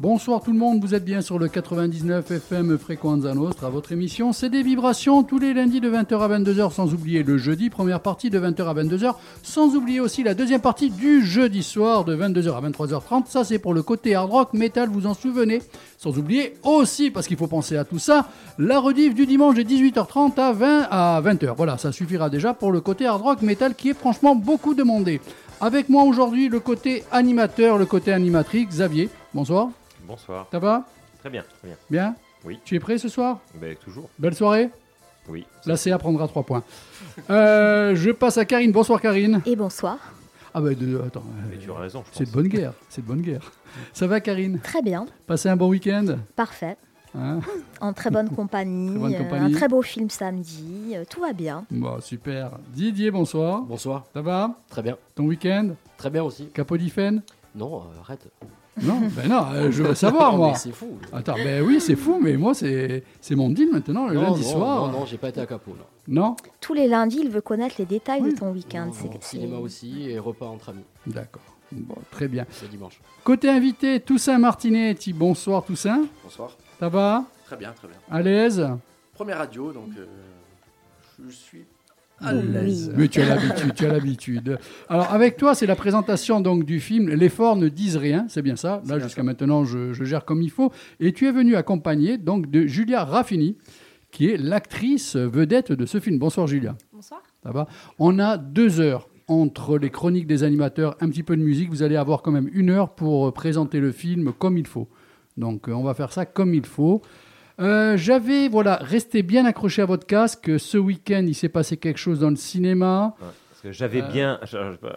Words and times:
Bonsoir 0.00 0.40
tout 0.40 0.52
le 0.52 0.58
monde, 0.58 0.80
vous 0.80 0.94
êtes 0.94 1.04
bien 1.04 1.22
sur 1.22 1.40
le 1.40 1.48
99 1.48 2.30
FM 2.30 2.78
Frequenza 2.78 3.34
Nostra. 3.34 3.68
Votre 3.68 3.90
émission, 3.90 4.32
c'est 4.32 4.48
des 4.48 4.62
vibrations 4.62 5.24
tous 5.24 5.40
les 5.40 5.52
lundis 5.52 5.80
de 5.80 5.90
20h 5.90 6.20
à 6.20 6.38
22h, 6.38 6.72
sans 6.72 6.94
oublier 6.94 7.24
le 7.24 7.36
jeudi, 7.36 7.68
première 7.68 7.98
partie 7.98 8.30
de 8.30 8.38
20h 8.38 8.62
à 8.62 8.74
22h, 8.74 9.14
sans 9.42 9.74
oublier 9.74 9.98
aussi 9.98 10.22
la 10.22 10.34
deuxième 10.34 10.60
partie 10.60 10.90
du 10.90 11.26
jeudi 11.26 11.64
soir 11.64 12.04
de 12.04 12.14
22h 12.14 12.56
à 12.56 12.60
23h30. 12.60 13.24
Ça, 13.26 13.42
c'est 13.42 13.58
pour 13.58 13.74
le 13.74 13.82
côté 13.82 14.14
hard 14.14 14.30
rock, 14.30 14.52
metal, 14.52 14.88
vous 14.88 15.08
en 15.08 15.14
souvenez. 15.14 15.62
Sans 15.96 16.16
oublier 16.16 16.54
aussi, 16.62 17.10
parce 17.10 17.26
qu'il 17.26 17.36
faut 17.36 17.48
penser 17.48 17.76
à 17.76 17.84
tout 17.84 17.98
ça, 17.98 18.28
la 18.56 18.78
rediff 18.78 19.16
du 19.16 19.26
dimanche 19.26 19.56
de 19.56 19.62
18h30 19.62 20.38
à 20.38 20.52
20 20.52 20.86
à 20.92 21.20
20h. 21.20 21.54
Voilà, 21.56 21.76
ça 21.76 21.90
suffira 21.90 22.30
déjà 22.30 22.54
pour 22.54 22.70
le 22.70 22.80
côté 22.80 23.06
hard 23.06 23.22
rock 23.22 23.42
metal 23.42 23.74
qui 23.74 23.88
est 23.88 23.98
franchement 23.98 24.36
beaucoup 24.36 24.74
demandé. 24.74 25.20
Avec 25.60 25.88
moi 25.88 26.04
aujourd'hui, 26.04 26.48
le 26.48 26.60
côté 26.60 27.02
animateur, 27.10 27.78
le 27.78 27.86
côté 27.86 28.12
animatrice, 28.12 28.68
Xavier. 28.68 29.08
Bonsoir. 29.34 29.70
Bonsoir. 30.08 30.46
Ça 30.50 30.58
va? 30.58 30.84
Très 31.20 31.28
bien, 31.30 31.42
très 31.58 31.68
bien. 31.68 31.76
Bien? 31.90 32.14
Oui. 32.44 32.58
Tu 32.64 32.74
es 32.76 32.80
prêt 32.80 32.96
ce 32.98 33.08
soir? 33.08 33.40
Ben, 33.54 33.76
toujours. 33.76 34.08
Belle 34.18 34.34
soirée? 34.34 34.70
Oui. 35.28 35.44
La 35.66 35.76
CA 35.76 35.98
prendra 35.98 36.26
3 36.26 36.42
points. 36.44 36.64
Euh, 37.28 37.94
je 37.94 38.10
passe 38.10 38.38
à 38.38 38.46
Karine. 38.46 38.72
Bonsoir 38.72 39.00
Karine. 39.02 39.42
Et 39.44 39.54
bonsoir. 39.54 39.98
Ah 40.54 40.62
bah 40.62 40.72
de- 40.74 41.02
attends, 41.06 41.22
Mais 41.50 41.56
euh, 41.56 41.60
tu 41.60 41.70
as 41.70 41.74
raison, 41.74 42.02
je 42.10 42.16
c'est 42.18 42.24
de 42.24 42.30
bonne 42.32 42.48
guerre. 42.48 42.72
C'est 42.88 43.02
de 43.02 43.06
bonne 43.06 43.20
guerre. 43.20 43.52
Ça 43.92 44.06
va 44.06 44.18
Karine? 44.20 44.58
Très 44.60 44.80
bien, 44.80 45.06
Passez 45.26 45.50
un 45.50 45.56
bon 45.56 45.68
week-end? 45.68 46.16
Parfait. 46.34 46.78
hein? 47.14 47.40
En 47.82 47.92
très 47.92 48.10
bonne 48.10 48.30
compagnie, 48.34 48.88
Très 48.88 48.98
bonne 48.98 49.14
euh, 49.14 49.18
compagnie. 49.24 49.54
un 49.54 49.56
très 49.56 49.68
beau 49.68 49.82
film 49.82 50.08
samedi, 50.08 50.94
euh, 50.94 51.04
tout 51.08 51.20
va 51.20 51.34
bien. 51.34 51.66
Bon, 51.70 52.00
super. 52.00 52.52
Didier, 52.72 53.10
bonsoir. 53.10 53.60
Bonsoir, 53.60 54.06
Ça 54.14 54.22
va? 54.22 54.54
Très 54.70 54.82
bien. 54.82 54.96
Ton 55.14 55.24
week-end? 55.24 55.72
Très 55.98 56.08
bien 56.08 56.22
aussi. 56.24 56.46
Capodifen 56.46 57.20
Non, 57.54 57.82
euh, 57.82 58.00
arrête. 58.00 58.26
Non 58.82 59.00
Ben 59.10 59.28
non, 59.28 59.46
euh, 59.52 59.70
je 59.70 59.82
veux 59.82 59.94
savoir 59.94 60.32
Non, 60.36 60.38
moi. 60.38 60.54
c'est 60.54 60.72
fou. 60.72 60.98
Attends, 61.12 61.34
ben 61.34 61.62
oui, 61.64 61.80
c'est 61.80 61.96
fou, 61.96 62.18
mais 62.20 62.36
moi, 62.36 62.54
c'est 62.54 63.02
c'est 63.20 63.34
mon 63.34 63.50
deal 63.50 63.70
maintenant, 63.72 64.08
le 64.08 64.14
non, 64.14 64.22
lundi 64.22 64.42
non, 64.42 64.48
soir. 64.50 64.86
Non, 64.92 65.00
non, 65.00 65.06
j'ai 65.06 65.18
pas 65.18 65.28
été 65.30 65.40
à 65.40 65.46
Capo. 65.46 65.72
Non. 65.72 65.84
Non? 66.22 66.36
Tous 66.60 66.74
les 66.74 66.86
lundis, 66.88 67.20
il 67.22 67.30
veut 67.30 67.40
connaître 67.40 67.76
les 67.78 67.84
détails 67.86 68.22
Oui. 68.22 68.32
de 68.34 68.38
ton 68.38 68.50
week-end. 68.52 68.86
Non, 68.86 68.92
C'est- 68.92 69.04
non, 69.06 69.12
c'est- 69.20 69.36
cinéma 69.38 69.58
aussi 69.58 70.10
et 70.10 70.18
repas 70.18 70.46
entre 70.46 70.70
amis. 70.70 70.84
D'accord. 71.06 71.42
Bon, 71.70 71.96
très 72.10 72.28
bien. 72.28 72.46
C'est 72.50 72.70
dimanche. 72.70 72.98
Côté 73.24 73.48
invité, 73.50 74.00
Toussaint 74.00 74.38
Martinetti. 74.38 75.12
Bonsoir 75.12 75.62
Toussaint. 75.64 76.04
Bonsoir. 76.24 76.56
Ça 76.80 76.88
va? 76.88 77.24
Très 77.44 77.56
bien, 77.56 77.72
très 77.72 77.88
bien. 77.88 77.96
À 78.10 78.22
l'aise? 78.22 78.66
Première 79.14 79.38
radio, 79.38 79.72
donc 79.72 79.90
euh, 79.98 80.06
je 81.26 81.30
suis 81.30 81.64
Oui. 82.20 82.28
l'aise. 82.52 82.92
Mais 82.96 83.08
tu 83.08 83.20
as 83.20 83.26
l'habitude, 83.28 83.74
tu 83.74 83.86
as 83.86 83.92
l'habitude. 83.92 84.58
Alors 84.88 85.12
avec 85.12 85.36
toi, 85.36 85.54
c'est 85.54 85.66
la 85.66 85.76
présentation 85.76 86.40
donc 86.40 86.64
du 86.64 86.80
film 86.80 87.08
L'effort 87.08 87.56
ne 87.56 87.68
disent 87.68 87.96
rien, 87.96 88.26
c'est 88.28 88.42
bien 88.42 88.56
ça. 88.56 88.82
Là 88.86 88.98
jusqu'à 88.98 89.22
maintenant, 89.22 89.64
je, 89.64 89.92
je 89.92 90.04
gère 90.04 90.24
comme 90.24 90.42
il 90.42 90.50
faut. 90.50 90.72
Et 91.00 91.12
tu 91.12 91.26
es 91.26 91.32
venu 91.32 91.54
accompagné 91.56 92.18
donc 92.18 92.50
de 92.50 92.66
Julia 92.66 93.04
Raffini, 93.04 93.56
qui 94.10 94.28
est 94.30 94.36
l'actrice 94.36 95.16
vedette 95.16 95.72
de 95.72 95.86
ce 95.86 96.00
film. 96.00 96.18
Bonsoir 96.18 96.46
Julia. 96.46 96.76
Bonsoir. 96.92 97.22
Ça 97.42 97.52
va? 97.52 97.66
On 97.98 98.18
a 98.18 98.36
deux 98.36 98.80
heures 98.80 99.08
entre 99.28 99.78
les 99.78 99.90
chroniques 99.90 100.26
des 100.26 100.42
animateurs, 100.42 100.96
un 101.00 101.08
petit 101.10 101.22
peu 101.22 101.36
de 101.36 101.42
musique. 101.42 101.68
Vous 101.68 101.82
allez 101.82 101.96
avoir 101.96 102.22
quand 102.22 102.32
même 102.32 102.48
une 102.52 102.70
heure 102.70 102.94
pour 102.94 103.32
présenter 103.32 103.78
le 103.78 103.92
film 103.92 104.32
comme 104.32 104.58
il 104.58 104.66
faut. 104.66 104.88
Donc 105.36 105.68
euh, 105.68 105.72
on 105.72 105.84
va 105.84 105.94
faire 105.94 106.12
ça 106.12 106.26
comme 106.26 106.54
il 106.54 106.66
faut. 106.66 107.02
Euh, 107.60 107.96
J'avais, 107.96 108.48
voilà, 108.48 108.76
resté 108.76 109.22
bien 109.22 109.44
accroché 109.44 109.82
à 109.82 109.86
votre 109.86 110.06
casque. 110.06 110.50
Ce 110.58 110.78
week-end, 110.78 111.24
il 111.26 111.34
s'est 111.34 111.48
passé 111.48 111.76
quelque 111.76 111.98
chose 111.98 112.20
dans 112.20 112.30
le 112.30 112.36
cinéma. 112.36 113.14
Ouais, 113.20 113.26
parce 113.50 113.60
que 113.62 113.72
j'avais 113.72 114.02
Euh. 114.02 114.12
bien, 114.12 114.38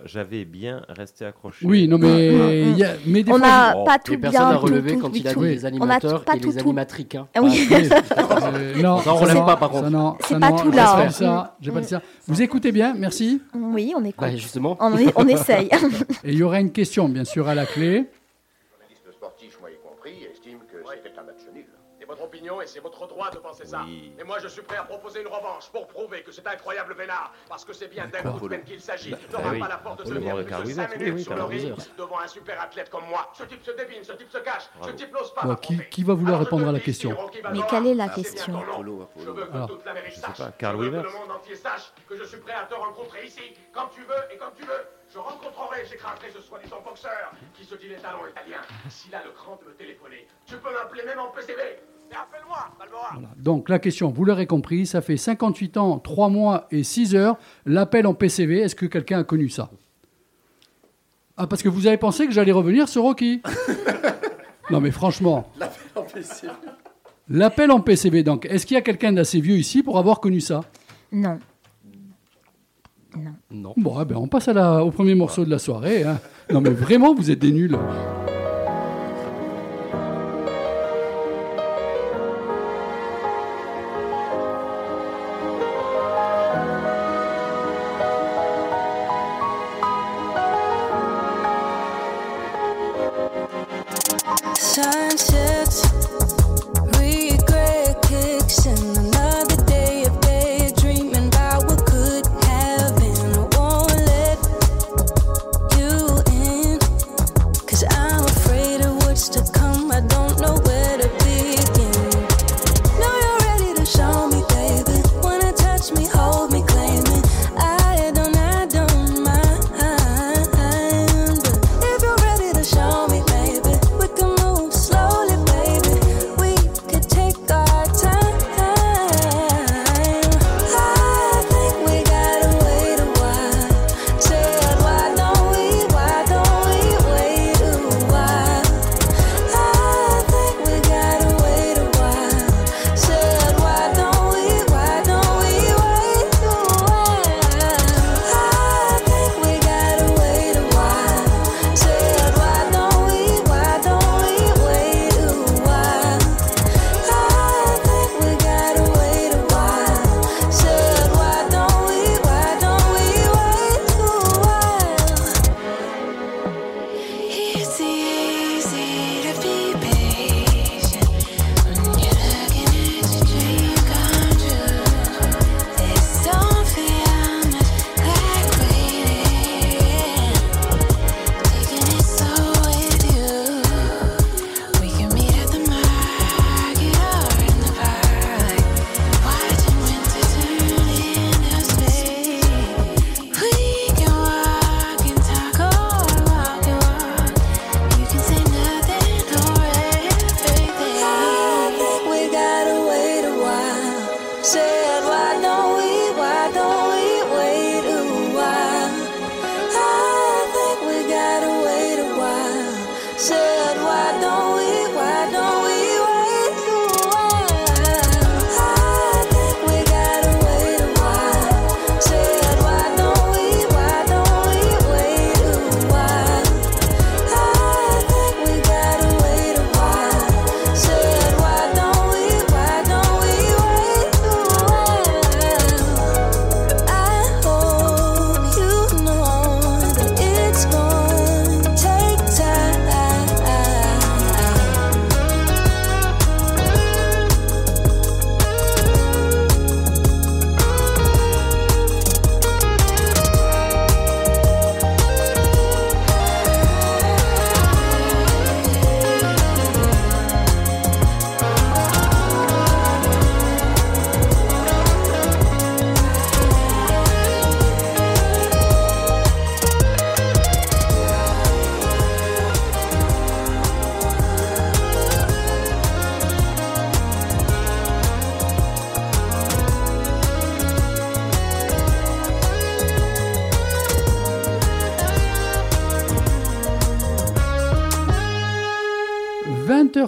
j'avais 0.05 0.45
bien 0.45 0.83
resté 0.89 1.25
accroché. 1.25 1.65
Oui, 1.65 1.87
non, 1.87 1.97
mais, 1.97 2.27
il 2.71 2.77
y 2.77 2.83
a- 2.83 2.93
mais 3.07 3.23
des 3.23 3.31
On 3.31 3.37
fois, 3.39 3.47
n'a 3.47 3.73
Oh. 3.77 3.83
pas 3.83 3.97
tout 3.97 4.11
bien. 4.11 4.29
personne 4.29 4.49
n'a 4.49 4.55
tout- 4.57 4.65
relevé 4.65 4.93
tout- 4.93 4.99
quand 4.99 5.15
il 5.15 5.27
a 5.27 5.33
tout- 5.33 5.39
Oui. 5.39 5.49
les 5.55 5.61
On 5.61 5.65
a 5.65 5.67
animateurs 5.69 6.23
pas 6.23 6.35
et 6.35 6.39
tout- 6.39 6.49
les 6.49 6.53
tout- 6.57 6.59
animatriques. 6.61 7.15
hein. 7.15 7.27
Ah 7.35 7.39
oui. 7.41 7.67
Euh, 8.53 8.81
non, 8.81 8.99
Ça, 8.99 9.13
on 9.13 9.17
relève 9.17 9.45
pas, 9.45 9.57
par 9.57 9.69
contre. 9.71 10.17
C'est 10.27 10.39
pas 10.39 10.49
non, 10.51 10.55
tout 10.57 10.69
j'ai 10.71 10.77
là, 10.77 10.93
pas 10.95 11.05
dit 11.07 11.13
ça, 11.13 11.57
j'ai 11.61 11.71
pas 11.71 11.79
dit 11.81 11.87
ça. 11.87 12.01
Vous 12.27 12.41
écoutez 12.41 12.71
bien, 12.71 12.93
merci. 12.95 13.41
Oui, 13.55 13.93
on 13.97 14.03
écoute. 14.03 14.19
Bah, 14.19 14.35
justement. 14.35 14.77
On, 14.79 14.95
est- 14.97 15.11
on 15.15 15.27
essaye. 15.27 15.67
Et 16.23 16.31
il 16.31 16.35
y 16.37 16.43
aura 16.43 16.59
une 16.59 16.71
question, 16.71 17.09
bien 17.09 17.23
sûr, 17.25 17.47
à 17.47 17.55
la 17.55 17.65
clé. 17.65 18.07
Opinion 22.51 22.61
et 22.61 22.67
c'est 22.67 22.79
votre 22.79 23.07
droit 23.07 23.29
de 23.31 23.37
penser 23.37 23.65
ça. 23.65 23.81
Oui. 23.85 24.13
Et 24.19 24.23
moi, 24.23 24.37
je 24.39 24.47
suis 24.47 24.61
prêt 24.61 24.77
à 24.77 24.83
proposer 24.83 25.21
une 25.21 25.27
revanche 25.27 25.69
pour 25.71 25.87
prouver 25.87 26.23
que 26.23 26.31
cet 26.31 26.47
incroyable 26.47 26.93
vénard, 26.93 27.31
parce 27.49 27.65
que 27.65 27.73
c'est 27.73 27.87
bien 27.87 28.07
d'un 28.07 28.21
coup 28.31 28.39
de 28.47 28.49
peine 28.49 28.63
qu'il 28.63 28.81
s'agit, 28.81 29.11
Bah, 29.11 29.17
n'aura 29.31 29.49
oui. 29.51 29.59
pas 29.59 29.67
la 29.67 29.77
force 29.77 29.97
de 29.97 30.05
se 30.05 30.13
tenir 30.13 30.35
plus 30.35 30.43
de 30.45 30.49
Wheeler. 30.51 30.73
5 30.73 30.89
Oui, 30.91 30.97
minutes 30.97 31.13
oui, 31.15 31.23
sur 31.23 31.35
le 31.35 31.43
ring 31.43 31.75
devant 31.97 32.19
un 32.19 32.27
super 32.27 32.61
athlète 32.61 32.89
comme 32.89 33.05
moi. 33.07 33.29
Ce 33.33 33.43
type 33.43 33.63
se 33.63 33.71
débine, 33.71 34.03
ce 34.03 34.13
type 34.13 34.29
se 34.31 34.37
cache, 34.39 34.69
Bravo. 34.77 34.91
ce 34.91 34.95
type 34.97 35.13
n'ose 35.13 35.33
pas 35.33 35.41
Bon, 35.43 35.55
qui, 35.55 36.03
va 36.03 36.13
vouloir 36.13 36.35
Alors, 36.39 36.41
je 36.41 36.45
répondre 36.45 36.67
à 36.69 36.71
la 36.71 36.79
question 36.79 37.17
Mais 37.53 37.59
quelle 37.69 37.87
est 37.87 37.93
la 37.93 38.09
question 38.09 38.53
nom. 38.53 38.59
Apollo, 38.61 39.09
Je 39.17 39.29
veux 39.29 39.45
que 39.45 39.51
Alors. 39.55 39.67
toute 39.67 39.85
l'Amérique 39.85 40.13
sache, 40.15 40.37
pas, 40.37 40.51
Carl 40.51 40.77
je 40.77 40.89
veux 40.89 41.01
que 41.01 41.07
le 41.07 41.13
monde 41.13 41.31
entier 41.31 41.55
sache 41.55 41.91
que 42.07 42.15
je 42.17 42.23
suis 42.23 42.37
prêt 42.37 42.53
à 42.53 42.63
te 42.65 42.73
rencontrer 42.73 43.25
ici, 43.25 43.53
quand 43.73 43.87
tu 43.93 44.01
veux 44.01 44.33
et 44.33 44.37
comme 44.37 44.51
tu 44.55 44.63
veux. 44.63 44.85
Je 45.13 45.19
rencontrerai, 45.19 45.85
j'écraserai 45.89 46.31
ce 46.31 46.41
soi-disant 46.41 46.79
boxeur 46.85 47.31
qui 47.53 47.65
se 47.65 47.75
dit 47.75 47.89
les 47.89 47.97
talents 47.97 48.25
italiens. 48.29 48.61
S'il 48.89 49.13
a 49.13 49.21
le 49.23 49.31
cran 49.31 49.59
de 49.61 49.67
me 49.67 49.73
téléphoner, 49.73 50.25
tu 50.45 50.55
peux 50.55 50.71
m'appeler 50.71 51.03
même 51.03 51.19
en 51.19 51.27
PCV. 51.31 51.81
Voilà. 53.13 53.27
Donc 53.37 53.69
la 53.69 53.79
question, 53.79 54.09
vous 54.11 54.25
l'aurez 54.25 54.45
compris, 54.47 54.85
ça 54.85 55.01
fait 55.01 55.17
58 55.17 55.77
ans, 55.77 55.99
3 55.99 56.29
mois 56.29 56.67
et 56.71 56.83
6 56.83 57.15
heures, 57.15 57.37
l'appel 57.65 58.05
en 58.07 58.13
PCV. 58.13 58.59
Est-ce 58.59 58.75
que 58.75 58.85
quelqu'un 58.85 59.19
a 59.19 59.23
connu 59.23 59.49
ça? 59.49 59.69
Ah, 61.37 61.47
parce 61.47 61.63
que 61.63 61.69
vous 61.69 61.87
avez 61.87 61.97
pensé 61.97 62.27
que 62.27 62.33
j'allais 62.33 62.51
revenir 62.51 62.87
sur 62.89 63.03
Rocky 63.03 63.41
Non 64.69 64.79
mais 64.81 64.91
franchement, 64.91 65.49
l'appel 67.29 67.71
en 67.71 67.79
PCV, 67.81 68.23
donc, 68.23 68.45
est-ce 68.45 68.65
qu'il 68.65 68.75
y 68.75 68.77
a 68.77 68.81
quelqu'un 68.81 69.11
d'assez 69.13 69.41
vieux 69.41 69.55
ici 69.57 69.81
pour 69.83 69.97
avoir 69.97 70.19
connu 70.19 70.39
ça? 70.39 70.61
Non. 71.11 71.39
Non. 73.51 73.73
Bon, 73.75 74.01
eh 74.01 74.05
ben, 74.05 74.15
on 74.15 74.27
passe 74.27 74.47
à 74.47 74.53
la- 74.53 74.85
au 74.85 74.91
premier 74.91 75.15
morceau 75.15 75.43
de 75.43 75.49
la 75.49 75.59
soirée. 75.59 76.03
hein. 76.03 76.19
Non 76.51 76.61
mais 76.61 76.69
vraiment, 76.69 77.13
vous 77.13 77.29
êtes 77.31 77.39
des 77.39 77.51
nuls. 77.51 77.77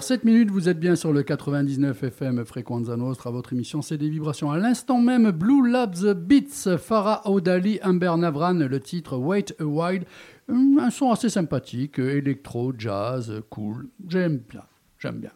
20h07 0.03 0.25
minutes, 0.25 0.51
vous 0.51 0.67
êtes 0.67 0.79
bien 0.79 0.97
sur 0.97 1.13
le 1.13 1.23
99 1.23 2.03
FM 2.03 2.43
Frequenza 2.43 2.97
Nostra, 2.97 3.31
votre 3.31 3.53
émission 3.53 3.81
c'est 3.81 3.97
des 3.97 4.09
vibrations. 4.09 4.51
À 4.51 4.57
l'instant 4.57 4.99
même, 4.99 5.31
Blue 5.31 5.71
Labs 5.71 6.13
Beats, 6.13 6.77
Farah 6.77 7.21
Audali, 7.29 7.79
Amber 7.83 8.11
Navran, 8.17 8.53
le 8.53 8.79
titre 8.81 9.15
Wait 9.15 9.55
a 9.61 9.63
While, 9.63 10.03
un 10.49 10.89
son 10.89 11.11
assez 11.11 11.29
sympathique, 11.29 11.99
électro, 11.99 12.73
jazz, 12.77 13.31
cool, 13.49 13.87
j'aime 14.09 14.41
bien, 14.49 14.63
j'aime 14.99 15.19
bien. 15.19 15.31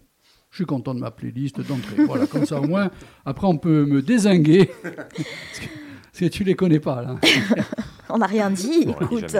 Je 0.50 0.58
suis 0.58 0.66
content 0.66 0.94
de 0.94 1.00
ma 1.00 1.12
playlist 1.12 1.62
d'entrée. 1.66 2.04
Voilà, 2.06 2.28
comme 2.28 2.46
ça 2.46 2.60
au 2.60 2.68
moins, 2.68 2.92
après 3.26 3.48
on 3.48 3.58
peut 3.58 3.86
me 3.86 4.02
désinguer. 4.02 4.70
Parce 4.84 5.60
que, 5.60 5.68
parce 6.02 6.20
que 6.20 6.26
tu 6.26 6.44
les 6.44 6.56
connais 6.56 6.80
pas 6.80 7.04
là. 7.04 7.16
On 8.10 8.18
n'a 8.18 8.26
rien 8.26 8.50
dit, 8.50 8.86
On 8.88 8.92
aurait 8.92 9.06
dit 9.06 9.16
écoute. 9.16 9.36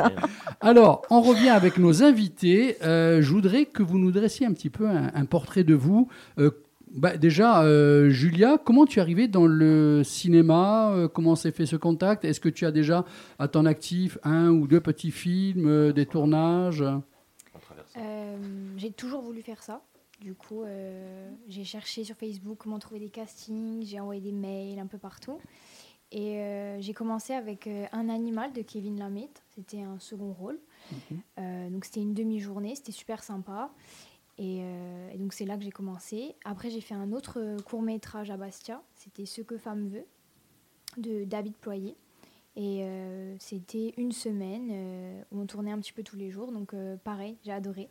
Alors, 0.68 1.04
on 1.10 1.22
revient 1.22 1.48
avec 1.48 1.78
nos 1.78 2.04
invités. 2.04 2.76
Euh, 2.84 3.22
je 3.22 3.32
voudrais 3.32 3.64
que 3.64 3.82
vous 3.82 3.98
nous 3.98 4.12
dressiez 4.12 4.46
un 4.46 4.52
petit 4.52 4.70
peu 4.70 4.86
un, 4.86 5.14
un 5.16 5.24
portrait 5.24 5.64
de 5.64 5.74
vous. 5.74 6.10
Euh, 6.40 6.52
bah, 6.94 7.16
déjà, 7.16 7.64
euh, 7.64 8.10
Julia, 8.10 8.58
comment 8.62 8.86
tu 8.86 9.00
es 9.00 9.02
arrivée 9.02 9.30
dans 9.30 9.46
le 9.46 10.04
cinéma? 10.04 10.92
Euh, 10.92 11.08
Comment 11.08 11.38
s'est 11.38 11.54
fait 11.54 11.66
ce 11.66 11.78
contact? 11.78 12.26
Est-ce 12.26 12.42
que 12.42 12.50
tu 12.50 12.66
as 12.66 12.72
déjà 12.72 13.06
à 13.40 13.48
ton 13.48 13.66
actif 13.66 14.18
un 14.24 14.50
ou 14.50 14.68
deux 14.68 14.82
petits 14.82 15.12
films, 15.12 15.70
euh, 15.70 15.94
des 15.94 16.06
tournages? 16.06 16.84
Euh, 16.84 18.38
j'ai 18.76 18.92
toujours 18.92 19.22
voulu 19.22 19.42
faire 19.44 19.64
ça. 19.64 19.82
Du 20.22 20.34
coup, 20.34 20.64
euh, 20.64 21.30
j'ai 21.48 21.64
cherché 21.64 22.04
sur 22.04 22.18
Facebook 22.18 22.58
comment 22.58 22.80
trouver 22.80 23.00
des 23.00 23.10
castings, 23.10 23.86
j'ai 23.86 24.02
envoyé 24.02 24.20
des 24.20 24.32
mails 24.34 24.80
un 24.80 24.88
peu 24.88 24.98
partout. 24.98 25.38
Et 26.12 26.38
euh, 26.38 26.80
j'ai 26.80 26.94
commencé 26.94 27.34
avec 27.34 27.68
euh, 27.68 27.86
Un 27.92 28.10
animal 28.10 28.54
de 28.54 28.62
Kevin 28.62 28.98
Lamette. 28.98 29.44
C'était 29.56 29.82
un 29.82 30.00
second 30.00 30.34
rôle. 30.34 30.60
Euh, 31.38 31.70
donc 31.70 31.84
c'était 31.84 32.02
une 32.02 32.14
demi-journée, 32.14 32.76
c'était 32.76 32.94
super 32.94 33.22
sympa. 33.22 33.72
Et, 34.38 34.60
et 34.60 35.18
donc 35.18 35.34
c'est 35.34 35.46
là 35.46 35.58
que 35.58 35.64
j'ai 35.64 35.72
commencé. 35.72 36.36
Après, 36.46 36.70
j'ai 36.70 36.80
fait 36.80 36.94
un 36.94 37.12
autre 37.12 37.58
court 37.66 37.82
métrage 37.82 38.30
à 38.30 38.38
Bastia. 38.38 38.82
C'était 38.96 39.26
Ce 39.26 39.42
que 39.42 39.58
femme 39.58 39.90
veut 39.90 40.06
de 40.96 41.26
David 41.26 41.56
Ployer. 41.56 41.96
Et 42.56 42.88
c'était 43.40 43.96
une 43.98 44.12
semaine 44.12 45.26
où 45.32 45.42
on 45.42 45.46
tournait 45.48 45.72
un 45.72 45.80
petit 45.80 45.92
peu 45.92 46.04
tous 46.04 46.16
les 46.16 46.30
jours. 46.30 46.52
Donc 46.52 46.76
pareil, 47.04 47.36
j'ai 47.44 47.52
adoré. 47.52 47.90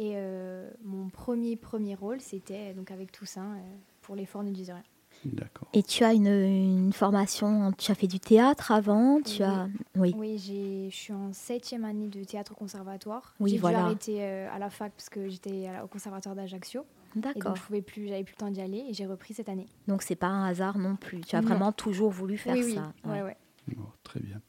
Et 0.00 0.12
euh, 0.14 0.70
mon 0.82 1.10
premier 1.10 1.56
premier 1.56 1.94
rôle, 1.94 2.22
c'était 2.22 2.72
donc 2.72 2.90
avec 2.90 3.12
Toussaint 3.12 3.56
euh, 3.56 3.76
pour 4.00 4.16
les 4.16 4.24
fornes 4.24 4.50
du 4.50 4.62
rien. 4.62 4.82
D'accord. 5.24 5.68
Et 5.74 5.82
tu 5.82 6.02
as 6.02 6.14
une, 6.14 6.26
une 6.28 6.92
formation, 6.92 7.72
tu 7.76 7.92
as 7.92 7.94
fait 7.94 8.06
du 8.06 8.18
théâtre 8.20 8.72
avant, 8.72 9.20
tu 9.20 9.42
Oui. 9.42 9.42
as... 9.42 9.68
Oui, 9.96 10.14
Oui, 10.16 10.38
j'ai- 10.38 10.88
je 10.90 10.96
suis 10.96 11.12
en 11.12 11.32
septième 11.32 11.84
année 11.84 12.08
de 12.08 12.24
théâtre 12.24 12.52
au 12.52 12.54
conservatoire. 12.54 13.34
Oui, 13.38 13.50
j'ai 13.50 13.58
voilà. 13.58 13.78
dû 13.80 13.84
arrêter 13.84 14.16
euh, 14.24 14.48
à 14.50 14.58
la 14.58 14.70
fac 14.70 14.92
parce 14.96 15.10
que 15.10 15.28
j'étais 15.28 15.68
au 15.84 15.86
conservatoire 15.88 16.34
d'Ajaccio. 16.34 16.84
D'accord. 17.16 17.56
je 17.56 17.62
pouvais 17.62 17.82
plus, 17.82 18.06
j'avais 18.06 18.22
plus 18.24 18.34
le 18.34 18.38
temps 18.38 18.50
d'y 18.50 18.60
aller 18.60 18.84
et 18.88 18.94
j'ai 18.94 19.04
repris 19.04 19.34
cette 19.34 19.48
année. 19.48 19.66
Donc 19.88 20.02
c'est 20.02 20.14
pas 20.14 20.28
un 20.28 20.46
hasard 20.46 20.78
non 20.78 20.94
plus. 20.96 21.20
Tu 21.22 21.34
as 21.36 21.40
Non. 21.42 21.48
vraiment 21.48 21.72
toujours 21.72 22.10
voulu 22.10 22.38
faire 22.38 22.54
oui, 22.54 22.62
oui, 22.64 22.74
ça. 22.76 22.92
ouais, 23.04 23.14
Ouais. 23.20 23.22
ouais. 23.22 23.36
Oh, 23.76 23.82
très 24.04 24.20
bien. 24.20 24.40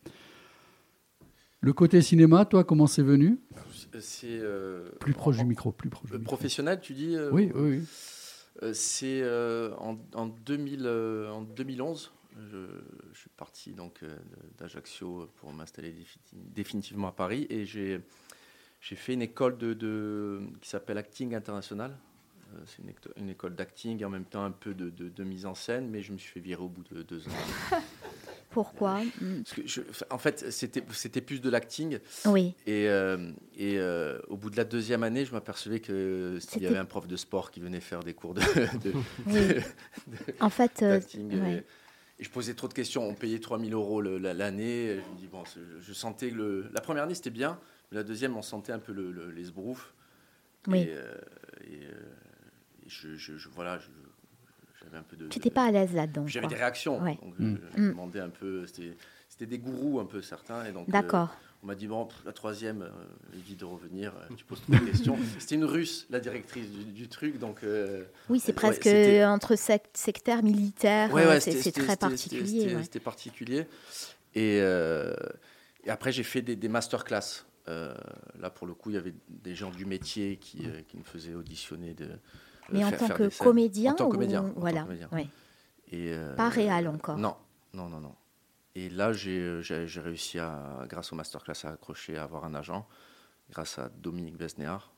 Le 1.60 1.74
côté 1.74 2.02
cinéma, 2.02 2.46
toi, 2.46 2.64
comment 2.64 2.88
c'est 2.88 3.04
venu? 3.04 3.40
C'est 4.00 4.28
euh, 4.30 4.90
Plus 5.00 5.14
proche 5.14 5.38
du 5.38 5.46
micro, 5.46 5.72
plus 5.72 5.90
proche 5.90 6.10
du 6.10 6.16
euh, 6.16 6.20
micro. 6.20 6.36
professionnel, 6.36 6.80
tu 6.82 6.94
dis 6.94 7.16
euh, 7.16 7.30
Oui, 7.32 7.52
oui, 7.54 7.78
oui. 7.80 7.84
Euh, 8.64 8.74
C'est 8.74 9.22
euh, 9.24 9.74
en, 9.78 9.98
en 10.14 10.28
2000, 10.28 10.82
euh, 10.86 11.30
en 11.32 11.42
2011. 11.42 12.12
Je, 12.52 12.58
je 13.14 13.20
suis 13.20 13.30
parti 13.30 13.74
donc 13.74 14.00
d'Ajaccio 14.58 15.30
pour 15.38 15.52
m'installer 15.52 15.92
défini- 15.92 16.20
définitivement 16.34 17.10
à 17.10 17.12
Paris 17.12 17.46
et 17.50 17.66
j'ai 17.66 18.02
fait 18.82 19.14
une 19.14 19.22
école 19.22 19.58
de, 19.58 19.74
de- 19.74 20.42
qui 20.62 20.70
s'appelle 20.70 20.98
Acting 20.98 21.36
International. 21.36 21.96
C'est 22.66 22.82
une, 22.84 22.90
éco- 22.90 23.12
une 23.18 23.30
école 23.30 23.56
d'acting 23.56 24.02
et 24.02 24.06
en 24.06 24.10
même 24.10 24.26
temps 24.26 24.44
un 24.44 24.52
peu 24.52 24.74
de- 24.74 24.90
de 24.90 25.24
mise 25.24 25.46
en 25.46 25.56
scène, 25.56 25.90
mais 25.90 26.02
je 26.02 26.12
me 26.14 26.18
suis 26.18 26.32
fait 26.32 26.40
virer 26.40 26.62
au 26.62 26.68
bout 26.70 26.84
de 26.94 27.02
deux 27.04 27.26
ans. 27.28 27.32
Pourquoi 28.52 29.02
Mm, 29.22 29.42
Parce 29.44 29.54
que 29.56 29.62
je- 29.68 29.82
en 30.10 30.18
fait, 30.18 30.52
c'était 30.52 31.22
plus 31.22 31.42
de 31.42 31.50
l'acting 31.50 32.00
Oui, 32.26 32.54
et, 32.68 32.88
euh, 32.90 33.32
et 33.58 33.80
euh, 33.80 34.20
au 34.28 34.38
bout 34.38 34.50
de 34.50 34.58
la 34.58 34.64
deuxième 34.66 35.04
année, 35.04 35.26
je 35.26 35.32
m'apercevais 35.32 35.80
que 35.80 36.38
s'il 36.40 36.62
y 36.62 36.68
avait 36.68 36.78
un 36.78 36.86
prof 36.86 37.08
de 37.08 37.16
sport 37.16 37.52
qui 37.52 37.60
venait 37.62 37.80
faire 37.80 38.04
des 38.04 38.14
cours 38.14 38.34
de, 38.34 38.42
de- 38.84 38.94
oui. 39.28 39.64
En 40.40 40.50
fait, 40.50 40.82
euh, 40.84 41.00
ouais. 41.18 41.64
Et, 42.20 42.24
je 42.24 42.30
posais 42.30 42.54
trop 42.54 42.68
de 42.68 42.74
questions. 42.74 43.04
On 43.08 43.16
payait 43.16 43.40
3000 43.40 43.74
euros 43.74 44.00
l'année. 44.02 45.00
Je 45.04 45.12
me 45.12 45.18
dis, 45.18 45.28
bon, 45.28 45.44
je, 45.82 45.92
sentais 45.94 46.30
que 46.30 46.36
le, 46.36 46.70
la 46.72 46.80
première 46.82 47.04
année, 47.04 47.16
c'était 47.16 47.32
bien. 47.32 47.60
Mais 47.92 47.98
la 47.98 48.04
deuxième, 48.04 48.38
on 48.38 48.44
sentait 48.44 48.72
un 48.74 48.80
peu 48.80 48.92
le- 48.94 49.12
le- 49.12 49.32
les 49.32 49.46
sbroufs. 49.46 49.94
Oui. 50.68 50.82
Et, 50.82 50.90
euh, 50.92 51.16
euh, 51.68 51.92
je, 52.88 53.16
je- 53.16 53.38
je- 53.38 53.50
voilà, 53.50 53.80
je- 53.80 53.88
j'avais 54.84 54.98
un 54.98 55.04
peu 55.04 55.16
de. 55.16 55.28
tu 55.28 55.38
n'étais 55.40 55.50
pas 55.52 55.66
à 55.66 55.72
l'aise 55.72 55.94
là-dedans. 55.94 56.26
J'avais 56.28 56.48
des 56.48 56.56
réactions. 56.56 57.02
Ouais. 57.02 57.18
Donc, 57.22 57.34
je, 57.40 57.44
Mm. 57.44 57.60
je 57.76 57.82
Mm. 57.82 57.90
demandais 57.90 58.20
un 58.20 58.30
peu. 58.30 58.66
C'était 58.68 58.96
c'était 59.30 59.46
des 59.46 59.60
gourous 59.60 60.00
un 60.00 60.06
peu 60.06 60.22
certains. 60.22 60.66
Et 60.66 60.72
donc, 60.74 60.90
euh, 60.90 60.92
D'accord. 60.92 61.34
on 61.64 61.68
m'a 61.68 61.74
dit, 61.76 61.88
bon, 61.88 62.08
la 62.26 62.34
troisième, 62.34 62.82
euh, 62.82 62.90
évite 63.38 63.60
de 63.62 63.66
revenir, 63.66 64.12
euh, 64.18 64.34
tu 64.36 64.44
poses 64.44 64.62
trop 64.62 64.74
de 64.74 64.78
questions. 64.80 65.18
C'était 65.40 65.56
une 65.56 65.64
russe, 65.66 66.06
la 66.10 66.20
directrice 66.20 66.70
du, 66.70 66.84
du 66.92 67.08
truc, 67.08 67.40
donc... 67.40 67.64
euh, 67.64 68.04
Oui, 68.30 68.40
c'est 68.42 68.52
presque 68.54 68.86
entre 68.88 69.56
sec- 69.56 69.88
sectaire 69.94 70.44
militaire. 70.44 71.12
Ouais, 71.14 71.26
ouais, 71.26 71.40
c'est 71.40 71.72
très 71.72 71.96
particulier. 71.96 72.78
C'était 72.84 73.00
particulier. 73.00 73.66
Et, 74.36 74.60
euh, 74.62 75.14
et 75.86 75.90
après, 75.90 76.12
j'ai 76.12 76.24
fait 76.24 76.42
des, 76.42 76.56
des 76.56 76.70
masterclass. 76.70 77.46
Euh, 77.68 77.94
là, 78.40 78.50
pour 78.50 78.68
le 78.68 78.74
coup, 78.74 78.90
il 78.90 78.96
y 78.96 78.98
avait 79.00 79.14
des 79.30 79.56
gens 79.56 79.72
du 79.72 79.86
métier 79.86 80.38
qui, 80.38 80.66
euh, 80.66 80.82
qui 80.88 80.98
me 80.98 81.04
faisaient 81.04 81.36
auditionner. 81.36 81.94
De, 81.94 82.06
euh, 82.06 82.16
Mais 82.72 82.84
en 82.86 82.92
tant 82.92 83.08
que 83.10 83.38
comédien 83.44 83.94
En 83.94 83.96
tant 83.96 84.06
que 84.06 84.10
ou- 84.10 84.14
comédien. 84.14 84.42
en 84.42 84.48
tant 84.48 84.54
que 84.54 84.60
Voilà. 84.60 84.84
comédien. 84.84 85.10
ouais. 85.12 85.28
Et, 85.92 86.14
euh, 86.14 86.36
Pas 86.36 86.50
réel 86.50 86.88
encore. 86.88 87.18
Non, 87.18 87.36
non, 87.74 87.90
non, 87.90 88.00
non. 88.00 88.16
Et 88.76 88.90
là, 88.90 89.12
j'ai 89.12 89.62
j'ai 89.62 90.00
réussi, 90.00 90.40
à, 90.40 90.86
grâce 90.88 91.12
au 91.12 91.16
masterclass, 91.16 91.66
à 91.66 91.72
accrocher, 91.72 92.18
à 92.18 92.24
avoir 92.24 92.46
un 92.46 92.56
agent, 92.56 92.88
grâce 93.50 93.78
à 93.80 93.90
Dominique 93.90 94.38
Besnéard. 94.38 94.94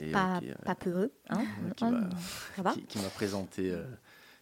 Et, 0.00 0.08
euh, 0.08 0.12
Pas, 0.12 0.40
qui, 0.40 0.50
euh, 0.50 0.54
pas 0.64 0.74
peu. 0.74 1.10
Hein 1.30 1.44
qui 1.76 1.84
m'a- 1.84 2.72
qui, 2.74 2.82
qui 2.84 2.98
présenté, 3.14 3.70
euh, 3.70 3.84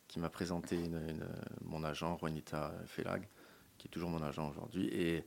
qui 0.09 0.19
m'a 0.19 0.29
présenté 0.31 0.77
une- 0.77 0.97
une- 1.09 1.29
mon 1.65 1.85
agent 1.85 2.19
Juanita 2.19 2.73
Felag, 2.87 3.29
qui 3.79 3.87
est 3.87 3.91
toujours 3.91 4.11
mon 4.11 4.23
agent 4.23 4.49
aujourd'hui. 4.51 4.89
Et, 4.89 5.25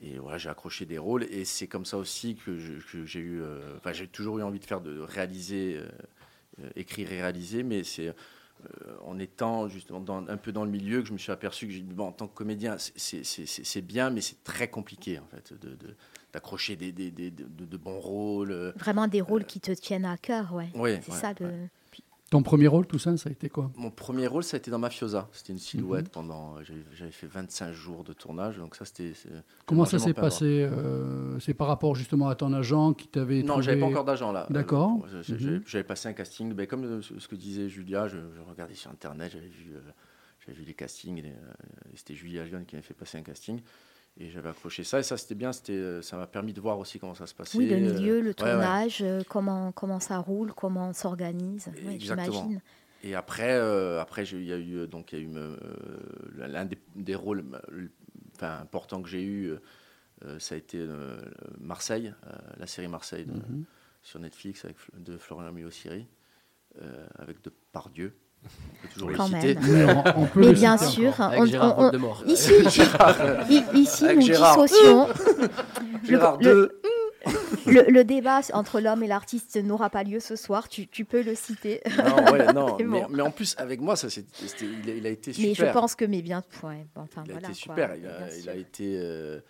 et 0.00 0.18
voilà, 0.18 0.38
j'ai 0.38 0.48
accroché 0.48 0.86
des 0.86 0.98
rôles. 0.98 1.24
Et 1.24 1.44
c'est 1.44 1.66
comme 1.68 1.84
ça 1.84 1.98
aussi 1.98 2.36
que, 2.36 2.56
j'ai 2.56 3.20
eu, 3.20 3.42
euh, 3.42 3.76
enfin, 3.76 3.92
j'ai 3.92 4.08
toujours 4.08 4.38
eu 4.38 4.42
envie 4.42 4.60
de 4.60 4.64
faire, 4.64 4.80
de 4.80 4.98
réaliser, 5.00 5.78
euh, 6.62 6.68
écrire 6.76 7.12
et 7.12 7.20
réaliser. 7.20 7.62
Mais 7.62 7.84
c'est 7.84 8.08
euh, 8.08 8.12
en 9.04 9.18
étant 9.18 9.68
justement 9.68 10.00
dans- 10.00 10.26
un 10.28 10.36
peu 10.38 10.50
dans 10.50 10.64
le 10.64 10.70
milieu 10.70 11.02
que 11.02 11.08
je 11.08 11.12
me 11.12 11.18
suis 11.18 11.30
aperçu 11.30 11.66
que 11.66 11.72
j'ai 11.72 11.80
dit, 11.80 11.92
bon, 11.92 12.06
en 12.06 12.12
tant 12.12 12.26
que 12.26 12.34
comédien, 12.34 12.76
c'est- 12.78 13.80
bien, 13.82 14.08
mais 14.10 14.22
c'est 14.22 14.42
très 14.44 14.68
compliqué 14.68 15.18
en 15.18 15.26
fait 15.26 15.52
de- 15.60 15.74
de- 15.74 15.94
d'accrocher 16.32 16.74
des, 16.76 16.90
des- 16.90 17.10
des- 17.10 17.30
de, 17.30 17.44
de 17.66 17.76
bons 17.76 18.00
rôles. 18.00 18.52
euh, 18.52 18.72
Vraiment 18.76 19.08
des 19.08 19.20
rôles 19.20 19.44
qui 19.44 19.60
te 19.60 19.72
tiennent 19.72 20.06
à 20.06 20.16
cœur, 20.16 20.54
ouais. 20.54 20.68
Ouais, 20.74 21.00
C'est 21.04 21.12
ouais, 21.12 21.18
ça 21.18 21.32
le. 21.38 21.68
Ton 22.28 22.42
premier 22.42 22.66
rôle, 22.66 22.86
tout 22.86 22.98
ça, 22.98 23.16
ça 23.16 23.28
a 23.28 23.32
été 23.32 23.48
quoi? 23.48 23.70
Mon 23.76 23.90
premier 23.92 24.26
rôle, 24.26 24.42
ça 24.42 24.56
a 24.56 24.58
été 24.58 24.68
dans 24.70 24.80
Mafiosa. 24.80 25.28
C'était 25.32 25.52
une 25.52 25.60
silhouette 25.60 26.08
pendant. 26.08 26.56
J'avais 26.92 27.12
fait 27.12 27.28
25 27.28 27.72
jours 27.72 28.02
de 28.02 28.12
tournage, 28.12 28.58
donc 28.58 28.74
ça, 28.74 28.84
c'était. 28.84 29.12
Comment 29.64 29.84
ça 29.84 30.00
s'est 30.00 30.12
pas 30.12 30.22
passé 30.22 30.44
euh, 30.68 31.38
C'est 31.38 31.54
par 31.54 31.68
rapport 31.68 31.94
justement 31.94 32.28
à 32.28 32.34
ton 32.34 32.52
agent 32.52 32.94
qui 32.94 33.06
t'avait 33.06 33.42
Non, 33.42 33.54
trouvé... 33.54 33.62
j'avais 33.62 33.80
pas 33.80 33.86
encore 33.86 34.04
d'agent 34.04 34.32
là. 34.32 34.46
D'accord. 34.50 35.06
Euh, 35.12 35.22
Mhm. 35.28 35.62
J'avais 35.66 35.84
passé 35.84 36.08
un 36.08 36.12
casting, 36.14 36.52
ben, 36.52 36.66
comme 36.66 36.84
euh, 36.84 37.00
ce 37.02 37.28
que 37.28 37.36
disait 37.36 37.68
Julia, 37.68 38.08
je, 38.08 38.16
je 38.16 38.40
regardais 38.40 38.74
sur 38.74 38.90
internet, 38.90 39.30
j'avais 39.32 39.46
vu, 39.48 39.74
euh, 39.74 40.52
vu 40.52 40.64
les 40.64 40.74
castings, 40.74 41.22
c'était 41.94 42.14
Julia 42.14 42.44
Lyon 42.44 42.64
qui 42.66 42.74
m'avait 42.76 42.86
fait 42.86 42.94
passer 42.94 43.18
un 43.18 43.22
casting, 43.22 43.60
et 44.18 44.30
j'avais 44.30 44.48
accroché 44.48 44.82
ça, 44.84 44.98
et 44.98 45.02
ça 45.02 45.16
c'était 45.16 45.34
bien, 45.34 45.52
c'était, 45.52 45.72
euh, 45.72 46.02
ça 46.02 46.16
m'a 46.16 46.26
permis 46.26 46.52
de 46.52 46.60
voir 46.60 46.78
aussi 46.78 46.98
comment 46.98 47.14
ça 47.14 47.26
se 47.26 47.34
passait. 47.34 47.58
Oui, 47.58 47.66
le 47.68 47.76
euh, 47.76 47.80
milieu, 47.80 48.14
le 48.20 48.20
ouais, 48.20 48.26
ouais. 48.28 48.34
tournage, 48.34 49.02
euh, 49.02 49.22
comment, 49.28 49.72
comment 49.72 50.00
ça 50.00 50.18
roule, 50.18 50.52
comment 50.54 50.88
on 50.88 50.92
s'organise. 50.92 51.68
Ouais. 51.84 51.96
J'imagine. 51.98 52.60
Et 53.02 53.14
après, 53.14 53.52
euh, 53.52 54.00
après 54.00 54.24
il 54.24 54.44
y 54.44 54.52
a 54.52 54.58
eu 54.58 54.86
donc 54.88 55.12
il 55.12 55.18
y 55.18 55.22
a 55.22 55.24
eu 55.24 55.30
euh, 55.36 55.56
l'un 56.34 56.64
des, 56.64 56.78
des 56.94 57.14
rôles 57.14 57.44
enfin, 58.34 58.58
importants 58.60 59.02
que 59.02 59.08
j'ai 59.08 59.22
eu, 59.22 59.54
euh, 60.24 60.38
ça 60.38 60.54
a 60.54 60.58
été 60.58 60.78
euh, 60.80 61.20
Marseille, 61.60 62.14
euh, 62.26 62.32
la 62.58 62.66
série 62.66 62.88
Marseille 62.88 63.26
de- 63.26 63.32
Mhm. 63.32 63.64
sur 64.02 64.18
Netflix 64.20 64.64
avec 64.64 64.76
de 64.96 65.18
Florian 65.18 65.52
Milo-Siri, 65.52 66.06
euh, 66.80 67.06
avec 67.16 67.42
de 67.42 67.50
Pardieu. 67.72 68.06
On 68.06 68.10
peut 68.10 68.25
toujours 68.94 69.12
Quand 69.16 69.26
citer. 69.26 69.54
même. 69.56 70.02
On, 70.16 70.22
on 70.22 70.26
peut 70.26 70.40
Mais 70.40 70.52
bien 70.52 70.76
citer 70.76 70.92
sûr, 70.92 71.12
on- 71.18 71.44
ici, 72.26 72.52
i- 73.50 73.64
ici 73.78 74.04
nous 74.14 74.20
Gérard. 74.22 74.62
dissocions. 74.62 75.08
Gérard 76.04 76.38
le-. 76.40 76.80
Le, 77.66 77.82
le 77.90 78.04
débat 78.04 78.40
entre 78.52 78.78
l'homme 78.80 79.02
et 79.02 79.08
l'artiste 79.08 79.56
n'aura 79.56 79.90
pas 79.90 80.04
lieu 80.04 80.20
ce 80.20 80.36
soir, 80.36 80.68
tu, 80.68 80.86
tu 80.86 81.04
peux 81.04 81.22
le 81.22 81.34
citer. 81.34 81.80
Non, 81.98 82.30
ouais, 82.32 82.52
non, 82.52 82.76
C'est 82.78 82.84
mais, 82.84 83.20
en 83.22 83.32
plus 83.32 83.56
avec 83.58 83.80
moi, 83.80 83.96
ça, 83.96 84.08
c'est- 84.08 84.24
c'était- 84.32 84.66
il, 84.84 84.90
a, 84.90 84.94
il 84.94 85.06
a 85.06 85.10
été 85.10 85.32
super. 85.32 85.48
Mais 85.48 85.54
je 85.54 85.72
pense 85.72 85.96
que, 85.96 86.04
mais 86.04 86.22
bien, 86.22 86.44
ouais, 86.62 86.86
bon, 86.94 87.02
enfin 87.02 87.24
il 87.26 87.30
a 87.32 87.34
voilà. 87.34 87.48
été 87.48 87.60
quoi, 87.66 87.74
super. 87.74 87.94
il, 87.96 88.02
bien 88.02 88.10
a, 88.10 88.28
il 88.36 88.42
sûr. 88.42 88.52
a 88.52 88.54
été. 88.54 88.96
euh, 89.02 89.40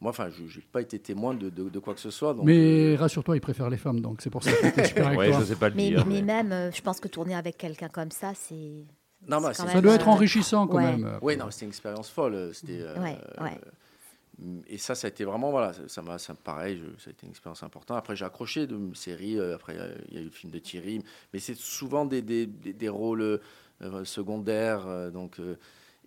moi, 0.00 0.10
enfin, 0.10 0.28
je 0.30 0.42
n'ai 0.58 0.64
pas 0.70 0.80
été 0.80 0.98
témoin 0.98 1.34
de, 1.34 1.48
de- 1.50 1.68
de 1.68 1.78
quoi 1.78 1.94
que 1.94 2.00
ce 2.00 2.10
soit. 2.10 2.34
Donc, 2.34 2.44
Mais 2.46 2.94
euh, 2.94 2.96
rassure-toi, 2.96 3.36
il 3.36 3.40
préfère 3.40 3.68
les 3.68 3.76
femmes, 3.76 4.00
donc 4.00 4.20
c'est 4.22 4.30
pour 4.30 4.42
ça 4.44 4.52
qu'il 4.52 4.68
était 4.68 4.84
super 4.84 5.06
avec 5.08 5.18
Ouais, 5.18 5.30
toi. 5.30 5.40
je 5.40 5.44
sais 5.46 5.56
pas 5.56 5.68
le 5.70 5.74
Mais, 5.74 5.88
dire. 5.88 6.06
mais 6.06 6.16
mais- 6.16 6.22
même, 6.22 6.52
euh, 6.52 6.70
je 6.70 6.80
pense 6.82 7.00
que 7.00 7.08
tourner 7.08 7.34
avec 7.34 7.56
quelqu'un 7.58 7.88
comme 7.88 8.10
ça, 8.12 8.32
c'est. 8.34 8.84
Non, 9.28 9.40
bah, 9.40 9.52
Ça 9.52 9.80
doit 9.80 9.94
être 9.94 10.06
euh, 10.06 10.12
enrichissant 10.12 10.66
quand 10.68 10.76
ouais. 10.76 10.96
même. 10.96 11.18
Oui, 11.22 11.36
non, 11.36 11.50
c'était 11.50 11.64
une 11.64 11.70
expérience 11.70 12.08
folle. 12.10 12.50
C'était. 12.54 12.80
euh, 12.80 12.94
Ouais, 13.02 13.18
ouais. 13.40 13.58
euh, 13.66 14.60
Et 14.68 14.78
ça, 14.78 14.94
ça 14.94 15.08
a 15.08 15.10
été 15.10 15.24
vraiment, 15.24 15.50
voilà, 15.50 15.72
ça- 15.88 16.00
m'a, 16.02 16.16
ça, 16.18 16.32
pareil, 16.34 16.78
je- 16.80 17.02
ça 17.02 17.08
a 17.08 17.10
été 17.10 17.26
une 17.26 17.30
expérience 17.30 17.64
importante. 17.64 17.98
Après, 17.98 18.14
j'ai 18.14 18.24
accroché 18.24 18.68
de 18.68 18.78
séries. 18.94 19.36
euh, 19.36 19.56
Après, 19.56 19.76
il 20.10 20.14
y 20.14 20.18
a 20.18 20.20
eu 20.20 20.26
le 20.26 20.30
film 20.30 20.52
de 20.52 20.60
Thierry, 20.60 21.02
mais 21.32 21.40
c'est 21.40 21.56
souvent 21.56 22.04
des, 22.04 22.22
des, 22.22 22.46
des- 22.46 22.72
des 22.72 22.88
rôles 22.88 23.40
euh, 23.82 24.04
secondaires. 24.04 24.86
euh, 24.86 25.10
donc, 25.10 25.40
euh, 25.40 25.56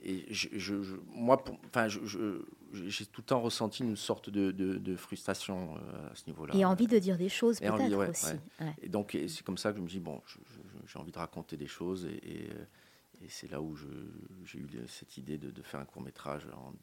et 0.04 0.26
je, 0.34 0.48
je- 0.54 0.82
je- 0.82 0.96
moi, 1.14 1.44
pour- 1.44 1.58
enfin, 1.66 1.88
j'ai 1.88 3.06
tout 3.06 3.22
le 3.22 3.26
temps 3.26 3.42
ressenti 3.42 3.84
une 3.84 3.96
sorte 3.96 4.30
de, 4.30 4.52
de- 4.52 4.78
de 4.78 4.96
frustration 4.96 5.76
euh, 5.76 6.10
à 6.12 6.16
ce 6.16 6.24
niveau-là. 6.28 6.56
Et 6.56 6.66
envie 6.66 6.88
de 6.88 6.98
dire 7.00 7.18
des 7.18 7.30
choses 7.30 7.60
Et 7.62 7.70
envie, 7.70 7.84
peut-être 7.86 7.98
ouais, 8.00 8.10
aussi. 8.10 8.26
ouais. 8.28 8.40
ouais. 8.62 8.74
Et 8.82 8.90
donc, 8.90 9.18
c'est 9.28 9.44
comme 9.44 9.58
ça 9.58 9.72
que 9.72 9.78
je 9.78 9.82
me 9.84 9.88
dis, 9.88 10.00
bon, 10.00 10.22
j'ai 10.88 10.98
envie 11.00 11.12
de 11.12 11.18
raconter 11.20 11.58
des 11.58 11.68
choses. 11.68 12.06
Et, 12.06 12.16
et, 12.32 12.50
euh, 12.50 12.66
et 13.24 13.30
c'est 13.30 13.52
là 13.52 13.62
où 13.62 13.76
j'ai 14.46 14.60
eu 14.60 14.68
cette 14.88 15.18
idée 15.18 15.38
de, 15.38 15.52
de 15.52 15.62
faire 15.62 15.80
un 15.80 15.86
court 15.86 16.02
métrage 16.02 16.48
en 16.56 16.74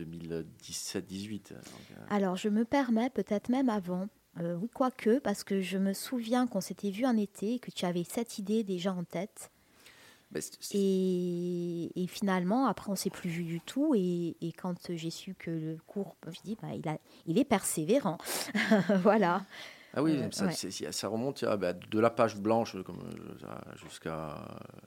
2017-18. 0.00 1.52
Alors, 2.08 2.36
je 2.36 2.48
me 2.48 2.64
permets, 2.64 3.10
peut-être 3.10 3.48
même 3.48 3.68
avant, 3.68 4.08
euh, 4.40 4.56
oui, 4.56 4.68
quoique, 4.72 5.18
parce 5.18 5.44
que 5.44 5.60
je 5.60 5.78
me 5.78 5.92
souviens 5.92 6.46
qu'on 6.46 6.60
s'était 6.60 6.90
vu 6.90 7.04
un 7.04 7.16
été 7.16 7.54
et 7.54 7.58
que 7.58 7.70
tu 7.70 7.84
avais 7.84 8.04
cette 8.04 8.38
idée 8.38 8.64
déjà 8.64 8.92
en 8.94 9.04
tête. 9.04 9.50
Et, 10.74 11.90
et 12.02 12.06
finalement, 12.06 12.66
après, 12.66 12.90
on 12.90 12.96
s'est 12.96 13.10
plus 13.10 13.30
vu 13.30 13.44
du 13.44 13.60
tout. 13.60 13.94
Et, 13.96 14.36
et 14.40 14.52
quand 14.52 14.74
j'ai 14.94 15.10
su 15.10 15.34
que 15.34 15.50
le 15.50 15.76
cours, 15.86 16.16
je 16.30 16.40
dis, 16.44 16.56
bah, 16.60 16.68
il, 16.74 16.88
a, 16.88 16.98
il 17.26 17.38
est 17.38 17.44
persévérant. 17.44 18.18
voilà. 19.02 19.42
Ah 19.94 20.02
oui, 20.02 20.12
Euh, 20.16 20.30
ça, 20.30 20.46
ouais. 20.46 20.52
c'est- 20.52 20.90
ça 20.90 21.08
remonte 21.08 21.44
ah, 21.46 21.56
bah, 21.58 21.74
de 21.74 22.00
la 22.00 22.08
page 22.10 22.36
blanche 22.38 22.74
euh, 22.74 22.82
jusqu'à 23.76 24.38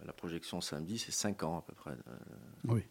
la 0.06 0.14
projection 0.14 0.62
samedi, 0.62 0.98
c'est 0.98 1.12
5 1.12 1.44
ans 1.44 1.60
à 1.60 1.62
peu 1.62 1.74
près. 1.74 1.92
euh, 1.92 2.74
Oui. 2.74 2.82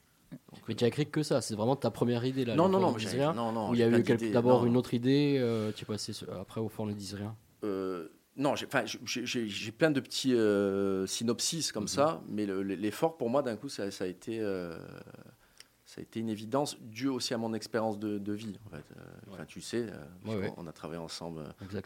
Mais 0.69 0.75
tu 0.75 0.85
as 0.85 0.89
écrit 0.89 1.09
que 1.09 1.23
ça, 1.23 1.41
c'est 1.41 1.55
vraiment 1.55 1.77
ta 1.77 1.91
première 1.91 2.25
idée 2.25 2.45
là. 2.45 2.55
Non, 2.57 2.67
le 2.67 2.73
non, 2.73 2.81
non, 2.81 2.93
ne 2.93 2.99
rien. 2.99 3.33
non, 3.35 3.53
non, 3.53 3.73
il 3.73 3.79
y 3.79 3.83
a 3.85 3.89
eu 3.89 4.03
d'abord 4.33 4.65
une 4.67 4.77
autre 4.77 4.93
idée, 4.95 5.37
euh, 5.39 5.71
tu 5.73 5.83
es 5.85 5.87
passé 5.87 6.13
après 6.41 6.61
au 6.61 6.69
fond 6.69 6.87
ne 6.87 6.93
dise 6.93 7.15
rien. 7.15 7.37
Euh, 7.63 8.09
non, 8.37 8.57
j'ai, 8.57 8.67
enfin, 8.67 8.85
plein 9.79 9.91
de 9.91 10.01
petits 10.01 10.35
euh, 10.35 11.07
synopsis 11.07 11.71
comme 11.73 11.89
ça, 11.89 12.23
mais 12.29 12.47
le- 12.47 12.63
l'effort 12.63 13.17
pour 13.17 13.31
moi, 13.31 13.43
d'un 13.43 13.57
coup, 13.57 13.69
ça, 13.69 13.91
ça 13.91 14.05
a 14.05 14.07
été, 14.09 14.41
euh, 14.41 14.77
ça 15.87 16.01
a 16.01 16.03
été 16.03 16.19
une 16.21 16.29
évidence 16.29 16.77
due 16.81 17.09
aussi 17.09 17.33
à 17.35 17.39
mon 17.39 17.55
expérience 17.55 17.99
de, 17.99 18.19
de 18.19 18.33
vie. 18.33 18.59
En 18.67 18.71
fait. 18.71 18.85
Euh, 18.97 19.45
tu 19.47 19.61
sais, 19.61 19.87
Ouais, 20.27 20.35
ouais. 20.37 20.53
on 20.57 20.67
a 20.67 20.73
travaillé 20.73 21.01
ensemble. 21.01 21.45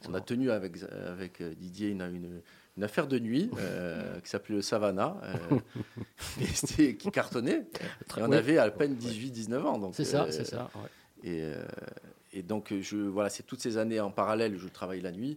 On 0.09 0.15
a 0.15 0.21
tenu 0.21 0.51
avec, 0.51 0.77
avec 1.07 1.43
Didier 1.43 1.89
une, 1.91 2.01
une, 2.03 2.41
une 2.79 2.85
affaire 2.85 3.07
de 3.09 3.19
nuit 3.19 3.51
qui 4.23 4.31
s'appelait 4.31 4.57
le 4.57 4.63
Savannah, 4.63 5.17
et 6.79 6.97
qui 6.97 7.11
cartonnait. 7.11 7.67
Et 8.17 8.23
on 8.23 8.33
avait 8.33 8.59
à 8.59 8.71
peine 8.71 8.95
18-19 8.97 9.61
ans. 9.63 9.93
C'est 9.93 10.05
ça, 10.05 10.27
c'est 10.31 10.45
ça. 10.45 10.71
Et, 11.25 11.51
et 12.33 12.43
donc, 12.43 12.73
je, 12.81 12.97
voilà, 12.97 13.29
c'est 13.29 13.43
toutes 13.43 13.61
ces 13.61 13.77
années 13.77 14.01
en 14.01 14.11
parallèle, 14.11 14.57
je 14.57 14.69
travaille 14.69 15.01
la 15.03 15.13
nuit 15.13 15.37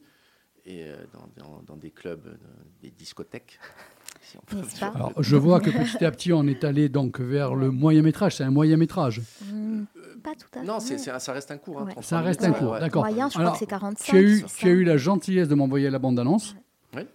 et 0.65 0.83
euh, 0.85 0.95
dans, 1.13 1.43
dans- 1.43 1.61
dans 1.63 1.75
des 1.77 1.91
clubs, 1.91 2.25
euh, 2.27 2.35
des 2.81 2.91
discothèques. 2.91 3.59
si 4.21 4.37
on 4.37 4.41
peut 4.41 4.57
N'est-ce 4.57 4.75
dire. 4.77 4.91
pas 4.91 4.95
Alors, 4.97 5.13
je 5.23 5.35
vois 5.35 5.59
que 5.59 5.69
petit 5.71 6.05
à 6.05 6.11
petit, 6.11 6.31
on 6.33 6.45
est 6.47 6.63
allé 6.63 6.89
donc 6.89 7.19
vers 7.19 7.55
le 7.55 7.71
moyen 7.71 8.01
métrage. 8.01 8.35
C'est 8.37 8.43
un 8.43 8.51
moyen 8.51 8.77
métrage. 8.77 9.21
Hmm, 9.51 9.83
pas 10.23 10.31
tout 10.35 10.47
à 10.53 10.59
fait. 10.61 10.65
Non, 10.65 10.75
un- 10.75 11.19
ça 11.19 11.33
reste 11.33 11.51
un 11.51 11.57
cours. 11.57 11.79
hein, 11.79 11.85
Ouais. 11.85 11.91
33 11.93 12.03
Ça 12.03 12.21
reste 12.21 12.43
un 12.43 12.51
cours, 12.53 12.71
ouais. 12.73 12.79
d'accord. 12.79 13.03
Moyen, 13.03 13.27
je 13.27 13.33
crois 13.33 13.41
Alors, 13.41 13.53
que 13.53 13.59
c'est 13.59 13.65
45. 13.65 14.03
Tu 14.11 14.15
as 14.17 14.21
eu, 14.21 14.35
c'est 14.39 14.45
tu 14.45 14.45
as 14.45 14.47
ça 14.47 14.67
eu 14.69 14.83
la 14.83 14.97
gentillesse 14.97 15.47
de 15.47 15.55
m'envoyer 15.55 15.89
la 15.89 15.99
bande-annonce. 15.99 16.55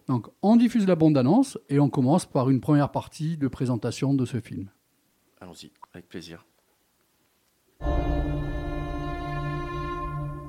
Donc, 0.09 0.29
on 0.43 0.57
diffuse 0.57 0.87
la 0.87 0.97
bande-annonce 0.97 1.59
et 1.69 1.79
on 1.79 1.91
commence 1.91 2.25
par 2.25 2.49
une 2.49 2.61
première 2.63 2.91
partie 2.91 3.37
de 3.37 3.47
présentation 3.47 4.15
de 4.15 4.25
ce 4.25 4.41
film. 4.41 4.71
Allons-y, 5.41 5.71
avec 5.93 6.09
plaisir. 6.09 6.47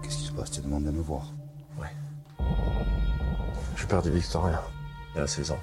Qu'est-ce 0.01 0.17
qui 0.17 0.23
se 0.23 0.31
passe? 0.31 0.51
Tu 0.51 0.61
demandes 0.61 0.87
à 0.87 0.91
me 0.93 1.01
voir? 1.01 1.33
Je 3.77 3.81
suis 3.81 3.89
père 3.89 4.01
de 4.01 4.09
Victoria. 4.09 4.59
Il 5.13 5.21
a 5.21 5.27
16 5.27 5.51
ans. 5.51 5.59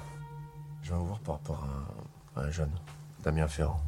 Je 0.83 0.91
vais 0.91 0.97
vous 0.97 1.05
voir 1.05 1.19
par 1.19 1.35
rapport 1.35 1.61
à, 2.37 2.39
à 2.39 2.43
un 2.45 2.49
jeune, 2.49 2.71
Damien 3.21 3.45
Ferrand. 3.45 3.81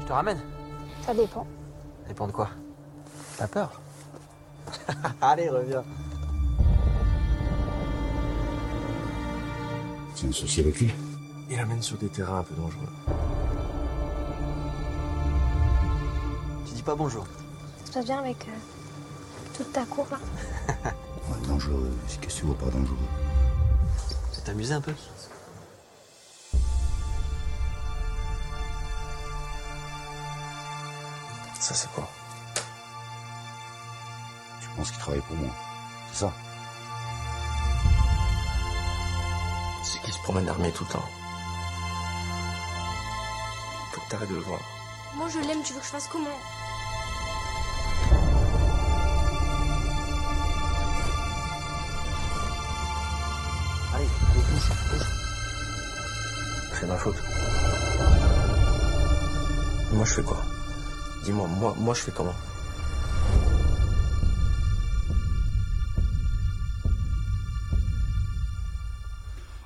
Je 0.00 0.04
te 0.04 0.12
ramène 0.12 0.40
Ça 1.06 1.14
dépend. 1.14 1.46
Ça 2.02 2.08
dépend 2.08 2.26
de 2.26 2.32
quoi? 2.32 2.50
T'as 3.36 3.46
peur? 3.46 3.80
Allez, 5.22 5.48
reviens. 5.50 5.84
C'est 10.16 10.26
un 10.26 10.32
souci 10.32 10.58
avec 10.58 10.80
lui? 10.80 10.92
Il 11.48 11.60
amène 11.60 11.80
sur 11.80 11.96
des 11.96 12.08
terrains 12.08 12.40
un 12.40 12.42
peu 12.42 12.56
dangereux. 12.56 12.88
Tu 16.66 16.74
dis 16.74 16.82
pas 16.82 16.96
bonjour. 16.96 17.24
Ça 17.78 17.86
se 17.86 17.92
passe 17.92 18.04
bien 18.04 18.18
avec 18.18 18.48
euh, 18.48 19.56
toute 19.56 19.72
ta 19.72 19.84
cour 19.84 20.08
là 20.10 20.18
Ouais, 21.28 21.46
dangereux. 21.46 21.90
Qu'est-ce 22.20 22.36
que 22.36 22.40
tu 22.40 22.46
vois 22.46 22.56
par 22.56 22.70
dangereux? 22.70 22.96
Ça 24.32 24.40
t'amusait 24.42 24.74
un 24.74 24.80
peu? 24.80 24.94
Ça, 31.60 31.74
c'est 31.74 31.90
quoi? 31.92 32.08
Tu 34.60 34.68
penses 34.76 34.90
qu'il 34.90 35.00
travaille 35.00 35.20
pour 35.22 35.36
moi? 35.36 35.50
C'est 36.12 36.20
ça? 36.20 36.32
C'est 39.84 40.00
qu'il 40.02 40.12
se 40.12 40.18
promène 40.20 40.48
armé 40.48 40.72
tout 40.72 40.84
le 40.84 40.90
temps? 40.92 41.08
Faut 43.92 44.00
que 44.00 44.10
t'arrêtes 44.10 44.30
de 44.30 44.34
le 44.34 44.40
voir. 44.40 44.60
Moi 45.16 45.28
je 45.28 45.40
l'aime, 45.40 45.62
tu 45.62 45.72
veux 45.72 45.80
que 45.80 45.86
je 45.86 45.90
fasse 45.90 46.08
comment? 46.08 46.38
Ma 56.88 56.96
faute. 56.96 57.16
Moi, 59.92 60.04
je 60.04 60.14
fais 60.14 60.22
quoi? 60.22 60.42
Dis-moi, 61.24 61.46
moi, 61.60 61.74
moi, 61.78 61.94
je 61.94 62.00
fais 62.00 62.12
comment? 62.12 62.34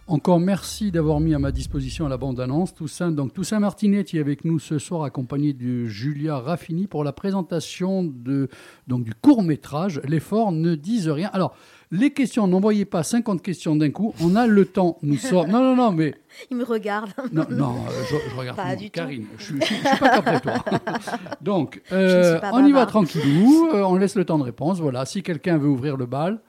Encore 0.08 0.40
merci 0.40 0.90
d'avoir 0.90 1.20
mis 1.20 1.32
à 1.32 1.38
ma 1.38 1.52
disposition 1.52 2.06
la 2.06 2.18
bande-annonce. 2.18 2.74
Toussaint, 2.74 3.12
donc 3.12 3.32
Toussaint 3.32 3.60
Martinet 3.60 4.04
qui 4.04 4.18
est 4.18 4.20
avec 4.20 4.44
nous 4.44 4.58
ce 4.58 4.78
soir, 4.78 5.04
accompagné 5.04 5.54
de 5.54 5.86
Julia 5.86 6.38
Raffini 6.38 6.86
pour 6.86 7.02
la 7.02 7.14
présentation 7.14 8.04
de, 8.04 8.48
donc, 8.88 9.04
du 9.04 9.14
court-métrage 9.14 10.02
L'effort 10.04 10.52
ne 10.52 10.74
dise 10.74 11.08
rien. 11.08 11.30
Alors, 11.32 11.56
les 11.92 12.10
questions, 12.12 12.46
n'envoyez 12.48 12.84
pas 12.86 13.02
50 13.04 13.40
questions 13.42 13.76
d'un 13.76 13.90
coup, 13.90 14.14
on 14.20 14.34
a 14.34 14.46
le 14.46 14.64
temps. 14.66 14.98
Nous 15.02 15.16
sommes... 15.18 15.48
Non, 15.50 15.60
non, 15.62 15.76
non, 15.76 15.92
mais 15.92 16.14
Il 16.50 16.56
me 16.56 16.64
regarde. 16.64 17.10
non, 17.32 17.44
non, 17.50 17.74
je, 18.10 18.16
je 18.30 18.34
regarde 18.36 18.56
Pas 18.56 18.74
du 18.74 18.86
tout. 18.86 18.92
Karine, 18.92 19.26
je 19.38 19.44
suis, 19.44 19.60
je 19.60 19.66
suis- 19.66 19.98
pas 20.00 20.20
comme 20.22 20.40
toi. 20.40 20.64
Donc, 21.42 21.80
ne 21.90 21.96
euh, 21.96 22.40
on 22.52 22.66
y 22.66 22.72
va 22.72 22.86
tranquillou, 22.86 23.68
euh, 23.74 23.82
on 23.82 23.94
laisse 23.96 24.14
le 24.16 24.24
temps 24.24 24.38
de 24.38 24.44
réponse. 24.44 24.80
Voilà, 24.80 25.04
si 25.04 25.22
quelqu'un 25.22 25.58
veut 25.58 25.68
ouvrir 25.68 25.96
le 25.96 26.06
bal. 26.06 26.40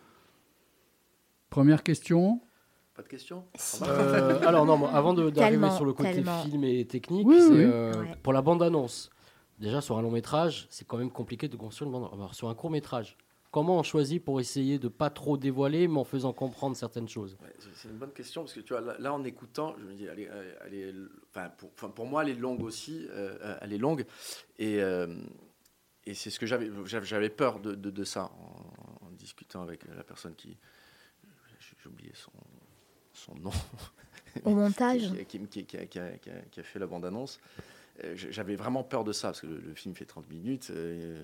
Première 1.49 1.83
question. 1.83 2.39
Pas 2.95 3.01
de 3.03 3.07
questions 3.07 3.43
Euh, 3.87 4.39
alors 4.47 4.65
non, 4.65 4.77
moi, 4.77 4.91
avant 4.93 5.13
de- 5.13 5.29
d'arriver 5.29 5.69
sur 5.71 5.85
le 5.85 5.93
côté 5.93 6.13
tellement. 6.13 6.41
film 6.43 6.63
et 6.63 6.85
technique, 6.85 7.27
Oui, 7.27 7.37
c'est, 7.39 7.49
oui. 7.49 7.63
euh, 7.63 7.91
Ouais. 7.93 8.07
pour 8.23 8.33
la 8.33 8.41
bande-annonce. 8.41 9.09
Déjà 9.59 9.81
sur 9.81 9.97
un 9.97 10.01
long 10.01 10.11
métrage, 10.11 10.67
c'est 10.69 10.85
quand 10.87 10.97
même 10.97 11.11
compliqué 11.11 11.47
de 11.47 11.55
construire 11.55 11.87
une 11.91 11.99
bande. 11.99 12.09
Alors, 12.13 12.33
sur 12.33 12.49
un 12.49 12.55
court 12.55 12.69
métrage, 12.71 13.17
comment 13.53 13.77
on 13.79 13.83
choisit 13.83 14.21
pour 14.25 14.41
essayer 14.41 14.79
de 14.79 14.87
pas 14.89 15.09
trop 15.09 15.37
dévoiler, 15.37 15.87
mais 15.87 15.99
en 15.99 16.03
faisant 16.03 16.33
comprendre 16.33 16.75
certaines 16.75 17.07
choses 17.07 17.37
Ouais, 17.41 17.53
c'est- 17.75 17.87
une 17.87 17.97
bonne 17.97 18.11
question 18.11 18.41
parce 18.41 18.53
que 18.53 18.59
tu 18.61 18.73
vois, 18.73 18.81
là, 18.81 18.95
là, 18.99 19.13
en 19.13 19.23
écoutant, 19.23 19.75
je 19.79 19.85
me 19.85 19.93
dis, 19.93 20.05
elle 20.05 20.19
est, 20.19 20.29
elle 20.65 20.73
est- 20.73 20.93
enfin, 21.29 21.49
pour, 21.57 21.69
enfin, 21.75 21.89
pour 21.89 22.05
moi, 22.07 22.23
elle 22.23 22.29
est 22.29 22.39
longue 22.39 22.63
aussi. 22.63 23.07
euh, 23.11 23.37
euh, 23.41 23.57
elle 23.61 23.71
est 23.73 23.77
longue. 23.77 24.05
Et, 24.57 24.81
euh, 24.81 25.07
et 26.05 26.13
c'est 26.15 26.29
ce 26.31 26.39
que 26.39 26.45
j'avais. 26.47 26.69
j'avais- 26.85 27.29
peur 27.29 27.59
de, 27.59 27.75
de- 27.75 27.89
de 27.91 28.03
ça 28.03 28.31
en, 29.01 29.05
en 29.07 29.11
discutant 29.11 29.61
avec 29.61 29.85
la 29.95 30.03
personne 30.03 30.35
qui. 30.35 30.57
J'ai 31.59 31.89
oublié 31.89 32.11
son, 32.15 32.31
son 33.13 33.35
nom. 33.35 33.51
Au 34.45 34.51
montage. 34.55 35.11
qui, 35.27 35.39
qui- 35.39 35.47
qui- 35.47 35.65
qui 35.65 35.77
a, 35.77 35.85
qui 35.85 35.99
a- 35.99 36.17
qui 36.17 36.29
a- 36.29 36.41
qui 36.49 36.59
a 36.59 36.63
fait 36.63 36.79
la 36.79 36.87
bande-annonce. 36.87 37.39
Euh, 38.03 38.15
j- 38.15 38.27
J'avais 38.31 38.55
vraiment 38.55 38.83
peur 38.83 39.03
de 39.03 39.11
ça 39.13 39.27
parce 39.29 39.41
que 39.41 39.47
le, 39.47 39.57
le 39.59 39.73
film 39.75 39.93
fait 39.95 40.05
30 40.05 40.27
minutes. 40.29 40.69
euh, 40.71 41.21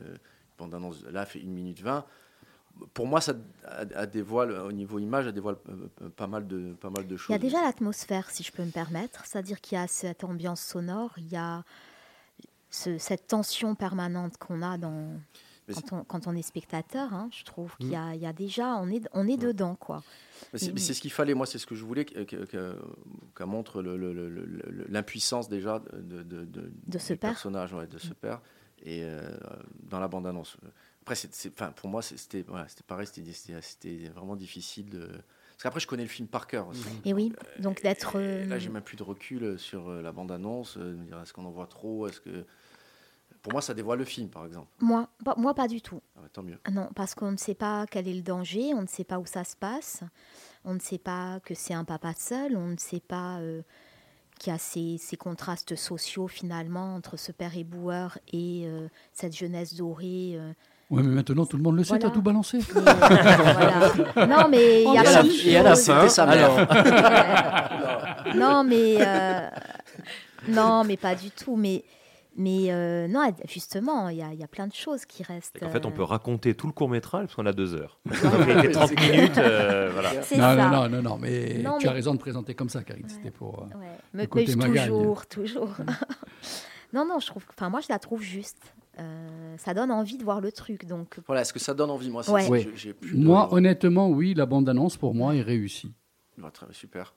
bande-annonce 0.60 1.04
là 1.12 1.26
fait 1.26 1.40
1 1.40 1.46
minute 1.48 1.82
20 1.82 2.06
pour 2.94 3.08
moi, 3.08 3.20
ça 3.20 3.34
a, 3.66 4.06
dévoile, 4.06 4.52
au 4.54 4.72
niveau 4.72 5.00
image, 5.00 5.26
ça 5.26 5.32
dévoile 5.34 5.58
euh, 5.68 5.90
euh, 6.04 6.10
pas 6.10 6.28
mal 6.28 6.48
de, 6.48 6.72
pas 6.76 6.90
mal 6.90 7.08
de 7.08 7.18
choses. 7.18 7.28
Il 7.30 7.34
y 7.34 7.36
a 7.36 7.40
déjà 7.40 7.62
l'atmosphère, 7.62 8.30
si 8.30 8.42
je 8.42 8.54
peux 8.54 8.64
me 8.64 8.72
permettre, 8.72 9.26
c'est-à-dire 9.26 9.60
qu'il 9.60 9.78
y 9.78 9.82
a 9.82 9.88
cette 9.88 10.24
ambiance 10.24 10.62
sonore, 10.62 11.12
il 11.18 11.28
y 11.28 11.36
a 11.36 11.66
ce- 12.70 12.98
cette 12.98 13.28
tension 13.28 13.76
permanente 13.76 14.38
qu'on 14.38 14.62
a 14.62 14.78
dans, 14.78 15.10
quand, 15.74 15.92
on, 15.94 16.04
quand 16.06 16.28
on 16.28 16.36
est 16.38 16.42
spectateur. 16.42 17.14
hein, 17.14 17.28
je 17.34 17.44
trouve 17.44 17.76
qu'il 17.78 17.92
y, 17.92 17.98
Mm. 17.98 18.16
y 18.16 18.26
a 18.26 18.32
déjà, 18.32 18.76
on 18.78 18.90
est, 18.90 19.06
on 19.14 19.28
est 19.28 19.36
dedans, 19.38 19.76
quoi. 19.76 20.02
C'est 20.54 20.72
mais 20.72 20.80
ce 20.80 20.94
qu'il 21.02 21.12
fallait, 21.12 21.34
moi, 21.34 21.46
c'est 21.48 21.58
ce 21.58 21.66
que 21.66 21.76
je 21.76 21.84
voulais 21.84 22.06
que- 22.06 22.24
que- 22.24 22.46
que- 22.46 22.76
qu'elle 23.36 23.48
montre 23.48 23.82
l'impuissance 24.88 25.50
déjà 25.50 25.80
de, 25.80 26.24
de, 26.24 26.46
de, 26.46 26.72
De 26.88 26.98
ce 26.98 27.12
du 27.14 27.20
personnage, 27.20 27.74
ouais, 27.74 27.88
de 27.88 27.98
ce 27.98 28.14
père, 28.14 28.42
et 28.84 29.04
euh, 29.04 29.38
dans 29.84 30.00
la 30.00 30.08
bande-annonce. 30.08 30.58
Après, 31.02 31.16
c'est- 31.16 31.52
enfin, 31.54 31.72
pour 31.72 31.90
moi, 31.90 32.02
c'était 32.02 32.44
voilà, 32.48 32.68
pareil, 32.88 33.08
c'était- 33.08 34.10
vraiment 34.10 34.36
difficile 34.36 34.90
de. 34.90 35.08
Parce 35.08 35.64
qu'après, 35.64 35.80
je 35.82 35.88
connais 35.88 36.04
le 36.04 36.10
film 36.10 36.28
par 36.28 36.48
cœur. 36.48 36.68
aussi. 36.70 36.86
Et 37.04 37.14
oui, 37.14 37.34
donc 37.60 37.82
d'être. 37.82 38.16
Et 38.18 38.46
là, 38.46 38.56
euh, 38.56 38.60
j'ai 38.60 38.70
même 38.70 38.84
plus 38.84 38.96
de 38.96 39.04
recul 39.04 39.60
sur 39.60 39.90
euh, 39.90 40.02
la 40.02 40.12
bande-annonce. 40.12 40.78
euh, 40.78 40.96
me 40.96 41.06
dire, 41.06 41.20
Est-ce 41.22 41.34
qu'on 41.34 41.46
en 41.46 41.52
voit 41.52 41.68
trop 41.68 42.08
Est-ce 42.08 42.22
que 42.22 42.46
pour 43.42 43.54
moi, 43.54 43.62
ça 43.62 43.74
dévoile 43.74 44.00
le 44.00 44.06
film, 44.06 44.30
par 44.30 44.46
exemple. 44.46 44.68
moi, 44.80 45.10
pas, 45.24 45.34
moi, 45.38 45.54
pas 45.54 45.68
du 45.68 45.82
tout. 45.82 46.02
Ah 46.16 46.22
bah, 46.22 46.30
tant 46.32 46.44
mieux. 46.44 46.60
Non, 46.72 46.90
parce 46.96 47.16
qu'on 47.16 47.32
ne 47.32 47.38
sait 47.38 47.56
pas 47.56 47.86
quel 47.88 48.08
est 48.08 48.14
le 48.14 48.22
danger, 48.22 48.74
on 48.74 48.82
ne 48.82 48.88
sait 48.88 49.04
pas 49.06 49.18
où 49.20 49.26
ça 49.26 49.44
se 49.44 49.56
passe, 49.56 50.04
on 50.66 50.74
ne 50.74 50.80
sait 50.80 50.98
pas 50.98 51.40
que 51.42 51.54
c'est 51.54 51.74
un 51.74 51.86
papa 51.86 52.14
seul, 52.14 52.56
on 52.58 52.68
ne 52.68 52.78
sait 52.78 53.00
pas 53.00 53.40
euh, 53.40 53.62
qu'il 54.40 54.52
y 54.52 54.56
a 54.56 54.60
ces, 54.60 54.98
ces 55.00 55.18
contrastes 55.18 55.76
sociaux 55.76 56.28
finalement 56.28 56.96
entre 56.96 57.18
ce 57.18 57.32
père 57.32 57.56
éboueur 57.56 58.18
et 58.34 58.64
euh, 58.66 58.88
cette 59.14 59.36
jeunesse 59.38 59.76
dorée. 59.76 60.32
euh. 60.36 60.52
Ouais, 60.90 61.04
mais 61.04 61.14
maintenant 61.14 61.46
tout 61.46 61.56
le 61.58 61.62
monde 61.62 61.76
le 61.76 61.84
sait, 61.84 61.90
Voilà. 61.90 62.06
t'as 62.08 62.10
tout 62.10 62.22
balancé. 62.24 62.58
Voilà. 62.74 64.26
Non, 64.26 64.48
mais 64.50 64.84
il 64.84 64.94
y 64.94 64.98
a 64.98 65.04
la- 65.04 65.22
de 65.24 65.48
et 65.48 65.58
à 65.58 65.62
la 65.64 65.76
fin, 65.76 66.26
mère. 66.26 66.56
Ouais. 68.26 68.34
non, 68.36 68.64
mais 68.64 68.96
euh, 69.00 69.50
non, 70.48 70.84
mais 70.84 70.98
pas 70.98 71.14
du 71.16 71.30
tout. 71.32 71.56
Mais 71.56 71.84
mais 72.40 72.72
euh, 72.72 73.08
non, 73.10 73.32
justement, 73.48 74.08
il 74.08 74.18
y 74.18 74.24
a, 74.24 74.32
il 74.34 74.40
y 74.40 74.44
a 74.44 74.48
plein 74.48 74.66
de 74.66 74.74
choses 74.74 75.06
qui 75.06 75.22
restent. 75.24 75.62
En 75.62 75.70
fait, 75.70 75.86
on 75.86 75.90
euh, 75.90 75.94
peut 75.94 76.04
raconter 76.04 76.56
tout 76.56 76.68
le 76.68 76.74
court 76.74 76.88
métrage 76.90 77.26
parce 77.26 77.36
qu'on 77.36 77.46
a 77.46 77.52
deux 77.52 77.76
heures. 77.76 78.00
Donc, 78.06 78.16
il 78.48 78.62
fait 78.62 78.72
30 78.72 78.92
minutes, 79.02 79.38
euh, 79.38 79.90
voilà. 79.92 80.14
Non, 80.16 80.22
ça. 80.24 80.56
non, 80.56 80.70
non, 80.72 80.90
non, 80.90 81.02
non, 81.02 81.18
mais 81.18 81.60
Non, 81.62 81.78
tu 81.78 81.88
as 81.88 81.92
raison 81.92 82.14
de 82.14 82.20
présenter 82.20 82.56
comme 82.56 82.70
ça, 82.70 82.82
Karine. 82.84 83.10
C'était 83.10 83.30
pour. 83.30 83.64
euh, 83.64 83.78
Ouais. 83.78 83.86
Mais, 84.14 84.26
toujours, 84.28 85.28
toujours. 85.28 85.70
non, 86.94 87.06
non, 87.06 87.20
je 87.20 87.28
trouve. 87.28 87.44
Enfin, 87.56 87.70
moi, 87.70 87.82
je 87.82 87.88
la 87.90 88.00
trouve 88.00 88.22
juste. 88.22 88.74
Euh, 89.00 89.56
ça 89.58 89.74
donne 89.74 89.92
envie 89.92 90.18
de 90.18 90.24
voir 90.24 90.42
le 90.42 90.52
truc, 90.52 90.86
donc. 90.86 91.20
Voilà, 91.28 91.42
est-ce 91.42 91.54
que 91.54 91.60
ça 91.60 91.74
donne 91.74 91.90
envie? 91.90 92.10
Moi, 92.10 92.28
Ouais. 92.30 92.46
j'ai- 92.64 92.72
j'ai 92.76 92.94
plus 92.94 93.18
de- 93.18 93.24
Moi, 93.24 93.54
honnêtement, 93.54 94.10
oui, 94.10 94.34
la 94.34 94.46
bande-annonce 94.46 94.98
pour 94.98 95.14
moi 95.14 95.36
est 95.36 95.42
réussie. 95.42 95.94
Ah, 96.44 96.52
très- 96.52 96.66
super. 96.72 97.14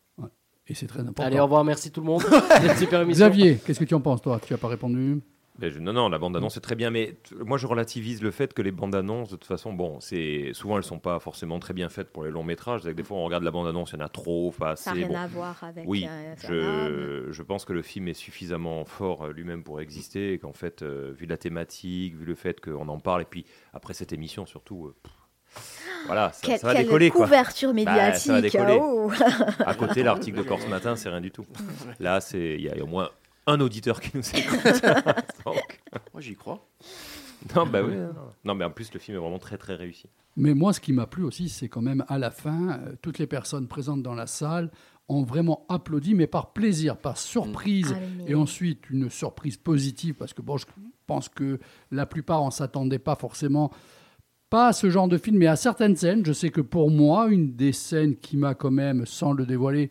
Et 0.69 0.75
c'est 0.75 0.87
très 0.87 1.01
important. 1.01 1.25
Allez, 1.25 1.39
au 1.41 1.45
revoir, 1.45 1.65
merci 1.65 1.91
tout 1.91 2.01
le 2.01 2.07
monde. 2.07 2.23
C'était 2.51 2.67
une 2.73 2.77
super 2.77 3.01
émission. 3.03 3.27
Xavier, 3.27 3.59
qu'est-ce 3.65 3.81
que 3.81 3.85
tu 3.85 3.95
en 3.95 4.01
penses, 4.01 4.23
toi? 4.23 4.41
Tu 4.45 4.53
n'as 4.53 4.59
pas 4.59 4.69
répondu? 4.69 5.21
Mais 5.59 5.71
je- 5.71 5.81
non, 5.81 5.93
non, 5.93 6.09
la 6.09 6.19
bande-annonce 6.19 6.57
est 6.57 6.61
très 6.63 6.77
bien, 6.77 6.89
mais 6.91 7.15
moi 7.45 7.59
je 7.59 7.67
relativise 7.67 8.23
le 8.23 8.31
fait 8.31 8.55
que 8.55 8.63
les 8.63 8.71
bandes-annonces, 8.73 9.29
de 9.29 9.37
toute 9.37 9.45
façon, 9.45 9.75
bon, 9.75 10.01
c'est 10.01 10.53
souvent 10.55 10.79
elles 10.79 10.83
sont 10.83 10.99
pas 10.99 11.19
forcément 11.21 11.59
très 11.59 11.75
bien 11.75 11.91
faites 11.91 12.11
pour 12.11 12.25
les 12.25 12.31
longs 12.31 12.43
métrages. 12.43 12.81
C'est-à-dire 12.81 12.97
que 12.97 13.03
des 13.03 13.07
fois 13.07 13.19
on 13.19 13.25
regarde 13.25 13.45
la 13.45 13.51
bande-annonce, 13.51 13.91
il 13.93 13.99
y 13.99 14.03
en 14.03 14.05
a 14.07 14.09
trop, 14.09 14.51
pas 14.59 14.77
Ça 14.77 14.93
n'a 14.93 14.97
rien 14.97 15.09
bon. 15.09 15.15
à 15.17 15.27
voir 15.27 15.63
avec. 15.63 15.85
Oui, 15.87 16.07
euh, 16.09 17.27
je, 17.29 17.33
je 17.33 17.43
pense 17.43 17.67
que 17.67 17.75
le 17.75 17.83
film 17.83 18.09
est 18.09 18.15
suffisamment 18.15 18.87
fort 18.87 19.25
euh, 19.25 19.33
lui-même 19.33 19.63
pour 19.63 19.81
exister 19.83 20.33
et 20.33 20.39
qu'en 20.39 20.55
fait, 20.55 20.81
euh, 20.83 21.13
vu 21.15 21.27
la 21.27 21.37
thématique, 21.37 22.17
vu 22.17 22.25
le 22.25 22.35
fait 22.35 22.59
qu'on 22.61 22.89
en 22.89 22.99
parle, 22.99 23.21
et 23.21 23.27
puis 23.27 23.45
après 23.75 23.93
cette 23.93 24.15
émission 24.15 24.47
surtout, 24.47 24.87
euh, 24.87 24.95
voilà, 26.07 26.33
ça, 26.33 26.41
Quelle, 26.43 26.59
ça 26.59 26.67
va 26.69 26.75
quelle 26.75 26.85
décoller 26.85 27.11
quoi. 27.11 27.25
couverture 27.27 27.73
Bah, 27.75 28.15
ça 28.15 28.33
va 28.33 28.37
médiatique. 28.41 28.61
décoller. 28.61 28.79
oh. 28.81 29.11
À 29.65 29.75
côté, 29.75 30.03
l'article 30.03 30.39
de 30.39 30.43
Corse 30.43 30.67
Matin, 30.69 30.97
c'est 30.97 31.09
rien 31.09 31.21
du 31.21 31.31
tout. 31.31 31.45
Là, 32.01 32.21
c'est 32.21 32.55
il 32.59 32.63
y 32.63 32.69
a 32.71 32.83
au 32.83 32.87
moins 32.87 33.11
un 33.47 33.61
auditeur 33.61 34.01
qui 34.01 34.11
nous 34.17 34.23
écoute. 34.35 34.83
Donc, 35.45 35.81
Moi, 36.13 36.21
j'y 36.21 36.35
crois. 36.37 36.67
non, 37.57 37.67
bah 37.67 37.83
oui, 37.83 37.95
non, 38.45 38.55
mais 38.55 38.65
en 38.65 38.71
plus, 38.71 38.93
le 38.95 39.01
film 39.01 39.17
est 39.17 39.21
vraiment 39.21 39.39
très 39.39 39.59
très 39.59 39.75
réussi. 39.75 40.07
Mais 40.37 40.55
moi, 40.55 40.73
ce 40.73 40.81
qui 40.81 40.93
m'a 40.93 41.07
plu 41.07 41.25
aussi, 41.25 41.49
c'est 41.49 41.69
quand 41.69 41.83
même 41.83 42.05
à 42.09 42.19
la 42.19 42.31
fin, 42.31 42.71
euh, 42.71 42.95
toutes 43.03 43.19
les 43.19 43.27
personnes 43.27 43.67
présentes 43.69 44.03
dans 44.03 44.15
la 44.15 44.27
salle 44.27 44.71
ont 45.09 45.25
vraiment 45.25 45.67
applaudi, 45.69 46.15
mais 46.15 46.27
par 46.29 46.53
plaisir, 46.53 46.97
par 46.97 47.19
surprise. 47.19 47.95
Mais- 48.19 48.31
Et 48.31 48.35
ensuite, 48.35 48.89
une 48.91 49.11
surprise 49.11 49.57
positive, 49.59 50.15
parce 50.15 50.33
que 50.33 50.41
bon, 50.41 50.57
je 50.57 50.65
pense 51.07 51.29
que 51.29 51.59
la 51.91 52.07
plupart, 52.07 52.43
on 52.43 52.47
ne 52.47 52.51
s'attendait 52.53 53.01
pas 53.01 53.17
forcément, 53.17 53.71
pas 54.53 54.67
à 54.67 54.73
ce 54.75 54.91
genre 54.91 55.09
de 55.09 55.17
film, 55.17 55.39
mais 55.39 55.47
à 55.47 55.57
certaines 55.57 55.97
scènes. 55.97 56.27
Je 56.27 56.35
sais 56.35 56.51
que 56.51 56.61
pour 56.61 56.91
moi, 56.91 57.29
une 57.31 57.57
des 57.57 57.73
scènes 57.73 58.17
qui 58.17 58.37
m'a 58.37 58.55
quand 58.55 58.71
même, 58.71 59.07
sans 59.07 59.33
le 59.33 59.47
dévoiler, 59.47 59.91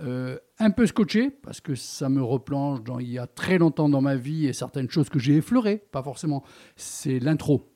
euh, 0.00 0.36
un 0.58 0.72
peu 0.72 0.84
scotché, 0.84 1.30
parce 1.30 1.60
que 1.60 1.76
ça 1.76 2.08
me 2.08 2.20
replonge 2.20 2.82
dans 2.82 2.98
il 2.98 3.08
y 3.08 3.20
a 3.20 3.28
très 3.28 3.56
longtemps 3.56 3.88
dans 3.88 4.00
ma 4.00 4.16
vie 4.16 4.48
et 4.48 4.52
certaines 4.52 4.90
choses 4.90 5.08
que 5.08 5.20
j'ai 5.20 5.36
effleurées, 5.36 5.76
pas 5.92 6.02
forcément, 6.02 6.42
c'est 6.74 7.20
l'intro. 7.20 7.70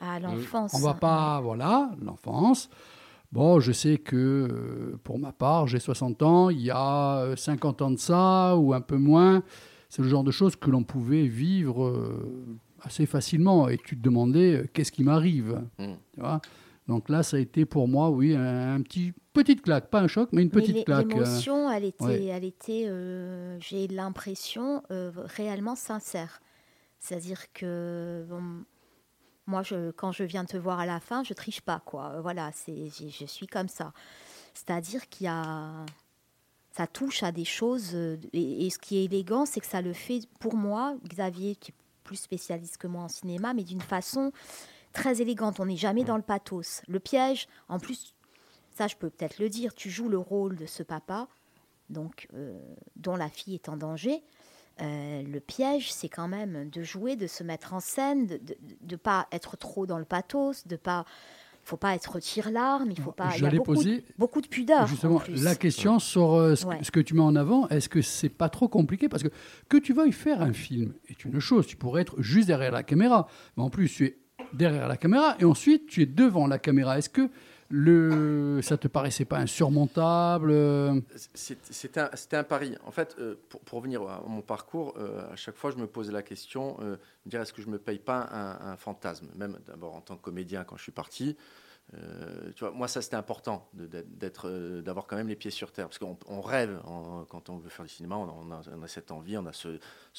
À 0.00 0.20
l'enfance. 0.20 0.72
On 0.72 0.80
va 0.80 0.94
pas, 0.94 1.38
voilà, 1.42 1.90
l'enfance. 2.00 2.70
Bon, 3.30 3.60
je 3.60 3.72
sais 3.72 3.98
que 3.98 4.16
euh, 4.16 4.98
pour 5.04 5.18
ma 5.18 5.32
part, 5.32 5.66
j'ai 5.66 5.80
60 5.80 6.22
ans, 6.22 6.48
il 6.48 6.62
y 6.62 6.70
a 6.70 7.18
euh, 7.18 7.36
50 7.36 7.82
ans 7.82 7.90
de 7.90 7.98
ça, 7.98 8.56
ou 8.56 8.72
un 8.72 8.80
peu 8.80 8.96
moins. 8.96 9.42
C'est 9.90 10.00
le 10.00 10.08
genre 10.08 10.24
de 10.24 10.30
choses 10.30 10.56
que 10.56 10.70
l'on 10.70 10.82
pouvait 10.82 11.26
vivre 11.26 11.84
euh, 11.84 12.58
assez 12.86 13.06
facilement. 13.06 13.68
Et 13.68 13.76
tu 13.78 13.96
te 13.96 14.02
demandais, 14.02 14.54
euh, 14.62 14.66
qu'est-ce 14.72 14.92
qui 14.92 15.02
m'arrive 15.04 15.60
Mm. 15.78 15.94
tu 16.14 16.20
vois 16.20 16.40
Donc 16.88 17.08
là, 17.08 17.22
ça 17.22 17.36
a 17.36 17.40
été 17.40 17.64
pour 17.66 17.88
moi, 17.88 18.10
oui, 18.10 18.34
un, 18.34 18.74
un 18.76 18.82
petit 18.82 19.12
petite 19.32 19.62
claque. 19.62 19.90
Pas 19.90 20.00
un 20.00 20.08
choc, 20.08 20.30
mais 20.32 20.42
une 20.42 20.50
petite 20.50 20.84
claque. 20.86 21.06
euh. 21.06 21.14
L'émotion, 21.24 21.70
elle 21.70 21.84
était, 21.84 22.04
ouais. 22.04 22.24
elle 22.26 22.44
était 22.44 22.84
euh, 22.86 23.58
j'ai 23.60 23.86
l'impression, 23.88 24.82
euh, 24.90 25.10
réellement 25.16 25.74
sincère. 25.74 26.40
C'est-à-dire 27.00 27.52
que 27.52 28.24
bon, 28.28 28.42
moi, 29.46 29.62
je, 29.62 29.90
quand 29.92 30.10
je 30.12 30.24
viens 30.24 30.44
te 30.44 30.56
voir 30.56 30.80
à 30.80 30.86
la 30.86 30.98
fin, 31.00 31.22
je 31.22 31.34
triche 31.34 31.60
pas, 31.60 31.80
quoi. 31.84 32.20
Voilà, 32.22 32.50
c'est, 32.54 32.88
je 32.88 33.26
suis 33.26 33.46
comme 33.46 33.68
ça. 33.68 33.92
C'est-à-dire 34.54 35.08
qu'il 35.08 35.26
y 35.26 35.28
a, 35.28 35.84
ça 36.72 36.86
touche 36.86 37.22
à 37.22 37.30
des 37.30 37.44
choses. 37.44 37.94
Et, 38.32 38.66
et 38.66 38.70
ce 38.70 38.78
qui 38.78 38.96
est 38.98 39.04
élégant, 39.04 39.44
c'est 39.44 39.60
que 39.60 39.66
ça 39.66 39.82
le 39.82 39.92
fait 39.92 40.20
pour 40.40 40.56
moi, 40.56 40.96
Xavier, 41.06 41.54
qui 41.56 41.70
est 41.72 41.74
plus 42.06 42.16
spécialiste 42.16 42.78
que 42.78 42.86
moi 42.86 43.02
en 43.02 43.08
cinéma, 43.08 43.52
mais 43.52 43.64
d'une 43.64 43.80
façon 43.80 44.32
très 44.92 45.20
élégante. 45.20 45.60
On 45.60 45.66
n'est 45.66 45.76
jamais 45.76 46.04
dans 46.04 46.16
le 46.16 46.22
pathos. 46.22 46.82
Le 46.86 47.00
piège, 47.00 47.48
en 47.68 47.78
plus, 47.78 48.14
ça, 48.76 48.86
je 48.86 48.96
peux 48.96 49.10
peut-être 49.10 49.38
le 49.38 49.48
dire, 49.48 49.74
tu 49.74 49.90
joues 49.90 50.08
le 50.08 50.18
rôle 50.18 50.56
de 50.56 50.66
ce 50.66 50.82
papa, 50.82 51.28
donc 51.90 52.28
euh, 52.34 52.58
dont 52.94 53.16
la 53.16 53.28
fille 53.28 53.54
est 53.54 53.68
en 53.68 53.76
danger. 53.76 54.22
Euh, 54.82 55.22
le 55.22 55.40
piège, 55.40 55.92
c'est 55.92 56.08
quand 56.08 56.28
même 56.28 56.68
de 56.70 56.82
jouer, 56.82 57.16
de 57.16 57.26
se 57.26 57.42
mettre 57.42 57.72
en 57.72 57.80
scène, 57.80 58.26
de 58.26 58.56
ne 58.82 58.96
pas 58.96 59.26
être 59.32 59.56
trop 59.56 59.86
dans 59.86 59.98
le 59.98 60.04
pathos, 60.04 60.66
de 60.66 60.76
pas 60.76 61.04
faut 61.68 61.76
pas 61.76 61.94
être 61.94 62.18
tire-larme, 62.20 62.90
il 62.90 63.00
faut 63.00 63.12
pas. 63.12 63.30
Il 63.36 63.42
y 63.42 63.46
a 63.46 63.50
beaucoup, 63.50 63.74
de, 63.82 64.02
beaucoup 64.18 64.40
de 64.40 64.46
pudeur. 64.46 64.86
justement 64.86 65.20
la 65.28 65.54
question 65.56 65.98
sur 65.98 66.34
euh, 66.34 66.54
ce, 66.54 66.64
que- 66.64 66.84
ce 66.84 66.90
que 66.90 67.00
tu 67.00 67.14
mets 67.14 67.20
en 67.22 67.34
avant. 67.36 67.68
Est-ce 67.68 67.88
que 67.88 68.02
c'est 68.02 68.28
pas 68.28 68.48
trop 68.48 68.68
compliqué? 68.68 69.08
Parce 69.08 69.22
que 69.22 69.28
que 69.68 69.76
tu 69.76 69.92
veuilles 69.92 70.12
faire 70.12 70.42
un 70.42 70.52
film 70.52 70.92
est 71.08 71.24
une 71.24 71.40
chose. 71.40 71.66
Tu 71.66 71.76
pourrais 71.76 72.02
être 72.02 72.20
juste 72.22 72.46
derrière 72.46 72.70
la 72.72 72.82
caméra. 72.84 73.26
Mais 73.56 73.62
en 73.64 73.70
plus, 73.70 73.88
tu 73.88 74.04
es 74.04 74.18
derrière 74.52 74.86
la 74.86 74.96
caméra 74.96 75.34
et 75.40 75.44
ensuite 75.44 75.86
tu 75.86 76.02
es 76.02 76.06
devant 76.06 76.46
la 76.46 76.58
caméra. 76.58 76.98
Est-ce 76.98 77.10
que 77.10 77.28
le, 77.68 78.60
ça 78.62 78.76
te 78.76 78.88
paraissait 78.88 79.24
pas 79.24 79.38
insurmontable 79.38 80.50
euh, 80.50 81.00
C'était 81.34 82.36
un, 82.36 82.44
pari. 82.44 82.76
En 82.84 82.90
fait, 82.90 83.16
euh, 83.18 83.34
pour, 83.48 83.60
pour 83.60 83.78
revenir 83.78 84.02
à 84.02 84.22
mon 84.26 84.42
parcours, 84.42 84.94
euh, 84.98 85.32
à 85.32 85.36
chaque 85.36 85.56
fois, 85.56 85.70
je 85.70 85.76
me 85.76 85.86
posais 85.86 86.12
la 86.12 86.22
question, 86.22 86.76
est-ce 87.30 87.52
que 87.52 87.62
je 87.62 87.68
me 87.68 87.78
paye 87.78 87.98
pas 87.98 88.28
un, 88.32 88.72
un 88.72 88.76
fantasme? 88.76 89.28
Même 89.34 89.58
d'abord 89.66 89.94
en 89.94 90.00
tant 90.00 90.16
que 90.16 90.22
comédien, 90.22 90.64
quand 90.64 90.76
je 90.76 90.82
suis 90.82 90.92
parti, 90.92 91.36
euh, 91.94 92.50
tu 92.56 92.64
vois, 92.64 92.72
moi, 92.72 92.88
ça, 92.88 93.00
c'était 93.00 93.16
important 93.16 93.68
euh, 93.78 94.82
d'avoir 94.82 95.06
quand 95.06 95.16
même 95.16 95.28
les 95.28 95.36
pieds 95.36 95.52
sur 95.52 95.70
terre. 95.70 95.86
Parce 95.86 95.98
qu'on 95.98 96.18
on 96.26 96.40
rêve, 96.40 96.80
quand 97.28 97.48
on 97.48 97.58
veut 97.58 97.68
faire 97.68 97.84
du 97.84 97.92
cinéma, 97.92 98.16
on 98.16 98.50
a, 98.50 98.88
cette 98.88 99.10
envie, 99.12 99.38
on 99.38 99.46
a 99.46 99.52
ce, 99.52 99.78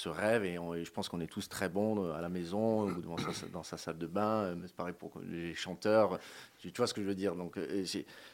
rêve, 0.09 0.45
et, 0.45 0.55
je 0.55 0.91
pense 0.91 1.09
qu'on 1.09 1.19
est 1.19 1.27
tous 1.27 1.49
très 1.49 1.69
bons 1.69 2.03
euh, 2.03 2.13
à 2.13 2.21
la 2.21 2.29
maison, 2.29 2.83
ou 2.83 3.01
devant 3.01 3.17
dans 3.51 3.63
sa 3.63 3.77
salle 3.77 3.97
de 3.97 4.07
bain. 4.07 4.55
C'est 4.65 4.75
pareil 4.75 4.95
pour 4.97 5.19
les 5.19 5.53
chanteurs. 5.55 6.19
Tu, 6.59 6.71
vois 6.77 6.87
ce 6.87 6.93
que 6.93 7.01
je 7.01 7.07
veux 7.07 7.15
dire? 7.15 7.35
Donc, 7.35 7.59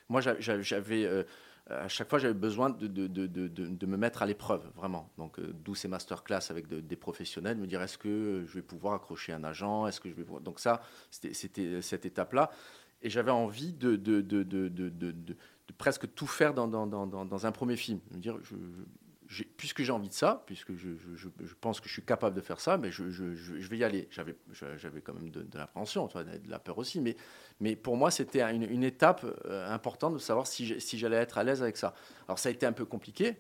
moi, 0.10 0.22
j'a- 0.22 0.40
j'a- 0.40 0.62
j'avais. 0.62 1.26
à 1.68 1.88
chaque 1.88 2.10
fois, 2.10 2.20
j'avais 2.20 2.34
besoin 2.36 2.70
de, 2.70 3.86
me 3.86 3.98
mettre 3.98 4.22
à 4.22 4.28
l'épreuve, 4.28 4.70
vraiment. 4.76 5.10
Donc, 5.18 5.40
d'où 5.40 5.74
ces 5.74 5.88
masterclass 5.88 6.52
avec 6.52 6.68
de- 6.68 6.82
des 6.82 6.96
professionnels, 6.96 7.58
me 7.58 7.66
dire 7.66 7.82
est-ce 7.82 7.98
que 7.98 8.46
je 8.48 8.54
vais 8.54 8.62
pouvoir 8.62 8.94
accrocher 8.94 9.34
un 9.34 9.44
agent? 9.44 9.88
Est-ce 9.88 10.00
que 10.00 10.10
je 10.10 10.14
vais. 10.14 10.24
Donc, 10.42 10.60
ça, 10.60 10.82
c'était 11.10 11.82
cette 11.82 12.06
étape-là. 12.06 12.52
Et 13.04 13.10
j'avais 13.10 13.32
envie 13.32 13.74
de, 13.74 13.96
de, 13.98 14.22
de, 14.22 14.44
de, 14.44 15.36
presque 15.78 16.14
tout 16.16 16.28
faire 16.28 16.54
dans, 16.54 16.68
dans, 16.68 16.88
dans, 16.88 17.06
dans- 17.06 17.46
un 17.46 17.52
premier 17.52 17.76
film. 17.76 18.00
Dire, 18.12 18.38
puisque 19.58 19.82
j'ai 19.82 19.92
envie 19.92 20.10
de 20.10 20.14
ça, 20.14 20.44
puisque 20.46 20.76
je, 20.76 20.90
je, 21.16 21.28
pense 21.60 21.80
que 21.80 21.88
je 21.88 21.94
suis 21.94 22.04
capable 22.04 22.36
de 22.36 22.42
faire 22.42 22.60
ça, 22.60 22.78
mais 22.78 22.92
je, 22.92 23.04
vais 23.04 23.78
y 23.78 23.84
aller. 23.84 24.08
J'avais, 24.12 24.36
j'avais 24.78 25.02
quand 25.02 25.14
même 25.14 25.30
de, 25.30 25.46
l'appréhension, 25.58 26.08
de 26.08 26.50
la 26.50 26.60
peur 26.60 26.78
aussi, 26.78 27.02
mais, 27.02 27.16
mais 27.60 27.76
pour 27.76 27.98
moi, 27.98 28.12
c'était 28.12 28.42
une, 28.42 28.84
étape 28.84 29.26
euh, 29.46 29.74
importante 29.74 30.14
de 30.14 30.20
savoir 30.20 30.48
si, 30.48 30.80
si 30.80 30.98
j'allais 30.98 31.18
être 31.18 31.38
à 31.38 31.44
l'aise 31.44 31.62
avec 31.62 31.78
ça. 31.78 31.94
Alors, 32.28 32.40
ça 32.40 32.50
a 32.50 32.52
été 32.52 32.66
un 32.66 32.74
peu 32.74 32.86
compliqué, 32.86 33.36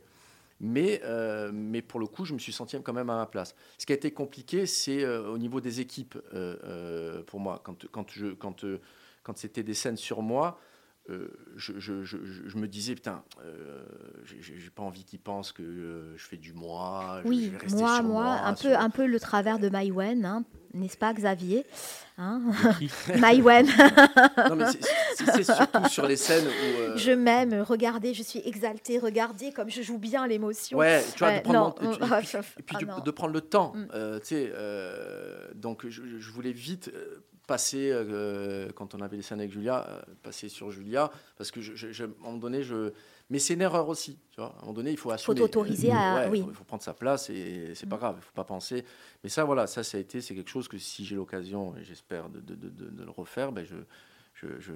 mais, 0.60 1.02
euh, 1.04 1.52
mais 1.54 1.82
pour 1.82 2.00
le 2.00 2.08
coup, 2.08 2.26
je 2.26 2.34
me 2.34 2.40
suis 2.40 2.54
senti 2.54 2.82
quand 2.82 2.94
même 2.94 3.10
à 3.10 3.18
ma 3.18 3.26
place. 3.26 3.56
Ce 3.78 3.86
qui 3.86 3.92
a 3.92 3.96
été 3.96 4.12
compliqué, 4.12 4.66
c'est 4.66 5.04
euh, 5.04 5.30
au 5.30 5.38
niveau 5.38 5.62
des 5.62 5.80
équipes 5.80 6.18
pour 7.28 7.40
moi. 7.40 7.62
Quand, 7.64 7.86
quand, 7.92 8.10
je, 8.12 8.28
quand, 8.34 8.66
quand 9.24 9.38
c'était 9.38 9.64
des 9.64 9.74
scènes 9.74 9.98
sur 9.98 10.22
moi, 10.22 10.60
euh, 11.10 11.28
je, 11.58 11.74
je- 11.80 12.04
je- 12.06 12.24
je- 12.24 12.48
je 12.48 12.58
me 12.58 12.66
disais, 12.68 12.96
putain, 12.96 13.24
euh, 13.44 13.84
j'ai- 14.24 14.70
pas 14.74 14.84
envie 14.84 15.04
qu'ils 15.04 15.20
pensent 15.20 15.52
que 15.52 15.62
euh, 15.64 16.16
je 16.18 16.24
fais 16.26 16.38
du 16.38 16.54
moi. 16.54 17.22
Oui, 17.26 17.46
je 17.48 17.52
vais 17.52 17.58
rester 17.58 17.82
moi, 17.82 17.96
sur 17.96 18.04
moi, 18.06 18.26
un 18.46 18.56
sur- 18.56 18.70
peu, 18.70 18.76
un 18.78 18.90
peu 18.90 19.06
le 19.06 19.20
travers 19.20 19.60
de 19.60 19.68
Maïwen, 19.68 20.24
hein, 20.26 20.46
n'est-ce 20.74 20.96
pas, 20.98 21.14
Xavier 21.14 21.66
hein 22.18 22.42
Maïwen. 23.20 23.66
Non, 24.50 24.56
mais 24.56 24.66
c'est- 24.72 24.80
c'est 25.16 25.44
c'est 25.44 25.54
surtout 25.54 25.88
sur 25.90 26.08
les 26.08 26.16
scènes 26.16 26.46
où. 26.48 26.80
euh, 26.80 26.96
Je 26.98 27.12
m'aime, 27.12 27.54
regardez, 27.62 28.14
je 28.14 28.24
suis 28.24 28.42
exaltée, 28.46 28.98
regardez 28.98 29.52
comme 29.52 29.70
je 29.70 29.82
joue 29.82 29.98
bien 29.98 30.26
l'émotion. 30.26 30.78
Ouais, 30.78 31.04
tu 31.14 31.20
vois, 31.20 31.28
Ouais, 31.28 31.38
de 31.40 31.44
prendre, 31.44 31.60
non, 31.60 31.76
mon- 31.82 31.94
et 31.94 31.98
puis- 31.98 32.08
ah, 32.12 32.20
et 32.22 32.64
puis- 32.64 32.88
ah 32.90 33.02
de, 33.02 33.12
prendre 33.12 33.34
le 33.34 33.42
temps. 33.42 33.74
Mm. 33.76 33.88
euh, 33.94 34.20
tu 34.20 34.26
sais, 34.28 34.52
euh, 34.56 35.48
donc 35.56 35.86
je, 35.90 36.02
je 36.18 36.32
voulais 36.32 36.54
vite 36.54 36.92
euh, 36.94 37.20
passer, 37.48 37.90
euh, 37.92 38.70
quand 38.76 38.96
on 38.96 39.02
avait 39.02 39.18
les 39.18 39.22
scènes 39.22 39.40
avec 39.40 39.52
Julia, 39.52 39.86
euh, 39.90 40.02
passer 40.22 40.50
sur 40.50 40.72
Julia, 40.72 41.12
parce 41.38 41.52
que 41.52 41.62
je, 41.62 41.76
je- 41.76 41.92
je- 41.92 42.04
à 42.06 42.08
un 42.08 42.26
moment 42.26 42.38
donné, 42.38 42.64
je... 42.64 42.92
Mais 43.30 43.40
c'est 43.40 43.54
une 43.56 43.62
erreur 43.62 43.88
aussi, 43.90 44.18
tu 44.32 44.40
vois. 44.42 44.50
À 44.56 44.58
un 44.58 44.62
moment 44.62 44.74
donné, 44.74 44.92
il 44.92 44.98
faut 44.98 45.10
assumer. 45.12 45.36
t'autoriser 45.40 45.92
à- 45.92 46.16
Ouais, 46.16 46.28
oui. 46.30 46.40
Il 46.40 46.44
faut, 46.44 46.50
il 46.52 46.56
faut 46.56 46.64
prendre 46.64 46.84
sa 46.84 46.94
place 46.94 47.30
et 47.30 47.74
c'est 47.76 47.88
pas 47.90 47.98
grave, 47.98 48.16
il 48.20 48.24
faut 48.24 48.34
pas 48.34 48.44
penser. 48.44 48.84
Mais 49.24 49.30
ça, 49.30 49.44
voilà, 49.44 49.66
ça, 49.68 49.84
ça 49.84 49.98
a 49.98 50.02
été, 50.02 50.22
c'est 50.22 50.36
quelque 50.36 50.50
chose 50.50 50.68
que 50.68 50.78
si 50.78 51.04
j'ai 51.06 51.16
l'occasion, 51.16 51.76
et 51.78 51.84
j'espère 51.84 52.30
de- 52.30 52.40
de- 52.40 52.56
de 52.70 53.04
le 53.04 53.10
refaire, 53.12 53.52
ben 53.52 53.66
je... 53.66 53.76
Je, 54.44 54.60
je, 54.60 54.74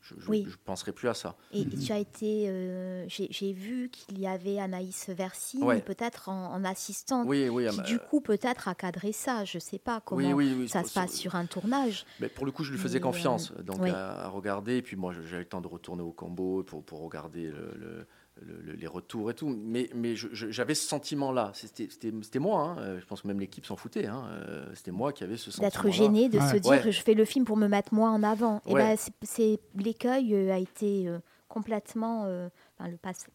je, 0.00 0.14
je- 0.20 0.30
Oui. 0.30 0.46
je 0.48 0.56
penserai 0.64 0.92
plus 0.92 1.08
à 1.08 1.14
ça. 1.14 1.36
Et 1.52 1.66
tu 1.66 1.90
as 1.92 1.98
été, 1.98 2.46
euh, 2.48 3.04
j'ai 3.08 3.52
vu 3.52 3.88
qu'il 3.90 4.20
y 4.20 4.26
avait 4.26 4.58
Anaïs 4.58 5.08
Versine, 5.10 5.64
Ouais. 5.64 5.80
peut-être 5.80 6.28
en, 6.28 6.52
en 6.52 6.64
assistante, 6.64 7.26
Oui, 7.28 7.48
oui, 7.48 7.66
qui 7.68 7.82
du 7.82 7.98
coup 7.98 8.20
peut-être 8.20 8.68
a 8.68 8.74
cadré 8.74 9.10
ça. 9.12 9.44
Je 9.44 9.58
sais 9.58 9.78
pas 9.78 10.00
comment 10.00 10.38
ça 10.68 10.84
se 10.84 10.94
passe 10.94 11.14
sur 11.14 11.34
un 11.34 11.46
tournage. 11.46 12.04
Mais 12.20 12.28
pour 12.28 12.46
le 12.46 12.52
coup, 12.52 12.62
je 12.62 12.70
lui 12.72 12.78
faisais 12.78 12.98
Mais, 12.98 13.02
confiance, 13.02 13.52
euh, 13.58 13.62
donc 13.62 13.82
à, 13.86 14.24
à 14.24 14.28
regarder. 14.28 14.76
Et 14.76 14.82
puis 14.82 14.96
moi, 14.96 15.12
j'avais 15.12 15.38
le 15.42 15.48
temps 15.48 15.60
de 15.60 15.68
retourner 15.68 16.02
au 16.02 16.12
combo 16.12 16.62
pour, 16.62 16.84
pour 16.84 17.00
regarder 17.02 17.46
le- 17.50 17.74
le- 17.76 18.06
le- 18.42 18.60
le- 18.60 18.72
les 18.74 18.86
retours 18.86 19.30
et 19.30 19.34
tout. 19.34 19.48
Mais, 19.48 19.88
mais 19.94 20.14
j'avais 20.16 20.74
ce 20.74 20.86
sentiment-là. 20.88 21.52
C'était 21.54 21.88
c'était- 21.90 22.12
c'était 22.22 22.38
moi. 22.38 22.62
hein. 22.62 22.78
Euh, 22.80 23.00
Je 23.00 23.06
pense 23.06 23.22
que 23.22 23.28
même 23.28 23.40
l'équipe 23.40 23.64
s'en 23.66 23.76
foutait. 23.76 24.06
hein. 24.06 24.24
Euh, 24.30 24.66
C'était 24.74 24.90
moi 24.90 25.12
qui 25.12 25.24
avais 25.24 25.36
ce 25.36 25.50
sentiment. 25.50 25.68
D'être 25.68 25.90
gêné, 25.90 26.28
de 26.28 26.38
se 26.40 26.56
dire 26.56 26.70
Ouais. 26.72 26.92
je 26.92 27.00
fais 27.02 27.14
le 27.14 27.24
film 27.24 27.44
pour 27.44 27.56
me 27.56 27.66
mettre 27.68 27.94
moi 27.94 28.10
en 28.10 28.22
avant. 28.22 28.60
Et 28.66 28.72
Ouais. 28.74 28.82
ben, 28.82 28.96
c'est- 28.96 29.12
c'est 29.22 29.60
l'écueil 29.74 30.34
euh, 30.34 30.52
a 30.52 30.58
été 30.58 31.08
euh, 31.08 31.18
complètement, 31.48 32.24
euh, 32.26 32.48
enfin, 32.78 32.90
le 32.90 32.96
passe 32.96 33.26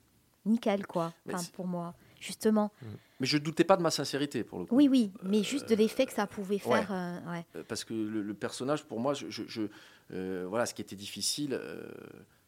nickel 0.46 0.86
quoi. 0.88 1.14
Enfin, 1.32 1.44
pour 1.54 1.68
moi, 1.68 1.94
justement. 2.20 2.72
Mais 3.20 3.28
je 3.28 3.38
doutais 3.38 3.64
pas 3.64 3.78
de 3.78 3.82
ma 3.84 3.92
sincérité 3.92 4.44
pour 4.44 4.60
le 4.60 4.66
coup. 4.66 4.76
Oui, 4.76 4.88
oui, 4.88 5.12
mais 5.24 5.44
juste 5.44 5.70
de 5.70 5.76
l'effet 5.76 6.06
que 6.08 6.14
ça 6.14 6.26
pouvait 6.28 6.56
ouais. 6.66 6.82
faire. 6.84 7.22
ouais. 7.28 7.64
Parce 7.68 7.84
que 7.84 7.94
le, 7.94 8.22
le 8.22 8.34
personnage, 8.34 8.84
pour 8.86 9.00
moi, 9.00 9.14
je, 9.14 9.30
je- 9.30 9.44
je- 9.48 9.62
euh, 10.14 10.46
voilà, 10.50 10.66
ce 10.66 10.74
qui 10.74 10.82
était 10.82 10.96
difficile. 10.96 11.60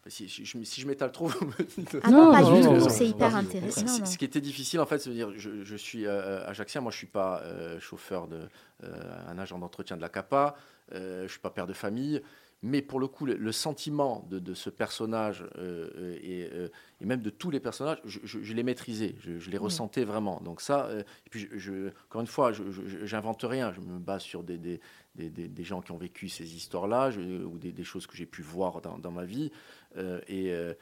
Euh, 0.06 0.10
si, 0.10 0.28
si 0.30 0.46
je, 0.46 0.62
si 0.64 0.82
je 0.82 0.88
m'étale 0.88 1.12
trop, 1.12 1.28
vous 1.40 1.46
me 1.46 1.64
dites. 1.64 1.98
Ah 2.04 2.12
non, 2.12 2.32
pas 2.32 2.44
du 2.44 2.62
tout. 2.62 2.90
C'est 2.90 3.08
hyper 3.08 3.36
intéressant. 3.36 3.82
Ce- 3.82 3.86
Non, 3.86 3.94
ce, 3.94 4.00
non. 4.02 4.06
ce 4.06 4.18
qui 4.18 4.26
était 4.26 4.42
difficile, 4.42 4.80
en 4.80 4.86
fait, 4.86 5.00
c'est 5.00 5.10
de 5.10 5.16
dire, 5.16 5.32
je, 5.36 5.64
je 5.64 5.76
suis 5.76 6.06
euh, 6.06 6.46
ajaxien, 6.48 6.82
moi 6.82 6.92
je 6.92 6.98
suis 6.98 7.08
pas 7.08 7.42
euh, 7.44 7.80
chauffeur 7.80 8.28
de 8.28 8.40
euh, 8.84 9.28
un 9.28 9.38
agent 9.38 9.58
d'entretien 9.60 9.96
de 9.98 10.02
la 10.02 10.10
CAPA, 10.10 10.56
euh, 10.94 11.24
je 11.28 11.32
suis 11.32 11.40
pas 11.40 11.50
père 11.50 11.68
de 11.68 11.74
famille, 11.74 12.22
mais 12.66 12.82
pour 12.82 13.00
le 13.02 13.08
coup, 13.08 13.26
le, 13.26 13.36
le 13.36 13.52
sentiment 13.52 14.26
de, 14.30 14.40
de 14.40 14.54
ce 14.54 14.70
personnage 14.70 15.44
euh, 15.58 15.90
euh, 15.98 16.18
et, 16.22 16.50
euh, 16.54 16.70
et 17.02 17.06
même 17.06 17.22
de 17.22 17.30
tous 17.30 17.52
les 17.52 17.60
personnages, 17.60 17.98
je, 18.06 18.20
je- 18.24 18.42
je 18.42 18.54
les 18.54 18.64
maîtrisais, 18.64 19.16
je, 19.20 19.38
je 19.38 19.50
les 19.52 19.58
Oui. 19.58 19.66
ressentais 19.66 20.06
vraiment. 20.06 20.40
Donc 20.42 20.62
ça, 20.62 20.86
euh, 20.86 21.02
et 21.02 21.30
puis 21.30 21.42
je, 21.52 21.58
je- 21.58 21.90
encore 22.10 22.22
une 22.22 22.28
fois, 22.28 22.54
je 22.54 22.64
j'invente 23.06 23.44
rien, 23.44 23.74
je 23.74 23.82
me 23.82 24.00
base 24.00 24.22
sur 24.22 24.44
des, 24.44 24.58
des, 24.58 24.80
des, 25.16 25.30
des- 25.30 25.48
des 25.48 25.64
gens 25.64 25.82
qui 25.82 25.92
ont 25.92 25.98
vécu 25.98 26.30
ces 26.30 26.56
histoires-là, 26.56 27.10
ou 27.16 27.58
des, 27.58 27.72
des 27.72 27.84
choses 27.84 28.08
que 28.08 28.16
j'ai 28.18 28.26
pu 28.26 28.42
voir 28.42 28.82
dans, 28.82 28.98
dans 28.98 29.12
ma 29.12 29.26
vie, 29.26 29.52
euh, 29.98 30.20
et 30.28 30.52
euh, 30.54 30.74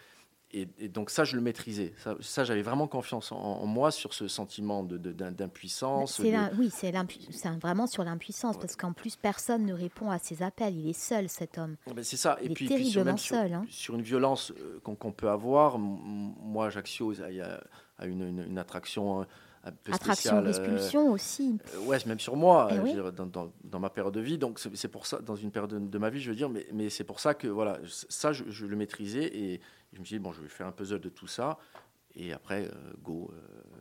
et, 0.53 0.67
et 0.79 0.89
donc 0.89 1.11
ça, 1.11 1.23
je 1.23 1.37
le 1.37 1.41
maîtrisais. 1.41 1.93
Ça, 1.97 2.17
ça, 2.19 2.43
j'avais 2.43 2.61
vraiment 2.61 2.85
confiance 2.85 3.31
en, 3.31 3.37
en 3.37 3.65
moi 3.65 3.89
sur 3.89 4.13
ce 4.13 4.27
sentiment 4.27 4.83
de- 4.83 4.97
de- 4.97 5.13
d'im- 5.13 5.31
d'impuissance. 5.31 6.19
De- 6.19 6.57
oui, 6.59 6.69
c'est 6.69 6.91
vraiment 7.61 7.87
sur 7.87 8.03
l'impuissance, 8.03 8.57
parce 8.57 8.75
qu'en 8.75 8.91
plus, 8.91 9.15
personne 9.15 9.65
ne 9.65 9.73
répond 9.73 10.11
à 10.11 10.19
ses 10.19 10.43
appels. 10.43 10.75
Il 10.77 10.89
est 10.89 10.99
seul, 10.99 11.29
cet 11.29 11.57
homme. 11.57 11.77
Ben, 11.95 12.03
c'est 12.03 12.17
ça. 12.17 12.37
Et 12.41 12.47
est 12.47 12.49
puis, 12.53 12.65
puis 12.65 12.67
sur, 12.67 12.77
terriblement 12.77 13.15
sur, 13.17 13.35
seul, 13.37 13.53
hein. 13.53 13.65
sur 13.69 13.95
une 13.95 14.01
violence 14.01 14.51
euh, 14.59 14.81
qu'on 14.83 15.13
peut 15.13 15.29
avoir, 15.29 15.79
moi, 15.79 16.65
Ajaccio 16.65 17.13
il 17.13 17.35
y 17.35 17.39
a, 17.41 17.63
a 17.97 18.05
une, 18.05 18.21
une- 18.21 18.43
une 18.49 18.57
attraction 18.57 19.25
un 19.63 19.71
peu 19.71 19.93
Attraction, 19.93 20.41
spéciale. 20.41 20.45
euh, 20.45 20.49
expulsion 20.49 21.11
aussi. 21.11 21.57
Euh, 21.75 21.79
ouais, 21.85 21.97
même 22.07 22.19
sur 22.19 22.35
moi, 22.35 22.69
Eh 22.73 22.79
oui. 22.79 22.93
dire, 22.93 23.11
dans, 23.13 23.25
dans- 23.27 23.51
dans 23.63 23.79
ma 23.79 23.89
période 23.89 24.13
de 24.13 24.19
vie. 24.21 24.37
Donc 24.37 24.59
c'est 24.73 24.87
pour 24.87 25.05
ça, 25.05 25.19
dans 25.19 25.35
une 25.35 25.51
période 25.51 25.71
de, 25.71 25.79
de 25.79 25.97
ma 25.97 26.09
vie, 26.09 26.19
je 26.19 26.29
veux 26.31 26.35
dire, 26.35 26.49
mais, 26.49 26.65
mais 26.73 26.89
c'est 26.89 27.03
pour 27.03 27.19
ça 27.19 27.33
que 27.33 27.47
voilà, 27.47 27.77
ça 28.09 28.33
je, 28.33 28.43
je 28.47 28.65
le 28.65 28.75
maîtrisais 28.75 29.25
et 29.37 29.61
je 29.93 29.99
me 29.99 30.05
suis 30.05 30.15
dit 30.15 30.19
bon, 30.19 30.31
je 30.31 30.41
vais 30.41 30.47
faire 30.49 30.67
un 30.67 30.71
puzzle 30.71 30.99
de 30.99 31.09
tout 31.09 31.27
ça 31.27 31.57
et 32.15 32.33
après 32.33 32.65
euh, 32.65 32.71
go. 33.03 33.31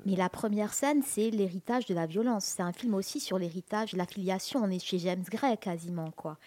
Mais 0.07 0.17
la 0.17 0.29
première 0.29 0.73
scène, 0.73 1.03
c'est 1.03 1.31
l'héritage 1.31 1.87
de 1.87 1.95
la 1.95 2.07
violence. 2.07 2.45
C'est 2.45 2.63
un 2.63 2.73
film 2.73 2.95
aussi 2.95 3.19
sur 3.21 3.39
l'héritage, 3.39 3.93
la 3.95 4.07
filiation. 4.07 4.61
On 4.63 4.71
est 4.71 4.79
chez 4.85 4.99
James 4.99 5.25
Gray 5.31 5.57
quasiment, 5.59 6.11
quoi. 6.13 6.39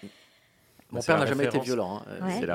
Mon 0.93 1.01
père 1.01 1.17
n'a 1.19 1.25
jamais 1.25 1.45
été 1.45 1.60
violent. 1.60 1.97
hein. 1.97 2.06
Euh, 2.08 2.19
Ouais. 2.25 2.39
C'est 2.39 2.45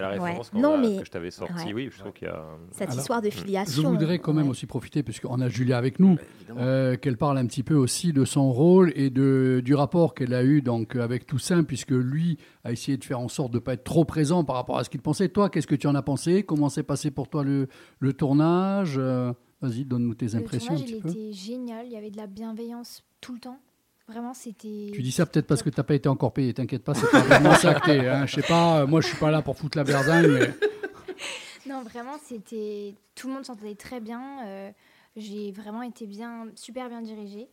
la, 0.00 0.08
Ouais. 0.10 0.18
référence 0.30 0.52
Non, 0.52 0.74
a- 0.74 0.78
mais- 0.78 0.98
que 0.98 1.04
je 1.06 1.10
t'avais 1.10 1.30
sortie. 1.30 1.54
ouais. 1.66 1.72
Oui, 1.74 1.88
je 1.92 1.98
trouve 1.98 2.12
qu'il 2.12 2.28
y 2.28 2.30
a. 2.30 2.44
Cette 2.70 2.88
Alors, 2.90 3.00
histoire 3.00 3.22
de 3.22 3.30
Je 3.30 3.36
filiation. 3.38 3.90
voudrais 3.90 4.18
quand 4.18 4.32
même 4.32 4.44
ouais. 4.44 4.50
aussi 4.50 4.66
profiter, 4.66 5.02
puisqu'on 5.02 5.40
a 5.40 5.48
Julia 5.48 5.78
avec 5.78 5.98
nous, 5.98 6.16
évidemment. 6.40 6.60
euh, 6.60 6.96
qu'elle 6.96 7.16
parle 7.16 7.38
un 7.38 7.46
petit 7.46 7.62
peu 7.62 7.74
aussi 7.74 8.12
de 8.12 8.24
son 8.24 8.52
rôle 8.52 8.92
et 8.96 9.10
de, 9.10 9.62
du 9.64 9.74
rapport 9.74 10.14
qu'elle 10.14 10.34
a 10.34 10.44
eu 10.44 10.62
donc, 10.62 10.96
avec 10.96 11.26
Toussaint, 11.26 11.64
puisque 11.64 11.90
lui 11.90 12.38
a 12.64 12.72
essayé 12.72 12.96
de 12.96 13.04
faire 13.04 13.20
en 13.20 13.28
sorte 13.28 13.50
de 13.52 13.56
ne 13.56 13.60
pas 13.60 13.72
être 13.74 13.84
trop 13.84 14.04
présent 14.04 14.44
par 14.44 14.56
rapport 14.56 14.78
à 14.78 14.84
ce 14.84 14.90
qu'il 14.90 15.00
pensait. 15.02 15.28
Toi, 15.28 15.48
qu'est-ce 15.50 15.66
que 15.66 15.74
tu 15.74 15.86
en 15.86 15.94
as 15.94 16.02
pensé? 16.02 16.42
Comment 16.42 16.68
s'est 16.68 16.82
passé 16.82 17.10
pour 17.10 17.28
toi 17.28 17.42
le, 17.44 17.68
le 17.98 18.12
tournage? 18.12 18.94
Euh, 18.98 19.32
Vas-y, 19.60 19.84
donne-nous 19.86 20.14
tes 20.14 20.26
Le 20.26 20.36
impressions 20.36 20.74
tournage, 20.74 20.92
un 20.92 20.96
il 20.96 21.00
peu. 21.00 21.08
était 21.08 21.32
génial. 21.32 21.86
Il 21.86 21.92
y 21.92 21.96
avait 21.96 22.10
de 22.10 22.18
la 22.18 22.26
bienveillance 22.26 23.02
tout 23.22 23.32
le 23.32 23.40
temps. 23.40 23.58
Vraiment, 24.06 24.34
c'était. 24.34 24.90
Tu 24.92 25.02
dis 25.02 25.12
ça 25.12 25.24
peut-être 25.24 25.46
parce 25.46 25.62
que 25.62 25.70
tu 25.70 25.78
n'as 25.80 25.84
pas 25.84 25.94
été 25.94 26.08
encore 26.08 26.32
payé, 26.32 26.52
t'inquiète 26.52 26.84
pas, 26.84 26.94
c'est 26.94 27.10
pas 27.10 27.20
vraiment 27.22 27.54
ça 27.54 27.74
que 27.74 27.86
t'es, 27.86 28.06
hein. 28.06 28.26
Je 28.26 28.34
sais 28.34 28.42
pas, 28.42 28.80
euh, 28.82 28.86
moi 28.86 29.00
je 29.00 29.06
suis 29.08 29.16
pas 29.16 29.30
là 29.30 29.40
pour 29.40 29.56
foutre 29.56 29.78
la 29.78 29.84
berzingue, 29.84 30.26
mais 30.30 30.50
Non, 31.66 31.82
vraiment, 31.82 32.16
c'était. 32.22 32.94
Tout 33.14 33.28
le 33.28 33.34
monde 33.34 33.44
s'entendait 33.46 33.74
très 33.74 34.00
bien. 34.00 34.46
euh, 34.46 34.70
J'ai 35.16 35.52
vraiment 35.52 35.82
été 35.82 36.06
bien, 36.06 36.48
super 36.54 36.88
bien 36.90 37.00
dirigée. 37.00 37.48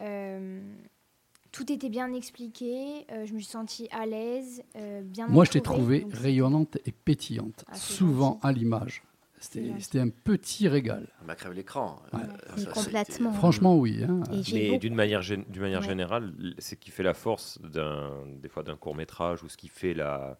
Euh, 0.00 0.60
tout 1.52 1.70
était 1.70 1.90
bien 1.90 2.12
expliqué. 2.14 3.04
euh, 3.12 3.26
je 3.26 3.34
me 3.34 3.38
suis 3.38 3.48
sentie 3.50 3.86
à 3.92 4.06
l'aise, 4.06 4.62
euh, 4.76 5.02
bien 5.02 5.28
Moi, 5.28 5.44
je 5.44 5.50
t'ai 5.50 5.58
entourée, 5.60 5.76
trouvé 5.78 6.00
donc 6.00 6.12
c'est- 6.14 6.22
rayonnante 6.22 6.78
et 6.86 6.92
pétillante, 6.92 7.64
Ah, 7.68 7.74
c'est 7.74 7.92
souvent 7.92 8.40
à 8.42 8.50
l'image. 8.52 9.02
C'était 9.78 10.00
un 10.00 10.08
petit 10.08 10.68
régal. 10.68 11.06
Elle 11.20 11.26
m'a 11.26 11.34
crève 11.34 11.52
l'écran. 11.52 12.02
Ouais. 12.12 12.20
Euh, 12.58 12.62
a 12.70 12.72
complètement. 12.72 13.32
Franchement, 13.32 13.76
oui. 13.76 14.02
hein. 14.08 14.20
Mais 14.52 14.78
d'une 14.78 14.94
manière, 14.94 15.20
gén- 15.22 15.44
d'une 15.48 15.62
manière 15.62 15.80
Ouais. 15.80 15.86
générale, 15.88 16.32
c'est 16.58 16.76
ce 16.76 16.80
qui 16.80 16.90
fait 16.90 17.02
la 17.02 17.14
force 17.14 17.60
d'un, 17.62 18.12
des 18.40 18.48
fois 18.48 18.62
d'un 18.62 18.76
court 18.76 18.94
métrage 18.94 19.42
ou 19.42 19.48
ce 19.48 19.56
qui 19.56 19.68
fait 19.68 19.94
la, 19.94 20.38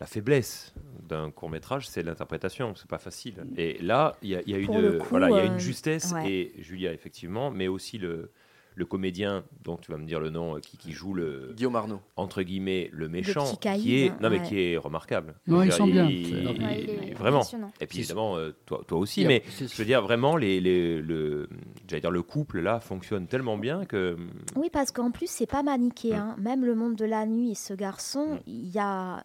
la 0.00 0.06
faiblesse 0.06 0.74
d'un 1.08 1.30
court 1.30 1.50
métrage, 1.50 1.88
c'est 1.88 2.02
l'interprétation. 2.02 2.74
C'est 2.74 2.88
pas 2.88 2.98
facile. 2.98 3.34
Et 3.56 3.78
là, 3.82 4.16
il 4.22 4.30
y 4.30 4.36
a, 4.36 4.42
y 4.46 4.54
a 4.54 4.58
une, 4.58 4.98
coup, 4.98 5.06
voilà, 5.10 5.28
il 5.30 5.36
y 5.36 5.38
a 5.38 5.42
euh, 5.42 5.46
une 5.46 5.58
justesse 5.58 6.12
ouais. 6.12 6.30
et 6.30 6.54
Julia 6.62 6.92
effectivement, 6.92 7.50
mais 7.50 7.68
aussi 7.68 7.98
le, 7.98 8.30
le 8.78 8.84
comédien 8.84 9.42
dont 9.64 9.76
tu 9.78 9.90
vas 9.90 9.96
me 9.98 10.06
dire 10.06 10.20
le 10.20 10.28
nom, 10.30 10.56
euh, 10.56 10.60
qui, 10.60 10.76
qui 10.76 10.92
joue 10.92 11.14
le 11.14 11.52
Guillaume 11.56 11.74
Arnaud. 11.76 11.98
entre 12.16 12.42
guillemets 12.42 12.90
le 12.92 13.08
méchant, 13.08 13.56
caïd, 13.56 13.82
qui 13.82 13.96
est 14.02 14.10
hein, 14.10 14.18
non 14.20 14.28
mais 14.30 14.38
ouais. 14.38 14.46
qui 14.46 14.60
est 14.60 14.76
remarquable. 14.76 15.34
Non, 15.46 15.60
Je 15.60 15.64
il 15.64 15.70
veux 15.70 15.76
sent 15.76 15.84
dire, 15.84 15.92
bien. 15.92 16.08
il- 16.10 16.26
C'est- 16.26 16.32
il- 16.54 16.62
Ouais, 16.62 16.82
il 16.84 17.10
est 17.10 17.14
vraiment. 17.14 17.42
Et 17.80 17.86
puis 17.86 17.98
évidemment, 18.00 18.36
euh, 18.36 18.52
toi, 18.66 18.82
toi 18.86 18.98
aussi, 18.98 19.24
mais 19.24 19.42
c'est- 19.48 19.66
je 19.72 19.76
veux 19.78 19.84
dire 19.86 20.02
vraiment 20.02 20.36
les, 20.36 20.60
les- 20.60 21.00
le, 21.00 21.48
j'allais 21.88 22.02
dire 22.02 22.10
le 22.10 22.22
couple 22.22 22.60
là 22.60 22.78
fonctionne 22.78 23.26
tellement 23.26 23.56
bien 23.56 23.86
que 23.86 24.16
Oui, 24.56 24.68
parce 24.70 24.92
qu'en 24.92 25.10
plus, 25.10 25.28
c'est 25.30 25.46
pas 25.46 25.62
manichéen. 25.62 26.34
Mm. 26.38 26.42
Même 26.42 26.64
le 26.66 26.74
monde 26.74 26.96
de 26.96 27.04
la 27.06 27.24
nuit 27.24 27.52
et 27.52 27.54
ce 27.54 27.72
garçon, 27.72 28.34
Mm. 28.34 28.38
il 28.46 28.68
y 28.68 28.78
a 28.78 29.24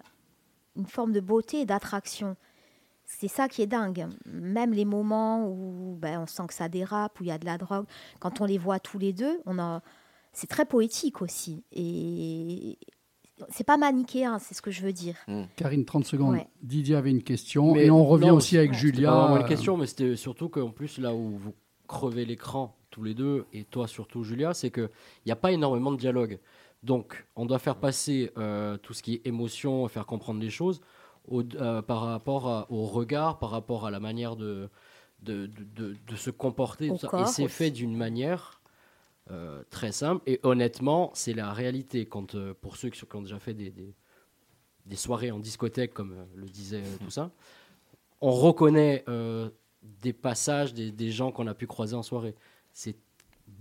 une 0.77 0.85
forme 0.85 1.11
de 1.11 1.19
beauté 1.19 1.59
et 1.61 1.65
d'attraction. 1.65 2.37
C'est 3.19 3.27
ça 3.27 3.47
qui 3.47 3.61
est 3.61 3.67
dingue. 3.67 4.07
Même 4.25 4.73
les 4.73 4.85
moments 4.85 5.47
où 5.47 5.97
ben, 5.99 6.21
on 6.21 6.27
sent 6.27 6.43
que 6.47 6.53
ça 6.53 6.69
dérape, 6.69 7.19
où 7.19 7.23
il 7.23 7.27
y 7.27 7.31
a 7.31 7.37
de 7.37 7.45
la 7.45 7.57
drogue, 7.57 7.85
quand 8.19 8.41
on 8.41 8.45
les 8.45 8.57
voit 8.57 8.79
tous 8.79 8.97
les 8.97 9.11
deux, 9.11 9.41
on 9.45 9.59
a... 9.59 9.81
c'est 10.33 10.47
très 10.47 10.65
poétique 10.65 11.21
aussi. 11.21 11.63
Et 11.71 12.79
c'est 13.49 13.65
pas 13.65 13.77
manichéen, 13.77 14.39
c'est 14.39 14.53
ce 14.53 14.61
que 14.61 14.71
je 14.71 14.81
veux 14.81 14.93
dire. 14.93 15.15
Karine, 15.55 15.83
30 15.83 16.05
secondes. 16.05 16.35
Ouais. 16.35 16.47
Didier 16.63 16.95
avait 16.95 17.11
une 17.11 17.21
question. 17.21 17.73
Mais 17.73 17.87
et 17.87 17.91
on 17.91 18.05
revient 18.05 18.27
non, 18.27 18.35
aussi 18.35 18.57
avec 18.57 18.73
Julia. 18.73 19.11
pas 19.11 19.39
une 19.41 19.47
question, 19.47 19.77
mais 19.77 19.87
c'était 19.87 20.15
surtout 20.15 20.47
qu'en 20.47 20.69
plus, 20.69 20.97
là 20.97 21.13
où 21.13 21.37
vous 21.37 21.53
crevez 21.87 22.25
l'écran 22.25 22.77
tous 22.89 23.03
les 23.03 23.13
deux, 23.13 23.45
et 23.53 23.65
toi 23.65 23.87
surtout, 23.87 24.23
Julia, 24.23 24.53
c'est 24.53 24.71
qu'il 24.71 24.89
n'y 25.25 25.31
a 25.31 25.37
pas 25.37 25.51
énormément 25.51 25.91
de 25.91 25.97
dialogue. 25.97 26.39
Donc, 26.81 27.27
on 27.35 27.45
doit 27.45 27.59
faire 27.59 27.75
passer 27.75 28.31
euh, 28.37 28.77
tout 28.77 28.93
ce 28.93 29.03
qui 29.03 29.15
est 29.15 29.27
émotion, 29.27 29.87
faire 29.89 30.05
comprendre 30.05 30.39
les 30.39 30.49
choses 30.49 30.81
au- 31.27 31.43
euh, 31.55 31.81
par 31.81 32.01
rapport 32.01 32.47
à- 32.47 32.71
au 32.71 32.85
regard, 32.85 33.39
par 33.39 33.49
rapport 33.51 33.85
à 33.85 33.91
la 33.91 33.99
manière 33.99 34.35
de, 34.35 34.69
de, 35.21 35.47
de- 35.47 36.15
se 36.15 36.29
comporter. 36.31 36.87
Tout 36.87 36.97
ça. 36.97 37.07
et 37.21 37.25
c'est 37.27 37.47
fait 37.47 37.71
d'une 37.71 37.95
manière 37.95 38.59
euh, 39.29 39.63
très 39.69 39.91
simple. 39.91 40.21
Et 40.25 40.39
honnêtement, 40.43 41.11
c'est 41.13 41.33
la 41.33 41.53
réalité. 41.53 42.05
Quand, 42.07 42.35
euh, 42.35 42.53
pour 42.59 42.75
ceux 42.75 42.89
qui, 42.89 42.99
qui 43.05 43.15
ont 43.15 43.21
déjà 43.21 43.39
fait 43.39 43.53
des, 43.53 43.69
des- 43.69 43.93
des 44.87 44.95
soirées 44.95 45.31
en 45.31 45.39
discothèque, 45.39 45.93
comme 45.93 46.15
le 46.35 46.47
disait 46.47 46.81
tout 47.03 47.11
ça, 47.11 47.29
on 48.19 48.31
reconnaît 48.31 49.05
des 50.01 50.13
passages, 50.13 50.73
des, 50.73 50.91
des 50.91 51.11
gens 51.11 51.31
qu'on 51.31 51.47
a 51.47 51.53
pu 51.53 51.67
croiser 51.67 51.95
en 51.95 52.03
soirée. 52.03 52.35
C'est 52.73 52.95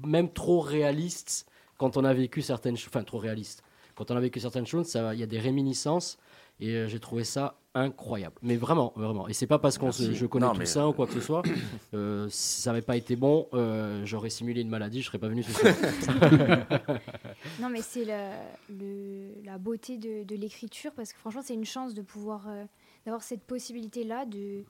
même 0.05 0.33
trop 0.33 0.61
réaliste 0.61 1.47
quand 1.77 1.97
on 1.99 2.05
a 2.05 2.13
vécu 2.15 2.41
certaines 2.43 2.77
choses. 2.77 2.89
Enfin, 2.95 3.05
trop 3.05 3.19
réaliste. 3.19 3.63
Quand 3.95 4.11
on 4.11 4.17
a 4.17 4.21
vécu 4.21 4.41
certaines 4.41 4.67
choses, 4.67 4.87
ça- 4.87 5.15
il 5.15 5.21
y 5.21 5.23
a 5.23 5.27
des 5.27 5.39
réminiscences. 5.39 6.17
Et 6.61 6.75
euh, 6.75 6.89
j'ai 6.89 7.01
trouvé 7.01 7.25
ça 7.25 7.57
incroyable. 7.75 8.35
Mais 8.43 8.57
vraiment, 8.57 8.93
vraiment. 8.97 9.29
Et 9.29 9.33
c'est 9.33 9.47
pas 9.47 9.59
parce 9.59 9.79
se- 9.93 10.13
je 10.13 10.27
connais 10.27 10.47
Non, 10.47 10.53
tout 10.53 10.59
mais, 10.59 10.67
ça 10.67 10.89
ou 10.89 10.93
quoi 10.93 11.07
que 11.07 11.13
ce 11.15 11.21
soit. 11.21 11.43
Euh, 11.95 12.29
si 12.31 12.63
ça 12.63 12.71
n'avait 12.71 12.83
pas 12.83 12.97
été 12.97 13.17
bon, 13.17 13.49
euh, 13.53 14.03
j'aurais 14.07 14.31
simulé 14.31 14.61
une 14.61 14.69
maladie, 14.69 15.03
je 15.03 15.07
serais 15.07 15.19
pas 15.19 15.27
venu 15.29 15.43
ce 15.43 15.51
soir. 15.53 15.75
Non, 17.61 17.69
mais 17.69 17.83
c'est 17.83 18.05
la, 18.05 18.33
le- 18.69 19.33
la 19.45 19.59
beauté 19.59 19.99
de, 19.99 20.23
de 20.25 20.37
l'écriture 20.37 20.93
parce 20.95 21.13
que 21.13 21.19
franchement, 21.19 21.43
c'est 21.43 21.55
une 21.55 21.65
chance 21.65 21.95
de 21.95 22.03
pouvoir 22.03 22.47
euh, 22.49 22.65
d'avoir 23.05 23.23
cette 23.23 23.43
possibilité-là 23.43 24.25
de, 24.27 24.65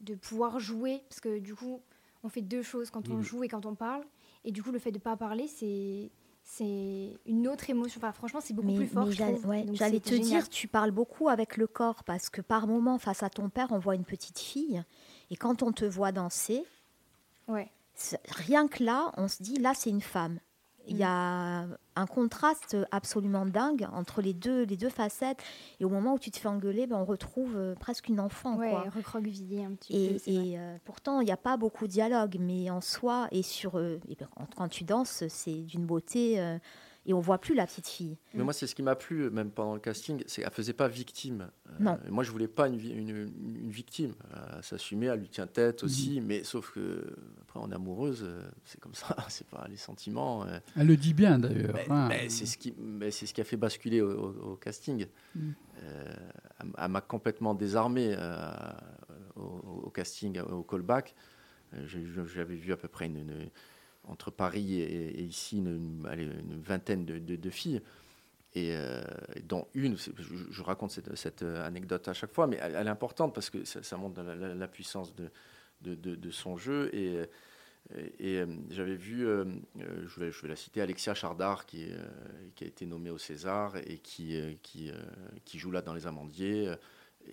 de 0.00 0.14
pouvoir 0.14 0.58
jouer 0.58 1.02
parce 1.08 1.20
que 1.20 1.38
du 1.38 1.54
coup, 1.54 1.80
on 2.24 2.28
fait 2.28 2.42
deux 2.42 2.62
choses 2.62 2.90
quand 2.90 3.08
on 3.10 3.16
Mhm. 3.16 3.22
joue 3.22 3.44
et 3.44 3.48
quand 3.48 3.66
on 3.66 3.74
parle. 3.74 4.02
Et 4.44 4.52
du 4.52 4.62
coup, 4.62 4.70
le 4.72 4.78
fait 4.78 4.92
de 4.92 4.98
pas 4.98 5.16
parler, 5.16 5.46
c'est 5.48 6.10
c'est 6.48 7.12
une 7.26 7.48
autre 7.48 7.68
émotion. 7.68 7.98
Enfin, 7.98 8.12
franchement, 8.12 8.40
c'est 8.42 8.54
beaucoup 8.54 8.68
Mais- 8.68 8.76
plus 8.76 8.86
fort. 8.86 9.10
j'allais 9.10 9.34
ouais, 9.44 9.64
te 10.00 10.08
génial. 10.10 10.20
dire, 10.22 10.48
tu 10.48 10.68
parles 10.68 10.92
beaucoup 10.92 11.28
avec 11.28 11.56
le 11.56 11.66
corps 11.66 12.04
parce 12.04 12.30
que 12.30 12.40
par 12.40 12.66
moment, 12.68 12.98
face 12.98 13.22
à 13.24 13.28
ton 13.28 13.48
père, 13.50 13.72
on 13.72 13.78
voit 13.78 13.96
une 13.96 14.04
petite 14.04 14.38
fille. 14.38 14.82
Et 15.30 15.36
quand 15.36 15.62
on 15.64 15.72
te 15.72 15.84
voit 15.84 16.12
danser, 16.12 16.64
Ouais. 17.48 17.68
rien 18.28 18.68
que 18.68 18.84
là, 18.84 19.12
on 19.16 19.26
se 19.28 19.42
dit, 19.42 19.56
là, 19.58 19.72
c'est 19.74 19.90
une 19.90 20.00
femme. 20.00 20.38
Il 20.88 20.96
y 20.96 21.02
a 21.04 21.66
un 21.96 22.06
contraste 22.06 22.76
absolument 22.90 23.46
dingue 23.46 23.88
entre 23.92 24.20
les 24.20 24.34
deux, 24.34 24.64
les 24.64 24.76
deux 24.76 24.88
facettes. 24.88 25.42
Et 25.80 25.84
au 25.84 25.88
moment 25.88 26.14
où 26.14 26.18
tu 26.18 26.30
te 26.30 26.38
fais 26.38 26.48
engueuler, 26.48 26.86
ben, 26.86 26.96
on 26.96 27.04
retrouve 27.04 27.56
euh, 27.56 27.74
presque 27.74 28.08
une 28.08 28.20
enfant. 28.20 28.56
Ouais, 28.56 28.70
quoi. 28.70 28.84
recroquevillé 28.94 29.64
un 29.64 29.72
petit 29.72 29.94
Et, 29.96 30.08
peu. 30.14 30.30
et, 30.30 30.58
euh, 30.58 30.76
pourtant, 30.84 31.20
il 31.20 31.24
n'y 31.24 31.32
a 31.32 31.36
pas 31.36 31.56
beaucoup 31.56 31.86
de 31.86 31.92
dialogue, 31.92 32.36
mais 32.38 32.70
en 32.70 32.80
soi, 32.80 33.28
et 33.32 33.42
sur 33.42 33.78
euh, 33.78 33.98
et 34.08 34.14
ben, 34.14 34.28
quand, 34.36 34.46
quand 34.54 34.68
tu 34.68 34.84
danses, 34.84 35.24
c'est 35.28 35.62
d'une 35.62 35.86
beauté, 35.86 36.38
euh, 36.40 36.58
et 37.06 37.14
on 37.14 37.20
voit 37.20 37.38
plus 37.38 37.54
la 37.54 37.66
petite 37.66 37.86
fille. 37.88 38.16
Mais 38.34 38.42
moi, 38.44 38.52
c'est 38.52 38.66
ce 38.66 38.74
qui 38.74 38.82
m'a 38.82 38.96
plu, 38.96 39.22
euh, 39.22 39.30
même 39.30 39.50
pendant 39.50 39.74
le 39.74 39.80
casting, 39.80 40.22
c'est 40.26 40.42
qu'elle 40.42 40.50
faisait 40.50 40.72
pas 40.72 40.88
victime. 40.88 41.48
Euh, 41.68 41.72
Non. 41.80 41.98
Moi, 42.10 42.24
je 42.24 42.30
voulais 42.30 42.48
pas 42.48 42.66
une, 42.68 42.76
vi- 42.76 42.92
une, 42.92 43.08
une 43.10 43.70
victime. 43.70 44.12
Elle 44.56 44.62
s'assumait, 44.62 45.06
elle 45.06 45.20
lui 45.20 45.28
tient 45.28 45.46
tête 45.46 45.82
aussi, 45.84 46.20
mais 46.20 46.42
sauf 46.44 46.72
que 46.72 47.04
après, 47.42 47.60
on 47.62 47.70
est 47.70 47.74
amoureuse, 47.74 48.22
euh, 48.24 48.42
c'est 48.64 48.80
comme 48.80 48.94
ça, 48.94 49.16
c'est 49.28 49.46
pas 49.46 49.66
les 49.70 49.76
sentiments. 49.76 50.44
euh. 50.46 50.58
Elle 50.76 50.88
le 50.88 50.96
dit 50.96 51.14
bien 51.14 51.38
d'ailleurs. 51.38 51.74
Mais- 51.74 51.86
hein. 51.90 52.06
mais 52.08 52.28
c'est 52.28 52.46
ce 52.46 52.58
qui, 52.58 52.74
mais 52.78 53.10
c'est 53.10 53.26
ce 53.26 53.32
qui 53.32 53.40
a 53.40 53.44
fait 53.44 53.56
basculer 53.56 54.00
au, 54.00 54.10
au- 54.10 54.52
au 54.52 54.56
casting. 54.56 55.06
Euh, 55.82 56.14
elle, 56.78 56.88
m'a 56.90 57.00
complètement 57.00 57.54
désarmé 57.54 58.14
euh, 58.18 58.50
au, 59.36 59.82
au 59.84 59.90
casting, 59.90 60.38
au 60.40 60.62
callback. 60.62 61.14
Euh, 61.74 61.86
J'avais 62.26 62.54
vu 62.56 62.72
à 62.72 62.76
peu 62.76 62.88
près 62.88 63.06
une, 63.06 63.16
une- 63.18 63.50
entre 64.06 64.30
Paris 64.30 64.80
et, 64.80 65.22
ici 65.22 65.58
une, 65.58 66.02
vingtaine 66.64 67.04
de, 67.04 67.50
filles. 67.50 67.82
Et 68.54 68.74
euh, 68.74 69.02
dont 69.44 69.66
une, 69.74 69.96
je, 69.98 70.62
raconte 70.62 70.90
cette, 70.90 71.14
cette 71.14 71.42
anecdote 71.42 72.08
à 72.08 72.14
chaque 72.14 72.32
fois, 72.32 72.46
mais 72.46 72.58
elle, 72.60 72.74
est 72.74 72.90
importante 72.90 73.34
parce 73.34 73.50
que 73.50 73.64
ça, 73.64 73.96
montre 73.96 74.22
la, 74.22 74.68
puissance 74.68 75.14
de, 75.14 76.30
son 76.30 76.56
jeu. 76.56 76.90
Et, 76.94 77.26
euh, 77.94 78.46
j'avais 78.70 78.96
vu, 78.96 79.26
euh, 79.26 79.44
euh, 79.80 80.06
je, 80.06 80.20
vais, 80.20 80.32
je 80.32 80.42
vais 80.42 80.48
la 80.48 80.56
citer, 80.56 80.80
Alexia 80.80 81.14
Chardard, 81.14 81.66
qui, 81.66 81.86
euh, 81.90 81.98
a 82.60 82.64
été 82.64 82.86
nommée 82.86 83.10
au 83.10 83.18
César 83.18 83.76
et 83.76 83.98
qui, 83.98 84.36
euh, 84.36 84.54
qui, 84.62 84.90
euh, 84.90 84.94
joue 85.54 85.70
là 85.70 85.82
dans 85.82 85.94
Les 85.94 86.06
Amandiers, 86.06 86.68
euh, 86.68 86.76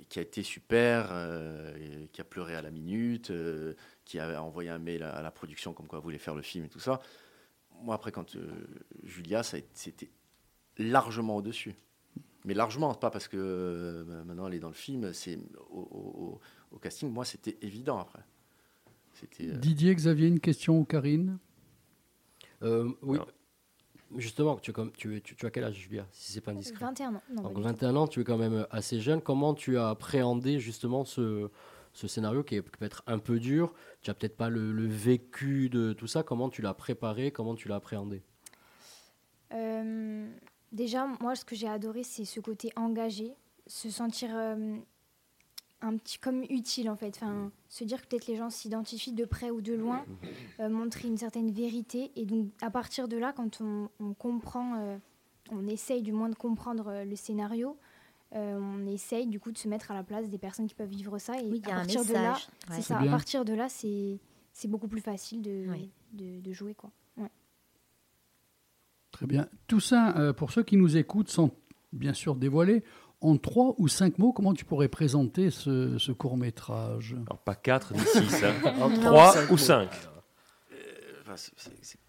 qui 0.09 0.19
a 0.19 0.21
été 0.21 0.43
super, 0.43 1.09
euh, 1.11 2.05
qui 2.11 2.21
a 2.21 2.23
pleuré 2.23 2.55
à 2.55 2.61
la 2.61 2.71
minute, 2.71 3.31
euh, 3.31 3.73
qui 4.05 4.19
a 4.19 4.41
envoyé 4.43 4.69
un 4.69 4.79
mail 4.79 5.03
à, 5.03 5.21
la 5.21 5.31
production 5.31 5.73
comme 5.73 5.87
quoi 5.87 5.99
elle 5.99 6.03
voulait 6.03 6.17
faire 6.17 6.35
le 6.35 6.41
film 6.41 6.65
et 6.65 6.69
tout 6.69 6.79
ça. 6.79 7.01
Moi, 7.81 7.95
après, 7.95 8.11
quand 8.11 8.35
euh, 8.35 8.51
Julia, 9.03 9.43
c'était 9.43 10.09
largement 10.77 11.37
au-dessus. 11.37 11.75
Mais 12.45 12.53
largement, 12.53 12.93
pas 12.93 13.09
parce 13.09 13.27
que 13.29 13.37
euh, 13.39 14.23
maintenant 14.25 14.47
elle 14.47 14.53
est 14.55 14.59
dans 14.59 14.67
le 14.67 14.73
film, 14.73 15.13
c'est 15.13 15.39
au, 15.69 15.79
au- 15.79 16.23
au- 16.23 16.41
au 16.71 16.77
casting, 16.79 17.09
moi, 17.09 17.23
c'était 17.25 17.57
évident 17.61 17.97
après. 17.99 18.23
C'était. 19.13 19.49
euh, 19.49 19.57
Didier, 19.57 19.95
Xavier, 19.95 20.27
une 20.27 20.39
question 20.41 20.79
ou 20.79 20.85
Karine? 20.85 21.37
Euh, 22.61 22.89
oui. 23.01 23.19
Justement, 24.17 24.57
tu, 24.57 24.69
es 24.69 24.73
comme, 24.73 24.91
tu, 24.91 25.21
tu, 25.23 25.35
tu 25.35 25.45
as 25.45 25.49
quel 25.49 25.63
âge, 25.63 25.73
Julia, 25.75 26.05
si 26.11 26.33
c'est 26.33 26.41
pas 26.41 26.51
indiscret? 26.51 26.85
21 26.85 27.15
ans. 27.15 27.21
Non, 27.31 27.41
Donc 27.43 27.43
pas 27.43 27.49
du 27.49 27.55
tout. 27.55 27.61
21 27.85 27.95
ans, 27.95 28.07
tu 28.07 28.21
es 28.21 28.23
quand 28.23 28.37
même 28.37 28.67
assez 28.69 28.99
jeune. 28.99 29.21
Comment 29.21 29.55
tu 29.55 29.77
as 29.77 29.89
appréhendé 29.89 30.59
justement 30.59 31.03
ce, 31.03 31.49
ce 31.93 32.07
scénario 32.07 32.43
qui, 32.43 32.55
est- 32.55 32.63
qui 32.63 32.77
peut 32.77 32.85
être 32.85 33.03
un 33.07 33.19
peu 33.19 33.39
dur 33.39 33.73
Tu 34.01 34.09
n'as 34.09 34.13
peut-être 34.15 34.35
pas 34.37 34.49
le, 34.49 34.71
le 34.71 34.87
vécu 34.87 35.69
de 35.69 35.93
tout 35.93 36.07
ça. 36.07 36.23
Comment 36.23 36.49
tu 36.49 36.61
l'as 36.61 36.73
préparé? 36.73 37.31
Comment 37.31 37.55
tu 37.55 37.67
l'as 37.67 37.75
appréhendé? 37.75 38.23
Euh, 39.53 40.27
déjà, 40.71 41.07
moi, 41.21 41.35
ce 41.35 41.45
que 41.45 41.55
j'ai 41.55 41.67
adoré, 41.67 42.03
c'est 42.03 42.25
ce 42.25 42.39
côté 42.39 42.71
engagé, 42.75 43.33
se 43.67 43.89
sentir 43.89 44.29
euh, 44.33 44.75
un 45.81 45.97
petit 45.97 46.17
comme 46.17 46.43
utile 46.49 46.89
en 46.89 46.95
fait. 46.95 47.15
Enfin, 47.21 47.51
se 47.69 47.83
dire 47.83 48.01
que 48.01 48.07
peut-être 48.07 48.27
les 48.27 48.35
gens 48.35 48.49
s'identifient 48.49 49.13
de 49.13 49.25
près 49.25 49.51
ou 49.51 49.61
de 49.61 49.73
loin, 49.73 50.05
euh, 50.59 50.69
montrer 50.69 51.07
une 51.07 51.17
certaine 51.17 51.51
vérité. 51.51 52.11
Et 52.15 52.25
donc, 52.25 52.47
à 52.61 52.71
partir 52.71 53.07
de 53.07 53.17
là, 53.17 53.33
quand 53.33 53.61
on, 53.61 53.89
on 53.99 54.13
comprend, 54.13 54.97
on 55.51 55.67
essaye 55.67 56.01
du 56.01 56.11
moins 56.11 56.29
de 56.29 56.35
comprendre 56.35 57.03
le 57.05 57.15
scénario. 57.15 57.77
Euh, 58.35 58.57
on 58.59 58.85
essaye 58.87 59.27
du 59.27 59.39
coup 59.39 59.51
de 59.51 59.57
se 59.57 59.67
mettre 59.67 59.91
à 59.91 59.93
la 59.93 60.03
place 60.03 60.29
des 60.29 60.37
personnes 60.37 60.67
qui 60.67 60.75
peuvent 60.75 60.89
vivre 60.89 61.17
ça 61.19 61.39
et 61.39 61.45
Oui, 61.49 61.61
à 61.65 61.69
partir 61.75 62.03
de 62.05 62.13
là, 62.13 62.29
message. 62.33 62.47
Ouais. 62.69 62.81
ça. 62.81 62.99
À 62.99 63.05
partir 63.05 63.45
de 63.45 63.53
là, 63.53 63.69
c'est 63.69 64.19
c'est 64.53 64.67
beaucoup 64.67 64.87
plus 64.87 65.01
facile 65.01 65.41
de, 65.41 65.65
Oui. 65.69 65.89
de, 66.13 66.39
de 66.41 66.51
jouer 66.53 66.75
quoi. 66.75 66.91
Ouais. 67.17 67.29
Très 69.11 69.25
bien. 69.27 69.47
Tout 69.67 69.79
ça, 69.79 70.17
euh, 70.17 70.33
pour 70.33 70.51
ceux 70.51 70.63
qui 70.63 70.77
nous 70.77 70.97
écoutent, 70.97 71.29
sans 71.29 71.51
bien 71.91 72.13
sûr 72.13 72.35
dévoiler, 72.35 72.83
en 73.21 73.37
trois 73.37 73.75
ou 73.77 73.87
cinq 73.87 74.17
mots, 74.17 74.33
comment 74.33 74.53
tu 74.53 74.65
pourrais 74.65 74.89
présenter 74.89 75.49
ce, 75.49 75.97
ce 75.97 76.11
court-métrage 76.11 77.15
Alors, 77.27 77.39
pas 77.39 77.55
4 77.55 77.93
ni 77.93 77.99
6, 77.99 78.43
hein. 78.43 78.53
Non. 78.79 78.89
3 79.01 79.31
Cinq 79.33 79.47
ou 79.49 79.51
mots. 79.51 79.57
5. 79.57 79.89
Euh, 80.71 80.75
enfin, 81.21 81.35
c'est- 81.37 81.99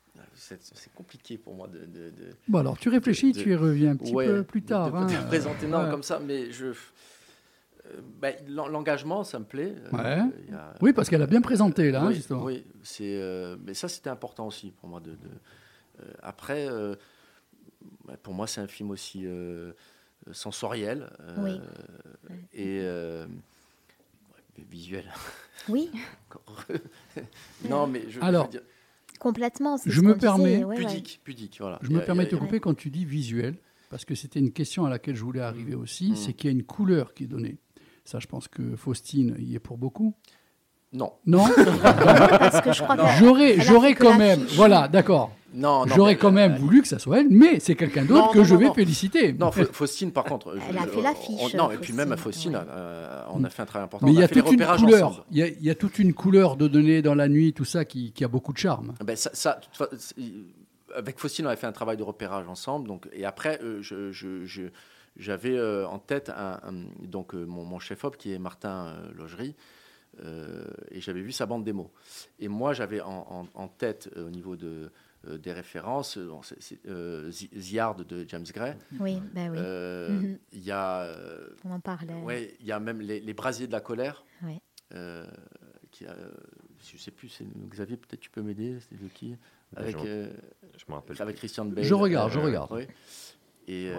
c'est- 0.48 0.92
compliqué 0.94 1.38
pour 1.38 1.54
moi 1.54 1.68
de. 1.68 1.80
de- 1.80 2.10
de- 2.10 2.30
Bon, 2.48 2.58
alors 2.60 2.76
tu 2.78 2.88
réfléchis, 2.88 3.32
de- 3.32 3.40
tu 3.40 3.50
y 3.50 3.54
reviens 3.54 3.92
un 3.92 3.96
petit 3.96 4.12
Ouais, 4.14 4.26
peu 4.26 4.42
plus 4.44 4.62
tard. 4.62 4.90
De, 4.92 4.96
hein. 4.96 5.06
de 5.06 5.26
présenter 5.26 5.66
non 5.66 5.84
Ouais. 5.84 5.90
comme 5.90 6.02
ça, 6.02 6.18
mais 6.20 6.50
je. 6.52 6.66
euh, 7.86 8.32
l'en- 8.48 8.68
L'engagement, 8.68 9.24
ça 9.24 9.38
me 9.38 9.44
plaît. 9.44 9.74
Euh, 9.92 9.96
Ouais. 9.96 10.54
a- 10.54 10.74
Oui, 10.80 10.92
parce 10.92 11.08
qu'elle 11.08 11.22
a 11.22 11.26
bien 11.26 11.40
présenté, 11.42 11.90
là, 11.90 12.02
hein, 12.02 12.08
oui, 12.08 12.14
justement. 12.14 12.42
Oui, 12.44 12.64
c'est, 12.82 13.16
euh, 13.20 13.56
mais 13.64 13.74
ça, 13.74 13.88
c'était 13.88 14.10
important 14.10 14.46
aussi 14.46 14.70
pour 14.70 14.88
moi. 14.88 15.00
De, 15.00 15.10
de- 15.12 15.16
euh, 16.00 16.04
après, 16.22 16.66
euh, 16.68 16.94
bah, 18.06 18.14
pour 18.22 18.34
moi, 18.34 18.46
c'est 18.46 18.60
un 18.60 18.66
film 18.68 18.90
aussi 18.90 19.22
euh, 19.26 19.72
sensoriel 20.32 21.10
euh, 21.20 21.34
Oui. 21.40 21.60
et 22.54 22.80
euh, 22.82 23.26
visuel. 24.70 25.10
Oui. 25.68 25.90
Non, 27.68 27.86
mais 27.86 28.02
je, 28.08 28.18
je 28.18 28.20
Alors, 28.20 28.44
veux 28.46 28.50
dire, 28.50 28.62
Complètement. 29.20 29.76
c'est 29.76 29.90
Je 29.90 30.00
me 30.00 30.08
disait, 30.14 30.20
permets- 30.20 30.64
ouais, 30.64 30.76
ouais. 30.78 30.86
pudique, 30.86 31.20
pudique, 31.24 31.56
voilà. 31.60 31.78
Je 31.82 31.90
me 31.90 31.98
a- 31.98 32.02
permets 32.02 32.24
de 32.24 32.30
te 32.30 32.36
couper 32.36 32.60
quand 32.60 32.74
tu 32.74 32.90
dis 32.90 33.04
visuel, 33.04 33.56
parce 33.90 34.04
que 34.04 34.14
c'était 34.14 34.40
une 34.40 34.52
question 34.52 34.84
à 34.84 34.90
laquelle 34.90 35.16
je 35.16 35.24
voulais 35.24 35.40
arriver 35.40 35.74
aussi, 35.74 36.12
Mm. 36.12 36.16
c'est 36.16 36.32
qu'il 36.34 36.50
y 36.50 36.52
a 36.52 36.56
une 36.56 36.64
couleur 36.64 37.14
qui 37.14 37.24
est 37.24 37.28
donnée. 37.28 37.58
Ça, 38.04 38.18
je 38.18 38.26
pense 38.26 38.48
que 38.48 38.76
Faustine 38.76 39.36
y 39.38 39.54
est 39.54 39.58
pour 39.60 39.78
beaucoup. 39.78 40.14
Non. 40.94 41.12
Non 41.26 41.44
Parce 41.82 42.60
que 42.62 42.72
je 42.72 42.82
crois 42.82 42.96
J'aurais, 43.18 43.54
elle 43.54 43.60
a 43.60 43.64
j'aurais 43.64 43.94
quand 43.94 44.16
même, 44.16 44.40
voilà, 44.54 44.88
d'accord. 44.88 45.32
Non, 45.56 45.86
non, 45.86 45.94
J'aurais 45.94 46.16
quand 46.16 46.32
même 46.32 46.56
voulu 46.56 46.82
que 46.82 46.88
ça 46.88 46.98
soit 46.98 47.20
elle, 47.20 47.28
mais 47.30 47.60
c'est 47.60 47.76
quelqu'un 47.76 48.04
d'autre 48.04 48.32
que 48.32 48.38
non, 48.38 48.44
je 48.44 48.54
non, 48.54 48.60
vais 48.60 48.66
non. 48.66 48.74
féliciter. 48.74 49.32
Non, 49.34 49.52
Fa- 49.52 49.64
Faustine, 49.66 50.10
par 50.10 50.24
contre. 50.24 50.56
Elle 50.68 50.76
a 50.78 50.82
fait 50.88 51.00
l'affiche, 51.00 51.54
on- 51.54 51.56
Non, 51.56 51.70
et 51.70 51.76
puis 51.76 51.92
même 51.92 52.10
à 52.10 52.16
Faustine, 52.16 52.58
euh, 52.68 53.22
on 53.32 53.44
a 53.44 53.50
fait 53.50 53.62
un 53.62 53.66
travail 53.66 53.84
important. 53.84 54.04
Mais 54.06 54.12
il 54.14 54.18
y 54.18 54.22
a 54.24 54.26
toute 54.28 54.50
une 54.50 54.64
couleur. 54.66 55.06
ensemble. 55.10 55.24
Il 55.30 55.36
y, 55.38 55.42
a, 55.44 55.48
y 55.48 55.70
a 55.70 55.74
toute 55.76 56.00
une 56.00 56.12
couleur 56.12 56.56
de 56.56 56.66
données 56.66 57.02
dans 57.02 57.14
la 57.14 57.28
nuit, 57.28 57.52
tout 57.52 57.64
ça 57.64 57.84
qui, 57.84 58.10
qui 58.10 58.24
a 58.24 58.28
beaucoup 58.28 58.52
de 58.52 58.58
charme. 58.58 58.94
Ben, 59.04 59.14
ça, 59.16 59.60
avec 60.96 61.18
Faustine, 61.20 61.44
on 61.46 61.48
avait 61.48 61.56
fait 61.56 61.68
un 61.68 61.72
travail 61.72 61.96
de 61.96 62.02
repérage 62.02 62.48
ensemble. 62.48 62.88
Donc, 62.88 63.08
et 63.12 63.24
après, 63.24 63.60
euh, 63.62 63.78
je- 63.80 64.10
je- 64.10 64.44
je- 64.44 64.70
j'avais 65.16 65.56
euh, 65.56 65.86
en 65.86 65.98
tête 66.00 66.30
un, 66.36 66.58
un- 66.68 67.06
donc, 67.06 67.32
euh, 67.34 67.44
mon, 67.46 67.64
mon 67.64 67.78
chef-op 67.78 68.16
qui 68.16 68.32
est 68.32 68.38
Martin 68.40 68.86
euh, 68.88 68.96
Logerie. 69.16 69.54
Euh, 70.20 70.64
et 70.90 71.00
j'avais 71.00 71.20
vu 71.22 71.32
sa 71.32 71.46
bande 71.46 71.64
démo. 71.64 71.90
Et 72.38 72.48
moi, 72.48 72.72
j'avais 72.72 73.00
en, 73.00 73.26
en- 73.30 73.48
en 73.54 73.68
tête, 73.68 74.08
euh, 74.16 74.26
au 74.26 74.30
niveau 74.30 74.56
de, 74.56 74.90
euh, 75.26 75.38
des 75.38 75.52
références, 75.52 76.18
bon, 76.18 76.42
c'est- 76.42 76.60
c'est, 76.60 76.78
euh, 76.86 77.30
The 77.30 77.50
The 77.50 77.70
Yard 77.72 78.02
de 78.06 78.24
James 78.28 78.44
Gray. 78.52 78.74
Oui, 79.00 79.20
ben 79.32 79.50
oui. 79.50 79.58
Euh, 79.60 80.08
Mhm. 80.10 80.38
Il 80.52 80.64
y 80.64 80.70
a. 80.70 81.00
euh, 81.02 81.48
On 81.64 81.70
en 81.72 81.80
parlait. 81.80 82.14
Ouais, 82.22 82.54
il 82.60 82.66
y 82.66 82.72
a 82.72 82.80
même 82.80 83.00
les, 83.00 83.20
les 83.20 83.34
brasiers 83.34 83.66
de 83.66 83.72
la 83.72 83.80
colère. 83.80 84.24
Ouais. 84.42 84.60
Euh, 84.94 85.26
qui 85.90 86.06
a, 86.06 86.14
je 86.92 86.98
sais 86.98 87.10
plus, 87.10 87.28
c'est 87.28 87.44
Xavier, 87.68 87.96
peut-être 87.96 88.20
tu 88.20 88.28
peux 88.30 88.42
m'aider, 88.42 88.76
c'est 88.80 89.00
de 89.00 89.08
qui? 89.08 89.30
Ben, 89.72 89.82
Avec, 89.82 89.96
je- 89.98 90.04
euh, 90.06 90.28
je 90.76 90.84
me 90.88 90.94
rappelle 90.94 91.20
avec 91.22 91.34
plus. 91.36 91.40
Christian 91.40 91.64
Bale. 91.64 91.84
Je 91.84 91.94
regarde, 91.94 92.30
je 92.32 92.38
regarde. 92.38 92.70
oui. 92.72 92.86
Et 93.66 93.86
Je 93.86 93.92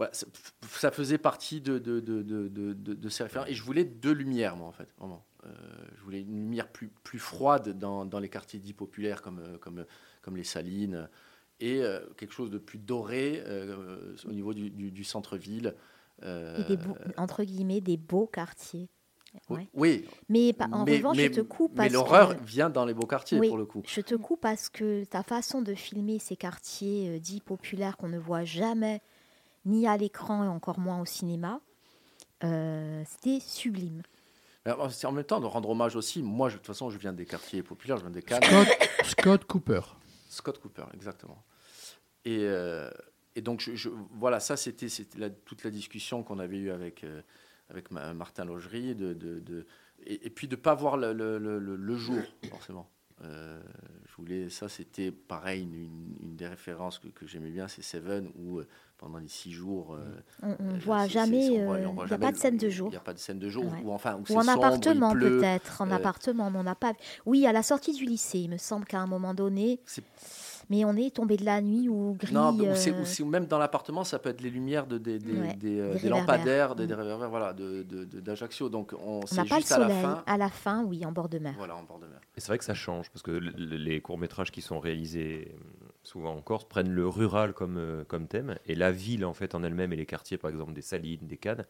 euh, 0.00 0.08
ça, 0.12 0.26
ça 0.68 0.90
faisait 0.90 1.18
partie 1.18 1.60
de, 1.60 1.78
de, 1.78 2.00
de, 2.00 2.22
de, 2.22 2.48
de, 2.74 3.08
ces 3.08 3.22
références. 3.24 3.48
Et 3.48 3.54
je 3.54 3.62
voulais 3.62 3.84
deux 3.84 4.12
lumières, 4.12 4.56
moi, 4.56 4.68
en 4.68 4.72
fait, 4.72 4.92
vraiment. 4.98 5.24
Euh, 5.46 5.48
je 5.96 6.02
voulais 6.02 6.20
une 6.20 6.40
lumière 6.42 6.68
plus, 6.68 6.88
plus 7.02 7.18
froide 7.18 7.78
dans, 7.78 8.04
dans 8.04 8.18
les 8.20 8.28
quartiers 8.28 8.60
dits 8.60 8.74
populaires 8.74 9.22
comme, 9.22 9.38
euh, 9.38 9.58
comme, 9.58 9.84
comme 10.22 10.36
les 10.36 10.44
Salines 10.44 11.08
et 11.60 11.82
euh, 11.82 12.00
quelque 12.16 12.32
chose 12.34 12.50
de 12.50 12.58
plus 12.58 12.78
doré 12.78 13.42
euh, 13.46 14.14
au 14.26 14.32
niveau 14.32 14.52
du, 14.54 14.70
du, 14.70 14.90
du 14.90 15.04
centre-ville. 15.04 15.74
Euh, 16.22 16.58
Et 16.62 16.64
des 16.64 16.76
beaux- 16.76 16.96
entre 17.16 17.42
guillemets, 17.44 17.80
des 17.80 17.96
beaux 17.96 18.26
quartiers. 18.26 18.88
Ouais. 19.48 19.68
Oui. 19.74 20.04
Mais 20.28 20.54
en 20.72 20.84
mais- 20.84 20.96
revanche, 20.98 21.16
mais- 21.16 21.28
je 21.28 21.32
te 21.32 21.40
coupe 21.40 21.70
Mais 21.72 21.84
parce 21.84 21.92
l'horreur 21.92 22.36
que- 22.36 22.44
vient 22.44 22.68
dans 22.68 22.84
les 22.84 22.92
beaux 22.94 23.06
quartiers, 23.06 23.38
Oui, 23.38 23.48
pour 23.48 23.56
le 23.58 23.64
coup. 23.64 23.80
Je 23.86 24.00
te 24.00 24.16
coupe 24.16 24.40
parce 24.40 24.68
que 24.68 25.04
ta 25.04 25.22
façon 25.22 25.62
de 25.62 25.72
filmer 25.74 26.18
ces 26.18 26.36
quartiers 26.36 27.08
euh, 27.10 27.18
dits 27.18 27.40
populaires 27.40 27.96
qu'on 27.96 28.08
ne 28.08 28.18
voit 28.18 28.44
jamais, 28.44 29.00
ni 29.70 29.86
à 29.86 29.96
l'écran 29.96 30.44
et 30.44 30.48
encore 30.48 30.78
moins 30.78 31.00
au 31.00 31.04
cinéma, 31.06 31.60
euh, 32.44 33.02
c'était 33.06 33.40
sublime. 33.40 34.02
C'est 34.90 35.06
en 35.06 35.12
même 35.12 35.24
temps 35.24 35.40
de 35.40 35.46
rendre 35.46 35.70
hommage 35.70 35.96
aussi. 35.96 36.22
Moi, 36.22 36.48
je- 36.48 36.54
de 36.54 36.58
toute 36.58 36.66
façon, 36.66 36.90
je 36.90 36.98
viens 36.98 37.12
des 37.12 37.24
quartiers 37.26 37.62
populaires, 37.62 37.96
je 37.96 38.02
viens 38.02 38.10
des 38.10 38.22
Cannes. 38.22 38.42
Scott, 38.42 38.68
Scott 39.04 39.44
Cooper. 39.46 39.80
Scott 40.28 40.58
Cooper, 40.60 40.84
exactement. 40.94 41.42
Et, 42.24 42.40
euh, 42.42 42.90
et 43.34 43.40
donc, 43.40 43.60
je, 43.60 43.74
je- 43.74 43.88
voilà, 44.12 44.38
ça, 44.38 44.56
c'était 44.56 44.86
toute 45.44 45.64
la 45.64 45.70
discussion 45.70 46.22
qu'on 46.22 46.38
avait 46.38 46.58
eue 46.58 46.70
avec, 46.70 47.04
euh, 47.04 47.22
avec 47.70 47.90
ma- 47.90 48.12
Martin 48.14 48.44
Logerie. 48.44 48.94
De, 48.94 49.14
de- 49.14 49.40
de- 49.40 49.66
et, 50.04 50.26
et 50.26 50.30
puis, 50.30 50.46
de 50.46 50.56
ne 50.56 50.60
pas 50.60 50.74
voir 50.74 50.96
le, 50.98 51.12
le- 51.14 51.38
le- 51.38 51.58
le- 51.58 51.76
le 51.76 51.96
jour, 51.96 52.22
forcément. 52.50 52.88
Euh, 53.22 53.60
je 54.06 54.14
voulais, 54.16 54.50
ça, 54.50 54.68
c'était 54.68 55.10
pareil, 55.10 55.62
une, 55.62 55.74
une- 55.74 56.16
une 56.22 56.36
des 56.36 56.46
références 56.46 56.98
que, 56.98 57.08
que 57.08 57.26
j'aimais 57.26 57.50
bien, 57.50 57.66
c'est 57.66 57.82
Seven, 57.82 58.30
où 58.36 58.58
euh, 58.60 58.68
pendant 59.00 59.18
les 59.18 59.28
six 59.28 59.50
jours. 59.50 59.94
euh, 59.94 60.20
On, 60.42 60.48
on 60.60 60.74
euh, 60.74 60.78
voit 60.84 61.06
jamais, 61.08 61.58
euh, 61.58 61.78
il 61.78 62.06
n'y 62.06 62.12
a 62.12 62.18
pas 62.18 62.32
de 62.32 62.36
scène 62.36 62.58
de 62.58 62.68
jour. 62.68 62.88
Il 62.88 62.90
n'y 62.92 62.96
a 62.98 63.00
pas 63.00 63.14
de 63.14 63.18
scène 63.18 63.38
de 63.38 63.48
jour, 63.48 63.64
Ouais. 63.64 63.82
ou 63.82 63.92
enfin, 63.92 64.16
Ou 64.16 64.26
c'est 64.26 64.36
en 64.36 64.42
sombre, 64.42 64.64
appartement 64.66 65.12
peut-être, 65.14 65.80
en 65.80 65.90
Euh, 65.90 65.94
appartement, 65.94 66.50
mais 66.50 66.58
on 66.58 66.62
n'a 66.64 66.74
pas. 66.74 66.92
Oui, 67.24 67.46
à 67.46 67.52
la 67.52 67.62
sortie 67.62 67.94
du 67.94 68.04
lycée, 68.04 68.40
il 68.40 68.50
me 68.50 68.58
semble 68.58 68.84
qu'à 68.84 69.00
un 69.00 69.06
moment 69.06 69.32
donné, 69.32 69.80
mais 70.70 70.84
on 70.84 70.96
est 70.96 71.14
tombé 71.14 71.36
de 71.36 71.44
la 71.44 71.60
nuit 71.60 71.88
ou 71.88 72.16
gris. 72.18 72.32
Non, 72.32 72.52
ou, 72.52 72.74
c'est- 72.74 72.92
euh, 72.94 73.00
ou 73.02 73.04
c'est- 73.04 73.22
ou 73.22 73.26
même 73.26 73.46
dans 73.46 73.58
l'appartement, 73.58 74.04
ça 74.04 74.18
peut 74.18 74.28
être 74.30 74.40
les 74.40 74.48
lumières 74.50 74.86
de, 74.86 74.96
des, 74.98 75.18
des, 75.18 75.32
Ouais, 75.32 75.54
des, 75.56 75.78
euh, 75.80 75.86
des 75.94 76.00
des 76.00 76.08
réverbères. 76.08 76.20
lampadaires, 76.20 76.74
des, 76.76 76.84
Mm. 76.84 76.86
des 76.86 76.94
réverbères, 76.94 77.28
voilà, 77.28 77.52
de, 77.52 77.82
de- 77.82 78.04
de- 78.04 78.20
d'Ajaccio. 78.20 78.68
Donc, 78.70 78.94
on, 79.04 79.20
n'a 79.34 79.44
pas 79.44 79.56
le 79.56 79.60
juste 79.60 79.72
à 79.72 79.78
la 79.80 79.88
soleil. 79.88 80.02
fin. 80.02 80.22
À 80.26 80.38
la 80.38 80.48
fin, 80.48 80.84
oui, 80.84 81.04
en 81.04 81.12
bord 81.12 81.28
de 81.28 81.38
mer. 81.38 81.54
Voilà, 81.58 81.76
en 81.76 81.82
bord 81.82 81.98
de 81.98 82.06
mer. 82.06 82.20
Et 82.36 82.40
c'est 82.40 82.46
vrai 82.48 82.58
que 82.58 82.64
ça 82.64 82.74
change, 82.74 83.10
parce 83.10 83.22
que 83.22 83.32
les 83.32 84.00
courts-métrages 84.00 84.50
qui 84.52 84.62
sont 84.62 84.78
réalisés 84.80 85.48
euh, 85.52 85.86
souvent 86.04 86.34
en 86.34 86.40
Corse 86.40 86.64
prennent 86.64 86.92
le 86.92 87.06
rural 87.08 87.52
comme, 87.52 87.76
euh, 87.76 88.04
comme 88.04 88.26
thème, 88.28 88.56
et 88.66 88.74
la 88.76 88.92
ville 88.92 89.24
en 89.24 89.34
fait 89.34 89.54
en 89.54 89.62
elle-même, 89.64 89.92
et 89.92 89.96
les 89.96 90.06
quartiers 90.06 90.38
par 90.38 90.50
exemple 90.50 90.72
des 90.72 90.82
Salines, 90.82 91.26
des 91.26 91.36
Cannes, 91.36 91.64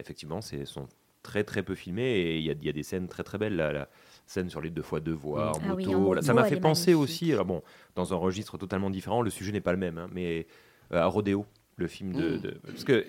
effectivement, 0.00 0.40
c'est 0.40 0.64
sont 0.64 0.88
très 1.22 1.44
très 1.44 1.62
peu 1.62 1.74
filmés, 1.74 2.10
et 2.18 2.38
il 2.38 2.44
y 2.44 2.50
a, 2.50 2.54
il 2.54 2.64
y 2.64 2.68
a 2.68 2.72
des 2.72 2.82
scènes 2.82 3.06
très 3.08 3.22
très 3.22 3.38
belles. 3.38 3.54
La, 3.54 3.72
la 3.72 3.88
scène 4.32 4.50
sur 4.50 4.60
les 4.60 4.70
deux 4.70 4.82
fois 4.82 5.00
deux 5.00 5.12
voies, 5.12 5.50
en 5.50 5.60
Ah 5.62 5.68
moto, 5.68 5.76
oui, 5.76 5.86
en 5.94 6.12
là, 6.14 6.22
ça 6.22 6.32
moto, 6.32 6.42
m'a 6.44 6.48
fait 6.48 6.60
penser 6.60 6.92
magnifique. 6.92 7.02
aussi, 7.14 7.32
alors 7.32 7.44
bon, 7.44 7.62
dans 7.94 8.12
un 8.12 8.16
registre 8.16 8.58
totalement 8.58 8.90
différent, 8.90 9.22
le 9.22 9.30
sujet 9.30 9.52
n'est 9.52 9.60
pas 9.60 9.72
le 9.72 9.78
même, 9.78 9.98
hein, 9.98 10.08
mais 10.12 10.46
euh, 10.92 11.00
à 11.02 11.06
Rodéo, 11.06 11.46
le 11.76 11.86
film 11.86 12.12
de... 12.12 12.36
Mm. 12.36 12.40
de- 12.40 12.60
parce 12.66 12.84
que 12.84 13.04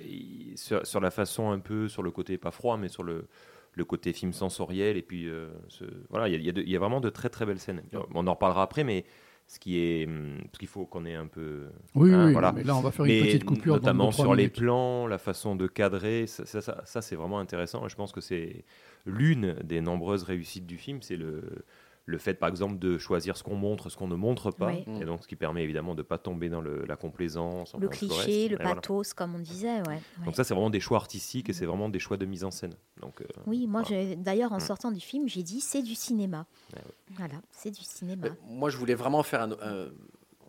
sur, 0.55 0.85
sur 0.85 0.99
la 0.99 1.11
façon 1.11 1.51
un 1.51 1.59
peu, 1.59 1.87
sur 1.87 2.03
le 2.03 2.11
côté 2.11 2.37
pas 2.37 2.51
froid, 2.51 2.77
mais 2.77 2.87
sur 2.89 3.03
le 3.03 3.27
le 3.75 3.85
côté 3.85 4.13
film 4.13 4.33
sensoriel 4.33 4.97
et 4.97 5.01
puis 5.01 5.27
euh, 5.27 5.49
ce- 5.67 5.83
voilà 6.11 6.27
il 6.27 6.33
y 6.33 6.35
a- 6.35 6.37
il 6.37 6.45
y, 6.45 6.49
a 6.49 6.51
de- 6.51 6.61
il 6.61 6.69
y 6.69 6.75
a 6.75 6.79
vraiment 6.79 7.01
de 7.01 7.09
très 7.09 7.29
très 7.29 7.43
belles 7.43 7.57
scènes 7.57 7.81
on 8.13 8.27
en 8.27 8.33
reparlera 8.35 8.61
après 8.61 8.83
mais 8.83 9.03
ce 9.53 9.59
qui 9.59 9.77
est 9.77 10.07
hum, 10.07 10.37
parce 10.45 10.57
qu'il 10.57 10.67
faut 10.67 10.85
qu'on 10.85 11.05
ait 11.05 11.15
un 11.15 11.27
peu 11.27 11.65
Oui, 11.95 12.11
hein, 12.13 12.25
oui, 12.27 12.33
voilà. 12.33 12.51
mais 12.51 12.63
là, 12.63 12.75
on 12.75 12.81
va 12.81 12.91
faire 12.91 13.05
une 13.05 13.23
petite 13.23 13.45
coupure 13.45 13.75
notamment 13.75 14.11
sur 14.11 14.33
les 14.35 14.49
plans 14.49 15.05
la 15.07 15.17
façon 15.17 15.55
de 15.55 15.67
cadrer 15.67 16.25
ça, 16.27 16.45
ça, 16.45 16.61
ça- 16.61 16.81
ça, 16.85 17.01
c'est 17.01 17.15
vraiment 17.15 17.39
intéressant. 17.39 17.85
Et 17.85 17.89
je 17.89 17.95
pense 17.95 18.11
que 18.11 18.21
c'est 18.21 18.65
l'une 19.05 19.53
des 19.63 19.81
nombreuses 19.81 20.23
réussites 20.23 20.65
du 20.65 20.77
film 20.77 21.01
c'est 21.01 21.17
le 21.17 21.43
le 22.05 22.17
fait 22.17 22.33
par 22.33 22.49
exemple 22.49 22.79
de 22.79 22.97
choisir 22.97 23.37
ce 23.37 23.43
qu'on 23.43 23.55
montre 23.55 23.89
ce 23.89 23.95
qu'on 23.95 24.07
ne 24.09 24.15
montre 24.15 24.51
pas 24.51 24.73
Oui. 24.73 24.83
et 25.01 25.05
donc 25.05 25.23
ce 25.23 25.27
qui 25.27 25.37
permet 25.37 25.63
évidemment 25.63 25.95
de 25.95 26.01
pas 26.01 26.17
tomber 26.17 26.49
dans 26.49 26.59
le- 26.59 26.83
la 26.85 26.97
complaisance 26.97 27.73
Le 27.79 27.87
cliché, 27.87 28.13
reste. 28.41 28.51
le 28.51 28.55
voilà. 28.57 28.75
pathos, 28.75 29.13
comme 29.13 29.35
on 29.35 29.39
disait. 29.39 29.79
Ouais, 29.81 29.87
ouais. 29.87 30.25
donc 30.25 30.35
ça 30.35 30.43
c'est 30.43 30.53
vraiment 30.53 30.69
des 30.69 30.81
choix 30.81 30.97
artistiques 30.97 31.49
et 31.49 31.53
c'est 31.53 31.65
vraiment 31.65 31.87
des 31.87 31.99
choix 31.99 32.17
de 32.17 32.25
mise 32.25 32.43
en 32.43 32.51
scène 32.51 32.73
donc 32.99 33.21
euh, 33.21 33.25
Oui, 33.47 33.67
moi, 33.67 33.83
voilà. 33.83 34.15
d'ailleurs, 34.15 34.51
en 34.51 34.57
Mm. 34.57 34.61
sortant 34.61 34.91
du 34.91 34.99
film, 34.99 35.27
j'ai 35.29 35.43
dit 35.43 35.61
c'est 35.61 35.81
du 35.81 35.95
cinéma. 35.95 36.45
Ouais, 36.75 36.81
Voilà, 37.11 37.35
c'est 37.51 37.71
du 37.71 37.81
cinéma. 37.83 38.27
Mais 38.29 38.31
moi, 38.47 38.69
je 38.69 38.77
voulais 38.77 38.95
vraiment 38.95 39.23
faire 39.23 39.41
un. 39.41 39.51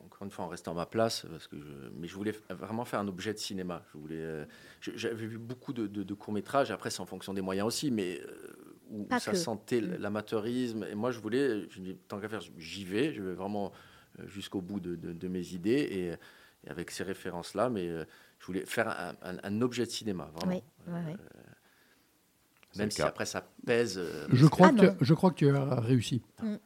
encore 0.05 0.22
une 0.26 0.31
fois, 0.31 0.45
en 0.45 0.49
restant 0.49 0.70
à 0.70 0.74
ma 0.74 0.87
place, 0.87 1.26
parce 1.29 1.49
que 1.49 1.57
je- 1.59 1.89
mais 1.99 2.07
je 2.07 2.14
voulais 2.14 2.33
vraiment 2.51 2.85
faire 2.85 3.01
un 3.01 3.09
objet 3.09 3.33
de 3.33 3.39
cinéma. 3.39 3.83
Je 3.93 3.99
voulais. 3.99 4.14
euh, 4.18 4.45
J'avais 4.81 5.26
vu 5.26 5.39
beaucoup 5.39 5.72
de, 5.72 5.87
de- 5.89 6.03
de 6.05 6.14
courts-métrages, 6.14 6.70
après, 6.70 6.91
c'est 6.91 7.01
en 7.01 7.07
fonction 7.07 7.35
des 7.35 7.41
moyens 7.41 7.66
aussi, 7.66 7.91
mais 7.91 8.20
euh, 8.20 8.53
où, 8.91 9.07
ça 9.18 9.30
que. 9.32 9.37
sentait 9.37 9.80
Mm. 9.80 9.97
l'amateurisme. 10.01 10.85
Et 10.91 10.95
moi, 10.95 11.11
je 11.11 11.18
voulais. 11.20 11.68
Je 11.70 11.80
me 11.80 11.85
dis, 11.85 11.97
tant 12.09 12.20
qu'à 12.20 12.28
faire, 12.28 12.41
j'y 12.59 12.85
vais. 12.85 13.12
Je 13.12 13.22
vais 13.22 13.35
vraiment 13.35 13.72
euh, 14.20 14.26
jusqu'au 14.28 14.61
bout 14.61 14.80
de, 14.80 14.95
de- 14.97 15.12
de 15.12 15.28
mes 15.28 15.53
idées 15.55 15.70
et, 15.70 16.07
et 16.66 16.70
avec 16.70 16.91
ces 16.91 17.03
références-là, 17.05 17.68
mais 17.70 17.89
euh, 17.89 18.05
je 18.39 18.47
voulais 18.47 18.64
faire 18.66 18.89
un, 18.89 19.14
un- 19.22 19.39
un 19.43 19.61
objet 19.62 19.85
de 19.87 19.91
cinéma, 19.91 20.30
vraiment. 20.35 20.61
Oui, 20.87 20.93
ouais. 20.93 21.16
Même 22.77 22.91
si 22.91 23.03
après 23.03 23.27
ça 23.27 23.47
pèse. 23.66 23.97
euh, 23.99 24.27
Je 24.33 24.47
crois, 24.47 24.72
Ah 24.77 24.81
que, 24.95 25.05
je 25.05 25.14
crois 25.14 25.31
que 25.31 25.37
tu 25.37 25.49
as 25.49 25.81
réussi. 25.81 26.22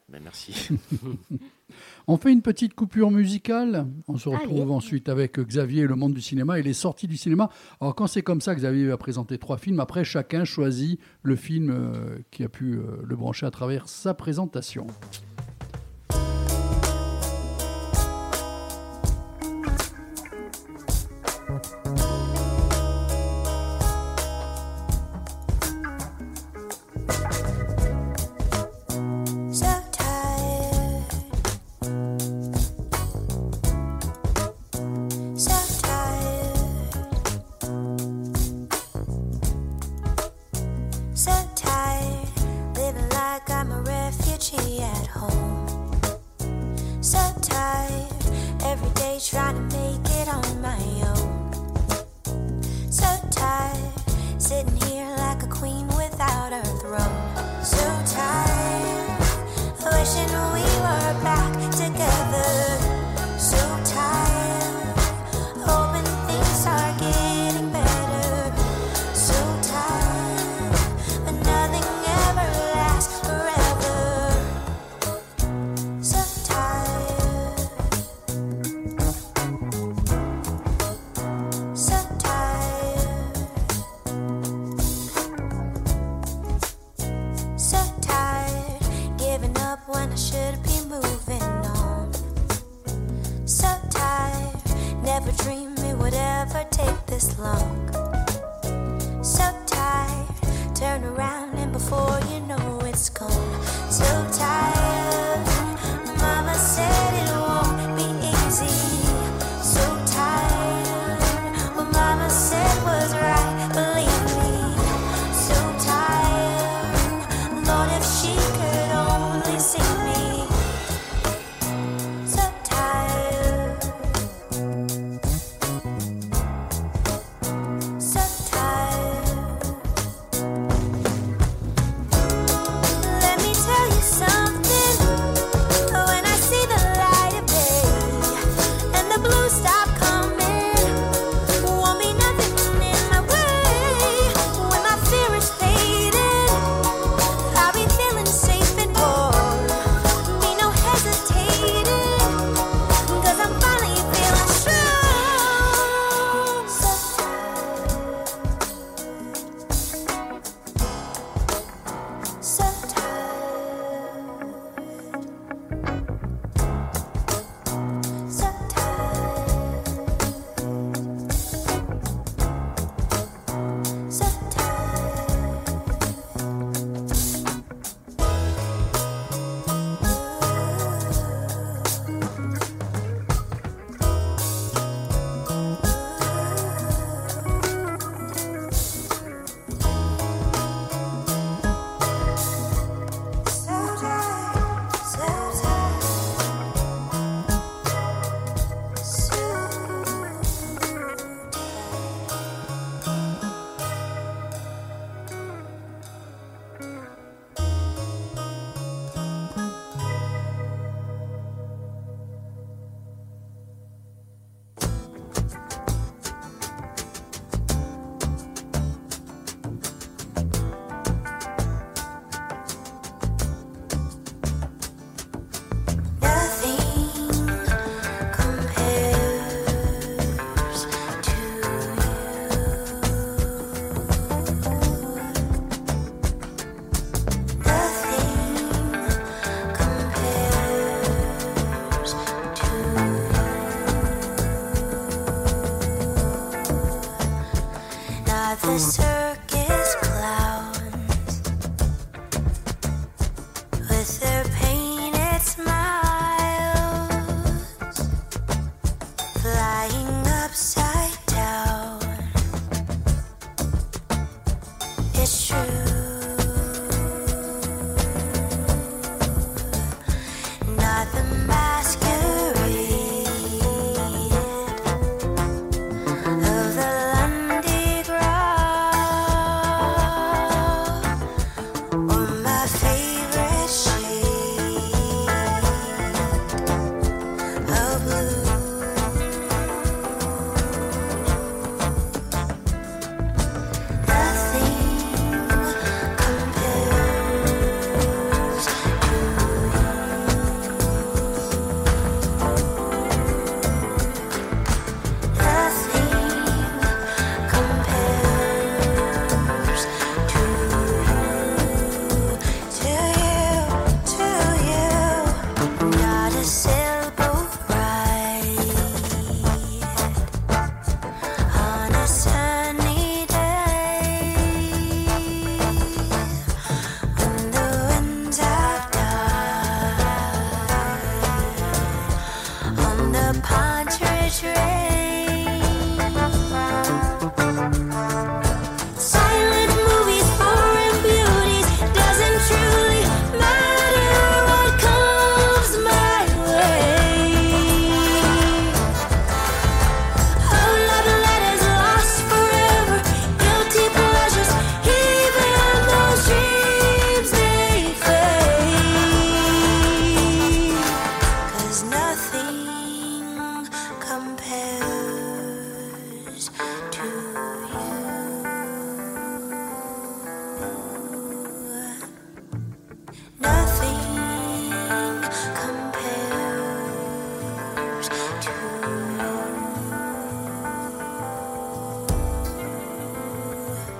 mais 0.09 0.19
merci. 0.19 0.69
On 2.07 2.17
fait 2.17 2.31
une 2.33 2.41
petite 2.41 2.73
coupure 2.73 3.11
musicale. 3.11 3.85
On 4.07 4.17
se 4.17 4.27
retrouve 4.27 4.61
Allez. 4.63 4.71
ensuite 4.71 5.07
avec 5.07 5.39
Xavier 5.39 5.83
et 5.83 5.87
le 5.87 5.95
monde 5.95 6.13
du 6.15 6.21
cinéma 6.21 6.57
et 6.59 6.63
les 6.63 6.73
sorties 6.73 7.07
du 7.07 7.15
cinéma. 7.17 7.49
Alors 7.79 7.93
quand 7.93 8.07
c'est 8.07 8.23
comme 8.23 8.41
ça, 8.41 8.55
Xavier 8.55 8.87
va 8.87 8.97
présenter 8.97 9.37
trois 9.37 9.57
films. 9.57 9.79
Après, 9.79 10.03
chacun 10.03 10.45
choisit 10.45 10.99
le 11.21 11.35
film 11.35 11.69
euh, 11.69 12.17
qui 12.31 12.43
a 12.43 12.49
pu 12.49 12.73
euh, 12.73 13.03
le 13.05 13.15
brancher 13.15 13.45
à 13.45 13.51
travers 13.51 13.87
sa 13.87 14.15
présentation. 14.15 14.87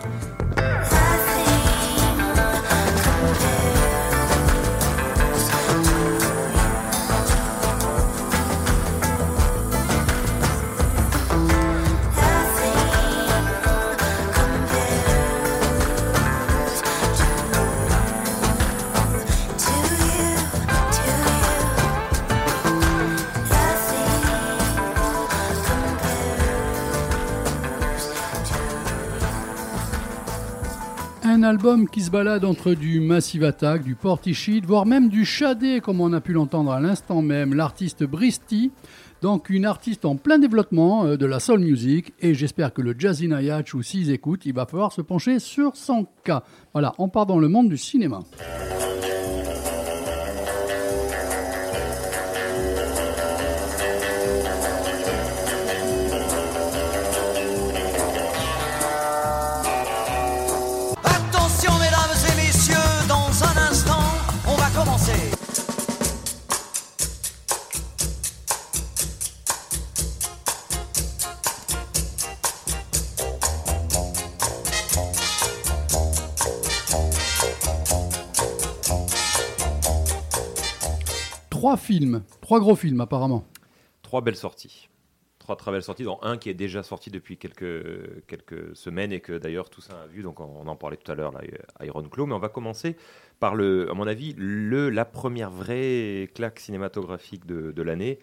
Bye. 0.10 0.39
Album 31.50 31.90
qui 31.90 32.02
se 32.02 32.12
balade 32.12 32.46
entre 32.46 32.76
du 32.76 33.00
Massive 33.00 33.44
Attack, 33.44 33.84
du 33.84 33.96
Portiched, 33.96 34.66
voire 34.68 34.86
même 34.86 35.10
du 35.10 35.26
Shadé, 35.26 35.82
comme 35.82 36.00
on 36.00 36.14
a 36.14 36.22
pu 36.22 36.32
l'entendre 36.32 36.72
à 36.72 36.80
l'instant 36.80 37.24
même, 37.24 37.56
l'artiste 37.56 38.04
Bristy. 38.04 38.72
Donc 39.24 39.50
une 39.50 39.66
artiste 39.66 40.06
en 40.06 40.16
plein 40.16 40.38
développement 40.38 41.06
euh, 41.06 41.18
de 41.18 41.26
la 41.26 41.40
soul 41.40 41.62
music 41.62 42.14
et 42.20 42.36
j'espère 42.36 42.72
que 42.72 42.84
le 42.84 42.94
Jazzy 42.96 43.28
Nayach 43.28 43.74
ou 43.74 43.82
s'ils 43.82 44.12
écoutent, 44.12 44.46
il 44.46 44.54
va 44.54 44.68
falloir 44.68 44.92
se 44.92 45.02
pencher 45.02 45.40
sur 45.40 45.76
son 45.76 46.06
cas. 46.24 46.44
Voilà, 46.74 46.94
on 47.00 47.10
part 47.10 47.26
dans 47.26 47.40
le 47.40 47.48
monde 47.48 47.68
du 47.68 47.78
cinéma. 47.78 48.20
Trois 81.70 81.78
films, 81.78 82.24
trois 82.42 82.60
gros 82.60 82.76
films 82.76 83.00
apparemment. 83.00 83.46
Trois 84.02 84.22
belles 84.22 84.36
sorties. 84.36 84.90
Trois 85.38 85.56
très 85.56 85.72
belles 85.72 85.84
sorties, 85.84 86.02
dont 86.04 86.18
un 86.24 86.40
qui 86.40 86.50
est 86.50 86.56
déjà 86.56 86.82
sorti 86.82 87.12
depuis 87.12 87.38
quelques, 87.38 88.26
quelques 88.26 88.76
semaines 88.76 89.12
et 89.12 89.20
que 89.20 89.38
d'ailleurs 89.38 89.70
tout 89.70 89.80
ça 89.80 89.94
a 90.02 90.08
vu, 90.08 90.24
donc 90.24 90.40
on, 90.40 90.46
on 90.46 90.66
en 90.66 90.76
parlait 90.76 90.98
tout 90.98 91.12
à 91.12 91.14
l'heure, 91.14 91.32
là, 91.32 91.42
Iron 91.82 92.02
Claw. 92.02 92.26
Mais 92.26 92.34
on 92.34 92.40
va 92.40 92.50
commencer 92.50 92.96
par, 93.40 93.54
le, 93.54 93.88
à 93.92 93.94
mon 93.94 94.08
avis, 94.08 94.34
le, 94.36 94.90
la 94.90 95.06
première 95.06 95.52
vraie 95.52 96.32
claque 96.34 96.60
cinématographique 96.60 97.46
de, 97.46 97.72
de 97.72 97.82
l'année. 97.84 98.18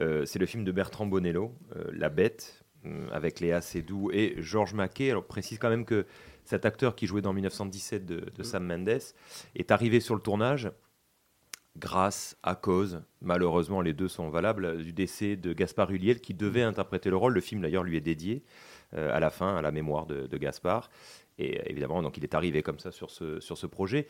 Euh, 0.00 0.24
c'est 0.24 0.38
le 0.38 0.46
film 0.46 0.62
de 0.62 0.70
Bertrand 0.70 1.06
Bonello, 1.06 1.52
euh, 1.74 1.90
La 1.92 2.10
Bête, 2.10 2.62
euh, 2.86 3.08
avec 3.10 3.40
Léa 3.40 3.60
Seydoux 3.60 4.12
et 4.12 4.36
Georges 4.38 4.74
Mackay. 4.74 5.10
Alors, 5.10 5.24
précise 5.24 5.58
quand 5.58 5.68
même 5.68 5.84
que 5.84 6.06
cet 6.44 6.64
acteur 6.64 6.94
qui 6.94 7.08
jouait 7.08 7.22
dans 7.22 7.32
1917 7.32 8.06
de, 8.06 8.26
de 8.36 8.42
Sam 8.44 8.64
Mendes 8.64 9.00
est 9.56 9.72
arrivé 9.72 9.98
sur 9.98 10.14
le 10.14 10.20
tournage 10.20 10.70
grâce, 11.76 12.36
à 12.42 12.54
cause, 12.54 13.02
malheureusement 13.20 13.80
les 13.80 13.92
deux 13.92 14.08
sont 14.08 14.28
valables, 14.30 14.82
du 14.82 14.92
décès 14.92 15.36
de 15.36 15.52
Gaspard 15.52 15.90
Ulliel 15.90 16.20
qui 16.20 16.34
devait 16.34 16.62
interpréter 16.62 17.10
le 17.10 17.16
rôle. 17.16 17.34
Le 17.34 17.40
film 17.40 17.60
d'ailleurs 17.62 17.82
lui 17.82 17.96
est 17.96 18.00
dédié 18.00 18.44
euh, 18.94 19.14
à 19.14 19.20
la 19.20 19.30
fin, 19.30 19.56
à 19.56 19.62
la 19.62 19.72
mémoire 19.72 20.06
de, 20.06 20.26
de 20.26 20.38
Gaspard. 20.38 20.90
Et 21.38 21.68
évidemment, 21.68 22.00
donc 22.02 22.16
il 22.16 22.22
est 22.22 22.34
arrivé 22.34 22.62
comme 22.62 22.78
ça 22.78 22.92
sur 22.92 23.10
ce, 23.10 23.40
sur 23.40 23.58
ce 23.58 23.66
projet. 23.66 24.06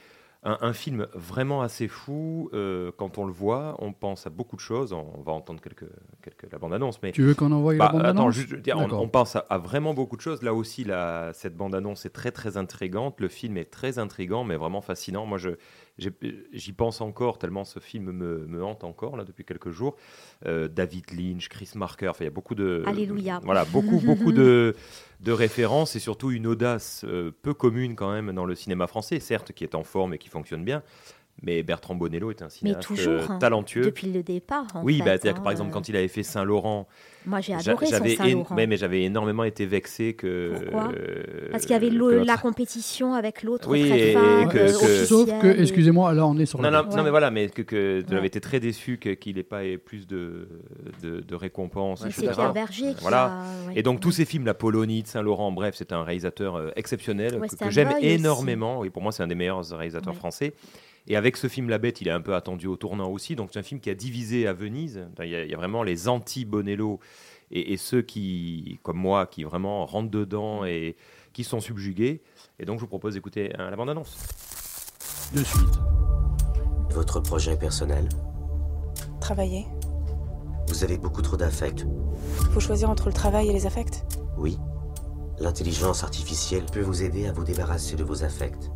Un, 0.46 0.58
un 0.60 0.74
film 0.74 1.06
vraiment 1.14 1.62
assez 1.62 1.88
fou. 1.88 2.50
euh, 2.52 2.92
quand 2.98 3.16
on 3.16 3.24
le 3.24 3.32
voit, 3.32 3.76
on 3.78 3.94
pense 3.94 4.26
à 4.26 4.30
beaucoup 4.30 4.56
de 4.56 4.60
choses. 4.60 4.92
On, 4.92 5.10
on 5.16 5.22
va 5.22 5.32
entendre 5.32 5.62
quelques, 5.62 5.88
quelques 6.20 6.52
la 6.52 6.58
bande-annonce. 6.58 7.00
Mais 7.02 7.12
Tu 7.12 7.22
veux 7.22 7.34
qu'on 7.34 7.50
envoie 7.50 7.72
la 7.72 7.78
Bah, 7.78 7.92
bande-annonce 7.92 8.36
veux 8.36 8.60
dire, 8.60 8.76
on, 8.76 8.90
on 8.92 9.08
pense 9.08 9.36
à, 9.36 9.46
à 9.48 9.56
vraiment 9.56 9.94
beaucoup 9.94 10.16
de 10.16 10.20
choses. 10.20 10.42
Là 10.42 10.52
aussi, 10.52 10.84
la, 10.84 11.32
cette 11.32 11.56
bande-annonce 11.56 12.04
est 12.04 12.10
très 12.10 12.30
très 12.30 12.58
intrigante. 12.58 13.20
Le 13.20 13.28
film 13.28 13.56
est 13.56 13.70
très 13.70 13.98
intrigant, 13.98 14.44
mais 14.44 14.56
vraiment 14.56 14.82
fascinant. 14.82 15.24
Moi, 15.24 15.38
je 15.38 15.50
j'y 15.98 16.72
pense 16.72 17.00
encore 17.00 17.38
tellement 17.38 17.64
ce 17.64 17.78
film 17.78 18.10
me, 18.10 18.46
me 18.46 18.64
hante 18.64 18.84
encore 18.84 19.16
là 19.16 19.24
depuis 19.24 19.44
quelques 19.44 19.70
jours. 19.70 19.96
Euh, 20.46 20.68
David 20.68 21.12
Lynch, 21.12 21.48
Chris 21.48 21.70
Marker, 21.76 22.12
il 22.20 22.24
y 22.24 22.26
a 22.26 22.30
beaucoup 22.30 22.54
de 22.54 22.82
Alléluia. 22.86 23.40
Voilà, 23.44 23.64
beaucoup 23.64 24.00
beaucoup 24.04 24.32
de 24.32 24.74
de 25.20 25.32
références 25.32 25.96
et 25.96 26.00
surtout 26.00 26.32
une 26.32 26.46
audace 26.46 27.04
euh, 27.04 27.30
peu 27.42 27.54
commune 27.54 27.96
quand 27.96 28.12
même 28.12 28.32
dans 28.32 28.44
le 28.44 28.54
cinéma 28.54 28.86
français, 28.86 29.20
certes 29.20 29.52
qui 29.52 29.64
est 29.64 29.74
en 29.74 29.84
forme 29.84 30.14
et 30.14 30.18
qui 30.18 30.28
fonctionne 30.28 30.64
bien. 30.64 30.82
Mais 31.46 31.62
Bertrand 31.62 31.94
Bonello 31.94 32.30
est 32.30 32.40
un 32.40 32.46
Mais 32.46 32.50
cinéaste 32.50 32.80
toujours, 32.82 33.12
euh, 33.12 33.26
hein, 33.28 33.38
talentueux. 33.38 33.82
depuis 33.82 34.06
le 34.10 34.22
départ. 34.22 34.64
en 34.74 34.82
oui, 34.82 34.94
fait, 34.98 35.04
bah, 35.04 35.10
c'est-à-dire 35.12 35.34
que 35.34 35.38
hein, 35.40 35.42
par 35.42 35.52
exemple, 35.52 35.70
euh, 35.70 35.72
quand 35.74 35.88
il 35.90 35.96
avait 35.96 36.08
fait 36.08 36.22
Saint-Laurent, 36.22 36.88
Moi, 37.26 37.40
j'ai 37.42 37.52
j'a- 37.52 37.58
adoré 37.72 37.84
son 37.86 37.92
j'avais 37.92 38.16
Saint-Laurent. 38.16 38.56
ouais, 38.56 38.66
mais 38.66 38.76
j'avais 38.78 39.02
énormément 39.02 39.44
été 39.44 39.66
vexé 39.66 40.14
que. 40.14 40.52
Pourquoi? 40.54 40.90
euh, 40.96 41.48
Parce 41.50 41.64
qu'il 41.64 41.72
y 41.72 41.76
avait 41.76 41.90
le- 41.90 42.12
notre- 42.14 42.26
la 42.26 42.36
compétition 42.38 43.12
avec 43.12 43.42
l'autre 43.42 43.68
Oui, 43.68 43.86
très 43.88 44.10
et- 44.12 44.14
que- 44.14 44.56
euh, 44.58 45.04
Sauf 45.04 45.28
que, 45.40 45.46
et- 45.48 45.60
excusez-moi, 45.60 46.14
là 46.14 46.26
on 46.26 46.38
est 46.38 46.46
sur 46.46 46.60
Non, 46.62 46.70
la 46.70 46.82
non, 46.82 46.96
non, 46.96 47.02
mais 47.02 47.10
voilà, 47.10 47.30
mais 47.30 47.48
que, 47.50 47.60
que 47.62 48.00
tu 48.00 48.10
Ouais. 48.12 48.16
avais 48.18 48.26
été 48.28 48.40
très 48.40 48.58
déçu 48.60 48.96
que- 48.96 49.10
qu'il 49.10 49.36
n'ait 49.36 49.42
pas 49.42 49.66
eu 49.66 49.76
plus 49.78 50.06
de, 50.06 50.48
de, 51.02 51.20
de 51.20 51.34
récompenses. 51.34 52.00
Ouais, 52.02 52.08
etc. 52.08 52.26
c'est 52.28 52.34
Pierre 52.34 52.52
Berger 52.54 52.94
qui 52.94 53.02
Voilà. 53.02 53.24
a- 53.24 53.68
ouais. 53.68 53.72
Et 53.76 53.82
donc 53.82 54.00
tous 54.00 54.12
ces 54.12 54.24
films, 54.24 54.46
La 54.46 54.54
Polonie, 54.54 55.02
de 55.02 55.08
Saint-Laurent, 55.08 55.52
bref, 55.52 55.74
c'est 55.76 55.92
un 55.92 56.02
réalisateur 56.04 56.56
euh, 56.56 56.70
exceptionnel 56.76 57.38
que- 57.60 57.70
j'aime 57.70 57.92
énormément. 58.00 58.78
Oui, 58.80 58.88
pour 58.88 59.02
moi, 59.02 59.12
c'est 59.12 59.22
un 59.22 59.26
des 59.26 59.34
meilleurs 59.34 59.62
réalisateurs 59.68 60.14
Ouais. 60.14 60.18
français. 60.18 60.54
Et 61.06 61.16
avec 61.16 61.36
ce 61.36 61.48
film 61.48 61.68
La 61.68 61.78
Bête, 61.78 62.00
il 62.00 62.08
est 62.08 62.12
un 62.12 62.20
peu 62.20 62.34
attendu 62.34 62.66
au 62.66 62.76
tournant 62.76 63.10
aussi. 63.10 63.36
Donc 63.36 63.50
c'est 63.52 63.58
un 63.58 63.62
film 63.64 63.80
qui 63.80 63.90
a 63.90 63.94
divisé 63.94 64.46
à 64.46 64.52
Venise. 64.52 65.06
Il 65.22 65.28
y 65.28 65.36
a, 65.36 65.44
il 65.44 65.50
y 65.50 65.54
a 65.54 65.56
vraiment 65.56 65.82
les 65.82 66.08
anti-Bonello 66.08 67.00
et, 67.50 67.72
et 67.72 67.76
ceux 67.76 68.02
qui, 68.02 68.78
comme 68.82 68.96
moi, 68.96 69.26
qui 69.26 69.44
vraiment 69.44 69.84
rentrent 69.86 70.10
dedans 70.10 70.64
et 70.64 70.96
qui 71.32 71.44
sont 71.44 71.60
subjugués. 71.60 72.22
Et 72.58 72.64
donc 72.64 72.78
je 72.78 72.82
vous 72.82 72.88
propose 72.88 73.14
d'écouter 73.14 73.52
euh, 73.58 73.70
la 73.70 73.76
bande-annonce. 73.76 74.16
De 75.34 75.42
suite. 75.42 75.80
Votre 76.90 77.20
projet 77.20 77.56
personnel 77.56 78.08
Travailler. 79.20 79.66
Vous 80.68 80.84
avez 80.84 80.96
beaucoup 80.96 81.22
trop 81.22 81.36
d'affect. 81.36 81.86
Faut 82.52 82.60
choisir 82.60 82.88
entre 82.88 83.08
le 83.08 83.12
travail 83.12 83.50
et 83.50 83.52
les 83.52 83.66
affects. 83.66 84.04
Oui. 84.38 84.58
L'intelligence 85.38 86.04
artificielle 86.04 86.64
peut 86.72 86.80
vous 86.80 87.02
aider 87.02 87.26
à 87.26 87.32
vous 87.32 87.44
débarrasser 87.44 87.96
de 87.96 88.04
vos 88.04 88.22
affects. 88.22 88.70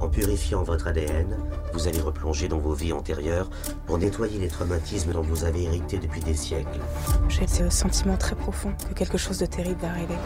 En 0.00 0.08
purifiant 0.08 0.62
votre 0.62 0.88
ADN, 0.88 1.36
vous 1.74 1.86
allez 1.86 2.00
replonger 2.00 2.48
dans 2.48 2.58
vos 2.58 2.72
vies 2.72 2.92
antérieures 2.92 3.50
pour 3.86 3.98
nettoyer 3.98 4.38
les 4.38 4.48
traumatismes 4.48 5.12
dont 5.12 5.20
vous 5.22 5.44
avez 5.44 5.64
hérité 5.64 5.98
depuis 5.98 6.22
des 6.22 6.34
siècles. 6.34 6.80
J'ai 7.28 7.46
ce 7.46 7.68
sentiment 7.68 8.16
très 8.16 8.34
profond 8.34 8.72
que 8.88 8.94
quelque 8.94 9.18
chose 9.18 9.38
de 9.38 9.46
terrible 9.46 9.80
va 9.82 9.90
arriver. 9.90 10.16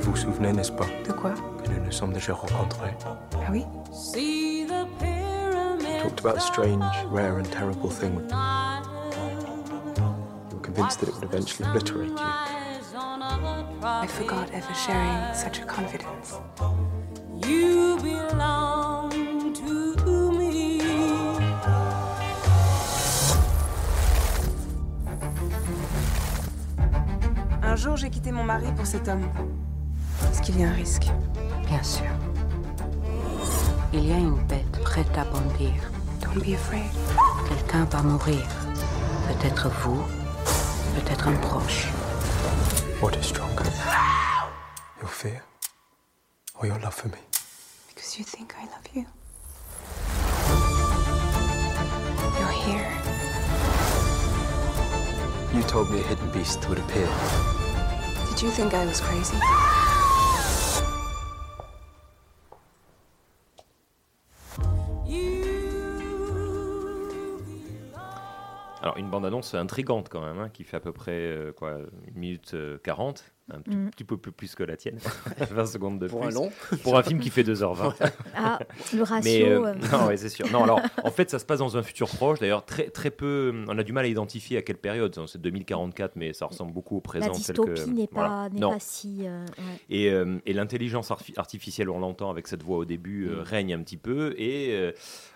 Vous 0.00 0.10
vous 0.10 0.16
souvenez, 0.16 0.52
n'est-ce 0.52 0.72
pas? 0.72 0.86
De 1.06 1.12
quoi? 1.12 1.32
Que 1.64 1.70
nous 1.70 1.84
nous 1.86 1.92
sommes 1.92 2.12
déjà 2.12 2.34
rencontrés. 2.34 2.94
Ah 3.34 3.50
oui? 3.50 3.64
Talked 6.02 6.20
about 6.20 6.36
a 6.36 6.40
strange, 6.40 6.84
rare 7.10 7.38
and 7.38 7.50
terrible 7.50 7.90
thing. 7.90 8.20
Convinced 10.78 11.00
that 11.00 11.08
it 11.08 11.14
would 11.16 11.24
eventually 11.24 11.68
obliterate 11.68 12.10
you. 12.10 12.16
I 13.82 14.06
forgot 14.06 14.48
ever 14.52 14.74
sharing 14.74 15.34
such 15.34 15.58
a 15.58 15.64
confidence. 15.64 16.38
You 17.44 17.98
belong 18.00 19.10
to 19.54 20.30
me. 20.38 20.80
Un 27.60 27.74
jour, 27.74 27.96
j'ai 27.96 28.10
quitté 28.10 28.30
mon 28.30 28.44
mari 28.44 28.66
pour 28.76 28.86
cet 28.86 29.08
homme. 29.08 29.28
Est-ce 30.30 30.40
qu'il 30.42 30.60
y 30.60 30.64
a 30.64 30.68
un 30.68 30.74
risque? 30.74 31.08
Bien 31.66 31.82
sûr. 31.82 32.06
Il 33.92 34.06
y 34.06 34.12
a 34.12 34.16
une 34.16 34.38
bête 34.46 34.80
prête 34.84 35.18
à 35.18 35.24
bondir. 35.24 35.72
Don't 36.20 36.38
be 36.38 36.54
afraid. 36.54 36.84
Quelqu'un 37.48 37.84
va 37.86 38.02
mourir. 38.02 38.46
Peut-être 39.26 39.68
vous, 39.82 40.00
peut-être 41.00 41.28
un 41.28 41.36
proche. 41.36 41.86
What 43.00 43.16
is 43.16 43.26
stronger? 43.26 43.64
Your 45.00 45.08
fear 45.08 45.42
or 46.58 46.66
your 46.66 46.78
love 46.80 46.94
for 46.94 47.08
me? 47.08 47.18
Because 47.88 48.18
you 48.18 48.24
think 48.24 48.54
I 48.56 48.64
love 48.64 48.86
you. 48.92 49.06
You're 52.38 52.56
here. 52.66 52.90
You 55.54 55.62
told 55.68 55.90
me 55.90 56.00
a 56.00 56.02
hidden 56.02 56.30
beast 56.32 56.68
would 56.68 56.78
appear. 56.78 57.08
Did 58.30 58.42
you 58.42 58.50
think 58.50 58.74
I 58.74 58.84
was 58.84 59.00
crazy? 59.00 59.38
Une 68.98 69.10
bande-annonce 69.10 69.54
intrigante 69.54 70.08
quand 70.08 70.20
même, 70.20 70.38
hein, 70.38 70.48
qui 70.48 70.64
fait 70.64 70.76
à 70.76 70.80
peu 70.80 70.92
près 70.92 71.12
euh, 71.12 71.52
quoi, 71.52 71.74
1 71.74 72.18
minute 72.18 72.54
euh, 72.54 72.78
40. 72.78 73.24
Un 73.50 73.60
petit, 73.60 73.76
Mm. 73.76 73.90
petit 73.90 74.04
peu 74.04 74.16
plus, 74.18 74.54
que 74.54 74.62
la 74.62 74.76
tienne, 74.76 74.98
20 75.50 75.66
secondes 75.66 75.98
de 75.98 76.06
Pour 76.06 76.20
plus. 76.20 76.28
un 76.28 76.40
long. 76.40 76.50
Pour 76.82 76.98
un 76.98 77.02
film 77.02 77.18
qui 77.20 77.30
fait 77.30 77.42
2h20. 77.44 77.94
Ah, 78.36 78.58
le 78.94 79.02
ratio. 79.02 79.22
Mais, 79.24 79.42
euh, 79.50 79.66
euh, 79.66 79.74
non, 79.92 80.06
ouais, 80.06 80.16
c'est 80.16 80.28
sûr. 80.28 80.46
Non, 80.52 80.64
alors, 80.64 80.80
en 81.02 81.10
fait, 81.10 81.30
ça 81.30 81.38
se 81.38 81.44
passe 81.44 81.58
dans 81.60 81.76
un 81.76 81.82
futur 81.82 82.08
proche. 82.08 82.38
D'ailleurs, 82.40 82.64
très, 82.66 82.90
très 82.90 83.10
peu. 83.10 83.52
On 83.68 83.78
a 83.78 83.82
du 83.82 83.92
mal 83.92 84.04
à 84.04 84.08
identifier 84.08 84.58
à 84.58 84.62
quelle 84.62 84.76
période. 84.78 85.18
C'est 85.26 85.40
2044, 85.40 86.16
mais 86.16 86.32
ça 86.32 86.46
ressemble 86.46 86.72
beaucoup 86.72 86.96
au 86.96 87.00
présent. 87.00 87.26
la 87.26 87.32
dystopie 87.32 87.82
que- 87.84 87.90
n'est 87.90 88.08
voilà. 88.12 88.28
pas, 88.28 88.48
n'est 88.50 88.60
Non. 88.60 88.70
pas 88.72 88.80
si. 88.80 89.20
euh, 89.26 89.44
ouais. 89.58 89.64
Et, 89.90 90.10
euh, 90.10 90.38
et 90.46 90.52
l'intelligence 90.52 91.10
arti- 91.10 91.32
artificielle, 91.38 91.88
on 91.90 91.98
l'entend 92.00 92.30
avec 92.30 92.46
cette 92.48 92.62
voix 92.62 92.78
au 92.78 92.84
début, 92.84 93.26
Mm. 93.26 93.30
euh, 93.30 93.42
règne 93.42 93.74
un 93.74 93.82
petit 93.82 93.96
peu. 93.96 94.34
Et 94.38 94.68
euh, 94.72 94.92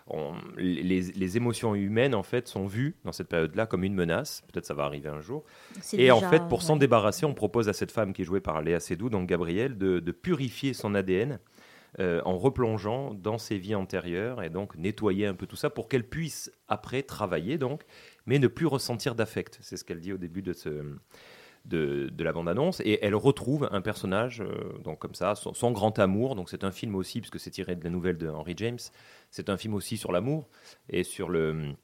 on- 0.09 0.33
les, 0.57 0.83
les 1.01 1.37
émotions 1.37 1.75
humaines, 1.75 2.15
en 2.15 2.23
fait, 2.23 2.49
sont 2.49 2.67
vues 2.67 2.97
dans 3.05 3.13
cette 3.13 3.29
période-là 3.29 3.67
comme 3.67 3.85
une 3.85 3.95
menace. 3.95 4.43
Peut-être 4.53 4.67
ça 4.67 4.75
va 4.75 4.85
arriver 4.85 5.09
un 5.09 5.21
jour. 5.21 5.45
Et 5.93 6.11
en 6.11 6.21
fait, 6.21 6.43
pour 6.49 6.63
s'en 6.63 6.75
ouais. 6.75 6.79
débarrasser, 6.81 7.25
on 7.25 7.35
propose 7.35 7.69
à 7.69 7.73
cette 7.73 7.91
femme 7.93 8.02
qui 8.13 8.23
est 8.23 8.25
jouée 8.25 8.41
par 8.41 8.63
Léa 8.63 8.81
Seydoux, 8.81 9.09
donc 9.09 9.29
Gabrielle, 9.29 9.79
de, 9.79 10.01
purifier 10.13 10.73
son 10.75 10.95
ADN. 10.95 11.39
euh, 12.01 12.23
en 12.25 12.39
replongeant 12.39 13.13
dans 13.13 13.37
ses 13.37 13.59
vies 13.59 13.75
antérieures 13.75 14.43
et 14.43 14.49
donc 14.49 14.77
nettoyer 14.77 15.27
un 15.27 15.35
peu 15.35 15.47
tout 15.47 15.57
ça 15.57 15.69
pour 15.69 15.89
qu'elle 15.89 16.09
puisse 16.09 16.51
après 16.67 17.03
travailler 17.03 17.59
donc 17.59 17.83
mais 18.25 18.39
ne 18.39 18.47
plus 18.49 18.65
ressentir 18.67 19.15
d'affect 19.15 19.59
c'est 19.61 19.77
ce 19.77 19.85
qu'elle 19.85 20.01
dit 20.01 20.13
au 20.15 20.17
début 20.17 20.41
de 20.41 20.55
ce 20.55 20.71
de, 21.67 22.09
de 22.11 22.25
la 22.25 22.33
bande-annonce 22.33 22.81
et 22.81 22.99
elle 23.03 23.15
retrouve 23.15 23.69
un 23.73 23.83
personnage 23.83 24.41
euh, 24.41 24.79
donc 24.83 25.01
comme 25.01 25.15
ça 25.15 25.35
son, 25.35 25.53
son 25.53 25.71
grand 25.71 25.99
amour 25.99 26.35
donc 26.35 26.49
c'est 26.49 26.65
un 26.65 26.73
film 26.73 26.95
aussi 26.95 27.21
puisque 27.21 27.39
c'est 27.39 27.51
tiré 27.51 27.77
de 27.77 27.85
la 27.85 27.91
nouvelle 27.91 28.17
de 28.17 28.29
Henry 28.29 28.55
James 28.57 28.79
c'est 29.31 29.51
un 29.51 29.59
film 29.59 29.75
aussi 29.75 29.99
sur 29.99 30.13
l'amour 30.13 30.49
et 30.89 31.05
sur 31.05 31.29
le 31.29 31.75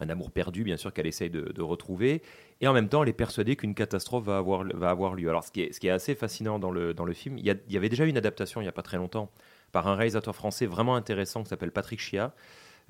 un 0.00 0.08
amour 0.08 0.30
perdu 0.30 0.64
bien 0.64 0.76
sûr 0.76 0.92
qu'elle 0.92 1.06
essaye 1.06 1.28
de, 1.30 1.52
de 1.52 1.62
retrouver 1.62 2.22
et 2.60 2.68
en 2.68 2.72
même 2.72 2.88
temps 2.88 3.02
elle 3.02 3.10
est 3.10 3.12
persuadée 3.12 3.56
qu'une 3.56 3.74
catastrophe 3.74 4.24
va 4.24 4.38
avoir, 4.38 4.64
va 4.74 4.88
avoir 4.90 5.14
lieu 5.14 5.28
alors 5.28 5.44
ce 5.44 5.52
qui 5.52 5.62
est, 5.62 5.72
ce 5.72 5.80
qui 5.80 5.86
est 5.88 5.90
assez 5.90 6.14
fascinant 6.14 6.58
dans 6.58 6.70
le, 6.70 6.94
dans 6.94 7.04
le 7.04 7.12
film 7.12 7.36
il 7.38 7.44
y, 7.44 7.50
a- 7.50 7.56
il 7.68 7.72
y 7.74 7.76
avait 7.76 7.90
déjà 7.90 8.04
une 8.06 8.16
adaptation 8.16 8.60
il 8.60 8.64
n'y 8.64 8.68
a 8.68 8.72
pas 8.72 8.82
très 8.82 8.96
longtemps 8.96 9.30
par 9.70 9.88
un 9.88 9.94
réalisateur 9.94 10.34
français 10.34 10.64
vraiment 10.66 10.96
intéressant 10.96 11.42
qui 11.42 11.50
s'appelle 11.50 11.72
Patrick 11.72 12.00
Chia 12.00 12.34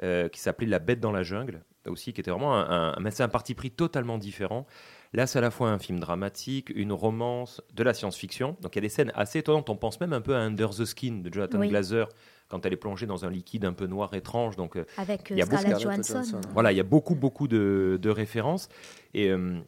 euh, 0.03 0.28
qui 0.28 0.40
s'appelait 0.40 0.66
La 0.66 0.78
Bête 0.78 1.00
dans 1.00 1.12
la 1.12 1.22
jungle, 1.22 1.62
aussi, 1.86 2.14
qui 2.14 2.20
était 2.22 2.30
vraiment 2.30 2.57
un, 2.57 2.94
un, 2.94 3.00
mais 3.00 3.11
c'est 3.11 3.22
un 3.22 3.28
parti 3.28 3.55
pris 3.55 3.70
totalement 3.70 4.16
différent. 4.16 4.66
Là, 5.12 5.26
c'est 5.26 5.36
à 5.38 5.42
la 5.42 5.50
fois 5.50 5.68
un 5.68 5.78
film 5.78 6.00
dramatique, 6.00 6.72
une 6.74 6.92
romance, 6.94 7.61
de 7.74 7.82
la 7.82 7.92
science-fiction. 7.92 8.57
Donc 8.62 8.74
il 8.74 8.78
y 8.78 8.80
a 8.80 8.80
des 8.80 8.88
scènes 8.88 9.12
assez 9.14 9.40
étonnantes. 9.40 9.68
On 9.68 9.76
pense 9.76 10.00
même 10.00 10.14
un 10.14 10.22
peu 10.22 10.34
à 10.34 10.38
Under 10.38 10.70
the 10.70 10.86
Skin 10.86 11.20
de 11.22 11.30
Jonathan 11.30 11.59
Oui. 11.61 11.68
Glazer 11.68 12.09
quand 12.53 12.66
elle 12.66 12.74
est 12.74 12.76
plongée 12.76 13.07
dans 13.07 13.24
un 13.24 13.30
liquide 13.30 13.64
un 13.64 13.72
peu 13.72 13.86
noir 13.86 14.12
étrange. 14.14 14.57
Donc 14.57 14.76
euh, 14.76 14.84
Avec 14.98 15.28
il 15.30 15.38
y 15.38 15.40
a 15.40 15.44
euh, 15.44 15.48
beaucoup- 15.48 15.62
Scarlett 15.62 15.80
Johansson. 15.82 16.40
voilà, 16.53 16.70
il 16.70 16.76
y 16.76 16.80
a 16.80 16.84
beaucoup, 16.84 17.14
beaucoup 17.14 17.48
de, 17.48 17.98
de 18.00 18.11
références. 18.11 18.68
Et 19.14 19.30
euh, 19.30 19.59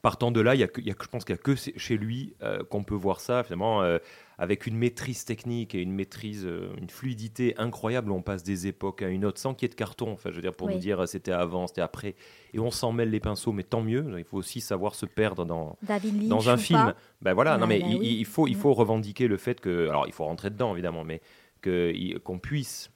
partant 0.00 0.30
de 0.30 0.40
là, 0.40 0.54
il 0.54 0.60
y 0.60 0.64
a 0.64 0.68
que, 0.68 0.80
il 0.80 0.86
y 0.86 0.90
a 0.90 0.94
que- 0.94 1.04
je 1.04 1.08
pense 1.10 1.24
qu'il 1.24 1.34
n'y 1.34 1.40
a 1.40 1.42
que 1.42 1.54
chez 1.56 1.98
lui 1.98 2.34
euh, 2.42 2.62
qu'on 2.64 2.84
peut 2.84 2.94
voir 2.94 3.20
ça, 3.20 3.42
finalement, 3.42 3.82
euh, 3.82 3.98
avec 4.38 4.66
une 4.66 4.76
maîtrise 4.78 5.26
technique 5.26 5.74
et 5.74 5.82
une 5.82 5.92
maîtrise, 5.92 6.46
euh, 6.46 6.70
une 6.80 6.88
fluidité 6.88 7.54
incroyable. 7.58 8.10
On 8.10 8.22
passe 8.22 8.42
des 8.42 8.66
époques 8.68 9.02
à 9.02 9.08
une 9.08 9.26
autre 9.26 9.38
sans 9.38 9.52
qu'il 9.52 9.66
y 9.66 9.68
ait 9.68 9.74
de 9.74 9.74
carton. 9.74 10.12
Enfin, 10.12 10.30
je 10.30 10.36
veux 10.36 10.40
dire, 10.40 10.54
pour 10.54 10.68
Oui. 10.68 10.74
nous 10.74 10.80
dire 10.80 11.00
euh, 11.00 11.06
c'était 11.06 11.32
avant, 11.32 11.66
c'était 11.66 11.82
après. 11.82 12.14
Et 12.54 12.58
on 12.58 12.70
s'en 12.70 12.90
mêle 12.92 13.10
les 13.10 13.20
pinceaux, 13.20 13.52
mais 13.52 13.64
tant 13.64 13.82
mieux. 13.82 14.06
Il 14.16 14.24
faut 14.24 14.38
aussi 14.38 14.62
savoir 14.62 14.94
se 14.94 15.04
perdre 15.04 15.44
dans, 15.44 15.76
David 15.82 16.14
Lynch 16.22 16.28
dans 16.28 16.48
un 16.48 16.56
film. 16.56 16.80
pas 16.80 16.94
Ben 17.20 17.34
voilà, 17.34 17.58
non 17.58 17.64
Ah, 17.64 17.66
mais 17.66 17.80
bah 17.80 17.86
il, 17.90 17.98
oui. 17.98 18.16
il 18.20 18.24
faut, 18.24 18.46
il 18.46 18.56
Mm. 18.56 18.60
faut 18.60 18.72
revendiquer 18.72 19.28
le 19.28 19.36
fait 19.36 19.60
que, 19.60 19.88
alors 19.88 20.06
il 20.06 20.14
faut 20.14 20.24
rentrer 20.24 20.48
dedans 20.48 20.72
évidemment, 20.72 21.04
mais 21.04 21.20
qu'on 21.62 22.38
puisse 22.38 22.90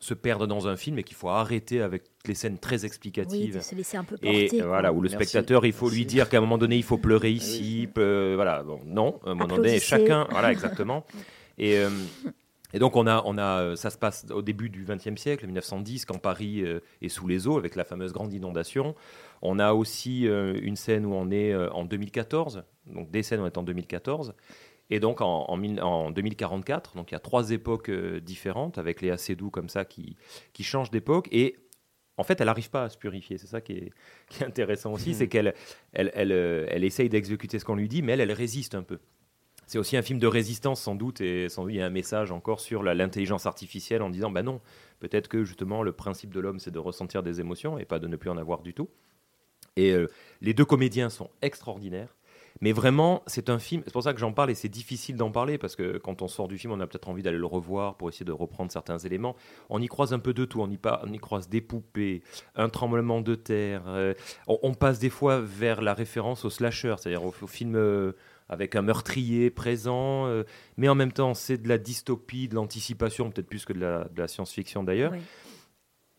se 0.00 0.14
perdre 0.14 0.46
dans 0.46 0.68
un 0.68 0.76
film 0.76 0.98
et 1.00 1.02
qu'il 1.02 1.16
faut 1.16 1.28
arrêter 1.28 1.82
avec 1.82 2.04
les 2.24 2.34
scènes 2.34 2.58
très 2.58 2.76
Oui, 2.80 2.86
explicatives. 2.86 3.56
de 3.56 3.60
se 3.60 3.74
laisser 3.74 3.96
un 3.96 4.04
peu 4.04 4.16
Et 4.22 4.42
porter. 4.46 4.62
euh, 4.62 4.66
voilà, 4.68 4.92
où 4.92 5.00
le 5.00 5.08
Merci. 5.10 5.16
spectateur, 5.28 5.66
il 5.66 5.72
faut 5.72 5.90
lui 5.90 6.06
dire 6.06 6.28
qu'à 6.28 6.38
un 6.38 6.40
moment 6.40 6.58
donné, 6.58 6.76
il 6.76 6.84
faut 6.84 6.98
pleurer 6.98 7.32
ici. 7.32 7.88
voilà, 7.96 8.62
bon, 8.62 8.80
non, 8.86 9.18
à 9.26 9.30
un 9.30 9.34
moment 9.34 9.56
donné, 9.56 9.80
chacun, 9.80 10.26
voilà, 10.30 10.52
exactement. 10.52 11.04
Et, 11.58 11.78
euh, 11.78 11.90
et 12.74 12.78
donc, 12.78 12.94
on 12.94 13.08
a, 13.08 13.22
on 13.24 13.38
a, 13.38 13.62
euh, 13.62 13.76
ça 13.76 13.90
se 13.90 13.98
passe 13.98 14.26
au 14.30 14.42
début 14.42 14.68
du 14.70 14.84
XXe 14.84 15.20
siècle, 15.20 15.46
1910, 15.46 16.04
quand 16.04 16.18
Paris 16.18 16.62
euh, 16.62 16.78
est 17.02 17.08
sous 17.08 17.26
les 17.26 17.48
eaux 17.48 17.58
avec 17.58 17.74
la 17.74 17.84
fameuse 17.84 18.12
grande 18.12 18.32
inondation. 18.32 18.94
On 19.42 19.58
a 19.58 19.72
aussi 19.72 20.28
euh, 20.28 20.56
une 20.62 20.76
scène 20.76 21.06
où 21.06 21.14
on 21.14 21.30
est 21.32 21.52
euh, 21.52 21.70
en 21.72 21.84
2014, 21.84 22.62
donc 22.86 23.10
des 23.10 23.24
scènes 23.24 23.40
où 23.40 23.44
on 23.44 23.46
est 23.46 23.58
en 23.58 23.62
2014. 23.64 24.34
Et 24.90 25.00
donc 25.00 25.20
en, 25.20 25.44
en, 25.48 25.56
mille- 25.56 25.82
en 25.82 26.10
2044, 26.10 26.94
donc 26.96 27.10
il 27.10 27.14
y 27.14 27.16
a 27.16 27.20
trois 27.20 27.50
époques 27.50 27.90
euh, 27.90 28.20
différentes 28.20 28.78
avec 28.78 29.00
les 29.02 29.10
assez 29.10 29.36
doux 29.36 29.50
comme 29.50 29.68
ça 29.68 29.84
qui, 29.84 30.16
qui 30.52 30.64
changent 30.64 30.90
d'époque. 30.90 31.28
Et 31.30 31.56
en 32.16 32.24
fait, 32.24 32.40
elle 32.40 32.46
n'arrive 32.46 32.70
pas 32.70 32.84
à 32.84 32.88
se 32.88 32.96
purifier. 32.98 33.38
C'est 33.38 33.46
ça 33.46 33.60
qui 33.60 33.72
est, 33.72 33.90
qui 34.28 34.42
est 34.42 34.46
intéressant 34.46 34.92
aussi, 34.92 35.14
c'est 35.14 35.28
qu'elle 35.28 35.54
elle, 35.92 36.10
elle, 36.14 36.32
euh, 36.32 36.66
elle 36.70 36.84
essaye 36.84 37.08
d'exécuter 37.08 37.58
ce 37.58 37.64
qu'on 37.64 37.76
lui 37.76 37.88
dit, 37.88 38.02
mais 38.02 38.12
elle, 38.12 38.20
elle 38.20 38.32
résiste 38.32 38.74
un 38.74 38.82
peu. 38.82 38.98
C'est 39.66 39.78
aussi 39.78 39.98
un 39.98 40.02
film 40.02 40.18
de 40.18 40.26
résistance 40.26 40.80
sans 40.80 40.94
doute, 40.94 41.20
et 41.20 41.50
sans 41.50 41.64
doute 41.64 41.72
il 41.74 41.76
y 41.76 41.82
a 41.82 41.86
un 41.86 41.90
message 41.90 42.32
encore 42.32 42.58
sur 42.60 42.82
l'intelligence 42.82 43.44
artificielle 43.44 44.00
en 44.00 44.08
disant, 44.08 44.30
bah 44.30 44.42
non, 44.42 44.62
peut-être 44.98 45.28
que 45.28 45.44
justement 45.44 45.82
le 45.82 45.92
principe 45.92 46.32
de 46.32 46.40
l'homme 46.40 46.58
c'est 46.58 46.70
de 46.70 46.78
ressentir 46.78 47.22
des 47.22 47.40
émotions 47.40 47.78
et 47.78 47.84
pas 47.84 47.98
de 47.98 48.06
ne 48.06 48.16
plus 48.16 48.30
en 48.30 48.38
avoir 48.38 48.62
du 48.62 48.72
tout. 48.72 48.88
Et 49.76 49.92
euh, 49.92 50.06
les 50.40 50.54
deux 50.54 50.64
comédiens 50.64 51.10
sont 51.10 51.28
extraordinaires. 51.42 52.16
Mais 52.60 52.72
vraiment, 52.72 53.22
c'est 53.26 53.50
un 53.50 53.58
film, 53.58 53.82
c'est 53.84 53.92
pour 53.92 54.02
ça 54.02 54.12
que 54.12 54.20
j'en 54.20 54.32
parle 54.32 54.50
et 54.50 54.54
c'est 54.54 54.68
difficile 54.68 55.16
d'en 55.16 55.30
parler 55.30 55.58
parce 55.58 55.76
que 55.76 55.98
quand 55.98 56.22
on 56.22 56.28
sort 56.28 56.48
du 56.48 56.58
film, 56.58 56.72
on 56.72 56.80
a 56.80 56.86
peut-être 56.86 57.08
envie 57.08 57.22
d'aller 57.22 57.38
le 57.38 57.46
revoir 57.46 57.96
pour 57.96 58.08
essayer 58.08 58.26
de 58.26 58.32
reprendre 58.32 58.72
certains 58.72 58.98
éléments. 58.98 59.36
On 59.70 59.80
y 59.80 59.86
croise 59.86 60.12
un 60.12 60.18
peu 60.18 60.34
de 60.34 60.44
tout, 60.44 60.60
on 60.60 60.70
y, 60.70 60.76
pa- 60.76 61.00
on 61.04 61.12
y 61.12 61.18
croise 61.18 61.48
des 61.48 61.60
poupées, 61.60 62.22
un 62.56 62.68
tremblement 62.68 63.20
de 63.20 63.34
terre. 63.36 63.84
euh, 63.86 64.14
on, 64.46 64.58
on 64.62 64.74
passe 64.74 64.98
des 64.98 65.10
fois 65.10 65.40
vers 65.40 65.82
la 65.82 65.94
référence 65.94 66.44
au 66.44 66.50
slasher, 66.50 66.96
c'est-à-dire 66.98 67.24
au, 67.24 67.34
au 67.40 67.46
film 67.46 67.76
euh, 67.76 68.12
avec 68.48 68.74
un 68.74 68.82
meurtrier 68.82 69.50
présent, 69.50 70.26
euh, 70.26 70.42
mais 70.76 70.88
en 70.88 70.94
même 70.94 71.12
temps, 71.12 71.34
c'est 71.34 71.58
de 71.58 71.68
la 71.68 71.78
dystopie, 71.78 72.48
de 72.48 72.54
l'anticipation, 72.54 73.30
peut-être 73.30 73.48
plus 73.48 73.64
que 73.64 73.72
de 73.72 73.80
la, 73.80 74.04
de 74.04 74.18
la 74.18 74.26
science-fiction 74.26 74.82
d'ailleurs. 74.82 75.12
Oui. 75.12 75.20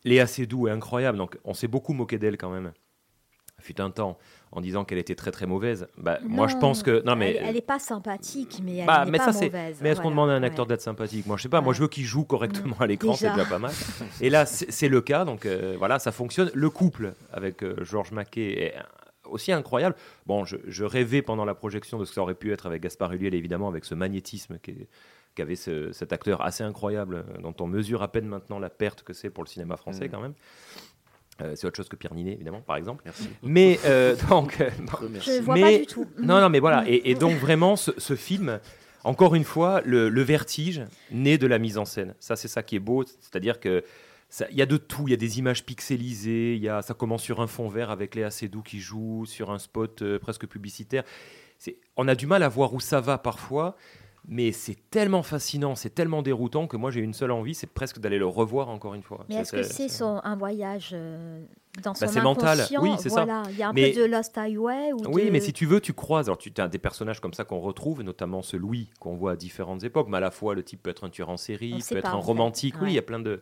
Léa 0.04 0.26
Seydoux 0.26 0.68
est 0.68 0.70
incroyable, 0.70 1.18
donc 1.18 1.38
on 1.44 1.52
s'est 1.52 1.68
beaucoup 1.68 1.92
moqué 1.92 2.18
d'elle 2.18 2.38
quand 2.38 2.50
même. 2.50 2.72
Fut 3.58 3.78
un 3.82 3.90
temps 3.90 4.16
en 4.52 4.60
disant 4.60 4.84
qu'elle 4.84 4.98
était 4.98 5.14
très 5.14 5.30
très 5.30 5.46
mauvaise. 5.46 5.86
Bah, 5.96 6.18
moi 6.24 6.48
je 6.48 6.56
pense 6.56 6.82
que 6.82 7.02
non 7.06 7.14
mais 7.16 7.36
Elle, 7.36 7.46
elle 7.50 7.56
est 7.56 7.60
pas 7.60 7.78
sympathique, 7.78 8.60
mais 8.64 8.78
elle 8.78 8.86
bah, 8.86 9.04
n'est 9.04 9.18
pas 9.18 9.32
ça 9.32 9.44
mauvaise. 9.44 9.78
Mais 9.80 9.90
est-ce 9.90 10.00
qu'on 10.00 10.10
demande 10.10 10.30
à 10.30 10.32
un 10.34 10.40
ouais. 10.40 10.46
acteur 10.46 10.66
d'être 10.66 10.80
sympathique? 10.80 11.26
Moi 11.26 11.36
je 11.36 11.42
sais 11.42 11.48
pas. 11.48 11.60
Moi 11.60 11.72
je 11.72 11.82
veux 11.82 11.88
qu'il 11.88 12.04
joue 12.04 12.24
correctement 12.24 12.76
à 12.80 12.86
l'écran, 12.86 13.14
c'est 13.14 13.30
Déjà. 13.30 13.44
pas 13.44 13.58
mal. 13.58 13.72
Et 14.20 14.30
là 14.30 14.46
c'est 14.46 14.88
le 14.88 15.00
cas, 15.00 15.24
donc 15.24 15.46
euh, 15.46 15.76
voilà, 15.78 15.98
ça 15.98 16.10
fonctionne. 16.12 16.50
Le 16.54 16.70
couple 16.70 17.14
avec 17.32 17.62
euh, 17.62 17.76
Georges 17.84 18.12
Maquet 18.12 18.60
est 18.62 18.74
aussi 19.28 19.52
incroyable. 19.52 19.94
Bon, 20.26 20.44
je, 20.44 20.56
je 20.66 20.84
rêvais 20.84 21.22
pendant 21.22 21.44
la 21.44 21.54
projection 21.54 21.98
de 21.98 22.04
ce 22.04 22.10
que 22.10 22.14
ça 22.16 22.22
aurait 22.22 22.34
pu 22.34 22.52
être 22.52 22.66
avec 22.66 22.82
Gaspard 22.82 23.12
Ulliel, 23.12 23.34
évidemment, 23.34 23.68
avec 23.68 23.84
ce 23.84 23.94
magnétisme 23.94 24.58
qui 24.60 24.72
est- 24.72 24.88
qu'avait 25.36 25.54
ce- 25.54 25.92
cet 25.92 26.12
acteur 26.12 26.42
assez 26.42 26.64
incroyable, 26.64 27.14
euh, 27.14 27.40
dont 27.40 27.54
on 27.60 27.68
mesure 27.68 28.02
à 28.02 28.08
peine 28.10 28.26
maintenant 28.26 28.58
la 28.58 28.68
perte 28.70 29.04
que 29.04 29.12
c'est 29.12 29.30
pour 29.30 29.44
le 29.44 29.48
cinéma 29.48 29.76
français 29.76 30.08
Mm. 30.08 30.10
quand 30.10 30.20
même. 30.20 30.34
Euh, 31.40 31.52
c'est 31.56 31.66
autre 31.66 31.76
chose 31.76 31.88
que 31.88 31.96
Pierre 31.96 32.14
Ninet, 32.14 32.32
évidemment, 32.32 32.60
par 32.60 32.76
exemple. 32.76 33.02
Merci. 33.04 33.28
Mais 33.42 33.78
euh, 33.84 34.14
donc, 34.28 34.60
euh, 34.60 34.68
Re- 34.86 35.20
Je 35.36 35.42
vois 35.42 35.54
mais- 35.54 35.62
pas 35.62 35.78
du 35.78 35.86
tout. 35.86 36.06
non, 36.18 36.40
non, 36.40 36.48
mais 36.48 36.60
voilà. 36.60 36.84
Et, 36.86 37.10
et 37.10 37.14
donc 37.14 37.34
vraiment, 37.36 37.76
ce, 37.76 37.90
ce 37.98 38.14
film, 38.16 38.60
encore 39.04 39.34
une 39.34 39.44
fois, 39.44 39.80
le, 39.84 40.08
le 40.08 40.22
vertige 40.22 40.82
naît 41.10 41.38
de 41.38 41.46
la 41.46 41.58
mise 41.58 41.78
en 41.78 41.84
scène. 41.84 42.14
Ça, 42.20 42.36
c'est 42.36 42.48
ça 42.48 42.62
qui 42.62 42.76
est 42.76 42.80
beau. 42.80 43.04
C'est-à-dire 43.04 43.58
que 43.60 43.82
il 44.50 44.56
y 44.56 44.62
a 44.62 44.66
de 44.66 44.76
tout. 44.76 45.08
Il 45.08 45.10
y 45.10 45.14
a 45.14 45.16
des 45.16 45.38
images 45.40 45.64
pixelisées. 45.64 46.54
Il 46.54 46.62
y 46.62 46.68
a, 46.68 46.82
ça 46.82 46.94
commence 46.94 47.22
sur 47.22 47.40
un 47.40 47.46
fond 47.48 47.68
vert 47.68 47.90
avec 47.90 48.14
Léa 48.14 48.30
Seydoux 48.30 48.62
qui 48.62 48.78
joue 48.78 49.24
sur 49.26 49.50
un 49.50 49.58
spot 49.58 50.02
euh, 50.02 50.18
presque 50.20 50.46
publicitaire. 50.46 51.02
On 51.96 52.06
a 52.08 52.14
du 52.14 52.26
mal 52.26 52.42
à 52.42 52.48
voir 52.48 52.72
où 52.72 52.80
ça 52.80 53.00
va 53.00 53.18
parfois. 53.18 53.76
Mais 54.32 54.52
c'est 54.52 54.76
tellement 54.90 55.24
fascinant, 55.24 55.74
c'est 55.74 55.90
tellement 55.92 56.22
déroutant 56.22 56.68
que 56.68 56.76
moi 56.76 56.92
j'ai 56.92 57.00
une 57.00 57.14
seule 57.14 57.32
envie, 57.32 57.52
c'est 57.52 57.66
presque 57.66 57.98
d'aller 57.98 58.16
le 58.18 58.26
revoir 58.26 58.68
encore 58.68 58.94
une 58.94 59.02
fois. 59.02 59.24
Mais 59.28 59.34
Ça, 59.34 59.40
est-ce 59.40 59.52
que 59.52 59.62
c'est 59.64 59.88
son, 59.88 60.20
un 60.22 60.36
voyage 60.36 60.90
euh, 60.92 61.42
dans 61.82 61.94
son 61.94 62.06
Bah, 62.06 62.12
c'est 62.12 62.20
mental. 62.20 62.60
Oui, 62.80 62.90
c'est 63.00 63.08
ça. 63.08 63.24
voilà. 63.24 63.42
Il 63.50 63.58
y 63.58 63.62
a 63.64 63.70
un 63.70 63.72
Mais- 63.72 63.90
peu 63.90 64.00
de 64.02 64.04
Lost 64.06 64.38
Highway 64.38 64.92
ou 64.92 64.98
Oui, 65.08 65.24
de- 65.26 65.30
mais 65.32 65.40
si 65.40 65.52
tu 65.52 65.66
veux, 65.66 65.80
tu 65.80 65.94
croises. 65.94 66.28
Alors, 66.28 66.38
tu 66.38 66.52
as 66.58 66.68
des 66.68 66.78
personnages 66.78 67.18
comme 67.20 67.34
ça 67.34 67.42
qu'on 67.44 67.58
retrouve, 67.58 68.02
notamment 68.04 68.40
ce 68.40 68.56
Louis 68.56 68.88
qu'on 69.00 69.16
voit 69.16 69.32
à 69.32 69.36
différentes 69.36 69.82
époques, 69.82 70.06
mais 70.08 70.18
à 70.18 70.20
la 70.20 70.30
fois 70.30 70.54
le 70.54 70.62
type 70.62 70.80
peut 70.84 70.90
être 70.90 71.02
un 71.02 71.10
tueur 71.10 71.28
en 71.28 71.36
série, 71.36 71.74
On 71.74 71.78
peut 71.88 71.96
être 71.98 72.02
pas, 72.04 72.10
un 72.10 72.14
romantique. 72.14 72.76
Oui, 72.80 72.90
il 72.92 72.94
y 72.94 72.98
a 72.98 73.02
plein 73.02 73.18
de. 73.18 73.40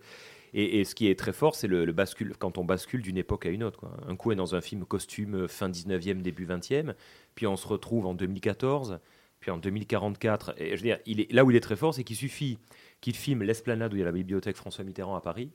Et, 0.55 0.81
et 0.81 0.85
ce 0.85 0.95
qui 0.95 1.09
est 1.09 1.19
très 1.19 1.35
fort, 1.35 1.55
c'est 1.55 1.67
le, 1.69 1.85
le 1.85 1.93
bascule 1.93 2.33
quand 2.39 2.57
on 2.57 2.65
bascule 2.65 3.03
d'une 3.03 3.19
époque 3.19 3.45
à 3.45 3.51
une 3.51 3.63
autre. 3.63 3.79
quoi. 3.79 3.91
Un 4.09 4.17
coup 4.17 4.33
est 4.33 4.37
dans 4.37 4.55
un 4.55 4.63
film 4.63 4.87
costume 4.87 5.35
euh, 5.43 5.49
fin 5.49 5.69
19e, 5.69 6.23
début 6.23 6.47
20e, 6.47 6.95
puis 7.35 7.47
on 7.47 7.57
se 7.59 7.69
retrouve 7.69 8.07
en 8.07 8.15
2014, 8.15 8.99
puis 9.41 9.51
en 9.51 9.59
2044. 9.59 10.55
Et 10.59 10.71
je 10.71 10.77
veux 10.77 10.89
dire, 10.89 10.99
il 11.07 11.21
est, 11.21 11.33
là 11.33 11.45
où 11.45 11.51
il 11.51 11.57
est 11.57 11.61
très 11.61 11.77
fort, 11.77 11.95
c'est 11.95 12.05
qu'il 12.05 12.17
suffit 12.17 12.59
qu'il 13.01 13.15
filme 13.15 13.43
l'esplanade 13.43 13.93
où 13.93 13.97
il 13.97 14.01
y 14.01 14.03
a 14.03 14.07
la 14.07 14.13
bibliothèque 14.13 14.57
François 14.57 14.85
Mitterrand 14.85 15.15
à 15.17 15.21
Paris, 15.21 15.51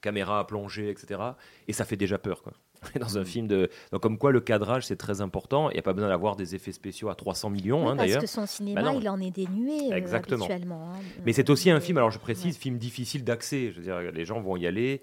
caméra 0.00 0.38
à 0.40 0.44
plonger, 0.44 0.88
etc. 0.90 1.20
Et 1.68 1.72
ça 1.72 1.84
fait 1.84 1.96
déjà 1.96 2.18
peur, 2.18 2.42
quoi. 2.42 2.52
Dans 2.98 3.18
un 3.18 3.24
film 3.26 3.46
de. 3.46 3.68
Donc, 3.92 4.00
comme 4.00 4.16
quoi, 4.16 4.32
le 4.32 4.40
cadrage, 4.40 4.86
c'est 4.86 4.96
très 4.96 5.20
important. 5.20 5.68
Il 5.68 5.74
n'y 5.74 5.80
a 5.80 5.82
pas 5.82 5.92
besoin 5.92 6.08
d'avoir 6.08 6.34
des 6.36 6.54
effets 6.54 6.72
spéciaux 6.72 7.10
à 7.10 7.14
300 7.14 7.50
millions, 7.50 7.82
Oui, 7.84 7.90
hein, 7.90 7.96
parce 7.96 8.06
d'ailleurs. 8.08 8.22
que 8.22 8.26
son 8.26 8.46
cinéma, 8.46 8.80
Bah 8.82 8.92
non. 8.92 9.00
il 9.00 9.06
en 9.10 9.20
est 9.20 9.30
dénué 9.30 9.92
euh, 9.92 9.96
Exactement. 9.96 10.46
habituellement. 10.46 10.94
hein. 10.94 10.98
Mais 11.26 11.34
c'est 11.34 11.50
aussi 11.50 11.70
un 11.70 11.80
film, 11.80 11.98
alors 11.98 12.10
je 12.10 12.16
Ouais. 12.16 12.22
précise, 12.22 12.56
film 12.56 12.78
difficile 12.78 13.22
d'accès. 13.22 13.70
Je 13.72 13.76
veux 13.76 13.82
dire, 13.82 14.00
les 14.10 14.24
gens 14.24 14.40
vont 14.40 14.56
y 14.56 14.66
aller. 14.66 15.02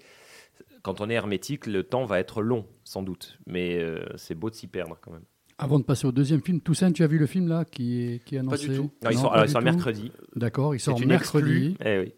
Quand 0.82 1.00
on 1.00 1.08
est 1.08 1.14
hermétique, 1.14 1.66
le 1.68 1.84
temps 1.84 2.04
va 2.04 2.18
être 2.18 2.42
long, 2.42 2.66
sans 2.82 3.04
doute. 3.04 3.38
Mais 3.46 3.78
euh, 3.78 4.04
c'est 4.16 4.34
beau 4.34 4.50
de 4.50 4.56
s'y 4.56 4.66
perdre 4.66 4.98
quand 5.00 5.12
même. 5.12 5.24
Avant 5.60 5.78
de 5.80 5.84
passer 5.84 6.06
au 6.06 6.12
deuxième 6.12 6.40
film, 6.40 6.60
Toussaint, 6.60 6.92
tu 6.92 7.02
as 7.02 7.06
vu 7.08 7.18
le 7.18 7.26
film 7.26 7.48
là 7.48 7.64
qui 7.64 8.00
est, 8.02 8.24
qui 8.24 8.36
est 8.36 8.38
annoncé 8.38 8.68
du 8.68 8.76
tout. 8.76 8.90
Non, 9.02 9.10
il 9.10 9.18
sort- 9.18 9.30
pas 9.30 9.34
alors, 9.36 9.46
il 9.46 9.50
sort 9.50 9.62
mercredi. 9.62 10.12
D'accord, 10.36 10.74
il 10.74 10.78
sort 10.80 11.00
mercredi. 11.04 11.76
Eh 11.84 11.98
oui. 11.98 12.14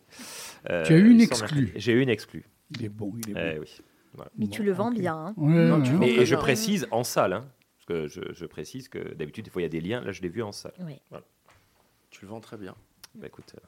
Euh, 0.68 0.84
Tu 0.84 0.92
as 0.92 0.96
eu 0.98 1.10
une 1.10 1.20
exclue. 1.22 1.56
mercredi. 1.62 1.72
J'ai 1.76 1.92
eu 1.92 2.00
une 2.02 2.10
exclue. 2.10 2.44
Il 2.72 2.84
est 2.84 2.88
bon, 2.90 3.12
il 3.16 3.30
est 3.30 3.34
Eh 3.36 3.54
bon. 3.56 3.60
oui. 3.62 3.80
Voilà. 4.14 4.30
Mais 4.36 4.46
tu 4.48 4.62
le 4.62 4.72
vends 4.72 4.90
bien. 4.90 5.14
hein. 5.16 5.34
Ouais, 5.38 5.66
Non, 5.68 5.78
ouais, 5.78 5.82
tu 5.84 5.90
ouais. 5.92 5.96
vends 5.96 6.02
Et- 6.02 6.20
et 6.20 6.26
je 6.26 6.34
bien. 6.34 6.42
précise 6.42 6.86
en 6.90 7.02
salle. 7.02 7.32
hein, 7.32 7.44
parce 7.78 7.86
que 7.86 8.08
je, 8.08 8.20
je 8.34 8.44
précise 8.44 8.88
que 8.88 9.14
d'habitude, 9.14 9.44
des 9.46 9.50
fois, 9.50 9.62
il 9.62 9.64
y 9.64 9.66
a 9.66 9.70
des 9.70 9.80
liens. 9.80 10.02
Là, 10.02 10.12
je 10.12 10.20
l'ai 10.20 10.28
vu 10.28 10.42
en 10.42 10.52
salle. 10.52 10.72
Oui. 10.80 10.96
Voilà. 11.08 11.24
Tu 12.10 12.24
le 12.26 12.30
vends 12.30 12.40
très 12.40 12.58
bien. 12.58 12.74
Bah, 13.14 13.26
écoute, 13.28 13.54
euh, 13.56 13.60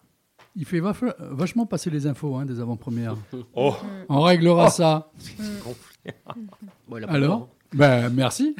Il 0.55 0.67
fait 0.67 0.81
vach- 0.81 1.15
vachement 1.19 1.65
passer 1.65 1.89
les 1.89 2.07
infos 2.07 2.37
hein, 2.37 2.45
des 2.45 2.61
avant-premières. 2.61 3.17
Oh. 3.55 3.75
On 4.11 4.21
réglera 4.21 4.67
Oh. 4.67 4.71
ça. 4.71 5.13
gonflé. 5.65 6.13
Bon, 6.89 6.99
il 6.99 7.05
a 7.05 7.07
pas 7.07 7.13
Alors 7.15 7.49
Ben, 7.73 8.11
merci. 8.11 8.55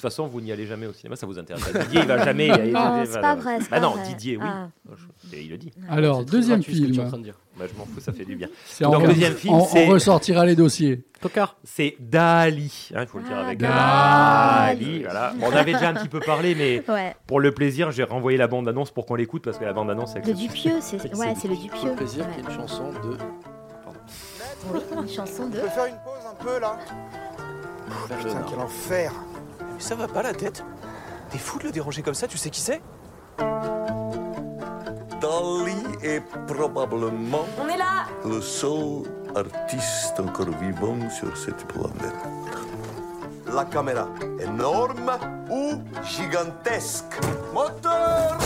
De 0.00 0.02
toute 0.08 0.12
façon, 0.12 0.28
vous 0.28 0.40
n'y 0.40 0.50
allez 0.50 0.64
jamais 0.66 0.86
au 0.86 0.94
cinéma, 0.94 1.14
ça 1.14 1.26
vous 1.26 1.38
intéresse 1.38 1.62
pas. 1.62 1.78
Didier, 1.80 2.00
il 2.00 2.06
va 2.06 2.24
jamais. 2.24 2.46
y 2.46 2.50
aller. 2.52 2.72
Non, 2.72 3.02
c'est 3.04 3.20
pas 3.20 3.34
vrai, 3.34 3.58
c'est 3.60 3.68
Bah 3.70 3.76
pas 3.76 3.80
non, 3.80 3.90
vrai. 3.90 4.02
Didier, 4.08 4.38
oui. 4.38 4.44
Ah. 4.46 4.68
Je- 5.30 5.36
il 5.36 5.50
le 5.50 5.58
dit. 5.58 5.70
Alors, 5.90 6.20
C'est 6.20 6.24
très 6.24 6.36
deuxième 6.38 6.56
gratuit 6.60 6.74
ce 6.74 6.80
que 6.80 6.84
tu 6.86 6.90
es 6.90 6.94
film. 6.94 7.04
en 7.04 7.08
train 7.10 7.18
de 7.18 7.22
dire. 7.24 7.34
Bah, 7.58 7.66
je 7.70 7.78
m'en 7.78 7.84
fous, 7.84 8.00
ça 8.00 8.10
fait 8.14 8.24
du 8.24 8.34
bien. 8.34 8.48
C'est 8.64 8.84
Donc, 8.84 8.94
on- 8.96 9.06
deuxième 9.08 9.34
film, 9.34 9.52
on, 9.52 9.66
c'est. 9.66 9.86
on 9.86 9.90
ressortira 9.90 10.46
les 10.46 10.56
dossiers. 10.56 11.04
Tocard. 11.20 11.56
C'est 11.64 11.96
Dali, 12.00 12.88
hein, 12.94 13.02
il 13.02 13.06
faut 13.08 13.18
le 13.18 13.24
dire 13.24 13.36
Ah, 13.38 13.44
avec 13.44 13.58
Dali. 13.58 14.84
Dali. 14.86 15.02
Voilà. 15.02 15.34
Bon, 15.38 15.46
on 15.52 15.54
avait 15.54 15.72
déjà 15.74 15.90
un 15.90 15.94
petit 15.94 16.08
peu 16.08 16.20
parlé, 16.20 16.54
mais 16.54 16.82
Ouais. 16.90 17.14
pour 17.26 17.38
le 17.40 17.52
plaisir, 17.52 17.90
j'ai 17.90 18.04
renvoyé 18.04 18.38
la 18.38 18.46
bande-annonce 18.48 18.92
pour 18.92 19.04
qu'on 19.04 19.16
l'écoute 19.16 19.42
parce 19.44 19.58
que 19.58 19.64
la 19.66 19.74
bande-annonce. 19.74 20.12
avec 20.12 20.24
Le 20.26 20.32
le- 20.32 20.38
Dupieux, 20.38 20.76
c'est 20.80 20.96
ouais, 21.14 21.34
c'est 21.38 21.48
le 21.48 21.54
Pour 21.56 21.62
Dupieux. 21.64 21.90
le 21.90 21.94
plaisir 21.96 22.24
Ouais. 22.24 22.30
qu'il 22.36 22.44
y 22.44 22.46
ait 22.46 22.50
une 22.50 22.58
chanson 22.58 22.84
de. 22.90 23.16
Oui, 24.72 24.80
une 25.02 25.08
chanson 25.10 25.48
de. 25.48 25.58
On 25.58 25.62
peut 25.62 25.68
faire 25.68 25.86
une 25.86 25.94
pause 26.04 26.24
un 26.30 26.42
peu 26.42 26.58
là 26.58 26.78
Putain, 28.08 28.42
quel 28.48 28.58
enfer 28.60 29.12
ça 29.82 29.94
va 29.94 30.08
pas 30.08 30.22
la 30.22 30.32
tête 30.32 30.64
T'es 31.30 31.38
fou 31.38 31.58
de 31.58 31.64
le 31.64 31.70
déranger 31.70 32.02
comme 32.02 32.14
ça, 32.14 32.26
tu 32.26 32.38
sais 32.38 32.50
qui 32.50 32.60
c'est? 32.60 32.80
Dali 35.20 35.76
est 36.02 36.22
probablement 36.46 37.44
On 37.62 37.68
est 37.68 37.76
là 37.76 38.06
le 38.24 38.40
seul 38.40 39.02
artiste 39.34 40.18
encore 40.18 40.48
vivant 40.60 41.08
sur 41.08 41.36
cette 41.36 41.64
planète. 41.68 42.14
La 43.52 43.64
caméra, 43.64 44.08
énorme 44.40 45.12
ou 45.50 45.74
gigantesque? 46.04 47.20
Moteur 47.54 48.38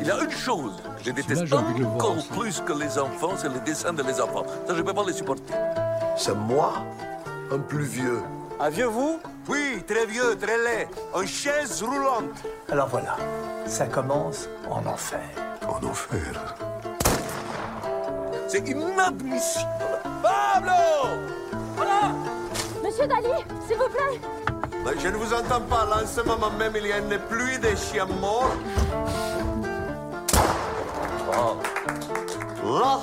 Il 0.00 0.06
y 0.06 0.10
a 0.10 0.22
une 0.22 0.30
chose 0.30 0.82
que 0.98 1.04
je 1.04 1.10
déteste 1.10 1.52
encore 1.52 2.16
plus 2.38 2.60
que 2.60 2.72
les 2.72 2.98
enfants, 2.98 3.32
c'est 3.36 3.48
les 3.48 3.60
dessins 3.60 3.92
de 3.92 4.02
les 4.02 4.20
enfants. 4.20 4.44
Ça, 4.66 4.74
je 4.74 4.80
ne 4.80 4.82
peux 4.82 4.92
pas 4.94 5.04
les 5.06 5.12
supporter. 5.12 5.54
C'est 6.16 6.34
moi, 6.34 6.72
un 7.50 7.58
plus 7.58 7.84
vieux. 7.84 8.20
Un 8.62 8.70
vieux 8.70 8.86
vous 8.86 9.18
Oui, 9.48 9.82
très 9.88 10.06
vieux, 10.06 10.38
très 10.40 10.56
laid. 10.56 10.88
En 11.12 11.26
chaise 11.26 11.82
roulante. 11.82 12.44
Alors 12.70 12.86
voilà, 12.86 13.16
ça 13.66 13.86
commence 13.86 14.48
en 14.70 14.86
enfer. 14.86 15.18
En 15.66 15.84
enfer. 15.84 16.54
C'est 18.46 18.68
inadmissible. 18.68 19.66
Pablo 20.22 20.70
Voilà 21.74 22.12
Monsieur 22.84 23.08
Dali, 23.08 23.34
s'il 23.66 23.76
vous 23.78 23.88
plaît 23.88 24.20
Ben, 24.84 24.94
Je 24.96 25.08
ne 25.08 25.16
vous 25.16 25.34
entends 25.34 25.62
pas. 25.62 25.84
Là, 25.84 26.04
en 26.04 26.06
ce 26.06 26.20
moment 26.20 26.50
même, 26.56 26.74
il 26.76 26.86
y 26.86 26.92
a 26.92 26.98
une 26.98 27.18
pluie 27.18 27.58
de 27.58 27.74
chiens 27.74 28.06
morts. 28.06 28.54
Oh. 31.36 31.56
Là, 32.78 33.00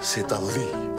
c'est 0.00 0.32
Ali. 0.32 0.66
Je 0.70 0.93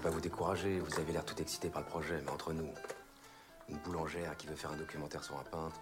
voulais 0.00 0.10
pas 0.10 0.14
vous 0.14 0.20
décourager, 0.20 0.78
vous 0.80 0.98
avez 0.98 1.12
l'air 1.12 1.24
tout 1.24 1.40
excité 1.40 1.68
par 1.68 1.82
le 1.82 1.86
projet, 1.86 2.20
mais 2.24 2.30
entre 2.30 2.52
nous, 2.52 2.68
une 3.68 3.76
boulangère 3.84 4.36
qui 4.36 4.46
veut 4.46 4.54
faire 4.56 4.72
un 4.72 4.76
documentaire 4.76 5.22
sur 5.22 5.36
un 5.38 5.44
peintre. 5.44 5.78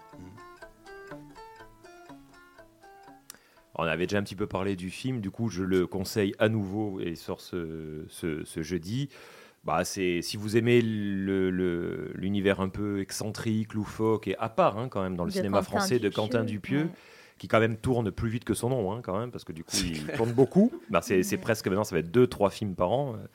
On 3.76 3.84
avait 3.84 4.06
déjà 4.06 4.18
un 4.18 4.22
petit 4.24 4.34
peu 4.34 4.46
parlé 4.48 4.74
du 4.74 4.90
film, 4.90 5.20
du 5.20 5.30
coup 5.30 5.48
je 5.50 5.62
le 5.62 5.86
conseille 5.86 6.34
à 6.40 6.48
nouveau 6.48 6.98
et 7.00 7.10
il 7.10 7.16
sort 7.16 7.40
ce, 7.40 8.04
ce- 8.08 8.42
ce 8.44 8.62
jeudi. 8.62 9.08
Bah, 9.62 9.84
c'est 9.84 10.20
si 10.22 10.36
vous 10.36 10.56
aimez 10.56 10.80
le- 10.82 11.50
le- 11.50 12.10
l'univers 12.14 12.60
un 12.60 12.68
peu 12.70 13.00
excentrique, 13.00 13.74
loufoque 13.74 14.26
et 14.26 14.36
à 14.38 14.48
part 14.48 14.78
hein, 14.78 14.88
quand 14.88 15.02
même 15.02 15.14
dans 15.16 15.24
le 15.24 15.30
De 15.30 15.36
cinéma 15.36 15.58
Quentin 15.58 15.70
français 15.70 15.98
de 16.00 16.08
Quentin 16.08 16.42
Dupieux, 16.42 16.84
ouais. 16.84 16.90
qui 17.38 17.46
quand 17.46 17.60
même 17.60 17.76
tourne 17.76 18.10
plus 18.10 18.28
vite 18.30 18.44
que 18.44 18.54
son 18.54 18.68
nom 18.70 18.90
hein, 18.92 19.00
quand 19.02 19.16
même 19.18 19.30
parce 19.30 19.44
que 19.44 19.52
du 19.52 19.62
coup 19.62 19.76
il 19.84 20.04
tourne 20.16 20.32
beaucoup. 20.32 20.72
Bah, 20.90 21.00
c'est 21.00 21.22
c'est 21.22 21.38
presque 21.38 21.66
maintenant 21.68 21.84
ça 21.84 21.94
va 21.94 22.00
être 22.00 22.10
deux 22.10 22.26
trois 22.26 22.50
films 22.50 22.74
par 22.74 22.90
an. 22.90 23.14
Euh, 23.14 23.26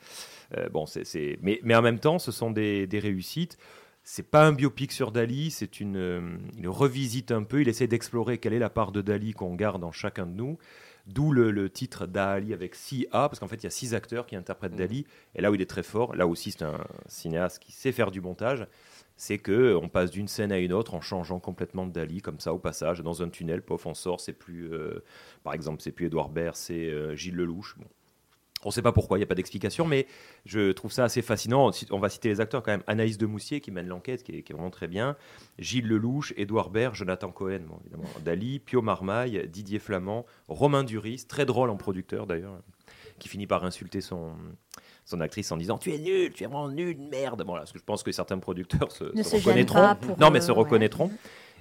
bon 0.72 0.86
c'est 0.86 1.38
mais 1.42 1.60
mais 1.62 1.74
en 1.74 1.82
même 1.82 1.98
temps 1.98 2.18
ce 2.18 2.32
sont 2.32 2.50
des, 2.50 2.86
des 2.86 2.98
réussites. 2.98 3.58
C'est 4.06 4.30
pas 4.30 4.46
un 4.46 4.52
biopic 4.52 4.92
sur 4.92 5.12
Dali, 5.12 5.50
c'est 5.50 5.80
une, 5.80 5.96
euh, 5.96 6.36
il 6.58 6.68
revisite 6.68 7.32
un 7.32 7.42
peu, 7.42 7.62
il 7.62 7.68
essaie 7.68 7.86
d'explorer 7.86 8.36
quelle 8.36 8.52
est 8.52 8.58
la 8.58 8.68
part 8.68 8.92
de 8.92 9.00
Dali 9.00 9.32
qu'on 9.32 9.54
garde 9.54 9.82
en 9.82 9.92
chacun 9.92 10.26
de 10.26 10.34
nous. 10.34 10.58
D'où 11.06 11.32
le, 11.32 11.50
le 11.50 11.70
titre 11.70 12.06
Dali 12.06 12.52
avec 12.52 12.74
6 12.74 13.06
A, 13.12 13.30
parce 13.30 13.38
qu'en 13.38 13.48
fait 13.48 13.56
il 13.56 13.64
y 13.64 13.66
a 13.66 13.70
six 13.70 13.94
acteurs 13.94 14.26
qui 14.26 14.36
interprètent 14.36 14.76
Dali. 14.76 15.06
Et 15.34 15.40
là 15.40 15.50
où 15.50 15.54
il 15.54 15.62
est 15.62 15.70
très 15.70 15.82
fort, 15.82 16.14
là 16.14 16.26
aussi 16.26 16.50
c'est 16.50 16.64
un 16.64 16.84
cinéaste 17.06 17.60
qui 17.60 17.72
sait 17.72 17.92
faire 17.92 18.10
du 18.10 18.20
montage, 18.20 18.66
c'est 19.16 19.38
que 19.38 19.74
on 19.74 19.88
passe 19.88 20.10
d'une 20.10 20.28
scène 20.28 20.52
à 20.52 20.58
une 20.58 20.72
autre 20.72 20.94
en 20.94 21.00
changeant 21.00 21.40
complètement 21.40 21.86
de 21.86 21.92
Dali, 21.92 22.20
comme 22.20 22.40
ça 22.40 22.52
au 22.52 22.58
passage, 22.58 23.00
dans 23.00 23.22
un 23.22 23.28
tunnel, 23.28 23.62
pof, 23.62 23.86
on 23.86 23.94
sort, 23.94 24.20
c'est 24.20 24.32
plus, 24.32 24.72
euh, 24.72 25.02
par 25.44 25.54
exemple, 25.54 25.80
c'est 25.82 25.92
plus 25.92 26.06
Édouard 26.06 26.28
Baird, 26.28 26.56
c'est 26.56 26.90
euh, 26.90 27.14
Gilles 27.16 27.36
Lelouch. 27.36 27.76
Bon. 27.78 27.86
On 28.64 28.68
ne 28.68 28.72
sait 28.72 28.82
pas 28.82 28.92
pourquoi, 28.92 29.18
il 29.18 29.20
n'y 29.20 29.24
a 29.24 29.26
pas 29.26 29.34
d'explication, 29.34 29.86
mais 29.86 30.06
je 30.46 30.72
trouve 30.72 30.92
ça 30.92 31.04
assez 31.04 31.22
fascinant. 31.22 31.70
On 31.90 31.98
va 31.98 32.08
citer 32.08 32.28
les 32.28 32.40
acteurs 32.40 32.62
quand 32.62 32.72
même. 32.72 32.82
Anaïs 32.86 33.18
Demoussier 33.18 33.60
qui 33.60 33.70
mène 33.70 33.86
l'enquête, 33.88 34.22
qui, 34.22 34.32
est- 34.36 34.42
qui 34.42 34.52
est 34.52 34.54
vraiment 34.54 34.70
très 34.70 34.88
bien. 34.88 35.16
Gilles 35.58 35.86
Lelouch, 35.86 36.32
Édouard 36.36 36.70
Baird, 36.70 36.94
Jonathan 36.94 37.30
Cohen, 37.30 37.60
bon, 37.68 37.78
évidemment, 37.82 38.08
Dali, 38.24 38.58
Pio 38.58 38.82
Marmaille, 38.82 39.48
Didier 39.48 39.78
Flamand, 39.78 40.24
Romain 40.48 40.84
Duris, 40.84 41.24
très 41.28 41.46
drôle 41.46 41.70
en 41.70 41.76
producteur 41.76 42.26
d'ailleurs, 42.26 42.58
qui 43.18 43.28
finit 43.28 43.46
par 43.46 43.64
insulter 43.64 44.00
son, 44.00 44.32
son 45.04 45.20
actrice 45.20 45.52
en 45.52 45.56
disant 45.56 45.78
Tu 45.78 45.92
es 45.94 45.98
nul, 45.98 46.32
tu 46.32 46.42
es 46.44 46.46
vraiment 46.46 46.68
nul, 46.68 46.96
merde. 47.10 47.44
Bon, 47.44 47.54
là, 47.54 47.60
parce 47.60 47.72
que 47.72 47.78
je 47.78 47.84
pense 47.84 48.02
que 48.02 48.12
certains 48.12 48.38
producteurs 48.38 48.90
se, 48.90 49.04
reconnaîtront. 49.36 49.78
non, 50.18 50.30
mais 50.30 50.38
euh, 50.38 50.42
se 50.42 50.50
ouais. 50.52 50.56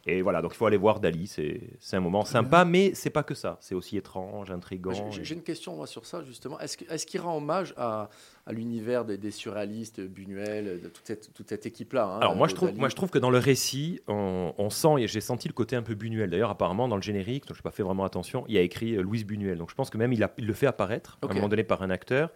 Et 0.06 0.22
voilà, 0.22 0.42
donc 0.42 0.52
il 0.54 0.58
faut 0.58 0.66
aller 0.66 0.76
voir 0.76 1.00
Dali, 1.00 1.28
c'est 1.28 1.96
un 1.96 2.02
moment 2.02 2.26
sympa, 2.26 2.66
mais 2.66 2.94
c'est 2.94 3.10
pas 3.10 3.24
que 3.24 3.34
ça. 3.34 3.58
C'est 3.62 3.74
aussi 3.74 3.96
étrange, 3.96 4.52
intrigant. 4.52 4.92
J'ai- 5.12 5.34
une 5.34 5.42
question 5.44 5.78
moi, 5.78 5.88
sur 5.88 6.06
ça, 6.06 6.22
justement. 6.26 6.60
Est-ce 6.60 6.76
que- 6.76 6.92
est-ce 6.92 7.06
qu'il 7.06 7.22
rend 7.22 7.38
hommage 7.38 7.74
à, 7.78 8.10
à 8.46 8.52
l'univers 8.52 9.06
des, 9.06 9.18
des 9.18 9.32
surréalistes, 9.32 10.02
Buñuel, 10.02 10.82
de 10.82 10.90
toute 10.90 11.06
cette, 11.08 11.34
toute 11.34 11.48
cette 11.48 11.66
équipe-là 11.66 12.06
hein, 12.06 12.20
Alors 12.20 12.36
moi 12.36 12.50
je, 12.50 12.54
trouve, 12.56 12.68
Dali 12.68 12.80
moi 12.82 12.90
je 12.90 12.96
trouve 12.96 13.12
que 13.12 13.18
dans 13.20 13.30
le 13.30 13.38
récit, 13.38 14.02
on, 14.10 14.54
on 14.58 14.70
sent, 14.70 14.96
et 15.00 15.08
j'ai 15.08 15.22
senti 15.22 15.48
le 15.48 15.54
côté 15.54 15.78
un 15.78 15.84
peu 15.84 15.96
Buñuel. 15.96 16.30
D'ailleurs 16.30 16.50
apparemment 16.50 16.90
dans 16.90 16.98
le 16.98 17.02
générique, 17.02 17.46
donc 17.48 17.56
je 17.56 17.62
n'ai 17.62 17.64
pas 17.64 17.72
fait 17.72 17.84
vraiment 17.84 18.04
attention, 18.04 18.44
il 18.50 18.56
y 18.56 18.58
a 18.58 18.62
écrit 18.62 18.96
euh, 18.98 19.02
Louise 19.02 19.26
Buñuel. 19.26 19.58
Donc 19.58 19.70
je 19.70 19.76
pense 19.76 19.90
que 19.90 19.98
même 19.98 20.12
il, 20.12 20.22
a- 20.22 20.34
il 20.38 20.46
le 20.46 20.54
fait 20.54 20.68
apparaître 20.68 21.18
à 21.22 21.28
un 21.28 21.34
moment 21.34 21.48
donné 21.48 21.64
par 21.64 21.82
un 21.82 21.90
acteur. 21.90 22.30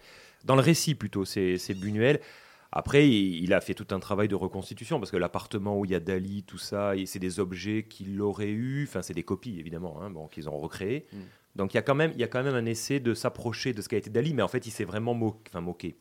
Dans 0.46 0.56
le 0.56 0.62
récit 0.62 0.96
plutôt, 0.96 1.26
c'est 1.26 1.58
c'est 1.58 1.74
Buñuel. 1.74 2.22
Après, 2.80 3.10
il, 3.10 3.54
a 3.56 3.60
fait 3.60 3.74
tout 3.74 3.88
un 3.90 4.00
travail 4.00 4.28
de 4.28 4.36
reconstitution 4.36 5.00
parce 5.00 5.10
que 5.10 5.18
l'appartement 5.18 5.80
où 5.80 5.86
il 5.86 5.90
y 5.90 5.96
a 5.96 6.00
Dali, 6.00 6.44
tout 6.44 6.60
ça, 6.60 6.96
et 6.96 7.08
c'est 7.08 7.18
des 7.18 7.40
objets 7.40 7.88
qu'il 7.90 8.22
aurait 8.22 8.52
eu, 8.52 8.84
enfin 8.88 9.02
c'est 9.02 9.16
des 9.16 9.24
copies 9.24 9.60
évidemment, 9.60 10.00
hein, 10.00 10.12
bon, 10.12 10.28
qu'ils 10.28 10.48
ont 10.48 10.56
recréés. 10.60 11.08
Mm. 11.12 11.18
Donc 11.56 11.74
il 11.74 11.78
y, 11.78 11.80
a 11.80 11.82
quand 11.82 11.96
même, 11.96 12.12
il 12.14 12.20
y 12.20 12.24
a 12.24 12.28
quand 12.28 12.44
même 12.44 12.54
un 12.54 12.68
essai 12.68 13.00
de 13.00 13.16
s'approcher 13.16 13.74
de 13.74 13.82
ce 13.82 13.90
qu'a 13.90 13.98
été 13.98 14.12
Dali, 14.12 14.36
mais 14.36 14.44
en 14.44 14.48
fait 14.48 14.68
il 14.68 14.70
s'est 14.70 14.84
vraiment 14.86 15.16
mo- 15.16 15.42
enfin, 15.50 15.60
moqué. 15.62 15.96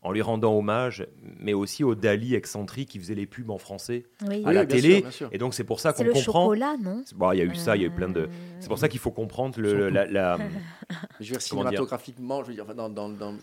En 0.00 0.12
lui 0.12 0.22
rendant 0.22 0.56
hommage, 0.56 1.06
mais 1.40 1.52
aussi 1.52 1.84
au 1.84 1.94
Dali 1.94 2.34
excentrique 2.34 2.88
qui 2.88 2.98
faisait 2.98 3.14
les 3.14 3.26
pubs 3.26 3.50
en 3.50 3.58
français 3.58 4.04
Oui. 4.26 4.42
à 4.44 4.48
Oui, 4.48 4.54
la 4.54 4.64
bien 4.64 4.76
télé. 4.78 4.92
sûr, 4.94 5.00
bien 5.02 5.10
sûr. 5.10 5.28
Et 5.32 5.36
donc 5.36 5.52
c'est 5.52 5.64
pour 5.64 5.78
ça 5.80 5.92
C'est 5.92 6.04
qu'on 6.04 6.08
le 6.08 6.12
comprend. 6.14 6.44
chocolat, 6.44 6.76
non? 6.82 7.04
Bon, 7.16 7.32
il 7.32 7.38
y 7.38 7.42
a 7.42 7.44
eu 7.44 7.54
ça, 7.54 7.76
il 7.76 7.82
y 7.82 7.84
a 7.84 7.88
eu 7.88 7.90
plein 7.90 8.08
de. 8.08 8.30
C'est 8.60 8.68
pour 8.68 8.78
ça 8.78 8.88
qu'il 8.88 9.00
faut 9.00 9.10
comprendre 9.10 9.60
le, 9.60 9.90
la, 9.90 10.38
je 11.20 11.26
veux 11.26 11.32
dire, 11.32 11.40
cinématographiquement, 11.42 12.42
je 12.44 12.48
veux 12.48 12.54
dire, 12.54 12.74
dans, 12.74 12.88
dans- 12.88 13.34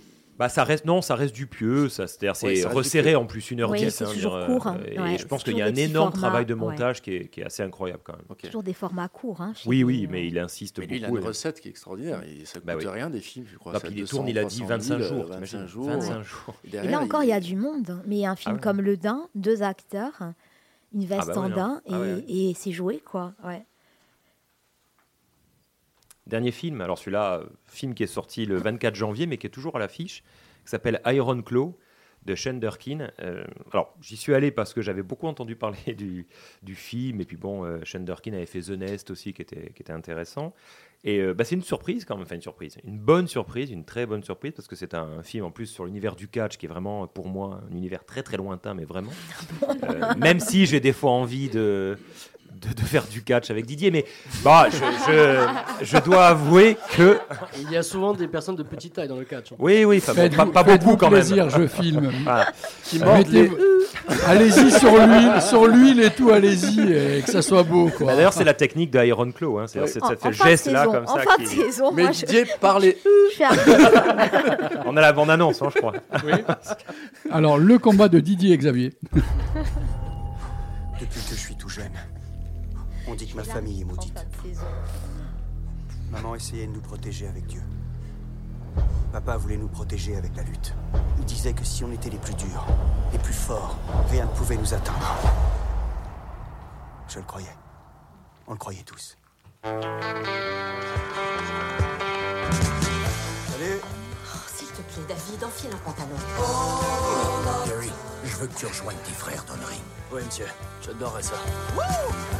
bah, 0.42 0.50
ça 0.50 0.64
reste 0.64 0.86
non, 0.86 1.02
ça 1.04 1.14
reste 1.14 1.36
du 1.36 1.46
pieux, 1.46 1.88
ça 1.88 2.08
c'est 2.08 2.26
ça 2.34 2.48
reste 2.48 2.66
resserré 2.66 3.16
en 3.16 3.26
plus 3.28 3.52
une 3.52 3.62
heure 3.62 3.70
Oui, 3.70 3.78
dix. 3.84 3.92
c'est 3.92 4.06
hein, 4.06 4.10
toujours 4.12 4.38
dire, 4.38 4.48
court, 4.48 4.66
hein. 4.68 4.80
Et 4.88 5.00
Ouais, 5.00 5.18
je 5.20 5.26
pense 5.28 5.42
c'est 5.44 5.52
qu'il 5.52 5.58
y 5.58 5.62
a 5.62 5.66
un 5.66 5.76
énorme 5.76 6.12
formats, 6.12 6.28
travail 6.28 6.46
de 6.48 6.54
ouais. 6.56 6.60
montage 6.60 7.02
qui, 7.02 7.14
est, 7.16 7.28
qui 7.28 7.42
est 7.42 7.46
assez 7.46 7.62
incroyable 7.62 8.02
quand 8.04 8.14
même. 8.14 8.26
Toujours 8.38 8.64
des 8.64 8.74
formats 8.74 9.08
courts. 9.08 9.42
Hein, 9.42 9.54
Oui, 9.68 9.84
oui, 9.84 10.06
euh. 10.06 10.08
mais 10.12 10.26
il 10.28 10.40
insiste 10.40 10.80
Mais 10.80 10.88
lui, 10.88 10.98
il 10.98 11.06
a 11.06 11.10
une 11.10 11.18
et- 11.18 11.20
recette 11.20 11.60
qui 11.62 11.68
est 11.68 11.72
extraordinaire. 11.72 12.24
Et 12.24 12.44
ça 12.46 12.56
coûte 12.60 12.66
Bah 12.66 12.74
oui. 12.76 12.88
rien 12.88 13.10
des 13.12 13.20
films, 13.20 13.46
je 13.52 13.58
crois. 13.58 13.74
C'est 13.76 13.82
puis 13.88 13.94
il 13.96 14.00
200, 14.02 14.18
tourne, 14.18 14.28
il 14.30 14.40
a 14.40 14.44
dit 14.46 14.58
300 14.62 14.80
000, 14.84 15.00
25 15.00 15.16
jours, 15.16 15.26
25 15.28 15.36
t'imagines 15.36 15.68
jours. 15.68 15.86
25 15.90 16.22
jours. 16.24 16.56
Et 16.66 16.70
derrière, 16.70 16.92
là 16.92 17.00
encore, 17.02 17.24
il 17.24 17.30
y 17.30 17.34
a 17.34 17.40
du 17.40 17.56
monde. 17.56 18.02
Mais 18.08 18.26
un 18.26 18.36
film 18.36 18.54
Ah 18.54 18.56
ouais. 18.56 18.62
comme 18.62 18.82
Le 18.82 18.98
Dain, 18.98 19.28
deux 19.36 19.62
acteurs, 19.62 20.34
une 20.94 21.06
veste 21.06 21.28
bah 21.28 21.40
en 21.40 21.50
ouais, 21.50 21.56
daim. 21.56 21.82
Ah 21.88 21.92
et, 21.92 21.94
ouais, 22.00 22.14
ouais. 22.16 22.26
et 22.28 22.54
c'est 22.58 22.72
joué, 22.72 23.00
quoi. 23.06 23.34
Ouais. 23.46 23.64
Dernier 26.32 26.52
film, 26.52 26.80
alors 26.80 26.98
celui-là, 26.98 27.40
euh, 27.40 27.46
film 27.68 27.94
qui 27.94 28.04
est 28.04 28.08
sorti 28.08 28.46
le 28.46 28.56
24 28.56 28.96
janvier, 28.96 29.28
mais 29.28 29.38
qui 29.38 29.48
est 29.48 29.52
toujours 29.52 29.76
à 29.76 29.80
l'affiche, 29.80 30.24
qui 30.64 30.72
s'appelle 30.72 31.02
Iron 31.06 31.42
Claw 31.42 31.78
de 32.26 32.36
Shane 32.36 32.60
Durkin. 32.60 33.10
Euh, 33.22 33.44
alors, 33.74 33.94
j'y 34.02 34.16
suis 34.16 34.34
allé 34.34 34.50
parce 34.52 34.74
que 34.74 34.82
j'avais 34.82 35.04
beaucoup 35.04 35.28
entendu 35.28 35.58
parler 35.58 35.94
du, 35.98 36.28
du 36.64 36.76
film, 36.76 37.20
et 37.20 37.26
puis 37.26 37.38
bon, 37.38 37.66
euh, 37.66 37.80
Shane 37.84 38.06
Durkin 38.06 38.32
avait 38.34 38.46
fait 38.46 38.62
The 38.62 38.72
Nest 38.72 39.12
aussi, 39.12 39.34
qui 39.34 39.42
était, 39.42 39.74
qui 39.74 39.82
était 39.82 39.94
intéressant. 39.94 40.54
Et 41.04 41.20
euh, 41.20 41.34
bah, 41.34 41.44
c'est 41.44 41.56
une 41.56 41.64
surprise 41.64 42.06
quand 42.06 42.16
même, 42.16 42.24
enfin 42.24 42.36
une 42.36 42.42
surprise, 42.42 42.78
une 42.84 43.00
bonne 43.00 43.28
surprise, 43.28 43.72
une 43.72 43.86
très 43.86 44.06
bonne 44.06 44.24
surprise, 44.24 44.54
parce 44.54 44.68
que 44.68 44.76
c'est 44.76 44.94
un 44.94 45.24
film 45.24 45.46
en 45.46 45.52
plus 45.52 45.66
sur 45.66 45.86
l'univers 45.86 46.16
du 46.16 46.28
catch 46.28 46.58
qui 46.58 46.68
est 46.68 46.70
vraiment 46.70 47.08
pour 47.08 47.28
moi 47.28 47.62
un 47.68 47.76
univers 47.76 48.06
très 48.06 48.22
très 48.22 48.38
lointain, 48.38 48.74
mais 48.74 48.86
vraiment. 48.86 49.12
Euh, 49.84 50.14
même 50.18 50.40
si 50.40 50.66
j'ai 50.66 50.80
des 50.80 50.94
fois 50.94 51.12
envie 51.12 51.50
de, 51.50 51.98
de, 52.56 52.74
de 52.74 52.82
faire 52.82 53.06
du 53.08 53.24
catch 53.24 53.50
avec 53.50 53.66
Didier, 53.66 53.92
mais 53.92 54.06
bah, 54.44 54.68
je, 54.70 54.78
je, 55.12 55.86
je 55.86 55.98
dois 56.00 56.28
avouer 56.28 56.78
que. 56.96 57.20
Il 57.62 57.72
y 57.72 57.78
a 57.78 57.84
souvent 57.84 58.14
des 58.14 58.28
personnes 58.28 58.56
de 58.56 58.64
petite 58.64 58.94
taille 58.94 59.08
dans 59.08 59.16
le 59.18 59.26
catch. 59.26 59.52
hein. 59.52 59.56
Oui, 59.60 59.84
oui, 59.86 59.98
enfin, 60.06 60.14
bon, 60.14 60.30
pas, 60.30 60.64
pas 60.64 60.78
beaucoup 60.78 60.96
quand 60.98 61.10
plaisir, 61.10 61.46
même. 61.48 61.56
je 61.62 61.68
filme. 61.68 62.12
Voilà. 62.24 63.22
Les- 63.30 63.52
Allez-y 64.28 64.72
sur 64.72 64.96
l'huile, 64.98 65.42
sur 65.42 65.68
l'huile 65.68 66.02
et 66.02 66.10
tout, 66.12 66.30
allez-y, 66.32 66.82
et 66.92 67.22
que 67.22 67.30
ça 67.32 67.42
soit 67.42 67.64
beau. 67.64 67.90
Quoi. 67.90 68.08
Bah, 68.08 68.16
D'ailleurs, 68.16 68.34
c'est 68.34 68.44
la 68.44 68.54
technique 68.54 68.92
de 68.92 69.04
Iron 69.06 69.32
Claw, 69.32 69.60
hein, 69.60 69.66
c'est 69.68 69.86
c'est- 69.88 70.02
En- 70.04 70.08
ça 70.10 70.16
fait 70.16 70.30
le 70.30 70.34
geste 70.34 70.68
là 70.68 70.86
comme 70.86 71.04
en 71.06 71.16
ça. 71.16 71.22
fin 71.22 71.36
qui- 71.38 71.44
de 71.44 71.64
saison, 71.64 71.92
Mais 71.94 72.04
moi, 72.04 72.12
Didier 72.12 72.46
parlait. 72.60 72.98
je 73.38 73.44
un- 73.44 74.82
On 74.86 74.96
a 74.98 75.02
la 75.02 75.14
bande-annonce, 75.14 75.62
hein, 75.62 75.70
je 75.74 75.80
crois. 75.80 75.94
Alors, 77.32 77.58
le 77.58 77.78
combat 77.80 78.08
de 78.10 78.20
Didier 78.20 78.54
et 78.54 78.58
Xavier. 78.58 78.94
Depuis 81.00 81.22
que 81.22 81.36
je 81.36 81.40
suis 81.40 81.56
tout 81.56 81.70
jeune, 81.70 81.92
on 83.12 83.16
dit 83.16 83.28
que 83.28 83.36
ma 83.36 83.44
famille 83.44 83.82
est 83.82 83.86
maudite. 83.86 84.26
Maman 86.12 86.36
essayait 86.36 86.68
de 86.68 86.72
nous 86.72 86.82
protéger 86.82 87.28
avec 87.28 87.46
Dieu. 87.46 87.62
Papa 89.12 89.36
voulait 89.36 89.58
nous 89.58 89.68
protéger 89.68 90.16
avec 90.16 90.34
la 90.36 90.44
lutte. 90.44 90.74
Il 91.20 91.26
disait 91.26 91.54
que 91.54 91.66
si 91.66 91.84
on 91.84 91.92
était 91.92 92.10
les 92.10 92.18
plus 92.18 92.36
durs, 92.36 92.66
les 93.12 93.20
plus 93.20 93.34
forts, 93.34 93.78
rien 94.10 94.26
ne 94.26 94.32
pouvait 94.32 94.56
nous 94.56 94.74
atteindre. 94.74 95.16
Je 97.10 97.20
le 97.20 97.26
croyais. 97.26 97.56
On 98.48 98.54
le 98.54 98.58
croyait 98.58 98.84
tous. 98.84 99.18
Salut 103.52 103.82
Plaît, 104.94 105.04
David, 105.08 105.44
enfile 105.44 105.70
un 105.74 105.78
pantalon. 105.78 106.16
Gary, 107.66 107.92
je 108.26 108.36
veux 108.38 108.48
que 108.48 108.54
tu 108.58 108.66
rejoignes 108.66 108.98
tes 109.06 109.14
frères 109.14 109.44
dans 109.46 109.56
le 109.56 109.66
ring. 109.66 109.82
Oui, 110.12 110.22
monsieur. 110.26 110.48
J'adorerais 110.86 111.24
ça. 111.24 111.36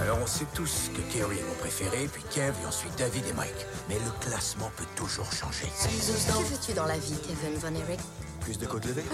Alors 0.02 0.18
on 0.22 0.28
sait 0.28 0.46
tous 0.54 0.90
que 0.94 1.02
Gary 1.18 1.40
est 1.40 1.44
mon 1.48 1.56
préféré, 1.56 2.10
puis 2.12 2.24
Kev, 2.30 2.54
et 2.62 2.66
ensuite 2.66 2.94
David 2.98 3.26
et 3.28 3.34
Mike. 3.34 3.66
Mais 3.88 3.96
le 3.96 4.12
classement 4.20 4.70
peut 4.76 4.88
toujours 4.96 5.32
changer. 5.32 5.68
Que 5.68 6.44
veux-tu 6.44 6.74
dans 6.74 6.86
la 6.86 6.98
vie, 6.98 7.16
Kevin 7.26 7.58
Von 7.60 7.74
Erich? 7.80 8.02
Plus 8.42 8.58
de 8.58 8.66
côtes 8.66 8.86
levées 8.86 9.06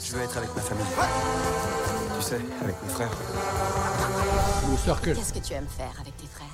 Je 0.00 0.12
veux 0.12 0.22
être 0.22 0.36
avec 0.36 0.54
ma 0.54 0.60
famille. 0.60 0.84
Tu 2.18 2.22
sais, 2.22 2.40
avec 2.62 2.82
mes 2.82 2.88
frères. 2.90 3.16
Le 4.70 4.76
circle. 4.76 5.14
Qu'est-ce 5.14 5.32
que 5.32 5.38
tu 5.38 5.54
aimes 5.54 5.68
faire 5.68 5.92
avec 6.00 6.16
tes 6.16 6.26
frères? 6.26 6.48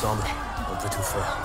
Ensemble, 0.00 0.24
on 0.72 0.76
peut 0.76 0.88
tout 0.88 1.02
faire. 1.02 1.36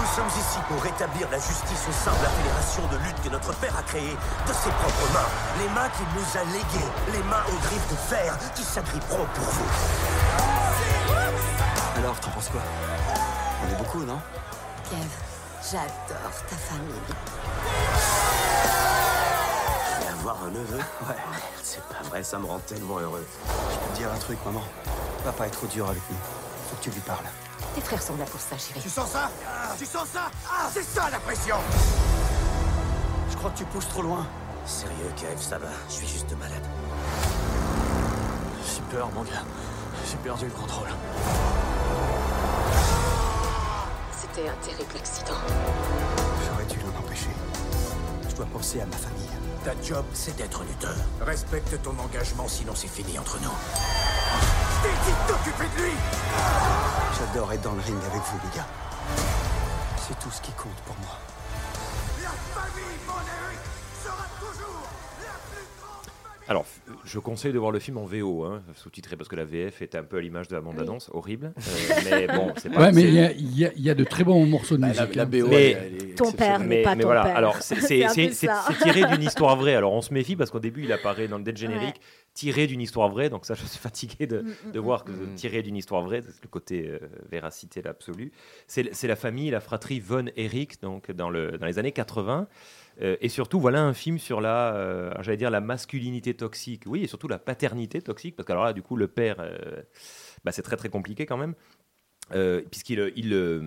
Nous 0.00 0.06
sommes 0.16 0.26
ici 0.36 0.58
pour 0.66 0.82
rétablir 0.82 1.30
la 1.30 1.38
justice 1.38 1.86
au 1.88 1.92
sein 1.92 2.10
de 2.10 2.22
la 2.24 2.28
fédération 2.28 2.82
de 2.88 2.96
lutte 3.04 3.22
que 3.22 3.28
notre 3.28 3.54
père 3.54 3.76
a 3.78 3.82
créée 3.84 4.16
de 4.48 4.52
ses 4.52 4.70
propres 4.70 5.12
mains. 5.12 5.28
Les 5.60 5.68
mains 5.68 5.88
qu'il 5.90 6.06
nous 6.16 6.26
a 6.36 6.44
léguées, 6.52 6.90
les 7.12 7.22
mains 7.22 7.44
aux 7.46 7.58
griffes 7.68 7.88
de 7.88 7.94
fer 7.94 8.36
qui 8.56 8.64
s'agripperont 8.64 9.26
pour 9.32 9.44
vous. 9.44 9.64
Alors, 11.98 12.18
t'en 12.18 12.30
penses 12.30 12.48
quoi? 12.48 12.62
On 13.62 13.72
est 13.72 13.76
beaucoup, 13.76 14.02
non? 14.02 14.20
Kev, 14.90 15.08
j'adore 15.70 16.42
ta 16.50 16.56
famille. 16.56 17.14
Je 19.86 20.04
vais 20.04 20.10
avoir 20.18 20.36
un 20.42 20.50
neveu? 20.50 20.78
Ouais. 20.78 21.14
C'est 21.62 21.84
pas 21.84 22.02
vrai, 22.10 22.24
ça 22.24 22.40
me 22.40 22.46
rend 22.46 22.58
tellement 22.58 22.98
heureux. 22.98 23.24
Je 23.70 23.76
peux 23.76 23.92
te 23.92 23.98
dire 23.98 24.12
un 24.12 24.18
truc, 24.18 24.44
maman. 24.44 24.64
Papa 25.24 25.46
est 25.46 25.50
trop 25.50 25.68
dur 25.68 25.88
avec 25.88 26.02
nous. 26.10 26.16
Faut 26.68 26.76
que 26.76 26.82
tu 26.82 26.90
lui 26.90 27.00
parles. 27.00 27.26
Tes 27.74 27.80
frères 27.80 28.02
sont 28.02 28.16
là 28.16 28.24
pour 28.24 28.40
ça, 28.40 28.56
chérie. 28.56 28.80
Tu 28.80 28.88
sens 28.90 29.10
ça 29.10 29.30
Tu 29.78 29.86
sens 29.86 30.08
ça 30.12 30.30
Ah, 30.50 30.68
c'est 30.72 30.82
ça 30.82 31.08
la 31.10 31.18
pression 31.20 31.56
Je 33.30 33.36
crois 33.36 33.50
que 33.50 33.58
tu 33.58 33.64
pousses 33.64 33.88
trop 33.88 34.02
loin. 34.02 34.26
Sérieux, 34.66 35.12
Kev, 35.16 35.40
ça 35.40 35.58
va. 35.58 35.68
Je 35.88 35.94
suis 35.94 36.08
juste 36.08 36.30
malade. 36.38 36.62
J'ai 38.66 38.82
peur, 38.96 39.10
mon 39.14 39.22
gars. 39.22 39.44
J'ai 40.10 40.16
perdu 40.18 40.46
le 40.46 40.50
contrôle. 40.52 40.88
C'était 44.20 44.48
un 44.48 44.54
terrible 44.62 44.96
accident. 44.96 45.38
J'aurais 46.46 46.64
dû 46.66 46.78
l'en 46.80 46.98
empêcher. 46.98 47.30
Je 48.28 48.34
dois 48.34 48.46
penser 48.46 48.80
à 48.80 48.86
ma 48.86 48.96
famille. 48.96 49.28
Ta 49.64 49.72
job, 49.82 50.04
c'est 50.12 50.36
d'être 50.36 50.62
lutteur. 50.64 50.94
Respecte 51.20 51.80
ton 51.82 51.96
engagement, 51.98 52.48
sinon 52.48 52.72
c'est 52.74 52.88
fini 52.88 53.18
entre 53.18 53.38
nous. 53.40 53.52
Je 54.40 54.88
t'ai 54.88 54.94
dit 55.04 55.12
de 55.16 55.28
t'occuper 55.28 55.76
de 55.76 55.82
lui 55.84 55.92
J'adore 57.18 57.52
être 57.52 57.62
dans 57.62 57.72
le 57.74 57.80
ring 57.80 57.96
avec 58.10 58.22
vous, 58.22 58.38
les 58.44 58.56
gars. 58.56 58.66
C'est 59.98 60.18
tout 60.18 60.30
ce 60.30 60.40
qui 60.42 60.52
compte 60.52 60.76
pour 60.86 60.96
moi. 61.00 61.18
La 62.22 62.30
famille, 62.30 62.98
mon 63.06 63.14
Eric, 63.14 63.58
sera 64.02 64.26
toujours 64.38 64.88
Alors, 66.46 66.64
f- 66.64 66.92
je 67.04 67.18
conseille 67.18 67.52
de 67.54 67.58
voir 67.58 67.70
le 67.70 67.78
film 67.78 67.96
en 67.96 68.04
VO, 68.04 68.44
hein, 68.44 68.62
sous-titré, 68.74 69.16
parce 69.16 69.28
que 69.30 69.36
la 69.36 69.44
VF 69.46 69.80
est 69.80 69.94
un 69.94 70.02
peu 70.02 70.18
à 70.18 70.20
l'image 70.20 70.48
de 70.48 70.54
la 70.54 70.60
bande-annonce, 70.60 71.08
horrible. 71.14 71.54
Euh, 71.56 71.94
mais 72.10 72.26
bon, 72.26 72.52
c'est 72.58 72.68
pas. 72.70 72.80
Ouais, 72.80 72.92
mais 72.92 73.02
il 73.04 73.14
y 73.14 73.64
a, 73.64 73.72
y 73.74 73.88
y 73.90 73.94
de 73.94 74.04
très 74.04 74.24
bons 74.24 74.44
morceaux 74.44 74.76
de 74.76 74.82
Bah, 74.82 74.88
musique. 74.88 75.14
la- 75.14 75.14
la 75.14 75.22
hein. 75.22 75.26
BO, 75.42 75.48
Mais- 75.48 75.70
elle 75.70 76.14
Ton 76.16 76.32
père 76.32 76.58
n'est 76.60 76.82
pas 76.82 76.94
ton 76.96 77.02
voilà, 77.02 77.22
père. 77.24 77.36
alors 77.36 77.56
c'est 77.62 77.76
tiré 77.78 79.04
d'une 79.06 79.22
histoire 79.26 79.56
vraie. 79.56 79.74
Alors 79.74 79.92
on 79.94 80.02
se 80.02 80.12
méfie 80.12 80.36
parce 80.36 80.50
qu'au 80.50 80.60
début 80.60 80.84
il 80.84 80.92
apparaît 80.92 81.28
dans 81.28 81.38
le 81.38 81.44
dead 81.44 81.56
générique, 81.56 81.96
Ouais. 81.96 82.00
Tiré 82.34 82.66
d'une 82.66 82.80
histoire 82.80 83.08
vraie. 83.08 83.30
Donc 83.30 83.46
ça, 83.46 83.54
je 83.54 83.64
suis 83.64 83.78
fatigué 83.80 84.26
de, 84.26 84.44
Mm, 84.44 84.72
de 84.72 84.80
mm, 84.80 84.82
voir 84.82 85.04
que 85.04 85.12
mm. 85.12 85.34
tiré 85.34 85.62
d'une 85.62 85.76
histoire 85.76 86.02
vraie, 86.02 86.22
c'est 86.22 86.42
le 86.42 86.48
côté 86.48 86.88
euh, 86.88 86.98
véracité 87.30 87.82
là, 87.82 87.90
absolue. 87.90 88.32
C'est 88.66 88.94
c'est 88.94 89.08
la 89.08 89.16
famille, 89.16 89.50
la 89.50 89.60
fratrie 89.60 90.00
Von 90.00 90.26
Erich, 90.36 90.80
donc 90.80 91.10
dans, 91.10 91.30
le, 91.30 91.58
dans 91.58 91.66
les 91.66 91.78
années 91.78 91.92
80. 91.92 92.48
Euh, 93.02 93.16
et 93.20 93.28
surtout, 93.28 93.58
voilà 93.58 93.82
un 93.82 93.94
film 93.94 94.18
sur 94.18 94.40
la, 94.40 94.74
euh, 94.76 95.12
j'allais 95.20 95.36
dire 95.36 95.50
la 95.50 95.60
masculinité 95.60 96.34
toxique, 96.34 96.84
oui, 96.86 97.04
et 97.04 97.06
surtout 97.06 97.28
la 97.28 97.38
paternité 97.38 98.00
toxique, 98.00 98.36
parce 98.36 98.46
que 98.46 98.52
alors 98.52 98.64
là, 98.64 98.72
du 98.72 98.82
coup, 98.82 98.96
le 98.96 99.08
père, 99.08 99.36
euh, 99.40 99.82
bah, 100.44 100.52
c'est 100.52 100.62
très 100.62 100.76
très 100.76 100.88
compliqué 100.88 101.26
quand 101.26 101.36
même. 101.36 101.54
Euh, 102.32 102.62
puisqu'il 102.62 103.12
il, 103.16 103.34
euh, 103.34 103.60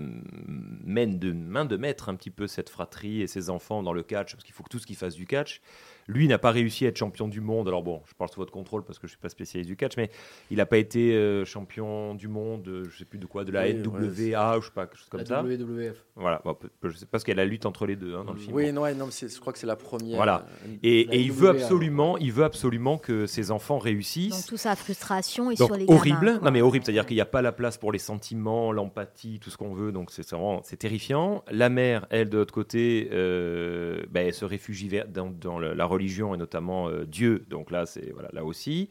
mène 0.83 1.19
de 1.19 1.31
main 1.31 1.65
de 1.65 1.77
maître 1.77 2.09
un 2.09 2.15
petit 2.15 2.31
peu 2.31 2.47
cette 2.47 2.69
fratrie 2.71 3.21
et 3.21 3.27
ses 3.27 3.51
enfants 3.51 3.83
dans 3.83 3.93
le 3.93 4.01
catch, 4.01 4.33
parce 4.33 4.43
qu'il 4.43 4.55
faut 4.55 4.63
que 4.63 4.69
tous 4.69 4.83
qu'ils 4.85 4.95
fassent 4.95 5.15
du 5.15 5.27
catch. 5.27 5.61
Lui 6.07 6.27
n'a 6.27 6.37
pas 6.37 6.51
réussi 6.51 6.85
à 6.85 6.89
être 6.89 6.97
champion 6.97 7.27
du 7.27 7.41
monde. 7.41 7.67
Alors 7.67 7.83
bon, 7.83 8.01
je 8.07 8.13
parle 8.13 8.29
sous 8.31 8.39
votre 8.39 8.51
contrôle 8.53 8.83
parce 8.85 8.97
que 8.97 9.07
je 9.07 9.11
suis 9.11 9.19
pas 9.19 9.29
spécialiste 9.29 9.67
du 9.69 9.75
catch, 9.75 9.97
mais 9.97 10.09
il 10.49 10.57
n'a 10.57 10.65
pas 10.65 10.77
été 10.77 11.13
euh, 11.13 11.43
champion 11.43 12.15
du 12.15 12.27
monde, 12.29 12.67
euh, 12.67 12.85
je 12.89 12.97
sais 12.99 13.05
plus 13.05 13.19
de 13.19 13.25
quoi, 13.25 13.43
de 13.43 13.51
la 13.51 13.63
Oui, 13.65 13.73
NWA 13.75 14.57
ou 14.57 14.61
je 14.61 14.67
sais 14.67 14.71
pas, 14.73 14.85
quelque 14.87 14.97
chose 14.99 15.09
comme 15.09 15.19
La 15.21 15.25
ça. 15.25 15.41
WWF. 15.43 16.05
Voilà, 16.15 16.41
bon, 16.45 16.55
je 16.83 16.91
sais 16.91 17.05
pas 17.05 17.11
parce 17.11 17.23
qu'il 17.25 17.35
y 17.35 17.39
a 17.39 17.43
la 17.43 17.45
lutte 17.45 17.65
entre 17.65 17.85
les 17.85 17.95
deux 17.95 18.15
hein, 18.15 18.23
dans 18.25 18.33
le 18.33 18.39
film. 18.39 18.55
Oui, 18.55 18.71
non, 18.71 18.83
non, 18.95 19.09
je 19.11 19.39
crois 19.39 19.51
que 19.51 19.59
c'est 19.59 19.67
la 19.67 19.75
première. 19.75 20.15
Voilà. 20.15 20.47
euh, 20.65 20.75
Et, 20.83 21.05
la 21.05 21.15
et 21.15 21.19
il 21.21 21.31
veut 21.31 21.49
absolument, 21.49 22.17
il 22.17 22.31
veut 22.31 22.45
absolument 22.45 22.97
que 22.97 23.25
ses 23.27 23.51
enfants 23.51 23.77
réussissent. 23.77 24.29
Donc, 24.33 24.45
toute 24.47 24.57
sa 24.59 24.75
frustration 24.77 25.51
est 25.51 25.55
Donc, 25.59 25.67
sur 25.67 25.75
les 25.77 25.85
horrible, 25.89 26.25
gamins, 26.25 26.39
non 26.41 26.51
mais 26.51 26.61
horrible, 26.61 26.85
c'est-à-dire 26.85 27.05
qu'il 27.05 27.15
n'y 27.15 27.21
a 27.21 27.25
pas 27.25 27.41
la 27.41 27.51
place 27.51 27.77
pour 27.77 27.91
les 27.91 27.99
sentiments, 27.99 28.71
l'empathie, 28.71 29.39
tout 29.39 29.49
ce 29.49 29.57
qu'on 29.57 29.73
veut, 29.73 29.91
donc 29.91 30.09
c'est 30.11 30.27
vraiment 30.29 30.61
c'est 30.63 30.77
terrifiant. 30.77 31.43
La 31.51 31.67
mère, 31.69 32.07
elle 32.09 32.29
de 32.29 32.37
l'autre 32.37 32.53
côté, 32.53 33.09
euh, 33.11 34.03
ben, 34.09 34.27
elle 34.27 34.33
se 34.33 34.45
réfugie 34.45 34.87
vers- 34.87 35.07
dans, 35.07 35.29
dans 35.29 35.59
le- 35.59 35.73
la 35.73 35.85
religion 35.97 36.33
et 36.33 36.37
notamment 36.37 36.89
euh, 36.89 37.05
Dieu, 37.05 37.45
donc 37.49 37.71
là 37.71 37.85
c'est 37.85 38.11
voilà 38.13 38.29
là 38.33 38.43
aussi. 38.45 38.89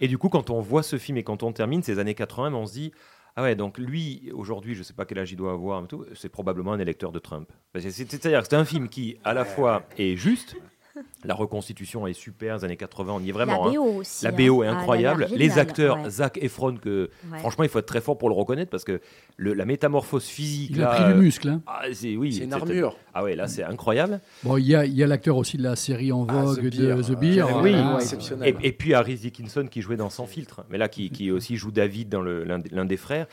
Et 0.00 0.08
du 0.08 0.18
coup, 0.18 0.28
quand 0.28 0.50
on 0.50 0.60
voit 0.60 0.82
ce 0.82 0.96
film 0.98 1.18
et 1.18 1.22
quand 1.22 1.42
on 1.42 1.52
termine 1.52 1.82
ces 1.82 1.98
années 1.98 2.14
80, 2.14 2.54
on 2.54 2.66
se 2.66 2.72
dit 2.72 2.92
ah 3.36 3.42
ouais 3.42 3.54
donc 3.54 3.78
lui 3.78 4.30
aujourd'hui, 4.34 4.74
je 4.74 4.82
sais 4.82 4.94
pas 4.94 5.04
quel 5.04 5.18
âge 5.18 5.32
il 5.32 5.36
doit 5.36 5.52
avoir, 5.52 5.80
mais 5.80 5.88
tout, 5.88 6.04
c'est 6.14 6.28
probablement 6.28 6.72
un 6.72 6.78
électeur 6.78 7.12
de 7.12 7.18
Trump. 7.18 7.50
C'est-à-dire 7.74 8.42
que 8.42 8.48
c'est 8.48 8.56
un 8.56 8.64
film 8.64 8.88
qui 8.88 9.18
à 9.24 9.34
la 9.34 9.44
fois 9.44 9.84
est 9.98 10.16
juste. 10.16 10.56
La 11.24 11.34
reconstitution 11.34 12.06
est 12.06 12.12
super, 12.12 12.56
les 12.58 12.64
années 12.64 12.76
80, 12.76 13.12
on 13.14 13.20
y 13.20 13.28
est 13.28 13.32
vraiment. 13.32 13.64
La 13.66 13.70
hein. 13.70 13.74
BO 13.74 13.82
aussi, 14.00 14.24
La 14.24 14.30
hein. 14.30 14.34
BO 14.36 14.62
est 14.62 14.66
Ah, 14.66 14.70
elle 14.70 14.76
a 14.76 14.80
incroyable. 14.80 15.26
les 15.34 15.58
acteurs, 15.58 16.00
ouais. 16.02 16.10
Zac 16.10 16.38
Efron, 16.42 16.76
que 16.76 17.10
Ouais. 17.30 17.38
franchement, 17.38 17.64
il 17.64 17.70
faut 17.70 17.78
être 17.78 17.86
très 17.86 18.00
fort 18.00 18.18
pour 18.18 18.28
le 18.28 18.34
reconnaître 18.34 18.70
parce 18.70 18.84
que 18.84 19.00
le- 19.36 19.52
la 19.54 19.64
métamorphose 19.64 20.24
physique. 20.24 20.72
Il 20.74 20.82
a 20.82 20.88
pris 20.88 21.04
du 21.12 21.20
muscle, 21.20 21.48
hein. 21.48 21.62
ah, 21.66 21.82
c'est 21.92 22.16
oui, 22.16 22.36
une 22.38 22.52
armure. 22.52 22.96
Ah 23.14 23.22
ouais, 23.22 23.36
là 23.36 23.46
c'est 23.48 23.62
incroyable. 23.62 24.20
Bon, 24.42 24.56
il 24.56 24.66
y 24.66 24.74
a, 24.74 24.84
il 24.84 24.94
y 24.94 25.02
a 25.02 25.06
l'acteur 25.06 25.36
aussi 25.36 25.56
de 25.56 25.62
la 25.62 25.76
série 25.76 26.12
en 26.12 26.26
Ah, 26.28 26.42
vogue 26.42 26.70
The 26.70 26.76
de 26.76 26.86
Bear, 26.86 26.98
The 27.00 27.10
euh, 27.10 27.14
Beer. 27.16 27.32
Jeremy 27.34 27.62
oui, 27.62 27.74
hein. 27.74 27.92
Et, 27.98 28.02
exceptionnel. 28.02 28.56
et 28.62 28.72
puis 28.72 28.94
Harris 28.94 29.16
Dickinson 29.16 29.66
qui 29.70 29.82
jouait 29.82 29.96
dans 29.96 30.10
Sans 30.10 30.26
filtre, 30.26 30.64
mais 30.70 30.78
là 30.78 30.88
qui, 30.88 31.10
qui 31.10 31.30
aussi 31.30 31.56
joue 31.56 31.70
David 31.70 32.08
dans 32.08 32.22
l'un 32.22 32.58
des- 32.84 32.96
frères. 32.96 33.26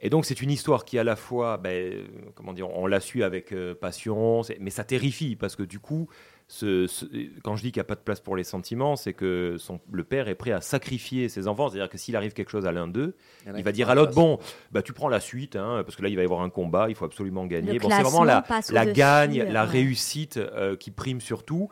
Et 0.00 0.10
donc 0.10 0.24
c'est 0.26 0.40
une 0.42 0.50
histoire 0.50 0.84
qui 0.84 0.98
à 0.98 1.04
la 1.04 1.16
fois, 1.16 1.56
ben, 1.56 1.92
comment 2.36 2.52
dire, 2.52 2.68
on 2.70 2.86
la 2.86 3.00
suit 3.00 3.22
avec 3.24 3.52
euh, 3.52 3.74
passion, 3.74 4.42
mais 4.60 4.70
ça 4.70 4.84
terrifie 4.84 5.34
parce 5.34 5.56
que 5.56 5.64
du 5.64 5.80
coup, 5.80 6.08
ce- 6.50 6.86
ce- 6.86 7.04
quand 7.42 7.56
je 7.56 7.62
dis 7.62 7.72
qu'il 7.72 7.78
n'y 7.80 7.84
a 7.84 7.84
pas 7.84 7.94
de 7.94 8.00
place 8.00 8.20
pour 8.20 8.34
les 8.34 8.42
sentiments, 8.42 8.96
c'est 8.96 9.12
que 9.12 9.56
son, 9.58 9.80
le 9.92 10.02
père 10.02 10.28
est 10.28 10.34
prêt 10.34 10.50
à 10.52 10.62
sacrifier 10.62 11.28
ses 11.28 11.46
enfants. 11.46 11.68
C'est-à-dire 11.68 11.90
que 11.90 11.98
s'il 11.98 12.16
arrive 12.16 12.32
quelque 12.32 12.50
chose 12.50 12.64
à 12.66 12.72
l'un 12.72 12.88
d'eux, 12.88 13.14
Il 13.54 13.62
va 13.62 13.70
dire 13.72 13.90
à 13.90 13.94
la 13.94 14.00
l'autre 14.00 14.14
bon, 14.14 14.38
bah, 14.72 14.80
tu 14.82 14.94
prends 14.94 15.10
la 15.10 15.20
suite, 15.20 15.56
hein, 15.56 15.82
parce 15.84 15.94
que 15.94 16.02
là, 16.02 16.08
il 16.08 16.16
va 16.16 16.22
y 16.22 16.24
avoir 16.24 16.40
un 16.40 16.48
combat, 16.50 16.88
il 16.88 16.94
faut 16.94 17.04
absolument 17.04 17.44
gagner. 17.46 17.78
Bon, 17.78 17.90
c'est 17.90 18.02
vraiment 18.02 18.24
la, 18.24 18.44
la 18.70 18.86
gagne, 18.86 19.42
euh, 19.42 19.44
la 19.52 19.64
ouais. 19.64 19.70
réussite 19.70 20.38
euh, 20.38 20.74
qui 20.74 20.90
prime 20.90 21.20
surtout. 21.20 21.68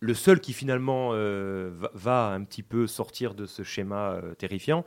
Le 0.00 0.14
seul 0.14 0.40
qui 0.40 0.52
finalement 0.54 1.10
euh, 1.12 1.70
va, 1.74 1.90
va 1.92 2.26
un 2.28 2.44
petit 2.44 2.62
peu 2.62 2.86
sortir 2.86 3.34
de 3.34 3.44
ce 3.46 3.62
schéma 3.62 4.12
euh, 4.12 4.34
terrifiant, 4.34 4.84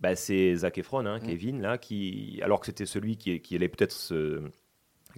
bah, 0.00 0.16
c'est 0.16 0.54
Zac 0.56 0.78
Efron, 0.78 1.04
hein, 1.04 1.20
Kevin, 1.20 1.60
là, 1.60 1.76
qui, 1.78 2.40
alors 2.42 2.60
que 2.60 2.66
c'était 2.66 2.86
celui 2.86 3.16
qui, 3.18 3.40
qui 3.40 3.54
allait 3.54 3.68
peut-être 3.68 3.92
se 3.92 4.40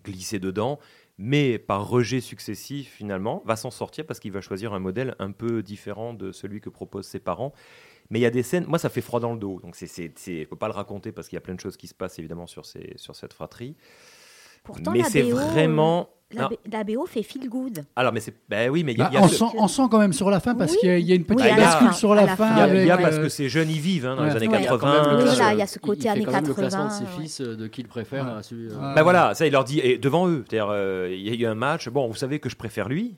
glisser 0.02 0.38
dedans, 0.40 0.80
mais 1.18 1.58
par 1.58 1.88
rejet 1.88 2.20
successif 2.20 2.90
finalement, 2.92 3.42
va 3.46 3.56
s'en 3.56 3.70
sortir 3.70 4.06
parce 4.06 4.20
qu'il 4.20 4.32
va 4.32 4.40
choisir 4.40 4.72
un 4.74 4.80
modèle 4.80 5.14
un 5.18 5.32
peu 5.32 5.62
différent 5.62 6.14
de 6.14 6.32
celui 6.32 6.60
que 6.60 6.70
proposent 6.70 7.06
ses 7.06 7.20
parents. 7.20 7.52
Mais 8.10 8.18
il 8.20 8.22
y 8.22 8.26
a 8.26 8.30
des 8.30 8.42
scènes, 8.42 8.66
moi 8.66 8.78
ça 8.78 8.88
fait 8.90 9.00
froid 9.00 9.20
dans 9.20 9.32
le 9.32 9.38
dos, 9.38 9.60
donc 9.60 9.76
c'est- 9.76 9.88
je 9.88 10.44
peux 10.44 10.56
pas 10.56 10.68
le 10.68 10.74
raconter 10.74 11.12
parce 11.12 11.28
qu'il 11.28 11.36
y 11.36 11.38
a 11.38 11.42
plein 11.42 11.54
de 11.54 11.60
choses 11.60 11.76
qui 11.76 11.86
se 11.88 11.94
passent 11.94 12.18
évidemment 12.18 12.46
sur, 12.46 12.64
sur 12.66 13.16
cette 13.16 13.32
fratrie. 13.32 13.76
Pourtant, 14.64 14.90
mais 14.92 15.02
c'est 15.04 15.22
BO, 15.22 15.36
vraiment... 15.36 16.08
La, 16.32 16.48
la 16.68 16.82
BO 16.82 17.06
fait 17.06 17.22
feel 17.22 17.48
good. 17.48 17.84
Alors 17.94 18.12
mais 18.12 18.18
c'est, 18.18 18.34
ben 18.48 18.68
oui, 18.68 18.82
mais 18.82 18.92
il 18.94 18.98
y 18.98 19.02
a, 19.02 19.04
Bah, 19.04 19.10
il 19.12 19.14
y 19.14 19.18
a 19.18 19.22
on, 19.22 19.28
ce- 19.28 19.36
sent, 19.36 19.44
on 19.56 19.68
sent 19.68 19.82
quand 19.88 20.00
même 20.00 20.12
sur 20.12 20.30
la 20.30 20.40
fin 20.40 20.56
parce 20.56 20.72
Oui. 20.72 20.78
qu'il 20.80 20.88
y, 20.88 20.92
a- 20.92 20.98
il 20.98 21.06
y 21.06 21.12
a 21.12 21.14
une 21.14 21.22
petite 21.24 21.42
Oui, 21.44 21.48
la 21.48 21.54
bascule 21.56 21.92
sur 21.92 22.12
la 22.12 22.24
la 22.26 22.34
fin. 22.34 22.66
il 22.66 22.86
y 22.86 22.90
a, 22.90 22.96
y 22.98 23.02
parce 23.02 23.16
euh, 23.18 23.22
que 23.22 23.28
ces 23.28 23.48
jeunes 23.48 23.70
y 23.70 23.78
vivent 23.78 24.06
hein, 24.06 24.16
dans 24.16 24.22
ouais. 24.22 24.30
les 24.30 24.36
années 24.36 24.48
Ouais, 24.48 24.58
il 24.58 24.64
y 24.64 24.66
a 24.66 24.70
quand 24.70 24.78
80. 24.78 25.02
même 25.16 25.24
le- 25.24 25.30
euh, 25.30 25.36
là, 25.36 25.52
il 25.52 25.58
y 25.60 25.62
a 25.62 25.66
ce 25.68 25.78
côté 25.78 25.98
il 26.00 26.02
fait 26.02 26.08
années 26.08 26.24
quand 26.24 26.32
même 26.32 26.42
le 26.46 26.54
80, 26.54 26.68
classement 26.68 26.86
de 26.88 26.92
ses 27.06 27.22
fils 27.22 27.40
euh, 27.40 27.54
de 27.54 27.68
qui 27.68 27.82
il 27.82 27.86
préfère 27.86 28.26
à 28.26 28.42
celui. 28.42 28.66
euh, 28.68 28.94
Ben 28.96 29.04
voilà, 29.04 29.34
ça 29.34 29.46
il 29.46 29.52
leur 29.52 29.62
dit 29.62 29.78
et 29.78 29.96
devant 29.96 30.26
eux. 30.28 30.44
C'est-à-dire, 30.48 30.70
euh, 30.72 31.08
il 31.12 31.20
y 31.20 31.30
a 31.30 31.34
eu 31.34 31.48
un 31.48 31.54
match. 31.54 31.88
Bon, 31.88 32.08
vous 32.08 32.16
savez 32.16 32.40
que 32.40 32.48
je 32.48 32.56
préfère 32.56 32.88
lui, 32.88 33.14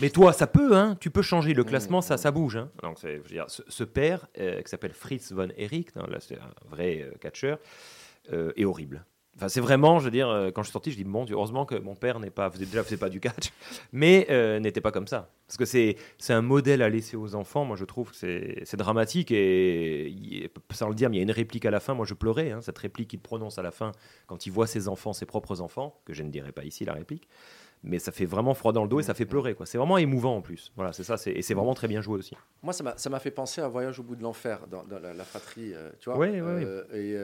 mais 0.00 0.10
toi, 0.10 0.32
ça 0.32 0.48
peut, 0.48 0.74
hein. 0.76 0.96
Tu 0.98 1.10
peux 1.10 1.22
changer 1.22 1.54
le 1.54 1.62
classement, 1.62 2.00
ça, 2.00 2.16
ça 2.16 2.32
bouge. 2.32 2.56
Hein. 2.56 2.70
Donc, 2.82 2.96
c'est- 3.00 3.18
je 3.18 3.22
veux 3.22 3.28
dire, 3.28 3.44
ce, 3.46 3.62
ce 3.68 3.84
père 3.84 4.26
euh, 4.40 4.62
qui 4.62 4.68
s'appelle 4.68 4.94
Fritz 4.94 5.30
von 5.32 5.46
Erich, 5.56 5.90
hein, 5.94 6.06
là, 6.10 6.18
c'est 6.18 6.34
un 6.38 6.68
vrai 6.74 7.02
euh, 7.08 7.14
catcheur, 7.20 7.58
euh, 8.32 8.50
est 8.56 8.64
horrible. 8.64 9.04
Enfin, 9.38 9.48
c'est 9.48 9.60
vraiment, 9.60 10.00
je 10.00 10.04
veux 10.06 10.10
dire, 10.10 10.28
euh, 10.28 10.50
quand 10.50 10.62
je 10.62 10.66
suis 10.66 10.72
sorti, 10.72 10.90
je 10.90 10.96
dis 10.96 11.04
bon, 11.04 11.24
Dieu, 11.24 11.36
heureusement 11.36 11.64
que 11.64 11.76
mon 11.76 11.94
père 11.94 12.18
n'est 12.18 12.28
pas, 12.30 12.50
faisait, 12.50 12.66
déjà 12.66 12.82
faisait 12.82 12.96
pas 12.96 13.08
du 13.08 13.20
catch, 13.20 13.52
mais 13.92 14.26
euh, 14.30 14.58
n'était 14.58 14.80
pas 14.80 14.90
comme 14.90 15.06
ça. 15.06 15.30
Parce 15.46 15.56
que 15.56 15.64
c'est, 15.64 15.96
c'est 16.18 16.32
un 16.32 16.42
modèle 16.42 16.82
à 16.82 16.88
laisser 16.88 17.16
aux 17.16 17.34
enfants. 17.36 17.64
Moi, 17.64 17.76
je 17.76 17.84
trouve 17.84 18.10
que 18.10 18.16
c'est, 18.16 18.60
c'est 18.64 18.76
dramatique 18.76 19.30
et 19.30 20.08
il- 20.08 20.50
sans 20.72 20.88
le 20.88 20.94
dire, 20.96 21.08
mais 21.08 21.16
il 21.16 21.18
y 21.20 21.22
a 21.22 21.24
une 21.24 21.30
réplique 21.30 21.64
à 21.66 21.70
la 21.70 21.80
fin. 21.80 21.94
Moi, 21.94 22.04
je 22.04 22.14
pleurais. 22.14 22.50
hein, 22.50 22.60
cette 22.60 22.78
réplique 22.78 23.08
qu'il 23.10 23.20
prononce 23.20 23.58
à 23.58 23.62
la 23.62 23.70
fin 23.70 23.92
quand 24.26 24.44
il 24.46 24.50
voit 24.50 24.66
ses 24.66 24.88
enfants, 24.88 25.12
ses 25.12 25.24
propres 25.24 25.60
enfants, 25.60 26.00
que 26.04 26.12
je 26.12 26.22
ne 26.24 26.30
dirai 26.30 26.50
pas 26.52 26.64
ici 26.64 26.84
la 26.84 26.92
réplique. 26.94 27.28
Mais 27.84 28.00
ça 28.00 28.10
fait 28.10 28.24
vraiment 28.26 28.54
froid 28.54 28.72
dans 28.72 28.82
le 28.82 28.88
dos 28.88 28.98
et 28.98 29.04
ça 29.04 29.14
fait 29.14 29.24
pleurer. 29.24 29.54
Quoi. 29.54 29.64
C'est 29.64 29.78
vraiment 29.78 29.98
émouvant 29.98 30.34
en 30.36 30.42
plus. 30.42 30.72
Voilà, 30.74 30.92
c'est 30.92 31.04
ça. 31.04 31.16
c'est- 31.16 31.30
et 31.30 31.42
c'est 31.42 31.54
vraiment 31.54 31.74
très 31.74 31.86
bien 31.86 32.00
joué 32.00 32.18
aussi. 32.18 32.34
Moi, 32.64 32.72
ça 32.72 32.82
m'a, 32.82 32.96
ça 32.96 33.08
m'a 33.08 33.20
fait 33.20 33.30
penser 33.30 33.60
à 33.60 33.68
Voyage 33.68 34.00
au 34.00 34.02
bout 34.02 34.16
de 34.16 34.22
l'enfer, 34.24 34.66
dans, 34.68 34.82
dans 34.82 34.98
la, 34.98 35.14
la 35.14 35.24
fratrie, 35.24 35.72
euh, 35.74 35.90
tu 36.00 36.10
vois. 36.10 36.18
Ouais, 36.18 36.40
ouais, 36.40 36.64
Euh, 36.64 36.82
Et, 36.92 37.14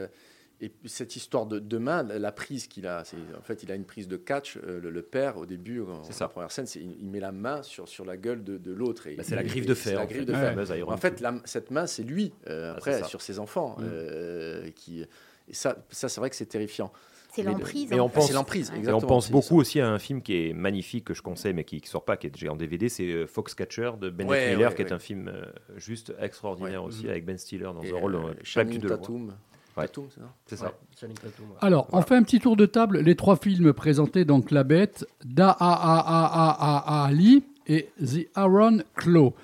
et 0.61 0.72
cette 0.86 1.16
histoire 1.16 1.46
de, 1.46 1.59
de 1.59 1.78
main, 1.78 2.02
la 2.05 2.32
prise 2.32 2.66
qu'il 2.68 2.86
a, 2.86 3.02
en 3.38 3.42
fait, 3.42 3.62
il 3.64 3.72
a 3.72 3.74
une 3.74 3.84
prise 3.84 4.09
de 4.09 4.16
catch. 4.16 4.57
euh, 4.57 4.80
le, 4.80 4.90
le 4.90 5.02
père, 5.02 5.36
au 5.36 5.46
début, 5.46 5.80
en, 5.82 6.05
ça. 6.05 6.24
la 6.24 6.28
première 6.28 6.50
scène, 6.52 6.66
il, 6.76 6.96
il 7.02 7.11
met 7.11 7.20
la 7.20 7.32
main 7.32 7.62
sur, 7.62 7.88
sur 7.88 8.05
la 8.05 8.16
gueule 8.16 8.44
de, 8.44 8.57
de 8.57 8.72
l'autre. 8.72 9.07
Et, 9.09 9.16
Bah, 9.16 9.24
c'est 9.24 9.34
la 9.36 9.42
griffe 9.42 9.66
de 9.66 9.74
c'est 9.74 9.90
fer, 9.90 9.98
La 9.98 10.05
en 10.05 10.07
griffe 10.07 10.18
fait. 10.20 10.24
de 10.26 10.32
Ouais. 10.32 10.64
fer. 10.66 10.88
En 10.88 10.96
fait, 10.96 11.20
la- 11.20 11.40
cette 11.44 11.70
main, 11.70 11.86
c'est 11.86 12.02
lui, 12.05 12.32
euh, 12.48 12.70
Ah, 12.72 12.76
après, 12.76 13.02
sur 13.05 13.20
ses 13.20 13.38
enfants. 13.38 13.76
Mm. 13.78 13.82
euh, 13.84 14.70
qui, 14.70 15.02
et 15.02 15.52
ça, 15.52 15.76
ça, 15.90 16.09
c'est 16.09 16.20
vrai 16.20 16.30
que 16.30 16.36
c'est 16.36 16.46
terrifiant. 16.46 16.92
C'est 17.32 17.42
l'emprise. 17.42 17.90
Et 17.92 17.98
en 17.98 18.05
on 18.05 18.09
fait. 18.09 18.14
pense, 18.14 18.26
c'est 18.28 18.32
l'emprise, 18.32 18.72
et 18.80 18.92
on 18.92 19.00
pense 19.00 19.28
beaucoup 19.28 19.59
aussi 19.59 19.80
à 19.80 19.88
un 19.90 19.98
film 19.98 20.22
qui 20.22 20.36
est 20.50 20.52
magnifique 20.52 21.05
que 21.05 21.14
je 21.14 21.20
conseille 21.22 21.52
mais 21.52 21.64
qui 21.64 21.80
ne 21.80 21.86
sort 21.86 22.05
pas, 22.05 22.16
qui 22.16 22.28
est 22.28 22.30
déjà 22.30 22.52
en 22.52 22.57
DVD, 22.57 22.88
c'est 22.88 23.11
euh, 23.11 23.26
Foxcatcher 23.26 23.90
de 24.00 24.09
Bennett 24.09 24.30
Ouais, 24.30 24.50
Miller, 24.55 24.70
ouais, 24.70 24.76
qui 24.76 24.82
est 24.82 24.92
un 24.92 25.00
film 25.00 25.32
juste 25.76 26.14
extraordinaire 26.20 26.82
Ouais. 26.82 26.88
aussi 26.88 27.09
avec 27.09 27.24
Ben 27.24 27.36
Stiller 27.36 27.64
dans 27.64 27.82
Et, 27.82 27.90
un 27.90 27.96
rôle 27.96 28.12
pas 28.22 28.34
Channing. 28.44 28.80
Tatum. 28.86 29.34
Ouais. 29.77 29.87
Tatum, 29.87 30.07
c'est 30.11 30.20
ça 30.20 30.35
C'est 30.47 30.57
ça. 30.57 30.66
Ouais, 30.66 30.72
Channing 31.01 31.16
Tatum, 31.16 31.47
ouais. 31.51 31.57
Alors, 31.61 31.89
on 31.93 32.03
fait 32.03 32.16
un 32.16 32.22
petit 32.22 32.41
tour 32.41 32.57
de 32.57 32.66
table. 32.66 33.01
Les 33.01 33.16
trois 33.16 33.37
films 33.37 33.72
présentés, 33.72 34.25
donc 34.25 34.51
La 34.51 34.64
Bête, 34.64 35.07
Da 35.25 35.51
A 35.51 35.72
A 35.72 35.99
A 35.99 36.51
A 36.51 37.03
A 37.03 37.07
Ali 37.07 37.45
et 37.66 37.91
The 37.99 38.29
Aaron 38.35 38.79
Claw. 38.95 39.35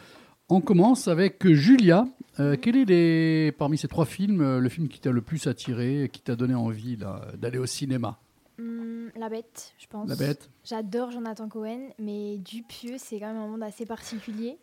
On 0.48 0.60
commence 0.60 1.08
avec 1.08 1.46
Julia. 1.46 2.06
Euh, 2.38 2.56
quel 2.60 2.76
est 2.76 2.84
les, 2.84 3.52
parmi 3.52 3.76
ces 3.76 3.88
trois 3.88 4.06
films 4.06 4.40
euh, 4.40 4.60
le 4.60 4.68
film 4.68 4.88
qui 4.88 5.00
t'a 5.00 5.10
le 5.10 5.20
plus 5.20 5.46
attiré, 5.46 6.08
qui 6.12 6.20
t'a 6.20 6.36
donné 6.36 6.54
envie 6.54 6.96
là, 6.96 7.22
d'aller 7.36 7.58
au 7.58 7.66
cinéma? 7.66 8.18
Hum, 8.58 9.10
la 9.16 9.28
bête, 9.28 9.74
je 9.78 9.86
pense. 9.86 10.08
La 10.08 10.16
Bête. 10.16 10.50
J'adore 10.64 11.10
Jonathan 11.10 11.48
Cohen, 11.48 11.90
mais 11.98 12.38
Dupieux, 12.38 12.96
c'est 12.98 13.18
quand 13.18 13.28
même 13.32 13.42
un 13.42 13.46
monde 13.46 13.62
assez 13.62 13.86
particulier. 13.86 14.58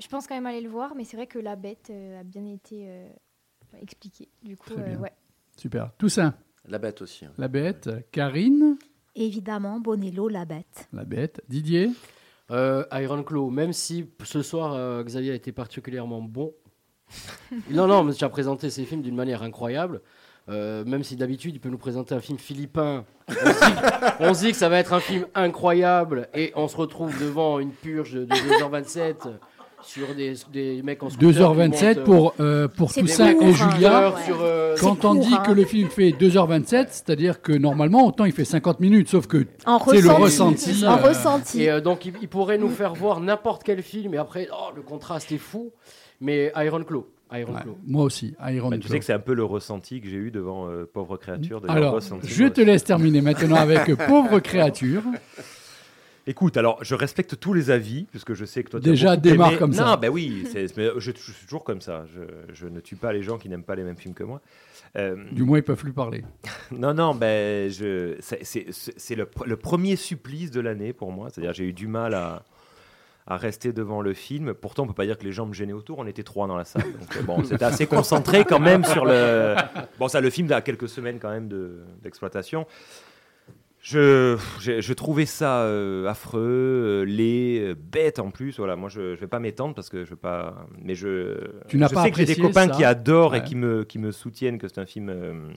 Je 0.00 0.08
pense 0.08 0.26
quand 0.26 0.34
même 0.34 0.46
aller 0.46 0.60
le 0.60 0.68
voir, 0.68 0.94
mais 0.96 1.04
c'est 1.04 1.16
vrai 1.16 1.26
que 1.26 1.38
La 1.38 1.54
Bête 1.54 1.88
euh, 1.90 2.20
a 2.20 2.24
bien 2.24 2.46
été 2.46 2.86
euh, 2.88 3.08
expliqué. 3.80 4.28
Du 4.42 4.56
coup, 4.56 4.70
Très 4.70 4.82
euh, 4.82 4.86
bien. 4.88 4.98
ouais. 4.98 5.12
Super. 5.56 5.90
Toussaint, 5.98 6.34
La 6.66 6.78
bête 6.78 7.02
aussi. 7.02 7.24
hein. 7.24 7.32
La 7.38 7.48
Bête. 7.48 7.90
Karine, 8.10 8.76
Évidemment, 9.14 9.78
Bonello, 9.78 10.28
la 10.28 10.44
bête. 10.46 10.88
La 10.92 11.04
Bête. 11.04 11.42
Didier, 11.48 11.90
Euh, 12.50 12.84
Iron 12.92 13.22
Claw, 13.22 13.50
même 13.50 13.72
si 13.72 14.06
ce 14.24 14.42
soir 14.42 14.74
euh, 14.74 15.02
Xavier 15.04 15.32
a 15.32 15.34
été 15.34 15.52
particulièrement 15.52 16.20
bon. 16.22 16.52
non, 17.70 17.86
non, 17.86 18.04
mais 18.04 18.12
tu 18.14 18.24
as 18.24 18.28
présenté 18.28 18.68
ces 18.70 18.84
films 18.84 19.02
d'une 19.02 19.14
manière 19.14 19.42
incroyable. 19.42 20.00
Euh, 20.48 20.84
même 20.84 21.04
si 21.04 21.14
d'habitude 21.14 21.54
il 21.54 21.60
peut 21.60 21.68
nous 21.68 21.78
présenter 21.78 22.16
un 22.16 22.20
film 22.20 22.36
philippin, 22.36 23.04
on 23.28 23.32
se, 23.32 23.38
dit, 23.66 24.14
on 24.20 24.34
se 24.34 24.40
dit 24.46 24.50
que 24.50 24.56
ça 24.56 24.68
va 24.68 24.78
être 24.80 24.92
un 24.92 24.98
film 24.98 25.24
incroyable 25.36 26.28
et 26.34 26.52
on 26.56 26.66
se 26.66 26.76
retrouve 26.76 27.16
devant 27.20 27.60
une 27.60 27.70
purge 27.70 28.14
de 28.14 28.26
2h27 28.26 29.28
sur 29.84 30.14
des, 30.14 30.34
des 30.52 30.82
mecs 30.82 31.02
en 31.02 31.10
scooter 31.10 31.32
qui 31.32 31.38
2h27 31.40 31.94
montent, 31.96 32.04
pour, 32.04 32.34
euh, 32.40 32.68
pour 32.68 32.90
C'est 32.92 33.00
Toussaint 33.02 33.30
et 33.30 33.44
hein, 33.44 33.52
Julia. 33.52 34.10
ouais. 34.14 34.22
sur, 34.24 34.38
euh, 34.40 34.76
Quand 34.80 35.04
on 35.04 35.14
court, 35.14 35.24
dit 35.24 35.34
hein. 35.34 35.42
que 35.46 35.52
le 35.52 35.64
film 35.64 35.88
fait 35.88 36.10
2h27, 36.10 36.86
c'est-à-dire 36.90 37.42
que 37.42 37.52
normalement, 37.52 38.06
autant 38.06 38.24
il 38.24 38.32
fait 38.32 38.44
50 38.44 38.80
minutes, 38.80 39.08
sauf 39.08 39.26
que 39.26 39.46
En 39.66 39.78
c'est 39.86 40.00
le 40.00 40.10
ressenti. 40.10 40.84
En 40.86 40.92
euh, 40.92 40.96
ressenti. 40.96 41.62
Et 41.62 41.70
euh, 41.70 41.80
donc, 41.80 42.06
il, 42.06 42.14
il 42.22 42.28
pourrait 42.28 42.58
nous 42.58 42.68
faire 42.70 42.94
voir 42.94 43.20
n'importe 43.20 43.62
quel 43.64 43.82
film, 43.82 44.14
et 44.14 44.18
après, 44.18 44.48
oh, 44.52 44.70
le 44.74 44.82
contraste 44.82 45.32
est 45.32 45.38
fou. 45.38 45.72
Mais 46.20 46.52
Iron 46.56 46.84
Claw. 46.84 47.06
Iron 47.34 47.54
ouais, 47.54 47.62
Claw. 47.62 47.76
moi 47.86 48.04
aussi, 48.04 48.34
Iron 48.48 48.68
Bah, 48.70 48.78
tu 48.78 48.88
sais 48.88 48.98
que 48.98 49.04
c'est 49.04 49.12
un 49.14 49.18
peu 49.18 49.34
le 49.34 49.42
ressenti 49.44 50.00
que 50.00 50.06
j'ai 50.08 50.16
eu 50.18 50.30
devant 50.30 50.68
euh, 50.68 50.84
Pauvre 50.92 51.16
créature 51.16 51.60
de 51.60 51.68
Alors, 51.70 51.98
je 52.22 52.44
te 52.44 52.60
laisse 52.60 52.84
terminer 52.84 53.22
maintenant 53.22 53.56
avec 53.56 53.92
Pauvre 54.06 54.38
créature. 54.40 55.02
Écoute, 56.26 56.56
alors 56.56 56.82
je 56.84 56.94
respecte 56.94 57.38
tous 57.40 57.52
les 57.52 57.70
avis, 57.70 58.04
puisque 58.04 58.34
je 58.34 58.44
sais 58.44 58.62
que 58.62 58.70
toi 58.70 58.80
tu 58.80 58.88
Déjà, 58.88 59.16
démarre 59.16 59.50
aimé- 59.50 59.58
comme 59.58 59.72
ça. 59.72 59.84
Non, 59.84 59.96
ben 59.96 60.08
oui, 60.08 60.44
mais 60.54 60.68
je, 60.98 60.98
je 60.98 61.10
suis 61.32 61.46
toujours 61.46 61.64
comme 61.64 61.80
ça. 61.80 62.04
Je, 62.14 62.20
je 62.54 62.66
ne 62.68 62.78
tue 62.80 62.94
pas 62.96 63.12
les 63.12 63.22
gens 63.24 63.38
qui 63.38 63.48
n'aiment 63.48 63.64
pas 63.64 63.74
les 63.74 63.82
mêmes 63.82 63.96
films 63.96 64.14
que 64.14 64.22
moi. 64.22 64.40
Euh, 64.96 65.16
Du 65.32 65.42
moins, 65.42 65.58
ils 65.58 65.62
peuvent 65.64 65.76
plus 65.76 65.92
parler. 65.92 66.22
non, 66.70 66.94
non, 66.94 67.14
ben 67.14 67.68
je, 67.70 68.16
c'est- 68.20 69.14
le, 69.16 69.28
le 69.46 69.56
premier 69.56 69.96
supplice 69.96 70.50
de 70.52 70.60
l'année 70.60 70.92
pour 70.92 71.10
moi. 71.10 71.28
C'est-à-dire, 71.30 71.52
j'ai 71.54 71.64
eu 71.64 71.72
du 71.72 71.88
mal 71.88 72.14
à, 72.14 72.44
à 73.26 73.36
rester 73.36 73.72
devant 73.72 74.00
le 74.00 74.14
film. 74.14 74.54
Pourtant, 74.54 74.84
on 74.84 74.86
peut 74.86 74.92
pas 74.94 75.06
dire 75.06 75.18
que 75.18 75.24
les 75.24 75.32
gens 75.32 75.46
me 75.46 75.54
gênaient 75.54 75.72
autour. 75.72 75.98
On 75.98 76.06
était 76.06 76.22
trois 76.22 76.46
dans 76.46 76.56
la 76.56 76.64
salle. 76.64 76.84
Donc, 76.84 77.16
euh, 77.16 77.22
bon, 77.22 77.42
c'était 77.42 77.64
assez 77.64 77.86
concentré 77.86 78.44
quand 78.44 78.60
même 78.60 78.84
sur 78.84 79.04
le. 79.06 79.56
Bon, 79.98 80.06
ça, 80.06 80.20
le 80.20 80.30
film 80.30 80.52
a 80.52 80.60
quelques 80.60 80.88
semaines 80.88 81.18
quand 81.18 81.30
même 81.30 81.48
de- 81.48 81.80
d'exploitation. 82.04 82.64
Je, 83.84 84.38
je, 84.60 84.80
je 84.80 84.92
trouvais 84.92 85.26
ça 85.26 85.62
euh, 85.62 86.06
affreux, 86.06 86.40
euh, 86.40 87.02
laid, 87.04 87.60
euh, 87.60 87.74
bête 87.74 88.20
en 88.20 88.30
plus. 88.30 88.56
Voilà, 88.58 88.76
moi 88.76 88.88
je, 88.88 89.16
je 89.16 89.20
vais 89.20 89.26
pas 89.26 89.40
m'étendre 89.40 89.74
parce 89.74 89.88
que 89.88 90.04
je 90.04 90.10
veux 90.10 90.16
pas. 90.16 90.66
Mais 90.80 90.94
je. 90.94 91.36
Tu 91.66 91.78
n'as 91.78 91.88
je 91.88 91.94
pas 91.94 92.04
sais 92.04 92.10
que 92.12 92.16
j'ai 92.18 92.24
des 92.26 92.36
copains 92.36 92.68
ça 92.68 92.74
qui 92.74 92.84
adorent 92.84 93.32
Ouais. 93.32 93.38
et 93.40 93.42
qui 93.42 93.56
me, 93.56 93.82
qui 93.82 93.98
me 93.98 94.12
soutiennent 94.12 94.58
que 94.58 94.68
c'est 94.68 94.78
un 94.78 94.86
film 94.86 95.08
euh, 95.08 95.48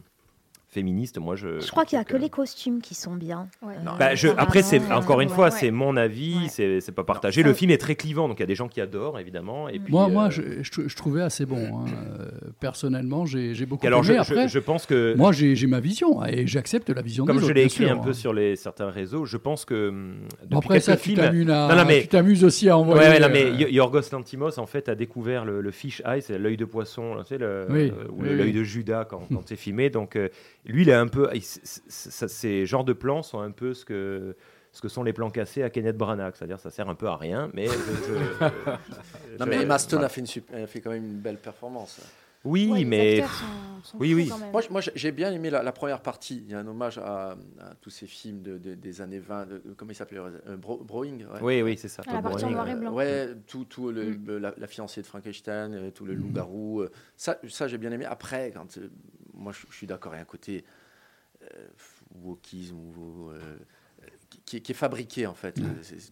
féministe. 0.75 1.17
Moi, 1.19 1.35
je. 1.35 1.59
Je 1.59 1.71
crois 1.71 1.85
qu'il 1.85 1.97
n'y 1.97 2.01
a 2.01 2.05
que 2.05 2.17
les 2.17 2.29
costumes 2.29 2.81
qui 2.81 2.93
sont 2.95 3.15
bien. 3.15 3.47
Ouais. 3.61 3.73
Euh, 3.75 3.97
bah, 3.97 4.13
je- 4.13 4.27
après, 4.37 4.61
c'est 4.61 4.81
encore 4.91 5.21
une 5.21 5.29
fois, 5.29 5.45
Ouais. 5.45 5.51
c'est 5.51 5.71
mon 5.71 5.95
avis, 5.97 6.35
Ouais. 6.35 6.49
c'est 6.49 6.81
c'est 6.81 6.91
pas 6.91 7.03
partagé. 7.05 7.41
Le 7.43 7.53
film 7.53 7.71
est 7.71 7.77
très 7.77 7.95
clivant, 7.95 8.27
donc 8.27 8.37
il 8.39 8.41
y 8.41 8.43
a 8.43 8.47
des 8.47 8.55
gens 8.55 8.67
qui 8.67 8.81
adorent 8.81 9.17
évidemment. 9.19 9.69
Et 9.69 9.79
puis, 9.79 9.91
Moi, 9.93 10.07
moi 10.09 10.25
euh, 10.25 10.29
je, 10.29 10.41
je- 10.61 10.87
je 10.87 10.95
trouvais 10.95 11.21
assez 11.21 11.45
bon. 11.45 11.57
hein. 11.57 11.85
Euh, 12.19 12.29
Personnellement, 12.59 13.25
j'ai 13.25 13.53
j'ai 13.55 13.65
beaucoup 13.65 13.87
alors, 13.87 14.03
aimé. 14.05 14.15
je, 14.15 14.19
Après, 14.21 14.47
je, 14.47 14.53
je 14.53 14.59
pense 14.59 14.85
que 14.85 15.15
moi, 15.17 15.31
j'ai 15.31 15.55
j'ai 15.55 15.67
ma 15.67 15.79
vision 15.79 16.23
et 16.25 16.45
j'accepte 16.45 16.89
la 16.89 17.01
vision 17.01 17.25
comme 17.25 17.39
des 17.39 17.45
je 17.47 17.53
l'ai 17.53 17.63
écrit 17.63 17.85
sûr, 17.85 17.91
un 17.91 17.97
peu 17.97 18.09
hein. 18.09 18.13
sur 18.13 18.33
les 18.33 18.55
certains 18.55 18.89
réseaux, 18.89 19.25
je 19.25 19.37
pense 19.37 19.63
que 19.65 19.89
hum, 19.89 20.15
après 20.51 20.79
ça, 20.81 20.97
tu 20.97 21.13
t'amuses 22.09 22.43
aussi 22.43 22.69
à 22.69 22.77
envoyer. 22.77 23.01
Ouais, 23.01 23.09
ouais, 23.13 23.19
non, 23.19 23.29
mais 23.31 23.71
Yorgos 23.71 24.01
Lantimos 24.11 24.59
en 24.59 24.65
fait 24.65 24.89
a 24.89 24.95
découvert 24.95 25.45
le, 25.45 25.71
fish 25.71 26.01
eye, 26.05 26.21
c'est 26.21 26.37
l'œil 26.37 26.57
de 26.57 26.65
poisson, 26.65 27.15
tu 27.19 27.35
sais, 27.35 27.37
l'œil 27.37 28.53
de 28.53 28.63
Judas 28.63 29.05
quand, 29.05 29.21
c'est 29.45 29.55
filmé. 29.55 29.89
Donc 29.89 30.17
lui, 30.71 30.83
il 30.83 30.89
est 30.89 30.93
un 30.93 31.07
peu, 31.07 31.29
il- 31.33 31.43
ces 31.43 32.65
genres 32.65 32.83
de 32.85 32.93
plans 32.93 33.23
sont 33.23 33.39
un 33.39 33.51
peu 33.51 33.73
ce 33.73 33.85
que 33.85 34.35
ce 34.71 34.81
que 34.81 34.89
sont 34.89 35.03
les 35.03 35.13
plans 35.13 35.29
cassés 35.29 35.63
à 35.63 35.69
Kenneth 35.69 35.95
Branagh, 35.97 36.33
c'est-à-dire 36.35 36.59
ça 36.59 36.69
sert 36.69 36.89
un 36.89 36.95
peu 36.95 37.07
à 37.07 37.15
rien, 37.15 37.49
mais 37.53 37.65
je- 37.67 37.71
je- 37.71 38.49
Non, 39.39 39.45
je- 39.45 39.49
mais 39.49 39.61
Emma 39.61 39.79
Stone 39.79 39.99
voilà. 39.99 40.07
a 40.07 40.09
fait, 40.09 40.19
une 40.19 40.27
sup- 40.27 40.53
a 40.53 40.67
fait 40.67 40.81
quand 40.81 40.89
même 40.91 41.05
une 41.05 41.19
belle 41.19 41.37
performance. 41.37 42.01
Oui, 42.43 42.69
Ouais, 42.69 42.83
mais 42.83 43.21
acteurs 43.21 43.33
sont- 43.33 43.45
sont 43.83 43.97
oui, 43.99 44.13
oui. 44.13 44.29
Moi, 44.51 44.61
moi, 44.69 44.81
j'ai- 44.93 45.11
bien 45.13 45.31
aimé 45.31 45.49
la, 45.49 45.63
la 45.63 45.71
première 45.71 46.01
partie. 46.01 46.43
Il 46.45 46.51
y 46.51 46.53
a 46.53 46.59
un 46.59 46.67
hommage 46.67 46.97
à, 46.99 47.31
à 47.59 47.73
tous 47.81 47.89
ces 47.89 48.05
films 48.05 48.41
de, 48.43 48.57
de- 48.59 48.75
des 48.75 49.01
années 49.01 49.17
20. 49.19 49.45
de- 49.47 49.61
comment 49.77 49.91
il 49.91 49.95
s'appelait 49.95 50.19
euh, 50.19 50.57
Bro- 50.57 50.83
Broing 50.83 51.19
ouais. 51.19 51.39
Oui, 51.41 51.61
oui, 51.63 51.77
c'est 51.77 51.87
ça, 51.87 52.03
la 52.05 52.21
partie 52.21 52.43
en 52.45 52.49
noir 52.51 52.67
et 52.69 52.75
blanc. 52.75 52.91
Ouais, 52.93 53.29
tout, 53.47 53.63
tout 53.65 53.91
le, 53.91 54.11
le- 54.11 54.37
la, 54.37 54.53
la 54.57 54.67
fiancée 54.67 55.01
de 55.01 55.07
Frankenstein, 55.07 55.73
euh, 55.73 55.89
tout 55.89 56.05
le 56.05 56.13
loup-garou. 56.13 56.81
euh, 56.81 56.91
Ça, 57.15 57.37
ça 57.47 57.67
j'ai 57.69 57.77
bien 57.79 57.91
aimé. 57.91 58.05
Après, 58.05 58.51
quand, 58.53 58.77
euh, 58.77 58.89
moi, 59.35 59.51
je, 59.53 59.65
je 59.69 59.75
suis 59.75 59.87
d'accord, 59.87 60.13
il 60.13 60.17
y 60.17 60.19
a 60.19 60.21
un 60.21 60.25
côté 60.25 60.63
euh, 61.43 61.45
wokisme 62.23 62.75
ou. 62.75 63.29
euh, 63.31 63.39
qui, 64.45 64.61
qui 64.61 64.71
est 64.73 64.75
fabriqué 64.75 65.25
en 65.25 65.33
fait. 65.33 65.59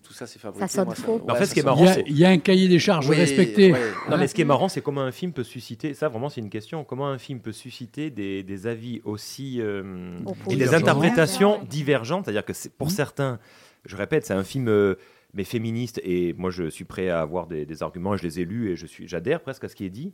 Tout 0.01 0.13
ça, 0.13 0.25
c'est 0.25 0.39
fabriqué. 0.39 0.65
Moi, 0.83 0.95
faux. 0.95 1.17
ouais, 1.19 1.31
en 1.31 1.35
fait, 1.35 1.41
ça 1.41 1.45
ce 1.47 1.53
qui 1.53 1.59
est 1.59 1.63
marrant, 1.63 1.81
Il 1.83 1.85
y 1.85 1.89
a- 1.89 1.93
c'est- 1.93 2.03
il 2.07 2.17
y 2.17 2.25
a 2.25 2.29
un 2.29 2.37
cahier 2.39 2.67
des 2.67 2.79
charges 2.79 3.07
Oui, 3.09 3.15
respecté. 3.15 3.71
ouais. 3.71 3.79
Non, 4.09 4.17
mais 4.17 4.27
ce 4.27 4.33
qui 4.33 4.41
est 4.41 4.45
marrant, 4.53 4.69
c'est 4.69 4.81
comment 4.81 5.01
un 5.01 5.11
film 5.11 5.33
peut 5.33 5.43
susciter. 5.43 5.93
Ça, 5.93 6.07
vraiment, 6.09 6.29
c'est 6.29 6.41
une 6.41 6.49
question. 6.49 6.83
Comment 6.83 7.07
un 7.09 7.17
film 7.19 7.39
peut 7.41 7.51
susciter 7.51 8.09
des, 8.09 8.41
des 8.41 8.65
avis 8.67 9.01
aussi. 9.03 9.61
euh, 9.61 10.17
et 10.49 10.55
des 10.55 10.73
interprétations 10.73 11.63
divergentes. 11.65 12.25
C'est-à-dire 12.25 12.45
que 12.45 12.53
pour 12.77 12.87
Mhm. 12.87 12.93
certains, 12.93 13.39
je 13.85 13.95
répète, 13.95 14.25
c'est 14.25 14.33
un 14.33 14.43
film. 14.43 14.67
euh, 14.67 14.95
mais 15.35 15.43
féministe 15.45 15.99
et 16.03 16.33
moi 16.33 16.51
je 16.51 16.69
suis 16.69 16.85
prêt 16.85 17.09
à 17.09 17.19
avoir 17.21 17.47
des, 17.47 17.65
des 17.65 17.81
arguments 17.81 18.13
et 18.13 18.19
je 18.19 18.23
les 18.23 18.39
ai 18.39 18.45
lus 18.45 18.69
et 18.69 18.75
je 18.75 18.85
suis 18.85 19.07
j'adhère 19.07 19.41
presque 19.41 19.63
à 19.63 19.67
ce 19.67 19.75
qui 19.75 19.83
est 19.83 19.89
dit 19.89 20.13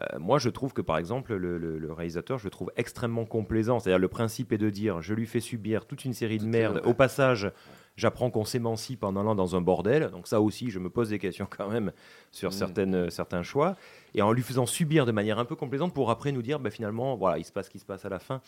Euh, 0.00 0.18
moi 0.20 0.38
je 0.38 0.48
trouve 0.48 0.72
que 0.72 0.80
par 0.82 0.96
exemple 0.98 1.34
le, 1.34 1.58
le- 1.58 1.78
le 1.78 1.92
réalisateur 1.92 2.38
je 2.38 2.44
le 2.44 2.50
trouve 2.50 2.70
extrêmement 2.76 3.24
complaisant. 3.24 3.80
C'est-à-dire 3.80 3.98
le 3.98 4.08
principe 4.08 4.52
est 4.52 4.58
de 4.58 4.70
dire 4.70 5.02
je 5.02 5.12
lui 5.14 5.26
fais 5.26 5.40
subir 5.40 5.86
toute 5.86 6.04
une 6.04 6.12
série 6.12 6.38
de 6.38 6.46
merde 6.46 6.80
au 6.84 6.94
passage 6.94 7.50
j'apprends 7.96 8.30
qu'on 8.30 8.44
s'émancipe 8.44 9.02
en 9.02 9.16
allant 9.16 9.34
dans 9.34 9.56
un 9.56 9.60
bordel. 9.60 10.10
Donc 10.12 10.28
ça 10.28 10.40
aussi 10.40 10.70
je 10.70 10.78
me 10.78 10.88
pose 10.88 11.08
des 11.08 11.18
questions 11.18 11.48
quand 11.50 11.68
même 11.68 11.90
sur 12.30 12.52
certaines, 12.52 13.10
certains 13.10 13.42
choix. 13.42 13.74
Et 14.14 14.22
en 14.22 14.30
lui 14.30 14.42
faisant 14.42 14.66
subir 14.66 15.04
de 15.04 15.10
manière 15.10 15.40
un 15.40 15.44
peu 15.44 15.56
complaisante 15.56 15.92
pour 15.92 16.10
après 16.12 16.30
nous 16.30 16.42
dire 16.42 16.60
bah, 16.60 16.70
finalement 16.70 17.16
voilà 17.16 17.38
il 17.38 17.44
se 17.44 17.50
passe 17.52 17.66
ce 17.66 17.70
qui 17.70 17.80
se 17.80 17.84
passe 17.84 18.04
à 18.04 18.08
la 18.08 18.20
fin 18.20 18.40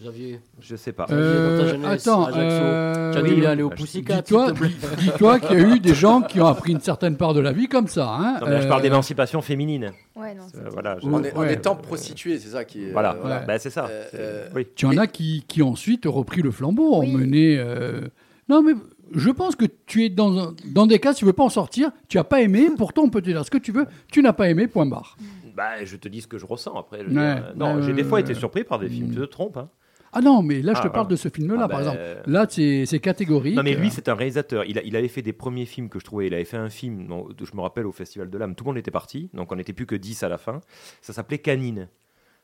Xavier. 0.00 0.40
je 0.60 0.76
sais 0.76 0.92
pas 0.92 1.06
Euh, 1.10 1.74
attends, 1.84 2.28
euh, 2.34 3.12
as 3.12 3.20
oui, 3.22 3.28
dit 3.34 3.40
oui. 3.40 3.46
aller 3.46 3.62
au 3.62 3.70
je- 3.70 3.76
Pussycat. 3.76 4.22
Dis-toi 4.98 5.40
qu'il 5.40 5.58
y 5.58 5.62
a 5.62 5.74
eu 5.74 5.80
des 5.80 5.94
gens 5.94 6.22
qui 6.22 6.40
ont 6.40 6.46
appris 6.46 6.72
une 6.72 6.80
certaine 6.80 7.16
part 7.16 7.34
de 7.34 7.40
la 7.40 7.52
vie 7.52 7.68
comme 7.68 7.86
ça. 7.86 8.08
Hein. 8.08 8.38
Non, 8.40 8.46
mais 8.46 8.52
là, 8.52 8.60
je 8.62 8.68
parle 8.68 8.80
Euh, 8.80 8.84
d'émancipation 8.84 9.42
féminine 9.42 9.92
Ouais, 10.16 10.34
non, 10.34 10.44
Euh, 10.56 10.68
voilà, 10.72 10.96
je- 11.02 11.06
En, 11.06 11.22
est- 11.22 11.34
en 11.36 11.40
Ouais. 11.40 11.54
étant 11.54 11.76
prostituée, 11.76 12.38
c'est 12.38 12.48
ça 12.50 12.64
qui 12.64 12.84
est. 12.84 12.92
Voilà, 12.92 13.12
euh, 13.14 13.18
voilà. 13.20 13.38
Bah, 13.40 13.58
c'est 13.58 13.70
ça. 13.70 13.86
Euh, 13.90 14.04
euh, 14.14 14.48
oui. 14.54 14.66
Tu 14.74 14.86
en 14.86 14.96
as 14.96 15.06
qui, 15.06 15.44
qui 15.48 15.62
ensuite 15.62 16.06
ont 16.06 16.12
repris 16.12 16.40
le 16.42 16.50
flambeau, 16.50 16.94
ont 16.94 17.06
mené. 17.06 17.58
euh, 17.58 18.00
Non, 18.48 18.62
mais 18.62 18.72
je 19.14 19.30
pense 19.30 19.54
que 19.54 19.66
tu 19.86 20.04
es 20.04 20.08
dans, 20.08 20.36
un- 20.38 20.54
dans 20.72 20.86
des 20.86 20.98
cas, 20.98 21.12
si 21.12 21.20
tu 21.20 21.24
veux 21.26 21.32
pas 21.32 21.44
en 21.44 21.48
sortir, 21.50 21.90
tu 22.08 22.18
as 22.18 22.24
pas 22.24 22.40
aimé, 22.40 22.68
pourtant 22.76 23.02
on 23.02 23.08
peut 23.10 23.20
te 23.20 23.26
dire 23.30 23.44
ce 23.44 23.50
que 23.50 23.58
tu 23.58 23.70
veux, 23.70 23.86
tu 24.10 24.22
n'as 24.22 24.32
pas 24.32 24.48
aimé, 24.48 24.66
point 24.66 24.86
barre. 24.86 25.16
Bah, 25.56 25.84
je 25.84 25.96
te 25.96 26.08
dis 26.08 26.20
ce 26.22 26.26
que 26.26 26.38
je 26.38 26.46
ressens 26.46 26.74
après. 26.74 27.00
je 27.00 27.10
veux 27.10 27.16
Ouais, 27.16 27.34
dire, 27.34 27.44
euh, 27.48 27.52
non, 27.56 27.82
j'ai 27.82 27.92
des 27.92 28.02
fois 28.04 28.18
été 28.20 28.34
surpris 28.34 28.64
par 28.64 28.78
des 28.78 28.88
films. 28.88 29.10
Tu 29.10 29.16
te 29.16 29.24
trompes. 29.24 29.56
Hein. 29.58 29.68
Ah 30.12 30.20
non, 30.20 30.42
mais 30.42 30.60
là 30.62 30.72
je 30.74 30.78
Ah, 30.78 30.82
te 30.82 30.88
parle 30.88 31.04
voilà. 31.06 31.08
de 31.10 31.16
ce 31.16 31.28
film-là, 31.28 31.54
Ah, 31.64 31.68
par 31.68 31.68
bah, 31.68 31.78
exemple. 31.78 31.96
euh, 32.00 32.22
Là, 32.26 32.46
c'est 32.48 32.98
catégorique. 33.00 33.54
Non, 33.56 33.62
mais 33.62 33.74
lui, 33.74 33.90
c'est 33.90 34.08
un 34.08 34.14
réalisateur. 34.14 34.64
Il, 34.64 34.78
a- 34.78 34.82
il 34.82 34.96
avait 34.96 35.08
fait 35.08 35.22
des 35.22 35.32
premiers 35.32 35.66
films 35.66 35.88
que 35.88 35.98
je 36.00 36.04
trouvais. 36.04 36.26
Il 36.26 36.34
avait 36.34 36.44
fait 36.44 36.56
un 36.56 36.68
film, 36.70 37.06
dont- 37.06 37.28
je 37.38 37.54
me 37.56 37.60
rappelle, 37.60 37.86
au 37.86 37.92
Festival 37.92 38.28
de 38.28 38.36
l'âme. 38.38 38.54
Tout 38.54 38.64
le 38.64 38.70
monde 38.70 38.78
était 38.78 38.90
parti, 38.90 39.30
donc 39.34 39.52
on 39.52 39.56
n'était 39.56 39.72
plus 39.72 39.86
que 39.86 39.94
10 39.94 40.22
à 40.24 40.28
la 40.28 40.38
fin. 40.38 40.60
Ça 41.00 41.12
s'appelait 41.12 41.38
Canine. 41.38 41.88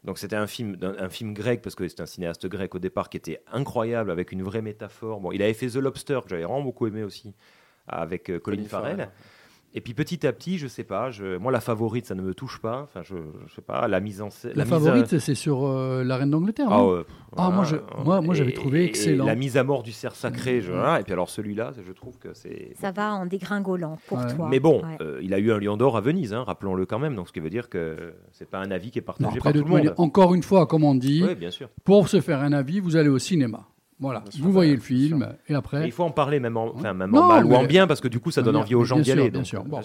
Donc 0.05 0.19
c'était 0.19 0.37
un 0.37 0.47
film, 0.47 0.77
un 0.81 1.09
film 1.09 1.35
grec, 1.35 1.61
parce 1.62 1.75
que 1.75 1.89
c'était 1.89 2.03
un 2.03 2.07
cinéaste 2.07 2.47
grec 2.47 2.73
au 2.77 2.79
départ 2.79 3.09
qui 3.09 3.17
était 3.17 3.41
incroyable, 3.53 4.12
avec 4.12 4.31
une 4.31 4.43
vraie 4.45 4.62
métaphore. 4.62 5.21
Bon, 5.21 5.33
il 5.33 5.43
avait 5.43 5.55
fait 5.55 5.67
The 5.69 5.77
Lobster, 5.77 6.21
que 6.23 6.29
j'avais 6.31 6.45
vraiment 6.45 6.62
beaucoup 6.62 6.87
aimé 6.87 7.03
aussi, 7.03 7.35
avec 7.89 8.31
euh, 8.31 8.39
Colin, 8.39 8.59
Colin 8.59 8.69
Farrell. 8.69 8.97
Farrell. 8.97 9.11
Et 9.75 9.83
puis 9.83 9.93
petit 9.93 10.27
à 10.27 10.33
petit, 10.33 10.57
je 10.57 10.69
sais 10.69 10.85
pas, 10.85 11.11
je, 11.11 11.37
moi 11.37 11.53
la 11.53 11.61
favorite, 11.61 12.07
ça 12.07 12.14
ne 12.14 12.23
me 12.23 12.33
touche 12.33 12.61
pas. 12.62 12.81
Enfin, 12.85 13.03
je, 13.03 13.14
je 13.47 13.55
sais 13.55 13.61
pas, 13.61 13.87
la 13.89 14.01
mise 14.01 14.23
en 14.23 14.31
scène. 14.31 14.53
La 14.55 14.64
favorite, 14.64 15.19
c'est 15.19 15.35
sur 15.35 15.67
euh, 15.67 16.03
la 16.03 16.17
Reine 16.17 16.31
d'Angleterre. 16.31 16.69
Ah, 16.71 16.79
non 16.79 16.93
ouais, 16.95 17.03
Ah, 17.37 17.51
moi, 17.51 17.64
je, 17.64 17.77
voilà. 17.77 18.05
moi, 18.05 18.21
moi 18.23 18.35
j'avais 18.35 18.53
trouvé 18.53 18.85
et 18.85 18.87
excellent. 18.87 19.27
La 19.27 19.35
mise 19.35 19.59
à 19.59 19.64
mort 19.64 19.83
du 19.83 19.93
cerf 19.93 20.14
sacré, 20.14 20.62
je- 20.62 20.73
voilà. 20.73 21.01
et 21.01 21.03
puis 21.03 21.12
alors 21.12 21.29
celui-là, 21.29 21.73
je 21.87 21.93
trouve 21.93 22.19
que 22.19 22.33
c'est. 22.33 22.73
Ça 22.81 22.91
va 22.91 23.12
en 23.17 23.27
dégringolant 23.27 23.99
pour 24.09 24.27
toi. 24.27 24.49
Mais 24.51 24.61
bon, 24.61 24.81
Ouais. 24.83 24.97
euh, 25.03 25.21
il 25.23 25.35
a 25.35 25.39
eu 25.39 25.53
un 25.53 25.59
lion 25.59 25.77
d'or 25.77 25.99
à 25.99 26.01
Venise, 26.01 26.33
hein, 26.33 26.45
rappelons-le 26.45 26.87
quand 26.87 26.99
même. 26.99 27.14
Donc 27.14 27.29
ce 27.29 27.33
qui 27.35 27.41
veut 27.41 27.51
dire 27.51 27.69
que 27.69 28.14
c'est 28.33 28.49
pas 28.49 28.59
un 28.61 28.71
avis 28.71 28.91
qui 28.91 28.99
est 29.01 29.03
partagé 29.03 29.29
Non, 29.37 29.43
par 29.43 29.53
de 29.53 29.59
tout 29.59 29.64
le 29.67 29.71
monde. 29.71 29.79
manière, 29.81 30.01
encore 30.01 30.35
une 30.35 30.43
fois, 30.43 30.67
comme 30.67 30.85
on 30.85 30.95
dit, 30.95 31.23
Oui, 31.23 31.35
bien 31.35 31.51
sûr. 31.51 31.69
pour 31.85 32.09
se 32.09 32.23
faire 32.23 32.41
un 32.41 32.53
avis, 32.55 32.81
vous 32.81 32.97
allez 32.97 33.11
au 33.11 33.19
cinéma. 33.19 33.67
Voilà, 33.99 34.23
vous 34.41 34.53
voyez 34.53 34.75
le 34.75 34.81
film, 34.81 35.27
et 35.49 35.55
après. 35.55 35.85
Et 35.85 35.87
il 35.87 35.93
faut 35.93 36.05
en 36.05 36.11
parler 36.11 36.39
même 36.39 36.59
en, 36.59 36.67
enfin, 36.75 36.93
même 36.93 37.11
Non, 37.13 37.23
en 37.23 37.29
mal 37.29 37.47
ou 37.47 37.55
en 37.55 37.65
bien 37.65 37.87
parce 37.87 38.03
que 38.03 38.09
du 38.09 38.21
coup 38.21 38.31
ça 38.31 38.43
donne 38.43 38.53
Bien 38.55 38.63
envie 38.63 38.75
aux 38.75 38.85
gens 38.85 38.97
bien 38.97 39.03
d'y 39.05 39.11
sûr, 39.13 39.21
aller. 39.21 39.31
Bien 39.31 39.41
donc, 39.41 39.47
sûr. 39.47 39.61
euh, 39.61 39.65
Bon, 39.67 39.81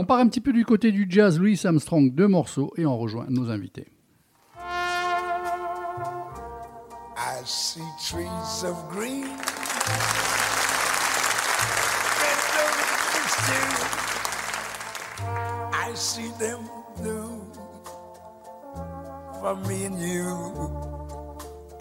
On 0.00 0.04
part 0.04 0.18
un 0.18 0.26
petit 0.26 0.40
peu 0.40 0.52
du 0.52 0.64
côté 0.64 0.90
du 0.90 1.06
jazz, 1.08 1.38
Louis 1.38 1.60
Armstrong, 1.64 2.12
deux 2.12 2.26
morceaux, 2.26 2.72
et 2.76 2.84
on 2.84 2.98
rejoint 2.98 3.26
nos 3.28 3.50
invités. 3.50 3.86
I 7.16 7.46
see 7.46 7.80
trees 8.00 8.64
of 8.64 8.76
green. 8.90 9.26
I 15.72 15.92
see 15.94 16.30
them 16.38 16.60
blue 16.96 17.42
for 19.40 19.56
me 19.68 19.84
and 19.86 19.98
you. 20.00 21.03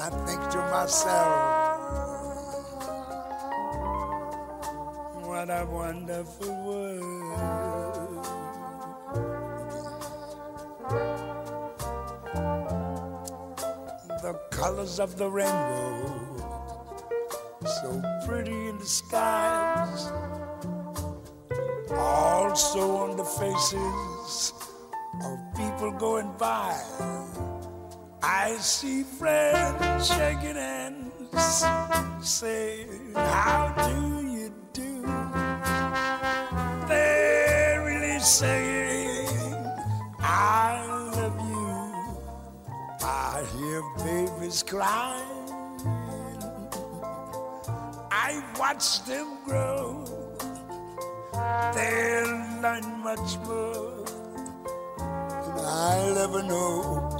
and 0.00 0.14
I 0.14 0.26
think 0.26 0.40
to 0.50 0.58
myself, 0.58 1.76
what 5.26 5.50
a 5.50 5.66
wonderful 5.66 6.64
world. 6.64 8.26
the 14.22 14.34
colors 14.50 15.00
of 15.00 15.16
the 15.16 15.26
rainbow, 15.26 16.06
so 17.64 18.02
pretty 18.26 18.52
in 18.52 18.78
the 18.78 18.84
skies, 18.84 20.12
also 21.90 22.96
on 22.96 23.16
the 23.16 23.24
faces 23.24 24.52
of 25.24 25.38
people 25.56 25.90
going 25.92 26.30
by. 26.36 27.49
I 28.22 28.56
see 28.56 29.02
friends 29.02 30.08
shaking 30.08 30.56
hands, 30.56 31.64
saying, 32.20 33.12
How 33.14 33.74
do 33.88 34.26
you 34.28 34.52
do? 34.72 35.02
They're 36.86 37.82
really 37.84 38.18
saying, 38.20 39.56
I 40.20 40.84
love 41.16 41.40
you. 41.48 42.96
I 43.02 43.42
hear 43.56 43.82
babies 44.04 44.62
crying. 44.62 45.26
I 48.12 48.42
watch 48.58 49.02
them 49.04 49.38
grow. 49.46 50.04
They'll 51.74 52.60
learn 52.60 52.98
much 53.02 53.38
more 53.46 54.04
than 54.98 55.64
I'll 55.64 56.18
ever 56.18 56.42
know. 56.42 57.19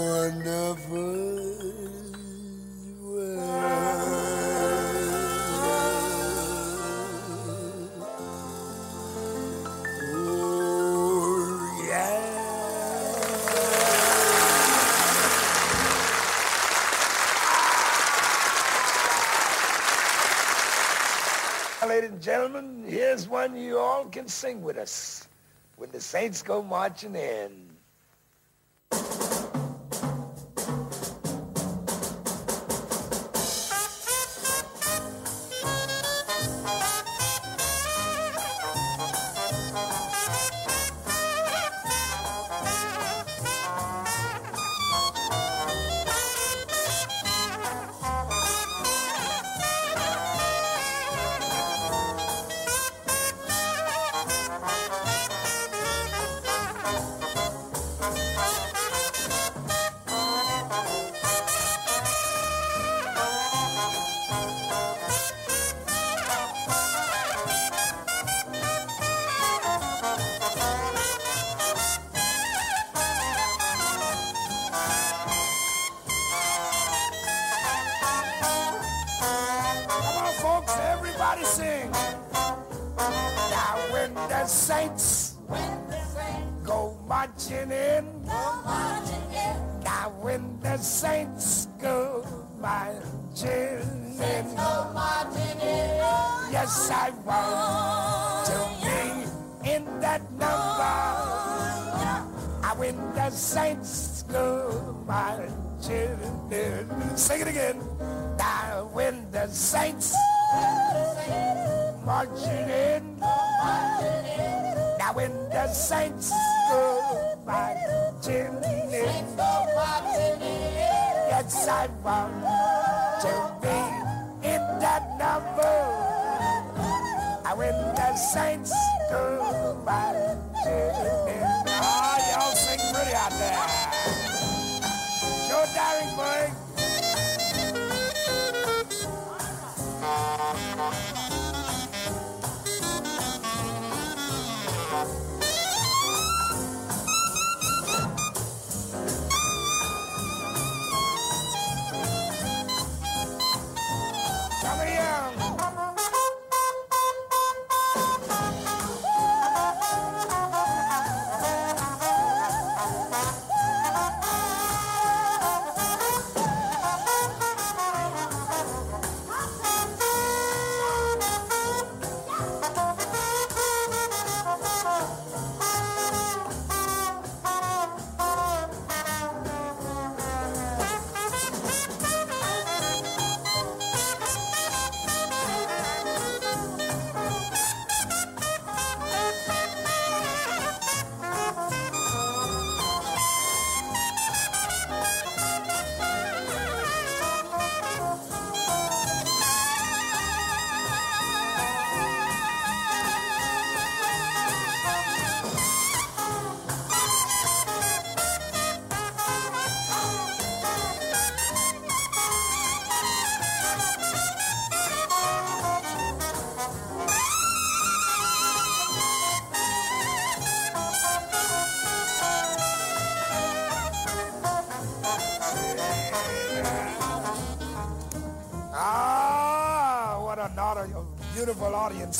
gentlemen, 23.11 23.19
here's 23.19 23.29
one 23.29 23.61
you 23.61 23.77
all 23.77 24.05
can 24.05 24.27
sing 24.27 24.61
with 24.61 24.77
us. 24.77 25.27
When 25.75 25.91
the 25.91 25.99
saints 25.99 26.41
go 26.41 26.61
marching 26.63 27.15
in. 27.15 27.70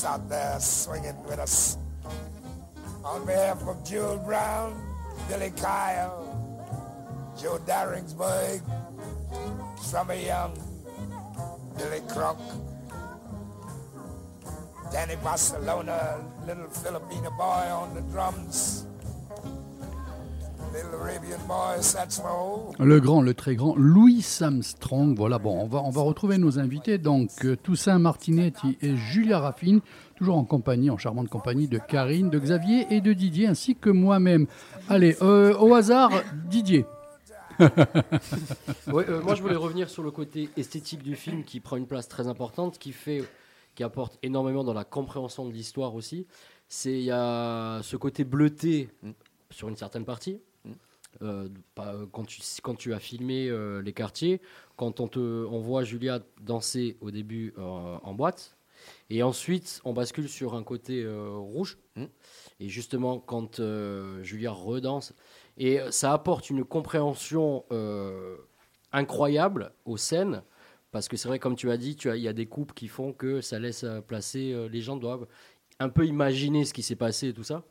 Out 0.05 0.29
there 0.29 0.57
swinging 0.59 1.21
with 1.25 1.37
us. 1.37 1.77
On 3.03 3.25
behalf 3.25 3.61
of 3.67 3.83
Jewel 3.83 4.17
Brown, 4.19 4.71
Billy 5.27 5.51
Kyle, 5.51 6.15
Joe 7.39 7.59
Daringsburg, 7.67 8.61
Summer 9.79 10.13
Young, 10.13 10.55
Billy 11.77 11.99
Crunk, 12.07 12.39
Danny 14.93 15.17
Barcelona, 15.21 16.23
little 16.47 16.69
Filipino 16.69 17.29
boy 17.31 17.67
on 17.69 17.93
the 17.93 18.01
drums, 18.13 18.70
Le 22.79 22.99
grand, 22.99 23.21
le 23.21 23.33
très 23.33 23.55
grand 23.55 23.75
Louis 23.75 24.25
Armstrong. 24.41 25.15
Voilà, 25.17 25.39
bon, 25.39 25.61
on 25.61 25.67
va, 25.67 25.81
on 25.83 25.89
va 25.89 26.01
retrouver 26.01 26.37
nos 26.37 26.59
invités. 26.59 26.97
Donc, 26.97 27.29
euh, 27.45 27.55
Toussaint 27.55 27.99
Martinetti 27.99 28.77
et 28.81 28.95
Julia 28.95 29.39
Raffine, 29.39 29.81
toujours 30.15 30.37
en 30.37 30.45
compagnie, 30.45 30.89
en 30.89 30.97
charmante 30.97 31.29
compagnie 31.29 31.67
de 31.67 31.77
Karine, 31.77 32.29
de 32.29 32.39
Xavier 32.39 32.87
et 32.89 33.01
de 33.01 33.13
Didier, 33.13 33.47
ainsi 33.47 33.75
que 33.75 33.89
moi-même. 33.89 34.47
Allez, 34.89 35.17
euh, 35.21 35.55
au 35.57 35.73
hasard, 35.73 36.11
Didier. 36.49 36.85
Ouais, 37.59 39.05
euh, 39.07 39.21
moi, 39.21 39.35
je 39.35 39.41
voulais 39.41 39.55
revenir 39.55 39.89
sur 39.89 40.03
le 40.03 40.11
côté 40.11 40.49
esthétique 40.57 41.03
du 41.03 41.15
film 41.15 41.43
qui 41.43 41.59
prend 41.59 41.77
une 41.77 41.87
place 41.87 42.07
très 42.07 42.27
importante, 42.27 42.79
qui 42.79 42.91
fait, 42.91 43.23
qui 43.75 43.83
apporte 43.83 44.17
énormément 44.23 44.63
dans 44.63 44.73
la 44.73 44.83
compréhension 44.83 45.45
de 45.45 45.53
l'histoire 45.53 45.95
aussi. 45.95 46.25
C'est 46.67 46.93
il 46.93 47.03
y 47.03 47.11
a 47.11 47.81
ce 47.83 47.97
côté 47.97 48.23
bleuté 48.23 48.89
sur 49.49 49.67
une 49.69 49.75
certaine 49.75 50.05
partie. 50.05 50.39
Euh, 51.21 51.49
pas- 51.75 51.95
quand, 52.13 52.25
tu, 52.25 52.41
quand 52.63 52.75
tu 52.75 52.93
as 52.93 52.99
filmé 52.99 53.47
euh, 53.49 53.81
les 53.81 53.93
quartiers, 53.93 54.41
quand 54.77 55.01
on, 55.01 55.07
te, 55.07 55.19
on 55.19 55.59
voit 55.59 55.83
Julia 55.83 56.21
danser 56.41 56.97
au 57.01 57.11
début 57.11 57.53
euh, 57.57 57.97
en 58.01 58.13
boîte, 58.13 58.55
et 59.09 59.21
ensuite 59.21 59.81
on 59.83 59.93
bascule 59.93 60.29
sur 60.29 60.55
un 60.55 60.63
côté 60.63 61.03
euh, 61.03 61.35
rouge, 61.37 61.77
et 62.59 62.69
justement 62.69 63.19
quand 63.19 63.59
euh, 63.59 64.23
Julia 64.23 64.51
redanse, 64.51 65.13
et 65.57 65.79
ça 65.91 66.13
apporte 66.13 66.49
une 66.49 66.63
compréhension 66.63 67.65
euh, 67.71 68.37
incroyable 68.93 69.73
aux 69.85 69.97
scènes, 69.97 70.43
parce 70.91 71.07
que 71.07 71.17
c'est 71.17 71.27
vrai, 71.27 71.39
comme 71.39 71.57
tu 71.57 71.69
as 71.71 71.77
dit, 71.77 71.97
as- 72.05 72.15
il 72.15 72.23
y 72.23 72.29
a 72.29 72.33
des 72.33 72.47
coupes 72.47 72.73
qui 72.73 72.87
font 72.87 73.11
que 73.13 73.41
ça 73.41 73.59
laisse 73.59 73.83
euh, 73.83 73.99
placer, 74.01 74.53
euh, 74.53 74.67
les 74.67 74.81
gens 74.81 74.95
doivent 74.95 75.27
un 75.79 75.89
peu 75.89 76.05
imaginer 76.05 76.63
ce 76.65 76.73
qui 76.73 76.83
s'est 76.83 76.95
passé 76.95 77.27
et 77.27 77.33
tout 77.33 77.43
ça. 77.43 77.63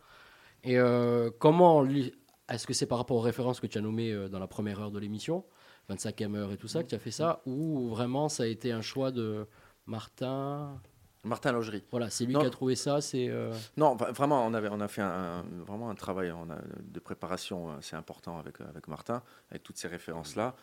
Et 0.63 0.79
euh, 0.79 1.31
comment, 1.39 1.83
est-ce 2.51 2.67
que 2.67 2.73
c'est 2.75 2.87
par 2.87 2.99
rapport 2.99 3.17
aux 3.17 3.21
références 3.23 3.61
que 3.61 3.67
tu 3.67 3.79
as 3.79 3.81
nommées 3.81 4.13
euh, 4.13 4.29
dans 4.29 4.39
la 4.39 4.47
première 4.47 4.81
heure 4.81 4.91
de 4.91 4.99
l'émission, 4.99 5.45
25e 5.91 6.35
heure 6.37 6.53
et 6.53 6.57
tout 6.57 6.69
ça, 6.69 6.83
que 6.83 6.89
tu 6.89 6.95
as 6.95 6.99
fait 6.99 7.11
ça, 7.11 7.41
ou 7.47 7.89
vraiment 7.89 8.29
ça 8.29 8.43
a 8.43 8.47
été 8.47 8.73
un 8.73 8.83
choix 8.83 9.11
de 9.11 9.47
Martin 9.87 10.81
Martin 11.25 11.53
Logerie. 11.53 11.85
Voilà, 11.91 12.09
c'est 12.09 12.25
lui 12.25 12.33
Non. 12.33 12.41
qui 12.41 12.47
a 12.47 12.51
trouvé 12.51 12.75
ça. 12.77 13.03
C'est 13.03 13.29
euh, 13.29 13.53
Non, 13.77 13.95
vraiment, 13.95 14.47
on, 14.47 14.55
avait, 14.55 14.69
on 14.71 14.81
a 14.81 14.89
fait 14.89 15.03
un, 15.03 15.41
un- 15.41 15.45
vraiment 15.67 15.91
un 15.91 15.95
travail 15.95 16.33
on 16.33 16.49
a, 16.51 16.57
de 16.83 16.99
préparation 17.01 17.71
assez 17.77 17.95
important 17.95 18.39
avec, 18.39 18.59
avec 18.63 18.89
Martin, 18.89 19.23
avec 19.51 19.63
toutes 19.63 19.77
ces 19.77 19.89
références-là. 19.89 20.55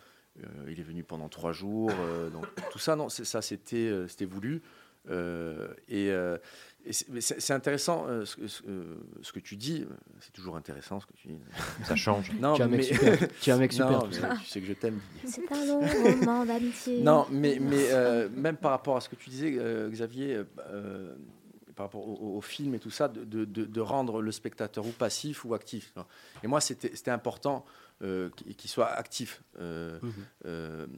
Euh, 0.42 0.46
il 0.68 0.80
est 0.80 0.82
venu 0.84 1.04
pendant 1.04 1.28
trois 1.28 1.52
jours. 1.52 1.90
euh, 2.00 2.28
donc, 2.30 2.46
tout 2.72 2.78
ça, 2.80 2.96
non, 2.96 3.08
ça, 3.08 3.40
c'était 3.40 3.76
euh, 3.88 4.08
c'était 4.08 4.24
voulu. 4.24 4.62
Euh, 5.10 5.68
euh, 5.92 6.38
et 6.77 6.77
c'est 6.92 7.08
mais 7.08 7.20
c'est- 7.20 7.40
c'est 7.40 7.52
intéressant 7.52 8.06
euh, 8.08 8.24
ce, 8.24 8.36
que- 8.36 8.46
ce, 8.46 8.62
euh, 8.68 8.96
ce 9.22 9.32
que 9.32 9.40
tu 9.40 9.56
dis. 9.56 9.86
C'est 10.20 10.32
toujours 10.32 10.56
intéressant 10.56 11.00
ce 11.00 11.06
que 11.06 11.12
tu 11.14 11.28
dis. 11.28 11.38
Ça 11.84 11.96
change. 11.96 12.30
Non, 12.40 12.54
Tu 12.54 12.62
es 12.62 12.64
un 12.64 12.68
mec 12.68 12.78
mais- 12.80 12.86
super. 12.86 13.28
Tu 13.40 13.50
es 13.50 13.52
un 13.52 13.56
mec 13.58 13.72
super, 13.72 13.90
Non, 13.90 14.06
mais 14.06 14.16
tu 14.40 14.46
sais 14.46 14.60
que 14.60 14.66
je 14.66 14.72
t'aime. 14.74 15.00
C'est 15.24 15.50
un 15.52 15.64
long 15.66 15.80
roman 15.80 16.44
d'amitié. 16.44 17.00
Non, 17.02 17.26
mais, 17.30 17.58
mais 17.60 17.90
euh, 17.92 18.28
même 18.34 18.56
par 18.56 18.70
rapport 18.72 18.96
à 18.96 19.00
ce 19.00 19.08
que 19.08 19.16
tu 19.16 19.30
disais, 19.30 19.54
euh, 19.58 19.88
Xavier, 19.90 20.42
par 21.76 21.86
rapport 21.86 22.08
au, 22.08 22.40
film 22.40 22.74
et 22.74 22.80
tout 22.80 22.90
ça, 22.90 23.06
de, 23.06 23.24
de- 23.24 23.44
de- 23.44 23.64
de 23.64 23.80
rendre 23.80 24.20
le 24.20 24.32
spectateur 24.32 24.84
ou 24.84 24.90
passif 24.90 25.44
ou 25.44 25.54
actif. 25.54 25.92
Et 26.42 26.48
moi, 26.48 26.60
c'était 26.60 27.10
important 27.10 27.64
euh, 28.02 28.30
qu'il 28.56 28.70
soit 28.70 28.88
actif. 28.90 29.42
Euh, 29.60 29.98
Mhm. 30.02 30.88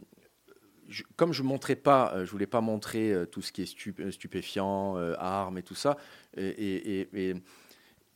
Je- 0.91 1.05
comme 1.17 1.33
je 1.33 1.43
montrais 1.43 1.77
pas, 1.77 2.13
euh, 2.15 2.27
je 2.27 2.31
voulais 2.31 2.47
pas 2.47 2.61
montrer 2.61 3.13
euh, 3.13 3.25
tout 3.25 3.41
ce 3.41 3.53
qui 3.53 3.63
est 3.63 3.65
stup- 3.65 4.01
euh, 4.01 4.11
stupéfiant, 4.11 4.97
armes 5.19 5.57
et 5.59 5.63
tout 5.63 5.75
ça, 5.75 5.97
et, 6.37 6.45
et- 6.47 7.01
et- 7.01 7.09
et- 7.31 7.35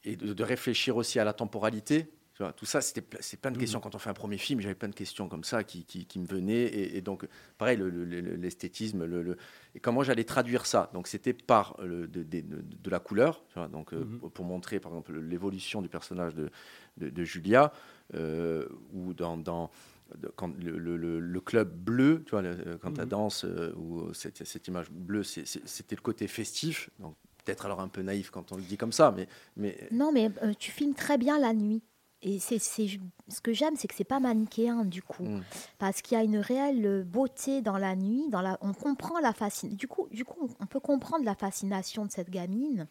et 0.04 0.16
de, 0.16 0.34
de 0.34 0.42
réfléchir 0.44 0.96
aussi 0.98 1.18
à 1.18 1.24
la 1.24 1.32
temporalité. 1.32 2.06
Tout 2.56 2.66
ça, 2.66 2.80
c'était 2.80 3.06
c'est 3.20 3.40
plein 3.40 3.52
de 3.52 3.58
questions. 3.58 3.78
Quand 3.78 3.94
on 3.94 3.98
fait 4.00 4.10
un 4.10 4.12
premier 4.12 4.38
film, 4.38 4.60
j'avais 4.60 4.74
plein 4.74 4.88
de 4.88 4.94
questions 4.94 5.28
comme 5.28 5.44
ça 5.44 5.62
qui, 5.62 5.84
qui- 5.84 6.04
qui 6.04 6.18
me 6.18 6.26
venaient. 6.26 6.64
Et, 6.64 6.96
et 6.96 7.00
donc, 7.00 7.28
pareil, 7.58 7.76
le- 7.78 7.88
le- 7.88 8.04
le- 8.04 8.34
l'esthétisme, 8.34 9.04
le, 9.04 9.22
le- 9.22 9.36
et 9.76 9.78
comment 9.78 10.02
j'allais 10.02 10.24
traduire 10.24 10.66
ça. 10.66 10.90
Donc, 10.94 11.06
c'était 11.06 11.32
par 11.32 11.76
de, 11.80 12.06
de- 12.06 12.24
de- 12.24 12.42
de 12.42 12.90
la 12.90 12.98
couleur. 12.98 13.44
tu 13.50 13.54
vois, 13.54 13.68
donc, 13.68 13.92
Mhm. 13.92 14.18
pour, 14.18 14.32
pour 14.32 14.44
montrer, 14.44 14.80
par 14.80 14.90
exemple, 14.90 15.16
l'évolution 15.20 15.80
du 15.80 15.88
personnage 15.88 16.34
de, 16.34 16.50
Julia, 17.24 17.72
euh, 18.14 18.66
ou 18.92 19.14
dans, 19.14 19.36
quand 20.36 20.56
le, 20.58 20.78
le- 20.78 20.96
le- 20.96 21.20
le 21.20 21.40
club 21.40 21.72
bleu, 21.74 22.22
tu 22.24 22.30
vois, 22.32 22.42
le- 22.42 22.78
quand 22.80 22.98
elle 22.98 23.04
Mhm. 23.04 23.10
danse, 23.10 23.44
euh, 23.44 23.72
ou 23.76 24.12
cette, 24.14 24.44
cette 24.46 24.68
image 24.68 24.90
bleue, 24.90 25.22
c'est- 25.24 25.46
c'est- 25.46 25.66
c'était 25.66 25.96
le 25.96 26.02
côté 26.02 26.26
festif. 26.28 26.90
Donc, 26.98 27.14
peut-être 27.44 27.64
alors 27.66 27.80
un 27.80 27.88
peu 27.88 28.02
naïf 28.02 28.30
quand 28.30 28.52
on 28.52 28.56
le 28.56 28.62
dit 28.62 28.76
comme 28.76 28.92
ça, 28.92 29.12
mais, 29.16 29.28
mais 29.56 29.76
Non, 29.90 30.12
mais 30.12 30.30
euh, 30.42 30.52
tu 30.58 30.70
filmes 30.70 30.94
très 30.94 31.18
bien 31.18 31.38
la 31.38 31.52
nuit. 31.52 31.82
Et 32.26 32.38
c'est, 32.38 32.58
c'est- 32.58 32.98
ce 33.28 33.40
que 33.42 33.52
j'aime, 33.52 33.76
c'est 33.76 33.86
que 33.86 33.94
c'est 33.94 34.02
pas 34.04 34.18
manichéen 34.20 34.86
du 34.86 35.02
coup, 35.02 35.24
Mm. 35.24 35.42
parce 35.78 36.00
qu'il 36.00 36.16
y 36.16 36.20
a 36.20 36.24
une 36.24 36.38
réelle 36.38 37.04
beauté 37.04 37.60
dans 37.60 37.76
la 37.76 37.94
nuit. 37.96 38.28
Dans 38.30 38.40
la, 38.40 38.56
on 38.62 38.72
comprend 38.72 39.18
la 39.20 39.34
fascination. 39.34 39.76
Du 39.76 39.86
coup, 39.88 40.08
du 40.10 40.24
coup, 40.24 40.48
on 40.58 40.66
peut 40.66 40.80
comprendre 40.80 41.24
la 41.26 41.34
fascination 41.34 42.06
de 42.06 42.10
cette 42.10 42.30
gamine, 42.30 42.86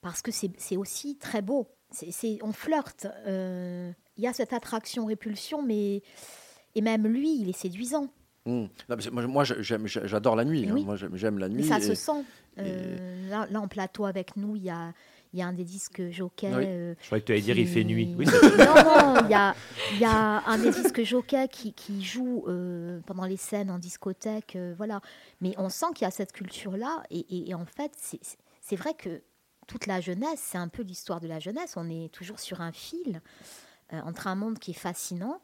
parce 0.00 0.20
que 0.22 0.30
c'est, 0.30 0.50
c'est 0.58 0.76
aussi 0.76 1.16
très 1.16 1.42
beau. 1.42 1.68
C'est, 1.90 2.10
c'est- 2.12 2.38
on 2.42 2.52
flirte. 2.52 3.06
euh, 3.26 3.92
Il 4.18 4.24
y 4.24 4.26
a 4.26 4.32
cette 4.32 4.52
attraction-répulsion, 4.52 5.62
mais 5.62 6.02
et 6.74 6.80
même 6.80 7.06
lui, 7.06 7.40
il 7.40 7.48
est 7.48 7.56
séduisant. 7.58 8.08
Hmm. 8.46 8.66
Non, 8.88 8.96
mais 8.96 9.02
c'est- 9.02 9.10
moi, 9.10 9.44
j'adore 9.44 10.36
la 10.36 10.44
nuit. 10.44 10.66
hein. 10.68 10.72
Oui. 10.74 10.84
Moi, 10.84 10.96
j'aime 11.14 11.38
la 11.38 11.48
nuit. 11.48 11.62
Mais 11.62 11.68
ça 11.68 11.78
et- 11.78 11.82
se 11.82 11.94
sent. 11.94 12.24
Euh, 12.58 13.28
là, 13.30 13.46
là, 13.50 13.60
en 13.60 13.68
plateau 13.68 14.04
avec 14.06 14.36
nous, 14.36 14.56
il 14.56 14.64
y 14.64 14.70
a, 14.70 14.92
il 15.32 15.38
y 15.38 15.42
a 15.42 15.46
un 15.46 15.52
des 15.52 15.64
disques 15.64 16.02
jockey. 16.10 16.48
Oui. 16.52 16.64
euh, 16.66 16.94
Je 17.00 17.06
croyais 17.06 17.20
que 17.22 17.26
tu 17.26 17.32
allais 17.32 17.40
dire, 17.42 17.56
il 17.58 17.66
qui- 17.66 17.72
fait 17.72 17.84
nuit. 17.84 18.14
Oui, 18.18 18.24
non, 18.58 18.74
non, 18.74 19.20
il 19.24 19.30
y 19.30 19.34
a, 19.34 19.54
il 19.92 19.98
y 20.00 20.04
a 20.04 20.42
un 20.46 20.58
des 20.58 20.70
disques 20.70 21.02
jockey 21.04 21.46
qui, 21.48 21.72
qui 21.74 22.02
joue 22.02 22.44
euh, 22.48 23.00
pendant 23.06 23.26
les 23.26 23.36
scènes 23.36 23.70
en 23.70 23.78
discothèque. 23.78 24.56
euh, 24.56 24.74
voilà. 24.76 25.00
Mais 25.40 25.54
on 25.58 25.68
sent 25.68 25.86
qu'il 25.94 26.04
y 26.06 26.08
a 26.08 26.10
cette 26.10 26.32
culture-là. 26.32 27.02
Et, 27.10 27.20
et- 27.20 27.50
et 27.50 27.54
en 27.54 27.66
fait, 27.66 27.92
c'est- 27.96 28.76
vrai 28.76 28.94
que 28.94 29.22
toute 29.66 29.86
la 29.86 30.00
jeunesse, 30.00 30.40
c'est 30.42 30.58
un 30.58 30.68
peu 30.68 30.82
l'histoire 30.82 31.20
de 31.20 31.28
la 31.28 31.38
jeunesse. 31.38 31.74
On 31.76 31.88
est 31.90 32.10
toujours 32.12 32.40
sur 32.40 32.60
un 32.62 32.72
fil 32.72 33.16
euh, 33.16 33.18
entre 33.92 34.26
un 34.26 34.34
monde 34.34 34.58
qui 34.58 34.72
est 34.72 34.74
fascinant, 34.74 35.40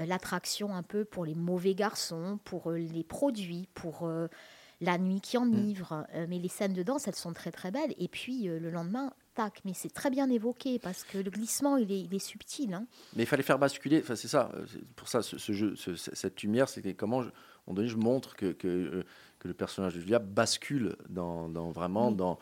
euh, 0.00 0.06
l'attraction 0.06 0.74
un 0.74 0.82
peu 0.82 1.04
pour 1.04 1.24
les 1.24 1.34
mauvais 1.34 1.74
garçons, 1.74 2.38
pour 2.44 2.70
euh, 2.70 2.78
les 2.78 3.04
produits, 3.04 3.68
pour 3.74 4.06
euh, 4.06 4.28
la 4.80 4.96
nuit 4.98 5.20
qui 5.20 5.36
enivre. 5.38 6.06
Euh, 6.14 6.26
mais 6.28 6.38
les 6.38 6.48
scènes 6.48 6.74
de 6.74 6.82
danse, 6.82 7.08
elles 7.08 7.16
sont 7.16 7.32
très 7.32 7.50
très 7.50 7.70
belles. 7.70 7.94
Et 7.98 8.08
puis 8.08 8.48
euh, 8.48 8.60
le 8.60 8.70
lendemain, 8.70 9.12
tac. 9.34 9.60
Mais 9.64 9.72
c'est 9.74 9.92
très 9.92 10.10
bien 10.10 10.30
évoqué 10.30 10.78
parce 10.78 11.02
que 11.04 11.18
le 11.18 11.30
glissement, 11.30 11.76
il 11.76 11.90
est, 11.90 12.00
il 12.00 12.14
est 12.14 12.18
subtil. 12.20 12.74
hein. 12.74 12.86
Mais 13.16 13.24
il 13.24 13.26
fallait 13.26 13.42
faire 13.42 13.58
basculer. 13.58 14.00
Enfin, 14.00 14.14
c'est 14.16 14.28
ça. 14.28 14.50
euh, 14.54 14.64
Pour 14.96 15.08
ça, 15.08 15.22
ce, 15.22 15.36
ce 15.38 15.52
jeu, 15.52 15.74
ce- 15.76 15.94
ce- 15.96 16.14
cette 16.14 16.42
lumière, 16.42 16.68
c'était 16.68 16.94
comment, 16.94 17.22
je, 17.22 17.30
donné, 17.66 17.88
je 17.88 17.96
montre 17.96 18.36
que, 18.36 18.52
que, 18.52 18.68
euh, 18.68 19.04
que 19.40 19.48
le 19.48 19.54
personnage 19.54 19.94
de 19.94 20.00
Julia 20.00 20.18
bascule 20.20 20.96
dans, 21.08 21.48
dans 21.48 21.70
vraiment 21.70 22.08
Oui. 22.10 22.16
dans 22.16 22.38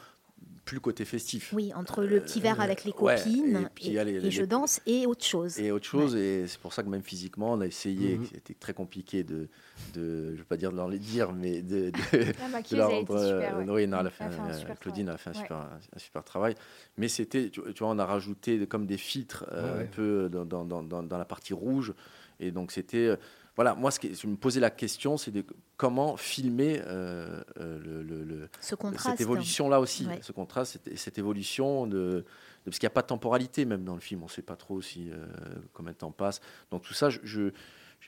plus 0.67 0.75
le 0.75 0.81
côté 0.81 1.05
festif. 1.07 1.53
Oui, 1.55 1.73
entre 1.75 2.03
le 2.03 2.21
petit 2.21 2.41
verre 2.41 2.61
Euh, 2.61 2.65
avec 2.65 2.85
les 2.85 2.93
ouais, 2.93 3.17
copines 3.17 3.57
et 3.57 3.67
puis 3.75 3.85
je 3.95 4.41
les- 4.41 4.47
danse 4.47 4.81
et 4.85 5.07
autre 5.07 5.25
chose. 5.25 5.59
Et 5.61 5.71
autre 5.71 5.87
chose, 5.87 6.15
et 6.17 6.47
c'est 6.49 6.59
pour 6.61 6.73
ça 6.75 6.83
que 6.83 6.89
même 6.89 7.05
physiquement, 7.05 7.53
on 7.53 7.61
a 7.61 7.67
essayé, 7.67 8.19
Mhm. 8.19 8.27
c'était 8.35 8.55
très 8.55 8.75
compliqué 8.75 9.23
de, 9.23 9.49
de, 9.95 10.33
je 10.33 10.39
vais 10.39 10.45
pas 10.45 10.57
dire 10.57 10.73
de 10.73 10.77
leur 10.77 10.89
les 10.89 10.99
dire, 10.99 11.33
mais 11.33 11.63
de, 11.63 11.91
de, 11.91 11.99
La 12.41 12.49
de 12.49 12.53
maquilleuse, 12.53 12.79
leur 12.79 12.91
elle 12.91 13.03
était 13.03 13.13
rendre, 13.13 13.25
super, 13.27 13.55
euh, 13.55 13.65
ouais. 13.65 13.71
oui, 13.71 13.87
non, 13.87 14.01
elle 14.01 14.07
a 14.09 14.11
fait, 14.11 14.25
Elle 14.25 14.33
a 14.33 14.33
fait 14.33 14.41
un 14.43 14.49
euh, 14.51 14.59
super 14.59 14.79
Claudine 14.81 15.09
a 15.09 15.17
fait 15.17 15.31
un 15.31 15.35
super, 15.35 15.57
un 15.57 15.99
super 15.99 16.25
travail. 16.25 16.55
Mais 16.99 17.07
c'était, 17.09 17.49
tu, 17.49 17.61
tu 17.73 17.79
vois, 17.85 17.89
on 17.93 17.99
a 18.01 18.05
rajouté 18.05 18.67
comme 18.67 18.87
des 18.87 18.99
filtres 18.99 19.45
euh, 19.53 19.63
Ouais, 19.73 19.79
ouais. 19.79 19.85
un 19.85 19.87
peu 19.87 20.29
dans, 20.29 20.45
dans, 20.45 20.65
dans, 20.65 20.83
dans- 20.83 21.03
dans 21.05 21.19
la 21.19 21.25
partie 21.25 21.55
rouge, 21.55 21.95
et 22.41 22.51
donc 22.51 22.73
c'était, 22.73 23.07
euh, 23.07 23.17
voilà, 23.57 23.75
moi, 23.75 23.91
ce 23.91 23.99
qui, 23.99 24.15
je 24.15 24.27
me 24.27 24.37
posais 24.37 24.61
la 24.61 24.71
question, 24.71 25.17
c'est 25.17 25.31
de 25.31 25.45
comment 25.77 26.17
filmer 26.17 26.81
euh, 26.87 27.43
euh, 27.59 27.79
le, 27.83 28.03
le- 28.03 28.23
le- 28.25 28.49
Ce 28.61 28.75
contraste. 28.75 29.07
cette 29.09 29.21
évolution-là 29.21 29.81
aussi, 29.81 30.07
Ouais. 30.07 30.19
ce 30.23 30.33
contraste, 30.33 30.73
cette, 30.85 30.97
cette 30.99 31.19
évolution 31.19 31.87
de, 31.87 31.97
de- 31.97 32.25
parce 32.67 32.79
qu'il 32.79 32.87
n'y 32.87 32.93
a 32.93 32.95
pas 32.95 33.03
de 33.03 33.07
temporalité 33.07 33.65
même 33.65 33.83
dans 33.85 33.95
le 33.95 34.01
film, 34.01 34.23
on 34.23 34.27
ne 34.27 34.31
sait 34.31 34.43
pas 34.43 34.57
trop 34.57 34.81
si 34.83 35.11
euh, 35.11 35.27
combien 35.73 35.93
de 35.93 35.97
temps 35.97 36.11
passe. 36.13 36.41
Donc 36.71 36.83
tout 36.83 36.95
ça, 36.95 37.09
je- 37.11 37.21
je- 37.25 37.51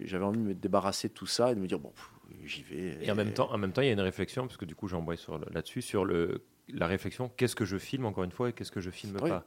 j'avais 0.00 0.24
envie 0.24 0.38
de 0.38 0.44
me 0.44 0.54
débarrasser 0.54 1.08
de 1.08 1.14
tout 1.14 1.26
ça 1.26 1.50
et 1.50 1.54
de 1.54 1.60
me 1.60 1.66
dire 1.66 1.78
bon, 1.78 1.90
pff, 1.90 2.10
j'y 2.44 2.62
vais. 2.62 2.98
Et 3.04 3.10
en 3.10 3.14
même 3.14 3.32
temps, 3.32 3.50
en 3.50 3.56
même 3.58 3.72
temps, 3.72 3.80
il 3.82 3.86
y 3.86 3.90
a 3.90 3.94
une 3.94 4.00
réflexion, 4.00 4.46
parce 4.46 4.58
que 4.58 4.66
du 4.66 4.74
coup, 4.74 4.86
j'embraye 4.86 5.18
sur 5.18 5.38
là-dessus, 5.50 5.80
sur 5.82 6.04
le, 6.04 6.44
la 6.68 6.86
réflexion 6.86 7.30
qu'est-ce 7.36 7.56
que 7.56 7.64
je 7.64 7.78
filme 7.78 8.04
encore 8.04 8.24
une 8.24 8.30
fois 8.32 8.50
et 8.50 8.52
qu'est-ce 8.52 8.70
que 8.70 8.80
je 8.80 8.90
filme 8.90 9.16
Oui. 9.22 9.30
pas? 9.30 9.44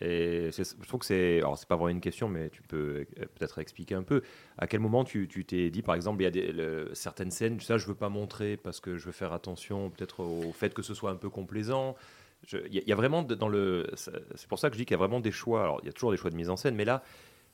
Et 0.00 0.50
je 0.52 0.86
trouve 0.86 1.00
que 1.00 1.06
c'est, 1.06 1.38
alors 1.38 1.58
c'est 1.58 1.68
pas 1.68 1.76
vraiment 1.76 1.88
une 1.88 2.00
question, 2.00 2.28
mais 2.28 2.48
tu 2.50 2.62
peux 2.62 3.04
euh, 3.18 3.26
peut-être 3.34 3.58
expliquer 3.58 3.96
un 3.96 4.02
peu. 4.02 4.22
À 4.56 4.66
quel 4.66 4.80
moment 4.80 5.04
tu 5.04 5.26
t'es 5.28 5.70
dit, 5.70 5.82
par 5.82 5.94
exemple, 5.94 6.22
il 6.22 6.36
y 6.36 6.60
a 6.60 6.94
certaines 6.94 7.30
scènes, 7.30 7.58
ça 7.60 7.76
je 7.76 7.86
veux 7.86 7.94
pas 7.94 8.08
montrer 8.08 8.56
parce 8.56 8.80
que 8.80 8.96
je 8.96 9.06
veux 9.06 9.12
faire 9.12 9.32
attention 9.32 9.90
peut-être 9.90 10.20
au 10.20 10.52
fait 10.52 10.72
que 10.74 10.82
ce 10.82 10.94
soit 10.94 11.10
un 11.10 11.16
peu 11.16 11.28
complaisant. 11.28 11.96
Il 12.52 12.72
y, 12.72 12.92
a- 12.92 12.96
vraiment 12.96 13.22
dans 13.22 13.48
le, 13.48 13.90
c'est 13.96 14.46
pour 14.48 14.58
ça 14.58 14.70
que 14.70 14.74
je 14.74 14.80
dis 14.80 14.86
qu'il 14.86 14.94
y 14.94 14.94
a 14.94 14.98
vraiment 14.98 15.20
des 15.20 15.32
choix. 15.32 15.62
Alors 15.62 15.80
il 15.82 15.86
y 15.86 15.90
a 15.90 15.92
toujours 15.92 16.12
des 16.12 16.16
choix 16.16 16.30
de 16.30 16.36
mise 16.36 16.48
en 16.50 16.56
scène, 16.56 16.74
mais 16.74 16.86
là 16.86 17.02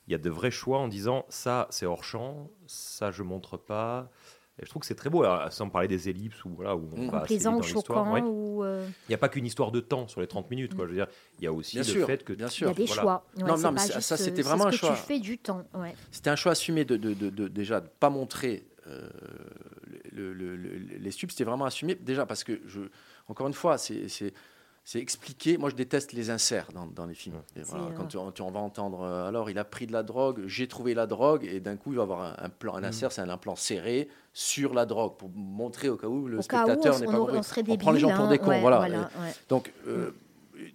il 0.07 0.11
y 0.11 0.15
a 0.15 0.17
de 0.17 0.29
vrais 0.29 0.51
choix 0.51 0.79
en 0.79 0.87
disant 0.87 1.25
ça 1.27 1.67
c'est 1.69 1.85
hors 1.85 2.03
champ, 2.05 2.49
ça 2.67 3.11
je 3.11 3.23
montre 3.23 3.57
pas. 3.57 4.09
Et 4.59 4.65
je 4.65 4.69
trouve 4.71 4.79
que 4.79 4.87
c'est 4.87 4.95
très 4.95 5.09
beau, 5.11 5.23
alors, 5.23 5.51
sans 5.53 5.69
parler 5.69 5.87
des 5.87 6.09
ellipses 6.09 6.43
ou 6.43 6.49
voilà 6.55 6.75
où 6.75 6.89
on 6.95 7.09
va 7.09 7.19
assez 7.21 7.35
vite 7.35 7.43
Complaisant 7.45 7.51
dans 7.57 7.61
choquant 7.61 8.13
ouais. 8.13 8.21
ou. 8.21 8.63
euh, 8.63 8.87
Il 9.07 9.11
n'y 9.11 9.15
a 9.15 9.19
pas 9.19 9.29
qu'une 9.29 9.45
histoire 9.45 9.71
de 9.71 9.79
temps 9.79 10.07
sur 10.07 10.19
les 10.19 10.25
30 10.27 10.49
minutes, 10.49 10.73
quoi. 10.73 10.85
Je 10.85 10.89
veux 10.89 10.95
dire, 10.95 11.07
il 11.37 11.43
y 11.43 11.47
a 11.47 11.53
aussi 11.53 11.75
Bien 11.75 11.83
le 11.85 11.91
sûr, 11.91 12.07
fait 12.07 12.23
que 12.23 12.33
bien 12.33 12.47
Il 12.47 12.49
y 12.49 12.53
sûr. 12.53 12.69
a 12.69 12.73
des 12.73 12.85
Voilà. 12.85 13.01
choix. 13.03 13.25
Ouais, 13.37 13.43
Non, 13.43 13.57
non, 13.57 13.71
mais 13.71 13.79
ça- 13.79 13.97
euh, 13.97 14.17
c'était 14.17 14.37
c'est 14.37 14.41
vraiment 14.41 14.63
ce 14.63 14.67
un 14.69 14.71
que 14.71 14.77
choix. 14.77 14.89
tu 14.95 14.95
fais 15.03 15.19
du 15.19 15.37
temps. 15.37 15.63
Ouais. 15.75 15.93
C'était 16.11 16.31
un 16.31 16.35
choix 16.35 16.53
assumé 16.53 16.85
de, 16.85 16.97
de, 16.97 17.13
de- 17.13 17.29
de- 17.29 17.47
déjà 17.47 17.81
de 17.81 17.87
pas 17.99 18.09
montrer 18.09 18.65
euh, 18.87 19.07
le- 20.11 20.33
le- 20.33 20.55
le- 20.55 20.77
les 20.77 21.11
stupes. 21.11 21.29
C'était 21.31 21.43
vraiment 21.43 21.65
assumé 21.65 21.93
déjà 21.93 22.25
parce 22.25 22.43
que 22.43 22.59
je, 22.65 22.79
encore 23.27 23.47
une 23.47 23.53
fois, 23.53 23.77
c'est 23.77 24.07
c'est- 24.89 24.99
expliqué. 24.99 25.57
Moi, 25.57 25.69
je 25.69 25.75
déteste 25.75 26.13
les 26.13 26.29
inserts 26.29 26.67
dans, 26.73 26.87
dans 26.87 27.05
les 27.05 27.13
films. 27.13 27.35
Et 27.55 27.61
voilà, 27.63 27.85
quand 27.95 28.03
euh, 28.15 28.27
tu, 28.29 28.33
tu- 28.35 28.41
on 28.41 28.51
va 28.51 28.59
entendre, 28.61 29.01
euh, 29.01 29.27
alors 29.27 29.49
il 29.49 29.57
a 29.57 29.65
pris 29.65 29.85
de 29.85 29.91
la 29.91 30.03
drogue, 30.03 30.43
j'ai 30.47 30.67
trouvé 30.67 30.93
la 30.93 31.05
drogue, 31.07 31.43
et 31.45 31.59
d'un 31.59 31.75
coup, 31.75 31.91
il 31.91 31.97
va 31.97 32.03
avoir 32.03 32.21
un, 32.21 32.35
un 32.45 32.49
plan, 32.49 32.75
un 32.75 32.83
insert, 32.83 33.11
c'est 33.11 33.21
un, 33.21 33.37
plan 33.37 33.55
serré 33.55 34.07
sur 34.33 34.73
la 34.73 34.85
drogue 34.85 35.17
pour 35.17 35.29
montrer 35.35 35.89
au 35.89 35.97
cas 35.97 36.07
où 36.07 36.27
le 36.27 36.37
Au 36.37 36.41
spectateur 36.41 36.95
on- 36.95 36.99
n'est 36.99 37.07
on 37.07 37.11
pas 37.11 37.17
compris. 37.17 37.37
on 37.37 37.43
serait 37.43 37.63
prend 37.63 37.91
les 37.91 37.99
gens 37.99 38.07
débile, 38.07 38.15
pour 38.17 38.25
hein, 38.25 38.29
des 38.29 38.37
cons, 38.39 38.47
ouais, 38.49 38.61
voilà. 38.61 38.77
voilà, 38.77 39.01
ouais. 39.19 39.33
Donc, 39.49 39.73
euh, 39.87 40.11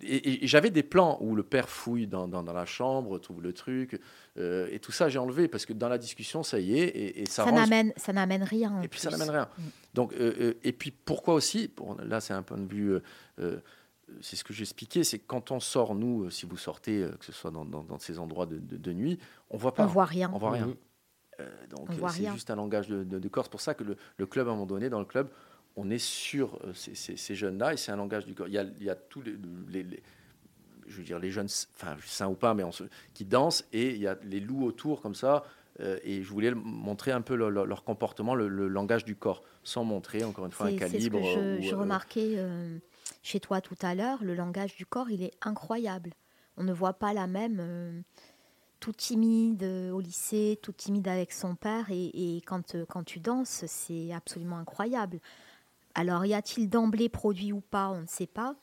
et, 0.02 0.44
et- 0.44 0.46
j'avais 0.46 0.70
des 0.70 0.82
plans 0.84 1.18
où 1.20 1.34
le 1.34 1.42
père 1.42 1.68
fouille 1.68 2.06
dans, 2.06 2.28
dans- 2.28 2.42
dans 2.42 2.52
la 2.52 2.66
chambre, 2.66 3.18
trouve 3.18 3.42
le 3.42 3.52
truc, 3.52 4.00
euh, 4.38 4.68
et 4.70 4.78
tout 4.78 4.92
ça 4.92 5.08
j'ai 5.08 5.18
enlevé 5.18 5.48
parce 5.48 5.66
que 5.66 5.72
dans 5.72 5.88
la 5.88 5.98
discussion, 5.98 6.42
ça 6.42 6.58
y 6.60 6.78
est, 6.78 6.84
et, 6.86 7.22
et 7.22 7.26
ça, 7.26 7.44
Ça 7.44 7.50
n'amène, 7.52 7.92
ça 7.96 8.12
n'amène 8.12 8.42
rien. 8.44 8.72
en 8.72 8.82
et 8.82 8.88
puis 8.88 9.00
ça 9.00 9.08
plus. 9.08 9.18
n'amène 9.18 9.34
rien. 9.34 9.48
Mm. 9.58 9.62
Donc, 9.94 10.12
euh, 10.14 10.32
euh, 10.40 10.54
et 10.64 10.72
puis 10.72 10.90
pourquoi 10.92 11.34
aussi? 11.34 11.70
Bon, 11.76 11.96
Là, 12.04 12.20
c'est 12.20 12.32
un 12.34 12.42
point 12.42 12.58
de 12.58 12.72
vue. 12.72 12.96
C'est 14.20 14.36
ce 14.36 14.44
que 14.44 14.52
j'expliquais, 14.52 15.04
c'est 15.04 15.18
que 15.18 15.26
quand 15.26 15.50
on 15.50 15.60
sort, 15.60 15.94
nous, 15.94 16.24
euh, 16.24 16.30
si 16.30 16.46
vous 16.46 16.56
sortez, 16.56 17.02
euh, 17.02 17.10
que 17.18 17.24
ce 17.24 17.32
soit 17.32 17.50
dans, 17.50 17.64
dans- 17.64 17.82
dans 17.84 17.98
ces 17.98 18.18
endroits 18.18 18.46
de, 18.46 18.58
de- 18.58 18.76
de 18.76 18.92
nuit, 18.92 19.18
on 19.50 19.56
voit 19.56 19.74
pas. 19.74 19.84
On 19.84 19.86
voit 19.88 20.04
rien. 20.04 20.30
On 20.34 20.38
voit 20.38 20.50
rien. 20.52 20.66
Mhm. 20.66 20.74
Euh, 21.40 21.66
donc 21.70 21.88
c'est 22.10 22.30
juste 22.32 22.50
un 22.50 22.56
langage 22.56 22.88
de, 22.88 23.04
de- 23.04 23.18
de 23.18 23.28
corps. 23.28 23.44
C'est 23.44 23.50
pour 23.50 23.60
ça 23.60 23.74
que 23.74 23.84
le, 23.84 23.96
le 24.18 24.26
club, 24.26 24.46
à 24.48 24.50
un 24.50 24.54
moment 24.54 24.66
donné, 24.66 24.90
dans 24.90 24.98
le 25.00 25.06
club, 25.06 25.28
on 25.76 25.88
est 25.90 25.98
sur 25.98 26.58
euh, 26.64 26.74
ces, 26.74 26.94
ces- 26.94 27.16
ces 27.16 27.34
jeunes-là 27.34 27.72
et 27.72 27.76
c'est 27.76 27.90
un 27.92 27.96
langage 27.96 28.26
du 28.26 28.34
corps. 28.34 28.48
Il 28.48 28.54
y 28.54 28.58
a, 28.58 28.64
il 28.64 28.84
y 28.84 28.90
a 28.90 28.94
tous 28.94 29.22
les, 29.22 29.34
les- 29.68 29.82
les- 29.84 30.02
je 30.86 30.96
veux 30.98 31.04
dire, 31.04 31.18
les 31.18 31.30
jeunes, 31.30 31.48
enfin, 31.74 31.96
sains 32.04 32.28
ou 32.28 32.34
pas, 32.34 32.52
mais 32.54 32.64
on 32.64 32.72
se- 32.72 32.84
qui 33.14 33.24
dansent 33.24 33.64
et 33.72 33.90
il 33.94 34.00
y 34.00 34.06
a 34.06 34.16
les 34.24 34.40
loups 34.40 34.64
autour 34.64 35.00
comme 35.00 35.14
ça. 35.14 35.44
euh, 35.80 35.98
et 36.04 36.22
je 36.22 36.28
voulais 36.28 36.52
montrer 36.52 37.12
un 37.12 37.22
peu 37.22 37.34
le- 37.34 37.48
le- 37.48 37.64
leur 37.64 37.82
comportement, 37.82 38.34
le, 38.34 38.46
le 38.46 38.68
langage 38.68 39.06
du 39.06 39.16
corps, 39.16 39.42
sans 39.64 39.84
montrer 39.84 40.22
encore 40.22 40.44
une 40.44 40.52
fois 40.52 40.66
un 40.66 40.70
C'est 40.72 40.78
c'est 40.80 40.86
ce 40.86 40.92
calibre. 40.92 41.18
que 41.18 41.24
je, 41.24 41.58
ou, 41.60 41.62
je 41.62 41.74
remarquais 41.74 42.34
euh, 42.36 42.76
chez 43.22 43.40
toi 43.40 43.60
tout 43.60 43.76
à 43.82 43.94
l'heure. 43.94 44.22
Le 44.24 44.34
langage 44.34 44.76
du 44.76 44.86
corps, 44.86 45.10
il 45.10 45.22
est 45.22 45.34
incroyable. 45.42 46.12
On 46.56 46.64
ne 46.64 46.72
voit 46.72 46.94
pas 46.94 47.12
la 47.12 47.26
même. 47.26 47.58
euh, 47.60 48.02
tout 48.82 48.92
timide 48.92 49.62
euh, 49.62 49.92
au 49.92 50.00
lycée, 50.00 50.58
tout 50.60 50.72
timide 50.72 51.06
avec 51.06 51.32
son 51.32 51.54
père. 51.54 51.86
Et, 51.90 52.42
quand, 52.44 52.74
euh, 52.74 52.84
quand 52.88 53.04
tu 53.04 53.20
danses, 53.20 53.64
c'est 53.68 54.12
absolument 54.12 54.58
incroyable. 54.58 55.20
Alors, 55.94 56.26
y 56.26 56.34
a-t-il 56.34 56.68
d'emblée 56.68 57.08
produit 57.08 57.52
ou 57.52 57.60
pas? 57.60 57.90
On 57.90 58.00
ne 58.00 58.06
sait 58.06 58.26
pas. 58.26 58.56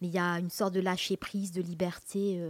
Mais 0.00 0.08
il 0.08 0.14
y 0.14 0.18
a 0.18 0.38
une 0.38 0.50
sorte 0.50 0.72
de 0.72 0.80
lâcher 0.80 1.18
prise, 1.18 1.52
de 1.52 1.60
liberté, 1.60 2.42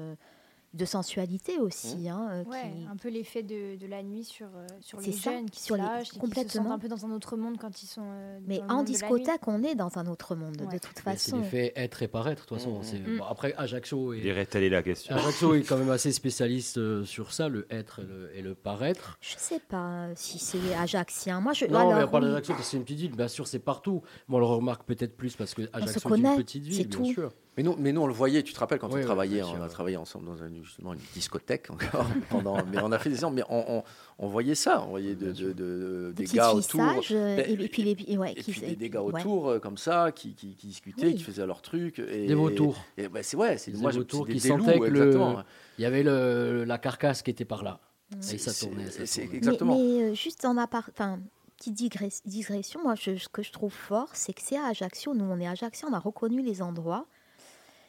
de 0.76 0.84
sensualité 0.84 1.58
aussi. 1.58 2.08
hein, 2.08 2.28
euh, 2.30 2.44
Ouais, 2.44 2.60
qui- 2.62 2.86
un 2.90 2.96
peu 2.96 3.08
l'effet 3.08 3.42
de, 3.42 3.76
de 3.76 3.86
la 3.86 4.02
nuit 4.02 4.24
sur, 4.24 4.46
euh, 4.54 4.66
sur 4.80 5.00
les 5.00 5.12
ça, 5.12 5.30
jeunes 5.32 5.50
qui 5.50 5.60
sur 5.60 5.76
se 5.76 5.80
les- 5.80 5.86
et 5.86 6.00
qui 6.02 6.06
se 6.06 6.12
sentent 6.14 6.20
complètement. 6.20 6.72
un 6.72 6.78
peu 6.78 6.88
dans 6.88 7.04
un 7.06 7.10
autre 7.12 7.36
monde 7.36 7.56
quand 7.58 7.82
ils 7.82 7.86
sont 7.86 8.02
euh, 8.04 8.38
Mais 8.46 8.60
en 8.68 8.82
discothèque, 8.82 9.46
on 9.48 9.62
est 9.62 9.74
dans 9.74 9.98
un 9.98 10.06
autre 10.06 10.34
monde, 10.34 10.56
de 10.56 10.64
toute 10.78 11.02
Mais 11.06 11.16
C'est 11.16 11.30
façon. 11.30 11.40
l'effet 11.40 11.72
être 11.76 12.02
et 12.02 12.08
paraître, 12.08 12.42
de 12.44 12.46
toute 12.48 12.58
façon. 12.58 12.78
Mmh, 12.80 13.14
Mm. 13.14 13.18
bon, 13.18 13.24
après, 13.24 13.54
Ajaccio 13.56 14.12
est, 14.12 14.20
Dirait, 14.20 14.46
telle 14.46 14.62
est 14.64 14.68
la 14.70 14.82
question. 14.82 15.14
Ajaccio 15.16 15.54
est 15.54 15.62
quand 15.68 15.78
même 15.78 15.90
assez 15.90 16.12
spécialiste 16.12 16.78
euh, 16.78 17.04
sur 17.04 17.32
ça, 17.32 17.48
le 17.48 17.66
être 17.70 18.00
et 18.00 18.04
le, 18.04 18.36
et 18.36 18.42
le 18.42 18.54
paraître. 18.54 19.16
Je 19.20 19.34
sais 19.38 19.60
pas 19.60 20.08
si 20.14 20.38
c'est 20.38 20.74
ajaxien. 20.74 21.40
Moi, 21.40 21.52
je. 21.52 21.64
Non, 21.66 21.78
alors, 21.78 21.94
mais 21.94 22.04
on 22.04 22.08
parle 22.08 22.24
d'Ajaccio 22.28 22.54
parce 22.54 22.66
que 22.66 22.70
c'est 22.70 22.76
une 22.76 22.84
petite 22.84 22.98
ville. 23.00 23.16
Bien 23.16 23.28
sûr, 23.28 23.46
c'est 23.46 23.58
partout. 23.58 24.02
Mais 24.28 24.36
on 24.36 24.38
le 24.38 24.44
remarque 24.44 24.84
peut-être 24.84 25.16
plus 25.16 25.34
parce 25.36 25.54
que 25.54 25.62
Ajaccio 25.72 26.14
est 26.14 26.18
une 26.18 26.36
petite 26.36 26.64
c'est 26.64 26.68
ville, 26.70 26.88
bien 26.88 26.98
tout. 26.98 27.04
sûr. 27.06 27.32
Mais 27.56 27.62
nous, 27.62 27.74
mais 27.78 27.90
nous, 27.92 28.02
on 28.02 28.06
le 28.06 28.12
voyait, 28.12 28.42
tu 28.42 28.52
te 28.52 28.58
rappelles, 28.58 28.78
quand 28.78 28.88
Oui, 28.88 28.94
on 28.94 28.96
oui, 28.98 29.04
travaillait, 29.04 29.42
on 29.42 29.62
a 29.62 29.68
travaillé 29.68 29.96
ensemble 29.96 30.26
dans 30.26 30.42
un- 30.42 30.50
justement 30.62 30.92
une 30.92 31.00
discothèque 31.14 31.70
encore, 31.70 32.04
pendant, 32.28 32.58
mais 32.66 32.78
on 32.82 32.92
a 32.92 32.98
fait 32.98 33.08
des 33.08 33.24
ans, 33.24 33.30
mais 33.30 33.42
on, 33.48 33.78
on, 33.78 33.82
on 34.18 34.28
voyait 34.28 34.54
ça, 34.54 34.82
on 34.84 34.90
voyait 34.90 35.14
de, 35.14 35.32
de- 35.32 35.52
de- 35.52 36.12
des 36.14 36.24
gars 36.26 36.52
autour. 36.52 36.82
euh, 37.12 37.42
et, 37.46 37.52
et 37.52 37.68
puis 37.68 37.82
les, 37.82 37.96
et 38.08 38.18
ouais, 38.18 38.32
et 38.32 38.42
qui- 38.42 38.50
puis 38.52 38.60
des, 38.60 38.76
des 38.76 38.90
gars 38.90 39.02
ouais. 39.02 39.18
autour 39.20 39.58
comme 39.62 39.78
ça 39.78 40.12
qui, 40.12 40.34
qui, 40.34 40.54
qui 40.54 40.66
discutaient, 40.66 41.06
Oui. 41.06 41.14
qui 41.14 41.22
faisaient 41.22 41.46
leur 41.46 41.62
truc. 41.62 41.98
Et, 41.98 42.26
Des 42.26 42.34
vautours. 42.34 42.76
Et, 42.98 43.08
ben, 43.08 43.22
c'est 43.22 43.38
ouais, 43.38 43.56
c'est 43.56 43.70
Des 43.70 43.78
moi 43.78 43.90
vautours 43.90 44.26
qui 44.26 44.34
des- 44.34 44.40
des 44.40 44.48
loups, 44.50 44.58
sentaient 44.58 44.78
que 44.78 44.84
le- 44.84 45.36
il 45.78 45.82
y 45.82 45.86
avait 45.86 46.02
le, 46.02 46.64
la 46.64 46.76
carcasse 46.76 47.22
qui 47.22 47.30
était 47.30 47.46
par 47.46 47.62
là. 47.64 47.80
C'est- 48.20 48.34
Et 48.34 48.38
ça 48.38 48.52
tournait. 48.52 48.90
ça 48.90 49.06
tournait. 49.22 49.34
exactement. 49.36 49.76
Mais, 49.78 49.82
mais, 49.82 50.02
euh, 50.10 50.14
juste 50.14 50.44
en 50.44 50.58
appart, 50.58 50.90
enfin, 50.90 51.20
petite 51.56 51.74
digress- 51.74 52.20
digression, 52.26 52.82
moi, 52.82 52.94
je- 53.00 53.16
ce 53.16 53.28
que 53.30 53.42
je 53.42 53.50
trouve 53.50 53.72
fort, 53.72 54.10
c'est 54.12 54.34
que 54.34 54.42
c'est 54.42 54.58
à 54.58 54.66
Ajaccio. 54.66 55.14
Nous, 55.14 55.24
on 55.24 55.40
est 55.40 55.46
à 55.46 55.52
Ajaccio, 55.52 55.88
on 55.90 55.94
a 55.94 55.98
reconnu 55.98 56.42
les 56.42 56.60
endroits. 56.60 57.06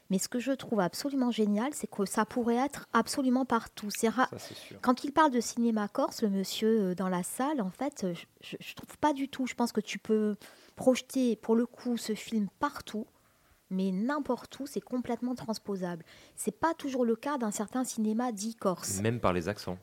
Mais 0.10 0.20
ce 0.20 0.30
que 0.30 0.40
je 0.40 0.52
trouve 0.54 0.80
absolument 0.80 1.32
génial, 1.32 1.74
c'est 1.74 1.88
que 1.88 2.06
ça 2.06 2.26
pourrait 2.26 2.56
être 2.56 2.88
absolument 2.94 3.44
partout. 3.46 3.90
C'est 3.90 4.08
ra- 4.08 4.30
Ça, 4.32 4.40
c'est 4.40 4.56
sûr. 4.56 4.78
Quand 4.82 5.04
il 5.04 5.12
parle 5.12 5.32
de 5.32 5.42
cinéma 5.42 5.88
corse, 5.90 6.22
le 6.22 6.30
monsieur 6.30 6.80
euh, 6.92 6.96
dans 6.96 7.10
la 7.10 7.24
salle, 7.24 7.60
en 7.62 7.70
fait, 7.72 8.04
euh, 8.06 8.14
je, 8.42 8.56
je 8.60 8.74
trouve 8.74 8.98
pas 9.00 9.12
du 9.14 9.28
tout. 9.28 9.46
Je 9.48 9.54
pense 9.56 9.72
que 9.74 9.82
tu 9.82 10.00
peux 10.00 10.36
projeter, 10.78 11.36
pour 11.36 11.56
le 11.56 11.66
coup, 11.66 11.98
ce 11.98 12.14
film 12.16 12.48
partout, 12.60 13.06
mais 13.70 13.92
n'importe 13.92 14.58
où, 14.62 14.66
c'est 14.66 14.80
complètement 14.80 15.36
transposable. 15.36 16.06
C'est 16.38 16.58
pas 16.58 16.74
toujours 16.74 17.04
le 17.04 17.16
cas 17.18 17.38
d'un 17.38 17.52
certain 17.52 17.84
cinéma 17.84 18.32
dit 18.32 18.56
corse. 18.56 19.02
Même 19.02 19.20
par 19.20 19.34
les 19.34 19.50
accents. 19.50 19.78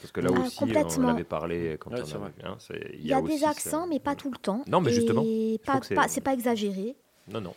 Parce 0.00 0.12
que 0.12 0.20
là 0.20 0.30
Ah, 0.34 0.40
aussi, 0.46 0.58
on 0.98 1.08
avait 1.08 1.24
parlé 1.24 1.76
quand 1.80 1.90
Ouais, 1.90 2.00
on 2.00 2.04
c'est 2.06 2.14
avait 2.14 2.20
vrai. 2.24 2.32
bien. 2.38 2.56
c'est- 2.60 2.90
Il 2.94 3.06
y 3.06 3.12
a, 3.12 3.20
aussi 3.20 3.34
des 3.34 3.40
ça. 3.40 3.50
accents, 3.50 3.86
mais 3.86 3.98
pas 3.98 4.14
tout 4.14 4.30
le 4.30 4.38
temps. 4.38 4.62
Non, 4.68 4.80
mais 4.80 4.92
justement, 4.92 5.24
pas, 5.66 5.80
pas- 5.94 6.08
c'est 6.08 6.20
pas 6.22 6.32
exagéré. 6.32 6.96
Non, 7.28 7.40
non. 7.40 7.54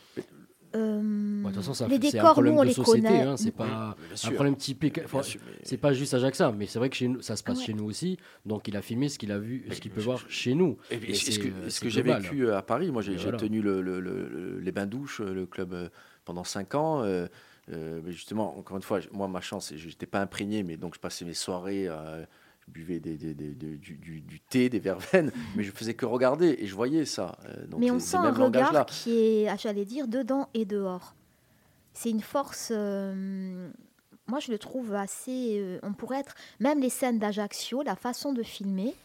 Euh, 0.76 1.42
Ouais, 1.44 1.50
de 1.50 1.56
toute 1.56 1.56
façon, 1.58 1.74
ça- 1.74 1.88
les 1.88 1.96
c'est 2.02 2.08
un 2.08 2.12
décors, 2.22 2.32
problème 2.34 2.54
nous, 2.54 2.60
on 2.60 2.64
de 2.64 2.68
les 2.68 2.74
société. 2.74 3.08
connaît. 3.08 3.22
hein, 3.24 3.38
c'est 3.38 3.52
pas 3.52 3.96
un 4.26 4.32
problème 4.32 4.56
typique. 4.56 5.00
Enfin, 5.04 5.22
sûr, 5.22 5.40
mais- 5.46 5.54
C'est 5.64 5.78
pas 5.78 5.94
juste 5.94 6.14
Ajaxa, 6.14 6.52
mais 6.52 6.66
c'est 6.68 6.80
vrai 6.80 6.90
que 6.90 6.96
chez 6.96 7.08
nous, 7.08 7.22
ça 7.22 7.36
se 7.36 7.44
passe 7.44 7.60
Ouais. 7.60 7.66
chez 7.66 7.74
nous 7.74 7.86
aussi. 7.86 8.18
Donc 8.46 8.68
il 8.68 8.76
a 8.78 8.82
filmé 8.82 9.10
ce 9.10 9.20
qu'il 9.20 9.32
a 9.32 9.38
vu, 9.40 9.66
ce 9.72 9.80
qu'il 9.80 9.92
peut 9.92 10.02
voir 10.02 10.24
chez 10.30 10.56
nous. 10.56 10.78
Et 10.90 11.14
ce 11.14 11.38
que, 11.40 11.48
euh, 11.48 11.52
ce 11.66 11.70
c'est 11.70 11.86
que 11.86 11.90
j'ai 11.90 12.02
vécu 12.02 12.46
euh, 12.48 12.58
à 12.58 12.62
Paris, 12.62 12.92
moi 12.92 13.02
j'ai 13.02 13.14
Et 13.14 13.18
j'ai 13.18 13.24
voilà. 13.24 13.38
tenu 13.38 13.62
le, 13.62 13.82
le- 13.82 14.00
le- 14.00 14.28
le- 14.28 14.60
les 14.60 14.72
bains 14.72 14.86
douches, 14.88 15.22
euh, 15.22 15.34
le 15.34 15.46
club 15.46 15.74
euh, 15.74 15.90
pendant 16.26 16.44
5 16.44 16.76
ans. 16.76 17.04
euh, 17.04 17.28
euh, 17.72 18.02
mais 18.04 18.12
justement, 18.12 18.58
encore 18.58 18.76
une 18.78 18.84
fois, 18.84 19.00
moi 19.12 19.28
ma 19.28 19.40
chance, 19.42 19.72
n'étais 19.72 20.06
pas 20.06 20.22
imprégné, 20.22 20.64
mais 20.64 20.76
donc 20.78 20.96
je 20.96 21.00
passais 21.00 21.24
mes 21.24 21.34
soirées, 21.34 21.88
euh, 21.88 22.26
je 22.68 22.72
buvais 22.72 23.00
des, 23.00 23.18
des- 23.18 23.34
des- 23.34 23.54
des- 23.54 23.78
du, 23.78 23.96
du- 23.96 24.22
du 24.22 24.40
thé, 24.40 24.70
des 24.70 24.80
verveines, 24.80 25.32
mais 25.56 25.64
je 25.64 25.72
faisais 25.72 25.94
que 25.94 26.06
regarder 26.06 26.56
et 26.60 26.66
je 26.68 26.76
voyais 26.76 27.06
ça. 27.06 27.38
euh, 27.46 27.66
donc 27.68 27.80
mais 27.80 27.92
on 27.92 28.00
sent 28.00 28.18
un 28.18 28.32
regard 28.32 28.86
qui 28.86 29.18
est, 29.20 29.48
ah, 29.50 29.56
j'allais 29.58 29.86
dire, 29.86 30.08
dedans 30.08 30.50
et 30.54 30.66
dehors. 30.66 31.16
C'est 31.94 32.10
une 32.10 32.22
force. 32.22 32.70
euh, 32.72 33.70
moi, 34.28 34.40
je 34.40 34.52
le 34.52 34.58
trouve 34.58 34.94
assez. 34.96 35.58
euh, 35.60 35.80
on 35.84 35.94
pourrait 35.94 36.20
être. 36.20 36.36
Même 36.60 36.80
les 36.80 36.90
scènes 36.90 37.20
d'Ajaccio, 37.20 37.84
la 37.84 37.96
façon 37.96 38.34
de 38.34 38.42
filmer, 38.44 38.96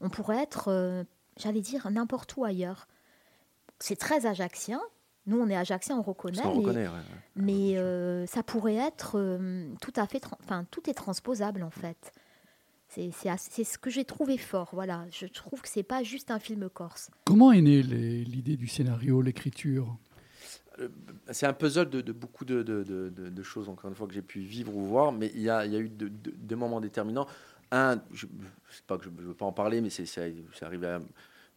on 0.00 0.08
pourrait 0.08 0.42
être, 0.42 0.68
euh, 0.68 1.02
j'allais 1.36 1.60
dire, 1.60 1.90
n'importe 1.90 2.36
où 2.36 2.44
ailleurs. 2.44 2.86
C'est 3.80 3.96
très 3.96 4.24
ajaxien. 4.26 4.80
Nous, 5.26 5.38
on 5.38 5.48
est 5.50 5.56
ajaxien, 5.56 5.98
on 5.98 6.02
reconnaît. 6.02 6.40
Qu'on 6.40 6.52
mais 6.52 6.58
reconnaît, 6.58 6.86
ouais, 6.86 6.94
ouais. 6.94 7.16
mais, 7.36 7.76
euh, 7.76 8.24
ça 8.26 8.42
pourrait 8.42 8.76
être 8.76 9.18
euh, 9.18 9.68
tout 9.82 9.92
à 9.96 10.06
fait. 10.06 10.22
Enfin, 10.42 10.64
tout 10.70 10.88
est 10.88 10.94
transposable, 10.94 11.62
en 11.62 11.70
fait. 11.70 12.12
C'est 12.88 13.10
c'est 13.12 13.28
assez- 13.28 13.50
c'est 13.50 13.64
ce 13.64 13.78
que 13.78 13.90
j'ai 13.90 14.04
trouvé 14.04 14.38
fort. 14.38 14.70
Voilà, 14.72 15.04
je 15.10 15.26
trouve 15.26 15.60
que 15.60 15.68
c'est 15.68 15.82
pas 15.82 16.02
juste 16.02 16.30
un 16.30 16.38
film 16.38 16.68
corse. 16.70 17.10
Comment 17.24 17.52
est 17.52 17.60
née 17.60 17.82
l'idée 17.82 18.56
du 18.56 18.66
scénario, 18.66 19.20
l'écriture? 19.20 19.96
Euh, 20.80 20.88
C'est 21.30 21.46
un 21.46 21.52
puzzle 21.52 21.90
de, 21.90 22.00
de 22.00 22.12
beaucoup 22.12 22.44
de, 22.44 22.62
de- 22.62 22.82
de- 22.84 23.08
de- 23.10 23.28
de 23.28 23.42
choses, 23.42 23.68
encore 23.68 23.90
une 23.90 23.96
fois, 23.96 24.06
que 24.06 24.14
j'ai 24.14 24.22
pu 24.22 24.40
vivre 24.40 24.74
ou 24.74 24.80
voir, 24.86 25.12
mais 25.12 25.30
il 25.34 25.42
y 25.42 25.50
a, 25.50 25.66
il 25.66 25.72
y 25.72 25.76
a 25.76 25.80
eu 25.80 25.88
de- 25.88 26.08
de- 26.08 26.30
deux 26.30 26.56
moments 26.56 26.80
déterminants. 26.80 27.26
Un, 27.70 28.00
je 28.14 28.26
ne 28.26 28.30
pas 28.86 28.96
que 28.96 29.04
je 29.04 29.10
veux 29.10 29.34
pas 29.34 29.44
en 29.44 29.52
parler, 29.52 29.80
mais 29.82 29.90
c'est 29.90 30.62
arrivé 30.62 30.86
à- 30.86 31.02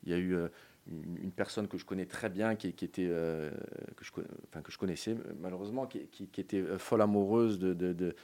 Il 0.04 0.12
y 0.12 0.14
a 0.16 0.18
eu 0.18 0.34
euh, 0.36 0.48
une, 0.88 1.18
une 1.24 1.32
personne 1.32 1.68
que 1.68 1.78
je 1.78 1.86
connais 1.86 2.08
très 2.08 2.28
bien, 2.30 2.56
qui, 2.56 2.74
qui 2.74 2.84
était, 2.86 3.08
euh, 3.08 3.52
que, 3.96 4.04
je, 4.04 4.12
enfin, 4.50 4.62
que 4.62 4.72
je 4.72 4.78
connaissais 4.80 5.16
malheureusement, 5.40 5.86
qui, 5.86 6.00
qui- 6.08 6.28
qui 6.28 6.42
était 6.42 6.64
folle 6.80 7.02
amoureuse 7.04 7.60
de, 7.60 7.74
de, 7.74 7.94
de- 7.94 8.10
du- 8.10 8.16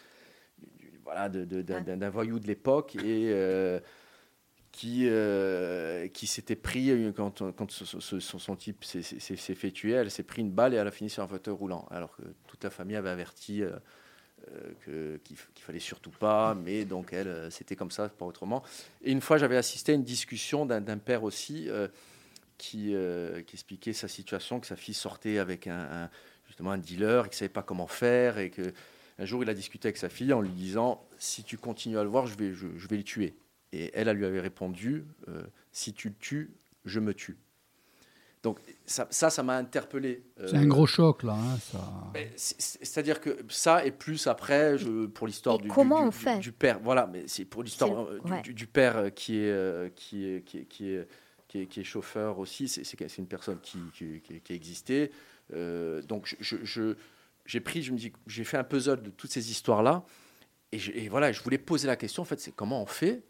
voilà, 1.08 1.30
d'un 1.30 2.10
voyou 2.10 2.38
de 2.40 2.48
l'époque 2.48 2.96
et 2.98 3.30
euh, 3.32 3.80
qui, 4.74 5.06
euh, 5.08 6.08
qui 6.10 6.28
s'était 6.28 6.58
pris, 6.58 7.14
quand, 7.16 7.42
quand 7.56 7.72
son 7.72 8.56
type 8.58 8.84
s'est- 8.84 9.02
fait 9.56 9.72
tuer, 9.72 9.94
elle 9.94 10.12
s'est 10.12 10.24
pris 10.24 10.42
une 10.42 10.52
balle 10.52 10.74
et 10.74 10.78
elle 10.78 10.88
a 10.88 10.92
fini 10.92 11.10
sur 11.10 11.24
un 11.24 11.28
fauteuil 11.28 11.54
roulant. 11.56 11.88
Alors 11.92 12.16
que 12.18 12.24
toute 12.48 12.62
la 12.64 12.70
famille 12.70 12.98
avait 12.98 13.10
averti 13.10 13.64
euh, 13.64 13.72
euh, 14.90 15.18
qu'il 15.24 15.38
qu'il 15.56 15.64
fallait 15.66 15.80
surtout 15.80 16.12
pas, 16.12 16.54
mais 16.54 16.84
donc 16.84 17.14
elle, 17.14 17.48
c'était 17.52 17.78
comme 17.78 17.90
ça, 17.92 18.10
pas 18.10 18.26
autrement. 18.26 18.62
Et 19.02 19.12
une 19.12 19.22
fois, 19.22 19.38
j'avais 19.38 19.58
assisté 19.58 19.94
à 19.94 19.96
une 19.96 20.04
discussion 20.04 20.66
d'un 20.66 20.98
père 20.98 21.24
aussi 21.24 21.70
qui, 22.58 22.94
qui 23.48 23.56
expliquait 23.56 23.94
sa 23.94 24.08
situation, 24.10 24.60
que 24.60 24.68
sa 24.68 24.76
fille 24.76 24.94
sortait 24.94 25.40
avec 25.40 25.68
un, 25.68 26.04
un- 26.04 26.10
justement 26.46 26.72
un 26.72 26.78
dealer, 26.78 27.26
et 27.26 27.30
qu'il 27.30 27.38
savait 27.38 27.50
pas 27.50 27.64
comment 27.64 27.88
faire, 27.88 28.38
et 28.38 28.50
que 28.50 28.74
un 29.20 29.26
jour 29.26 29.44
il 29.44 29.50
a 29.50 29.54
discuté 29.54 29.88
avec 29.88 29.98
sa 29.98 30.10
fille 30.10 30.32
en 30.34 30.42
lui 30.42 30.50
disant 30.50 31.08
si 31.18 31.44
tu 31.44 31.58
continues 31.58 31.98
à 31.98 32.04
le 32.04 32.10
voir, 32.10 32.28
je 32.28 32.36
vais, 32.38 32.54
je, 32.54 32.68
je 32.78 32.88
vais 32.88 32.98
le 32.98 33.04
tuer. 33.04 33.36
Et 33.74 33.92
elle, 33.94 34.08
elle 34.08 34.18
lui 34.18 34.26
avait 34.26 34.40
répondu 34.40 35.06
euh, 35.28 35.44
si 35.72 35.94
tu 35.94 36.10
le 36.10 36.16
tues, 36.16 36.52
je 36.86 37.00
me 37.00 37.14
tue. 37.14 37.38
Donc 38.44 38.60
ça, 38.86 39.08
ça, 39.10 39.30
ça 39.30 39.44
m'a 39.44 39.58
interpellé. 39.58 40.24
C'est 40.46 40.56
un 40.56 40.68
gros 40.68 40.86
choc, 40.86 41.24
là. 41.24 41.34
hein, 41.34 41.58
ça. 41.60 42.14
C'est-à-dire 42.46 43.20
que 43.20 43.38
ça 43.50 43.84
et 43.86 43.92
plus 43.92 44.28
après, 44.28 44.78
je, 44.78 45.08
pour 45.08 45.28
l'histoire 45.28 45.58
du, 45.58 45.64
du- 45.68 45.74
comment 45.74 46.00
du- 46.02 46.06
on 46.08 46.10
du- 46.10 46.16
fait? 46.16 46.40
du 46.40 46.52
père, 46.52 46.80
voilà, 46.80 47.08
mais 47.12 47.24
c'est 47.28 47.46
pour 47.46 47.64
l'histoire 47.64 48.06
euh, 48.08 48.20
du- 48.24 48.32
ouais. 48.32 48.42
du, 48.44 48.54
du 48.54 48.68
père 48.68 48.98
euh, 48.98 49.10
qui 49.10 49.38
est, 49.40 49.52
euh, 49.52 49.90
qui 49.90 50.26
est, 50.26 50.44
qui 50.46 50.60
est, 50.60 50.66
qui 50.66 50.90
est, 50.92 51.08
qui 51.48 51.60
est, 51.62 51.66
qui 51.66 51.80
est 51.82 51.84
chauffeur 51.84 52.40
aussi. 52.40 52.68
C'est 52.68 53.18
une 53.18 53.28
personne 53.28 53.60
qui, 53.62 53.80
qui, 53.94 54.22
qui- 54.22 54.40
qui 54.40 54.54
a 54.54 54.56
existé. 54.56 55.12
Euh, 55.54 56.02
donc 56.04 56.28
je- 56.28 56.36
je- 56.40 56.64
je- 56.64 56.96
j'ai 57.48 57.60
pris, 57.62 57.82
je 57.82 57.92
me 57.92 57.98
dis, 57.98 58.14
j'ai 58.28 58.44
fait 58.44 58.58
un 58.58 58.64
puzzle 58.64 59.02
de 59.02 59.10
toutes 59.10 59.32
ces 59.32 59.50
histoires-là. 59.50 60.04
Et, 60.72 60.78
je- 60.78 60.92
et 60.92 61.10
voilà, 61.10 61.32
je 61.32 61.42
voulais 61.42 61.58
poser 61.58 61.88
la 61.88 61.96
question, 61.96 62.22
en 62.22 62.26
fait, 62.26 62.40
c'est 62.40 62.52
comment 62.52 62.84
on 62.84 62.86
fait 62.86 63.24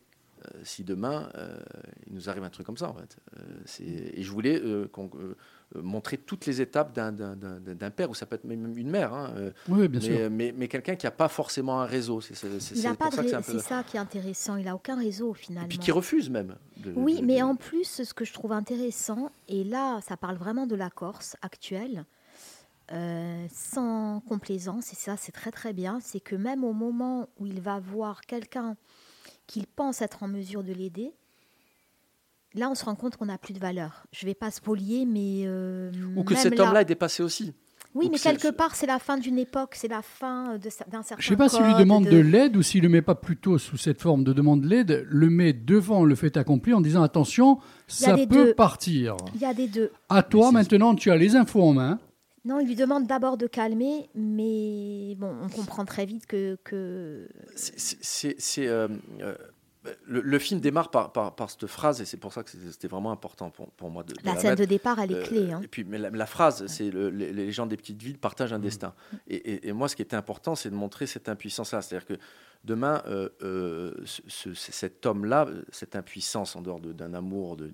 euh, 0.45 0.60
si 0.64 0.84
demain 0.84 1.30
euh, 1.35 1.57
il 2.06 2.14
nous 2.14 2.30
arrive 2.30 2.44
un 2.44 2.49
truc 2.52 2.65
comme 2.65 2.77
ça, 2.77 2.89
en 2.89 2.94
fait. 2.94 3.18
Euh, 3.39 4.14
et 4.15 4.22
je 4.22 4.31
voulais 4.31 4.61
euh, 4.61 4.88
euh, 4.98 5.35
euh, 5.76 5.81
montrer 5.81 6.18
toutes 6.18 6.45
les 6.45 6.61
étapes 6.61 6.94
d'un- 6.94 7.11
d'un 7.11 7.35
d'un- 7.35 7.60
d'un 7.60 7.89
père, 7.91 8.10
ou 8.11 8.14
ça 8.14 8.27
peut 8.27 8.35
être 8.35 8.44
même 8.44 8.77
une 8.77 8.89
mère. 8.89 9.14
hein, 9.15 9.34
Oui, 9.68 9.88
bien 9.88 9.99
mais, 9.99 10.06
sûr. 10.06 10.30
Mais, 10.30 10.53
mais 10.56 10.68
quelqu'un 10.68 10.95
qui 10.95 11.07
n'a 11.07 11.11
pas 11.11 11.27
forcément 11.27 11.81
un 11.81 11.85
réseau. 11.85 12.22
C'est 12.22 12.35
ça 12.35 12.48
peu. 12.95 13.60
ça 13.60 13.84
qui 13.84 13.98
est 13.98 13.99
intéressant. 13.99 14.57
Il 14.57 14.68
a 14.68 14.76
aucun 14.76 14.95
réseau 14.95 15.34
finalement. 15.34 15.65
Et 15.65 15.69
puis 15.69 15.80
qui 15.80 15.91
refuse 15.91 16.30
même. 16.30 16.56
de- 16.77 16.94
Oui, 16.95 17.19
de- 17.19 17.26
mais 17.26 17.39
de- 17.39 17.44
en 17.44 17.56
plus, 17.56 18.03
ce 18.03 18.14
que 18.14 18.23
je 18.23 18.31
trouve 18.34 18.52
intéressant, 18.52 19.31
et 19.48 19.64
là, 19.64 19.99
ça 20.07 20.18
parle 20.18 20.38
vraiment 20.38 20.68
de 20.68 20.76
la 20.76 20.91
Corse 20.91 21.35
actuelle, 21.41 22.06
euh, 22.91 23.45
sans 23.53 24.22
complaisance, 24.22 24.93
et 24.93 24.95
ça, 24.95 25.15
c'est 25.18 25.31
très 25.31 25.51
très 25.51 25.73
bien, 25.73 25.99
c'est 26.01 26.19
que 26.19 26.35
même 26.35 26.64
au 26.64 26.73
moment 26.73 27.27
où 27.39 27.45
il 27.45 27.59
va 27.61 27.80
voir 27.80 28.22
quelqu'un 28.22 28.76
qu'il 29.45 29.68
pense 29.68 30.01
être 30.01 30.23
en 30.23 30.27
mesure 30.27 30.64
de 30.64 30.73
l'aider, 30.73 31.11
là, 32.53 32.69
on 32.69 32.76
se 32.76 32.85
rend 32.85 32.95
compte 32.95 33.18
qu'on 33.18 33.26
n'a 33.26 33.38
plus 33.38 33.53
de 33.53 33.59
valeur. 33.59 34.05
Je 34.11 34.26
vais 34.26 34.34
pas 34.35 34.51
spolier, 34.51 35.05
mais. 35.05 35.43
euh, 35.45 35.91
Ou 36.15 36.23
que 36.23 36.35
cet 36.35 36.57
là- 36.57 36.65
homme-là 36.65 36.81
est 36.81 36.85
dépassé 36.85 37.23
aussi. 37.23 37.53
Oui, 37.95 38.05
Donc 38.05 38.14
mais 38.14 38.19
quelque 38.19 38.49
part, 38.51 38.76
c'est 38.76 38.85
la 38.85 38.99
fin 38.99 39.18
d'une 39.18 39.39
époque, 39.39 39.73
c'est 39.76 39.88
la 39.88 40.01
fin 40.03 40.57
de 40.57 40.69
d'un 40.91 41.01
certain 41.01 41.15
Je 41.22 41.27
sais 41.30 41.35
pas 41.38 41.49
s'il 41.49 41.64
lui 41.64 41.73
demande 41.76 42.05
de- 42.05 42.11
de 42.11 42.18
l'aide 42.18 42.55
ou 42.55 42.61
s'il 42.61 42.84
le 42.84 42.89
met 42.89 43.01
pas 43.01 43.15
plutôt 43.15 43.57
sous 43.57 43.77
cette 43.77 44.01
forme 44.01 44.23
de 44.23 44.34
demande 44.34 44.61
d'aide, 44.61 45.05
le 45.09 45.30
met 45.30 45.51
devant 45.53 46.03
le 46.03 46.14
fait 46.14 46.38
accompli 46.38 46.73
en 46.73 46.81
disant 46.81 47.01
attention, 47.01 47.59
ça 47.88 48.15
peut 48.15 48.26
deux. 48.27 48.53
partir. 48.53 49.15
Il 49.34 49.41
y 49.41 49.45
a 49.45 49.53
des 49.53 49.68
deux. 49.68 49.91
À 50.09 50.22
toi 50.22 50.51
maintenant, 50.51 50.93
tu 50.95 51.09
as 51.11 51.18
les 51.18 51.35
infos 51.35 51.64
en 51.64 51.73
main. 51.73 51.97
Non, 52.48 52.61
il 52.61 52.68
lui 52.68 52.76
demande 52.76 53.07
d'abord 53.07 53.36
de 53.38 53.45
calmer, 53.45 54.10
mais 54.15 55.15
bon, 55.18 55.36
on 55.44 55.49
comprend 55.49 55.84
très 55.84 56.06
vite 56.06 56.26
que. 56.26 56.57
que... 56.64 57.28
C'est- 57.56 58.02
euh, 59.88 59.91
euh, 59.91 59.95
le, 60.05 60.22
le 60.22 60.39
film 60.39 60.59
démarre 60.59 60.91
par, 60.91 61.11
par, 61.11 61.35
par 61.35 61.49
cette 61.49 61.68
phrase 61.68 62.01
et 62.01 62.05
c'est 62.05 62.18
pour 62.18 62.34
ça 62.34 62.43
que 62.43 62.49
c'était 62.49 62.88
vraiment 62.88 63.11
important 63.11 63.49
pour, 63.49 63.69
pour 63.72 63.89
moi 63.89 64.03
de, 64.03 64.14
de 64.14 64.19
La 64.23 64.35
scène 64.38 64.51
mettre. 64.51 64.61
de 64.61 64.65
départ, 64.65 64.99
elle 64.99 65.11
est 65.14 65.23
clé, 65.23 65.51
hein. 65.51 65.61
Et 65.64 65.68
puis, 65.68 65.84
mais 65.84 65.97
la, 65.97 66.09
la 66.09 66.26
phrase, 66.26 66.65
c'est 66.68 66.89
le- 66.91 67.09
les, 67.09 67.31
les 67.34 67.51
gens 67.51 67.65
des 67.65 67.77
petites 67.77 68.01
villes 68.01 68.18
partagent 68.18 68.53
un 68.53 68.59
destin. 68.59 68.93
Et, 69.27 69.35
et- 69.35 69.68
et 69.69 69.73
moi, 69.73 69.88
ce 69.88 69.95
qui 69.95 70.01
était 70.01 70.15
important, 70.15 70.55
c'est 70.55 70.69
de 70.69 70.76
montrer 70.76 71.07
cette 71.07 71.30
impuissance-là. 71.30 71.81
C'est-à-dire 71.81 72.07
que 72.07 72.14
demain, 72.64 73.01
euh, 73.07 73.30
euh, 73.43 73.93
ce- 74.05 74.22
ce- 74.27 74.53
cet 74.53 75.05
homme-là, 75.05 75.45
euh, 75.47 75.64
cette 75.72 75.95
impuissance 75.95 76.55
en 76.55 76.61
dehors 76.61 76.80
de- 76.80 76.91
d'un 76.91 77.14
amour 77.14 77.55
de, 77.55 77.69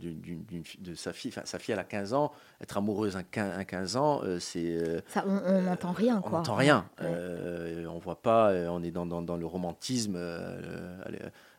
sa 0.95 1.13
fille, 1.13 1.31
enfin, 1.33 1.41
sa 1.45 1.57
fille 1.59 1.73
elle 1.73 1.79
a 1.79 1.83
15 1.83 2.13
ans, 2.13 2.31
être 2.61 2.77
amoureuse 2.77 3.15
un 3.15 3.23
15 3.23 3.95
ans, 3.95 4.21
euh, 4.23 4.39
c'est 4.39 4.77
euh, 4.77 4.99
on 5.25 5.41
on 5.45 5.61
n'entend 5.63 5.91
rien, 5.93 6.17
on 6.17 6.21
quoi. 6.21 6.39
n'entend 6.39 6.55
rien. 6.55 6.85
Ouais. 6.99 7.05
Euh, 7.07 7.85
on 7.87 7.97
voit 7.99 8.21
pas. 8.21 8.51
euh, 8.51 8.67
on 8.69 8.83
est 8.83 8.91
dans, 8.91 9.05
dans, 9.05 9.21
dans 9.21 9.37
le 9.37 9.45
romantisme 9.45 10.15
euh, 10.17 10.99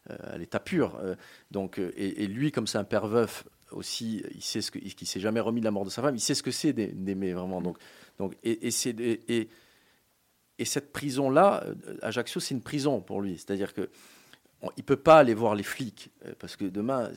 à 0.08 0.12
euh, 0.12 0.34
à 0.34 0.38
l'état 0.38 0.60
pur. 0.60 0.96
Euh, 1.02 1.14
donc, 1.50 1.78
euh, 1.78 1.92
et, 1.96 2.24
et 2.24 2.26
lui, 2.26 2.52
comme 2.52 2.66
c'est 2.66 2.78
un 2.78 2.84
père 2.84 3.06
veuf 3.06 3.44
aussi, 3.70 4.22
il 4.34 4.42
sait 4.42 4.60
ce 4.60 4.70
que, 4.70 4.78
qui 4.78 5.06
s'est 5.06 5.20
jamais 5.20 5.40
remis 5.40 5.60
de 5.60 5.64
la 5.64 5.70
mort 5.70 5.84
de 5.84 5.90
sa 5.90 6.02
femme. 6.02 6.14
Il 6.14 6.20
sait 6.20 6.34
ce 6.34 6.42
que 6.42 6.50
c'est 6.50 6.72
d'ai- 6.72 6.92
d'aimer 6.92 7.32
vraiment. 7.32 7.60
Donc, 7.62 7.78
donc, 8.18 8.36
et, 8.44 8.66
et 8.66 8.70
c'est 8.70 8.98
et, 9.00 9.20
et- 9.40 9.48
et 10.58 10.64
cette 10.64 10.92
prison-là, 10.92 11.64
euh, 11.66 11.96
Ajaccio, 12.02 12.40
c'est 12.40 12.54
une 12.54 12.62
prison 12.62 13.00
pour 13.00 13.20
lui. 13.20 13.38
C'est-à-dire 13.38 13.74
que 13.74 13.90
on- 14.62 14.70
il 14.76 14.84
peut 14.84 14.96
pas 14.96 15.18
aller 15.18 15.34
voir 15.34 15.54
les 15.56 15.64
flics 15.64 16.10
parce 16.38 16.54
que 16.56 16.64
demain, 16.66 17.10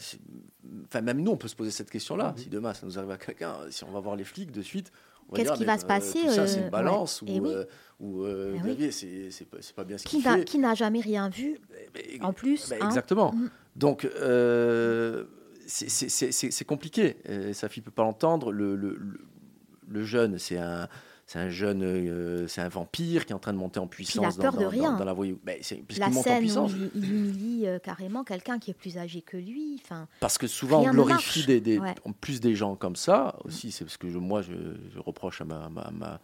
enfin 0.86 1.02
même 1.02 1.22
nous, 1.22 1.32
on 1.32 1.38
peut 1.38 1.48
se 1.48 1.56
poser 1.56 1.72
cette 1.72 1.92
question-là. 1.92 2.34
Si 2.38 2.50
demain 2.50 2.74
ça 2.74 2.86
nous 2.86 2.98
arrive 2.98 3.12
à 3.12 3.18
quelqu'un, 3.18 3.56
si 3.70 3.84
on 3.84 3.92
va 3.92 4.00
voir 4.00 4.16
les 4.16 4.24
flics 4.24 4.52
de 4.52 4.62
suite, 4.62 4.92
Qu'est-ce 5.34 5.54
qui 5.54 5.66
va 5.66 5.78
se 5.78 5.84
euh, 5.86 5.88
passer, 5.88 6.22
Tout 6.22 6.30
ça, 6.32 6.48
c'est 6.48 6.60
euh, 6.60 6.64
une 6.64 6.70
balance 6.70 7.22
ouais. 7.22 7.28
Eh 7.36 7.40
ou, 7.40 7.44
oui. 7.44 7.54
euh, 7.54 7.64
ou 8.00 8.24
euh, 8.24 8.52
oui. 8.54 8.60
Xavier, 8.76 8.92
c'est 9.32 9.46
pas, 9.46 9.58
pas 9.76 9.84
bien 9.84 9.98
ce 9.98 10.04
Qui 10.06 10.18
qu'il 10.22 10.24
fait. 10.24 10.46
qui 10.46 10.58
n'a 10.60 10.74
jamais 10.76 11.02
rien 11.02 11.30
vu, 11.30 11.58
en 12.22 12.34
plus. 12.34 12.70
Ben, 12.70 12.80
hein. 12.82 12.88
exactement. 12.88 13.34
Mm. 13.34 13.50
Donc, 13.76 14.06
euh, 14.06 15.26
c'est- 15.68 16.64
compliqué. 16.66 17.18
Euh, 17.30 17.54
sa 17.54 17.70
fille 17.70 17.84
peut 17.84 17.92
pas 17.92 18.04
l'entendre. 18.04 18.52
Le, 18.52 18.76
le, 18.76 18.96
le- 18.96 19.20
le 19.90 20.04
jeune, 20.04 20.38
c'est 20.38 20.58
un, 20.58 20.88
c'est 21.28 21.40
un 21.40 21.50
jeune, 21.50 21.84
euh, 21.84 22.48
c'est 22.48 22.62
un 22.62 22.70
vampire 22.70 23.26
qui 23.26 23.34
est 23.34 23.36
en 23.36 23.40
train 23.40 23.52
de 23.54 23.58
monter 23.58 23.80
en 23.82 23.86
Puis 23.88 24.06
puissance 24.06 24.36
il 24.36 24.40
a 24.40 24.44
peur 24.44 24.54
dans, 24.54 24.60
de 24.60 24.64
dans- 24.64 24.70
rien. 24.70 24.94
dans- 24.98 25.04
la 25.06 25.12
voyou. 25.14 25.38
Ben, 25.44 25.60
La 25.98 26.08
monte 26.08 26.18
en 26.20 26.24
scène 26.24 26.58
où 26.58 26.68
il, 26.70 26.92
il 26.96 27.12
humilie 27.14 27.68
euh, 27.68 27.80
carrément 27.80 28.24
quelqu'un 28.24 28.60
qui 28.60 28.72
est 28.72 28.74
plus 28.74 28.98
âgé 28.98 29.22
que 29.22 29.36
lui. 29.38 29.80
Enfin, 29.84 30.08
Parce 30.22 30.38
que 30.38 30.48
souvent, 30.48 30.82
on 30.84 30.90
glorifie 30.92 31.46
des, 31.46 31.60
des- 31.62 31.80
Ouais. 31.80 31.94
en 32.06 32.14
plus 32.14 32.40
des 32.40 32.56
gens 32.56 32.76
comme 32.76 32.96
ça 32.96 33.38
aussi. 33.44 33.72
C'est 33.72 33.84
parce 33.84 33.98
que 33.98 34.10
je- 34.10 34.18
moi, 34.18 34.42
je, 34.42 34.54
je 34.94 35.00
reproche 35.00 35.42
à, 35.42 35.46
ma, 35.46 35.68
ma- 35.70 35.92
ma- 35.92 36.20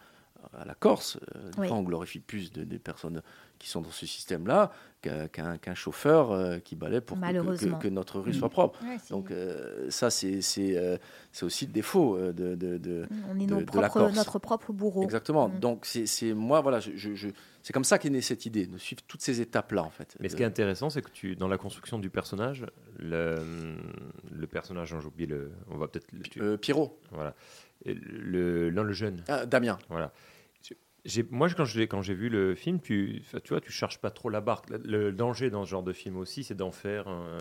à 0.52 0.64
la 0.64 0.74
Corse. 0.74 1.18
euh, 1.36 1.50
Oui. 1.58 1.68
on 1.70 1.82
glorifie 1.82 2.20
plus 2.20 2.52
de- 2.52 2.64
des 2.64 2.78
personnes 2.78 3.22
qui 3.58 3.68
sont 3.68 3.80
dans 3.80 3.90
ce 3.90 4.04
système-là 4.06 4.72
qu'un 5.00 5.74
chauffeur 5.74 6.32
euh, 6.32 6.58
qui 6.58 6.76
balaie 6.76 7.00
pour 7.02 7.18
que- 7.18 7.88
notre 7.88 8.20
rue 8.20 8.30
Mm. 8.30 8.34
soit 8.34 8.48
propre. 8.48 8.82
Ouais, 8.82 8.96
Donc, 9.10 9.30
euh, 9.30 9.88
ça, 9.90 10.08
c'est 10.10 10.40
euh, 10.58 10.96
aussi 11.42 11.66
le 11.66 11.72
défaut 11.72 12.16
de, 12.18 12.54
de, 12.54 12.78
de- 12.78 13.06
on 13.30 13.38
est 13.38 13.46
de- 13.46 13.54
de 13.64 13.80
la 13.80 13.88
Corse. 13.90 14.14
notre 14.16 14.38
propre 14.38 14.72
bourreau. 14.72 15.02
Exactement. 15.02 15.48
Mm. 15.48 15.58
Donc, 15.60 15.86
c'est 15.86 16.32
moi, 16.32 16.60
voilà, 16.62 16.80
je, 16.80 16.92
je- 16.96 17.14
je- 17.14 17.28
c'est 17.62 17.72
comme 17.72 17.84
ça 17.84 17.98
qu'est 17.98 18.10
née 18.10 18.22
cette 18.22 18.44
idée, 18.46 18.66
de 18.66 18.78
suivre 18.78 19.02
toutes 19.06 19.22
ces 19.22 19.40
étapes-là, 19.40 19.82
en 19.82 19.90
fait. 19.90 20.16
Mais 20.20 20.28
ce 20.28 20.34
De- 20.34 20.38
qui 20.38 20.42
est 20.42 20.46
intéressant, 20.46 20.88
c'est 20.90 21.02
que 21.02 21.10
tu, 21.10 21.36
dans 21.36 21.48
la 21.48 21.58
construction 21.58 21.98
du 21.98 22.08
personnage, 22.10 22.64
le, 22.98 23.36
le 24.32 24.46
personnage, 24.46 24.94
j'ai 24.98 25.06
oublié 25.06 25.26
le, 25.26 25.52
on 25.70 25.76
va 25.76 25.86
peut-être. 25.88 26.10
le- 26.12 26.22
tu- 26.22 26.40
Euh, 26.42 26.56
Pierrot. 26.56 26.98
Voilà. 27.12 27.34
Le, 27.86 28.70
non, 28.70 28.82
le 28.82 28.92
jeune. 28.92 29.22
Ah, 29.28 29.44
Damien. 29.46 29.78
Voilà. 29.88 30.12
Moi, 31.30 31.48
quand 31.50 31.64
j'ai 31.66 31.86
quand 31.86 32.00
vu 32.14 32.28
le 32.30 32.54
film, 32.54 32.80
tu, 32.80 33.22
tu 33.42 33.48
vois, 33.50 33.60
tu 33.60 33.70
cherches 33.70 33.98
pas 33.98 34.10
trop 34.10 34.30
la 34.30 34.40
barque. 34.40 34.70
Le, 34.70 35.10
danger 35.12 35.50
dans 35.50 35.64
ce 35.64 35.70
genre 35.70 35.82
de 35.82 35.92
film 35.92 36.16
aussi, 36.16 36.44
c'est 36.44 36.54
d'en 36.54 36.70
faire 36.70 37.08
un, 37.08 37.36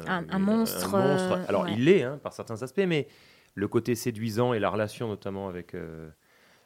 Un- 0.96 0.98
un 0.98 1.08
monstre, 1.14 1.34
euh, 1.34 1.46
Alors, 1.48 1.64
ouais. 1.64 1.74
il 1.74 1.86
l'est, 1.86 2.04
hein, 2.04 2.20
par 2.22 2.34
certains 2.34 2.62
aspects, 2.62 2.84
mais 2.86 3.08
le 3.56 3.68
côté 3.70 3.96
séduisant 3.96 4.54
et 4.54 4.60
la 4.60 4.70
relation, 4.70 5.08
notamment 5.08 5.48
avec. 5.48 5.76
euh, 5.76 6.10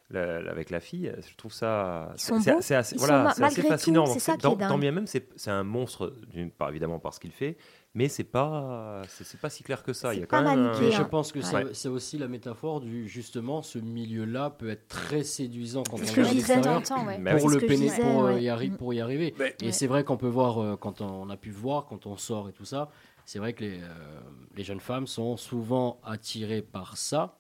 la, 0.10 0.42
la- 0.42 0.52
avec 0.52 0.70
la 0.70 0.80
fille, 0.80 1.12
je 1.30 1.36
trouve 1.36 1.52
ça 1.52 2.14
c'est- 2.16 2.76
assez, 2.76 2.96
voilà, 2.98 3.24
assez 3.44 3.62
fascinant. 3.62 4.06
tant, 4.38 4.56
bien 4.78 4.92
même, 4.94 5.06
c'est 5.36 5.52
un 5.52 5.66
monstre, 5.66 6.14
part 6.50 6.70
évidemment 6.70 6.98
par 6.98 7.14
ce 7.14 7.20
qu'il 7.20 7.32
fait, 7.34 7.58
mais 7.98 8.10
c'est 8.10 8.24
pas 8.24 9.02
c'est 9.10 9.24
c'est 9.26 9.40
pas 9.40 9.50
si 9.50 9.64
clair 9.64 9.82
que 9.84 9.92
ça. 9.92 10.14
Il 10.14 10.20
y 10.20 10.24
a 10.24 10.28
quand 10.28 10.44
même 10.44 10.68
un- 10.68 10.74
je 10.92 11.02
pense 11.04 11.32
que 11.32 11.40
Ouais. 11.40 11.46
c'est- 11.46 11.74
c'est 11.74 11.90
aussi 11.90 12.18
la 12.20 12.28
métaphore 12.28 12.80
du 12.80 13.08
justement 13.08 13.62
ce 13.64 13.80
milieu-là 13.80 14.52
peut 14.52 14.70
être 14.70 14.88
très 14.88 15.24
séduisant 15.24 15.82
quand 15.90 15.98
on 15.98 16.06
que 16.06 16.12
regarde 16.12 16.34
l'extérieur 16.36 16.78
ouais. 17.08 17.38
Pour 17.38 17.46
oui. 17.48 17.54
le 17.56 17.60
péné- 17.62 17.90
disais, 17.90 18.02
pour, 18.02 18.24
euh, 18.26 18.34
ouais. 18.36 18.44
y 18.44 18.48
arri- 18.48 18.70
pour 18.76 18.94
y 18.94 19.02
arriver. 19.02 19.34
Mais- 19.40 19.56
et 19.62 19.66
Ouais. 19.68 19.72
c'est 19.72 19.88
vrai 19.88 20.04
qu'on 20.04 20.18
peut 20.18 20.28
voir 20.28 20.60
euh, 20.62 20.76
quand 20.78 21.02
on 21.02 21.28
a 21.32 21.38
pu 21.38 21.50
voir 21.50 21.86
quand 21.88 22.06
on 22.06 22.18
sort 22.18 22.48
et 22.50 22.54
tout 22.54 22.66
ça, 22.66 22.90
c'est 23.26 23.40
vrai 23.40 23.54
que 23.54 23.64
les, 23.64 23.80
euh, 23.82 24.20
les 24.56 24.64
jeunes 24.64 24.80
femmes 24.80 25.08
sont 25.08 25.36
souvent 25.36 26.00
attirées 26.06 26.62
par 26.62 26.98
ça. 26.98 27.40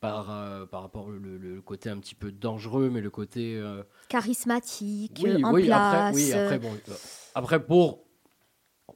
Par, 0.00 0.30
euh, 0.30 0.64
par 0.64 0.82
rapport 0.82 1.06
au 1.08 1.10
le, 1.10 1.36
le 1.38 1.60
côté 1.60 1.90
un 1.90 1.98
petit 1.98 2.14
peu 2.14 2.30
dangereux, 2.30 2.88
mais 2.88 3.00
le 3.00 3.10
côté 3.10 3.56
euh, 3.56 3.82
Charismatique, 4.08 5.20
oui, 5.24 5.44
en 5.44 5.52
oui, 5.52 5.66
place. 5.66 5.94
Après, 6.06 6.14
oui, 6.14 6.32
après, 6.32 6.58
bon, 6.60 6.70
euh, 6.88 6.94
après, 7.34 7.60
pour 7.66 8.04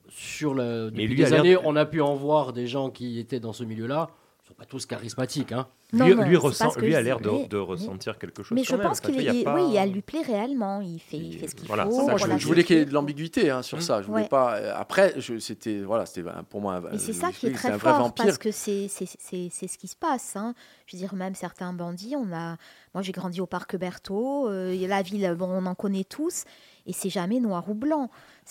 sur 0.09 0.55
le 0.55 0.91
depuis 0.91 1.07
lui 1.09 1.25
a 1.25 1.29
des 1.31 1.35
années, 1.35 1.57
on 1.65 1.77
a 1.77 1.85
pu 1.87 2.01
en 2.01 2.15
voir 2.15 2.53
des 2.53 2.67
gens 2.67 2.91
qui 2.91 3.19
étaient 3.19 3.41
dans 3.41 3.53
ce 3.53 3.65
milieu-là. 3.65 4.09
Ils 4.45 4.49
sont 4.49 4.55
pas 4.55 4.65
tous 4.65 4.87
charismatiques, 4.87 5.53
hein. 5.53 5.69
Non, 5.95 6.07
lui, 6.07 6.15
non, 6.15 6.25
lui 6.25 6.37
ressent- 6.37 6.71
pas 6.71 6.81
a 6.81 7.01
l'air 7.03 7.21
de, 7.21 7.31
Mais- 7.31 7.47
de 7.49 7.59
ressentir 7.59 8.19
quelque 8.19 8.43
chose. 8.43 8.55
Mais 8.57 8.63
quand 8.63 8.71
je 8.73 8.77
même. 8.77 8.89
pense 8.89 8.99
Enfin, 9.01 9.13
qu'il 9.13 9.21
il 9.21 9.27
est, 9.27 9.31
a 9.47 9.55
oui, 9.55 9.75
pas- 9.75 9.83
elle 9.83 9.93
lui 9.93 10.01
plaît 10.01 10.23
réellement. 10.23 10.81
Il 10.81 10.99
fait, 10.99 11.19
il 11.19 11.39
fait 11.39 11.49
ce 11.49 11.55
qu'il 11.55 11.67
voilà, 11.69 11.85
faut. 11.85 12.03
Moi, 12.09 12.17
je, 12.17 12.27
la 12.27 12.39
je 12.39 12.47
voulais 12.47 12.65
qu'il 12.65 12.77
y 12.77 12.81
ait 12.81 12.85
de 12.87 12.93
l'ambiguïté 12.95 13.51
hein, 13.51 13.61
sur 13.63 13.81
ça. 13.83 14.01
Je 14.03 14.07
voulais 14.09 14.23
Ouais. 14.23 14.29
pas. 14.29 14.57
euh, 14.57 14.73
Après, 14.75 15.15
c'était 15.39 15.81
voilà, 15.83 16.07
c'était 16.07 16.29
pour 16.49 16.61
moi. 16.63 16.77
un- 16.77 16.81
Mais 16.81 16.99
c'est 16.99 17.13
je 17.13 17.19
ça 17.19 17.31
qui 17.31 17.47
est 17.47 17.53
très 17.53 17.71
vrai 17.71 17.79
fort 17.79 17.99
vampire. 17.99 18.25
parce 18.25 18.39
que 18.39 18.51
c'est 18.51 18.89
c'est- 18.89 19.05
c'est- 19.19 19.49
c'est 19.53 19.69
ce 19.69 19.77
qui 19.79 19.87
se 19.87 19.97
passe. 19.97 20.35
hein. 20.35 20.55
Je 20.87 20.97
veux 20.97 21.01
dire, 21.01 21.15
même 21.15 21.35
certains 21.35 21.73
bandits, 21.75 22.15
on 22.17 22.33
a. 22.33 22.57
Moi, 22.95 23.03
j'ai 23.03 23.13
grandi 23.13 23.41
au 23.43 23.47
parc 23.47 23.77
Berthaud. 23.77 24.49
euh, 24.49 24.71
et 24.73 24.87
la 24.87 25.03
ville, 25.03 25.35
bon, 25.39 25.49
on 25.51 25.67
en 25.67 25.75
connaît 25.75 26.05
tous. 26.05 26.45
Et 26.87 26.93
c'est 26.95 27.11
jamais 27.11 27.39
noir 27.39 27.69
ou 27.69 27.75
blanc. 27.75 28.11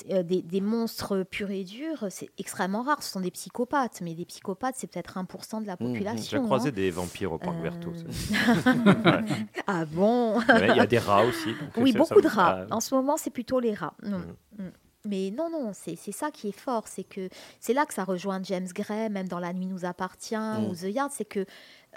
Euh, 0.09 0.23
des, 0.23 0.41
des 0.41 0.61
monstres 0.61 1.23
purs 1.23 1.51
et 1.51 1.63
durs, 1.65 2.05
c'est 2.09 2.29
extrêmement 2.37 2.81
rare. 2.81 3.03
Ce 3.03 3.11
sont 3.11 3.19
des 3.19 3.29
psychopathes. 3.31 3.99
Mais 4.01 4.13
des 4.15 4.25
psychopathes, 4.25 4.75
c'est 4.77 4.87
peut-être 4.87 5.17
1% 5.17 5.61
de 5.61 5.67
la 5.67 5.73
Mmh, 5.73 5.75
mmh. 5.79 5.91
population. 5.93 6.39
J'ai 6.39 6.45
croisé 6.45 6.69
hein. 6.69 6.73
des 6.73 6.91
vampires 6.91 7.31
au 7.33 7.37
parc 7.37 7.57
Euh, 7.57 7.61
Berthaud. 7.61 7.91
Ouais. 7.91 9.45
ah 9.67 9.85
bon 9.85 10.37
Ouais, 10.39 10.69
Il 10.69 10.75
y 10.77 10.79
a 10.79 10.87
des 10.87 10.97
rats 10.99 11.25
aussi. 11.25 11.53
Oui, 11.77 11.93
beaucoup 11.93 12.21
de 12.21 12.27
rats. 12.27 12.65
ah, 12.69 12.75
En 12.75 12.79
ce 12.79 12.95
moment, 12.95 13.17
c'est 13.17 13.29
plutôt 13.31 13.59
les 13.59 13.73
rats. 13.73 13.93
Mm. 14.03 14.15
Mm. 14.63 14.71
Mais 15.05 15.31
non, 15.35 15.49
non, 15.49 15.71
c'est 15.73 15.95
ça 16.11 16.29
qui 16.29 16.49
est 16.49 16.57
fort. 16.57 16.87
C'est 16.87 17.03
que 17.03 17.27
c'est 17.59 17.73
là 17.73 17.85
que 17.87 17.93
ça 17.93 18.03
rejoint 18.03 18.39
James 18.43 18.67
Gray, 18.73 19.09
même 19.09 19.27
dans 19.27 19.39
La 19.39 19.51
Nuit 19.51 19.65
nous 19.65 19.83
appartient 19.83 20.35
ou 20.69 20.75
The 20.75 20.83
Yard. 20.93 21.11
C'est 21.11 21.25
que 21.25 21.45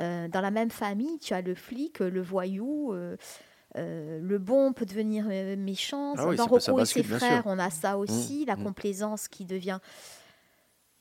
euh, 0.00 0.26
dans 0.28 0.40
la 0.40 0.50
même 0.50 0.70
famille, 0.70 1.18
tu 1.18 1.34
as 1.34 1.42
le 1.42 1.54
flic, 1.54 1.98
le 2.00 2.22
voyou. 2.22 2.92
euh, 2.94 3.16
euh, 3.76 4.20
le 4.22 4.38
bon 4.38 4.72
peut 4.72 4.86
devenir 4.86 5.26
euh, 5.28 5.56
méchant. 5.56 6.14
Ah 6.16 6.28
oui, 6.28 6.36
dans 6.36 6.46
Rocco 6.46 6.78
et 6.78 6.84
ses 6.84 7.02
frères, 7.02 7.42
on 7.46 7.58
a 7.58 7.70
ça 7.70 7.98
aussi, 7.98 8.44
la 8.44 8.56
mm. 8.56 8.62
complaisance 8.64 9.28
qui 9.28 9.44
devient. 9.44 9.78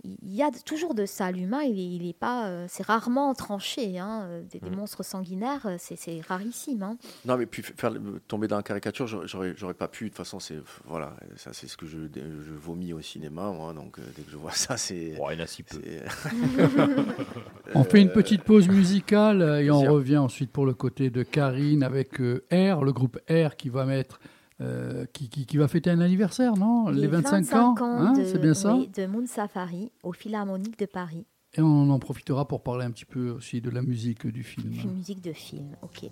Il 0.05 0.33
y 0.35 0.43
a 0.43 0.51
toujours 0.65 0.95
de 0.95 1.05
ça. 1.05 1.31
L'humain, 1.31 1.61
il 1.61 1.79
est, 1.79 1.95
il 1.95 2.09
est 2.09 2.17
pas. 2.17 2.47
euh, 2.47 2.65
c'est 2.67 2.85
rarement 2.85 3.33
tranché. 3.33 3.97
hein, 3.99 4.23
euh, 4.25 4.43
Des, 4.51 4.59
des 4.59 4.69
Mm. 4.69 4.75
monstres 4.75 5.01
sanguinaires, 5.03 5.65
euh, 5.65 5.75
c'est 5.79 5.95
c'est 5.95 6.19
rarissime. 6.27 6.83
hein. 6.83 6.97
Non, 7.25 7.37
mais 7.37 7.45
puis 7.45 7.63
faire 7.63 7.93
tomber 8.27 8.49
dans 8.49 8.57
la 8.57 8.63
caricature, 8.63 9.07
j'aurais- 9.07 9.53
j'aurais 9.55 9.73
pas 9.73 9.87
pu. 9.87 10.05
De 10.05 10.09
toute 10.09 10.17
façon, 10.17 10.41
c'est 10.41 10.57
voilà, 10.85 11.15
ça 11.37 11.51
c'est 11.53 11.67
ce 11.67 11.77
que 11.77 11.85
je, 11.85 11.97
je 12.13 12.51
vomis 12.53 12.91
au 12.91 12.99
cinéma, 13.01 13.51
moi. 13.51 13.71
Donc 13.73 13.97
dès 14.17 14.23
que 14.23 14.29
je 14.31 14.35
vois 14.35 14.51
ça, 14.51 14.75
c'est. 14.75 14.95
il 15.17 15.17
y 15.17 15.21
en 15.21 15.39
a 15.39 15.47
si 15.47 15.63
peu. 15.63 15.77
On 17.75 17.83
fait 17.83 18.01
une 18.01 18.11
petite 18.11 18.43
pause 18.43 18.67
musicale 18.67 19.61
et 19.63 19.71
on 19.71 19.81
revient 19.81 20.17
ensuite 20.17 20.51
pour 20.51 20.65
le 20.65 20.73
côté 20.73 21.09
de 21.09 21.23
Karine 21.23 21.81
avec 21.83 22.19
euh, 22.21 22.43
R, 22.51 22.83
le 22.83 22.91
groupe 22.91 23.19
R 23.29 23.55
qui 23.55 23.69
va 23.69 23.85
mettre, 23.85 24.19
euh, 24.61 25.05
qui, 25.13 25.29
qui- 25.29 25.45
qui 25.45 25.57
va 25.57 25.67
fêter 25.67 25.89
un 25.89 25.99
anniversaire, 26.01 26.55
non 26.57 26.89
Les 26.89 27.07
25, 27.07 27.53
ans, 27.53 27.75
hein, 27.79 28.13
c'est 28.25 28.39
bien 28.41 28.53
ça 28.53 28.75
oui, 28.75 28.89
de 28.95 29.05
Moon 29.05 29.25
Safari 29.25 29.91
au 30.03 30.11
Philharmonique 30.13 30.77
de 30.79 30.85
Paris. 30.85 31.25
Et 31.55 31.61
on 31.61 31.89
en 31.91 31.99
profitera 31.99 32.47
pour 32.47 32.63
parler 32.63 32.85
un 32.85 32.91
petit 32.91 33.05
peu 33.05 33.29
aussi 33.29 33.61
de 33.61 33.69
la 33.69 33.81
musique 33.81 34.25
du 34.27 34.43
film. 34.43 34.71
Une 34.83 34.93
musique 34.95 35.21
de 35.21 35.33
film, 35.33 35.75
ok. 35.83 36.09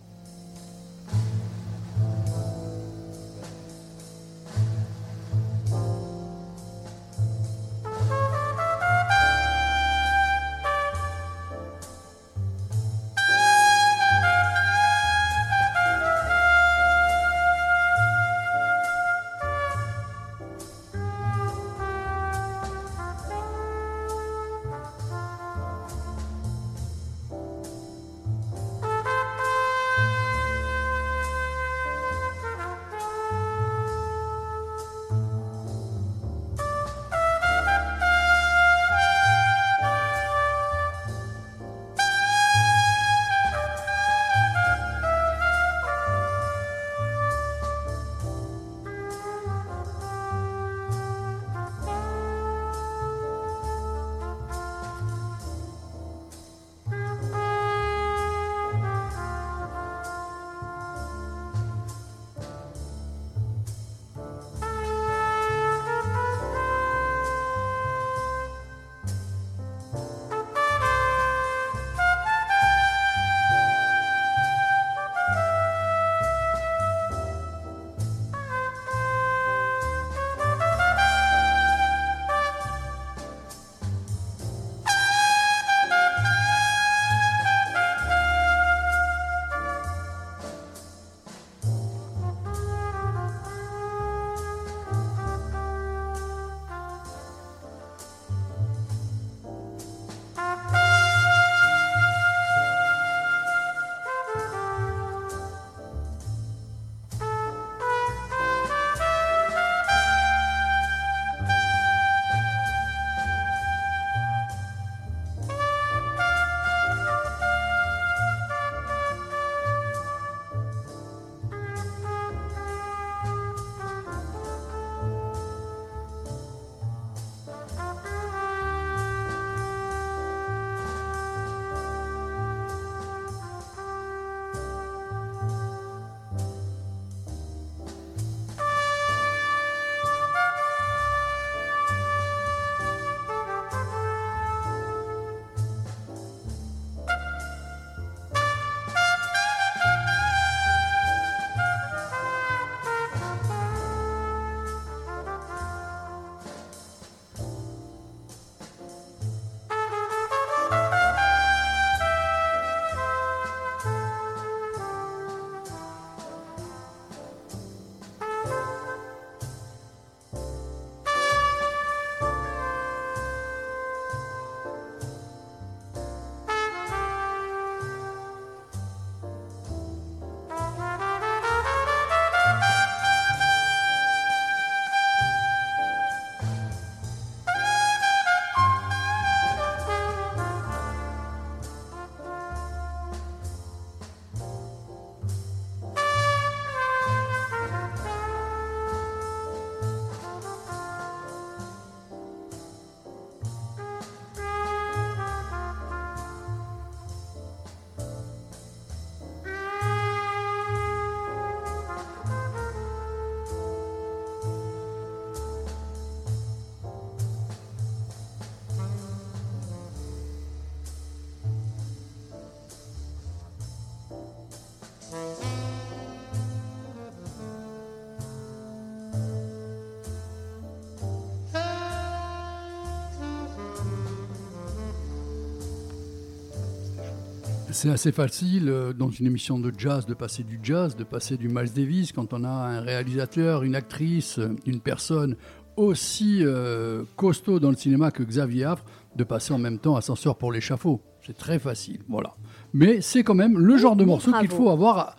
C'est 237.81 237.89
assez 237.89 238.11
facile 238.11 238.69
euh, 238.69 238.93
dans 238.93 239.09
une 239.09 239.25
émission 239.25 239.57
de 239.57 239.73
jazz 239.75 240.05
de 240.05 240.13
passer 240.13 240.43
du 240.43 240.59
jazz, 240.61 240.95
de 240.95 241.03
passer 241.03 241.35
du 241.35 241.49
Miles 241.49 241.73
Davis 241.73 242.11
quand 242.11 242.31
on 242.31 242.43
a 242.43 242.47
un 242.47 242.79
réalisateur, 242.79 243.63
une 243.63 243.73
actrice, 243.73 244.39
une 244.67 244.81
personne 244.81 245.35
aussi 245.77 246.41
euh, 246.43 247.01
costaud 247.15 247.59
dans 247.59 247.71
le 247.71 247.75
cinéma 247.75 248.11
que 248.11 248.21
Xavier 248.21 248.65
Affre, 248.65 248.85
de 249.15 249.23
passer 249.23 249.51
en 249.51 249.57
même 249.57 249.79
temps 249.79 249.95
Ascenseur 249.95 250.37
pour 250.37 250.51
l'échafaud. 250.51 251.01
C'est 251.25 251.35
très 251.35 251.57
facile, 251.57 252.01
voilà. 252.07 252.35
Mais 252.71 253.01
c'est 253.01 253.23
quand 253.23 253.33
même 253.33 253.57
le 253.57 253.77
genre 253.77 253.95
de 253.95 254.03
morceau 254.03 254.31
qu'il 254.33 254.49
faut 254.49 254.69
avoir 254.69 255.15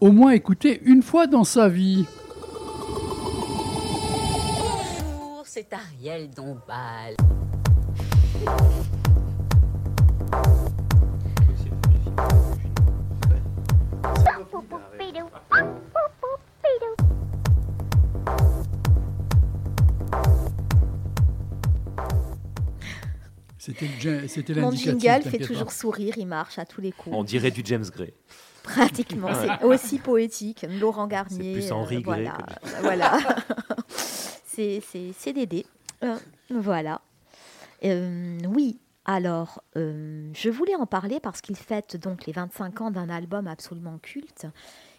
au 0.00 0.12
moins 0.12 0.30
écouté 0.30 0.82
une 0.84 1.02
fois 1.02 1.26
dans 1.26 1.42
sa 1.42 1.68
vie. 1.68 2.04
Bonjour, 4.52 5.42
c'est 5.46 5.72
Ariel 5.72 6.30
Dombal. 6.30 7.16
C'était 24.28 24.54
Mon 24.54 24.70
jingle 24.72 25.22
fait 25.22 25.38
toujours 25.38 25.66
pas. 25.66 25.72
sourire, 25.72 26.14
il 26.16 26.26
marche 26.26 26.58
à 26.58 26.64
tous 26.66 26.80
les 26.80 26.92
coups. 26.92 27.14
On 27.16 27.24
dirait 27.24 27.50
du 27.50 27.62
James 27.64 27.84
Gray. 27.94 28.12
Pratiquement, 28.62 29.28
Ouais. 29.28 29.48
c'est 29.60 29.64
aussi 29.66 29.98
poétique. 29.98 30.64
Laurent 30.80 31.06
Garnier. 31.06 31.52
plus 31.54 31.70
Henri 31.72 31.96
euh, 31.96 32.00
Gray 32.00 32.24
voilà, 32.24 32.38
voilà. 32.80 33.18
c'est 34.46 34.82
c'est- 34.90 35.12
c'est 35.18 35.32
Dédé. 35.32 35.66
Euh, 36.02 36.16
voilà. 36.50 37.00
Euh, 37.84 38.38
oui, 38.48 38.78
alors, 39.04 39.62
euh, 39.76 40.30
je 40.34 40.48
voulais 40.48 40.74
en 40.76 40.86
parler 40.86 41.20
parce 41.20 41.40
qu'il 41.42 41.56
fête 41.56 41.96
donc 41.96 42.26
les 42.26 42.32
25 42.32 42.80
ans 42.80 42.90
d'un 42.90 43.10
album 43.10 43.46
absolument 43.46 43.98
culte, 43.98 44.46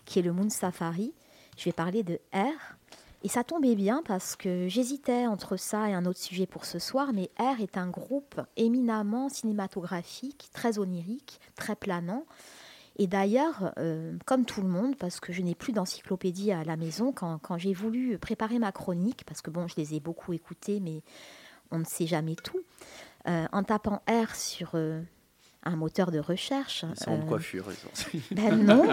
qui 0.06 0.20
est 0.20 0.22
le 0.22 0.32
Moon 0.32 0.50
Safari. 0.50 1.14
Je 1.58 1.66
vais 1.66 1.72
parler 1.72 2.04
de 2.04 2.20
R. 2.34 2.76
Et 3.26 3.28
ça 3.28 3.44
tombait 3.44 3.74
bien 3.74 4.04
parce 4.06 4.36
que 4.36 4.68
j'hésitais 4.68 5.26
entre 5.26 5.58
ça 5.58 5.90
et 5.90 5.94
un 5.96 6.06
autre 6.06 6.20
sujet 6.20 6.46
pour 6.46 6.64
ce 6.64 6.78
soir, 6.78 7.10
mais 7.12 7.32
R 7.40 7.60
est 7.60 7.76
un 7.76 7.90
groupe 7.90 8.40
éminemment 8.56 9.30
cinématographique, 9.30 10.50
très 10.54 10.78
onirique, 10.78 11.40
très 11.56 11.76
planant. 11.76 12.26
Et 13.00 13.08
d'ailleurs, 13.08 13.74
euh, 13.80 14.16
comme 14.28 14.46
tout 14.46 14.62
le 14.62 14.68
monde, 14.68 14.96
parce 14.96 15.20
que 15.20 15.34
je 15.34 15.42
n'ai 15.42 15.56
plus 15.56 15.74
d'encyclopédie 15.74 16.52
à 16.52 16.64
la 16.64 16.78
maison, 16.78 17.12
quand, 17.12 17.58
j'ai 17.58 17.74
voulu 17.74 18.20
préparer 18.20 18.60
ma 18.60 18.72
chronique, 18.72 19.24
parce 19.26 19.42
que 19.42 19.50
bon, 19.50 19.68
je 19.68 19.74
les 19.78 19.96
ai 19.96 20.00
beaucoup 20.00 20.32
écoutés, 20.32 20.80
mais 20.80 21.02
on 21.72 21.80
ne 21.80 21.84
sait 21.84 22.06
jamais 22.06 22.36
tout, 22.36 22.62
euh, 23.28 23.48
en 23.52 23.64
tapant 23.64 24.04
R 24.08 24.36
sur 24.36 24.74
euh, 24.76 25.02
un 25.66 25.76
moteur 25.76 26.12
de 26.12 26.20
recherche. 26.20 26.86
Ils 26.98 27.04
sont 27.04 27.18
de 27.18 27.24
euh, 27.24 27.26
coiffure, 27.26 27.66
ils 27.70 27.76
sont- 27.76 28.18
Ben 28.36 28.56
non, 28.64 28.84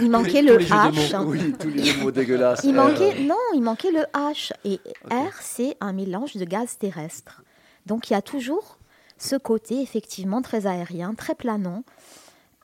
il 0.00 0.10
manquait 0.10 0.42
le 0.42 0.58
H. 0.58 1.16
mots, 1.18 1.30
oui, 1.30 1.52
tous 1.58 1.68
les 1.68 1.92
mots 1.96 2.10
dégueulasses. 2.10 2.60
Il 2.64 2.74
manquait, 2.74 3.20
non, 3.22 3.36
il 3.54 3.60
manquait 3.62 3.92
le 3.92 4.02
H. 4.14 4.52
Et 4.64 4.80
R, 5.10 5.32
c'est 5.40 5.76
un 5.80 5.92
mélange 5.92 6.34
de 6.34 6.44
gaz 6.44 6.78
terrestre. 6.78 7.42
Donc 7.86 8.10
il 8.10 8.14
y 8.14 8.16
a 8.16 8.22
toujours 8.22 8.78
ce 9.18 9.36
côté 9.36 9.80
effectivement 9.82 10.42
très 10.42 10.66
aérien, 10.66 11.14
très 11.14 11.34
planant, 11.34 11.84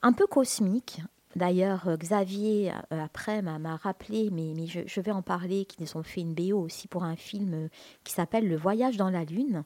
un 0.01 0.13
peu 0.13 0.25
cosmique. 0.27 1.01
D'ailleurs, 1.37 1.87
euh, 1.87 1.95
Xavier, 1.95 2.73
euh, 2.91 3.01
après, 3.05 3.41
m'a 3.41 3.77
rappelé, 3.77 4.27
mais, 4.33 4.51
mais 4.53 4.67
je, 4.67 4.81
je 4.85 4.99
vais 4.99 5.11
en 5.11 5.21
parler, 5.21 5.63
qu'ils 5.63 5.95
ont 5.97 6.03
fait 6.03 6.19
une 6.19 6.33
BO 6.33 6.59
aussi 6.59 6.89
pour 6.89 7.05
un 7.05 7.15
film 7.15 7.53
euh, 7.53 7.67
qui 8.03 8.11
s'appelle 8.13 8.49
Le 8.49 8.57
Voyage 8.57 8.97
dans 8.97 9.09
la 9.09 9.23
Lune. 9.23 9.63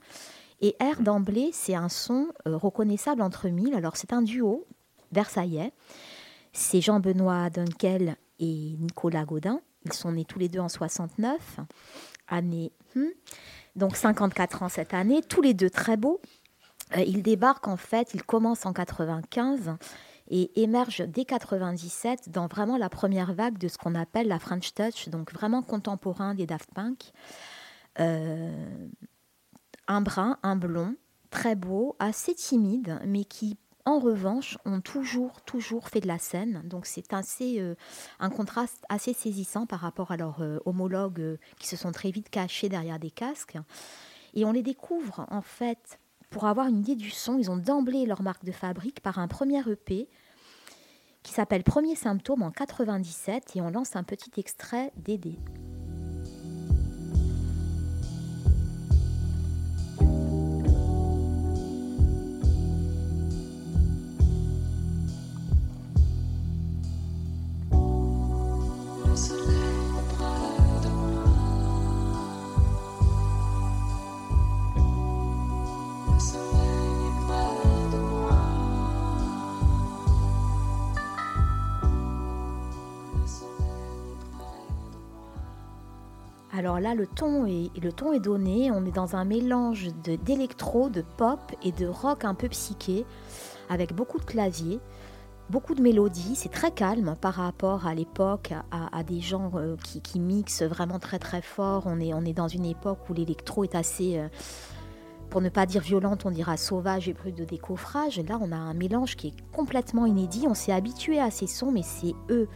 Et 0.61 0.75
R 0.81 1.01
d'emblée, 1.01 1.49
c'est 1.53 1.75
un 1.75 1.89
son 1.89 2.29
euh, 2.47 2.57
reconnaissable 2.57 3.21
entre 3.21 3.49
mille. 3.49 3.73
Alors, 3.73 3.97
c'est 3.97 4.13
un 4.13 4.21
duo 4.21 4.65
versaillais. 5.11 5.71
C'est 6.53 6.81
Jean-Benoît 6.81 7.49
Dunkel 7.49 8.15
et 8.39 8.75
Nicolas 8.79 9.25
Gaudin. 9.25 9.61
Ils 9.85 9.93
sont 9.93 10.13
nés 10.13 10.25
tous 10.25 10.39
les 10.39 10.49
deux 10.49 10.59
en 10.59 10.69
69, 10.69 11.59
année, 12.27 12.71
hmm, 12.95 13.09
donc 13.75 13.95
54 13.95 14.63
ans 14.63 14.69
cette 14.69 14.93
année, 14.93 15.21
tous 15.21 15.41
les 15.41 15.53
deux 15.53 15.69
très 15.69 15.95
beaux. 15.95 16.21
Euh, 16.97 17.01
ils 17.01 17.21
débarquent 17.21 17.67
en 17.67 17.77
fait, 17.77 18.13
ils 18.13 18.23
commencent 18.23 18.65
en 18.65 18.73
95 18.73 19.75
et 20.29 20.61
émergent 20.61 21.05
dès 21.07 21.25
97 21.25 22.29
dans 22.29 22.47
vraiment 22.47 22.77
la 22.77 22.89
première 22.89 23.33
vague 23.33 23.57
de 23.57 23.67
ce 23.67 23.77
qu'on 23.77 23.93
appelle 23.93 24.27
la 24.27 24.39
French 24.39 24.73
Touch, 24.73 25.09
donc 25.09 25.31
vraiment 25.31 25.61
contemporain 25.61 26.33
des 26.33 26.47
Daft 26.47 26.69
Punk. 26.73 27.11
Euh, 27.99 28.87
un 29.87 30.01
brun, 30.01 30.37
un 30.43 30.55
blond, 30.55 30.95
très 31.29 31.55
beau, 31.55 31.95
assez 31.99 32.33
timide, 32.33 32.99
mais 33.05 33.25
qui, 33.25 33.57
en 33.85 33.99
revanche, 33.99 34.57
ont 34.65 34.81
toujours, 34.81 35.41
toujours 35.41 35.89
fait 35.89 36.01
de 36.01 36.07
la 36.07 36.17
scène. 36.17 36.61
Donc 36.65 36.85
c'est 36.85 37.13
assez, 37.13 37.59
euh, 37.59 37.75
un 38.19 38.29
contraste 38.29 38.83
assez 38.89 39.13
saisissant 39.13 39.65
par 39.65 39.79
rapport 39.79 40.11
à 40.11 40.17
leurs 40.17 40.41
euh, 40.41 40.59
homologues 40.65 41.21
euh, 41.21 41.37
qui 41.59 41.67
se 41.67 41.75
sont 41.75 41.91
très 41.91 42.11
vite 42.11 42.29
cachés 42.29 42.69
derrière 42.69 42.99
des 42.99 43.11
casques. 43.11 43.57
Et 44.33 44.45
on 44.45 44.51
les 44.51 44.63
découvre, 44.63 45.25
en 45.29 45.41
fait, 45.41 45.99
pour 46.29 46.45
avoir 46.45 46.67
une 46.67 46.79
idée 46.79 46.95
du 46.95 47.11
son, 47.11 47.37
ils 47.37 47.51
ont 47.51 47.57
d'emblée 47.57 48.05
leur 48.05 48.21
marque 48.21 48.43
de 48.43 48.51
fabrique 48.51 49.01
par 49.01 49.19
un 49.19 49.27
premier 49.27 49.61
EP 49.69 50.09
qui 51.23 51.33
s'appelle 51.33 51.63
Premier 51.63 51.95
symptôme 51.95 52.43
en 52.43 52.51
97 52.51 53.55
et 53.55 53.61
on 53.61 53.71
lance 53.71 53.95
un 53.95 54.03
petit 54.03 54.31
extrait 54.39 54.91
d'Aider. 54.95 55.39
Alors 86.65 86.79
là, 86.79 86.95
le 86.95 87.05
ton 87.05 87.45
est, 87.45 88.19
donné. 88.19 88.71
On 88.71 88.83
est 88.85 88.91
dans 88.91 89.15
un 89.15 89.23
mélange 89.23 89.89
de- 90.03 90.15
d'électro, 90.15 90.89
de, 90.89 91.03
pop 91.15 91.39
et 91.61 91.71
de 91.71 91.85
rock 91.85 92.25
un 92.25 92.33
peu 92.33 92.49
psyché, 92.49 93.05
avec 93.69 93.93
beaucoup 93.93 94.17
de 94.17 94.25
claviers, 94.25 94.79
beaucoup 95.51 95.75
de 95.75 95.81
mélodies. 95.83 96.33
C'est 96.33 96.49
très 96.49 96.71
calme 96.71 97.15
par 97.21 97.35
rapport 97.35 97.85
à 97.85 97.93
l'époque, 97.93 98.51
à, 98.71 99.03
des 99.03 99.21
gens 99.21 99.51
euh, 99.53 99.75
qui, 99.83 100.19
mixent 100.19 100.63
vraiment 100.63 100.97
très 100.97 101.19
très 101.19 101.43
fort. 101.43 101.83
On 101.85 101.99
est, 101.99 102.15
on 102.15 102.25
est 102.25 102.33
dans 102.33 102.47
une 102.47 102.65
époque 102.65 103.11
où 103.11 103.13
l'électro 103.13 103.63
est 103.63 103.75
assez, 103.75 104.17
euh, 104.17 104.27
pour 105.29 105.41
ne 105.41 105.49
pas 105.49 105.67
dire 105.67 105.83
violente, 105.83 106.25
on 106.25 106.31
dira 106.31 106.57
sauvage 106.57 107.07
et 107.07 107.13
brut 107.13 107.37
de 107.37 107.45
décoffrage. 107.45 108.19
Là, 108.27 108.39
on 108.41 108.51
a 108.51 108.57
un 108.57 108.73
mélange 108.73 109.17
qui 109.17 109.27
est 109.27 109.51
complètement 109.51 110.07
inédit. 110.07 110.45
On 110.49 110.55
s'est 110.55 110.71
habitué 110.71 111.19
à 111.19 111.29
ces 111.29 111.45
sons, 111.45 111.71
mais 111.71 111.83
c'est 111.83 112.15
eux. 112.31 112.47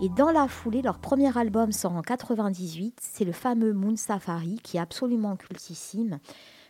Et 0.00 0.08
dans 0.08 0.30
la 0.30 0.46
foulée, 0.46 0.80
leur 0.80 1.00
premier 1.00 1.36
album 1.36 1.72
sort 1.72 1.92
en 1.92 2.02
98, 2.02 3.00
c'est 3.02 3.24
le 3.24 3.32
fameux 3.32 3.72
Moon 3.72 3.96
Safari 3.96 4.60
qui 4.62 4.76
est 4.76 4.80
absolument 4.80 5.34
cultissime, 5.34 6.20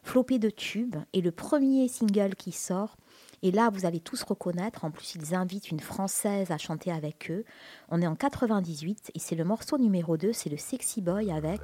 flopé 0.03 0.39
de 0.39 0.49
tubes, 0.49 0.97
et 1.13 1.21
le 1.21 1.31
premier 1.31 1.89
single 1.89 2.35
qui 2.37 2.53
sort. 2.53 2.97
Et 3.43 3.51
là, 3.51 3.69
vous 3.71 3.85
allez 3.85 4.01
tous 4.01 4.23
reconnaître, 4.23 4.87
en 4.87 4.91
plus 4.91 5.15
ils 5.15 5.35
invitent 5.35 5.71
une 5.71 5.81
Française 5.81 6.51
à 6.51 6.57
chanter 6.57 6.91
avec 6.91 7.31
eux. 7.31 7.45
On 7.91 8.01
est 8.01 8.07
en 8.07 8.17
98 8.17 9.13
et 9.15 9.19
c'est 9.19 9.37
le 9.37 9.45
morceau 9.45 9.77
numéro 9.77 10.17
2, 10.17 10.33
c'est 10.33 10.49
le 10.49 10.57
Sexy 10.57 11.03
Boy 11.03 11.31
avec 11.31 11.61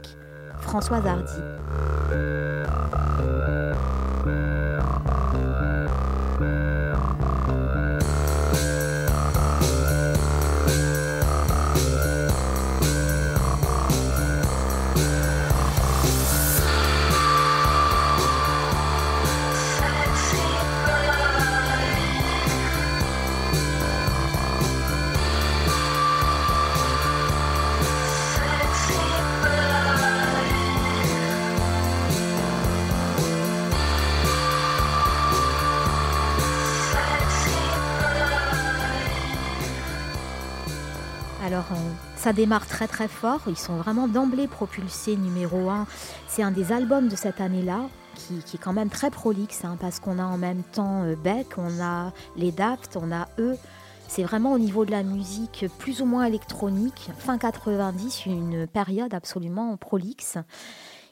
Françoise 0.61 1.07
Hardy. 1.07 1.33
Ça 42.25 42.33
démarre 42.33 42.67
très 42.67 42.89
très 42.89 43.07
fort. 43.07 43.43
Ils 43.49 43.59
sont 43.59 43.77
vraiment 43.77 44.09
d'emblée 44.09 44.49
propulsés 44.49 45.15
numéro 45.15 45.69
1. 45.69 45.87
C'est 46.27 46.43
un 46.43 46.53
des 46.53 46.73
albums 46.73 47.09
de 47.09 47.17
cette 47.17 47.39
année-là. 47.39 47.91
qui, 48.15 48.39
est 48.39 48.59
quand 48.59 48.73
même 48.73 48.89
très 48.89 49.11
prolixe, 49.11 49.63
hein, 49.67 49.77
parce 49.79 50.01
qu'on 50.01 50.19
a 50.19 50.25
en 50.25 50.39
même 50.39 50.63
temps 50.63 51.03
euh, 51.03 51.17
Beck, 51.17 51.59
on 51.59 51.83
a 51.83 52.15
les 52.39 52.51
Daft, 52.51 52.97
on 52.97 53.13
a 53.13 53.29
eux. 53.39 53.59
C'est 54.09 54.23
vraiment 54.23 54.53
au 54.53 54.59
niveau 54.59 54.87
de 54.87 54.91
la 54.91 55.03
musique 55.03 55.67
plus 55.79 56.01
ou 56.01 56.07
moins 56.07 56.25
électronique, 56.25 57.11
fin 57.19 57.37
90, 57.37 58.25
une 58.25 58.67
période 58.69 59.13
absolument 59.13 59.77
prolixe. 59.77 60.39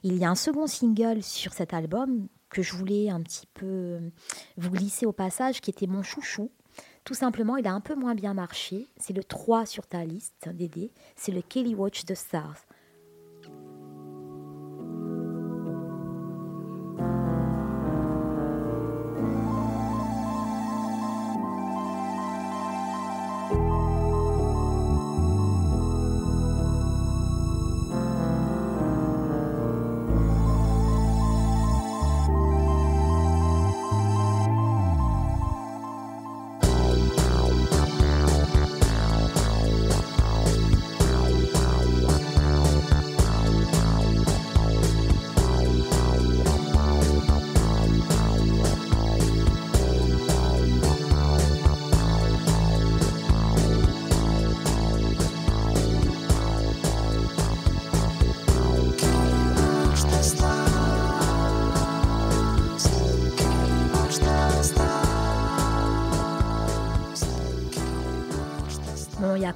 Il 0.05 0.17
y 0.17 0.25
a 0.25 0.31
un 0.31 0.35
second 0.35 0.67
single 0.67 1.23
sur 1.23 1.53
cet 1.53 1.75
album 1.75 2.27
que 2.49 2.63
je 2.63 2.75
voulais 2.75 3.11
un 3.11 3.21
petit 3.21 3.47
peu 3.53 3.99
vous 4.57 4.71
glisser 4.71 5.05
au 5.05 5.13
passage, 5.13 5.61
qui 5.61 5.69
était 5.69 5.87
mon 5.87 6.03
chouchou. 6.03 6.51
Tout 7.05 7.15
simplement, 7.15 7.57
il 7.57 7.67
a 7.67 7.73
un 7.73 7.81
peu 7.81 7.97
moins 7.97 8.15
bien 8.15 8.33
marché. 8.33 8.87
C'est 8.97 9.13
le 9.13 9.25
3 9.25 9.67
sur 9.67 9.87
ta 9.87 10.05
liste, 10.05 10.49
Dédé. 10.49 10.93
C'est 11.17 11.33
le 11.33 11.43
Kelly 11.43 11.75
Watch 11.75 12.05
the 12.05 12.15
Stars. 12.15 12.65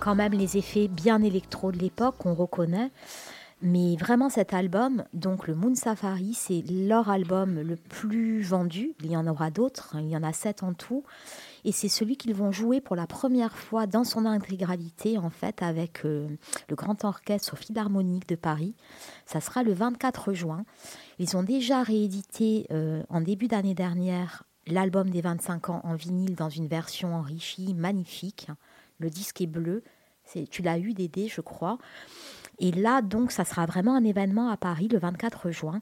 Quand 0.07 0.15
même 0.15 0.35
les 0.35 0.57
effets 0.57 0.87
bien 0.87 1.21
électro 1.21 1.73
de 1.73 1.79
l'époque 1.79 2.19
qu'on 2.19 2.35
reconnaît. 2.35 2.93
Mais 3.61 3.97
vraiment 3.97 4.29
cet 4.29 4.55
album, 4.55 5.03
donc 5.15 5.49
le 5.49 5.57
Moon 5.57 5.75
Safari, 5.75 6.33
c'est 6.33 6.63
leur 6.71 7.11
album 7.11 7.59
le 7.61 7.75
plus 7.75 8.41
vendu. 8.41 8.93
Il 9.03 9.11
y 9.11 9.17
en 9.17 9.27
aura 9.27 9.51
d'autres, 9.51 9.97
hein, 9.97 10.01
il 10.01 10.09
y 10.09 10.17
en 10.17 10.23
a 10.23 10.33
sept 10.33 10.63
en 10.63 10.75
tout. 10.75 11.03
Et 11.65 11.73
c'est 11.73 11.89
celui 11.89 12.17
qu'ils 12.17 12.37
vont 12.37 12.53
jouer 12.53 12.81
pour 12.81 12.95
la 12.95 13.09
première 13.09 13.57
fois 13.57 13.89
dans 13.89 14.05
son 14.05 14.27
intégralité, 14.27 15.19
en 15.19 15.31
fait, 15.31 15.61
avec 15.61 16.05
euh, 16.05 16.29
le 16.69 16.77
Grand 16.77 17.05
Orchestre 17.05 17.57
Philharmonique 17.57 18.29
de 18.29 18.37
Paris. 18.37 18.77
Ça 19.25 19.41
sera 19.41 19.65
le 19.65 19.73
24 19.73 20.35
juin. 20.35 20.65
Ils 21.19 21.37
ont 21.37 21.43
déjà 21.43 21.83
réédité 21.83 22.69
euh, 22.71 23.03
en 23.09 23.21
début 23.21 23.49
d'année 23.49 23.75
dernière 23.75 24.45
l'album 24.69 25.11
des 25.11 25.21
25 25.21 25.71
ans 25.71 25.81
en 25.83 25.95
vinyle 25.95 26.37
dans 26.37 26.49
une 26.49 26.69
version 26.69 27.13
enrichie, 27.17 27.75
magnifique. 27.75 28.49
Le 28.99 29.11
disque 29.11 29.41
est 29.41 29.47
bleu. 29.47 29.83
Tu 30.51 30.63
l'as 30.63 30.79
eu, 30.79 30.93
Dédé, 30.93 31.29
je 31.29 31.41
crois. 31.41 31.79
Et 32.59 32.73
là, 32.73 33.03
donc, 33.03 33.33
ça 33.33 33.45
sera 33.45 33.67
vraiment 33.67 33.95
un 33.95 34.05
événement 34.05 34.49
à 34.49 34.57
Paris 34.57 34.89
le 34.89 34.99
24 34.99 35.51
juin. 35.51 35.81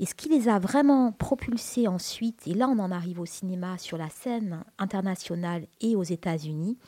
Et 0.00 0.06
ce 0.06 0.14
qui 0.14 0.30
les 0.30 0.48
a 0.48 0.58
vraiment 0.58 1.12
propulsés 1.12 1.86
ensuite, 1.86 2.48
et 2.48 2.54
là 2.54 2.68
on 2.68 2.78
en 2.78 2.90
arrive 2.90 3.20
au 3.20 3.26
cinéma 3.26 3.76
sur 3.76 3.98
la 3.98 4.08
scène 4.08 4.64
internationale 4.78 5.66
et 5.82 5.94
aux 5.94 6.02
États-Unis, 6.02 6.78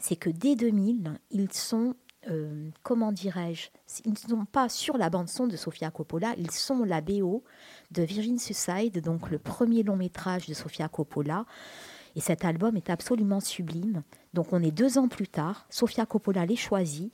c'est 0.00 0.16
que 0.16 0.30
dès 0.30 0.56
2000, 0.56 1.12
ils 1.30 1.52
sont, 1.52 1.94
euh, 2.28 2.68
comment 2.82 3.12
dirais-je, 3.12 3.68
ils 4.04 4.10
ne 4.10 4.16
sont 4.16 4.44
pas 4.46 4.68
sur 4.68 4.98
la 4.98 5.10
bande-son 5.10 5.46
de 5.46 5.54
Sofia 5.54 5.92
Coppola, 5.92 6.34
ils 6.38 6.50
sont 6.50 6.82
la 6.82 7.00
BO 7.00 7.44
de 7.92 8.02
Virgin 8.02 8.36
Suicide, 8.36 9.00
donc 9.00 9.30
le 9.30 9.38
premier 9.38 9.84
long 9.84 9.94
métrage 9.94 10.46
de 10.48 10.54
Sofia 10.54 10.88
Coppola. 10.88 11.46
Et 12.16 12.20
cet 12.20 12.44
album 12.44 12.76
est 12.76 12.90
absolument 12.90 13.40
sublime. 13.40 14.02
Donc 14.34 14.52
on 14.52 14.62
est 14.62 14.70
deux 14.70 14.98
ans 14.98 15.06
plus 15.06 15.28
tard, 15.28 15.66
Sofia 15.70 16.06
Coppola 16.06 16.46
les 16.46 16.56
choisit 16.56 17.12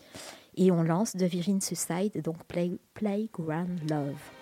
et 0.56 0.70
on 0.70 0.82
lance 0.82 1.12
The 1.12 1.24
Virgin 1.24 1.60
Suicide, 1.60 2.22
donc 2.22 2.44
Play, 2.44 2.78
Playground 2.94 3.90
Love. 3.90 4.41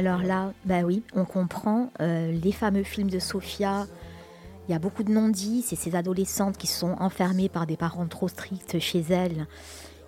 Alors 0.00 0.22
là, 0.22 0.54
bah 0.64 0.80
oui, 0.82 1.02
on 1.14 1.26
comprend 1.26 1.90
euh, 2.00 2.32
les 2.32 2.52
fameux 2.52 2.84
films 2.84 3.10
de 3.10 3.18
Sofia. 3.18 3.86
Il 4.66 4.72
y 4.72 4.74
a 4.74 4.78
beaucoup 4.78 5.02
de 5.02 5.12
non-dits. 5.12 5.60
C'est 5.62 5.76
ces 5.76 5.94
adolescentes 5.94 6.56
qui 6.56 6.66
sont 6.68 6.96
enfermées 7.00 7.50
par 7.50 7.66
des 7.66 7.76
parents 7.76 8.06
trop 8.06 8.28
stricts 8.28 8.78
chez 8.78 9.00
elles, 9.10 9.46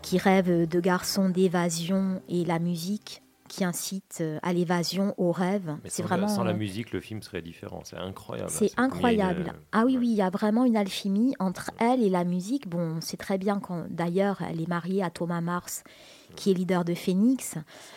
qui 0.00 0.16
rêvent 0.16 0.66
de 0.66 0.80
garçons 0.80 1.28
d'évasion 1.28 2.22
et 2.30 2.46
la 2.46 2.58
musique 2.58 3.22
qui 3.48 3.64
incite 3.64 4.20
euh, 4.22 4.38
à 4.42 4.54
l'évasion, 4.54 5.12
au 5.18 5.30
rêve. 5.30 5.76
C'est 5.84 6.00
sans, 6.00 6.08
vraiment. 6.08 6.26
sans 6.28 6.42
la 6.42 6.54
musique, 6.54 6.90
le 6.92 7.00
film 7.00 7.20
serait 7.20 7.42
différent. 7.42 7.82
C'est 7.84 7.98
incroyable. 7.98 8.48
C'est 8.50 8.72
une- 8.78 8.84
incroyable. 8.84 9.52
Ah 9.72 9.82
oui, 9.84 9.98
oui, 9.98 10.08
il 10.08 10.14
y 10.16 10.22
a 10.22 10.30
vraiment 10.30 10.64
une 10.64 10.74
alchimie 10.78 11.34
entre 11.38 11.70
elle 11.78 12.02
et 12.02 12.08
la 12.08 12.24
musique. 12.24 12.66
Bon, 12.66 12.96
c'est 13.02 13.18
très 13.18 13.36
bien 13.36 13.60
quand, 13.60 13.84
d'ailleurs, 13.90 14.40
elle 14.40 14.58
est 14.62 14.68
mariée 14.68 15.02
à 15.02 15.10
Thomas 15.10 15.42
Mars, 15.42 15.84
qui 16.36 16.50
est 16.50 16.54
leader 16.54 16.84
de 16.84 16.94
Phoenix. 16.94 17.56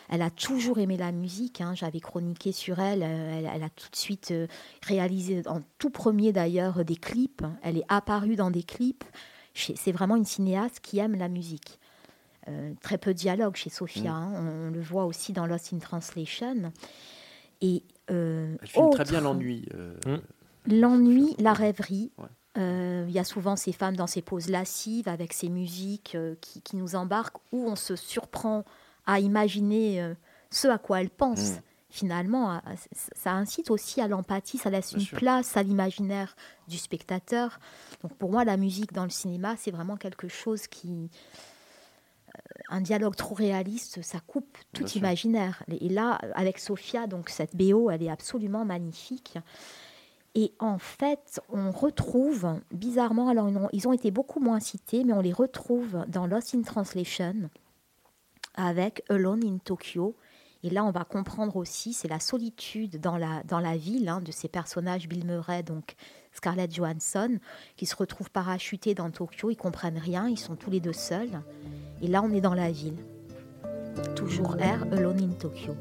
Elle 0.10 0.22
a 0.22 0.30
toujours 0.30 0.80
aimé 0.80 0.98
la 0.98 1.12
musique. 1.12 1.62
hein. 1.62 1.74
J'avais 1.76 2.00
chroniqué 2.00 2.52
sur 2.52 2.80
elle. 2.80 3.04
Euh, 3.04 3.38
Elle, 3.40 3.50
elle 3.54 3.64
a 3.64 3.70
tout 3.70 3.90
de 3.90 3.96
suite 3.96 4.32
euh, 4.32 4.48
réalisé, 4.84 5.42
en 5.48 5.62
tout 5.78 5.90
premier 5.90 6.32
d'ailleurs, 6.32 6.84
des 6.86 6.96
clips. 6.96 7.44
Elle 7.64 7.78
est 7.78 7.86
apparue 7.90 8.36
dans 8.36 8.52
des 8.52 8.64
clips. 8.64 9.04
C'est 9.54 9.92
vraiment 9.92 10.16
une 10.18 10.26
cinéaste 10.26 10.80
qui 10.82 11.00
aime 11.00 11.16
la 11.16 11.30
musique. 11.30 11.80
Euh, 12.48 12.74
très 12.82 12.98
peu 13.00 13.14
de 13.14 13.18
dialogue 13.18 13.56
chez 13.56 13.70
Sophia. 13.72 14.12
Mm. 14.12 14.14
hein. 14.14 14.32
On, 14.36 14.68
on 14.68 14.72
le 14.72 14.82
voit 14.82 15.06
aussi 15.06 15.34
dans 15.34 15.46
Lost 15.48 15.74
in 15.74 15.80
Translation. 15.80 16.72
Et 17.62 17.84
euh, 18.12 18.56
Elle 18.62 18.68
filme 18.68 18.90
très 18.92 19.06
bien 19.06 19.22
l'ennui. 19.22 19.66
euh, 19.74 19.96
L'ennui, 20.68 21.36
la 21.40 21.54
rêverie. 21.54 22.12
Euh, 22.20 22.24
Il 22.58 23.12
y 23.12 23.20
a 23.20 23.24
souvent 23.26 23.56
ces 23.56 23.72
femmes 23.74 23.96
dans 23.98 24.08
ces 24.08 24.22
poses 24.22 24.50
lascives 24.50 25.08
avec 25.10 25.34
ces 25.34 25.50
musiques 25.50 26.16
euh, 26.16 26.36
qui, 26.42 26.62
qui 26.62 26.76
nous 26.78 26.96
embarquent 26.96 27.38
où 27.52 27.68
on 27.70 27.76
se 27.76 27.96
surprend 27.96 28.64
à 29.06 29.20
imaginer 29.20 30.02
euh, 30.02 30.14
ce 30.52 30.68
à 30.70 30.78
quoi 30.78 31.02
elles 31.02 31.10
pensent. 31.10 31.52
Mm. 31.58 31.62
Finalement, 31.90 32.52
à- 32.52 32.62
ça 33.16 33.32
incite 33.34 33.70
aussi 33.72 34.02
à 34.02 34.08
l'empathie, 34.08 34.58
ça 34.58 34.70
laisse 34.70 34.90
Bien 34.92 35.00
une 35.00 35.06
sûr. 35.06 35.18
place 35.18 35.56
à 35.58 35.64
l'imaginaire 35.64 36.36
du 36.68 36.78
spectateur. 36.78 37.60
Donc 38.04 38.14
pour 38.16 38.32
moi, 38.32 38.44
la 38.46 38.58
musique 38.58 38.92
dans 38.94 39.04
le 39.04 39.10
cinéma, 39.10 39.56
c'est 39.58 39.72
vraiment 39.72 39.96
quelque 39.98 40.28
chose 40.28 40.68
qui... 40.68 41.10
euh, 42.30 42.40
Un 42.70 42.82
dialogue 42.82 43.16
trop 43.16 43.36
réaliste, 43.36 44.02
ça 44.02 44.20
coupe 44.26 44.58
tout 44.74 44.84
Bien 44.84 44.88
sûr. 44.88 45.00
imaginaire. 45.02 45.64
Et 45.70 45.90
là, 45.90 46.20
avec 46.34 46.60
Sophia, 46.60 47.08
donc 47.08 47.30
cette 47.30 47.56
BO, 47.56 47.90
elle 47.90 48.04
est 48.04 48.10
absolument 48.10 48.66
magnifique. 48.66 49.38
Et 50.36 50.54
en 50.60 50.78
fait, 50.78 51.42
on 51.50 51.72
retrouve, 51.72 52.60
bizarrement, 52.72 53.30
alors 53.30 53.50
ils 53.72 53.88
ont, 53.88 53.94
été 53.94 54.12
beaucoup 54.12 54.42
moins 54.42 54.60
cités, 54.60 55.06
mais 55.06 55.14
on 55.14 55.22
les 55.22 55.32
retrouve 55.32 56.04
dans 56.10 56.28
Lost 56.28 56.54
in 56.54 56.62
Translation 56.62 57.50
avec 58.56 59.02
Alone 59.10 59.46
in 59.46 59.58
Tokyo. 59.60 60.14
Et 60.64 60.70
là, 60.70 60.84
on 60.84 60.92
va 60.92 61.06
comprendre 61.06 61.56
aussi, 61.56 61.94
c'est 61.94 62.10
la 62.10 62.20
solitude 62.20 63.00
dans 63.00 63.18
la, 63.18 63.44
dans 63.44 63.60
la 63.60 63.78
ville 63.78 64.10
hein, 64.10 64.20
de 64.20 64.32
ces 64.32 64.50
personnages, 64.50 65.08
Bill 65.08 65.26
Murray, 65.26 65.64
donc 65.64 65.96
Scarlett 66.34 66.74
Johansson, 66.74 67.38
qui 67.78 67.86
se 67.86 67.96
retrouvent 67.96 68.32
parachutés 68.32 68.94
dans 68.94 69.12
Tokyo, 69.12 69.52
ils 69.52 69.56
comprennent 69.56 70.00
rien, 70.00 70.28
ils 70.28 70.40
sont 70.40 70.56
tous 70.56 70.72
les 70.72 70.82
deux 70.82 70.94
seuls. 70.94 71.42
Et 72.02 72.08
là, 72.08 72.22
on 72.22 72.32
est 72.32 72.42
dans 72.42 72.56
la 72.56 72.72
ville. 72.72 72.98
Toujours 74.16 74.58
R, 74.58 74.84
Alone 74.92 75.22
in 75.22 75.34
Tokyo. 75.40 75.76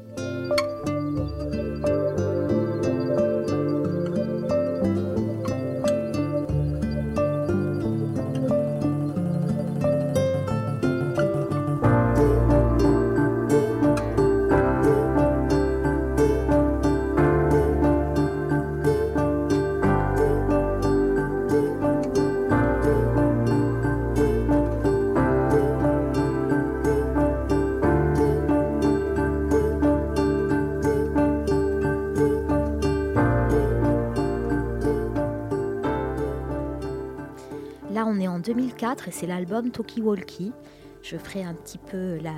2004 38.45 39.07
et 39.07 39.11
c'est 39.11 39.25
l'album 39.25 39.71
Talkie 39.71 40.01
Walkie. 40.01 40.53
Je 41.01 41.17
ferai 41.17 41.43
un 41.43 41.55
petit 41.55 41.79
peu 41.79 42.17
la, 42.17 42.33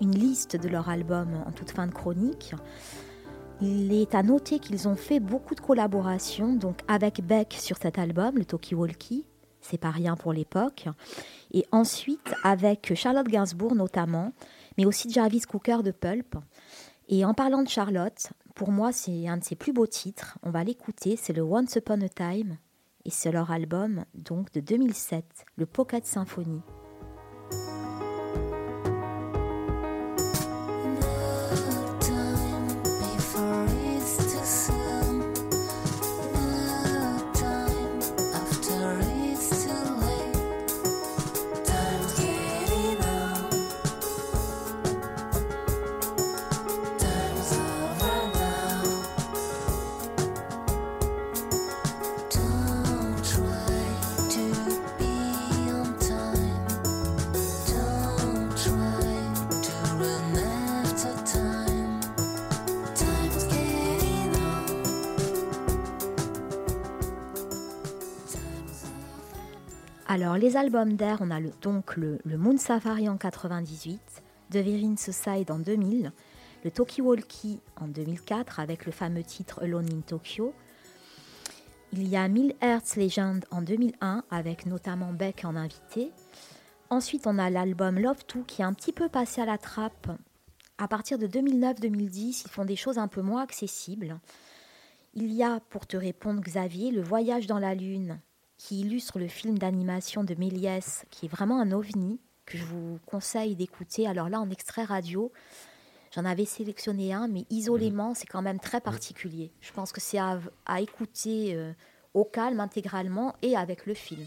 une 0.00 0.12
liste 0.12 0.56
de 0.56 0.68
leur 0.68 0.88
album 0.88 1.28
en 1.46 1.52
toute 1.52 1.70
fin 1.70 1.86
de 1.86 1.92
chronique. 1.92 2.54
Il 3.60 3.92
est 3.92 4.14
à 4.14 4.22
noter 4.22 4.58
qu'ils 4.58 4.88
ont 4.88 4.96
fait 4.96 5.20
beaucoup 5.20 5.54
de 5.54 5.60
collaborations, 5.60 6.54
donc 6.54 6.80
avec 6.88 7.22
Beck 7.22 7.52
sur 7.52 7.76
cet 7.76 7.98
album, 7.98 8.38
le 8.38 8.46
Talkie 8.46 8.74
Walkie, 8.74 9.26
c'est 9.60 9.76
pas 9.76 9.90
rien 9.90 10.16
pour 10.16 10.32
l'époque, 10.32 10.86
et 11.52 11.66
ensuite 11.70 12.34
avec 12.42 12.94
Charlotte 12.94 13.28
Gainsbourg 13.28 13.74
notamment, 13.74 14.32
mais 14.78 14.86
aussi 14.86 15.10
Jarvis 15.10 15.42
Cooker 15.42 15.82
de 15.84 15.90
Pulp. 15.90 16.36
Et 17.08 17.26
en 17.26 17.34
parlant 17.34 17.62
de 17.62 17.68
Charlotte, 17.68 18.30
pour 18.54 18.70
moi 18.70 18.92
c'est 18.92 19.28
un 19.28 19.36
de 19.36 19.44
ses 19.44 19.56
plus 19.56 19.74
beaux 19.74 19.86
titres, 19.86 20.38
on 20.42 20.50
va 20.50 20.64
l'écouter, 20.64 21.16
c'est 21.16 21.34
le 21.34 21.42
Once 21.42 21.76
Upon 21.76 22.00
a 22.00 22.08
Time, 22.08 22.56
et 23.04 23.10
c'est 23.10 23.32
leur 23.32 23.50
album 23.50 24.04
donc 24.14 24.52
de 24.52 24.60
2007, 24.60 25.24
le 25.56 25.66
Pocket 25.66 26.06
Symphony. 26.06 26.60
Alors, 70.22 70.36
les 70.36 70.58
albums 70.58 70.96
d'Air, 70.96 71.16
on 71.22 71.30
a 71.30 71.40
donc 71.62 71.96
le, 71.96 72.18
le 72.26 72.36
Moon 72.36 72.58
Safari 72.58 73.08
en 73.08 73.16
98, 73.16 74.22
The 74.50 74.56
Virin 74.56 74.94
Suicide 74.98 75.50
en 75.50 75.58
2000, 75.58 76.12
le 76.62 76.70
Toki 76.70 77.00
Walkie 77.00 77.58
en 77.80 77.88
2004 77.88 78.60
avec 78.60 78.84
le 78.84 78.92
fameux 78.92 79.22
titre 79.22 79.62
Alone 79.62 79.88
in 79.90 80.00
Tokyo. 80.02 80.52
Il 81.94 82.06
y 82.06 82.18
a 82.18 82.28
1000 82.28 82.54
Hertz 82.60 82.96
Legend 82.96 83.46
en 83.50 83.62
2001 83.62 84.24
avec 84.30 84.66
notamment 84.66 85.14
Beck 85.14 85.46
en 85.46 85.56
invité. 85.56 86.12
Ensuite, 86.90 87.26
on 87.26 87.38
a 87.38 87.48
l'album 87.48 87.98
Love 87.98 88.22
2 88.34 88.42
qui 88.42 88.60
est 88.60 88.66
un 88.66 88.74
petit 88.74 88.92
peu 88.92 89.08
passé 89.08 89.40
à 89.40 89.46
la 89.46 89.56
trappe. 89.56 90.10
À 90.76 90.86
partir 90.86 91.16
de 91.16 91.26
2009-2010, 91.28 92.42
ils 92.44 92.50
font 92.50 92.66
des 92.66 92.76
choses 92.76 92.98
un 92.98 93.08
peu 93.08 93.22
moins 93.22 93.40
accessibles. 93.42 94.20
Il 95.14 95.32
y 95.32 95.42
a, 95.42 95.60
pour 95.70 95.86
te 95.86 95.96
répondre 95.96 96.42
Xavier, 96.42 96.90
Le 96.90 97.00
Voyage 97.00 97.46
dans 97.46 97.58
la 97.58 97.74
Lune, 97.74 98.20
qui 98.60 98.80
illustre 98.80 99.18
le 99.18 99.26
film 99.26 99.56
d'animation 99.58 100.22
de 100.22 100.34
Méliès, 100.34 101.06
qui 101.08 101.24
est 101.24 101.28
vraiment 101.30 101.62
un 101.62 101.72
ovni, 101.72 102.20
que 102.44 102.58
je 102.58 102.64
vous 102.64 102.98
conseille 103.06 103.56
d'écouter. 103.56 104.06
Alors 104.06 104.28
là, 104.28 104.38
en 104.38 104.50
extrait 104.50 104.84
radio, 104.84 105.32
j'en 106.14 106.26
avais 106.26 106.44
sélectionné 106.44 107.14
un, 107.14 107.26
mais 107.26 107.46
isolément, 107.48 108.12
c'est 108.14 108.26
quand 108.26 108.42
même 108.42 108.60
très 108.60 108.82
particulier. 108.82 109.50
Je 109.62 109.72
pense 109.72 109.92
que 109.92 110.00
c'est 110.02 110.18
à, 110.18 110.38
à 110.66 110.82
écouter 110.82 111.54
euh, 111.54 111.72
au 112.12 112.26
calme 112.26 112.60
intégralement 112.60 113.34
et 113.40 113.56
avec 113.56 113.86
le 113.86 113.94
film. 113.94 114.26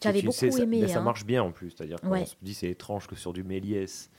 J'avais 0.00 0.22
beaucoup 0.22 0.36
sais, 0.36 0.52
ça- 0.52 0.62
aimé. 0.62 0.82
mais 0.82 0.88
ça 0.88 1.00
hein. 1.00 1.02
marche 1.02 1.24
bien 1.24 1.42
en 1.42 1.50
plus. 1.50 1.70
C'est-à-dire 1.70 2.00
qu'on 2.00 2.10
Ouais. 2.10 2.26
se 2.26 2.36
dit 2.40 2.54
c'est 2.54 2.70
étrange 2.70 3.08
que 3.08 3.16
sur 3.16 3.32
du 3.32 3.42
Méliès, 3.42 4.10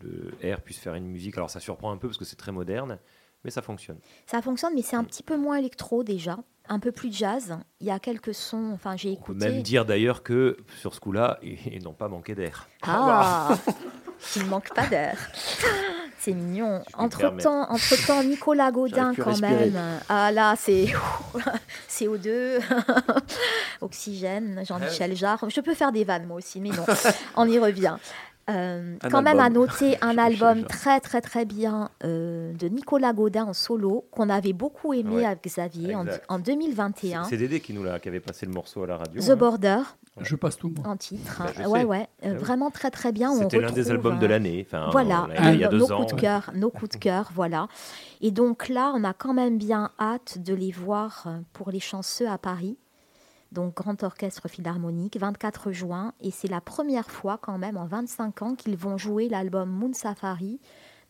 le 0.00 0.32
R 0.42 0.60
puisse 0.60 0.78
faire 0.78 0.94
une 0.94 1.06
musique. 1.06 1.36
Alors 1.36 1.50
ça 1.50 1.60
surprend 1.60 1.92
un 1.92 1.98
peu 1.98 2.08
parce 2.08 2.18
que 2.18 2.24
c'est 2.24 2.34
très 2.36 2.52
moderne, 2.52 2.98
mais 3.46 3.52
ça 3.52 3.62
fonctionne. 3.62 3.98
Ça 4.26 4.42
fonctionne, 4.42 4.72
mais 4.74 4.82
c'est 4.82 4.96
un 4.96 5.04
petit 5.04 5.22
peu 5.22 5.36
moins 5.36 5.56
électro 5.56 6.02
déjà, 6.02 6.36
un 6.68 6.80
peu 6.80 6.90
plus 6.90 7.12
jazz. 7.14 7.56
Il 7.80 7.86
y 7.86 7.92
a 7.92 8.00
quelques 8.00 8.34
sons, 8.34 8.72
enfin 8.74 8.96
j'ai 8.96 9.10
On 9.12 9.14
peut 9.22 9.32
écouté. 9.32 9.48
même 9.48 9.62
dire 9.62 9.84
d'ailleurs 9.86 10.24
que 10.24 10.56
sur 10.80 10.92
ce 10.94 11.00
coup-là, 11.00 11.38
ils 11.42 11.82
n'ont 11.84 11.92
pas 11.94 12.08
manqué 12.08 12.34
d'air. 12.34 12.68
Ah, 12.82 13.56
il 14.36 14.42
ne 14.42 14.48
manque 14.48 14.74
pas 14.74 14.88
d'air. 14.88 15.16
C'est 16.18 16.32
mignon. 16.32 16.82
Entre 16.94 17.18
permets. 17.18 17.42
temps, 17.42 17.70
entre 17.70 18.04
temps, 18.04 18.24
Nicolas 18.24 18.72
Gaudin 18.72 19.14
quand 19.14 19.26
respirer. 19.26 19.70
même. 19.70 20.00
Ah 20.08 20.32
là, 20.32 20.54
c'est 20.58 20.86
CO2, 21.88 22.58
oxygène, 23.80 24.62
Jean-Michel 24.66 25.14
Jarre. 25.14 25.48
Je 25.48 25.60
peux 25.60 25.74
faire 25.74 25.92
des 25.92 26.02
vannes 26.02 26.26
moi 26.26 26.38
aussi, 26.38 26.58
mais 26.58 26.70
non. 26.70 26.84
On 27.36 27.46
y 27.48 27.58
revient. 27.60 27.96
Euh, 28.48 28.96
quand 29.10 29.22
même 29.22 29.40
à 29.40 29.44
album. 29.46 29.62
noter 29.64 29.96
un 30.02 30.16
album 30.18 30.64
très 30.64 31.00
très 31.00 31.20
très 31.20 31.44
bien 31.44 31.90
euh, 32.04 32.52
de 32.54 32.68
Nicolas 32.68 33.12
Gaudin 33.12 33.44
en 33.46 33.52
solo 33.52 34.04
qu'on 34.12 34.28
avait 34.30 34.52
beaucoup 34.52 34.92
aimé 34.94 35.16
Ouais. 35.16 35.24
avec 35.26 35.42
Xavier 35.44 35.94
en, 35.96 36.04
Exact. 36.06 36.24
en 36.28 36.38
2021. 36.38 37.24
C'est 37.24 37.36
Dédé 37.36 37.58
qui 37.60 37.72
nous 37.72 37.82
l'a, 37.82 37.98
qui 37.98 38.08
avait 38.08 38.20
passé 38.20 38.46
le 38.46 38.52
morceau 38.52 38.84
à 38.84 38.86
la 38.86 38.96
radio. 38.98 39.20
The 39.20 39.30
hein. 39.30 39.36
Border. 39.36 39.78
Je 40.20 40.36
passe 40.36 40.56
tout. 40.56 40.72
moi. 40.76 40.86
En 40.86 40.96
titre. 40.96 41.42
Bah, 41.42 41.52
hein. 41.58 41.68
ouais, 41.68 41.84
ouais. 41.84 42.08
euh, 42.24 42.34
Ah 42.36 42.38
vraiment 42.38 42.70
très, 42.70 42.90
très 42.90 43.12
bien. 43.12 43.30
On 43.32 43.38
C'était 43.40 43.60
l'un 43.60 43.70
des 43.72 43.90
albums 43.90 44.18
de 44.18 44.26
l'année, 44.26 44.64
enfin, 44.66 44.88
voilà. 44.92 45.24
on 45.24 45.26
l'a- 45.26 45.52
il 45.52 45.60
y 45.60 45.64
a 45.64 45.68
nos 45.68 45.86
coups 45.86 46.14
de 46.14 46.20
cœur, 46.20 46.50
nos 46.54 46.70
coups 46.70 46.90
de 46.92 46.96
cœur, 46.98 47.30
voilà. 47.34 47.66
Et 48.20 48.30
donc 48.30 48.68
là, 48.68 48.92
on 48.94 49.04
a 49.04 49.12
quand 49.12 49.34
même 49.34 49.58
bien 49.58 49.90
hâte 50.00 50.38
de 50.38 50.54
les 50.54 50.70
voir 50.72 51.26
pour 51.52 51.70
les 51.70 51.80
chanceux 51.80 52.28
à 52.28 52.38
Paris. 52.38 52.78
Donc, 53.52 53.74
Grand 53.76 54.02
Orchestre 54.02 54.48
Philharmonique, 54.48 55.16
24 55.18 55.72
juin. 55.72 56.12
Et 56.20 56.30
c'est 56.30 56.48
la 56.48 56.60
première 56.60 57.10
fois, 57.10 57.38
quand 57.40 57.58
même, 57.58 57.76
en 57.76 57.86
25 57.86 58.42
ans, 58.42 58.54
qu'ils 58.54 58.76
vont 58.76 58.98
jouer 58.98 59.28
l'album 59.28 59.70
Moon 59.70 59.92
Safari 59.92 60.60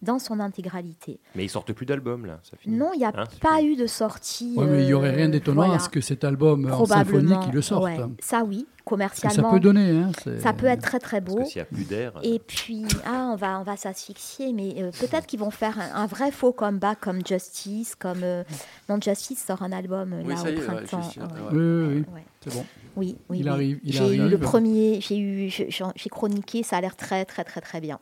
dans 0.07 0.19
son 0.19 0.41
intégralité. 0.41 1.21
Mais 1.35 1.45
ils 1.45 1.49
sortent 1.51 1.73
plus 1.73 1.85
d'albums 1.87 2.25
là. 2.25 2.41
Ça 2.43 2.57
finit. 2.57 2.77
Non, 2.77 2.91
il 2.95 2.99
n'y 2.99 3.05
a 3.05 3.13
Hein, 3.15 3.25
pas 3.41 3.63
eu 3.63 3.77
de 3.77 3.87
sortie. 3.87 4.55
Ouais, 4.57 4.67
mais 4.67 4.83
il 4.83 4.87
n'y 4.87 4.95
aurait 4.95 5.11
euh, 5.11 5.17
rien 5.17 5.29
d'étonnant 5.29 5.63
voilà. 5.65 5.75
à 5.75 5.79
ce 5.79 5.89
que 5.89 6.01
cet 6.01 6.25
album 6.25 6.65
en 6.67 6.85
symphonie 6.87 7.05
Probablement, 7.27 7.41
qui 7.41 7.51
le 7.51 7.63
sorte. 7.63 7.85
ouais. 7.85 7.99
Ça 8.21 8.43
oui, 8.45 8.67
commercialement. 8.85 9.35
ça 9.51 9.55
peut 9.55 9.61
donner. 9.61 9.91
Hein, 9.91 10.11
ça 10.41 10.53
peut 10.53 10.67
être 10.67 10.83
très 10.83 10.99
très 10.99 11.21
beau. 11.21 11.37
Parce 11.37 11.49
que 11.49 11.53
s'il 11.53 11.59
y 11.59 11.63
a 11.63 11.65
plus 11.67 11.85
d'air, 11.85 12.13
euh. 12.17 12.21
Et 12.23 12.39
puis, 12.39 12.85
ah, 13.05 13.31
on 13.33 13.37
va, 13.37 13.59
on 13.61 13.63
va 13.65 13.77
s'asphyxier, 13.77 14.53
mais 14.53 14.75
euh, 14.83 14.91
peut-être 15.01 15.27
qu'ils 15.27 15.41
vont 15.41 15.51
faire 15.51 15.79
un, 15.79 16.03
un 16.03 16.07
vrai 16.07 16.31
faux 16.31 16.53
comeback 16.53 17.01
comme 17.01 17.27
Justice, 17.27 17.95
comme 17.95 18.21
euh, 18.23 18.45
non 18.89 18.99
Justice 19.01 19.45
sort 19.45 19.63
un 19.63 19.73
album 19.73 20.13
euh, 20.13 20.23
Oui, 20.25 20.35
y 20.35 20.39
au 20.39 20.47
est, 20.47 20.57
ouais, 20.57 20.65
printemps. 20.67 21.03
Justice, 21.03 21.23
ouais. 21.23 21.29
ouais. 21.29 21.53
Oui, 21.53 21.59
oui, 21.59 21.95
oui. 22.09 22.15
Ouais. 22.15 22.25
C'est 22.45 22.55
bon. 22.55 22.65
Oui, 22.97 23.17
oui, 23.29 23.39
Il 23.41 23.45
oui. 23.45 23.51
arrive, 23.51 23.81
il 23.85 23.93
J'ai 23.93 24.15
eu 24.17 24.29
le 24.29 24.39
premier, 24.39 25.01
j'ai 25.01 25.19
eu, 25.19 25.49
j'ai 25.51 26.09
chroniqué, 26.11 26.63
ça 26.63 26.77
a 26.77 26.81
l'air 26.81 26.97
très 26.97 27.25
très 27.25 27.45
très 27.45 27.61
très 27.61 27.81
bien. 27.81 27.99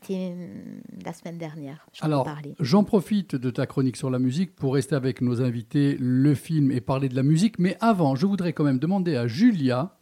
C'était 0.00 0.32
hum, 0.32 0.80
la 1.04 1.12
semaine 1.12 1.38
dernière. 1.38 1.86
Alors, 2.00 2.28
j'en 2.60 2.84
profite 2.84 3.36
de 3.36 3.50
ta 3.50 3.66
chronique 3.66 3.96
sur 3.96 4.10
la 4.10 4.18
musique 4.18 4.54
pour 4.54 4.74
rester 4.74 4.94
avec 4.94 5.20
nos 5.20 5.42
invités, 5.42 5.96
le 6.00 6.34
film 6.34 6.70
et 6.72 6.80
parler 6.80 7.08
de 7.08 7.16
la 7.16 7.22
musique. 7.22 7.58
Mais 7.58 7.76
avant, 7.80 8.14
je 8.16 8.26
voudrais 8.26 8.52
quand 8.52 8.64
même 8.64 8.78
demander 8.78 9.16
à 9.16 9.26
Julia, 9.26 9.96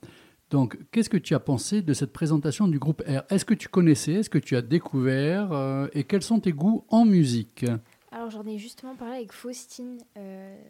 donc, 0.51 0.79
qu'est-ce 0.91 1.09
que 1.09 1.17
tu 1.17 1.35
as 1.35 1.41
pensé 1.41 1.81
de 1.81 1.95
cette 1.95 2.13
présentation 2.13 2.69
du 2.69 2.79
groupe 2.79 3.03
R? 3.09 3.23
Est-ce 3.31 3.47
que 3.47 3.55
tu 3.55 3.69
connaissais? 3.69 4.13
Est-ce 4.13 4.31
que 4.31 4.39
tu 4.39 4.55
as 4.55 4.61
découvert? 4.63 5.53
Euh, 5.53 5.89
Et 5.95 6.05
quels 6.05 6.23
sont 6.23 6.41
tes 6.41 6.53
goûts 6.53 6.85
en 6.89 7.07
musique? 7.07 7.65
Alors 8.11 8.29
j'en 8.29 8.45
ai 8.45 8.59
justement 8.59 8.95
parlé 8.95 9.17
avec 9.17 9.33
Faustine 9.33 9.97
euh, 10.19 10.63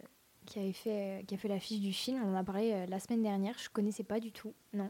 qui 0.45 0.59
avait 0.59 0.71
fait 0.71 1.25
qui 1.27 1.35
a 1.35 1.37
fait 1.37 1.49
l'affiche 1.49 1.81
du 1.81 1.91
film. 1.91 2.21
On 2.23 2.33
en 2.33 2.35
a 2.35 2.43
parlé 2.45 2.71
euh, 2.71 2.85
la 2.87 2.99
semaine 2.99 3.21
dernière. 3.21 3.55
Je 3.61 3.69
connaissais 3.69 4.05
pas 4.05 4.21
du 4.21 4.31
tout, 4.31 4.53
non. 4.73 4.89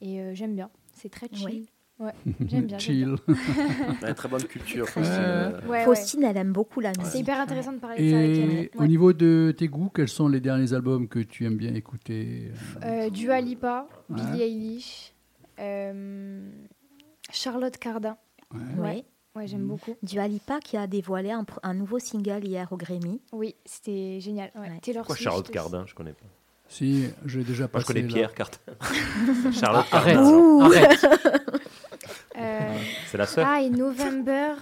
Et 0.00 0.20
euh, 0.20 0.34
j'aime 0.34 0.54
bien. 0.56 0.70
C'est 0.94 1.10
très 1.10 1.28
chill. 1.30 1.44
Oui. 1.46 1.66
Ouais, 1.98 2.12
j'aime 2.48 2.66
bien. 2.66 2.78
Chill. 2.78 3.14
Ouais, 4.02 4.14
très 4.14 4.28
bonne 4.28 4.42
culture. 4.44 4.84
Ouais. 4.86 4.90
Faustine, 4.90 5.14
euh, 5.18 5.60
Ouais, 5.62 5.68
ouais. 5.68 5.84
Faustine, 5.84 6.24
elle 6.24 6.36
aime 6.36 6.52
beaucoup 6.52 6.80
la 6.80 6.88
musique. 6.90 7.06
C'est 7.06 7.18
hyper 7.20 7.38
intéressant 7.40 7.72
de 7.72 7.78
parler 7.78 8.04
de 8.04 8.10
ça 8.10 8.18
avec 8.18 8.30
Et 8.30 8.40
elle. 8.40 8.70
au 8.76 8.80
Ouais. 8.82 8.88
niveau 8.88 9.12
de 9.12 9.54
tes 9.56 9.68
goûts, 9.68 9.90
quels 9.94 10.08
sont 10.08 10.26
les 10.28 10.40
derniers 10.40 10.72
albums 10.72 11.06
que 11.08 11.20
tu 11.20 11.44
aimes 11.46 11.56
bien 11.56 11.74
écouter 11.74 12.50
Euh, 12.84 13.08
Dua 13.10 13.40
Lipa, 13.40 13.86
Ouais. 14.10 14.16
Billie 14.16 14.42
Eilish, 14.42 15.12
euh, 15.60 16.50
Charlotte 17.30 17.76
Cardin. 17.78 18.16
Ouais. 18.78 19.04
Ouais, 19.34 19.46
j'aime 19.46 19.66
beaucoup. 19.66 19.94
Dua 20.02 20.28
Lipa 20.28 20.58
qui 20.60 20.76
a 20.76 20.86
dévoilé 20.86 21.30
un, 21.62 21.74
nouveau 21.74 21.98
single 21.98 22.44
hier 22.44 22.68
au 22.70 22.76
Grammy. 22.76 23.20
Oui, 23.32 23.54
c'était 23.64 24.18
génial. 24.20 24.50
Ouais. 24.54 24.68
Taylor 24.82 25.02
Pourquoi 25.06 25.16
Charlotte. 25.16 25.50
Cardin 25.50 25.84
Je 25.86 25.94
connais 25.94 26.12
pas. 26.12 26.26
Si, 26.68 27.04
j'ai 27.26 27.42
déjà 27.44 27.64
Moi, 27.64 27.68
passé. 27.68 27.82
je 27.82 27.86
connais 27.86 28.02
là. 28.02 28.08
Pierre 28.08 28.34
Cardin. 28.34 28.56
Charlotte 29.52 29.86
Ah, 29.92 30.02
Cardin. 30.04 30.60
arrête. 30.64 31.04
Arrête. 31.04 31.61
Euh, 33.12 33.12
C'est 33.12 33.18
la 33.18 33.26
sœur 33.26 33.46
Ah, 33.48 33.60
et 33.62 33.70
November. 33.70 34.54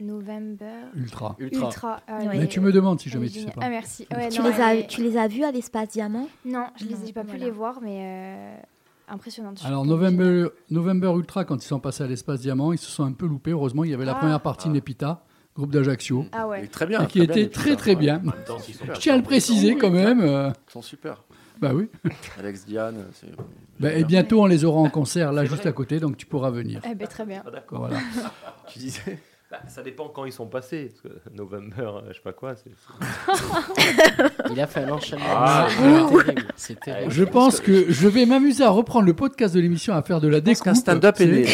November. 0.00 0.64
Ultra. 0.94 1.34
Ultra. 1.40 2.00
ah, 2.06 2.18
Ouais. 2.18 2.32
les- 2.34 2.38
Mais 2.40 2.46
tu 2.46 2.60
me 2.60 2.70
demandes 2.72 3.00
si 3.00 3.08
jamais 3.08 3.28
tu 3.28 3.40
sais 3.40 3.46
pas. 3.46 3.62
Ah, 3.64 3.68
merci. 3.68 4.06
Ouais, 4.14 4.28
tu, 4.28 4.40
non, 4.40 4.48
les 4.48 4.60
as, 4.60 4.82
tu 4.84 5.02
les 5.02 5.16
as 5.16 5.26
vus 5.26 5.42
à 5.42 5.50
l'Espace 5.50 5.88
Diamant? 5.88 6.28
Non, 6.44 6.66
je 6.76 6.84
les 6.84 6.94
Non, 6.94 7.00
ai 7.08 7.12
pas 7.12 7.22
pu 7.22 7.30
voilà. 7.30 7.44
les 7.44 7.50
voir, 7.50 7.80
mais 7.82 7.98
euh, 8.00 8.56
impressionnante. 9.08 9.58
je 9.60 9.66
Alors. 9.66 9.84
November, 9.84 10.48
November 10.70 11.12
Ultra, 11.16 11.44
quand 11.44 11.56
ils 11.56 11.66
sont 11.66 11.80
passés 11.80 12.04
à 12.04 12.06
l'espace 12.06 12.40
diamant, 12.40 12.72
ils 12.72 12.78
se 12.78 12.88
sont 12.90 13.02
un 13.04 13.12
peu 13.12 13.26
loupés. 13.26 13.50
Heureusement, 13.50 13.82
il 13.82 13.90
y 13.90 13.94
avait 13.94 14.04
la 14.04 14.12
Ah. 14.12 14.20
première 14.20 14.40
partie 14.40 14.68
Nepita, 14.68 15.24
groupe 15.56 15.72
d'Ajaccio, 15.72 16.26
Ah 16.30 16.46
ouais. 16.46 16.68
Très 16.68 16.86
bien. 16.86 17.02
et 17.02 17.06
qui 17.08 17.20
était 17.20 17.34
les 17.34 17.50
très 17.50 17.74
très 17.74 17.96
bien. 17.96 18.20
Temps, 18.46 18.58
Je 18.94 19.00
tiens 19.00 19.14
à 19.14 19.16
le 19.16 19.24
préciser 19.24 19.76
quand 19.76 19.90
même. 19.90 20.20
euh, 20.20 20.50
Ils 20.68 20.72
sont 20.72 20.82
super. 20.82 21.24
Bah 21.60 21.70
oui. 21.74 21.88
Alex 22.38 22.64
Diane. 22.66 23.04
Bah, 23.80 23.92
et 23.92 24.04
bientôt, 24.04 24.42
on 24.42 24.46
les 24.46 24.64
aura 24.64 24.80
en 24.80 24.90
concert 24.90 25.32
là, 25.32 25.44
juste 25.44 25.66
à 25.66 25.72
côté, 25.72 25.98
donc 26.00 26.16
tu 26.16 26.26
pourras 26.26 26.50
venir. 26.50 26.80
Eh 26.88 26.94
ben, 26.94 27.06
très 27.08 27.24
bien. 27.24 27.42
Ah, 27.46 27.50
d'accord. 27.50 27.80
Voilà. 27.80 27.98
Tu 28.68 28.78
disais 28.80 29.18
Bah, 29.50 29.60
Ça 29.66 29.82
dépend 29.82 30.08
quand 30.08 30.24
ils 30.26 30.32
sont 30.32 30.46
passés. 30.46 30.90
Parce 30.92 31.00
que 31.14 31.20
November, 31.34 31.74
euh, 31.78 32.00
je 32.08 32.14
sais 32.14 32.20
pas 32.22 32.32
quoi. 32.32 32.54
c'est- 32.54 32.70
Il 34.52 34.60
a 34.60 34.66
fait 34.66 34.80
un 34.84 34.90
enchaînement. 34.90 35.24
Ah. 35.30 35.68
C'est 35.70 35.80
terrible. 36.24 36.42
C'est 36.56 36.80
terrible. 36.80 37.10
Je 37.12 37.24
pense 37.24 37.60
que 37.60 37.90
je 37.90 38.08
vais 38.08 38.26
m'amuser 38.26 38.62
à 38.64 38.68
reprendre 38.70 39.06
le 39.06 39.14
podcast 39.14 39.54
de 39.54 39.60
l'émission, 39.60 39.94
à 39.94 40.02
faire 40.02 40.20
de 40.20 40.28
la 40.28 40.40
découpe. 40.40 40.64
qu'un 40.64 40.74
stand-up 40.74 41.20
est 41.20 41.26
né. 41.26 41.46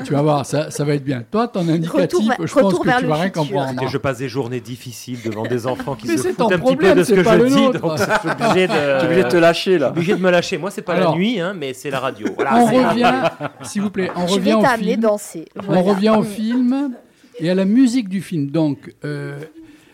tu 0.04 0.12
vas 0.12 0.22
voir, 0.22 0.46
ça, 0.46 0.70
ça 0.70 0.84
va 0.84 0.94
être 0.94 1.04
bien. 1.04 1.24
Toi, 1.30 1.48
ton 1.48 1.68
indicatif, 1.68 2.28
Retour 2.28 2.46
je 2.46 2.54
pense 2.54 2.78
que 2.78 2.98
tu 3.00 3.06
vas 3.06 3.14
rien 3.16 3.30
comprendre. 3.30 3.82
Et 3.82 3.88
je 3.88 3.98
passe 3.98 4.18
des 4.18 4.28
journées 4.28 4.60
difficiles 4.60 5.18
devant 5.24 5.44
des 5.44 5.66
enfants 5.66 5.94
qui 5.94 6.08
Mais 6.08 6.16
se 6.16 6.28
foutent 6.28 6.52
un 6.52 6.58
petit 6.58 6.76
peu 6.76 6.94
de 6.94 7.02
ce 7.02 7.12
que 7.12 7.22
je 7.22 7.44
dis. 7.46 7.78
Donc, 7.78 7.98
je 7.98 8.02
suis 8.02 8.30
obligé 8.30 8.66
de, 8.66 8.98
T'es 9.00 9.04
obligé 9.06 9.24
de 9.24 9.28
te 9.28 9.36
lâcher, 9.36 9.78
là. 9.78 9.86
Je 9.94 10.00
suis 10.02 10.12
obligé 10.12 10.14
de 10.14 10.22
me 10.22 10.30
lâcher. 10.30 10.58
Moi, 10.58 10.70
c'est 10.70 10.82
pas 10.82 10.94
Alors. 10.94 11.12
la 11.12 11.18
nuit, 11.18 11.40
hein, 11.40 11.54
mais 11.56 11.72
c'est 11.74 11.90
la 11.90 12.00
radio. 12.00 12.28
Voilà, 12.34 12.56
on 12.56 12.64
revient, 12.66 13.12
s'il 13.62 13.82
vous 13.82 13.90
plaît, 13.90 14.10
on 14.16 14.26
Je 14.26 14.34
revient 14.34 14.44
vais 14.44 14.54
au 14.54 14.64
film. 14.64 15.00
danser. 15.00 15.44
On 15.68 15.82
revient 15.82 16.14
au 16.16 16.22
film 16.22 16.92
et 17.38 17.50
à 17.50 17.54
la 17.54 17.64
musique 17.64 18.08
du 18.08 18.20
film. 18.20 18.50
Donc, 18.50 18.94
euh, 19.04 19.38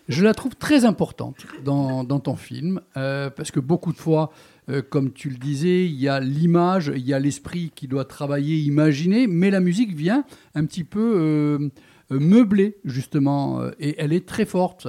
je 0.08 0.24
la 0.24 0.34
trouve 0.34 0.54
très 0.54 0.84
importante 0.84 1.36
dans, 1.64 2.04
dans 2.04 2.20
ton 2.20 2.36
film, 2.36 2.80
euh, 2.96 3.30
parce 3.30 3.50
que 3.50 3.60
beaucoup 3.60 3.92
de 3.92 3.98
fois, 3.98 4.30
euh, 4.68 4.82
comme 4.82 5.12
tu 5.12 5.30
le 5.30 5.36
disais, 5.36 5.86
il 5.86 5.94
y 5.94 6.08
a 6.08 6.20
l'image, 6.20 6.92
il 6.94 7.06
y 7.06 7.14
a 7.14 7.18
l'esprit 7.18 7.70
qui 7.74 7.86
doit 7.86 8.04
travailler, 8.04 8.56
imaginer, 8.58 9.26
mais 9.26 9.50
la 9.50 9.60
musique 9.60 9.94
vient 9.94 10.24
un 10.54 10.64
petit 10.64 10.84
peu 10.84 11.14
euh, 11.16 11.68
euh, 12.10 12.18
meubler, 12.18 12.78
justement, 12.84 13.60
euh, 13.60 13.70
et 13.78 13.94
elle 13.98 14.12
est 14.12 14.26
très 14.26 14.44
forte. 14.44 14.88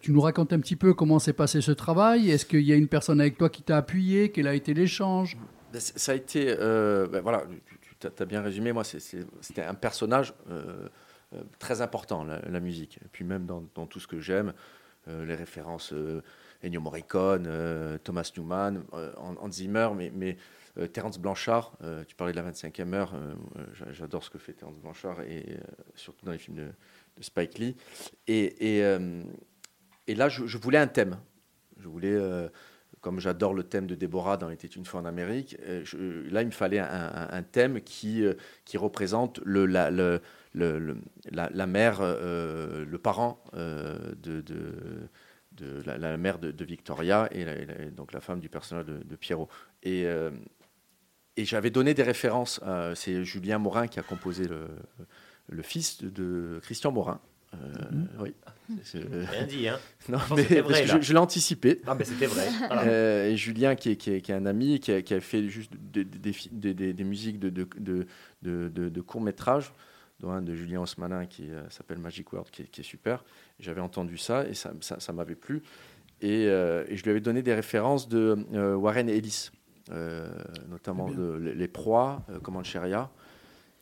Tu 0.00 0.10
nous 0.10 0.20
racontes 0.20 0.52
un 0.52 0.58
petit 0.58 0.74
peu 0.74 0.92
comment 0.92 1.20
s'est 1.20 1.32
passé 1.32 1.60
ce 1.60 1.70
travail 1.70 2.32
Est-ce 2.32 2.44
qu'il 2.44 2.62
y 2.62 2.72
a 2.72 2.74
une 2.74 2.88
personne 2.88 3.20
avec 3.20 3.38
toi 3.38 3.48
qui 3.48 3.62
t'a 3.62 3.76
appuyé? 3.76 4.32
Quel 4.32 4.48
a 4.48 4.54
été 4.54 4.74
l'échange? 4.74 5.36
Ben, 5.72 5.78
Ça 5.80 6.10
a 6.10 6.14
été, 6.16 6.46
ben 6.56 7.20
voilà, 7.20 7.44
tu 8.00 8.08
as 8.08 8.24
bien 8.24 8.42
résumé. 8.42 8.72
Moi, 8.72 8.82
c'était 8.82 9.62
un 9.62 9.74
personnage 9.74 10.34
très 11.60 11.80
important, 11.80 12.24
la, 12.24 12.58
musique. 12.58 12.98
Et 13.04 13.08
puis 13.12 13.24
même 13.24 13.46
dans, 13.46 13.86
tout 13.86 14.00
ce 14.00 14.08
que 14.08 14.18
j'aime, 14.18 14.52
les 15.06 15.36
références 15.36 15.94
Ennio 16.62 16.80
Morricone, 16.80 17.46
euh, 17.46 17.98
Thomas 17.98 18.32
Newman, 18.36 18.82
euh, 18.94 19.12
Hans 19.16 19.50
Zimmer, 19.52 19.90
mais, 19.96 20.10
mais 20.14 20.36
euh, 20.78 20.86
Terence 20.86 21.18
Blanchard. 21.18 21.72
tu 22.06 22.14
parlais 22.14 22.32
de 22.32 22.40
la 22.40 22.50
25e 22.50 22.94
heure. 22.94 23.14
j'a- 23.74 23.92
J'adore 23.92 24.24
ce 24.24 24.30
que 24.30 24.38
fait 24.38 24.52
Terence 24.52 24.78
Blanchard 24.78 25.20
et 25.22 25.58
surtout 25.94 26.24
dans 26.24 26.32
les 26.32 26.38
films 26.38 26.56
de, 26.56 26.68
Spike 27.20 27.58
Lee. 27.58 27.76
Et, 28.28 28.84
là, 30.08 30.28
je, 30.28 30.58
voulais 30.58 30.78
un 30.78 30.86
thème. 30.86 31.18
Je 31.78 31.88
voulais 31.88 32.16
comme 33.00 33.20
j'adore 33.20 33.54
le 33.54 33.62
thème 33.62 33.86
de 33.86 33.94
Déborah 33.94 34.36
dans 34.36 34.50
était 34.50 34.66
une 34.66 34.84
fois 34.84 35.00
en 35.00 35.04
Amérique, 35.04 35.56
là, 35.60 36.42
il 36.42 36.46
me 36.46 36.52
fallait 36.52 36.80
un, 36.80 37.42
thème 37.42 37.80
qui, 37.80 38.24
représente 38.76 39.40
la, 39.44 39.90
mère, 41.66 42.00
le 42.02 42.96
parent 42.98 43.42
de, 43.52 44.42
de 45.58 45.82
la, 45.86 45.98
la 45.98 46.16
mère 46.16 46.38
de, 46.38 46.50
de 46.50 46.64
Victoria 46.64 47.28
et, 47.32 47.44
la- 47.44 47.56
et 47.56 47.66
la- 47.66 47.90
donc 47.90 48.12
la 48.12 48.20
femme 48.20 48.40
du 48.40 48.48
personnage 48.48 48.86
de, 48.86 48.98
de 49.02 49.16
Pierrot. 49.16 49.48
Et, 49.82 50.04
euh, 50.06 50.30
et 51.36 51.44
j'avais 51.44 51.70
donné 51.70 51.94
des 51.94 52.02
références. 52.02 52.60
euh, 52.66 52.94
C'est 52.94 53.24
Julien 53.24 53.58
Morin 53.58 53.86
qui 53.86 53.98
a 53.98 54.02
composé 54.02 54.48
le, 54.48 54.68
le 55.48 55.62
fils 55.62 56.02
de, 56.02 56.08
de 56.10 56.60
Christian 56.62 56.92
Morin. 56.92 57.20
Euh, 57.54 57.56
Oui. 58.20 58.34
C'est- 58.82 59.02
Rien 59.30 59.46
dit, 59.46 59.68
hein. 59.68 59.78
Non, 60.08 60.18
Non, 60.30 60.36
mais 60.36 60.60
vrai, 60.60 60.86
je, 60.86 61.00
je 61.00 61.12
l'ai 61.12 61.18
anticipé. 61.18 61.80
Ah, 61.86 61.94
mais 61.94 62.04
c'était 62.04 62.26
vrai. 62.26 62.46
Voilà. 62.66 62.82
Euh, 62.84 63.28
et 63.30 63.36
Julien, 63.36 63.74
qui 63.74 63.90
est, 63.90 63.96
qui 63.96 64.10
est- 64.10 64.20
qui 64.20 64.32
est 64.32 64.34
un 64.34 64.46
ami, 64.46 64.80
qui 64.80 64.92
a, 64.92 65.00
qui 65.02 65.14
a 65.14 65.20
fait 65.20 65.48
juste 65.48 65.72
des, 65.76 66.04
des, 66.04 66.32
fi- 66.32 66.50
des- 66.52 66.74
des- 66.74 66.92
des 66.92 67.04
musiques 67.04 67.38
de, 67.38 67.48
de, 67.50 67.66
de, 67.78 68.06
de, 68.42 68.68
de- 68.68 68.88
de 68.90 69.00
courts-métrages, 69.00 69.72
dont 70.20 70.30
un 70.32 70.42
de 70.42 70.52
Julien 70.54 70.80
Haussmanin 70.82 71.24
qui 71.26 71.48
euh, 71.50 71.62
s'appelle 71.70 71.98
Magic 71.98 72.30
World, 72.32 72.50
qui 72.50 72.62
est 72.62 72.82
super. 72.84 73.24
J'avais 73.60 73.80
entendu 73.80 74.18
ça 74.18 74.46
et 74.46 74.54
ça, 74.54 74.72
ça, 74.80 75.00
ça 75.00 75.12
m'avait 75.12 75.34
plu. 75.34 75.62
Et, 76.20 76.46
euh, 76.46 76.84
et 76.88 76.96
je 76.96 77.02
lui 77.04 77.10
avais 77.10 77.20
donné 77.20 77.42
des 77.42 77.54
références 77.54 78.08
de 78.08 78.36
euh, 78.54 78.74
Warren 78.74 79.08
Ellis, 79.08 79.50
euh, 79.90 80.28
notamment 80.68 81.10
de 81.10 81.34
Les, 81.34 81.54
Les 81.54 81.68
Proies, 81.68 82.22
euh, 82.30 82.38
Command 82.40 82.64
Sheria. 82.64 83.10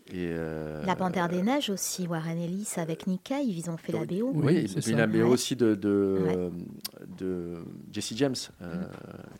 Et, 0.09 0.29
euh, 0.31 0.85
La 0.85 0.95
Panthère 0.97 1.29
des 1.29 1.43
Neiges 1.43 1.69
aussi, 1.71 2.07
Warren 2.07 2.39
Ellis 2.39 2.69
avec 2.77 3.07
Nick 3.07 3.25
Cave, 3.25 3.43
ils 3.45 3.69
ont 3.71 3.77
fait 3.77 3.93
la 3.93 4.05
BO. 4.05 4.31
oui, 4.35 4.59
et 4.77 4.81
puis 4.81 4.93
la 4.95 5.07
BO 5.07 5.19
Ouais. 5.19 5.23
aussi 5.25 5.57
de, 5.57 5.75
de, 5.75 6.19
Ouais. 6.23 6.51
de 7.19 7.55
Jesse 7.93 8.15
James, 8.17 8.35
euh, 8.63 8.75
Mm. 8.77 8.89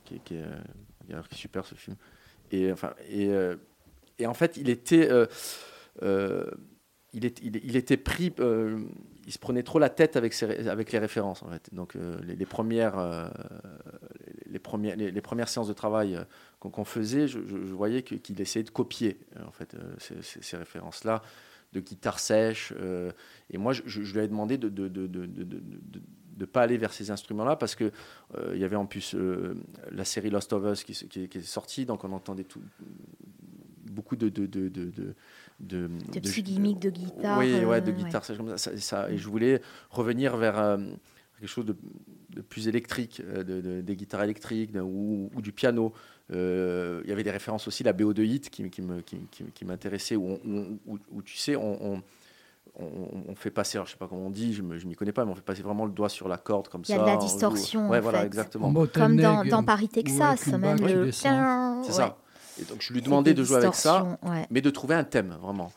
qui, 0.05 0.15
est- 0.17 0.19
qui 0.25 0.35
est, 0.35 0.45
d'ailleurs, 1.09 1.29
qui 1.29 1.35
est 1.37 1.39
super 1.39 1.65
ce 1.65 1.75
film. 1.77 1.97
Et, 2.51 2.73
enfin, 2.73 2.93
et, 3.09 3.31
et 4.19 4.27
en 4.27 4.35
fait, 4.35 4.57
il 4.57 4.69
était, 4.69 5.09
euh, 5.11 5.27
euh, 6.03 6.51
il, 7.13 7.25
est- 7.25 7.41
il, 7.45 7.61
il 7.65 7.77
était 7.77 7.97
pris, 7.97 8.33
euh, 8.41 8.81
il 9.27 9.33
se 9.33 9.39
prenait 9.39 9.65
trop 9.65 9.79
la 9.81 9.91
tête 9.91 10.17
avec, 10.17 10.41
les 10.41 10.99
références. 10.99 11.43
Donc, 11.73 11.97
les, 12.23 12.47
premières, 12.47 12.95
séances 15.49 15.69
de 15.69 15.73
travail 15.73 16.15
euh, 16.15 16.25
qu'on 16.61 16.85
faisait, 16.85 17.27
je, 17.27 17.39
voyais 17.41 18.03
qu'il 18.03 18.41
essayait 18.41 18.63
de 18.63 18.71
copier 18.71 19.19
euh, 19.37 19.41
euh, 19.75 19.95
ces, 19.99 20.23
ces- 20.23 20.43
ces 20.43 20.57
références-là 20.57 21.23
de 21.73 21.81
guitare 21.81 22.21
sèche. 22.21 22.73
et 23.51 23.59
moi, 23.59 23.73
je, 23.73 24.01
lui 24.01 24.19
avais 24.19 24.29
demandé 24.29 24.57
de 24.57 24.69
ne 24.69 24.89
de, 24.89 26.45
pas 26.45 26.63
aller 26.63 26.79
vers 26.79 26.93
ces 26.93 27.11
instruments-là 27.11 27.57
parce 27.57 27.75
que 27.75 27.91
euh, 28.37 28.53
il 28.55 28.61
y 28.61 28.65
avait 28.65 28.77
en 28.77 28.87
plus 28.87 29.17
la 29.91 30.05
série 30.05 30.31
Lost 30.31 30.53
of 30.53 30.65
Us 30.73 30.85
qui, 30.85 30.93
est- 30.93 31.41
sortie, 31.41 31.85
donc 31.85 32.05
on 32.05 32.13
entendait 32.13 32.47
beaucoup 33.91 34.15
de 34.15 34.29
de, 35.61 35.89
de, 35.89 35.89
De 36.13 36.21
petits 36.21 36.43
gimmicks 36.43 36.79
de 36.81 36.91
guitare, 36.91 37.39
Oui, 37.39 37.65
ouais, 37.65 37.81
de 37.81 37.91
euh, 37.91 37.95
guitare 37.95 38.23
ouais. 38.29 38.37
comme 38.37 38.49
ça, 38.51 38.59
ça- 38.59 38.77
ça- 38.79 39.11
Et 39.11 39.17
je 39.17 39.29
voulais 39.29 39.61
revenir 39.91 40.37
vers 40.37 40.59
euh, 40.59 40.77
quelque 41.41 41.49
chose 41.49 41.65
de, 41.67 41.77
de 42.31 42.41
plus 42.43 42.69
électrique, 42.69 43.23
euh, 43.25 43.43
de, 43.43 43.61
de- 43.61 43.81
des 43.81 43.97
guitares 43.97 44.23
électriques 44.25 44.73
de- 44.73 44.81
ou, 44.81 45.31
ou 45.35 45.41
du 45.41 45.53
piano. 45.53 45.93
Euh, 46.33 47.01
Il 47.05 47.09
y 47.11 47.13
avait 47.13 47.23
des 47.23 47.31
références 47.31 47.67
aussi, 47.69 47.83
la 47.85 47.93
BO 47.93 48.13
de 48.13 48.23
Hit 48.23 48.51
qui, 48.51 48.69
qui 48.71 48.83
me- 48.83 49.01
qui- 49.01 49.21
qui- 49.31 49.45
qui 49.55 49.65
m'intéressait, 49.65 50.17
où, 50.17 50.39
on- 50.45 50.79
où- 50.87 50.99
où, 51.11 51.23
tu 51.23 51.37
sais, 51.37 51.57
on, 51.57 51.95
on- 51.95 52.03
on- 52.79 53.25
on 53.29 53.35
fait 53.35 53.51
passer, 53.51 53.79
alors 53.79 53.87
je 53.87 53.93
sais 53.93 53.97
pas 53.97 54.07
comment 54.09 54.27
on 54.27 54.31
dit, 54.31 54.53
je 54.53 54.61
ne 54.61 54.75
m'y 54.85 54.95
connais 54.95 55.13
pas, 55.13 55.25
mais 55.25 55.31
on 55.33 55.35
fait 55.35 55.41
passer 55.41 55.63
vraiment 55.63 55.87
le 55.87 55.93
doigt 55.93 56.11
sur 56.11 56.29
la 56.29 56.37
corde 56.37 56.69
comme 56.69 56.83
Il 56.87 56.93
y 56.93 56.95
ça. 56.95 57.01
a 57.03 57.07
de 57.07 57.11
la 57.11 57.17
distorsion. 57.17 57.89
Ouais, 57.89 57.99
en 57.99 58.03
voilà, 58.03 58.21
fait. 58.21 58.27
exactement. 58.27 58.69
En 58.69 58.87
Comme 58.87 59.17
dans, 59.17 59.45
dans 59.45 59.63
Paris, 59.63 59.89
Texas, 59.89 60.49
même 60.49 60.79
le. 60.85 61.11
C'est 61.13 61.29
Ouais. 61.31 61.83
ça. 61.83 62.19
Et 62.61 62.65
donc 62.65 62.81
je 62.81 62.93
lui 62.93 63.01
demandais 63.03 63.35
de 63.35 63.43
jouer 63.45 63.57
avec 63.59 63.75
ça, 63.75 64.19
ouais. 64.31 64.47
mais 64.51 64.61
de 64.61 64.71
trouver 64.71 64.95
un 64.95 65.05
thème 65.05 65.37
vraiment. 65.41 65.73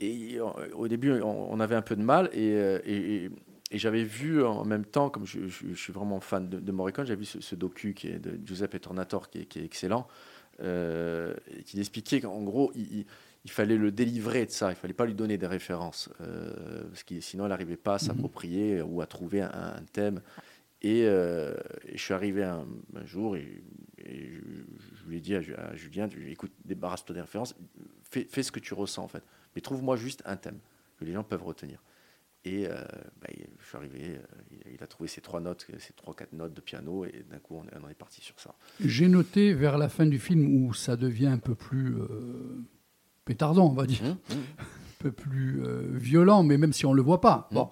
Et 0.00 0.38
euh, 0.38 0.44
au 0.74 0.88
début, 0.88 1.12
on, 1.22 1.52
on 1.52 1.60
avait 1.60 1.74
un 1.74 1.82
peu 1.82 1.96
de 1.96 2.02
mal, 2.02 2.28
et, 2.32 2.52
euh, 2.54 2.78
et, 2.84 3.24
et- 3.24 3.30
et 3.72 3.78
j'avais 3.78 4.04
vu 4.04 4.44
en 4.44 4.64
même 4.64 4.84
temps, 4.84 5.10
comme 5.10 5.26
je, 5.26 5.48
je- 5.48 5.68
je 5.70 5.74
suis 5.74 5.92
vraiment 5.92 6.20
fan 6.20 6.48
de, 6.48 6.60
de 6.60 6.72
Morricone, 6.72 7.04
j'avais 7.06 7.18
vu 7.20 7.24
ce, 7.24 7.40
ce 7.40 7.54
docu 7.56 7.94
qui 7.94 8.06
est 8.08 8.18
de 8.20 8.38
Giuseppe 8.46 8.80
Tornator, 8.80 9.28
qui 9.28 9.40
est, 9.40 9.44
qui 9.46 9.58
est 9.58 9.64
excellent, 9.64 10.06
euh, 10.62 11.34
qui 11.64 11.78
expliquait 11.80 12.20
qu'en 12.20 12.42
gros, 12.42 12.70
il, 12.74 12.98
il- 13.00 13.06
il 13.44 13.50
fallait 13.50 13.76
le 13.76 13.92
délivrer 13.92 14.44
de 14.46 14.50
ça, 14.50 14.70
il 14.70 14.74
fallait 14.76 14.92
pas 14.94 15.06
lui 15.06 15.14
donner 15.14 15.38
des 15.38 15.46
références, 15.46 16.08
euh, 16.20 16.82
parce 16.90 17.04
que 17.04 17.20
sinon, 17.20 17.46
il 17.46 17.48
n'arrivait 17.48 17.76
pas 17.76 17.94
à 17.94 17.98
s'approprier 17.98 18.82
ou 18.82 19.00
à 19.00 19.06
trouver 19.06 19.40
un, 19.42 19.50
un 19.52 19.82
thème. 19.92 20.20
Et, 20.82 21.02
euh, 21.06 21.54
et 21.88 21.96
je 21.96 22.02
suis 22.02 22.12
arrivé 22.14 22.42
un, 22.44 22.66
un 22.96 23.06
jour 23.06 23.36
et, 23.36 23.62
je 23.98 24.95
lui 25.08 25.18
ai 25.18 25.20
dit 25.20 25.34
à, 25.34 25.40
Ju- 25.40 25.54
à 25.54 25.74
Julien, 25.76 26.08
écoute, 26.28 26.52
débarrasse-toi 26.64 27.14
des 27.14 27.20
références, 27.20 27.54
fais, 28.10 28.26
fais 28.28 28.42
ce 28.42 28.52
que 28.52 28.60
tu 28.60 28.74
ressens 28.74 29.04
en 29.04 29.08
fait, 29.08 29.22
mais 29.54 29.60
trouve-moi 29.62 29.96
juste 29.96 30.22
un 30.26 30.36
thème 30.36 30.58
que 30.98 31.04
les 31.04 31.12
gens 31.12 31.24
peuvent 31.24 31.42
retenir. 31.44 31.82
Et 32.44 32.68
euh, 32.68 32.74
bah, 33.20 33.28
je 33.58 33.66
suis 33.66 33.76
arrivé, 33.76 34.00
euh, 34.18 34.68
il, 34.72 34.80
a 34.82 34.86
trouvé 34.86 35.08
ces 35.08 35.20
trois 35.20 35.40
notes, 35.40 35.66
ces 35.80 35.92
trois 35.94 36.14
quatre 36.14 36.32
notes 36.32 36.54
de 36.54 36.60
piano, 36.60 37.04
et 37.04 37.24
d'un 37.28 37.38
coup 37.38 37.56
on, 37.56 37.64
est- 37.64 37.84
on 37.84 37.88
est 37.88 37.94
parti 37.94 38.20
sur 38.20 38.38
ça. 38.38 38.54
J'ai 38.80 39.08
noté 39.08 39.52
vers 39.52 39.78
la 39.78 39.88
fin 39.88 40.06
du 40.06 40.18
film 40.20 40.46
où 40.64 40.72
ça 40.72 40.96
devient 40.96 41.26
un 41.26 41.38
peu 41.38 41.56
plus 41.56 41.96
euh, 41.96 42.62
pétardant, 43.24 43.66
on 43.68 43.74
va 43.74 43.86
dire, 43.86 44.02
Mmh, 44.04 44.32
un 44.60 44.64
peu 45.00 45.10
plus 45.12 45.60
violent, 45.98 46.42
mais 46.44 46.56
même 46.56 46.72
si 46.72 46.86
on 46.86 46.92
ne 46.92 46.96
le 46.96 47.02
voit 47.02 47.20
pas. 47.20 47.48
Mmh. 47.50 47.54
Bon. 47.54 47.70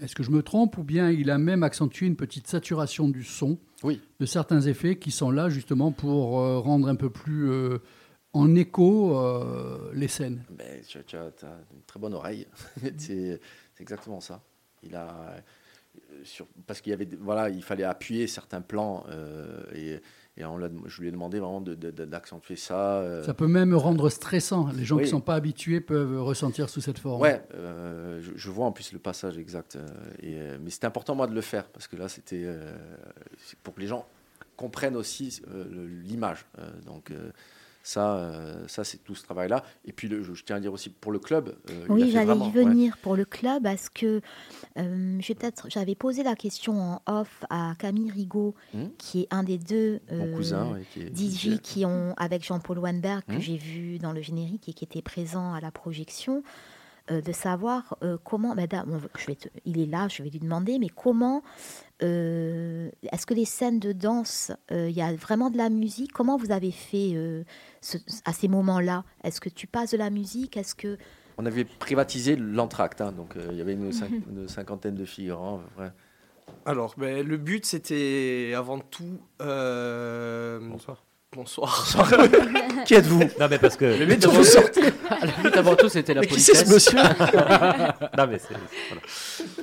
Est-ce 0.00 0.14
que 0.14 0.22
je 0.22 0.30
me 0.30 0.42
trompe 0.42 0.78
ou 0.78 0.82
bien 0.82 1.10
il 1.10 1.30
a 1.30 1.38
même 1.38 1.62
accentué 1.62 2.06
une 2.06 2.16
petite 2.16 2.46
saturation 2.46 3.08
du 3.08 3.24
son 3.24 3.58
Oui. 3.82 4.00
de 4.20 4.26
certains 4.26 4.60
effets 4.62 4.96
qui 4.96 5.10
sont 5.10 5.30
là 5.30 5.48
justement 5.48 5.92
pour 5.92 6.40
euh, 6.40 6.58
rendre 6.58 6.88
un 6.88 6.96
peu 6.96 7.10
plus 7.10 7.50
euh, 7.50 7.78
en 8.32 8.54
écho 8.54 9.16
euh, 9.16 9.90
les 9.94 10.08
scènes? 10.08 10.42
Ben, 10.50 10.82
tu, 10.86 10.98
tu 11.04 11.16
as, 11.16 11.30
une 11.72 11.82
très 11.86 12.00
bonne 12.00 12.14
oreille. 12.14 12.46
c'est 12.98 13.40
c'est 13.74 13.82
exactement 13.82 14.20
ça. 14.20 14.42
Il 14.82 14.94
a, 14.94 15.36
sur, 16.22 16.46
parce 16.66 16.80
qu'il 16.80 16.90
y 16.90 16.94
avait, 16.94 17.08
voilà, 17.20 17.48
il 17.48 17.62
fallait 17.62 17.84
appuyer 17.84 18.26
certains 18.26 18.60
plans 18.60 19.04
et, 19.74 20.00
Et 20.36 20.44
on 20.44 20.58
je 20.86 21.00
lui 21.00 21.08
ai 21.08 21.12
demandé 21.12 21.38
vraiment 21.38 21.60
de- 21.60 21.74
de- 21.76 21.92
de- 21.92 22.04
d'accentuer 22.04 22.56
ça. 22.56 22.98
euh, 22.98 23.22
Ça 23.22 23.34
peut 23.34 23.46
même 23.46 23.72
rendre 23.74 24.08
stressant. 24.10 24.68
Les 24.76 24.84
gens 24.84 24.96
qui 24.96 25.04
ne 25.04 25.08
sont 25.08 25.20
pas 25.20 25.34
habitués 25.36 25.80
peuvent 25.80 26.20
ressentir 26.22 26.68
sous 26.68 26.80
cette 26.80 26.98
forme. 26.98 27.20
Ouais, 27.22 27.40
euh, 27.54 28.20
je, 28.20 28.32
je 28.34 28.50
vois 28.50 28.66
en 28.66 28.72
plus 28.72 28.92
le 28.92 28.98
passage 28.98 29.38
exact. 29.38 29.76
euh, 29.76 29.86
et, 30.20 30.34
euh, 30.40 30.58
mais 30.60 30.70
c'était 30.70 30.86
important 30.88 31.14
moi 31.14 31.28
de 31.28 31.34
le 31.34 31.40
faire 31.40 31.68
parce 31.68 31.86
que 31.86 31.94
là 31.96 32.08
c'était 32.08 32.42
euh, 32.44 32.74
pour 33.62 33.74
que 33.74 33.80
les 33.80 33.86
gens 33.86 34.06
comprennent 34.56 34.96
aussi 34.96 35.40
l'image. 36.04 36.46
Donc 36.86 37.12
ça, 37.86 38.16
euh, 38.16 38.66
ça 38.66 38.82
c'est 38.82 38.98
tout 39.04 39.14
ce 39.14 39.22
travail-là. 39.22 39.62
Et 39.84 39.92
puis 39.92 40.08
le- 40.08 40.22
je, 40.24 40.32
je 40.34 40.42
tiens 40.42 40.56
à 40.56 40.60
dire 40.60 40.72
aussi 40.72 40.88
pour 40.90 41.12
le 41.12 41.18
club. 41.20 41.54
euh, 41.70 41.86
Oui, 41.90 42.10
j'allais 42.10 42.34
y 42.34 42.40
ouais. 42.40 42.50
venir 42.50 42.96
pour 42.98 43.14
le 43.14 43.24
club 43.26 43.62
parce 43.62 43.88
que 43.90 44.20
euh, 44.78 45.20
j'avais 45.68 45.94
posé 45.94 46.22
la 46.22 46.34
question 46.34 46.80
en 46.80 47.02
off 47.06 47.44
à 47.50 47.74
Camille 47.78 48.10
Rigaud, 48.10 48.54
Hmm. 48.72 48.86
qui 48.98 49.20
est 49.22 49.28
un 49.30 49.42
des 49.44 49.58
deux 49.58 50.00
Mon 50.10 50.34
cousin, 50.34 50.72
oui, 50.74 50.80
qui 50.92 51.02
est 51.02 51.14
DJ 51.14 51.54
DJ. 51.56 51.60
qui 51.60 51.84
ont 51.84 52.14
avec 52.16 52.42
Jean-Paul 52.44 52.78
Weinberg 52.78 53.22
que 53.28 53.34
Hmm. 53.34 53.40
j'ai 53.40 53.56
vu 53.58 53.98
dans 53.98 54.12
le 54.12 54.22
générique 54.22 54.68
et 54.68 54.72
qui 54.72 54.84
était 54.84 55.02
présent 55.02 55.52
à 55.54 55.60
la 55.60 55.70
projection. 55.70 56.42
Euh, 57.10 57.20
de 57.20 57.32
savoir 57.32 57.96
euh, 58.02 58.16
comment, 58.24 58.54
ben, 58.54 58.66
d'ab- 58.66 58.88
bon, 58.88 59.00
je 59.18 59.26
vais 59.26 59.34
te- 59.34 59.48
il 59.64 59.78
est 59.80 59.86
là, 59.86 60.08
je 60.08 60.22
vais 60.22 60.30
lui 60.30 60.38
demander, 60.38 60.78
mais 60.78 60.88
comment, 60.88 61.42
euh, 62.02 62.90
est-ce 63.12 63.26
que 63.26 63.34
les 63.34 63.44
scènes 63.44 63.78
de 63.78 63.92
danse, 63.92 64.52
euh, 64.72 64.88
il 64.88 64.96
y 64.96 65.02
a 65.02 65.14
vraiment 65.14 65.50
de 65.50 65.56
la 65.58 65.68
musique? 65.70 66.12
Comment 66.12 66.36
vous 66.36 66.50
avez 66.50 66.70
fait 66.70 67.12
euh, 67.14 67.44
ce- 67.80 67.98
à 68.24 68.32
ces 68.32 68.48
moments-là? 68.48 69.04
Est-ce 69.22 69.40
que 69.40 69.48
tu 69.48 69.66
passes 69.66 69.90
de 69.92 69.98
la 69.98 70.10
musique? 70.10 70.56
Est-ce 70.56 70.74
que 70.74 70.96
On 71.38 71.46
avait 71.46 71.64
privatisé 71.64 72.36
l'entracte, 72.36 73.00
hein, 73.00 73.12
donc 73.12 73.36
euh, 73.36 73.48
il 73.50 73.58
y 73.58 73.60
avait 73.60 73.74
une, 73.74 73.90
cin- 73.90 74.08
une 74.30 74.48
cinquantaine 74.48 74.94
de 74.94 75.04
figurants. 75.04 75.60
Alors, 76.66 76.94
ben, 76.98 77.26
le 77.26 77.36
but, 77.36 77.64
c'était 77.66 78.52
avant 78.56 78.78
tout. 78.78 79.18
euh, 79.40 80.58
Bonsoir. 80.60 81.04
Bonsoir. 81.34 81.84
Qui 82.86 82.94
êtes-vous 82.94 83.18
Non, 83.40 83.48
mais 83.50 83.58
parce 83.58 83.76
que. 83.76 83.84
Le 83.86 84.06
but, 84.06 84.24
vous 84.26 84.44
sortez. 84.44 84.82
Le 84.82 85.42
but 85.42 85.56
avant 85.56 85.74
tout, 85.74 85.88
c'était 85.88 86.14
la 86.14 86.20
Mais 86.20 86.26
qui 86.28 86.38
c'est 86.40 86.54
ce 86.54 86.64
politesse. 86.64 86.92
monsieur 86.94 86.98
non, 88.18 88.26
mais 88.30 88.38
c'est. 88.38 88.54
Voilà. 88.88 89.02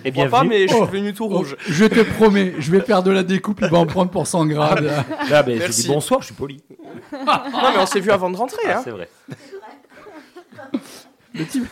Et 0.03 0.10
Je 0.10 0.11
crois 0.11 0.30
pas, 0.39 0.43
mais 0.43 0.68
je 0.68 0.73
suis 0.73 0.85
venu 0.88 1.14
tout 1.14 1.27
Oh, 1.31 1.38
rouge. 1.38 1.56
je 1.68 1.85
te 1.85 2.02
promets, 2.02 2.53
je 2.60 2.72
vais 2.72 2.81
faire 2.81 3.03
de 3.03 3.11
la 3.11 3.23
découpe, 3.23 3.60
il 3.61 3.69
va 3.69 3.77
en 3.77 3.85
prendre 3.85 4.11
pour 4.11 4.27
100 4.27 4.48
grades. 4.48 4.91
Ah, 5.31 5.43
mais 5.48 5.53
j'ai 5.53 5.60
Merci. 5.60 5.81
dit 5.84 5.88
bonsoir, 5.88 6.19
je 6.22 6.26
suis 6.27 6.35
poli. 6.35 6.61
non, 7.14 7.19
mais 7.26 7.80
on 7.80 7.85
s'est 7.85 7.99
vu 8.02 8.11
avant 8.11 8.30
de 8.30 8.35
rentrer. 8.38 8.57
Ah, 8.65 8.77
hein. 8.77 8.81
c'est 8.84 8.91
vrai. 8.91 9.10
Le 11.34 11.45
type- 11.45 11.68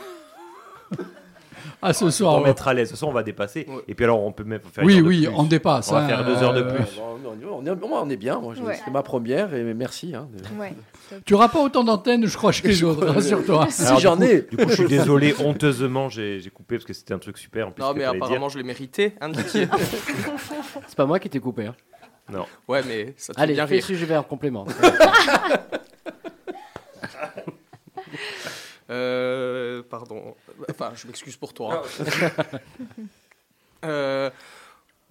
Ah, 1.82 1.94
ce 1.94 2.04
Pour 2.06 2.14
soir. 2.14 2.38
ouais. 2.42 2.48
mettre 2.48 2.68
à 2.68 2.74
l'aise. 2.74 2.90
Ce 2.90 2.96
soir, 2.98 3.10
on 3.10 3.14
va 3.14 3.24
dépasser. 3.24 3.66
Et 3.88 3.96
puis 3.96 4.04
alors, 4.04 4.22
on 4.22 4.32
peut 4.34 4.44
même 4.44 4.60
faire. 4.72 4.84
Oui, 4.84 4.94
une 4.96 5.00
heure 5.00 5.04
de 5.06 5.10
oui, 5.10 5.26
plus. 5.28 5.36
on 5.36 5.44
dépasse, 5.44 5.90
On 5.90 5.94
va 5.94 6.02
hein, 6.04 6.08
faire 6.08 6.26
deux 6.26 6.36
heures 6.44 6.54
de 6.54 6.62
euh, 6.62 6.74
plus. 6.76 6.84
Bon, 6.98 7.20
on, 7.52 7.66
est, 7.66 7.70
on 7.82 8.10
est 8.10 8.18
bien, 8.18 8.38
moi, 8.40 8.54
je- 8.56 8.62
Ouais. 8.62 8.76
c'était 8.76 8.92
ma 8.92 9.02
première 9.02 9.54
et 9.54 9.64
merci. 9.74 10.14
hein, 10.14 10.28
de- 10.34 10.60
Ouais. 10.62 10.74
Tu 11.26 11.34
n'auras 11.34 11.48
pas 11.48 11.60
autant 11.62 11.84
d'antennes, 11.86 12.26
je 12.26 12.36
crois, 12.38 12.52
chez 12.52 12.68
les 12.68 12.84
autres, 12.84 13.06
rassure-toi. 13.08 13.68
Si 13.72 13.98
j'en 14.00 14.20
ai. 14.22 14.42
Du 14.42 14.58
coup, 14.58 14.70
je 14.70 14.74
suis 14.76 14.88
désolé, 14.88 15.34
honteusement, 15.40 16.10
j'ai 16.10 16.42
coupé 16.54 16.76
parce 16.76 16.86
que 16.86 16.94
c'était 16.94 17.14
un 17.14 17.20
truc 17.20 17.38
super. 17.38 17.68
En 17.70 17.72
plus, 17.72 17.82
Non, 17.82 17.94
mais 17.94 18.00
dire. 18.02 18.10
apparemment, 18.10 18.50
je 18.50 18.58
l'ai 18.58 18.64
mérité. 18.66 19.14
Hein. 19.22 19.32
C'est 20.88 20.96
pas 20.98 21.06
moi 21.06 21.20
qui 21.20 21.30
t'ai 21.30 21.40
coupé. 21.40 21.68
hein. 21.68 21.76
Non. 22.32 22.46
ouais, 22.68 22.82
mais 22.88 23.14
ça 23.18 23.34
te 23.34 23.38
fait 23.40 23.44
Allez, 23.44 23.54
bien 23.56 23.66
fais 23.66 23.76
le 23.76 23.78
rire. 23.78 23.86
sujet 23.86 24.06
vers 24.06 24.28
complément. 24.28 24.66
Euh, 28.90 29.84
pardon. 29.84 30.36
Enfin, 30.70 30.92
je 30.96 31.08
m'excuse 31.08 31.38
pour 31.38 31.54
toi. 31.54 31.84
Euh, 33.86 34.30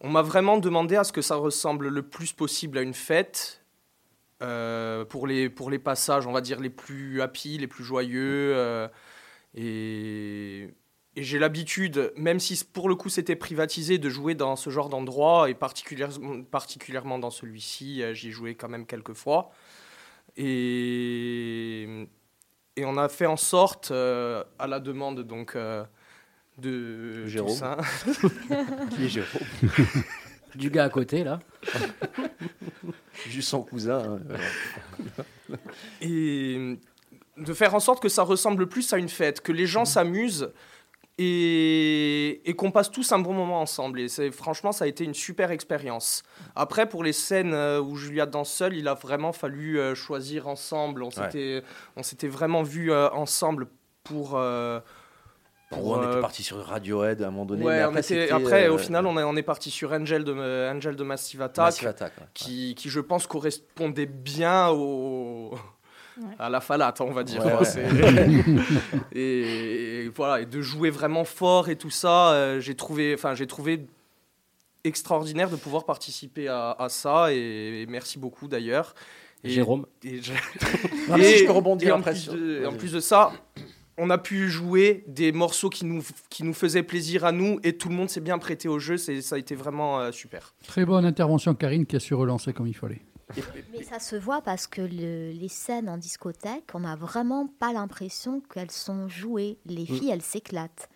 on 0.01 0.11
m'a 0.11 0.21
vraiment 0.21 0.59
demandé 0.59 0.95
à 0.95 1.03
ce 1.03 1.11
que 1.11 1.23
ça 1.23 1.37
ressemble 1.37 1.89
le 1.89 2.03
plus 2.03 2.35
possible 2.35 2.77
à 2.77 2.83
une 2.83 2.93
fête. 2.93 3.63
euh, 4.43 5.07
pour, 5.07 5.27
les, 5.27 5.49
pour 5.49 5.71
les 5.71 5.79
passages, 5.79 6.27
on 6.27 6.33
va 6.33 6.43
dire, 6.43 6.61
les 6.61 6.69
plus 6.69 7.23
happy, 7.23 7.57
les 7.57 7.67
plus 7.67 7.83
joyeux. 7.83 8.91
et 9.55 10.69
et 11.19 11.25
j'ai 11.25 11.41
l'habitude, 11.41 12.13
même 12.15 12.39
si 12.39 12.63
pour 12.65 12.89
le 12.89 12.95
coup 12.95 13.09
c'était 13.09 13.35
privatisé, 13.35 13.99
de 13.99 14.09
jouer 14.09 14.37
dans 14.37 14.55
ce 14.55 14.71
genre 14.71 14.89
d'endroit, 14.89 15.51
et 15.51 15.55
particulièrement, 15.55 16.43
particulièrement 16.45 17.19
dans 17.19 17.31
celui-ci, 17.31 18.05
j'y 18.13 18.29
ai 18.29 18.31
joué 18.31 18.55
quand 18.55 18.69
même 18.69 18.87
quelques 18.87 19.15
fois. 19.15 19.51
Et, 20.37 22.07
et 22.79 22.85
on 22.85 22.97
a 22.97 23.09
fait 23.09 23.27
en 23.27 23.37
sorte, 23.37 23.91
euh, 23.91 24.45
à 24.59 24.69
la 24.69 24.79
demande 24.79 25.25
donc 25.25 25.57
euh, 25.57 25.85
de 26.59 27.27
Jérôme. 27.27 27.51
Toussaint, 27.51 27.77
Qui 28.97 29.05
est 29.05 29.09
Jérôme 29.09 29.49
Du 30.55 30.71
gars 30.71 30.85
à 30.85 30.89
côté, 30.89 31.25
là. 31.25 31.41
Juste 33.29 33.49
son 33.49 33.63
cousin. 33.63 34.21
hein, 35.51 35.57
et 36.01 36.79
de 37.37 37.53
faire 37.53 37.75
en 37.75 37.81
sorte 37.81 38.01
que 38.01 38.09
ça 38.09 38.23
ressemble 38.23 38.69
plus 38.69 38.93
à 38.93 38.99
une 38.99 39.09
fête, 39.09 39.41
que 39.41 39.53
les 39.53 39.67
gens 39.67 39.85
s'amusent 39.85 40.53
et, 41.19 42.49
et 42.49 42.55
qu'on 42.55 42.71
passe 42.71 42.91
tous 42.91 43.11
un 43.13 43.19
bon 43.19 43.35
moment 43.35 43.61
ensemble. 43.61 44.01
Et 44.01 44.09
franchement, 44.31 44.73
ça 44.73 44.85
a 44.85 44.89
été 44.89 45.05
une 45.05 45.15
super 45.15 45.51
expérience. 45.51 46.23
Après, 46.55 46.89
pour 46.89 47.03
les 47.05 47.13
scènes 47.13 47.53
euh, 47.53 47.81
où 47.81 47.97
Julia 47.97 48.27
danse 48.27 48.53
seule, 48.53 48.75
il 48.75 48.89
a 48.89 48.95
vraiment 48.95 49.33
fallu 49.33 49.79
euh, 49.79 49.95
choisir 49.95 50.49
ensemble. 50.49 51.03
On 51.03 51.11
s'était, 51.11 51.63
s'était 52.03 52.29
vraiment 52.29 52.63
vus 52.63 52.93
euh, 52.93 53.11
ensemble 53.11 53.67
pour. 54.05 54.41
Pour 55.71 55.87
on 55.87 56.03
euh, 56.03 56.13
était 56.13 56.21
parti 56.23 56.43
sur 56.43 56.57
Radiohead 56.65 57.21
à 57.21 57.27
un 57.27 57.31
moment 57.31 57.45
donné. 57.45 57.63
Ouais, 57.63 57.81
après, 57.81 57.99
était- 58.01 58.23
c'était, 58.23 58.31
après, 58.33 58.69
euh, 58.69 58.73
au 58.73 58.79
final, 58.79 59.05
on 59.05 59.19
est, 59.19 59.23
on 59.23 59.37
est 59.37 59.43
parti 59.43 59.71
sur 59.71 59.93
Angel 59.93 60.25
de, 60.25 60.33
Angel 60.73 60.97
de 60.97 61.05
Massive 61.05 61.43
Attack, 61.43 61.67
Massive 61.67 61.89
Attack, 61.89 62.13
ouais. 62.19 62.27
qui, 62.33 62.75
qui, 62.75 62.89
je 62.89 63.01
pense, 63.01 63.27
correspondait 63.27 64.07
bien 64.07 64.69
au, 64.71 65.55
à 66.39 66.49
la 66.51 66.61
falate, 66.61 67.01
on 67.01 67.11
va 67.11 67.25
dire. 67.25 67.45
Ouais, 67.45 67.55
ouais. 67.55 68.45
Et, 69.13 70.05
et 70.05 70.09
voilà, 70.09 70.41
et 70.43 70.47
de 70.47 70.61
jouer 70.61 70.91
vraiment 70.91 71.25
fort 71.25 71.69
et 71.69 71.77
tout 71.77 71.91
ça, 71.91 72.33
euh, 72.33 72.61
j'ai 72.61 72.75
trouvé, 72.75 73.15
enfin, 73.15 73.35
j'ai 73.35 73.47
trouvé 73.47 73.87
extraordinaire 74.85 75.51
de 75.51 75.57
pouvoir 75.57 75.85
participer 75.85 76.49
à, 76.49 76.71
à 76.79 76.89
ça, 76.89 77.33
et, 77.33 77.83
et 77.83 77.87
merci 77.87 78.19
beaucoup 78.19 78.49
d'ailleurs. 78.49 78.95
Et- 79.45 79.51
Jérôme. 79.51 79.87
et 80.05 80.21
je- 80.23 80.33
Non, 81.11 81.17
mais 81.17 81.25
si 81.33 81.39
je 81.39 81.45
peux 81.47 81.53
rebondir 81.53 81.95
en 81.95 81.99
après 82.01 82.13
plus 82.13 82.29
de- 82.29 82.67
en 82.67 82.73
plus 82.73 82.93
de 82.93 83.01
ça, 83.01 83.33
on 83.97 84.11
a 84.11 84.19
pu 84.19 84.49
jouer 84.49 85.05
des 85.09 85.33
morceaux 85.33 85.71
qui 85.71 85.85
nous, 85.85 86.03
qui 86.31 86.45
nous 86.45 86.55
faisaient 86.55 86.83
plaisir 86.85 87.25
à 87.25 87.33
nous 87.33 87.59
et 87.65 87.77
tout 87.77 87.89
le 87.89 87.95
monde 87.97 88.09
s'est 88.11 88.21
bien 88.21 88.39
prêté 88.39 88.69
au 88.69 88.79
jeu. 88.79 88.97
C'est, 88.97 89.21
ça 89.23 89.35
a 89.35 89.39
été 89.39 89.55
vraiment 89.57 89.99
euh, 90.01 90.13
super. 90.13 90.55
Très 90.67 90.85
bonne 90.85 91.05
intervention, 91.05 91.55
Karine, 91.55 91.85
qui 91.87 91.97
a 91.97 92.01
su 92.01 92.15
relancer 92.15 92.53
comme 92.53 92.69
il 92.69 92.75
fallait. 92.77 93.03
Mais 93.73 93.83
ça 93.83 93.99
se 93.99 94.17
voit 94.17 94.41
parce 94.43 94.67
que 94.67 94.81
le- 94.81 95.31
les 95.33 95.49
scènes 95.49 95.89
en 95.89 95.97
discothèque, 95.99 96.71
on 96.75 96.81
n'a 96.81 96.97
vraiment 96.97 97.47
pas 97.47 97.73
l'impression 97.73 98.41
qu'elles 98.41 98.71
sont 98.71 99.09
jouées. 99.09 99.59
Les 99.67 99.83
Mm. 99.83 99.87
filles, 99.87 100.11
elles 100.11 100.23
s'éclatent. 100.23 100.89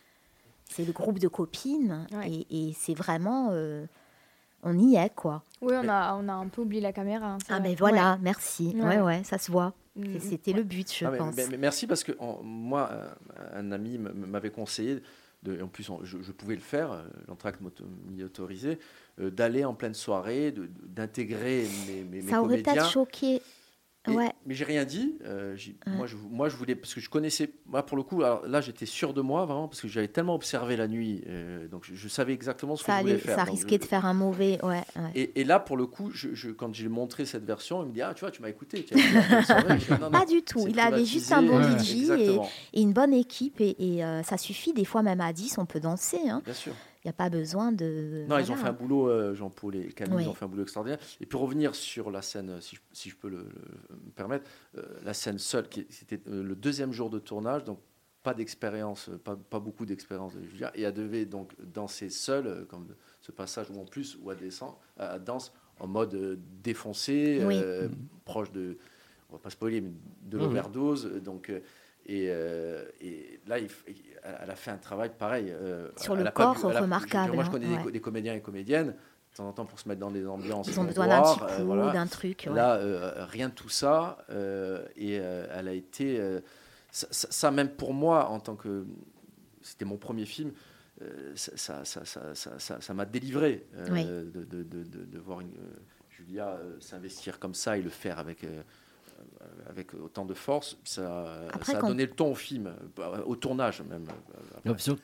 C'est 0.70 0.84
le 0.86 0.92
groupe 0.92 1.18
de 1.18 1.28
copines 1.28 2.06
Ouais. 2.12 2.30
et, 2.50 2.68
et 2.68 2.72
c'est 2.78 2.94
vraiment. 2.94 3.50
euh, 3.52 3.84
on 4.62 4.78
y 4.78 4.94
est, 4.94 5.12
quoi. 5.14 5.42
Oui, 5.60 5.74
on 5.76 5.88
a, 5.88 6.14
on 6.14 6.28
a 6.28 6.32
un 6.34 6.46
peu 6.48 6.62
oublié 6.62 6.80
la 6.80 6.92
caméra. 6.92 7.32
hein, 7.32 7.38
Ah, 7.48 7.58
vrai. 7.58 7.68
ben 7.70 7.76
voilà, 7.78 8.12
Ouais. 8.12 8.18
merci. 8.22 8.72
Ouais. 8.76 8.82
Ouais, 8.84 9.00
ouais, 9.00 9.24
ça 9.24 9.36
se 9.38 9.50
voit. 9.50 9.74
Mm. 9.96 10.18
C'était 10.20 10.52
le 10.52 10.62
but, 10.62 10.90
je 10.90 11.04
Ah, 11.04 11.10
mais- 11.10 11.18
pense. 11.18 11.34
mais- 11.36 11.46
mais 11.50 11.56
merci 11.58 11.86
parce 11.88 12.04
que 12.04 12.12
en- 12.20 12.40
moi, 12.42 12.88
euh, 12.92 13.10
un 13.54 13.72
ami 13.72 13.98
m'avait 13.98 14.50
conseillé, 14.50 15.02
de, 15.42 15.56
et 15.58 15.62
en 15.62 15.66
plus 15.68 15.90
je, 16.04 16.22
je 16.22 16.30
pouvais 16.32 16.54
le 16.54 16.60
faire, 16.60 16.92
euh, 16.92 17.02
l'entracte 17.28 17.60
m'y 18.08 18.22
autorisait, 18.22 18.78
euh, 18.78 18.82
d'aller 19.18 19.64
en 19.64 19.74
pleine 19.74 19.94
soirée, 19.94 20.54
d'intégrer 20.96 21.66
mes, 21.88 22.02
mes, 22.04 22.22
mes 22.22 22.30
ça 22.30 22.40
aurait 22.40 22.62
comédiens. 22.62 22.72
peut-être 22.74 22.90
choqué. 22.90 23.34
Et- 24.08 24.10
Ouais. 24.10 24.32
Mais 24.46 24.54
j'ai 24.56 24.64
rien 24.64 24.84
dit. 24.84 25.14
euh, 25.24 25.54
Ouais. 25.54 25.92
moi, 25.92 26.06
je, 26.08 26.16
moi, 26.16 26.48
je 26.48 26.56
voulais 26.56 26.74
parce 26.74 26.92
que 26.92 27.00
je 27.00 27.08
connaissais. 27.08 27.52
Moi, 27.66 27.86
pour 27.86 27.96
le 27.96 28.02
coup, 28.02 28.24
alors 28.24 28.44
là, 28.48 28.60
j'étais 28.60 28.84
sûr 28.84 29.14
de 29.14 29.20
moi 29.20 29.44
vraiment 29.46 29.68
parce 29.68 29.80
que 29.80 29.86
j'avais 29.86 30.08
tellement 30.08 30.34
observé 30.34 30.76
la 30.76 30.88
nuit, 30.88 31.22
euh, 31.28 31.68
donc 31.68 31.84
je, 31.84 31.94
je 31.94 32.08
savais 32.08 32.32
exactement 32.32 32.74
ce 32.74 32.82
Ça, 32.82 32.94
que 32.94 32.98
je 32.98 33.02
voulais 33.02 33.18
faire. 33.18 33.36
ça 33.36 33.44
risquait 33.44 33.76
je- 33.76 33.82
de 33.82 33.84
faire 33.84 34.04
un 34.04 34.12
mauvais. 34.12 34.58
Ouais, 34.64 34.82
ouais. 34.96 35.10
Et, 35.14 35.40
et 35.40 35.44
là, 35.44 35.60
pour 35.60 35.76
le 35.76 35.86
coup, 35.86 36.10
je, 36.12 36.34
je- 36.34 36.50
quand 36.50 36.74
j'ai 36.74 36.88
montré 36.88 37.26
cette 37.26 37.44
version, 37.44 37.84
il 37.84 37.90
me 37.90 37.94
dit 37.94 38.02
ah 38.02 38.12
tu 38.12 38.22
vois, 38.22 38.32
tu 38.32 38.42
m'as 38.42 38.48
écouté. 38.48 38.84
tu 38.84 38.94
as 38.94 38.96
dit, 38.96 39.02
c'est 39.46 39.60
vrai. 39.60 39.78
Je 39.78 39.84
dis, 39.84 39.92
Non, 39.92 39.98
non, 40.00 40.10
Pas 40.10 40.26
du 40.26 40.42
tout. 40.42 40.66
Il 40.68 40.80
avait 40.80 41.04
juste 41.04 41.30
un 41.30 41.42
bon. 41.42 41.62
DJ 41.62 42.10
et, 42.10 42.38
et 42.72 42.80
une 42.82 42.92
bonne 42.92 43.14
équipe. 43.14 43.60
Et, 43.60 43.76
et, 43.78 44.04
euh, 44.04 44.24
ça 44.24 44.36
suffit. 44.36 44.72
Des 44.72 44.84
fois, 44.84 45.02
même 45.04 45.20
à 45.20 45.32
10, 45.32 45.58
on 45.58 45.64
peut 45.66 45.78
danser. 45.78 46.28
hein. 46.28 46.42
Bien 46.44 46.54
sûr. 46.54 46.72
Il 47.04 47.08
n'y 47.08 47.10
a 47.10 47.14
pas 47.14 47.30
besoin 47.30 47.72
de. 47.72 48.24
Non, 48.28 48.38
ils 48.38 48.52
ont 48.52 48.56
fait 48.56 48.68
un 48.68 48.72
boulot, 48.72 49.08
euh, 49.08 49.34
Jean-Paul 49.34 49.74
et 49.74 49.88
Camille, 49.92 50.18
Oui. 50.18 50.22
ils 50.22 50.28
ont 50.28 50.34
fait 50.34 50.44
un 50.44 50.48
boulot 50.48 50.62
extraordinaire. 50.62 51.00
Et 51.20 51.26
pour 51.26 51.40
revenir 51.40 51.74
sur 51.74 52.12
la 52.12 52.22
scène, 52.22 52.60
si 52.60 52.76
je, 52.76 52.80
si 52.92 53.10
je 53.10 53.16
peux 53.16 53.28
le, 53.28 53.38
le- 53.38 53.96
me 53.96 54.10
permettre, 54.14 54.48
euh, 54.78 54.82
la 55.04 55.12
scène 55.12 55.38
seule, 55.38 55.68
qui- 55.68 55.84
c'était 55.90 56.20
euh, 56.28 56.44
le 56.44 56.54
deuxième 56.54 56.92
jour 56.92 57.10
de 57.10 57.18
tournage, 57.18 57.64
donc 57.64 57.80
pas 58.22 58.34
d'expérience, 58.34 59.08
euh, 59.08 59.18
pas, 59.18 59.34
pas 59.34 59.58
beaucoup 59.58 59.84
d'expérience 59.84 60.36
de 60.36 60.42
Julia, 60.44 60.70
et 60.76 60.82
elle 60.82 60.94
devait 60.94 61.24
donc 61.24 61.50
danser 61.60 62.08
seule, 62.08 62.46
euh, 62.46 62.64
comme 62.66 62.86
ce 63.20 63.32
passage 63.32 63.68
où 63.70 63.80
en 63.80 63.84
plus, 63.84 64.16
où 64.22 64.30
elle 64.30 64.38
descend, 64.38 64.74
elle 64.96 65.24
danse 65.24 65.52
en 65.80 65.88
mode 65.88 66.14
euh, 66.14 66.36
défoncé, 66.62 67.42
Oui. 67.44 67.58
euh, 67.60 67.88
proche 68.24 68.52
de, 68.52 68.78
on 69.28 69.32
va 69.32 69.38
pas 69.40 69.50
spoiler, 69.50 69.80
mais 69.80 69.90
de 70.22 70.36
Mhm. 70.36 70.42
l'overdose. 70.44 71.06
Donc, 71.20 71.50
euh, 71.50 71.58
et, 72.06 72.26
euh, 72.30 72.84
et 73.00 73.40
là, 73.46 73.58
il 73.58 73.68
elle 74.42 74.50
a 74.50 74.54
fait 74.56 74.70
un 74.70 74.76
travail 74.76 75.10
pareil. 75.18 75.46
euh, 75.50 75.88
Sur 75.96 76.14
le 76.14 76.24
corps, 76.30 76.54
bu- 76.54 76.66
a- 76.76 76.80
remarquable, 76.80 77.34
Moi, 77.34 77.42
je 77.44 77.48
hein, 77.48 77.52
connais 77.52 77.66
des 77.66 77.74
ouais. 77.76 77.82
co- 77.82 77.90
des 77.90 78.00
comédiens 78.00 78.34
et 78.34 78.40
comédiennes 78.40 78.88
de 78.88 79.36
temps 79.36 79.48
en 79.48 79.52
temps 79.52 79.64
pour 79.66 79.80
se 79.80 79.88
mettre 79.88 80.00
dans 80.00 80.10
des 80.10 80.26
ambiances. 80.26 80.68
Ils 80.68 80.78
ont 80.78 80.84
besoin 80.84 81.06
d'un 81.08 81.22
petit 81.22 81.40
euh, 81.42 81.56
coup, 81.58 81.64
voilà. 81.64 81.90
d'un 81.92 82.06
truc, 82.06 82.44
ouais. 82.48 82.54
Là, 82.54 82.76
euh, 82.76 83.24
rien 83.26 83.48
de 83.48 83.54
tout 83.54 83.68
ça. 83.68 84.18
et 84.96 85.14
elle 85.14 85.68
a 85.68 85.72
été. 85.72 86.20
ça, 86.90 87.06
ça- 87.10 87.28
ça, 87.30 87.50
même 87.50 87.70
pour 87.70 87.94
moi, 87.94 88.28
en 88.28 88.38
tant 88.40 88.54
que. 88.56 88.84
C'était 89.62 89.84
mon 89.84 89.96
premier 89.96 90.26
film. 90.26 90.52
ça 91.34 91.56
ça- 91.56 91.84
ça- 91.84 92.04
ça- 92.04 92.34
ça- 92.34 92.58
ça- 92.58 92.80
ça 92.80 92.94
m'a 92.94 93.04
délivré 93.04 93.66
Oui. 93.90 94.04
de, 94.04 94.30
de- 94.32 95.18
voir 95.18 95.40
une, 95.40 95.50
Julia 96.10 96.60
s'investir 96.78 97.40
comme 97.40 97.54
ça 97.54 97.76
et 97.76 97.82
le 97.82 97.90
faire 97.90 98.18
avec, 98.20 98.44
avec 99.68 99.94
autant 99.94 100.24
de 100.24 100.34
force. 100.34 100.78
Ça, 100.84 101.24
Après, 101.52 101.72
ça 101.72 101.78
a 101.78 101.82
donné 101.82 102.06
le 102.06 102.12
ton 102.12 102.32
au 102.32 102.34
film, 102.34 102.72
au 103.26 103.36
tournage 103.36 103.82
même. 103.82 104.06
Non, 104.64 104.76
sur- 104.78 104.96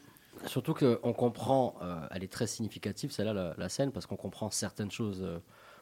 surtout 0.47 0.74
qu'on 0.74 1.12
comprend, 1.12 1.77
euh, 1.82 2.01
elle 2.10 2.24
est 2.24 2.32
très 2.32 2.47
significative, 2.47 3.10
celle-là, 3.12 3.32
la, 3.32 3.55
la 3.56 3.69
scène, 3.69 3.90
parce 3.93 4.06
qu'on 4.06 4.16
comprend 4.16 4.51
certaines 4.51 4.90
choses 4.90 5.23
euh, 5.23 5.39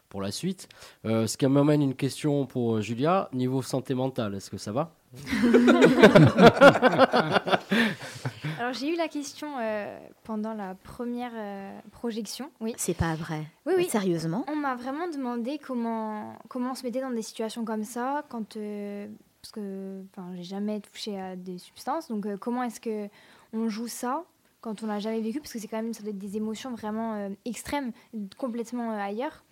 pour 0.08 0.22
la 0.22 0.30
suite. 0.30 0.68
Euh, 1.04 1.26
ce 1.26 1.36
qui 1.36 1.46
m'amène 1.46 1.82
une 1.82 1.94
question 1.96 2.46
pour 2.46 2.80
Julia. 2.80 3.28
Niveau 3.32 3.60
santé 3.62 3.94
mentale, 3.94 4.34
est-ce 4.34 4.50
que 4.50 4.58
ça 4.58 4.72
va? 4.72 4.94
Alors 8.58 8.72
j'ai 8.72 8.88
eu 8.88 8.96
la 8.96 9.08
question 9.08 9.48
euh, 9.60 9.98
pendant 10.24 10.54
la 10.54 10.74
première 10.74 11.32
euh, 11.34 11.78
projection. 11.92 12.50
Oui. 12.60 12.74
C'est 12.76 12.96
pas 12.96 13.14
vrai. 13.14 13.46
Oui, 13.66 13.74
oui. 13.76 13.88
Sérieusement? 13.88 14.44
On 14.48 14.56
m'a 14.56 14.74
vraiment 14.74 15.08
demandé 15.08 15.60
comment, 15.64 16.34
comment 16.48 16.72
on 16.72 16.74
se 16.74 16.82
mettait 16.82 17.00
dans 17.00 17.10
des 17.10 17.22
situations 17.22 17.64
comme 17.64 17.84
ça, 17.84 18.24
quand, 18.28 18.56
euh, 18.56 19.06
parce 19.42 19.52
que 19.52 20.02
enfin, 20.10 20.30
j'ai 20.34 20.42
jamais 20.42 20.80
touché 20.80 21.20
à 21.20 21.36
des 21.36 21.58
substances, 21.58 22.08
donc 22.08 22.26
euh, 22.26 22.36
comment 22.36 22.64
est-ce 22.64 22.80
que 22.80 23.08
on 23.52 23.68
joue 23.68 23.88
ça 23.88 24.24
quand 24.60 24.82
on 24.82 24.86
l'a 24.86 24.98
jamais 24.98 25.20
vécu, 25.20 25.38
parce 25.38 25.52
que 25.52 25.60
c'est 25.60 25.68
quand 25.68 25.80
même 25.80 25.94
ça 25.94 26.02
doit 26.02 26.10
être 26.10 26.18
des 26.18 26.36
émotions 26.36 26.74
vraiment 26.74 27.14
euh, 27.14 27.28
extrêmes, 27.44 27.92
complètement 28.36 28.90
euh, 28.90 28.98
ailleurs. 28.98 29.44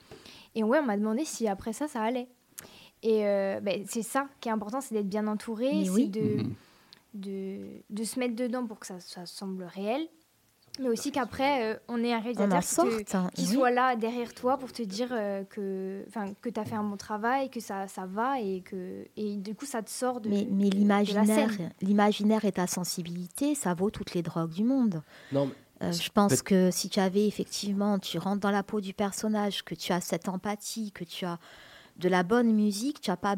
Et 0.57 0.65
ouais, 0.65 0.81
on 0.81 0.85
m'a 0.85 0.97
demandé 0.97 1.25
si 1.25 1.47
après 1.47 1.73
ça, 1.73 1.87
ça 1.87 2.03
allait. 2.03 2.27
Et 3.05 3.27
euh, 3.27 3.61
ben, 3.61 3.85
c'est 3.87 4.03
ça 4.03 4.27
qui 4.41 4.49
est 4.49 4.53
important, 4.53 4.81
c'est 4.81 4.95
d'être 4.95 5.09
bien 5.09 5.27
entouré, 5.29 5.71
Mais 5.73 5.85
c'est 5.85 5.91
oui. 5.93 6.09
de, 6.09 6.39
Mhm. 6.43 6.55
de, 7.15 7.59
de 7.91 8.05
se 8.05 8.19
mettre 8.19 8.35
dedans 8.35 8.67
pour 8.67 8.81
que 8.81 8.87
ça, 8.87 8.99
ça 8.99 9.27
semble 9.27 9.65
réel. 9.65 10.09
Mais 10.81 10.89
aussi 10.89 11.13
qu'après, 11.13 11.75
euh, 11.75 11.79
on 11.87 12.03
ait 12.03 12.13
un 12.13 12.19
réalisateur 12.19 12.61
qui, 12.61 13.05
te- 13.05 13.17
hein, 13.17 13.31
qui 13.33 13.43
oui. 13.47 13.53
soit 13.55 13.71
là 13.71 13.95
derrière 13.95 14.35
toi 14.35 14.57
pour 14.59 14.73
te 14.73 14.83
dire 14.83 15.09
euh, 15.13 15.45
que, 15.45 16.05
que 16.43 16.49
tu 16.49 16.59
as 16.59 16.65
fait 16.65 16.75
un 16.75 16.83
bon 16.83 16.97
travail, 16.97 17.49
que 17.49 17.61
ça, 17.61 17.87
ça 17.87 18.07
va 18.07 18.41
et 18.41 18.61
que 18.63 19.07
et 19.17 19.37
du 19.37 19.55
coup 19.55 19.67
ça 19.67 19.83
te 19.85 19.91
sort 19.91 20.21
de, 20.21 20.31
Mais, 20.31 20.49
mais 20.51 20.65
de- 20.65 20.71
de 20.71 20.75
la 20.75 20.81
l'imaginaire, 20.81 21.51
scène. 21.53 21.73
l'imaginaire 21.81 22.45
et 22.45 22.51
ta 22.51 22.67
sensibilité, 22.67 23.55
ça 23.55 23.73
vaut 23.75 23.91
toutes 23.91 24.15
les 24.15 24.23
drogues 24.23 24.51
du 24.51 24.65
monde. 24.65 25.01
Non, 25.31 25.49
Euh, 25.83 25.93
je 25.93 26.09
pense 26.11 26.43
que 26.43 26.71
si 26.73 26.89
tu 26.89 26.99
avais 26.99 27.27
effectivement, 27.29 27.99
tu 28.01 28.19
rentres 28.19 28.41
dans 28.41 28.51
la 28.51 28.63
peau 28.65 28.81
du 28.81 28.95
personnage, 28.95 29.65
que 29.65 29.75
tu 29.77 29.93
as 29.93 30.01
cette 30.01 30.29
empathie, 30.29 30.91
que 30.91 31.05
tu 31.05 31.25
as 31.25 31.39
de 31.99 32.09
la 32.09 32.23
bonne 32.23 32.53
musique, 32.53 33.01
tu 33.01 33.11
as 33.11 33.17
pas. 33.17 33.37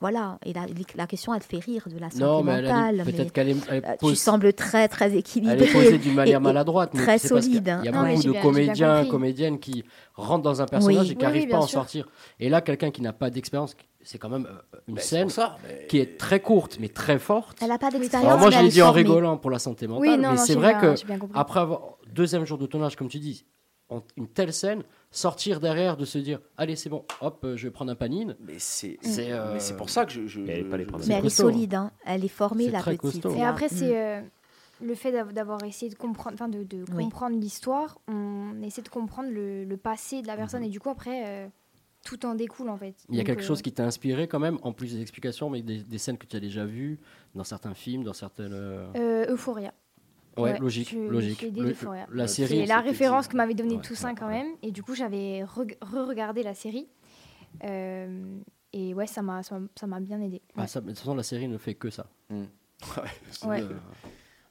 Voilà, 0.00 0.38
et 0.46 0.52
la, 0.52 0.66
la 0.94 1.08
question, 1.08 1.34
elle 1.34 1.42
fait 1.42 1.58
rire 1.58 1.88
de 1.92 1.98
la 1.98 2.08
santé 2.08 2.22
Non, 2.22 2.44
mais 2.44 2.62
mentale. 2.62 3.02
peut-être 3.04 3.32
qu'elle 3.32 3.48
est- 3.48 3.56
elle 3.68 3.84
euh, 3.84 3.96
Tu 4.08 4.14
sembles 4.14 4.52
très, 4.52 4.86
très 4.86 5.16
équilibré. 5.16 5.56
Elle 5.56 5.62
est 5.64 5.72
posée 5.72 5.98
d'une 5.98 6.14
manière 6.14 6.38
et 6.38 6.40
maladroite, 6.40 6.94
mais 6.94 7.02
Très 7.02 7.18
solide. 7.18 7.68
hein. 7.68 7.80
Il 7.82 7.86
y 7.86 7.88
a 7.88 7.90
Non, 7.90 8.06
beaucoup 8.08 8.22
j'ai 8.22 8.28
de 8.28 8.30
bien- 8.30 8.40
j'ai 8.40 8.46
comédiens, 8.46 9.04
comédiennes 9.06 9.58
qui 9.58 9.84
rentrent 10.14 10.44
dans 10.44 10.62
un 10.62 10.66
personnage 10.66 11.06
Oui. 11.06 11.12
et 11.12 11.16
qui 11.16 11.22
n'arrivent 11.24 11.42
oui, 11.46 11.50
pas 11.50 11.56
à 11.56 11.58
en 11.58 11.62
sûr. 11.66 11.80
sortir. 11.80 12.08
Et 12.38 12.48
là, 12.48 12.60
quelqu'un 12.60 12.92
qui 12.92 13.02
n'a 13.02 13.12
pas 13.12 13.28
d'expérience, 13.30 13.74
c'est 14.04 14.18
quand 14.18 14.28
même 14.28 14.46
euh, 14.46 14.78
une 14.86 14.98
scène 14.98 15.22
pour 15.24 15.32
ça, 15.32 15.56
mais- 15.66 15.88
qui 15.88 15.98
est 15.98 16.16
très 16.16 16.38
courte, 16.38 16.78
mais 16.80 16.90
très 16.90 17.18
forte. 17.18 17.58
Elle 17.60 17.66
n'a 17.66 17.78
pas 17.78 17.90
d'expérience. 17.90 18.24
Alors 18.24 18.38
moi, 18.38 18.52
est 18.52 18.68
dit 18.68 18.82
en 18.82 18.92
rigolant 18.92 19.36
pour 19.36 19.50
la 19.50 19.58
santé 19.58 19.88
mentale, 19.88 20.08
Oui, 20.08 20.16
non, 20.16 20.30
mais 20.30 20.36
c'est 20.36 20.52
j'ai 20.52 20.58
vrai 20.60 20.74
bien- 20.78 20.80
que 20.80 20.94
j'ai 20.94 21.06
après 21.34 21.58
avoir 21.58 21.80
deuxième 22.14 22.44
jour 22.44 22.56
de 22.58 22.66
tournage, 22.66 22.94
comme 22.94 23.08
tu 23.08 23.18
dis, 23.18 23.44
en- 23.90 24.02
une 24.16 24.28
telle 24.28 24.52
scène, 24.52 24.82
sortir 25.10 25.60
derrière, 25.60 25.96
de 25.96 26.04
se 26.04 26.18
dire, 26.18 26.40
allez, 26.56 26.76
c'est 26.76 26.90
bon, 26.90 27.04
hop, 27.20 27.40
euh, 27.44 27.56
je 27.56 27.66
vais 27.66 27.70
prendre 27.70 27.90
un 27.90 27.94
panine. 27.96 28.36
Mais 28.40 28.58
c'est 28.58 28.98
c'est 29.00 29.32
euh, 29.32 29.54
mais 29.54 29.60
c'est 29.60 29.76
pour 29.76 29.88
ça 29.90 30.04
que 30.04 30.12
je. 30.12 30.26
je, 30.26 30.40
Mais 30.40 30.52
elle 30.52 30.58
est 30.60 30.64
pas 30.68 30.76
les 30.76 30.84
prendre. 30.86 31.04
Mais 31.08 31.14
elle 31.14 31.20
est 31.20 31.22
costaud. 31.22 31.44
solide, 31.50 31.74
hein. 31.74 31.90
elle 32.04 32.24
est 32.24 32.28
formée, 32.28 32.68
la 32.70 32.80
très 32.80 32.96
petite. 32.96 33.22
costaud. 33.22 33.34
Et 33.34 33.42
après, 33.44 33.66
Mm. 33.66 33.70
c'est 33.76 33.98
euh, 33.98 34.20
le 34.82 34.94
fait 34.94 35.10
d'av- 35.12 35.32
d'avoir 35.32 35.62
essayé 35.64 35.90
de 35.90 35.96
comprendre, 35.96 36.34
enfin 36.34 36.48
de, 36.48 36.62
de 36.64 36.84
Oui. 36.94 37.04
comprendre 37.04 37.36
l'histoire, 37.38 37.98
on 38.08 38.60
essaie 38.62 38.82
de 38.82 38.88
comprendre 38.88 39.30
le, 39.30 39.64
le 39.64 39.76
passé 39.76 40.22
de 40.22 40.26
la 40.26 40.36
personne 40.36 40.62
et 40.62 40.68
du 40.68 40.78
coup 40.80 40.90
après 40.90 41.24
euh, 41.26 41.48
tout 42.04 42.24
en 42.26 42.34
découle 42.36 42.68
en 42.68 42.76
fait. 42.76 42.94
Il 43.08 43.16
y 43.16 43.18
a 43.18 43.22
Donc, 43.22 43.26
quelque 43.26 43.42
euh, 43.42 43.46
chose 43.46 43.60
qui 43.60 43.72
t'a 43.72 43.84
inspiré 43.84 44.28
quand 44.28 44.38
même, 44.38 44.58
en 44.62 44.72
plus 44.72 44.94
des 44.94 45.00
explications, 45.02 45.50
mais 45.50 45.62
des, 45.62 45.82
des 45.82 45.98
scènes 45.98 46.16
que 46.16 46.26
tu 46.26 46.36
as 46.36 46.40
déjà 46.40 46.64
vues 46.64 47.00
dans 47.34 47.42
certains 47.44 47.74
films, 47.74 48.04
dans 48.04 48.12
certaines... 48.12 48.54
Euphoria. 48.94 49.72
Ouais, 50.42 50.58
logique, 50.58 50.90
je- 50.92 50.98
logique. 50.98 51.40
je 51.40 51.62
Euphoria. 51.62 52.06
la 52.12 52.26
C'est 52.28 52.46
série, 52.46 52.66
la 52.66 52.76
c'était 52.76 52.88
référence 52.90 53.28
que 53.28 53.36
m'avait 53.36 53.54
donnée 53.54 53.76
Ouais, 53.76 53.82
Toussaint 53.82 54.10
ouais, 54.10 54.14
quand 54.18 54.28
même, 54.28 54.48
et 54.62 54.70
du 54.70 54.82
coup 54.82 54.94
j'avais 54.94 55.42
re- 55.44 55.76
re-regardé 55.80 56.42
la 56.42 56.54
série. 56.54 56.88
Euh, 57.64 58.38
et 58.72 58.94
ouais, 58.94 59.06
ça 59.06 59.22
m'a 59.22 59.42
ça 59.42 59.58
bien 60.00 60.20
aidé. 60.20 60.42
Ah, 60.56 60.66
ça, 60.66 60.80
de 60.80 60.88
toute 60.88 60.98
façon, 60.98 61.14
la 61.14 61.22
série 61.22 61.48
ne 61.48 61.58
fait 61.58 61.74
que 61.74 61.90
ça. 61.90 62.06
Hmm. 62.30 62.42
Ouais, 62.42 62.46
c'est 63.30 63.46
Ouais. 63.46 63.60
le- 63.62 63.76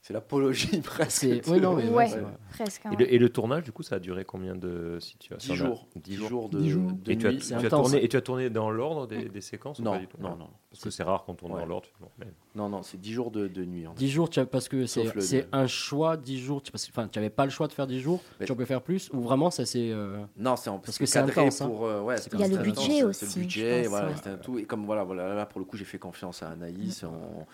c'est 0.07 0.13
l'apologie 0.13 0.79
presque. 0.83 1.11
C'est- 1.11 1.45
de- 1.45 1.51
oui, 1.51 1.59
non, 1.59 1.73
mais 1.75 1.83
ouais, 1.89 1.89
Ouais, 1.95 2.07
c'est 2.07 2.19
vrai. 2.19 2.31
presque. 2.51 2.85
hein, 2.85 2.91
Et, 2.93 2.95
le, 2.95 3.13
et 3.13 3.17
le 3.17 3.29
tournage, 3.29 3.63
du 3.63 3.73
coup, 3.73 3.83
ça 3.83 3.95
a 3.95 3.99
duré 3.99 4.23
combien 4.23 4.55
de 4.55 4.97
situations 5.01 5.53
Dix 5.53 5.59
là 5.61 5.67
jours. 5.67 5.87
Dix 5.95 6.01
Dix 6.01 6.15
jours. 6.15 6.29
jours 6.29 6.49
de- 6.49 6.59
Dix 6.59 6.69
jours. 6.69 6.91
de 6.93 7.11
Et 7.11 7.17
tu 7.17 7.27
as, 7.27 7.33
tu 7.33 7.67
tourné, 7.69 8.03
et 8.03 8.07
tu 8.07 8.15
as 8.15 8.21
tourné 8.21 8.49
dans 8.49 8.69
l'ordre 8.71 9.05
des, 9.05 9.25
des 9.25 9.41
séquences 9.41 9.79
ou 9.79 9.83
Non, 9.83 9.91
pas 9.91 9.99
du 9.99 10.07
tout 10.07 10.17
non, 10.21 10.35
non. 10.37 10.47
Parce 10.71 10.83
que 10.83 10.89
c'est 10.89 11.03
rare 11.03 11.23
qu'on 11.25 11.33
tourne 11.33 11.53
Ouais. 11.53 11.59
dans 11.61 11.65
l'ordre. 11.65 11.87
non, 12.01 12.07
mais- 12.19 12.27
Non, 12.55 12.69
non, 12.69 12.83
c'est 12.83 12.99
10 12.99 13.11
jours 13.13 13.31
de, 13.31 13.47
de 13.47 13.65
nuit. 13.65 13.85
en 13.87 13.91
fait. 13.93 13.99
10 13.99 14.09
jours, 14.09 14.29
tu 14.29 14.39
as- 14.39 14.45
parce 14.45 14.69
que 14.69 14.85
c'est 14.85 15.03
Sauf 15.05 15.15
le- 15.15 15.21
c'est 15.21 15.47
un 15.51 15.67
choix, 15.67 16.15
10 16.17 16.39
jours, 16.39 16.61
tu- 16.61 16.71
parce 16.71 16.85
que, 16.85 16.91
enfin, 16.91 17.07
tu 17.07 17.19
n'avais 17.19 17.29
pas 17.29 17.43
le 17.45 17.51
choix 17.51 17.67
de 17.67 17.73
faire 17.73 17.87
10 17.87 17.99
jours, 17.99 18.21
Mais- 18.39 18.45
tu 18.45 18.51
en 18.51 18.55
peux 18.55 18.65
faire 18.65 18.81
plus, 18.81 19.09
ou 19.13 19.19
vraiment 19.21 19.49
ça 19.51 19.65
c'est... 19.65 19.91
euh, 19.91 20.23
Non, 20.37 20.55
c'est 20.55 20.69
en 20.69 20.79
Parce 20.79 20.97
que 20.97 21.05
c'est 21.05 21.19
intense, 21.19 21.61
hein. 21.61 21.67
pour. 21.67 21.85
euh, 21.85 22.01
ouais, 22.01 22.15
Il 22.33 22.39
y 22.39 22.43
a 22.43 22.47
le 22.47 22.57
budget 22.57 23.03
aussi, 23.03 23.25
le 23.25 23.41
budget, 23.41 23.87
voilà, 23.87 24.07
ouais. 24.07 24.13
c'était 24.15 24.29
un 24.29 24.37
tout. 24.37 24.57
Et 24.57 24.63
comme 24.65 24.85
voilà, 24.85 25.03
voilà, 25.03 25.33
là 25.33 25.45
pour 25.45 25.59
le 25.59 25.65
coup, 25.65 25.75
j'ai 25.77 25.85
fait 25.85 25.99
confiance 25.99 26.43
à 26.43 26.49
Anaïs. 26.49 27.03
on- 27.03 27.45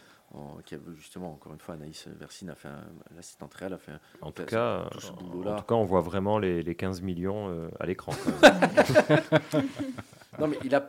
qui 0.66 0.76
a- 0.76 0.80
justement, 0.96 1.34
encore 1.34 1.54
une 1.54 1.60
fois, 1.60 1.76
Anaïs 1.76 2.08
Versine 2.20 2.50
a 2.50 2.56
fait 2.56 2.68
un, 2.68 2.84
l'assistante 3.16 3.54
réelle 3.54 3.74
a 3.74 3.78
fait 3.78 3.92
un- 3.92 4.00
En 4.22 4.32
tout 4.32 4.42
fait 4.44 4.50
cas, 4.50 4.88
tout 4.92 5.00
ce 5.00 5.12
en 5.12 5.56
tout 5.58 5.64
cas, 5.64 5.76
on 5.76 5.86
voit 5.86 6.02
vraiment 6.02 6.40
les, 6.40 6.64
les 6.64 6.76
15 6.76 7.02
millions 7.02 7.50
euh, 7.50 7.70
à 7.80 7.86
l'écran. 7.86 8.14
Non, 10.40 10.48
mais 10.48 10.58
il 10.64 10.74
a. 10.74 10.88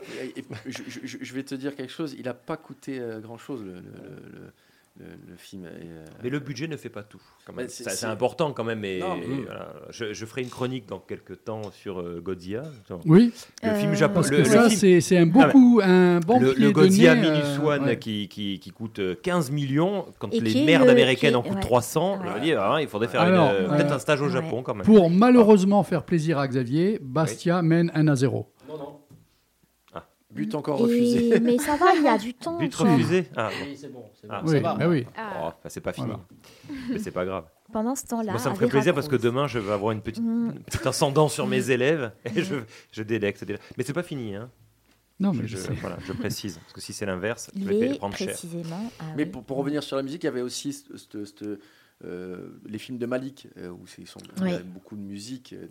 je, 0.64 0.82
je- 1.04 1.18
je 1.20 1.34
vais 1.34 1.42
te 1.42 1.54
dire 1.54 1.74
quelque 1.76 1.90
chose. 1.92 2.14
Il 2.18 2.28
a 2.28 2.34
pas 2.34 2.56
coûté 2.56 2.98
grand 3.20 3.36
chose 3.36 3.62
le, 3.62 3.74
le, 3.74 3.80
le- 3.80 4.52
le- 4.98 5.06
le 5.32 5.36
film. 5.36 5.64
Euh, 5.66 6.04
Mais 6.22 6.30
le 6.30 6.38
budget 6.38 6.68
ne 6.68 6.76
fait 6.76 6.88
pas 6.88 7.02
tout. 7.02 7.20
c'est- 7.68 7.82
Ça, 7.84 7.90
C'est 7.90 7.96
c'est- 7.96 8.06
important 8.06 8.52
quand 8.52 8.62
même. 8.62 8.84
Et, 8.84 9.00
Non, 9.00 9.16
mais- 9.16 9.42
voilà, 9.44 9.72
je, 9.90 10.12
je 10.12 10.24
ferai 10.24 10.42
une 10.42 10.48
chronique 10.48 10.86
dans 10.88 11.00
quelques 11.00 11.42
temps 11.44 11.62
sur 11.72 12.00
euh, 12.00 12.20
Godzilla. 12.22 12.62
Genre, 12.88 13.00
Oui. 13.04 13.32
Le 13.64 13.74
film 13.74 13.90
Euh, 13.90 13.94
japonais. 13.96 14.28
Le- 14.30 14.44
ça, 14.44 14.68
film- 14.70 15.00
c'est 15.00 15.18
un, 15.18 15.22
Ah, 15.22 15.46
beaucoup, 15.46 15.80
un 15.82 16.20
bon 16.20 16.38
le, 16.38 16.52
pied 16.54 16.62
le 16.62 16.68
de 16.68 16.72
Godzilla 16.74 17.14
nez, 17.16 17.22
Minus 17.22 17.58
euh, 17.60 17.66
One 17.66 17.84
ouais. 17.86 17.98
qui, 17.98 18.28
qui, 18.28 18.60
qui 18.60 18.70
coûte 18.70 19.00
euh, 19.00 19.16
15 19.20 19.50
millions, 19.50 20.06
quand 20.20 20.32
Et 20.32 20.38
les 20.40 20.64
merdes 20.64 20.84
le- 20.84 20.90
américaines 20.92 21.30
qui 21.32 21.36
en 21.36 21.42
coûtent 21.42 21.54
ouais. 21.56 21.60
300, 21.60 22.20
je 22.22 22.28
Ouais. 22.28 22.34
veux 22.34 22.40
dire, 22.40 22.62
hein, 22.62 22.80
il 22.80 22.86
faudrait 22.86 23.08
faire 23.08 23.22
Alors, 23.22 23.50
une, 23.50 23.56
euh, 23.56 23.68
euh, 23.70 23.76
peut-être 23.76 23.92
un 23.92 23.98
stage 23.98 24.20
au 24.22 24.26
ouais. 24.26 24.30
Japon 24.30 24.62
quand 24.62 24.74
même. 24.74 24.86
Pour 24.86 25.10
malheureusement 25.10 25.82
faire 25.82 26.04
plaisir 26.04 26.38
à 26.38 26.46
Xavier, 26.46 26.98
Bastia 27.02 27.62
mène 27.62 27.90
1 27.94 28.06
à 28.06 28.14
0. 28.14 28.48
But 30.34 30.54
encore 30.54 30.80
Et- 30.80 30.82
refusé. 30.82 31.40
Mais 31.40 31.58
ça 31.58 31.76
va, 31.76 31.94
il 31.94 32.02
y 32.02 32.08
a 32.08 32.18
du 32.18 32.34
temps. 32.34 32.58
But 32.58 32.74
refusé 32.74 33.26
Ah, 33.36 33.48
bon. 33.50 33.66
Oui, 33.66 33.76
c'est 33.80 33.92
bon, 33.92 34.04
c'est 34.20 34.26
bon, 34.26 34.34
Ah, 34.34 34.42
ça 34.44 34.52
Oui, 34.52 34.60
va. 34.60 34.88
oui. 34.88 35.06
Ah. 35.16 35.32
Oh, 35.46 35.58
bah, 35.62 35.70
c'est 35.70 35.80
pas 35.80 35.92
fini. 35.92 36.08
Voilà. 36.08 36.24
Mais 36.90 36.98
c'est 36.98 37.10
pas 37.12 37.24
grave. 37.24 37.44
Pendant 37.72 37.94
ce 37.94 38.04
temps-là. 38.06 38.32
Moi, 38.32 38.40
ça 38.40 38.50
me 38.50 38.54
ferait 38.54 38.68
plaisir 38.68 38.94
parce 38.94 39.08
que 39.08 39.16
demain, 39.16 39.46
je 39.46 39.58
vais 39.58 39.72
avoir 39.72 39.92
une 39.92 40.02
petite, 40.02 40.22
Mm. 40.24 40.52
ascendant 40.84 41.28
sur 41.28 41.46
mes 41.46 41.70
élèves 41.70 42.12
et 42.34 42.42
je, 42.42 42.56
je 42.92 43.02
délecte. 43.02 43.44
délecte. 43.44 43.64
Mais 43.78 43.84
c'est 43.84 43.92
pas 43.92 44.02
fini. 44.02 44.34
Hein. 44.34 44.50
Non, 45.20 45.32
Je, 45.32 45.42
mais 45.42 45.46
je 45.48 45.56
je- 45.56 45.62
sais. 45.62 45.72
voilà, 45.74 45.96
je 46.04 46.12
précise. 46.12 46.58
Parce 46.58 46.72
que 46.72 46.80
si 46.80 46.92
c'est 46.92 47.06
l'inverse, 47.06 47.50
je 47.54 47.60
Il 47.60 47.68
vais 47.68 47.94
prendre 47.94 48.16
cher. 48.16 48.26
précisément. 48.28 48.90
ah 49.00 49.04
Mais 49.16 49.22
oui. 49.24 49.30
pour, 49.30 49.44
pour 49.44 49.56
revenir 49.58 49.82
sur 49.82 49.96
la 49.96 50.02
musique, 50.02 50.24
il 50.24 50.26
y 50.26 50.28
avait 50.28 50.40
aussi 50.42 50.84
euh, 52.04 52.48
les 52.66 52.78
films 52.78 52.98
de 52.98 53.06
Malik, 53.06 53.46
euh, 53.56 53.70
où 53.70 53.86
c'est- 53.86 54.02
ils 54.02 54.08
sont, 54.08 54.18
il 54.38 54.48
y 54.50 54.52
a 54.52 54.56
Oui. 54.58 54.62
beaucoup 54.64 54.96
de 54.96 55.00
musique, 55.00 55.52
euh, 55.54 55.66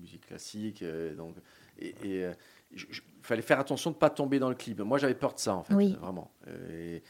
musique 0.00 0.26
classique. 0.26 0.82
euh, 0.82 1.14
donc, 1.14 1.36
et 1.78 1.94
euh, 2.04 2.32
il 2.76 3.02
fallait 3.22 3.42
faire 3.42 3.58
attention 3.60 3.90
de 3.90 3.96
ne 3.96 4.00
pas 4.00 4.10
tomber 4.10 4.38
dans 4.38 4.48
le 4.48 4.54
clip. 4.54 4.80
Moi, 4.80 4.98
j'avais 4.98 5.14
peur 5.14 5.34
de 5.34 5.38
ça, 5.38 5.54
en 5.54 5.62
fait, 5.62 5.74
Oui. 5.74 5.96
vraiment. 6.00 6.30
Et 6.70 7.02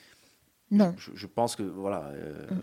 Non. 0.70 0.94
je, 0.96 1.10
je 1.14 1.26
pense 1.26 1.56
que, 1.56 1.62
voilà. 1.62 2.06
euh, 2.08 2.46
Mm. 2.50 2.60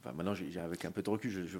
enfin, 0.00 0.12
maintenant, 0.12 0.34
j'ai, 0.34 0.58
avec 0.58 0.84
un 0.84 0.90
peu 0.90 1.02
de 1.02 1.10
recul, 1.10 1.30
je, 1.30 1.44
je- 1.44 1.58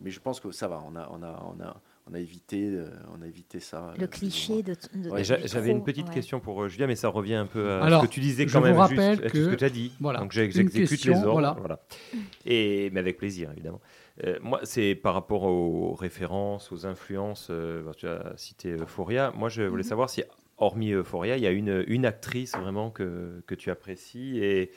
mais 0.00 0.10
je 0.10 0.20
pense 0.20 0.40
que 0.40 0.50
ça 0.52 0.68
va. 0.68 0.82
On 0.86 0.96
a, 0.96 1.08
on 1.10 1.22
a, 1.22 1.42
on 1.56 1.60
a, 1.62 1.80
on 2.08 2.14
a 2.14 2.20
évité, 2.20 2.68
euh, 2.68 2.88
on 3.18 3.22
a 3.22 3.26
évité 3.26 3.58
ça. 3.60 3.92
Le 3.98 4.04
euh, 4.04 4.06
cliché 4.06 4.62
de. 4.62 4.74
de- 4.94 5.22
J'avais 5.46 5.70
une 5.70 5.82
petite 5.82 6.08
ouais. 6.08 6.14
question 6.14 6.38
pour 6.40 6.62
euh, 6.62 6.68
Julia, 6.68 6.86
mais 6.86 6.94
ça 6.96 7.08
revient 7.08 7.34
un 7.34 7.46
peu 7.46 7.68
à 7.70 7.82
Alors, 7.84 8.02
ce 8.02 8.06
que 8.06 8.12
tu 8.12 8.20
disais 8.20 8.46
je 8.46 8.52
quand 8.52 8.60
vous 8.60 8.66
même. 8.66 8.76
rappelle 8.76 9.18
juste, 9.20 9.30
que- 9.32 9.44
ce 9.44 9.50
que 9.50 9.54
tu 9.56 9.64
as 9.64 9.70
dit. 9.70 9.92
voilà, 10.00 10.20
Donc 10.20 10.32
j'exécute 10.32 10.72
question, 10.88 11.12
les 11.14 11.18
ordres. 11.18 11.32
voilà. 11.32 11.56
Voilà. 11.58 11.80
Et, 12.44 12.90
mais 12.92 13.00
avec 13.00 13.16
plaisir, 13.18 13.50
évidemment. 13.52 13.80
Euh, 14.24 14.38
moi, 14.40 14.60
c'est 14.62 14.94
par 14.94 15.14
rapport 15.14 15.42
aux 15.44 15.94
références, 15.94 16.70
aux 16.72 16.86
influences. 16.86 17.48
euh, 17.50 17.82
bah, 17.82 17.92
tu 17.96 18.06
as 18.06 18.32
cité 18.36 18.70
Euphoria. 18.72 19.32
Moi, 19.36 19.48
je 19.48 19.62
voulais 19.62 19.82
Mhm. 19.82 19.88
savoir 19.88 20.08
si, 20.10 20.22
hormis 20.58 20.92
Euphoria, 20.92 21.36
il 21.36 21.42
y 21.42 21.46
a 21.46 21.50
une, 21.50 21.84
une 21.88 22.06
actrice 22.06 22.52
vraiment 22.56 22.90
que, 22.90 23.42
que 23.46 23.54
tu 23.54 23.70
apprécies 23.70 24.38
et 24.38 24.70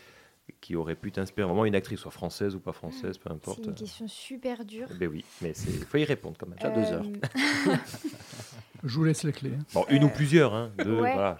qui 0.62 0.76
aurait 0.76 0.96
pu 0.96 1.12
t'inspirer 1.12 1.46
Vraiment 1.48 1.66
une 1.66 1.76
actrice, 1.76 2.00
soit 2.00 2.12
française 2.12 2.56
ou 2.56 2.60
pas 2.60 2.74
française, 2.74 3.18
peu 3.18 3.32
importe. 3.32 3.60
C'est 3.62 3.70
une 3.70 3.76
question 3.76 4.08
super 4.08 4.64
dure. 4.66 4.88
Ben 5.00 5.08
oui, 5.10 5.24
mais 5.42 5.52
il 5.52 5.86
faut 5.86 5.98
y 5.98 6.04
répondre 6.06 6.36
quand 6.40 6.48
même. 6.48 6.58
Tu 6.60 6.66
as 6.66 6.70
deux 6.72 6.92
heures. 6.92 7.06
Je 8.84 8.96
vous 8.96 9.04
laisse 9.04 9.24
les 9.24 9.34
clés. 9.34 9.54
hein. 9.60 9.64
Bon, 9.74 9.86
une 9.90 10.04
ou 10.06 10.10
plusieurs, 10.10 10.54
hein. 10.54 10.72
Deux, 10.84 11.00
Ouais. 11.02 11.14
voilà. 11.14 11.38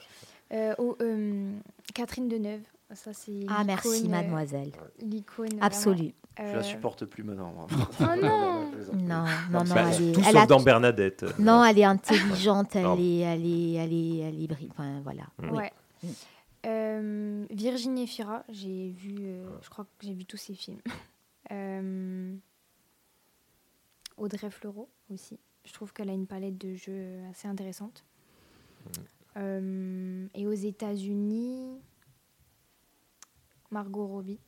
Euh, 0.52 0.74
oh, 0.78 0.98
euh, 1.02 1.52
Catherine 1.94 2.28
Deneuve. 2.28 2.62
Ça, 2.94 3.14
c'est 3.14 3.46
Ah, 3.48 3.64
merci, 3.64 4.06
euh, 4.06 4.10
mademoiselle. 4.10 4.72
L'icône. 5.00 5.60
Absolue. 5.62 6.12
Je 6.40 6.44
la 6.44 6.50
Euh, 6.58 6.64
supporte 6.64 7.06
plus 7.06 7.24
maintenant. 7.24 7.52
moi. 7.54 7.68
Oh 7.72 8.04
non 8.22 8.72
Non, 8.94 9.24
non, 9.52 9.64
non. 9.64 9.74
Bah, 9.76 9.84
elle 9.96 10.10
est- 10.10 10.12
tout 10.14 10.22
elle 10.22 10.34
sauf 10.34 10.44
a- 10.44 10.46
dans 10.48 10.60
Bernadette. 10.62 11.26
Non, 11.38 11.64
elle 11.64 11.78
est 11.80 11.84
intelligente, 11.84 12.76
elle 12.76 12.86
est, 13.00 13.20
elle 13.20 13.46
est, 13.46 13.74
elle 13.74 13.94
est, 13.94 14.18
elle 14.20 14.42
est 14.44 14.48
Enfin, 14.72 15.02
voilà. 15.04 15.24
Mm. 15.40 15.56
Oui. 15.56 16.10
Euh, 16.66 17.46
Virginie 17.50 18.04
Efira, 18.04 18.44
j'ai 18.50 18.90
vu, 18.92 19.16
euh, 19.20 19.62
je 19.62 19.70
crois 19.70 19.86
que 19.86 20.06
j'ai 20.06 20.14
vu 20.14 20.26
tous 20.26 20.38
ses 20.38 20.56
films. 20.56 20.82
Euh, 21.52 22.36
Audrey 24.18 24.52
Fleurot 24.52 24.88
aussi. 25.10 25.40
Je 25.66 25.74
trouve 25.74 25.94
qu'elle 25.94 26.12
a 26.12 26.14
une 26.14 26.28
palette 26.28 26.60
de 26.60 26.76
jeux 26.76 27.24
assez 27.32 27.48
intéressante. 27.48 28.06
Et 29.36 30.46
aux 30.46 30.54
États-Unis, 30.54 31.82
Margot 33.72 34.06
Robbie. 34.06 34.40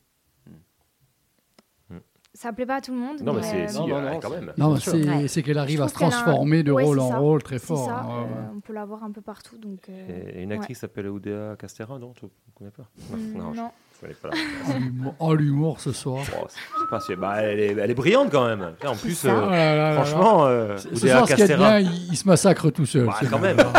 Mm. 2.34 2.38
Ça 2.38 2.52
plaît 2.52 2.66
pas 2.66 2.76
à 2.76 2.80
tout 2.80 2.92
le 2.92 2.98
monde. 2.98 3.20
Non, 3.20 3.34
mais 3.34 3.40
mais, 3.40 3.46
c'est- 3.46 3.64
euh, 3.64 3.68
si, 3.68 3.78
Non, 3.80 3.88
non, 3.88 4.00
non, 4.00 4.20
quand 4.20 4.30
même. 4.30 4.52
Non, 4.56 4.68
Bien 4.70 4.76
sûr. 4.78 4.92
c'est 4.92 5.36
Ouais. 5.38 5.42
qu'elle 5.42 5.58
arrive 5.58 5.82
à 5.82 5.88
se 5.88 5.94
a 5.94 5.98
transformer 5.98 6.62
de 6.62 6.72
Ouais, 6.72 6.84
rôle 6.84 6.98
en 7.00 7.10
ça. 7.10 7.18
rôle 7.18 7.42
très 7.42 7.58
fort. 7.58 7.86
ça, 7.86 8.00
hein, 8.00 8.22
ouais, 8.22 8.28
euh, 8.36 8.56
on 8.56 8.60
peut 8.60 8.72
la 8.72 8.84
voir 8.86 9.04
un 9.04 9.10
peu 9.10 9.20
partout. 9.20 9.58
Donc, 9.58 9.88
euh, 9.90 10.30
Et 10.34 10.42
une 10.42 10.52
actrice 10.52 10.78
s'appelle 10.78 11.08
Oudéa 11.08 11.56
Castera, 11.58 11.98
non? 11.98 12.12
Tu 12.14 12.24
ne 12.24 12.30
connais 12.54 12.70
pas? 12.70 12.84
Mm, 13.10 13.38
non. 13.38 13.52
Je 13.52 13.58
pas. 13.60 13.72
Oh, 14.68 14.72
l'humour- 14.78 15.14
Oh, 15.18 15.34
l'humour 15.34 15.80
ce 15.80 15.92
soir. 15.92 16.22
Oh, 16.40 16.46
c'est- 16.48 16.58
je 17.00 17.04
sais 17.06 17.16
pas 17.16 17.20
bah, 17.20 17.42
elle, 17.42 17.60
est, 17.60 17.76
elle 17.78 17.90
est 17.90 17.94
brillante 17.94 18.30
quand 18.30 18.46
même. 18.46 18.72
En 18.84 18.96
plus, 18.96 19.14
ça 19.14 19.28
euh, 19.28 19.44
Oh 19.46 19.50
là 19.50 19.74
là 19.76 19.90
là 19.94 20.02
franchement, 20.04 20.46
euh, 20.46 20.76
Ce- 20.76 20.88
ce 20.88 20.94
Oudéa 20.94 21.16
soir, 21.18 21.28
ce 21.28 21.34
qu'il 21.34 21.40
y 21.40 21.42
a 21.42 21.46
de 21.46 21.52
Castera. 21.52 21.80
bien, 21.80 21.90
il, 21.90 22.08
il 22.12 22.16
se 22.16 22.26
massacre 22.28 22.70
tout 22.70 22.86
seul. 22.86 23.06
Bah, 23.06 23.16
c'est 23.20 23.26
quand 23.30 23.38
bien. 23.38 23.54
même. 23.54 23.66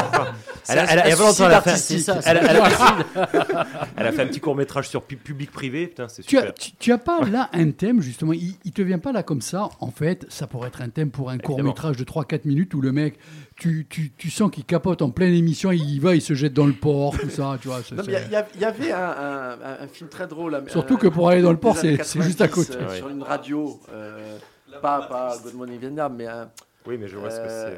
Elle 0.70 0.80
a, 0.80 0.84
elle 0.94 1.00
a- 1.00 1.08
il 1.08 1.10
y 1.10 1.14
a 1.14 1.18
pas 1.18 1.24
longtemps, 1.24 1.46
elle 1.48 1.54
a 1.56 1.62
fait, 1.62 1.70
artistique. 1.72 2.10
elle 2.26 2.38
a- 2.38 2.42
elle 2.52 2.58
a- 2.58 3.68
elle 3.98 4.08
a 4.08 4.12
fait 4.14 4.22
un 4.22 4.28
petit 4.28 4.40
court 4.40 4.56
métrage 4.56 4.88
sur 4.88 5.02
pu- 5.04 5.18
public 5.18 5.52
privé. 5.52 5.88
Putain, 5.88 6.08
c'est 6.08 6.24
Tu 6.24 6.38
as, 6.38 6.42
super. 6.42 6.54
tu, 6.54 6.72
tu 6.80 6.92
as 6.94 6.98
pas 6.98 7.20
là 7.26 7.50
un 7.52 7.72
thème, 7.72 8.02
justement, 8.02 8.32
il, 8.32 8.56
il 8.64 8.72
te 8.72 8.82
vient 8.82 9.00
pas 9.00 9.12
là 9.12 9.24
comme 9.24 9.42
ça. 9.42 9.68
En 9.82 9.92
fait, 9.92 10.26
ça 10.30 10.48
pourrait 10.48 10.70
être 10.70 10.82
un 10.82 10.88
thème 10.88 11.12
pour 11.12 11.30
un 11.32 11.38
court 11.38 11.62
métrage 11.62 11.98
de 11.98 12.06
3-4 12.06 12.46
minutes 12.48 12.74
où 12.76 12.80
le 12.80 12.94
mec, 12.94 13.16
tu, 13.64 13.88
tu, 13.90 14.12
tu 14.18 14.30
sens 14.30 14.52
qu'il 14.52 14.66
capote 14.66 15.02
en 15.02 15.10
pleine 15.10 15.34
émission, 15.34 15.72
il 15.72 15.90
y 15.90 15.98
va, 16.00 16.16
il 16.16 16.22
se 16.22 16.34
jette 16.34 16.54
dans 16.54 16.66
le 16.66 16.74
port, 16.74 17.18
tout 17.18 17.30
ça, 17.30 17.58
tu 17.62 17.70
vois. 17.70 17.80
Il 17.92 18.12
y, 18.60 18.66
avait 18.66 18.92
un, 18.92 18.98
un- 19.00 19.52
un- 19.52 19.78
un 19.84 19.88
film 19.88 20.10
très 20.10 20.28
drôle. 20.28 20.62
Surtout 20.68 20.96
un- 20.96 20.98
que 20.98 21.08
pour 21.08 21.30
aller 21.30 21.42
dans 21.42 21.52
le 21.52 21.58
port, 21.58 21.78
c'est- 21.78 21.96
juste 22.22 22.42
à 22.42 22.48
90, 22.50 22.68
côté. 22.68 22.78
euh, 22.84 22.90
Ouais. 22.90 22.98
Sur 22.98 23.08
une 23.10 23.24
radio, 23.24 23.80
euh, 23.94 24.38
pas, 24.82 25.04
pas 25.04 25.38
Good 25.42 25.54
Morning 25.56 25.80
Vietnam, 25.80 26.14
mais 26.18 26.28
un. 26.28 26.50
Oui, 26.86 26.98
mais 27.00 27.08
je 27.08 27.16
vois 27.16 27.30
ce 27.32 27.38
que 27.38 27.48
euh, 27.48 27.76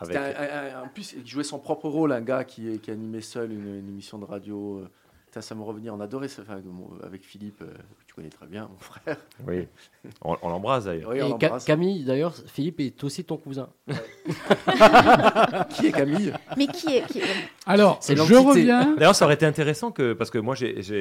c'est. 0.00 0.76
en 0.76 0.88
plus, 0.92 1.14
il 1.18 1.26
jouait 1.26 1.42
son 1.44 1.58
propre 1.58 1.88
rôle, 1.88 2.12
un 2.12 2.20
gars 2.20 2.44
qui, 2.44 2.78
qui 2.78 2.90
animait 2.90 3.22
seul 3.22 3.50
une, 3.50 3.78
une 3.78 3.88
émission 3.88 4.18
de 4.18 4.26
radio. 4.26 4.84
Putain, 5.28 5.42
ça 5.42 5.54
me 5.54 5.62
revenait, 5.62 5.90
on 5.90 6.00
adorait 6.00 6.28
ça. 6.28 6.40
Enfin, 6.40 6.58
avec 7.02 7.22
Philippe, 7.22 7.60
euh, 7.60 7.66
que 7.66 8.04
tu 8.06 8.14
connais 8.14 8.30
très 8.30 8.46
bien, 8.46 8.66
mon 8.72 8.78
frère. 8.78 9.18
Oui, 9.46 9.68
on, 10.24 10.38
on 10.40 10.48
l'embrasse 10.48 10.86
d'ailleurs. 10.86 11.10
Oui, 11.10 11.20
on 11.20 11.38
Ca-. 11.38 11.58
Camille, 11.66 12.02
d'ailleurs, 12.04 12.34
Philippe 12.46 12.80
est 12.80 13.04
aussi 13.04 13.24
ton 13.24 13.36
cousin. 13.36 13.68
qui 15.70 15.86
est 15.88 15.92
Camille? 15.92 16.32
Mais 16.56 16.66
qui 16.68 16.96
est. 16.96 17.02
qui 17.06 17.18
est- 17.20 17.24
Alors, 17.66 17.98
C'est 18.00 18.16
je 18.16 18.22
reviens. 18.34 18.94
D'ailleurs, 18.96 19.14
ça 19.14 19.26
aurait 19.26 19.34
été 19.34 19.44
intéressant 19.44 19.90
que, 19.92 20.14
parce 20.14 20.30
que 20.30 20.38
moi, 20.38 20.54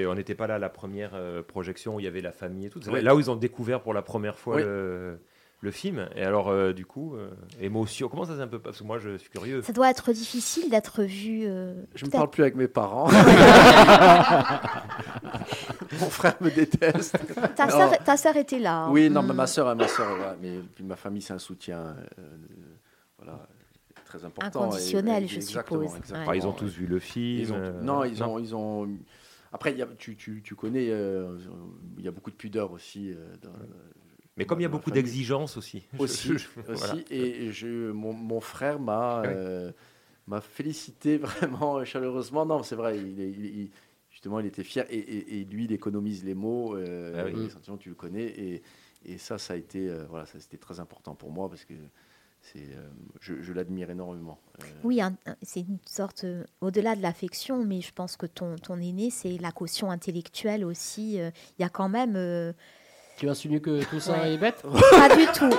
on 0.09 0.15
n'était 0.15 0.35
pas 0.35 0.47
là 0.47 0.55
à 0.55 0.59
la 0.59 0.69
première 0.69 1.11
euh, 1.13 1.41
projection 1.41 1.95
où 1.95 1.99
il 2.01 2.03
y 2.03 2.07
avait 2.07 2.21
la 2.21 2.33
famille 2.33 2.65
et 2.65 2.69
tout. 2.69 2.81
C'est 2.81 2.91
Oui. 2.91 3.01
Là 3.01 3.15
où 3.15 3.19
ils 3.21 3.31
ont 3.31 3.35
découvert 3.37 3.81
pour 3.81 3.93
la 3.93 4.01
première 4.01 4.37
fois 4.37 4.57
Oui. 4.57 4.63
le, 4.63 5.19
le 5.61 5.71
film. 5.71 6.07
Et 6.15 6.21
alors, 6.23 6.49
euh, 6.49 6.71
du 6.73 6.85
coup, 6.85 7.15
euh, 7.15 7.29
émotion. 7.59 8.09
Comment 8.09 8.25
ça 8.25 8.35
c'est 8.35 8.41
un 8.43 8.47
peu 8.47 8.59
Parce 8.59 8.77
que 8.79 8.84
moi, 8.84 8.99
je 8.99 9.17
suis 9.17 9.29
curieux. 9.29 9.61
Ça 9.63 9.73
doit 9.73 9.89
être 9.89 10.11
difficile 10.13 10.69
d'être 10.69 11.03
vu. 11.03 11.43
euh, 11.45 11.73
Je 11.95 12.05
ne 12.05 12.11
parle 12.11 12.29
plus 12.29 12.43
avec 12.43 12.55
mes 12.55 12.67
parents. 12.67 13.09
Mon 15.99 16.09
frère 16.09 16.35
me 16.41 16.49
déteste. 16.51 17.17
Ta 17.55 17.69
sœur, 17.69 17.97
ta 18.03 18.17
sœur 18.17 18.35
était 18.38 18.59
là. 18.59 18.84
hein. 18.85 18.91
Oui, 18.91 19.09
non, 19.09 19.23
mais 19.23 19.34
Mm. 19.34 19.38
ma 19.38 19.47
sœur, 19.47 19.75
ma 19.75 19.88
sœur, 19.88 20.15
voilà, 20.15 20.35
mais 20.41 20.59
puis 20.75 20.84
ma 20.84 20.95
famille, 20.95 21.21
c'est 21.21 21.34
un 21.34 21.39
soutien, 21.39 21.95
euh, 22.19 22.21
voilà, 23.17 23.47
très 24.05 24.23
important. 24.25 24.63
Inconditionnel, 24.63 25.23
Et- 25.23 25.27
je 25.27 25.35
exactement, 25.38 25.81
suppose. 25.84 25.97
exactement. 25.99 26.34
Ils 26.34 26.45
ont 26.47 26.51
tous 26.51 26.71
vu 26.73 26.85
le 26.88 26.99
film. 26.99 27.39
Ils 27.41 27.53
ont- 27.53 27.57
euh, 27.57 27.81
non, 27.81 28.03
ils 28.03 28.23
ont, 28.23 28.38
ils 28.39 28.53
ont. 28.55 28.88
Après, 29.53 29.71
il 29.71 29.77
y 29.79 29.81
a- 29.81 29.88
tu, 29.97 30.15
tu, 30.15 30.41
tu 30.43 30.55
connais, 30.55 30.88
euh, 30.89 31.38
il 31.97 32.03
y 32.05 32.07
a 32.07 32.11
beaucoup 32.11 32.31
de 32.31 32.35
pudeur 32.35 32.71
aussi. 32.71 33.11
euh, 33.11 33.15
dans- 33.41 33.49
Mais 34.38 34.45
comme 34.45 34.59
il 34.59 34.64
y 34.64 34.65
a 34.65 34.69
beaucoup 34.69 34.91
d'exigences 34.91 35.57
aussi. 35.57 35.84
Aussi, 35.99 36.30
je- 36.30 36.34
aussi. 36.34 36.47
voilà. 36.68 36.95
Et 37.09 37.51
je, 37.51 37.91
mon, 37.91 38.14
mon 38.14 38.39
frère 38.39 38.80
m'a 38.80 39.22
Oui. 39.22 39.27
euh, 39.31 39.72
m'a 40.27 40.41
félicité 40.41 41.18
vraiment 41.18 41.84
chaleureusement. 41.85 42.45
Non, 42.45 42.61
c'est 42.64 42.76
vrai, 42.76 42.97
il, 42.99 43.19
est- 43.19 43.31
il- 43.31 43.45
il- 43.61 43.72
justement, 44.11 44.39
il 44.39 44.45
était 44.45 44.64
fier. 44.64 44.85
Et, 44.89 44.97
et- 44.99 45.39
et 45.41 45.43
lui, 45.45 45.65
il 45.65 45.72
économise 45.72 46.23
les 46.23 46.35
mots, 46.35 46.76
euh, 46.76 47.15
Ah 47.19 47.26
oui. 47.26 47.43
les 47.45 47.49
sentiments, 47.49 47.77
tu 47.77 47.89
le 47.89 47.95
connais. 47.95 48.26
Et, 48.26 48.61
et 49.05 49.18
ça, 49.18 49.38
ça 49.38 49.53
a 49.53 49.57
été, 49.57 49.88
euh, 49.89 50.05
voilà, 50.09 50.26
ça 50.26 50.39
c'était 50.39 50.57
très 50.57 50.80
important 50.80 51.15
pour 51.15 51.31
moi 51.31 51.49
parce 51.49 51.65
que 51.65 51.73
c'est, 52.41 52.59
euh, 52.59 52.88
je, 53.19 53.41
je 53.41 53.53
l'admire 53.53 53.89
énormément. 53.89 54.39
Euh, 54.61 54.65
Oui, 54.84 55.01
un- 55.01 55.18
un- 55.26 55.35
c'est 55.41 55.61
une 55.61 55.80
sorte, 55.85 56.23
euh, 56.26 56.43
au-delà 56.61 56.95
de 56.95 57.01
l'affection, 57.01 57.65
mais 57.65 57.81
je 57.81 57.91
pense 57.93 58.15
que 58.18 58.26
ton, 58.27 58.55
ton 58.57 58.80
aîné, 58.80 59.09
c'est 59.09 59.38
la 59.39 59.51
caution 59.51 59.89
intellectuelle 59.91 60.64
aussi. 60.64 61.19
euh, 61.19 61.31
Il 61.57 61.64
y 61.64 61.65
a 61.65 61.69
quand 61.69 61.89
même... 61.89 62.15
Tu 63.18 63.27
insinues 63.27 63.60
que 63.60 63.84
tout 63.85 63.99
ça 63.99 64.14
Ouais. 64.14 64.34
est 64.34 64.38
bête 64.38 64.61
Pas 64.91 65.15
du 65.15 65.26
tout, 65.34 65.49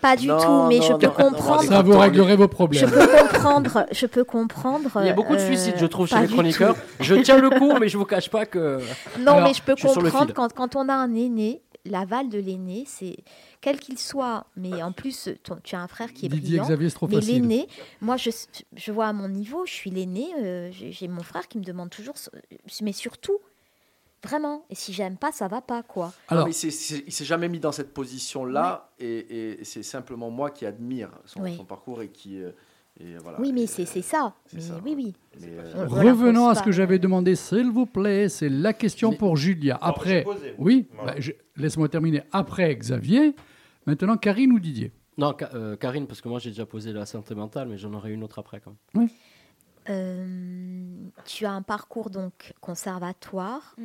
pas 0.00 0.16
du 0.16 0.26
Non, 0.26 0.38
tout, 0.38 0.62
mais 0.68 0.78
non, 0.78 0.82
je 0.84 0.92
peux 0.94 1.06
non, 1.06 1.12
comprendre... 1.30 1.62
Ça 1.62 1.80
vous 1.80 1.96
réglerait 1.96 2.34
vos 2.36 2.48
problèmes. 2.48 2.88
Je 2.88 2.92
peux 2.92 3.06
comprendre, 3.06 3.86
je 3.92 4.06
peux 4.06 4.24
comprendre... 4.24 4.90
Il 5.00 5.06
y 5.06 5.10
a 5.10 5.12
beaucoup 5.14 5.34
de 5.36 5.40
euh, 5.40 5.46
suicides, 5.46 5.76
je 5.78 5.86
trouve, 5.86 6.08
chez 6.08 6.18
les 6.20 6.26
chroniqueurs. 6.26 6.74
tout. 6.74 6.80
Je 7.00 7.14
tiens 7.14 7.38
le 7.38 7.50
coup, 7.58 7.72
mais 7.80 7.88
je 7.88 7.96
vous 7.98 8.04
cache 8.04 8.28
pas 8.30 8.46
que. 8.46 8.80
Non, 9.20 9.34
Alors, 9.34 9.48
mais 9.48 9.54
je 9.54 9.62
peux 9.62 9.74
je 9.78 9.86
comprendre 9.86 10.32
quand, 10.34 10.52
quand 10.52 10.74
on 10.76 10.88
a 10.88 10.94
un 10.94 11.14
aîné, 11.14 11.62
l'aval 11.84 12.28
de 12.30 12.38
l'aîné, 12.40 12.82
c'est 12.88 13.16
quel 13.60 13.78
qu'il 13.78 13.98
soit, 13.98 14.46
mais 14.56 14.82
en 14.82 14.90
plus, 14.90 15.28
ton- 15.44 15.58
tu 15.62 15.76
as 15.76 15.80
un 15.80 15.86
frère 15.88 16.12
qui 16.12 16.26
est 16.26 16.28
Didier 16.28 16.58
brillant. 16.58 16.64
Xavier, 16.64 16.88
c'est 16.88 16.94
trop 16.96 17.06
mais 17.08 17.20
l'aîné, 17.20 17.68
moi, 18.00 18.16
je, 18.16 18.30
je 18.74 18.90
vois 18.90 19.06
à 19.06 19.12
mon 19.12 19.28
niveau, 19.28 19.64
je 19.66 19.72
suis 19.72 19.90
l'aîné, 19.90 20.26
euh, 20.42 20.68
j'ai 20.72 21.06
mon 21.08 21.22
frère 21.22 21.46
qui 21.46 21.58
me 21.58 21.64
demande 21.64 21.90
toujours, 21.90 22.14
mais 22.82 22.92
surtout, 22.92 23.38
vraiment, 24.24 24.64
et 24.70 24.74
si 24.74 24.92
j'aime 24.92 25.16
pas, 25.16 25.30
ça 25.32 25.46
va 25.48 25.60
pas, 25.60 25.82
quoi. 25.82 26.06
non, 26.06 26.12
Alors- 26.28 26.46
mais 26.46 26.52
c'est- 26.52 26.70
c'est- 26.70 27.04
il 27.06 27.12
s'est 27.12 27.24
jamais 27.24 27.48
mis 27.48 27.60
dans 27.60 27.72
cette 27.72 27.92
position-là, 27.94 28.90
et, 28.98 29.58
et 29.60 29.64
c'est 29.64 29.82
simplement 29.82 30.30
moi 30.30 30.50
qui 30.50 30.66
admire 30.66 31.10
son, 31.26 31.42
Oui. 31.42 31.56
son 31.56 31.64
parcours 31.64 32.02
et 32.02 32.08
qui, 32.08 32.42
euh, 32.42 32.50
et 33.00 33.16
voilà. 33.18 33.40
oui, 33.40 33.52
mais 33.52 33.66
c'est 33.66 33.86
c'est 33.86 34.02
ça. 34.02 34.34
Mais 34.52 34.60
ça, 34.60 34.80
oui, 34.84 34.94
oui. 34.96 35.14
mais, 35.40 35.48
euh, 35.50 35.86
Revenons 35.86 36.48
à 36.48 36.54
ce 36.54 36.62
que 36.62 36.72
j'avais 36.72 36.98
demandé, 36.98 37.34
s'il 37.36 37.70
vous 37.70 37.86
plaît, 37.86 38.28
c'est 38.28 38.48
la 38.48 38.72
question 38.72 39.12
pour 39.12 39.36
Julia. 39.36 39.78
Après, 39.80 40.24
oui, 40.58 40.88
Voilà. 40.94 41.12
bah, 41.14 41.20
je- 41.20 41.32
laisse-moi 41.56 41.88
terminer. 41.88 42.22
Après 42.32 42.74
Xavier, 42.74 43.34
maintenant 43.86 44.16
Karine 44.16 44.52
ou 44.52 44.58
Didier? 44.60 44.92
Non, 45.18 45.32
Ka- 45.32 45.50
euh, 45.54 45.76
Karine, 45.76 46.06
parce 46.08 46.20
que 46.20 46.28
moi 46.28 46.38
j'ai 46.40 46.50
déjà 46.50 46.66
posé 46.66 46.92
la 46.92 47.06
santé 47.06 47.34
mentale, 47.36 47.68
mais 47.68 47.78
j'en 47.78 47.92
aurai 47.94 48.12
une 48.12 48.24
autre 48.24 48.38
après 48.40 48.60
quand 48.60 48.74
même. 48.94 49.08
Euh, 49.90 50.94
tu 51.24 51.44
as 51.46 51.52
un 51.52 51.62
parcours 51.62 52.10
donc 52.10 52.52
conservatoire, 52.60 53.76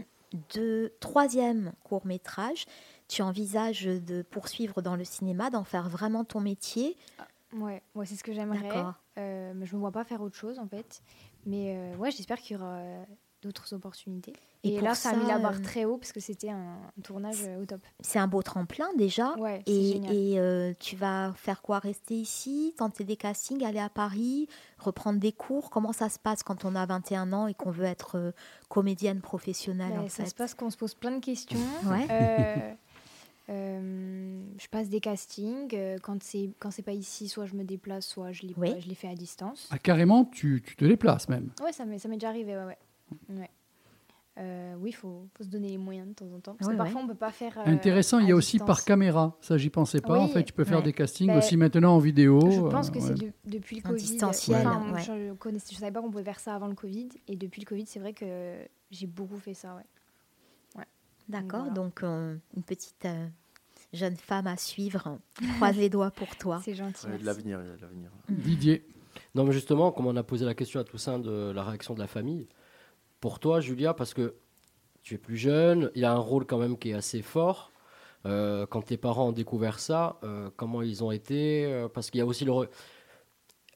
de 0.53 0.93
troisième 0.99 1.73
court 1.83 2.05
métrage. 2.05 2.65
Tu 3.07 3.21
envisages 3.21 3.85
de 3.85 4.21
poursuivre 4.21 4.81
dans 4.81 4.95
le 4.95 5.03
cinéma, 5.03 5.49
d'en 5.49 5.63
faire 5.63 5.89
vraiment 5.89 6.23
ton 6.23 6.39
métier. 6.39 6.95
Ouais, 7.53 7.81
ouais 7.95 8.05
c'est 8.05 8.15
ce 8.15 8.23
que 8.23 8.33
j'aimerais. 8.33 8.69
Euh, 9.17 9.53
je 9.63 9.75
me 9.75 9.79
vois 9.79 9.91
pas 9.91 10.03
faire 10.03 10.21
autre 10.21 10.35
chose 10.35 10.59
en 10.59 10.67
fait. 10.67 11.01
Mais 11.45 11.75
euh, 11.75 11.95
ouais, 11.97 12.11
j'espère 12.11 12.37
qu'il 12.39 12.57
y 12.57 12.59
aura 12.59 12.79
d'autres 13.41 13.73
opportunités. 13.73 14.33
Et 14.63 14.81
là, 14.81 14.93
ça, 14.93 15.11
a 15.11 15.15
mis 15.15 15.25
ça, 15.25 15.33
la 15.33 15.39
barre 15.39 15.55
euh, 15.59 15.63
très 15.63 15.85
haut 15.85 15.97
parce 15.97 16.11
que 16.11 16.19
c'était 16.19 16.49
un, 16.49 16.57
un 16.97 17.01
tournage 17.01 17.37
euh, 17.47 17.61
au 17.61 17.65
top. 17.65 17.79
C'est 18.01 18.19
un 18.19 18.27
beau 18.27 18.41
tremplin 18.41 18.87
déjà. 18.97 19.33
Ouais, 19.37 19.63
et 19.65 20.31
et, 20.33 20.39
euh, 20.39 20.73
tu 20.79 20.97
vas 20.97 21.31
faire 21.35 21.61
quoi? 21.61 21.79
Rester 21.79 22.15
ici, 22.15 22.73
tenter 22.77 23.05
des 23.05 23.15
castings, 23.15 23.63
aller 23.63 23.79
à 23.79 23.87
Paris, 23.89 24.49
reprendre 24.77 25.19
des 25.19 25.31
cours? 25.31 25.69
Comment 25.69 25.93
ça 25.93 26.09
se 26.09 26.19
passe 26.19 26.43
quand 26.43 26.65
on 26.65 26.75
a 26.75 26.85
21 26.85 27.31
ans 27.31 27.47
et 27.47 27.53
qu'on 27.53 27.71
veut 27.71 27.85
être 27.85 28.17
euh, 28.17 28.31
comédienne 28.67 29.21
professionnelle 29.21 29.91
Ouais, 29.93 29.97
en 29.99 30.09
ça 30.09 30.23
fait? 30.23 30.29
se 30.29 30.35
passe 30.35 30.53
qu'on 30.53 30.69
se 30.69 30.77
pose 30.77 30.93
plein 30.93 31.11
de 31.11 31.23
questions. 31.23 31.57
Ouais. 31.85 32.05
Euh, 32.11 32.73
euh, 33.49 34.41
je 34.57 34.67
passe 34.67 34.89
des 34.89 34.99
castings. 34.99 35.73
quand 36.01 36.21
c'est 36.21 36.49
quand 36.59 36.71
c'est 36.71 36.81
pas 36.83 36.91
ici, 36.93 37.29
soit 37.29 37.45
je 37.45 37.55
me 37.55 37.63
déplace, 37.63 38.05
soit 38.05 38.31
je 38.33 38.43
les, 38.43 38.53
Oui. 38.57 38.75
je 38.79 38.87
les 38.89 38.95
fais 38.95 39.07
à 39.07 39.15
distance. 39.15 39.69
ah, 39.71 39.77
Carrément, 39.79 40.25
tu, 40.25 40.61
tu 40.65 40.75
te 40.75 40.83
déplaces 40.85 41.29
même. 41.29 41.51
Ouais, 41.63 41.71
ça 41.71 41.85
m'est 41.85 41.97
ça 41.99 42.09
m'est 42.09 42.17
déjà 42.17 42.29
arrivé. 42.29 42.55
Ouais, 42.57 42.65
ouais. 42.65 42.77
Ouais. 43.29 43.49
Euh, 44.37 44.73
oui, 44.79 44.91
il 44.91 44.93
faut, 44.93 45.27
faut 45.35 45.43
se 45.43 45.49
donner 45.49 45.67
les 45.69 45.77
moyens 45.77 46.07
de 46.07 46.13
temps 46.13 46.25
en 46.33 46.39
temps. 46.39 46.55
Parce 46.57 46.67
Ouais, 46.69 46.73
que 46.73 46.77
parfois, 46.77 47.01
ouais. 47.01 47.05
on 47.05 47.07
peut 47.09 47.15
pas 47.17 47.31
faire. 47.31 47.57
euh, 47.57 47.63
Intéressant, 47.65 48.19
il 48.19 48.29
y 48.29 48.31
a 48.31 48.35
aussi 48.35 48.57
par 48.59 48.85
caméra. 48.85 49.35
Ça, 49.41 49.57
j'y 49.57 49.69
pensais 49.69 49.99
pas. 49.99 50.17
en 50.17 50.29
fait, 50.29 50.43
tu 50.45 50.53
peux 50.53 50.63
faire 50.63 50.77
ouais. 50.77 50.83
des 50.83 50.93
castings 50.93 51.27
Ben, 51.27 51.39
aussi 51.39 51.57
maintenant 51.57 51.95
en 51.95 51.99
vidéo. 51.99 52.39
Je 52.49 52.61
euh, 52.61 52.69
pense 52.69 52.89
que 52.89 52.99
ouais. 52.99 53.01
c'est 53.01 53.13
de- 53.15 53.31
depuis 53.45 53.77
le 53.81 53.85
En 53.85 53.89
Covid. 53.89 54.01
distanciel, 54.05 54.65
Enfin, 54.65 54.93
ouais. 54.93 55.01
je, 55.01 55.59
je 55.71 55.75
savais 55.75 55.91
pas 55.91 56.01
qu'on 56.01 56.09
pouvait 56.09 56.23
faire 56.23 56.39
ça 56.39 56.55
avant 56.55 56.67
le 56.67 56.75
Covid. 56.75 57.09
Et 57.27 57.35
depuis 57.35 57.59
le 57.61 57.65
Covid, 57.65 57.85
c'est 57.85 57.99
vrai 57.99 58.13
que 58.13 58.55
j'ai 58.91 59.07
beaucoup 59.07 59.37
fait 59.37 59.53
ça. 59.53 59.75
Ouais. 60.77 60.85
D'accord, 61.27 61.59
Voilà. 61.65 61.73
donc 61.73 62.01
euh, 62.03 62.35
une 62.55 62.63
petite 62.63 63.03
euh, 63.05 63.27
jeune 63.91 64.15
femme 64.15 64.47
à 64.47 64.55
suivre. 64.55 65.19
Croise 65.57 65.75
les 65.75 65.89
doigts 65.89 66.11
pour 66.11 66.33
toi. 66.37 66.61
C'est 66.63 66.75
gentil. 66.75 67.07
De 67.07 67.25
l'avenir, 67.25 67.59
il 67.61 67.67
y 67.67 67.71
a 67.73 67.75
de 67.75 67.81
l'avenir. 67.81 68.09
Didier. 68.29 68.85
Non, 69.35 69.43
mais 69.43 69.51
justement, 69.51 69.91
comme 69.91 70.05
on 70.07 70.15
a 70.15 70.23
posé 70.23 70.45
la 70.45 70.53
question 70.53 70.79
à 70.79 70.85
Toussaint 70.85 71.19
de 71.19 71.51
la 71.53 71.63
réaction 71.63 71.93
de 71.93 71.99
la 71.99 72.07
famille, 72.07 72.47
pour 73.19 73.39
toi, 73.39 73.59
Julia, 73.59 73.93
parce 73.93 74.13
que 74.13 74.35
tu 75.03 75.15
es 75.15 75.17
plus 75.17 75.37
jeune, 75.37 75.91
il 75.95 76.05
a 76.05 76.11
un 76.13 76.17
rôle 76.17 76.45
quand 76.45 76.57
même 76.57 76.77
qui 76.77 76.91
est 76.91 76.93
assez 76.93 77.21
fort. 77.21 77.71
Euh, 78.25 78.65
quand 78.65 78.81
tes 78.81 78.97
parents 78.97 79.29
ont 79.29 79.31
découvert 79.33 79.79
ça, 79.79 80.19
euh, 80.23 80.49
comment 80.57 80.81
ils 80.81 81.03
ont 81.03 81.11
été 81.11 81.65
euh, 81.65 81.87
Parce 81.87 82.09
qu'il 82.11 82.19
y 82.19 82.21
a 82.21 82.25
aussi 82.25 82.43
le, 82.45 82.51
re- 82.51 82.69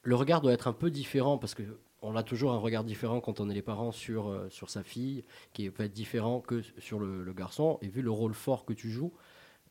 le 0.02 0.14
regard 0.14 0.40
doit 0.42 0.52
être 0.52 0.68
un 0.68 0.72
peu 0.74 0.90
différent 0.90 1.38
parce 1.38 1.54
que 1.54 1.62
on 2.02 2.14
a 2.16 2.22
toujours 2.22 2.52
un 2.52 2.58
regard 2.58 2.84
différent 2.84 3.20
quand 3.22 3.40
on 3.40 3.48
est 3.48 3.54
les 3.54 3.62
parents 3.62 3.90
sur, 3.90 4.28
euh, 4.28 4.46
sur 4.50 4.68
sa 4.68 4.82
fille, 4.82 5.24
qui 5.54 5.70
peut 5.70 5.84
être 5.84 5.94
différent 5.94 6.40
que 6.40 6.60
sur 6.76 6.98
le, 7.00 7.24
le 7.24 7.32
garçon. 7.32 7.78
Et 7.80 7.88
vu 7.88 8.02
le 8.02 8.10
rôle 8.10 8.34
fort 8.34 8.66
que 8.66 8.74
tu 8.74 8.90
joues 8.90 9.14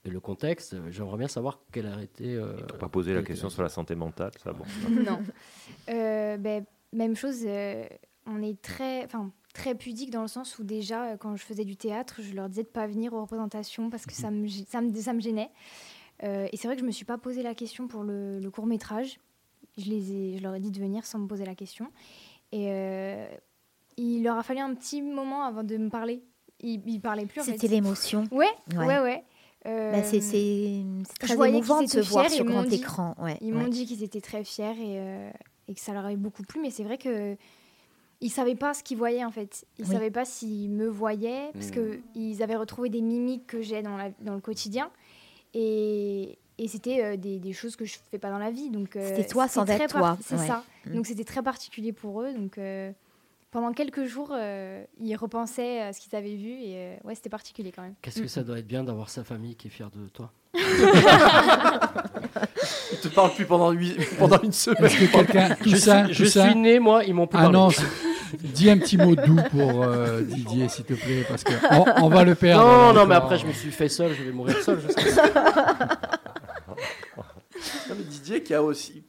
et 0.03 0.09
le 0.09 0.19
contexte, 0.19 0.75
j'aimerais 0.89 1.17
bien 1.19 1.27
savoir 1.27 1.59
quelle 1.71 1.85
a 1.85 2.01
été. 2.01 2.33
Euh, 2.33 2.55
T'as 2.67 2.77
pas 2.77 2.89
posé 2.89 3.13
la 3.13 3.21
question 3.21 3.49
sur 3.51 3.61
la 3.61 3.69
santé 3.69 3.93
mentale, 3.93 4.31
ça 4.43 4.51
bon. 4.51 4.65
non. 4.89 5.19
Euh, 5.89 6.37
ben, 6.37 6.65
même 6.91 7.15
chose, 7.15 7.43
euh, 7.45 7.85
on 8.25 8.41
est 8.41 8.59
très, 8.59 9.05
enfin, 9.05 9.31
très 9.53 9.75
pudique 9.75 10.09
dans 10.09 10.21
le 10.23 10.27
sens 10.27 10.57
où 10.59 10.63
déjà, 10.63 11.05
euh, 11.05 11.17
quand 11.17 11.35
je 11.35 11.43
faisais 11.43 11.63
du 11.65 11.75
théâtre, 11.77 12.21
je 12.21 12.33
leur 12.33 12.49
disais 12.49 12.63
de 12.63 12.67
pas 12.67 12.87
venir 12.87 13.13
aux 13.13 13.21
représentations 13.21 13.89
parce 13.89 14.05
que 14.05 14.13
ça 14.13 14.31
me, 14.31 14.47
ça 14.47 14.81
me, 14.81 14.93
ça 14.95 15.13
me 15.13 15.19
gênait. 15.21 15.49
Euh, 16.23 16.47
et 16.51 16.57
c'est 16.57 16.67
vrai 16.67 16.75
que 16.75 16.81
je 16.81 16.85
me 16.87 16.91
suis 16.91 17.05
pas 17.05 17.17
posé 17.17 17.43
la 17.43 17.53
question 17.55 17.87
pour 17.87 18.03
le, 18.03 18.39
le 18.39 18.51
court 18.51 18.65
métrage. 18.65 19.19
Je, 19.77 19.89
les 19.89 20.11
ai, 20.13 20.37
je 20.37 20.43
leur 20.43 20.55
ai 20.55 20.59
dit 20.59 20.71
de 20.71 20.79
venir 20.79 21.05
sans 21.05 21.19
me 21.19 21.27
poser 21.27 21.45
la 21.45 21.55
question. 21.55 21.87
Et 22.51 22.67
euh, 22.69 23.27
il 23.97 24.23
leur 24.23 24.37
a 24.37 24.43
fallu 24.43 24.59
un 24.59 24.73
petit 24.75 25.01
moment 25.01 25.43
avant 25.43 25.63
de 25.63 25.77
me 25.77 25.89
parler. 25.89 26.23
Ils, 26.59 26.81
ils 26.87 26.99
parlaient 27.01 27.25
plus. 27.25 27.41
C'était 27.41 27.67
l'émotion. 27.67 28.23
Ouais, 28.31 28.47
Ouais. 28.75 28.85
ouais, 28.85 28.99
ouais. 28.99 29.23
Euh, 29.65 29.91
Bah, 29.91 30.03
c'est- 30.03 30.19
très 31.19 31.49
émouvant 31.49 31.81
de 31.81 31.87
se 31.87 31.99
voir 31.99 32.29
sur 32.29 32.45
grand 32.45 32.63
dit- 32.63 32.75
écran. 32.75 33.15
Ouais, 33.19 33.37
ils 33.41 33.53
ouais. 33.53 33.61
m'ont 33.63 33.67
dit 33.69 33.85
qu'ils 33.85 34.03
étaient 34.03 34.21
très 34.21 34.43
fiers 34.43 34.73
et, 34.79 35.29
et 35.67 35.73
que 35.73 35.79
ça 35.79 35.93
leur 35.93 36.05
avait 36.05 36.17
beaucoup 36.17 36.43
plu, 36.43 36.59
mais 36.61 36.69
c'est 36.69 36.83
vrai 36.83 36.97
que 36.97 37.35
ils 38.23 38.29
savaient 38.29 38.55
pas 38.55 38.73
ce 38.73 38.81
qu'ils 38.83 38.97
voyaient 38.97 39.23
en 39.25 39.31
fait. 39.31 39.65
Ils 39.77 39.85
Oui. 39.85 39.91
savaient 39.93 40.09
pas 40.11 40.25
s'ils 40.25 40.69
me 40.71 40.87
voyaient 40.87 41.49
parce 41.53 41.67
Mm. 41.67 41.71
que 41.71 41.99
ils 42.15 42.41
avaient 42.41 42.55
retrouvé 42.55 42.89
des 42.89 43.01
mimiques 43.01 43.45
que 43.47 43.61
j'ai 43.61 43.81
dans, 43.83 43.97
la- 43.97 44.09
dans 44.21 44.33
le 44.33 44.41
quotidien 44.41 44.89
et, 45.53 46.37
et 46.57 46.67
c'était 46.67 47.03
euh, 47.03 47.17
des, 47.17 47.37
des 47.39 47.53
choses 47.53 47.75
que 47.75 47.85
je 47.85 47.97
fais 48.11 48.17
pas 48.19 48.29
dans 48.29 48.37
la 48.39 48.49
vie. 48.51 48.69
Donc 48.69 48.95
euh, 48.95 49.07
C'était 49.07 49.27
toi 49.27 49.47
sans 49.47 49.65
être 49.69 49.87
toi, 49.91 50.17
C'est 50.21 50.35
ouais. 50.37 50.47
ça. 50.47 50.63
Mm. 50.85 50.95
Donc 50.95 51.05
c'était 51.05 51.23
très 51.25 51.43
particulier 51.43 51.91
pour 51.93 52.21
eux. 52.21 52.33
Donc 52.33 52.57
euh, 52.57 52.91
pendant 53.51 53.71
quelques 53.73 54.05
jours, 54.05 54.31
euh, 54.33 54.83
ils 54.99 55.15
repensaient 55.15 55.79
à 55.81 55.93
ce 55.93 55.99
qu'ils 56.01 56.15
avaient 56.15 56.35
vu 56.35 56.49
et 56.53 56.73
euh, 56.75 56.95
ouais, 57.03 57.13
c'était 57.15 57.29
particulier 57.29 57.71
quand 57.71 57.83
même. 57.83 57.93
Qu'est-ce 58.01 58.21
que 58.21 58.27
ça 58.27 58.41
doit 58.43 58.57
être 58.59 58.67
bien 58.67 58.83
d'avoir 58.83 59.09
sa 59.09 59.23
famille 59.23 59.55
qui 59.55 59.67
est 59.67 59.71
fière 59.71 59.91
de 59.91 60.07
toi? 60.09 60.31
Il 62.93 62.99
te 62.99 63.07
parle 63.09 63.33
plus 63.33 63.45
pendant, 63.45 63.71
huit- 63.71 63.97
pendant 64.17 64.39
une 64.41 64.51
semaine. 64.51 64.77
Que. 64.81 64.87
Je 64.89 65.69
Toussaint, 65.71 66.05
suis- 66.05 66.13
je 66.13 66.23
Toussaint 66.23 66.49
suis 66.51 66.55
né, 66.59 66.79
moi, 66.79 67.03
ils 67.03 67.13
m'ont 67.13 67.27
plus 67.27 67.37
Ah 67.39 67.43
parlé. 67.43 67.57
non, 67.57 67.69
dis 68.37 68.69
un 68.69 68.77
petit 68.77 68.97
mot 68.97 69.15
doux 69.15 69.39
pour 69.51 69.83
euh, 69.83 70.21
Didier, 70.21 70.69
s'il 70.69 70.85
te 70.85 70.93
plaît, 70.93 71.25
parce 71.27 71.43
qu'on 71.43 71.85
on 72.01 72.09
va 72.09 72.23
le 72.23 72.35
perdre. 72.35 72.63
Non, 72.65 72.93
non, 72.93 73.05
mais 73.05 73.15
après, 73.15 73.37
je 73.37 73.45
me 73.45 73.53
suis 73.53 73.71
fait 73.71 73.89
seul, 73.89 74.13
je 74.13 74.23
vais 74.23 74.31
mourir 74.31 74.55
seul. 74.63 74.79
je 74.81 74.91
sais. 74.93 75.21
Non, 77.89 77.95
mais 77.97 78.03
Didier 78.03 78.43
qui 78.43 78.53
a 78.53 78.61
aussi 78.63 79.03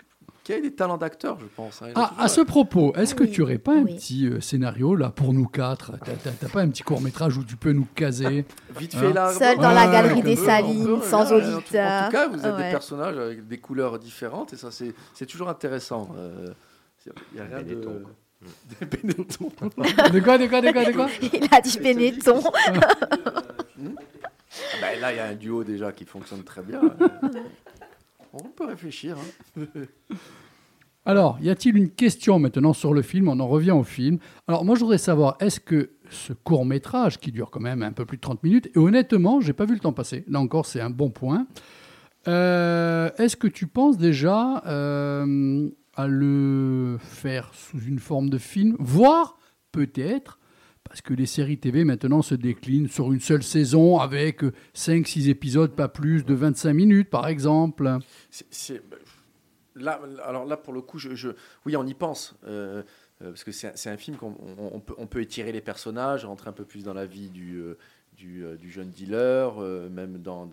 qui 0.45 0.53
a 0.53 0.61
des 0.61 0.75
talents 0.75 0.99
d'acteur, 0.99 1.39
je 1.41 1.47
pense. 1.57 1.81
hein. 1.81 1.87
Ah, 1.95 2.13
à 2.19 2.29
ce 2.29 2.43
propos, 2.43 2.93
est-ce 2.97 3.15
que 3.15 3.25
Oui, 3.25 3.31
tu 3.31 3.41
aurais 3.41 3.57
pas 3.57 3.73
un 3.73 3.83
oui. 3.85 3.95
petit 3.97 4.27
euh, 4.27 4.41
scénario 4.43 4.95
là 4.95 5.09
pour 5.09 5.33
nous 5.33 5.47
quatre? 5.47 5.93
T'as- 6.05 6.49
pas 6.51 6.61
un 6.61 6.69
petit 6.69 6.83
court 6.83 7.01
métrage 7.01 7.39
où 7.39 7.45
tu 7.45 7.57
peux 7.57 7.73
nous 7.73 7.87
caser? 7.95 8.45
Vite 8.79 8.95
Hein? 9.01 9.13
là. 9.15 9.33
Seul 9.33 9.57
dans 9.57 9.71
la 9.73 9.87
galerie 9.87 10.21
des 10.23 10.37
Salines, 10.37 11.01
sans 11.03 11.25
voilà, 11.25 11.47
en 11.47 11.51
tout- 11.51 11.57
auditeur. 11.57 12.03
En 12.03 12.05
tout 12.07 12.13
cas, 12.13 12.29
vous 12.29 12.45
êtes 12.47 12.55
Ouais. 12.57 12.65
des 12.65 12.71
personnages 12.71 13.17
avec 13.17 13.49
des 13.49 13.57
couleurs 13.57 13.99
différentes 13.99 14.53
et 14.53 14.57
ça, 14.59 14.71
c'est 14.71 14.93
c'est 15.15 15.25
toujours 15.27 15.49
intéressant. 15.49 16.11
Euh, 16.19 16.49
Il 17.07 17.13
n'y 17.37 17.41
a 17.41 17.45
rien 17.57 17.63
de. 17.65 18.05
Benetton, 18.81 18.81
Des 18.81 18.87
Benetton. 18.87 19.51
De 20.13 20.21
quoi, 20.21 20.39
de 20.39 20.47
quoi, 20.47 20.61
de 20.61 20.73
quoi, 20.73 20.85
de 20.85 20.93
quoi 20.93 21.09
Il 21.33 21.49
a 21.51 21.61
dit 21.61 21.79
Benetton. 21.79 22.43
Ah 22.55 23.43
ben, 24.81 25.01
là, 25.01 25.13
il 25.13 25.17
y 25.17 25.21
a 25.21 25.27
un 25.27 25.35
duo 25.35 25.65
déjà 25.65 25.93
qui 25.93 26.05
fonctionne 26.05 26.43
très 26.45 26.63
bien. 26.63 26.81
On 28.33 28.49
peut 28.49 28.67
réfléchir. 28.67 29.17
hein. 29.57 29.65
Alors, 31.07 31.39
y 31.43 31.51
a-t-il 31.51 31.77
une 31.77 31.91
question 31.91 32.39
maintenant 32.39 32.73
sur 32.73 32.95
le 32.95 33.03
film? 33.03 33.29
On 33.29 33.39
en 33.39 33.47
revient 33.47 33.73
au 33.73 33.83
film. 33.83 34.19
Alors, 34.49 34.65
moi, 34.65 34.75
je 34.75 34.81
voudrais 34.81 34.97
savoir, 34.99 35.37
est-ce 35.41 35.61
que 35.61 35.91
ce 36.09 36.33
court 36.33 36.65
métrage, 36.65 37.19
qui 37.19 37.31
dure 37.31 37.51
quand 37.51 37.61
même 37.61 37.83
un 37.83 37.93
peu 37.93 38.07
plus 38.07 38.17
de 38.17 38.23
30 38.23 38.43
minutes, 38.43 38.69
et 38.75 38.79
honnêtement, 38.79 39.41
j'ai 39.41 39.53
pas 39.53 39.67
vu 39.67 39.75
le 39.75 39.81
temps 39.81 39.93
passer. 39.93 40.25
Là 40.29 40.41
encore, 40.41 40.65
c'est 40.67 40.81
un 40.81 40.89
bon 40.91 41.11
point. 41.11 41.47
Euh, 42.27 43.11
est-ce 43.19 43.37
que 43.37 43.49
tu 43.49 43.67
penses 43.67 43.99
déjà 43.99 44.63
euh, 44.67 45.69
à 45.97 46.07
le 46.07 46.97
faire 47.01 47.53
sous 47.55 47.81
une 47.81 47.99
forme 47.99 48.29
de 48.31 48.39
film, 48.39 48.77
voire 48.79 49.39
peut-être 49.73 50.39
parce 50.85 51.01
que 51.01 51.15
les 51.15 51.27
séries 51.27 51.59
TV 51.59 51.83
maintenant 51.85 52.21
se 52.23 52.35
déclinent 52.35 52.89
sur 52.89 53.13
une 53.13 53.21
seule 53.21 53.43
saison 53.43 53.99
avec 53.99 54.43
5-6 54.75 55.29
épisodes, 55.31 55.75
pas 55.75 55.89
plus 55.89 56.25
de 56.25 56.35
25 56.35 56.73
minutes 56.75 57.11
par 57.11 57.27
exemple. 57.27 57.99
Là, 59.77 60.01
alors 60.25 60.45
là, 60.45 60.57
pour 60.57 60.73
le 60.73 60.83
coup, 60.83 60.99
oui, 61.67 61.77
on 61.77 61.87
y 61.87 61.95
pense. 61.95 62.37
euh, 62.47 62.83
euh, 63.23 63.31
parce 63.31 63.45
que 63.45 63.53
c'est 63.53 63.89
un- 63.89 63.97
film 63.97 64.17
qu'on 64.17 64.35
on- 64.99 65.07
peut, 65.07 65.21
étirer 65.21 65.53
les 65.53 65.61
personnages, 65.61 66.25
rentrer 66.25 66.51
un 66.51 66.53
peu 66.53 66.65
plus 66.65 66.85
dans 66.85 66.95
la 66.95 67.07
vie 67.07 67.31
du, 67.31 67.61
euh, 67.61 68.57
jeune 68.69 68.91
dealer, 68.91 69.57
même 69.91 70.19
dans 70.19 70.47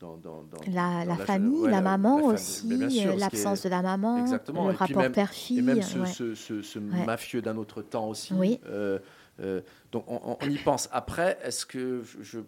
dans, 0.00 0.16
dans- 0.16 0.42
dans- 0.42 0.58
La, 0.72 1.04
dans 1.04 1.10
la 1.10 1.16
jeune- 1.16 1.26
famille, 1.26 1.60
ouais, 1.60 1.70
la 1.70 1.80
maman 1.80 2.16
aussi, 2.24 2.68
l'absence 3.16 3.62
de 3.62 3.68
la 3.68 3.82
maman, 3.82 4.18
Exactement. 4.18 4.66
le 4.68 4.74
Et 4.74 4.76
rapport 4.76 5.10
père-fille, 5.12 5.58
Et 5.58 5.62
même 5.62 5.82
ce, 5.82 5.98
ouais. 5.98 6.06
ce, 6.06 6.34
ce- 6.34 6.62
ce 6.62 6.78
Ouais. 6.78 7.04
mafieux 7.06 7.40
d'un 7.42 7.56
autre 7.56 7.80
temps 7.82 8.08
aussi. 8.08 8.34
Oui. 8.34 8.60
Euh, 8.66 8.98
euh, 9.40 9.60
donc 9.92 10.04
on, 10.08 10.20
on- 10.24 10.36
on 10.40 10.48
y 10.50 10.58
pense. 10.58 10.88
Après, 10.92 11.38
est-ce 11.44 11.64
que 11.64 12.02
je, 12.02 12.22
je- 12.22 12.38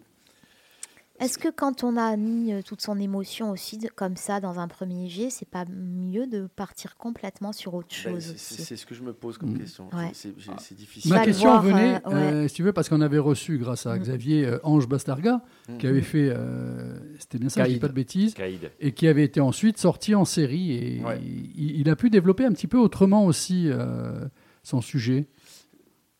Est-ce 1.18 1.38
que 1.38 1.48
quand 1.48 1.82
on 1.84 1.96
a 1.96 2.16
mis 2.16 2.52
euh, 2.52 2.60
toute 2.62 2.82
son 2.82 2.98
émotion 3.00 3.50
aussi 3.50 3.78
de- 3.78 3.88
comme 3.88 4.16
ça 4.16 4.40
dans 4.40 4.58
un 4.58 4.68
premier 4.68 5.08
jet, 5.08 5.30
c'est 5.30 5.48
pas 5.48 5.64
mieux 5.70 6.26
de 6.26 6.46
partir 6.56 6.96
complètement 6.96 7.52
sur 7.52 7.74
autre 7.74 7.88
ben, 8.04 8.12
chose 8.12 8.34
c'est- 8.36 8.76
ce 8.76 8.84
que 8.86 8.94
je 8.94 9.02
me 9.02 9.12
pose 9.12 9.38
comme 9.38 9.52
Mm. 9.54 9.58
question. 9.58 9.88
Ouais. 9.94 10.10
C'est- 10.12 10.34
difficile. 10.74 11.12
Ma 11.12 11.24
question 11.24 11.48
voir, 11.50 11.62
venait, 11.62 12.00
euh, 12.06 12.08
ouais. 12.10 12.14
euh, 12.14 12.48
si 12.48 12.54
tu 12.56 12.62
veux, 12.62 12.72
parce 12.72 12.88
qu'on 12.88 13.00
avait 13.00 13.18
reçu, 13.18 13.56
grâce 13.58 13.86
à 13.86 13.96
Mm. 13.96 14.00
Xavier 14.00 14.46
euh, 14.46 14.58
Ange 14.62 14.88
Bastarga, 14.88 15.40
Mm. 15.68 15.78
qui 15.78 15.86
avait 15.86 16.02
fait, 16.02 16.28
euh, 16.30 16.98
c'était 17.18 17.38
bien 17.38 17.48
ça, 17.48 17.64
je 17.64 17.70
dis 17.72 17.78
pas 17.80 17.88
de 17.88 17.92
bêtises, 17.94 18.34
Caïd. 18.34 18.70
et 18.80 18.92
qui 18.92 19.08
avait 19.08 19.24
été 19.24 19.40
ensuite 19.40 19.78
sorti 19.78 20.14
en 20.14 20.24
série. 20.24 20.72
Et 20.72 21.02
Ouais. 21.04 21.18
il, 21.22 21.80
il 21.80 21.88
a 21.88 21.96
pu 21.96 22.10
développer 22.10 22.44
un 22.44 22.52
petit 22.52 22.66
peu 22.66 22.78
autrement 22.78 23.24
aussi 23.24 23.68
euh, 23.68 24.26
son 24.62 24.80
sujet. 24.80 25.28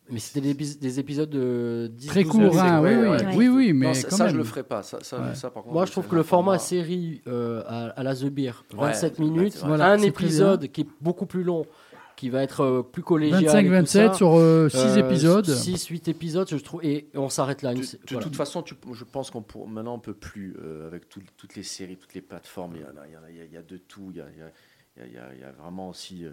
Mais 0.08 0.20
c'était 0.20 0.40
des, 0.40 0.54
épis- 0.54 0.78
des 0.78 1.00
épisodes 1.00 1.28
de 1.30 1.90
10 1.92 2.06
Très 2.06 2.22
12 2.22 2.30
court, 2.32 2.40
minutes. 2.40 2.56
hein, 2.58 2.80
oui, 2.82 2.90
ouais, 2.90 2.96
oui, 2.96 3.08
ouais. 3.08 3.36
oui, 3.36 3.48
oui, 3.48 3.72
mais 3.72 3.86
Non, 3.88 3.94
ça, 3.94 4.08
quand 4.08 4.16
ça, 4.16 4.24
même. 4.24 4.32
je 4.34 4.38
le 4.38 4.44
ferai 4.44 4.62
pas. 4.62 4.82
Ça, 4.82 4.98
ça, 5.02 5.20
Ouais. 5.20 5.34
ça, 5.34 5.50
par 5.50 5.62
contre, 5.64 5.72
Moi, 5.74 5.84
je 5.86 5.90
trouve 5.92 6.06
que 6.06 6.14
le 6.14 6.20
un 6.20 6.24
format 6.24 6.58
série 6.58 7.22
euh, 7.26 7.62
à, 7.66 7.86
à 7.88 8.02
la 8.04 8.14
The 8.14 8.26
Beer, 8.26 8.52
27 8.72 9.18
Ouais, 9.18 9.24
minutes, 9.24 9.56
voilà, 9.64 9.86
un 9.90 9.98
épisode 10.02 10.68
qui 10.68 10.82
est 10.82 10.86
beaucoup 11.00 11.26
plus 11.26 11.42
long, 11.42 11.66
qui 12.14 12.30
va 12.30 12.42
être 12.44 12.60
euh, 12.62 12.82
plus 12.82 13.02
collégial. 13.02 13.42
25-27 13.44 14.14
sur 14.14 14.38
6 14.70 14.96
épisodes. 14.98 15.46
6-8 15.48 16.08
épisodes, 16.08 16.48
je 16.48 16.56
trouve, 16.56 16.84
et 16.84 17.08
on 17.14 17.28
s'arrête 17.28 17.62
là. 17.62 17.74
De, 17.74 17.78
Une- 17.80 17.82
de 17.84 17.98
voilà. 18.10 18.24
toute 18.24 18.36
façon, 18.36 18.62
tu- 18.62 18.74
je 18.92 19.04
pense 19.04 19.30
qu'on 19.32 19.44
maintenant 19.66 19.94
on 19.94 19.98
peut 19.98 20.14
plus 20.14 20.56
euh, 20.62 20.86
avec 20.86 21.08
tout- 21.08 21.20
toutes 21.36 21.56
les 21.56 21.62
séries, 21.64 21.96
toutes 21.96 22.14
les 22.14 22.20
plateformes. 22.22 22.74
Il 22.76 22.82
y, 22.82 22.84
a, 22.84 23.44
y 23.44 23.48
y 23.48 23.54
y 23.60 23.62
de 23.64 23.76
tout. 23.76 24.12
Il 24.14 24.18
y 24.18 25.18
a, 25.18 25.52
vraiment 25.60 25.88
aussi, 25.88 26.24
euh, 26.24 26.30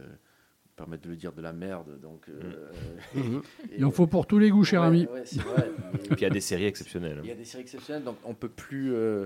permettre 0.76 1.04
de 1.04 1.10
le 1.10 1.16
dire, 1.16 1.32
de 1.34 1.42
la 1.42 1.54
merde. 1.54 2.00
Donc, 2.02 2.28
euh, 2.30 2.72
Mhm. 3.16 3.42
et- 3.72 3.76
Il 3.78 3.86
en 3.86 3.92
faut 3.92 4.08
pour 4.08 4.26
tous 4.26 4.40
les 4.40 4.50
goûts, 4.50 4.64
cher 4.64 4.82
Ouais, 4.82 4.88
ami. 4.88 5.08
ouais, 5.12 5.22
c'est 5.26 5.42
vrai. 5.42 5.70
Et 5.96 6.08
puis 6.08 6.16
il 6.18 6.22
y 6.22 6.26
a 6.26 6.30
des 6.30 6.42
séries 6.42 6.66
exceptionnelles. 6.66 7.20
Il 7.24 7.30
y 7.30 7.32
a 7.32 7.36
des 7.36 7.46
séries 7.46 7.64
exceptionnelles, 7.64 8.04
donc 8.04 8.18
on 8.26 8.34
peut 8.34 8.50
plus. 8.50 8.94
euh, 8.94 9.26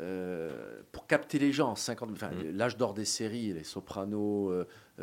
euh, 0.00 0.80
pour 0.92 1.06
capter 1.06 1.38
les 1.38 1.52
gens, 1.52 1.74
50, 1.74 2.10
enfin, 2.12 2.30
Mm. 2.30 2.56
l'âge 2.56 2.76
d'or 2.76 2.94
des 2.94 3.04
séries, 3.04 3.52
les 3.52 3.64
Sopranos, 3.64 4.50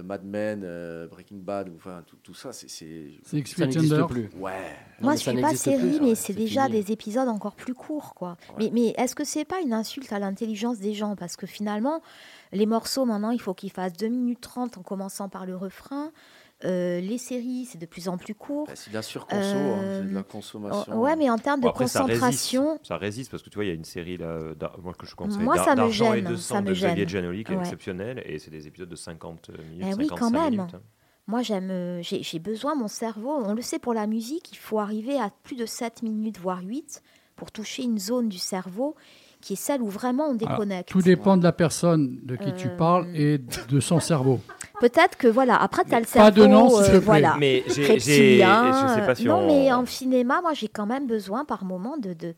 Mad 0.04 0.24
Men, 0.24 0.62
euh, 0.64 1.08
Breaking 1.08 1.38
Bad, 1.38 1.72
enfin 1.76 2.04
tout, 2.06 2.18
tout 2.24 2.34
ça, 2.34 2.52
c'est. 2.54 2.68
Ça 2.68 3.36
n'existe 3.36 4.08
plus. 4.08 4.30
Ouais. 4.38 4.76
Moi, 5.02 5.16
je 5.16 5.22
suis 5.22 5.42
pas 5.42 5.56
série, 5.56 5.78
plus, 5.78 6.00
mais 6.00 6.10
ouais, 6.10 6.16
c'est 6.16 6.28
c'est 6.28 6.34
déjà 6.34 6.66
fini. 6.66 6.84
des 6.84 6.92
épisodes 6.92 7.28
encore 7.28 7.56
plus 7.56 7.74
courts, 7.74 8.14
quoi. 8.16 8.38
Mais, 8.58 8.70
mais 8.74 8.94
est-ce 8.98 9.16
que 9.16 9.24
c'est 9.24 9.46
pas 9.46 9.62
une 9.62 9.74
insulte 9.74 10.12
à 10.12 10.20
l'intelligence 10.20 10.80
des 10.80 10.94
gens? 10.94 11.16
Parce 11.16 11.36
que 11.36 11.48
finalement, 11.48 12.02
les 12.52 12.66
morceaux, 12.66 13.06
maintenant, 13.06 13.32
il 13.32 13.42
faut 13.42 13.54
qu'ils 13.54 13.72
fassent 13.72 13.94
2 13.94 14.08
minutes 14.08 14.42
30 14.42 14.78
en 14.78 14.82
commençant 14.82 15.30
par 15.30 15.46
le 15.46 15.56
refrain. 15.56 16.12
Euh, 16.66 17.00
les 17.02 17.18
séries, 17.20 17.66
c'est 17.66 17.78
de 17.78 17.86
plus 17.86 18.08
en 18.10 18.18
plus 18.18 18.34
court. 18.34 18.66
Bah, 18.68 18.76
c'est 18.76 18.90
de 18.90 18.96
la 18.96 19.02
surconso, 19.04 19.74
hein, 19.76 19.90
c'est 19.92 20.08
de 20.08 20.14
la 20.14 20.20
Euh, 20.20 20.24
consommation. 20.24 21.00
Ouais, 21.00 21.16
mais 21.16 21.30
en 21.30 21.38
termes 21.38 21.60
de 21.60 21.66
Bon, 21.66 21.70
après, 21.70 21.88
ça 21.88 22.00
concentration, 22.02 22.64
résiste. 22.64 22.88
Ça 22.88 22.98
résiste 22.98 23.30
parce 23.32 23.44
que 23.44 23.50
tu 23.50 23.56
vois, 23.56 23.66
il 23.66 23.68
y 23.68 23.72
a 23.72 23.76
une 23.76 23.84
série 23.86 24.18
là, 24.18 24.40
moi 24.82 24.94
que 24.94 25.06
je 25.06 25.16
conseille, 25.16 25.44
Moi, 25.46 25.58
ça 25.60 25.76
me 25.76 25.76
d'argent 25.76 26.14
et 26.14 26.22
gêne, 26.22 26.26
de 26.26 26.36
ça 26.36 26.56
sang 26.56 26.62
me 26.62 26.68
de 26.68 26.74
Xavier 26.74 27.06
gêne. 27.06 27.10
Giannoli 27.10 27.44
qui 27.44 27.54
est 27.54 27.56
Ouais. 27.56 27.62
exceptionnel 27.62 28.22
et 28.26 28.40
c'est 28.40 28.50
des 28.52 28.68
épisodes 28.68 28.90
de 28.90 28.96
50 28.96 29.50
minutes, 29.50 29.88
Eh 29.88 29.94
oui, 29.94 30.08
55 30.08 30.16
quand 30.18 30.30
même. 30.32 30.52
minutes. 30.52 30.74
hein. 30.74 30.82
Moi, 31.28 31.42
j'aime, 31.42 31.70
euh, 31.72 32.02
j'ai 32.02 32.24
j'ai 32.24 32.40
besoin, 32.40 32.74
mon 32.76 32.88
cerveau, 32.88 33.30
on 33.32 33.54
le 33.54 33.62
sait 33.62 33.80
pour 33.80 33.94
la 33.94 34.08
musique, 34.08 34.52
il 34.54 34.58
faut 34.58 34.80
arriver 34.80 35.20
à 35.20 35.30
plus 35.44 35.56
de 35.58 35.66
7 35.66 36.02
minutes, 36.02 36.40
voire 36.40 36.62
8 36.64 37.02
pour 37.36 37.52
toucher 37.52 37.84
une 37.84 38.00
zone 38.00 38.30
du 38.30 38.38
cerveau 38.40 38.96
qui 39.48 39.54
est 39.54 39.56
celle 39.56 39.82
où 39.82 39.88
vraiment 39.88 40.26
on 40.26 40.36
Alors, 40.38 40.58
déconnecte. 40.60 40.90
tout 40.90 41.02
dépend 41.02 41.38
de 41.38 41.44
la 41.44 41.54
personne 41.54 42.20
de 42.24 42.36
qui 42.36 42.52
tu 42.56 42.68
Euh, 42.68 42.76
parles 42.78 43.08
et 43.16 43.38
de 43.70 43.80
son 43.80 44.02
cerveau. 44.02 44.42
Peut-être 44.82 45.16
que 45.18 45.30
voilà, 45.30 45.56
après 45.56 45.86
tu 45.86 45.96
as 45.96 46.02
le 46.02 46.06
cerveau. 46.06 46.28
Pas 46.28 46.32
de 46.42 46.46
nom, 46.46 46.70
s'il 46.70 46.84
te 46.84 46.90
plaît. 46.92 47.00
voilà, 47.00 47.38
Mais 47.40 47.64
j'ai- 47.68 47.74
j'ai- 47.84 47.94
reptilien, 47.94 48.90
je 48.90 48.94
sais 49.00 49.06
pas 49.06 49.16
si 49.16 49.24
non, 49.24 49.38
on- 49.38 49.48
mais 49.48 49.72
en 49.72 49.86
cinéma, 49.86 50.42
moi 50.42 50.54
j'ai 50.54 50.68
quand 50.68 50.86
même 50.86 51.08
besoin 51.08 51.46
par 51.46 51.64
moment 51.64 51.96
de, 51.98 52.12
de, 52.12 52.36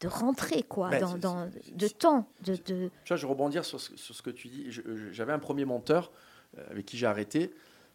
de 0.00 0.08
rentrer 0.08 0.62
quoi, 0.62 0.90
Ben, 0.90 1.00
dans, 1.00 1.18
dans- 1.18 1.50
de 1.74 1.88
temps. 1.88 2.28
De, 2.44 2.52
de... 2.52 2.88
Tu 3.04 3.08
vois, 3.08 3.16
je 3.16 3.26
rebondir 3.26 3.64
sur 3.64 3.80
ce, 3.80 3.96
sur 3.96 4.14
ce 4.14 4.22
que 4.22 4.30
tu 4.30 4.46
dis. 4.46 4.68
J'avais 5.10 5.32
un 5.32 5.40
premier 5.40 5.64
monteur 5.64 6.12
euh, 6.56 6.62
avec 6.70 6.86
qui 6.86 6.96
j'ai 6.98 7.06
arrêté 7.06 7.52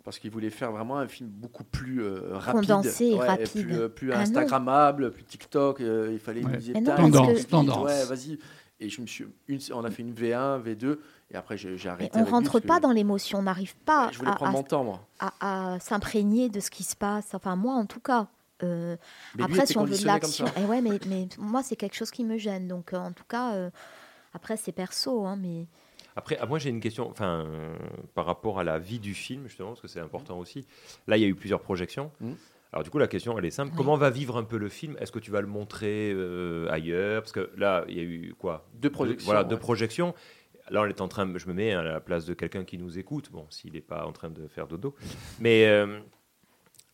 parce 0.07 0.19
qu'il 0.19 0.31
voulait 0.31 0.49
faire 0.49 0.71
vraiment 0.71 0.97
un 0.99 1.07
film 1.09 1.27
beaucoup 1.29 1.65
plus 1.65 2.01
euh, 2.01 2.29
rapide, 2.38 2.61
Condensé 2.61 3.13
Ouais, 3.13 3.27
rapide. 3.27 3.51
plus, 3.51 3.73
euh, 3.77 3.89
plus 3.89 4.13
Ah 4.13 4.15
non. 4.15 4.21
Instagrammable, 4.21 5.11
plus 5.11 5.25
TikTok. 5.25 5.81
euh, 5.81 6.11
il 6.13 6.19
fallait 6.19 6.45
Ouais. 6.45 6.51
parce 6.53 6.63
vite, 6.63 6.75
que- 6.75 7.43
Tendance. 7.49 7.84
Ouais, 7.84 8.05
vas-y. 8.05 8.39
Et 8.79 8.88
je 8.88 9.01
me 9.01 9.05
suis, 9.07 9.25
une, 9.49 9.59
on 9.73 9.84
a 9.84 9.91
fait 9.91 10.03
une 10.03 10.13
V1, 10.13 10.61
V2, 10.63 10.97
et 11.31 11.35
après 11.35 11.57
j'ai 11.57 11.89
arrêté. 11.89 12.09
on 12.17 12.23
lui 12.23 12.29
rentre 12.31 12.57
que 12.61 12.65
pas 12.65 12.79
dans 12.79 12.91
l'émotion, 12.93 13.39
on 13.39 13.41
n'arrive 13.41 13.75
pas 13.79 14.07
Je 14.13 14.19
voulais 14.19 14.31
à, 14.31 14.35
prendre 14.35 14.51
à- 14.51 14.53
mon 14.53 14.63
temps, 14.63 14.84
moi. 14.85 15.05
à- 15.19 15.73
à 15.73 15.79
s'imprégner 15.81 16.47
de 16.47 16.61
ce 16.61 16.69
qui 16.71 16.84
se 16.85 16.95
passe. 16.95 17.34
Enfin, 17.34 17.57
moi, 17.57 17.73
en 17.73 17.85
tout 17.85 17.99
cas. 17.99 18.27
Euh, 18.63 18.95
après, 19.41 19.65
si 19.65 19.77
on 19.77 19.84
veut 19.84 19.97
de 19.97 20.05
l'action, 20.05 20.45
eh 20.57 20.63
ouais, 20.63 20.79
mais, 20.81 20.99
mais 21.07 21.27
moi, 21.38 21.63
c'est 21.63 21.75
quelque 21.75 21.95
chose 21.95 22.11
qui 22.11 22.23
me 22.23 22.38
gêne. 22.38 22.69
Donc, 22.69 22.93
euh, 22.93 22.97
en 22.97 23.11
tout 23.11 23.25
cas, 23.27 23.55
euh, 23.55 23.69
après, 24.34 24.55
c'est 24.55 24.71
perso. 24.71 25.25
Hein, 25.25 25.35
mais 25.35 25.67
Après, 26.18 26.35
ah, 26.41 26.48
moi 26.48 26.57
j'ai 26.57 26.72
une 26.72 26.80
question, 26.80 27.07
enfin, 27.10 27.45
euh, 27.45 27.76
par 28.15 28.26
rapport 28.26 28.60
à 28.60 28.64
la 28.64 28.80
vie 28.80 28.98
du 28.99 29.14
film, 29.14 29.44
justement, 29.48 29.69
parce 29.69 29.81
que 29.81 29.88
c'est 29.88 29.99
important 29.99 30.39
aussi. 30.39 30.65
Là, 31.06 31.15
il 31.15 31.22
y 31.22 31.26
a 31.26 31.27
eu 31.27 31.35
plusieurs 31.35 31.61
projections. 31.61 32.11
Mhm. 32.19 32.35
Alors 32.73 32.84
du 32.84 32.89
coup, 32.89 32.98
la 32.98 33.07
question, 33.07 33.38
elle 33.38 33.45
est 33.45 33.52
simple. 33.52 33.73
Comment 33.77 33.95
va 33.95 34.10
vivre 34.10 34.35
un 34.35 34.44
peu 34.44 34.57
le 34.57 34.68
film? 34.68 34.98
Est-ce 34.99 35.11
que 35.11 35.19
tu 35.19 35.30
vas 35.30 35.41
le 35.41 35.48
montrer 35.48 36.11
euh, 36.14 36.68
ailleurs? 36.72 37.22
Parce 37.22 37.31
que 37.31 37.52
là, 37.56 37.85
il 37.88 37.95
y 37.95 37.99
a 37.99 38.03
eu 38.03 38.34
quoi? 38.38 38.68
Deux 38.73 38.89
projections, 38.89 39.26
Voilà, 39.26 39.44
ouais. 39.44 39.48
deux 39.48 39.57
projections. 39.57 40.15
Là, 40.69 40.81
on 40.81 40.85
est 40.85 40.99
en 40.99 41.07
train, 41.07 41.31
je 41.38 41.48
me 41.48 41.53
mets 41.53 41.72
à 41.73 41.81
la 41.84 42.02
place 42.02 42.26
de 42.26 42.34
quelqu'un 42.34 42.65
qui 42.65 42.77
nous 42.77 42.98
écoute. 42.98 43.30
Bon, 43.31 43.45
s'il 43.52 43.73
n'est 43.73 43.80
pas 43.81 44.06
en 44.06 44.11
train 44.11 44.30
de 44.30 44.48
faire 44.48 44.68
dodo, 44.68 44.95
mais 45.39 45.65
euh, 45.68 45.99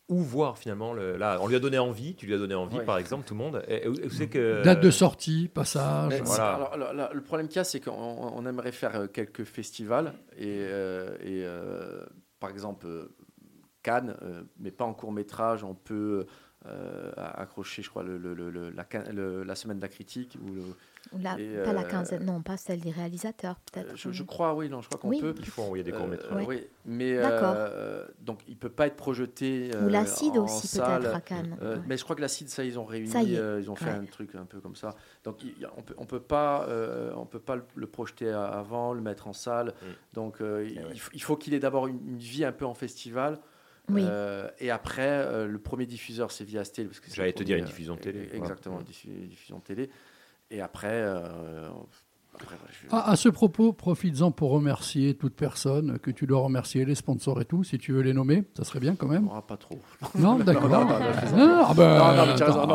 où 0.09 0.17
voir 0.17 0.57
finalement 0.57 0.93
le, 0.93 1.15
Là, 1.17 1.37
on 1.41 1.47
lui 1.47 1.55
a 1.55 1.59
donné 1.59 1.77
envie. 1.79 2.15
Tu 2.15 2.25
lui 2.25 2.33
as 2.33 2.37
donné 2.37 2.55
envie, 2.55 2.77
Ouais. 2.77 2.85
par 2.85 2.97
exemple, 2.97 3.25
tout 3.27 3.33
le 3.33 3.39
monde. 3.39 3.63
Et, 3.67 3.87
où- 3.87 3.93
où 3.93 4.09
c'est 4.09 4.27
que 4.27 4.61
Date 4.63 4.81
de 4.81 4.91
sortie, 4.91 5.49
passage. 5.53 6.21
Voilà. 6.23 6.53
alors, 6.55 6.73
alors, 6.73 6.93
là, 6.93 7.09
le 7.13 7.21
problème 7.21 7.47
qu'il 7.47 7.57
y 7.57 7.59
a, 7.59 7.63
c'est 7.63 7.79
qu'on 7.79 7.91
on 7.91 8.45
aimerait 8.45 8.71
faire 8.73 8.95
euh, 8.95 9.07
quelques 9.07 9.43
festivals. 9.45 10.13
Et, 10.37 10.45
euh, 10.47 11.15
et, 11.21 11.43
euh, 11.45 12.03
par 12.39 12.49
exemple, 12.49 12.85
euh, 12.87 13.15
Cannes, 13.81 14.15
euh, 14.23 14.43
mais 14.59 14.71
pas 14.71 14.85
en 14.85 14.93
court 14.93 15.11
métrage, 15.11 15.63
on 15.63 15.73
peut 15.75 16.25
euh, 16.65 17.11
accrocher, 17.17 17.81
je 17.81 17.89
crois, 17.89 18.03
le, 18.03 18.17
le- 18.17 18.33
le- 18.33 18.49
le- 18.49 18.69
la, 18.69 18.83
Cannes- 18.85 19.11
le- 19.13 19.43
la 19.43 19.55
semaine 19.55 19.77
de 19.77 19.81
la 19.81 19.89
critique. 19.89 20.37
Ou 20.41 20.53
le- 20.53 20.61
ou 21.11 21.17
la- 21.21 21.37
et, 21.37 21.61
pas 21.63 21.73
la 21.73 21.81
euh, 21.81 21.83
quinzaine, 21.89 22.23
non, 22.23 22.41
pas 22.41 22.55
celle 22.55 22.79
des 22.79 22.91
réalisateurs, 22.91 23.57
peut-être. 23.71 23.97
Je, 23.97 24.11
je 24.11 24.23
crois, 24.23 24.55
oui, 24.55 24.69
non, 24.69 24.81
je 24.81 24.87
crois 24.87 24.97
qu'on 24.99 25.09
Oui. 25.09 25.19
peut. 25.19 25.35
Il 25.39 25.45
faut 25.45 25.63
envoyer 25.63 25.83
des 25.83 25.91
Euh, 25.91 25.97
courts-métrages. 25.97 26.31
Ouais. 26.37 26.45
Oui, 26.47 26.67
mais 26.85 27.17
D'accord. 27.17 27.53
euh, 27.57 28.05
donc 28.21 28.39
il 28.47 28.55
peut 28.55 28.69
pas 28.69 28.87
être 28.87 28.95
projeté. 28.95 29.71
Ou 29.73 29.77
euh, 29.87 29.89
l'acide 29.89 30.37
aussi, 30.37 30.79
peut-être, 30.79 31.13
à 31.13 31.19
Cannes. 31.21 31.57
Euh, 31.61 31.75
Ouais. 31.75 31.81
Mais 31.87 31.97
je 31.97 32.03
crois 32.05 32.15
que 32.15 32.21
l'acide, 32.21 32.47
ça, 32.47 32.63
ils 32.63 32.79
ont 32.79 32.85
réuni, 32.85 33.11
euh, 33.35 33.59
ils 33.59 33.69
ont 33.69 33.75
fait 33.75 33.85
Ouais. 33.85 33.91
un 33.91 34.05
truc 34.05 34.33
un 34.35 34.45
peu 34.45 34.61
comme 34.61 34.75
ça. 34.77 34.95
Donc 35.25 35.43
il 35.43 35.67
on 35.75 35.81
peut, 35.81 35.95
on 35.97 36.05
peut 36.05 36.21
pas, 36.21 36.65
euh, 36.69 37.11
on 37.17 37.25
peut 37.25 37.39
pas 37.39 37.57
le, 37.57 37.63
le 37.75 37.87
projeter 37.87 38.29
a- 38.31 38.45
avant, 38.45 38.93
le 38.93 39.01
mettre 39.01 39.27
en 39.27 39.33
salle. 39.33 39.73
Donc 40.13 40.39
euh, 40.39 40.65
il, 40.93 40.99
faut- 40.99 41.11
il 41.13 41.21
faut 41.21 41.35
qu'il 41.35 41.53
ait 41.53 41.59
d'abord 41.59 41.87
une, 41.87 41.99
une 42.07 42.17
vie 42.17 42.45
un 42.45 42.53
peu 42.53 42.65
en 42.65 42.73
festival. 42.73 43.39
Oui. 43.89 44.01
Euh, 44.05 44.49
et 44.59 44.71
après, 44.71 45.07
euh, 45.09 45.45
le 45.47 45.59
premier 45.59 45.85
diffuseur, 45.85 46.31
c'est 46.31 46.45
via 46.45 46.63
c'est 46.63 46.87
J'allais 47.13 47.33
te 47.33 47.43
dire 47.43 47.57
une 47.57 47.63
premier, 47.63 47.71
diffusion 47.73 47.95
euh, 47.95 47.97
télé. 47.97 48.29
Exactement, 48.33 48.79
Mm. 48.79 48.83
diffu- 48.83 49.27
diffusion 49.27 49.59
télé. 49.59 49.89
Et 50.51 50.61
après, 50.61 50.87
euh, 50.91 51.67
je- 52.39 52.95
À, 52.95 53.09
à 53.11 53.15
ce 53.15 53.29
propos, 53.29 53.73
profites-en 53.73 54.31
pour 54.31 54.51
remercier 54.51 55.13
toute 55.15 55.35
personne 55.35 55.99
que 55.99 56.11
tu 56.11 56.25
dois 56.25 56.39
remercier, 56.39 56.85
les 56.85 56.95
sponsors 56.95 57.39
et 57.41 57.45
tout, 57.45 57.63
si 57.63 57.77
tu 57.77 57.91
veux 57.91 58.01
les 58.01 58.13
nommer, 58.13 58.43
ça 58.57 58.63
serait 58.63 58.79
bien 58.79 58.95
quand 58.95 59.07
même. 59.07 59.29
Ah, 59.33 59.41
pas 59.41 59.57
trop. 59.57 59.77
Non, 60.17 60.35
d'accord. 60.39 60.69
Non, 60.69 60.85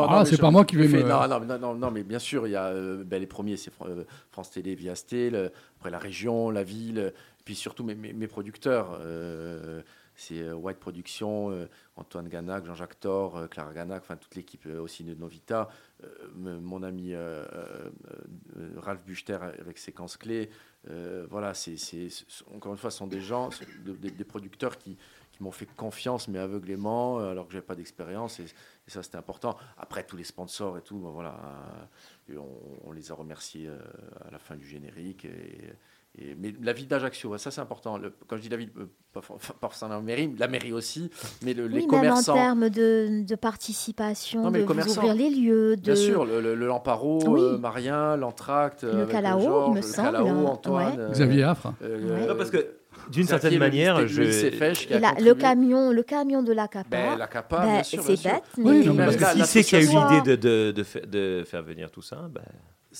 non, 0.07 0.25
c'est 0.25 0.37
pas 0.39 0.51
moi 0.51 0.65
qui 0.65 0.75
vais 0.77 0.87
me- 0.87 1.01
Non, 1.07 1.27
non, 1.27 1.39
non, 1.45 1.59
non, 1.59 1.75
non, 1.75 1.91
mais 1.91 2.03
bien 2.03 2.19
sûr, 2.19 2.47
il 2.47 2.51
y 2.51 2.55
a 2.55 2.65
euh, 2.67 3.03
ben, 3.03 3.19
les 3.19 3.27
premiers, 3.27 3.57
c'est 3.57 3.71
Fran- 3.71 3.87
euh, 3.89 4.03
France 4.31 4.51
Télé 4.51 4.75
via 4.75 4.95
Stel, 4.95 5.35
euh, 5.35 5.49
après 5.77 5.89
la 5.89 5.99
région, 5.99 6.49
la 6.51 6.63
ville, 6.63 6.99
euh, 6.99 7.11
puis 7.45 7.55
surtout 7.55 7.83
mes, 7.83 7.95
mes- 7.95 8.13
mes 8.13 8.27
producteurs. 8.27 8.97
euh, 9.01 9.81
c'est 10.19 10.41
euh, 10.41 10.53
White 10.53 10.79
Production, 10.79 11.49
euh, 11.51 11.65
Antoine 11.95 12.27
Ganac, 12.27 12.65
Jean-Jacques 12.65 12.99
Thor, 12.99 13.37
euh, 13.37 13.47
Clara 13.47 13.73
Ganac, 13.73 14.01
enfin 14.03 14.17
toute 14.17 14.35
l'équipe 14.35 14.65
aussi 14.65 15.03
de 15.03 15.15
Novita, 15.15 15.69
mon 16.35 16.83
ami 16.83 17.13
Ralph 18.77 19.03
Buchter 19.05 19.37
avec 19.59 19.77
Séquence 19.77 20.17
Clé. 20.17 20.49
voilà, 21.29 21.53
c'est, 21.53 21.75
encore 22.53 22.71
une 22.73 22.77
fois, 22.77 22.91
ce 22.91 22.97
sont 22.99 23.07
des 23.07 23.21
gens, 23.21 23.49
des- 23.83 24.23
producteurs 24.23 24.77
qui, 24.77 24.97
qui 25.31 25.43
m'ont 25.43 25.51
fait 25.51 25.65
confiance, 25.65 26.27
mais 26.27 26.39
aveuglément, 26.39 27.19
alors 27.19 27.47
que 27.47 27.53
j'avais 27.53 27.65
pas 27.65 27.75
d'expérience. 27.75 28.39
Et, 28.39 28.45
ça, 28.87 29.03
c'était 29.03 29.17
important. 29.17 29.57
Après, 29.77 30.03
tous 30.03 30.17
les 30.17 30.23
sponsors 30.23 30.77
et 30.77 30.81
tout, 30.81 30.99
voilà, 30.99 31.37
on, 32.85 32.91
les 32.91 33.11
a 33.11 33.15
remerciés 33.15 33.69
à 34.25 34.31
la 34.31 34.39
fin 34.39 34.55
du 34.55 34.65
générique. 34.65 35.27
Et- 36.17 36.35
mais 36.37 36.53
la 36.61 36.73
ville 36.73 36.87
d'Ajaccio, 36.87 37.37
ça 37.37 37.51
c'est 37.51 37.61
important. 37.61 37.97
Le- 37.97 38.13
quand 38.27 38.35
je 38.37 38.41
dis 38.41 38.49
la 38.49 38.57
ville, 38.57 38.71
euh, 38.77 38.85
pas, 39.13 39.21
for- 39.21 39.37
pas 39.61 39.67
forcément 39.69 39.91
la 39.95 40.01
mairie, 40.01 40.33
la 40.37 40.47
mairie 40.47 40.73
aussi, 40.73 41.09
mais 41.43 41.53
le- 41.53 41.67
les 41.67 41.75
oui, 41.75 41.81
même 41.81 41.85
en 41.85 41.87
commerçants. 41.99 42.33
termes 42.33 42.69
de, 42.69 43.23
de 43.23 43.35
participation, 43.35 44.43
Non, 44.43 44.51
mais 44.51 44.63
de 44.63 44.73
les 44.73 44.81
vous 44.81 44.97
ouvrir 44.97 45.13
les 45.13 45.29
lieux, 45.29 45.75
de... 45.77 45.81
Bien 45.81 45.95
sûr, 45.95 46.25
le, 46.25 46.41
le, 46.41 46.55
le 46.55 46.67
Lamparo, 46.67 47.19
Oui. 47.27 47.41
euh, 47.41 47.57
Marien, 47.57 48.15
l'Entracte, 48.17 48.83
Le 48.83 48.89
euh, 48.89 49.05
Calao, 49.05 49.39
Georges, 49.41 49.67
il 49.67 49.71
me 49.71 49.75
le 49.77 49.81
semble, 49.81 50.11
Calao, 50.11 50.27
hein, 50.27 50.43
Antoine. 50.45 50.87
ouais. 50.97 50.99
euh, 50.99 51.11
Xavier 51.11 51.43
Affre. 51.43 51.73
euh, 51.83 52.27
Non, 52.27 52.35
parce 52.35 52.49
que, 52.49 52.65
d'une 53.11 53.27
certaine 53.27 53.57
manière, 53.59 54.07
je- 54.07 54.21
lycée 54.23 54.51
Fèche 54.51 54.87
qui 54.87 54.93
a 54.93 54.97
Et 54.97 54.99
là, 54.99 55.13
le 55.19 55.33
camion, 55.35 55.91
le 55.91 56.03
camion 56.03 56.43
de 56.43 56.51
la 56.53 56.67
CAPA, 56.67 56.89
Ben, 56.89 57.17
la 57.17 57.27
CAPA, 57.27 57.59
ben, 57.65 57.83
c'est 57.83 57.97
bête, 57.97 58.43
mais 58.57 58.63
Oui, 58.69 58.85
non, 58.85 58.93
mais 58.93 59.05
Parce 59.05 59.15
que 59.15 59.39
qui 59.41 59.45
c'est 59.47 59.63
qui 59.63 59.75
a 59.75 59.81
eu 59.81 59.87
l'idée 60.15 60.37
de, 60.37 60.71
de, 60.71 61.05
de 61.05 61.43
faire 61.45 61.63
venir 61.63 61.89
tout 61.91 62.01
ça 62.01 62.27
ben, 62.29 62.41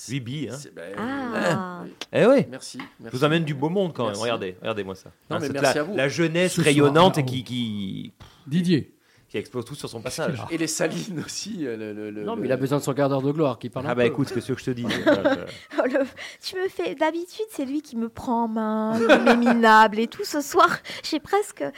Bibi. 0.08 0.48
Hein. 0.50 0.56
C'est- 0.60 0.74
ben, 0.74 0.94
Ah. 0.98 1.80
oui. 1.84 1.90
Eh 2.12 2.26
oui. 2.26 2.46
Merci. 2.50 2.78
Je 2.78 2.84
merci. 3.04 3.16
vous 3.18 3.24
amène 3.24 3.44
du 3.44 3.54
beau 3.54 3.68
monde 3.68 3.92
quand 3.92 4.04
même. 4.04 4.10
Merci. 4.12 4.22
Regardez, 4.22 4.56
regardez-moi 4.60 4.94
ça. 4.94 5.10
Non, 5.30 5.38
mais 5.40 5.46
c'est 5.48 5.52
merci 5.52 5.74
la, 5.74 5.80
à 5.80 5.84
vous. 5.84 5.96
la 5.96 6.08
jeunesse 6.08 6.52
Ce 6.52 6.54
soir, 6.56 6.66
rayonnante 6.66 7.18
et 7.18 7.22
là-haut. 7.22 7.30
qui, 7.30 7.44
qui, 7.44 8.12
Didier. 8.46 8.94
qui 9.28 9.36
explose 9.38 9.64
tout 9.64 9.74
sur 9.74 9.88
son 9.88 10.00
passage. 10.00 10.42
Et 10.50 10.58
les 10.58 10.66
salines 10.66 11.22
aussi. 11.24 11.66
euh, 11.66 11.76
Le, 11.76 11.92
le- 11.92 12.10
le- 12.10 12.24
Non, 12.24 12.34
mais 12.34 12.42
le- 12.42 12.46
il 12.48 12.52
a 12.52 12.56
besoin 12.56 12.78
de 12.78 12.82
son 12.82 12.94
quart 12.94 13.08
d'heure 13.08 13.22
de 13.22 13.30
gloire 13.32 13.58
qui 13.58 13.68
parle 13.68 13.86
Ah 13.88 13.92
un 13.92 13.94
bah 13.94 14.02
peu. 14.02 14.08
écoute, 14.08 14.28
ce 14.28 14.34
que 14.34 14.40
je 14.40 14.46
te 14.46 14.76
je- 14.76 14.82
Oh, 15.78 15.82
le- 15.86 16.06
Tu 16.42 16.56
me 16.56 16.68
fais. 16.68 16.94
D'habitude, 16.94 17.46
c'est 17.50 17.64
lui 17.64 17.80
qui 17.82 17.96
me 17.96 18.08
prend 18.08 18.44
en 18.44 18.48
main, 18.48 18.92
il 18.98 19.28
est 19.28 19.36
minable 19.36 19.98
et 20.00 20.06
tout. 20.08 20.24
Ce 20.24 20.40
soir, 20.40 20.78
j'ai 21.02 21.20
presque 21.20 21.62
euh, 21.62 21.70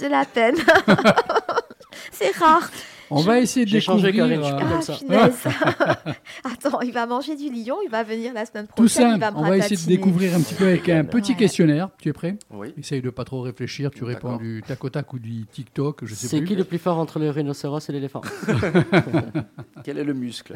de 0.00 0.06
la 0.08 0.24
peine. 0.24 0.56
c'est 2.12 2.34
rare. 2.36 2.70
On 3.10 3.20
va 3.22 3.40
essayer 3.40 3.66
de 3.66 3.70
découvrir. 3.72 4.14
Karine, 4.14 4.40
je 4.42 4.46
suis 4.46 4.54
euh, 4.54 4.76
Ah, 4.78 4.82
ça. 4.82 4.92
punaise. 4.96 6.14
Attends, 6.44 6.80
il 6.82 6.92
va 6.92 7.06
manger 7.06 7.34
du 7.36 7.50
lion, 7.50 7.76
il 7.84 7.90
va 7.90 8.02
venir 8.04 8.32
la 8.32 8.46
semaine 8.46 8.66
Tout 8.66 8.74
prochaine. 8.74 9.02
il 9.02 9.10
simple, 9.12 9.20
va 9.20 9.30
me 9.32 9.36
on 9.38 9.42
va 9.48 9.56
essayer 9.56 9.76
de 9.76 9.86
découvrir 9.86 10.34
un 10.34 10.40
petit 10.40 10.54
peu 10.54 10.64
avec 10.66 10.88
un 10.88 11.04
petit 11.04 11.32
Ouais. 11.32 11.38
questionnaire. 11.38 11.88
Tu 12.00 12.08
es 12.08 12.12
prêt? 12.12 12.36
Oui. 12.50 12.72
Essaye 12.78 13.02
de 13.02 13.10
pas 13.10 13.24
trop 13.24 13.40
réfléchir. 13.40 13.90
Tu 13.90 14.04
réponds 14.04 14.36
du 14.36 14.62
tac 14.66 14.82
au 14.84 14.90
tac 14.90 15.12
ou 15.12 15.18
du 15.18 15.46
TikTok, 15.46 16.04
je 16.04 16.14
sais 16.14 16.28
C'est 16.28 16.44
qui 16.44 16.54
le 16.54 16.64
plus 16.64 16.78
fort 16.78 16.98
entre 16.98 17.18
le 17.18 17.30
rhinocéros 17.30 17.88
et 17.88 17.92
l'éléphant? 17.92 18.20
Quel 19.84 19.98
est 19.98 20.04
le 20.04 20.14
muscle? 20.14 20.54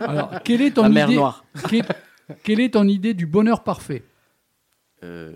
Alors, 0.00 0.30
quelle 0.44 0.62
est 0.62 0.72
ton 0.72 0.82
La 0.84 0.88
mer 0.88 1.06
idée 1.08 1.16
Noire. 1.16 1.44
quelle, 1.68 1.84
quelle 2.44 2.60
est 2.60 2.70
ton 2.74 2.86
idée 2.88 3.14
du 3.14 3.26
bonheur 3.26 3.62
parfait? 3.64 4.04
Euh, 5.04 5.32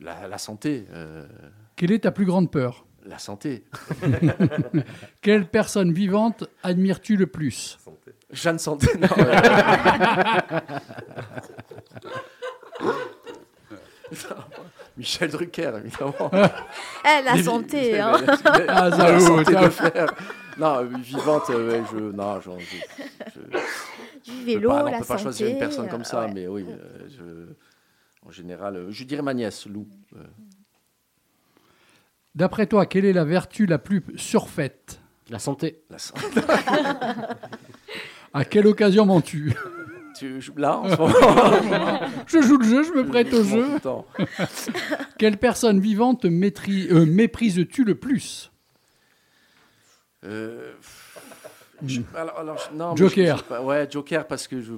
la, 0.00 0.28
la 0.28 0.38
santé. 0.38 0.84
euh, 0.92 1.26
Quelle 1.76 1.92
est 1.92 2.00
ta 2.00 2.10
plus 2.12 2.24
grande 2.26 2.50
peur? 2.50 2.84
La 3.06 3.18
santé. 3.18 3.64
Quelle 5.22 5.46
personne 5.46 5.92
vivante 5.92 6.44
admires-tu 6.62 7.16
le 7.16 7.26
plus? 7.26 7.78
Jeanne 8.30 8.58
Santé. 8.58 8.88
non, 8.98 9.08
euh, 9.18 9.40
Michel 14.96 15.30
Drucker, 15.30 15.72
évidemment. 15.78 16.30
Eh, 16.32 17.22
la 17.24 17.42
santé, 17.42 17.98
hein. 17.98 18.12
la 18.66 19.18
santé 19.20 19.52
de. 19.54 20.60
Non, 20.60 20.84
vivante, 20.84 21.48
euh, 21.50 21.70
ouais, 21.70 21.82
je, 21.90 21.96
non, 21.98 22.40
je, 22.40 22.50
je- 22.60 22.76
je- 24.24 24.30
Du 24.30 24.44
vélo, 24.44 24.60
peux 24.60 24.66
pas, 24.68 24.82
non, 24.82 24.88
on 24.88 24.92
la 24.92 24.98
peut 24.98 25.04
pas 25.06 25.16
choisir 25.16 25.46
une 25.46 25.54
santé, 25.54 25.64
personne 25.66 25.88
comme 25.88 26.04
ça, 26.04 26.26
ouais. 26.26 26.32
mais 26.34 26.46
oui, 26.46 26.66
euh, 26.68 27.08
je- 27.08 28.28
en 28.28 28.30
général, 28.30 28.76
euh, 28.76 28.90
je 28.90 29.04
dirais 29.04 29.22
ma 29.22 29.32
nièce, 29.32 29.66
Lou. 29.66 29.86
D'après 32.34 32.66
toi, 32.66 32.86
quelle 32.86 33.04
est 33.04 33.12
la 33.12 33.24
vertu 33.24 33.66
la 33.66 33.78
plus 33.78 34.02
surfaite 34.16 35.00
La 35.30 35.38
santé. 35.38 35.82
la 35.90 35.98
santé. 35.98 36.22
À 38.34 38.46
quelle 38.46 38.66
occasion 38.66 39.04
mens-tu? 39.04 39.52
Tu- 40.18 40.40
je- 40.40 40.52
là, 40.56 40.78
en 40.78 40.88
ce 40.88 40.96
moment. 40.96 42.00
Je 42.26 42.40
joue 42.40 42.56
le 42.56 42.64
jeu, 42.64 42.82
je 42.82 42.92
me 42.92 43.04
prête 43.06 43.32
au 43.34 43.44
Je 43.44 43.50
jeu. 43.50 43.66
Quelle 45.18 45.36
personne 45.36 45.80
vivante 45.80 46.24
euh, 46.24 47.04
méprises-tu 47.04 47.84
le 47.84 47.94
plus? 47.94 48.50
Euh, 50.24 50.72
Je- 51.86 52.00
alors- 52.14 52.38
alors, 52.38 52.56
je- 52.58 52.74
non, 52.76 52.92
mais 52.92 52.96
Joker. 52.96 53.36
je- 53.36 53.42
je 53.42 53.48
sais 53.48 53.48
pas, 53.48 53.62
ouais, 53.62 53.86
Joker 53.90 54.26
parce 54.26 54.48
que 54.48 54.62
je. 54.62 54.72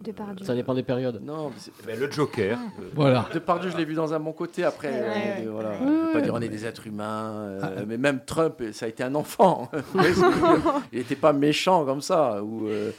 Depardieu. 0.00 0.46
Ça 0.46 0.54
dépend 0.54 0.74
des 0.74 0.84
périodes. 0.84 1.20
Non, 1.24 1.50
mais 1.50 1.72
Ben, 1.86 1.98
le 1.98 2.10
Joker. 2.10 2.56
Ah. 2.60 2.70
euh, 2.80 2.84
Voilà. 2.94 3.26
Depardieu, 3.34 3.70
je 3.70 3.76
l'ai 3.76 3.84
vu 3.84 3.94
dans 3.94 4.14
un 4.14 4.20
bon 4.20 4.32
côté. 4.32 4.62
Après, 4.64 4.88
Ouais, 4.88 4.94
euh, 5.00 5.08
ouais. 5.08 5.46
euh, 5.46 5.50
voilà, 5.50 6.12
pas 6.12 6.20
dire 6.20 6.34
on 6.34 6.40
est 6.40 6.48
des 6.48 6.64
êtres 6.64 6.86
humains, 6.86 7.32
euh, 7.34 7.84
mais 7.86 7.98
même 7.98 8.20
Trump, 8.24 8.62
ça 8.72 8.86
a 8.86 8.88
été 8.88 9.02
un 9.02 9.14
enfant. 9.16 9.70
Il 10.92 10.98
n'était 10.98 11.16
pas 11.16 11.32
méchant 11.32 11.84
comme 11.84 12.00
ça. 12.00 12.42
Ou, 12.44 12.68
euh, 12.68 12.92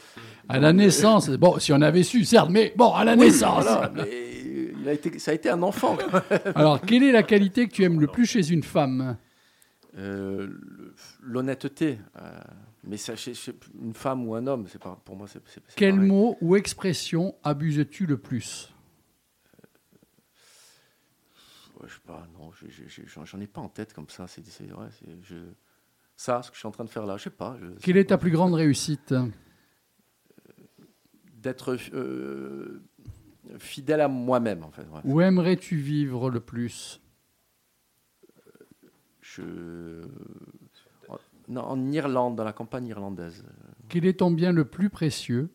À 0.49 0.59
la 0.59 0.73
naissance, 0.73 1.29
bon, 1.37 1.57
si 1.59 1.71
on 1.71 1.81
avait 1.81 2.03
su, 2.03 2.25
certes, 2.25 2.49
mais 2.49 2.73
bon, 2.75 2.91
à 2.93 3.05
la 3.05 3.13
oui, 3.13 3.19
naissance. 3.19 3.63
voilà, 3.63 3.91
mais 3.95 4.09
il 4.81 4.87
a 4.89 4.93
été, 4.93 5.19
ça 5.19 5.31
a 5.31 5.33
été 5.33 5.49
un 5.49 5.61
enfant. 5.63 5.97
quand 5.97 6.11
même. 6.29 6.53
Alors, 6.55 6.81
quelle 6.81 7.03
est 7.03 7.11
la 7.13 7.23
qualité 7.23 7.67
que 7.67 7.73
tu 7.73 7.83
aimes 7.83 8.01
le 8.01 8.07
plus 8.07 8.25
chez 8.25 8.49
une 8.51 8.63
femme? 8.63 9.15
Euh, 9.97 10.47
L'honnêteté. 11.23 11.97
Euh, 12.83 12.88
mais 12.88 12.98
ça, 12.98 13.16
chez, 13.16 13.33
chez 13.33 13.53
une 13.82 13.93
femme 13.93 14.27
ou 14.27 14.35
un 14.35 14.45
homme, 14.48 14.67
c'est 14.67 14.82
pas 14.82 14.99
pour 15.06 15.16
moi. 15.16 15.27
c'est 15.27 15.41
Quel 15.75 15.95
pareil. 15.95 16.08
mot 16.09 16.38
ou 16.41 16.56
expression 16.56 17.35
abuses-tu 17.43 18.06
le 18.06 18.17
plus? 18.17 18.74
Ouais, 21.80 21.88
je 21.88 21.93
sais 21.93 21.99
pas, 22.06 22.27
non, 22.38 22.51
je- 22.51 22.67
je- 22.69 23.03
je- 23.06 23.25
j'en 23.25 23.40
ai 23.40 23.48
pas 23.48 23.61
en 23.61 23.69
tête 23.69 23.93
comme 23.93 24.09
ça. 24.09 24.27
C'est, 24.27 24.45
c'est- 24.45 24.72
ouais, 24.72 24.88
c'est- 24.99 25.17
je, 25.24 25.35
ça, 26.17 26.41
ce 26.43 26.49
que 26.49 26.56
je 26.56 26.59
suis 26.59 26.67
en 26.67 26.72
train 26.72 26.83
de 26.83 26.90
faire 26.90 27.06
là, 27.06 27.16
je 27.17 27.24
sais 27.24 27.30
pas. 27.30 27.58
je- 27.61 27.80
Quelle 27.82 27.98
est 27.98 28.06
ta 28.09 28.17
plus 28.17 28.32
grande 28.32 28.53
réussite? 28.53 29.14
D'être 31.35 31.77
euh, 31.93 32.83
fidèle 33.59 34.01
à 34.01 34.09
moi-même, 34.09 34.64
en 34.64 34.72
fait. 34.72 34.82
ouais. 34.88 34.99
Où 35.06 35.22
aimerais-tu 35.22 35.77
vivre 35.77 36.30
le 36.30 36.41
plus? 36.41 36.99
Je... 39.22 40.01
en- 41.57 41.91
Irlande, 41.91 42.35
dans 42.35 42.43
la 42.43 42.53
campagne 42.53 42.87
irlandaise. 42.87 43.43
Quel 43.89 44.05
est 44.05 44.19
ton 44.19 44.31
bien 44.31 44.51
le 44.51 44.65
plus 44.65 44.89
précieux? 44.89 45.49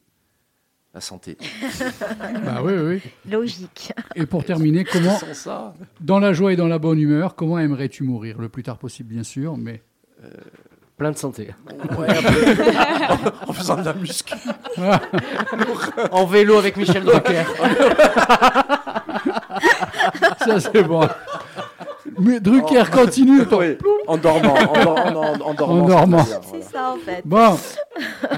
La 0.93 1.01
santé. 1.01 1.37
Bah 2.45 2.61
oui, 2.65 2.73
oui. 2.75 3.03
Logique. 3.31 3.93
Et 4.15 4.27
pour 4.27 4.45
terminer, 4.45 4.85
comment, 4.93 5.19
ça. 5.33 5.75
dans 6.01 6.19
la 6.21 6.33
joie 6.33 6.53
et 6.53 6.57
dans 6.57 6.69
la 6.69 6.79
bonne 6.79 6.99
humeur, 7.01 7.35
comment 7.35 7.59
aimerais-tu 7.59 8.05
mourir? 8.05 8.41
Le 8.41 8.49
plus 8.49 8.63
tard 8.63 8.79
possible, 8.79 9.09
bien 9.13 9.25
sûr, 9.25 9.57
mais 9.57 9.83
Plein 10.97 11.11
de 11.11 11.17
santé. 11.17 11.53
Ouais, 11.99 12.07
en 13.49 13.53
faisant 13.53 13.77
de 13.77 13.85
la 13.85 13.95
muscu. 13.95 14.35
en 16.13 16.25
vélo 16.27 16.57
avec 16.57 16.77
Michel 16.77 17.03
Drucker. 17.03 17.43
ça 20.39 20.61
c'est 20.61 20.83
bon. 20.85 21.09
Mais 22.19 22.41
Drucker 22.41 22.85
continue. 22.93 23.43
attends. 23.43 23.59
Oui, 23.61 23.77
en 24.07 24.17
dormant. 24.19 24.55
En, 24.55 24.83
dor- 24.85 24.99
en- 24.99 25.17
en- 25.17 25.41
en 25.41 25.55
dormant. 25.55 25.83
En 25.85 25.87
dormant. 25.89 26.25
c'est-à-dire, 26.25 26.41
C'est 26.51 26.51
voilà. 26.51 26.71
ça 26.73 26.93
en 26.93 26.97
fait. 26.99 27.23
Bon, 27.25 27.57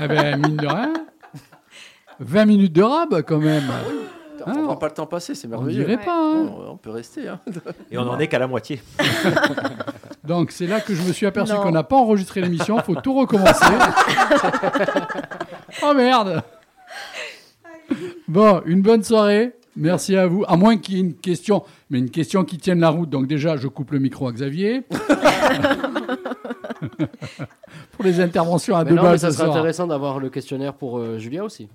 eh 0.03 0.09
ben, 0.09 0.37
mine 0.41 0.57
de 0.57 0.67
rien, 0.67 0.93
20 2.21 2.45
minutes 2.47 2.73
de 2.73 2.83
rab 2.83 3.23
quand 3.23 3.39
même. 3.39 3.65
On 4.49 4.53
ne 4.55 4.63
voit 4.63 4.79
pas 4.79 4.87
le 4.87 4.93
temps 4.95 5.07
passer, 5.07 5.35
c'est 5.35 5.49
merveilleux. 5.49 5.85
dirait 5.85 5.97
pas, 6.05 6.13
hein. 6.17 6.45
Bon, 6.45 6.65
on 6.71 6.77
peut 6.77 6.91
rester. 6.91 7.27
hein. 7.27 7.41
Et 7.91 7.99
on 7.99 8.05
n'en 8.05 8.17
est 8.21 8.29
qu'à 8.29 8.39
la 8.39 8.47
moitié. 8.47 8.81
Donc 10.23 10.53
c'est 10.53 10.69
là 10.69 10.81
que 10.81 10.95
je 10.95 11.03
me 11.03 11.13
suis 11.13 11.27
aperçu 11.27 11.53
qu'on 11.55 11.73
n'a 11.73 11.83
pas 11.83 11.97
enregistré 11.97 12.41
l'émission, 12.43 12.79
faut 12.79 12.95
tout 12.95 13.15
recommencer. 13.15 13.65
oh 15.83 15.93
merde 15.95 16.43
Bon, 18.29 18.63
une 18.67 18.83
bonne 18.83 19.03
soirée. 19.03 19.53
Merci 19.77 20.17
à 20.17 20.27
vous. 20.27 20.45
À 20.49 20.57
moins 20.57 20.77
qu'il 20.79 20.95
y 20.95 20.97
ait 20.99 21.01
une 21.01 21.15
question, 21.15 21.63
mais 21.91 21.99
une 21.99 22.11
question 22.11 22.45
qui 22.45 22.57
tienne 22.59 22.81
la 22.81 22.89
route. 22.89 23.11
Donc 23.11 23.27
déjà, 23.27 23.57
je 23.57 23.69
coupe 23.69 23.91
le 23.91 23.99
micro 23.99 24.27
à 24.29 24.33
Xavier. 24.33 24.83
pour 27.93 28.05
les 28.05 28.21
interventions 28.21 28.77
à 28.77 28.85
Mais 28.85 28.91
deux 28.91 28.97
non, 28.97 29.03
mais 29.03 29.09
balles 29.11 29.19
ça 29.19 29.31
ce 29.31 29.37
serait 29.37 29.47
soir. 29.47 29.57
intéressant 29.59 29.87
d'avoir 29.87 30.19
le 30.19 30.31
questionnaire 30.31 30.75
pour 30.75 30.99
euh, 30.99 31.19
Julia 31.19 31.45
aussi. 31.45 31.69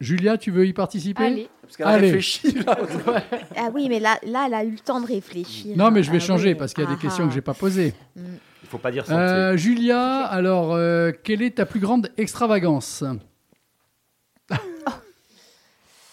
Julia, 0.00 0.38
tu 0.38 0.50
veux 0.50 0.66
y 0.66 0.72
participer 0.72 1.24
Allez. 1.24 1.48
Parce 1.62 1.76
qu'elle 1.76 1.86
a 1.86 1.90
Allez. 1.90 2.06
réfléchi. 2.06 2.52
Là. 2.64 2.78
Ah 3.56 3.68
oui, 3.74 3.88
mais 3.88 4.00
là, 4.00 4.18
là, 4.26 4.44
elle 4.46 4.54
a 4.54 4.64
eu 4.64 4.70
le 4.72 4.78
temps 4.78 5.00
de 5.00 5.06
réfléchir. 5.06 5.76
Non, 5.76 5.90
mais 5.90 6.02
je 6.02 6.10
vais 6.10 6.16
Ah 6.16 6.26
changer 6.26 6.48
oui. 6.50 6.54
parce 6.54 6.72
qu'il 6.72 6.84
y 6.84 6.86
a 6.86 6.90
des 6.90 6.96
Ah 6.98 7.02
questions 7.02 7.24
ah. 7.24 7.28
que 7.28 7.34
j'ai 7.34 7.42
pas 7.42 7.54
posées. 7.54 7.92
Il 8.16 8.68
faut 8.68 8.78
pas 8.78 8.90
dire 8.90 9.04
santé. 9.04 9.18
Euh, 9.20 9.56
Julia, 9.56 10.24
alors, 10.24 10.72
euh, 10.72 11.12
quelle 11.22 11.42
est 11.42 11.56
ta 11.56 11.66
plus 11.66 11.80
grande 11.80 12.08
extravagance? 12.16 13.04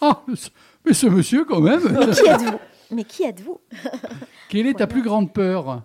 Oh, 0.02 0.14
ce- 0.36 0.50
mais 0.88 0.94
ce 0.94 1.08
monsieur, 1.08 1.46
quand 1.46 1.60
même 1.62 1.82
Mais 1.84 2.14
qui 2.14 2.28
êtes-vous? 2.30 2.60
Mais 2.92 3.04
qui 3.04 3.24
êtes-vous? 3.24 3.60
Quelle 4.50 4.68
est 4.68 4.76
ta 4.76 4.88
plus 4.88 5.02
grande 5.04 5.34
peur? 5.34 5.84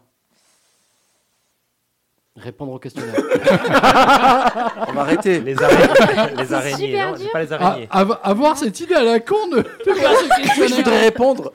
Répondre 2.35 2.73
au 2.73 2.79
questionnaire. 2.79 3.15
On 4.89 4.93
va 4.93 5.03
arrêter. 5.03 5.41
Les 5.41 5.55
araignées. 5.63 6.35
les 6.39 6.53
araignées, 6.55 6.87
super 6.87 7.11
non, 7.11 7.17
dur. 7.17 7.27
c'est 7.27 7.33
pas 7.33 7.43
les 7.43 7.53
Ah, 7.53 7.57
araignées. 7.67 7.89
av- 7.91 8.21
Avoir 8.23 8.57
cette 8.57 8.81
idée 8.81 8.95
à 8.95 9.03
la 9.05 9.21
con 9.21 9.49
de, 9.49 9.57
de 9.59 9.93
faire 9.93 10.11
ce 10.17 10.69
Je 10.71 10.75
voudrais 10.77 11.01
répondre. 11.03 11.53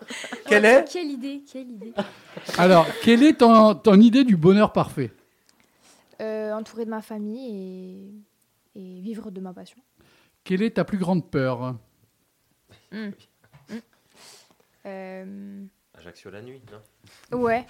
Quelle 0.47 0.65
est? 0.65 0.85
Quelle 0.91 1.09
idée, 1.09 1.43
quelle 1.51 1.71
idée. 1.71 1.93
Alors, 2.59 2.85
quelle 3.03 3.23
est 3.23 3.39
ton, 3.39 3.73
ton 3.73 3.99
idée 3.99 4.23
du 4.23 4.37
bonheur 4.37 4.71
parfait? 4.71 5.11
Euh, 6.21 6.53
entouré 6.53 6.85
de 6.85 6.91
ma 6.91 7.01
famille 7.01 8.21
et, 8.75 8.79
et 8.79 9.01
vivre 9.01 9.31
de 9.31 9.39
ma 9.41 9.53
passion. 9.53 9.77
Quelle 10.43 10.61
est 10.61 10.75
ta 10.75 10.83
plus 10.85 10.99
grande 10.99 11.27
peur? 11.27 11.73
Euh, 12.93 13.09
Ajaccio 15.97 16.29
la 16.31 16.41
nuit, 16.41 16.61
non? 17.31 17.37
Ouais, 17.39 17.65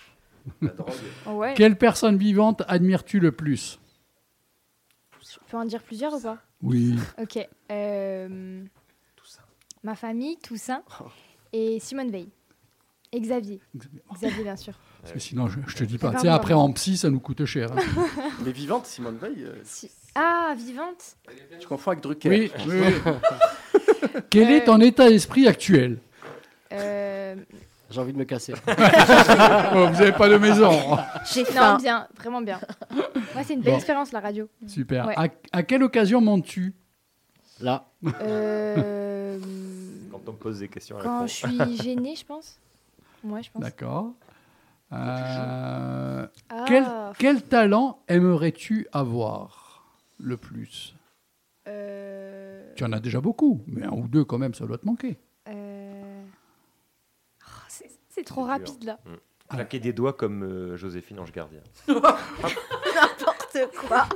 La 0.62 0.70
drogue. 0.70 0.94
ouais. 1.28 1.54
Quelle 1.56 1.78
personne 1.78 2.18
vivante 2.18 2.64
admires-tu 2.68 3.20
le 3.20 3.32
plus? 3.32 3.80
Je 5.22 5.38
peux 5.52 5.58
en 5.58 5.66
dire 5.66 5.82
plusieurs 5.84 6.14
ou 6.14 6.20
pas? 6.22 6.38
Oui. 6.62 6.96
Ok. 7.22 7.38
euh, 7.72 8.64
Ma 9.84 9.96
famille, 9.96 10.38
Toussaint 10.38 10.84
et 11.54 11.80
Simone 11.80 12.12
Veil. 12.12 12.30
Et 13.14 13.22
Xavier. 13.22 13.62
Xavier, 14.14 14.44
bien 14.44 14.56
sûr. 14.58 14.74
Parce 15.02 15.14
que 15.14 15.20
sinon, 15.20 15.48
je, 15.48 15.60
je 15.68 15.76
te 15.78 15.84
dis 15.86 15.98
pas. 15.98 16.12
Tu 16.12 16.20
sais, 16.20 16.28
après, 16.28 16.54
en 16.54 16.72
psy, 16.74 16.98
ça 16.98 17.10
nous 17.10 17.22
coûte 17.22 17.46
cher. 17.46 17.72
hein. 17.72 17.82
Mais 18.44 18.52
vivante, 18.52 18.86
Simone 18.86 19.18
Veil. 19.18 19.44
euh, 19.44 19.54
Si- 19.64 19.90
Ah, 20.16 20.54
vivante 20.58 21.16
Tu 21.60 21.68
confonds 21.68 21.92
avec 21.92 22.04
Drucker. 22.04 22.30
Oui, 22.30 22.52
oui. 22.68 22.82
Quel 24.30 24.52
est 24.52 24.64
Euh, 24.64 24.66
ton 24.66 24.82
état 24.82 25.08
d'esprit 25.10 25.48
actuel? 25.48 25.94
Euh, 25.94 26.07
J'ai 26.72 28.02
envie 28.02 28.14
de 28.14 28.18
me 28.18 28.26
casser. 28.26 28.54
Oh, 28.68 29.88
Vous 29.88 30.00
n'avez 30.00 30.12
pas 30.12 30.28
de 30.30 30.38
maison. 30.38 30.72
J'ai 31.32 31.44
Non, 31.44 31.48
faim. 31.52 31.78
bien, 31.78 32.08
vraiment 32.18 32.42
bien. 32.42 32.60
Moi, 33.34 33.44
c'est 33.46 33.54
une 33.54 33.62
belle 33.62 33.74
Bon. 33.74 33.78
expérience, 33.78 34.12
la 34.12 34.20
radio. 34.20 34.50
Super. 34.68 35.08
Ouais. 35.08 35.14
À, 35.18 35.28
à 35.52 35.64
quelle 35.64 35.84
occasion 35.84 36.20
montes-tu 36.22 36.74
Là. 37.62 37.86
Euh, 38.22 39.40
Quand 40.12 40.22
on 40.28 40.32
me 40.32 40.38
pose 40.38 40.60
des 40.60 40.68
questions 40.68 40.98
à 40.98 41.00
la 41.00 41.06
quand 41.06 41.28
je 41.28 41.34
suis 41.34 41.78
gênée, 41.84 42.16
je 42.16 42.26
pense. 42.26 42.60
Ouais, 43.24 43.42
je 43.44 43.50
pense. 43.52 43.62
D'accord. 43.62 44.14
Euh, 44.94 46.28
Ah. 46.50 46.66
quel, 46.68 46.86
quel 47.18 47.42
talent 47.42 48.00
aimerais-tu 48.08 48.88
avoir 48.92 49.84
le 50.20 50.38
plus? 50.38 50.94
Euh, 51.68 52.64
Tu 52.76 52.84
en 52.86 52.92
as 52.94 53.00
déjà 53.00 53.20
beaucoup, 53.22 53.62
mais 53.68 53.84
un 53.86 53.92
ou 53.92 54.08
deux 54.08 54.24
quand 54.24 54.38
même, 54.38 54.54
ça 54.54 54.66
doit 54.66 54.78
te 54.78 54.86
manquer. 54.86 55.18
C'est- 58.18 58.24
trop 58.24 58.42
dur. 58.44 58.50
rapide 58.52 58.84
là. 58.84 59.00
Mm. 59.06 59.56
Claquer 59.56 59.80
des 59.80 59.94
doigts 59.94 60.12
comme 60.14 60.44
euh, 60.44 60.76
Joséphine 60.78 61.20
Ange 61.20 61.32
Gardien. 61.32 61.62
N'importe 61.88 63.58
quoi. 63.88 64.08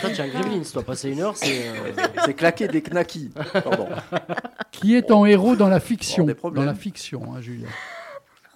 Toi, 0.00 0.10
tu 0.10 0.20
as 0.20 0.24
un 0.24 0.28
gremlin, 0.28 0.62
toi, 0.70 0.82
passer 0.82 1.10
une 1.10 1.20
heure, 1.20 1.36
c'est. 1.36 1.68
euh, 1.68 1.92
C'est 2.24 2.34
claquer 2.34 2.68
des 2.68 2.82
knackis. 2.82 3.30
Pardon. 3.52 3.88
Qui 4.72 4.94
est 4.94 5.02
ton 5.08 5.24
héros 5.26 5.56
dans 5.56 5.68
la 5.68 5.80
fiction 5.80 6.22
Bon, 6.24 6.26
des 6.28 6.34
problèmes. 6.34 6.64
Dans 6.64 6.70
la 6.70 6.76
fiction, 6.76 7.34
hein, 7.34 7.40
Julien. 7.40 7.68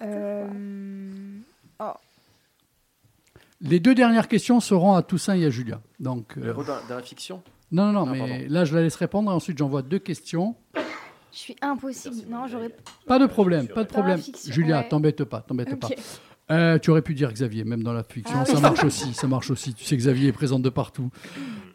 Euh, 0.01 0.47
oh, 1.79 1.93
Les 3.61 3.79
deux 3.79 3.95
dernières 3.95 4.27
questions 4.27 4.59
seront 4.59 4.93
à 4.95 5.01
Toussaint 5.01 5.35
et 5.35 5.45
à 5.45 5.49
Julien. 5.49 5.81
Donc, 5.99 6.35
Le 6.35 6.43
euh, 6.43 6.49
héros 6.49 6.63
dans, 6.63 6.77
dans 6.89 6.95
la 6.95 7.01
fiction? 7.03 7.41
Non, 7.71 7.85
non, 7.91 7.93
non, 7.93 8.05
Ah, 8.07 8.11
mais 8.11 8.19
pardon. 8.19 8.45
là, 8.49 8.65
je 8.65 8.75
la 8.75 8.81
laisse 8.81 8.95
répondre 8.95 9.31
et 9.31 9.33
ensuite 9.33 9.57
j'envoie 9.57 9.81
deux 9.81 9.99
questions. 9.99 10.55
Je 11.35 11.39
suis 11.39 11.55
impossible. 11.61 12.29
Non, 12.29 12.47
j'aurais. 12.47 12.69
Pas 13.05 13.19
de 13.19 13.25
problème, 13.25 13.67
pas 13.67 13.83
de 13.83 13.89
problème. 13.89 14.19
fiction, 14.21 14.53
Julia, 14.53 14.79
ouais. 14.79 14.87
t'embête 14.87 15.23
pas, 15.25 15.41
t'embête 15.41 15.77
pas. 15.79 15.89
Euh, 16.51 16.77
tu 16.79 16.91
aurais 16.91 17.01
pu 17.01 17.13
dire 17.15 17.33
Xavier, 17.33 17.63
même 17.65 17.83
dans 17.83 17.91
la 17.93 18.03
fiction, 18.03 18.37
Ah 18.39 18.45
ça 18.45 18.55
oui. 18.55 18.61
marche 18.61 18.83
aussi, 18.83 19.13
ça 19.13 19.27
marche 19.27 19.49
aussi. 19.51 19.73
Tu 19.73 19.83
sais, 19.83 19.97
Xavier 19.97 20.29
est 20.29 20.31
présent 20.33 20.59
de 20.59 20.69
partout. 20.69 21.09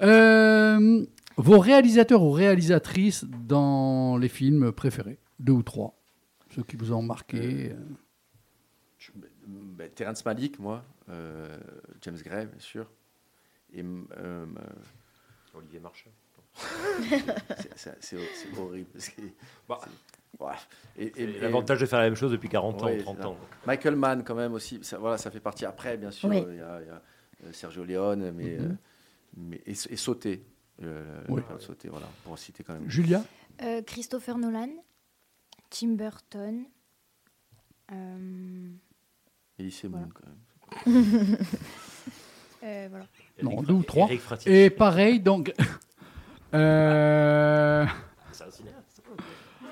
Euh, 0.02 1.04
vos 1.36 1.58
réalisateurs 1.58 2.22
ou 2.22 2.30
réalisatrices 2.30 3.24
dans 3.24 4.16
les 4.16 4.28
films 4.28 4.72
préférés, 4.72 5.18
deux 5.38 5.52
ou 5.52 5.62
trois, 5.62 5.94
ceux 6.54 6.62
qui 6.62 6.76
vous 6.76 6.92
ont 6.92 7.02
marqué. 7.02 7.72
euh. 7.72 7.76
Je- 8.98 9.10
ben, 9.46 9.90
Terrence 9.94 10.24
Malick, 10.24 10.58
moi. 10.58 10.84
euh, 11.08 11.58
James 12.02 12.18
Gray, 12.24 12.46
bien 12.46 12.60
sûr. 12.60 12.86
Et 13.72 13.82
euh, 14.18 14.46
Olivier 15.54 15.80
Marchal. 15.80 16.12
C'est- 17.76 18.16
horrible. 18.58 18.88
Bah, 19.68 19.80
ouais. 20.38 20.52
Et- 20.96 21.04
et- 21.06 21.22
et- 21.22 21.40
L'avantage 21.40 21.80
de 21.80 21.86
faire 21.86 21.98
la 21.98 22.06
même 22.06 22.14
chose 22.16 22.32
depuis 22.32 22.48
40 22.48 22.82
ans, 22.82 22.86
Ouais, 22.86 22.98
30 22.98 23.16
c'est 23.16 23.22
ça. 23.22 23.28
ans. 23.28 23.36
Michael 23.66 23.96
Mann, 23.96 24.22
quand 24.24 24.34
même, 24.34 24.52
aussi. 24.54 24.78
Ça, 24.82 24.98
voilà, 24.98 25.18
ça 25.18 25.30
fait 25.30 25.40
partie 25.40 25.64
après, 25.64 25.96
bien 25.96 26.10
sûr. 26.10 26.28
Oui. 26.28 26.44
Il 26.48 26.56
y 26.56 26.60
a, 26.60 26.80
il 26.80 26.86
y 26.86 26.90
a, 26.90 27.02
euh, 27.46 27.52
Sergio 27.52 27.84
Leone, 27.84 28.32
mais 28.32 28.58
euh, 28.58 28.68
mais, 29.36 29.60
et, 29.66 29.72
et 29.72 29.96
sauter. 29.96 30.44
Le, 30.78 30.88
le- 30.88 31.02
Oui. 31.28 31.42
le 31.52 31.60
sauter, 31.60 31.88
voilà, 31.88 32.06
pour 32.24 32.38
citer 32.38 32.64
quand 32.64 32.72
même. 32.74 32.88
Julia 32.88 33.22
Euh, 33.62 33.82
Christopher 33.82 34.38
Nolan, 34.38 34.70
Tim 35.68 35.88
Burton. 35.94 36.64
euh, 37.92 38.68
Voilà. 39.58 40.06
Moon, 40.06 40.08
quand 40.14 40.26
même. 40.26 40.36
euh, 42.62 42.86
voilà. 42.88 43.06
Non, 43.42 43.62
deux 43.62 43.74
ou 43.74 43.82
trois. 43.82 44.08
Et 44.46 44.70
pareil, 44.70 45.20
donc. 45.20 45.52
Euh, 46.54 47.84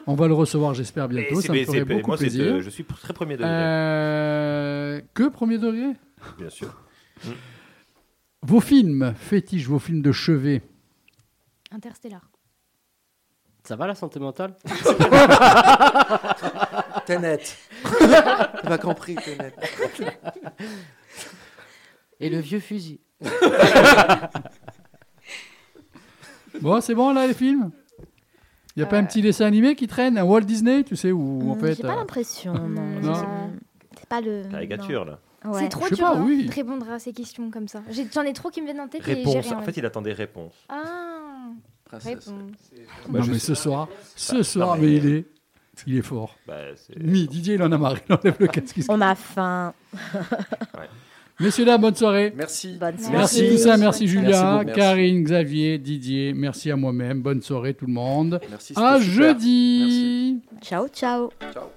on 0.07 0.15
va 0.15 0.29
le 0.29 0.35
recevoir, 0.35 0.75
j'espère, 0.75 1.09
bientôt. 1.09 1.41
Ça 1.41 1.53
me 1.53 1.65
ferait 1.65 1.85
beaucoup 1.85 2.09
moi, 2.09 2.17
plaisir. 2.17 2.55
euh, 2.55 2.61
je 2.61 2.71
suis 2.71 2.85
très 2.85 3.13
premier 3.13 3.37
degré. 3.37 3.51
Euh, 3.51 5.01
que 5.15 5.29
premier 5.29 5.59
degré? 5.59 5.95
Bien 6.39 6.51
sûr. 6.51 6.75
Vos 8.43 8.61
films 8.61 9.15
fétiches, 9.17 9.67
vos 9.67 9.79
films 9.79 10.03
de 10.03 10.13
chevet. 10.13 10.63
Interstellar. 11.73 12.23
Ça 13.65 13.77
va 13.77 13.87
la 13.87 13.95
santé 13.95 14.19
mentale? 14.19 14.55
T'es 17.05 17.19
net. 17.19 17.59
T'as 17.99 18.47
pas 18.63 18.79
compris, 18.79 19.17
t'es 19.17 19.37
net. 19.37 19.55
Et 22.21 22.31
le 22.31 22.39
vieux 22.39 22.61
fusil. 22.61 23.01
Bon, 26.61 26.81
c'est 26.81 26.95
bon 26.95 27.13
là 27.13 27.27
les 27.27 27.35
films? 27.35 27.71
Il 28.77 28.81
n'y 28.81 28.83
a 28.85 28.87
pas 28.87 28.99
un 28.99 29.05
petit 29.05 29.23
dessin 29.23 29.45
animé 29.47 29.75
qui 29.75 29.87
traîne, 29.89 30.17
un 30.19 30.23
Walt 30.25 30.43
Disney, 30.43 30.85
tu 30.85 30.95
sais, 30.95 31.11
où 31.11 31.51
en 31.51 31.57
Hmm, 31.57 31.61
fait. 31.61 31.75
J'ai 31.75 31.83
pas 31.83 31.95
euh, 31.95 31.97
l'impression, 31.97 32.53
non. 32.55 33.01
Non. 33.03 33.15
C'est- 33.15 34.07
pas 34.09 34.21
le. 34.21 34.45
Caricature, 34.51 35.05
non. 35.05 35.13
là. 35.13 35.19
Ouais. 35.51 35.61
C'est 35.63 35.69
trop 35.69 35.89
dur 35.89 35.99
pas, 35.99 36.17
hein, 36.17 36.25
oui. 36.25 36.47
de 36.47 36.53
répondre 36.53 36.89
à 36.91 36.99
ces 36.99 37.13
questions 37.13 37.51
comme 37.51 37.69
ça. 37.69 37.83
J'en 38.13 38.23
ai, 38.23 38.33
trop 38.33 38.51
qui 38.51 38.61
me 38.61 38.67
viennent 38.67 38.81
en 38.81 38.89
tête 38.89 39.03
et 39.03 39.05
j'ai 39.05 39.15
Réponse. 39.25 39.47
rien. 39.47 39.59
En 39.59 39.63
fait, 39.63 39.77
il 39.77 39.85
attend 39.87 40.03
des 40.03 40.13
réponses. 40.13 40.55
Ah 40.69 41.51
réponse. 41.91 42.29
non, 43.09 43.23
je 43.23 43.33
mais 43.33 43.39
ce 43.39 43.55
soir, 43.55 43.89
ce 44.15 44.37
Bah, 44.37 44.43
soir, 44.43 44.77
non, 44.77 44.83
mais 44.83 44.89
mais- 44.89 44.97
il 44.97 45.07
est, 45.07 45.27
il 45.87 45.97
est 45.99 46.03
fort. 46.03 46.37
Bah, 46.47 46.55
c'est- 46.77 46.99
Mi, 46.99 47.27
Didier, 47.27 47.55
il 47.55 47.63
en 47.63 47.73
a 47.73 47.79
marre, 47.79 47.97
il 48.09 48.13
enlève 48.15 48.37
le 48.39 48.47
casque. 48.49 48.79
On 48.89 49.01
a 49.01 49.15
faim. 49.15 49.73
Messieurs, 51.41 51.65
là, 51.65 51.79
bonne 51.79 51.95
soirée. 51.95 52.33
Merci. 52.37 52.77
Merci, 52.81 53.11
merci 53.13 53.49
Toussaint, 53.49 53.77
merci 53.77 54.09
Julia, 54.09 54.65
Karine, 54.75 55.23
Xavier, 55.23 55.79
Didier, 55.79 56.33
merci 56.35 56.71
à 56.71 56.77
moi-même. 56.77 57.23
Bonne 57.23 57.43
soirée 57.43 57.75
tout 57.75 57.87
le 57.87 57.93
monde. 57.93 58.41
Merci. 58.51 58.73
À 58.77 58.99
jeudi. 58.99 60.41
Ciao, 60.61 60.89
ciao. 60.89 61.31
Ciao. 61.53 61.69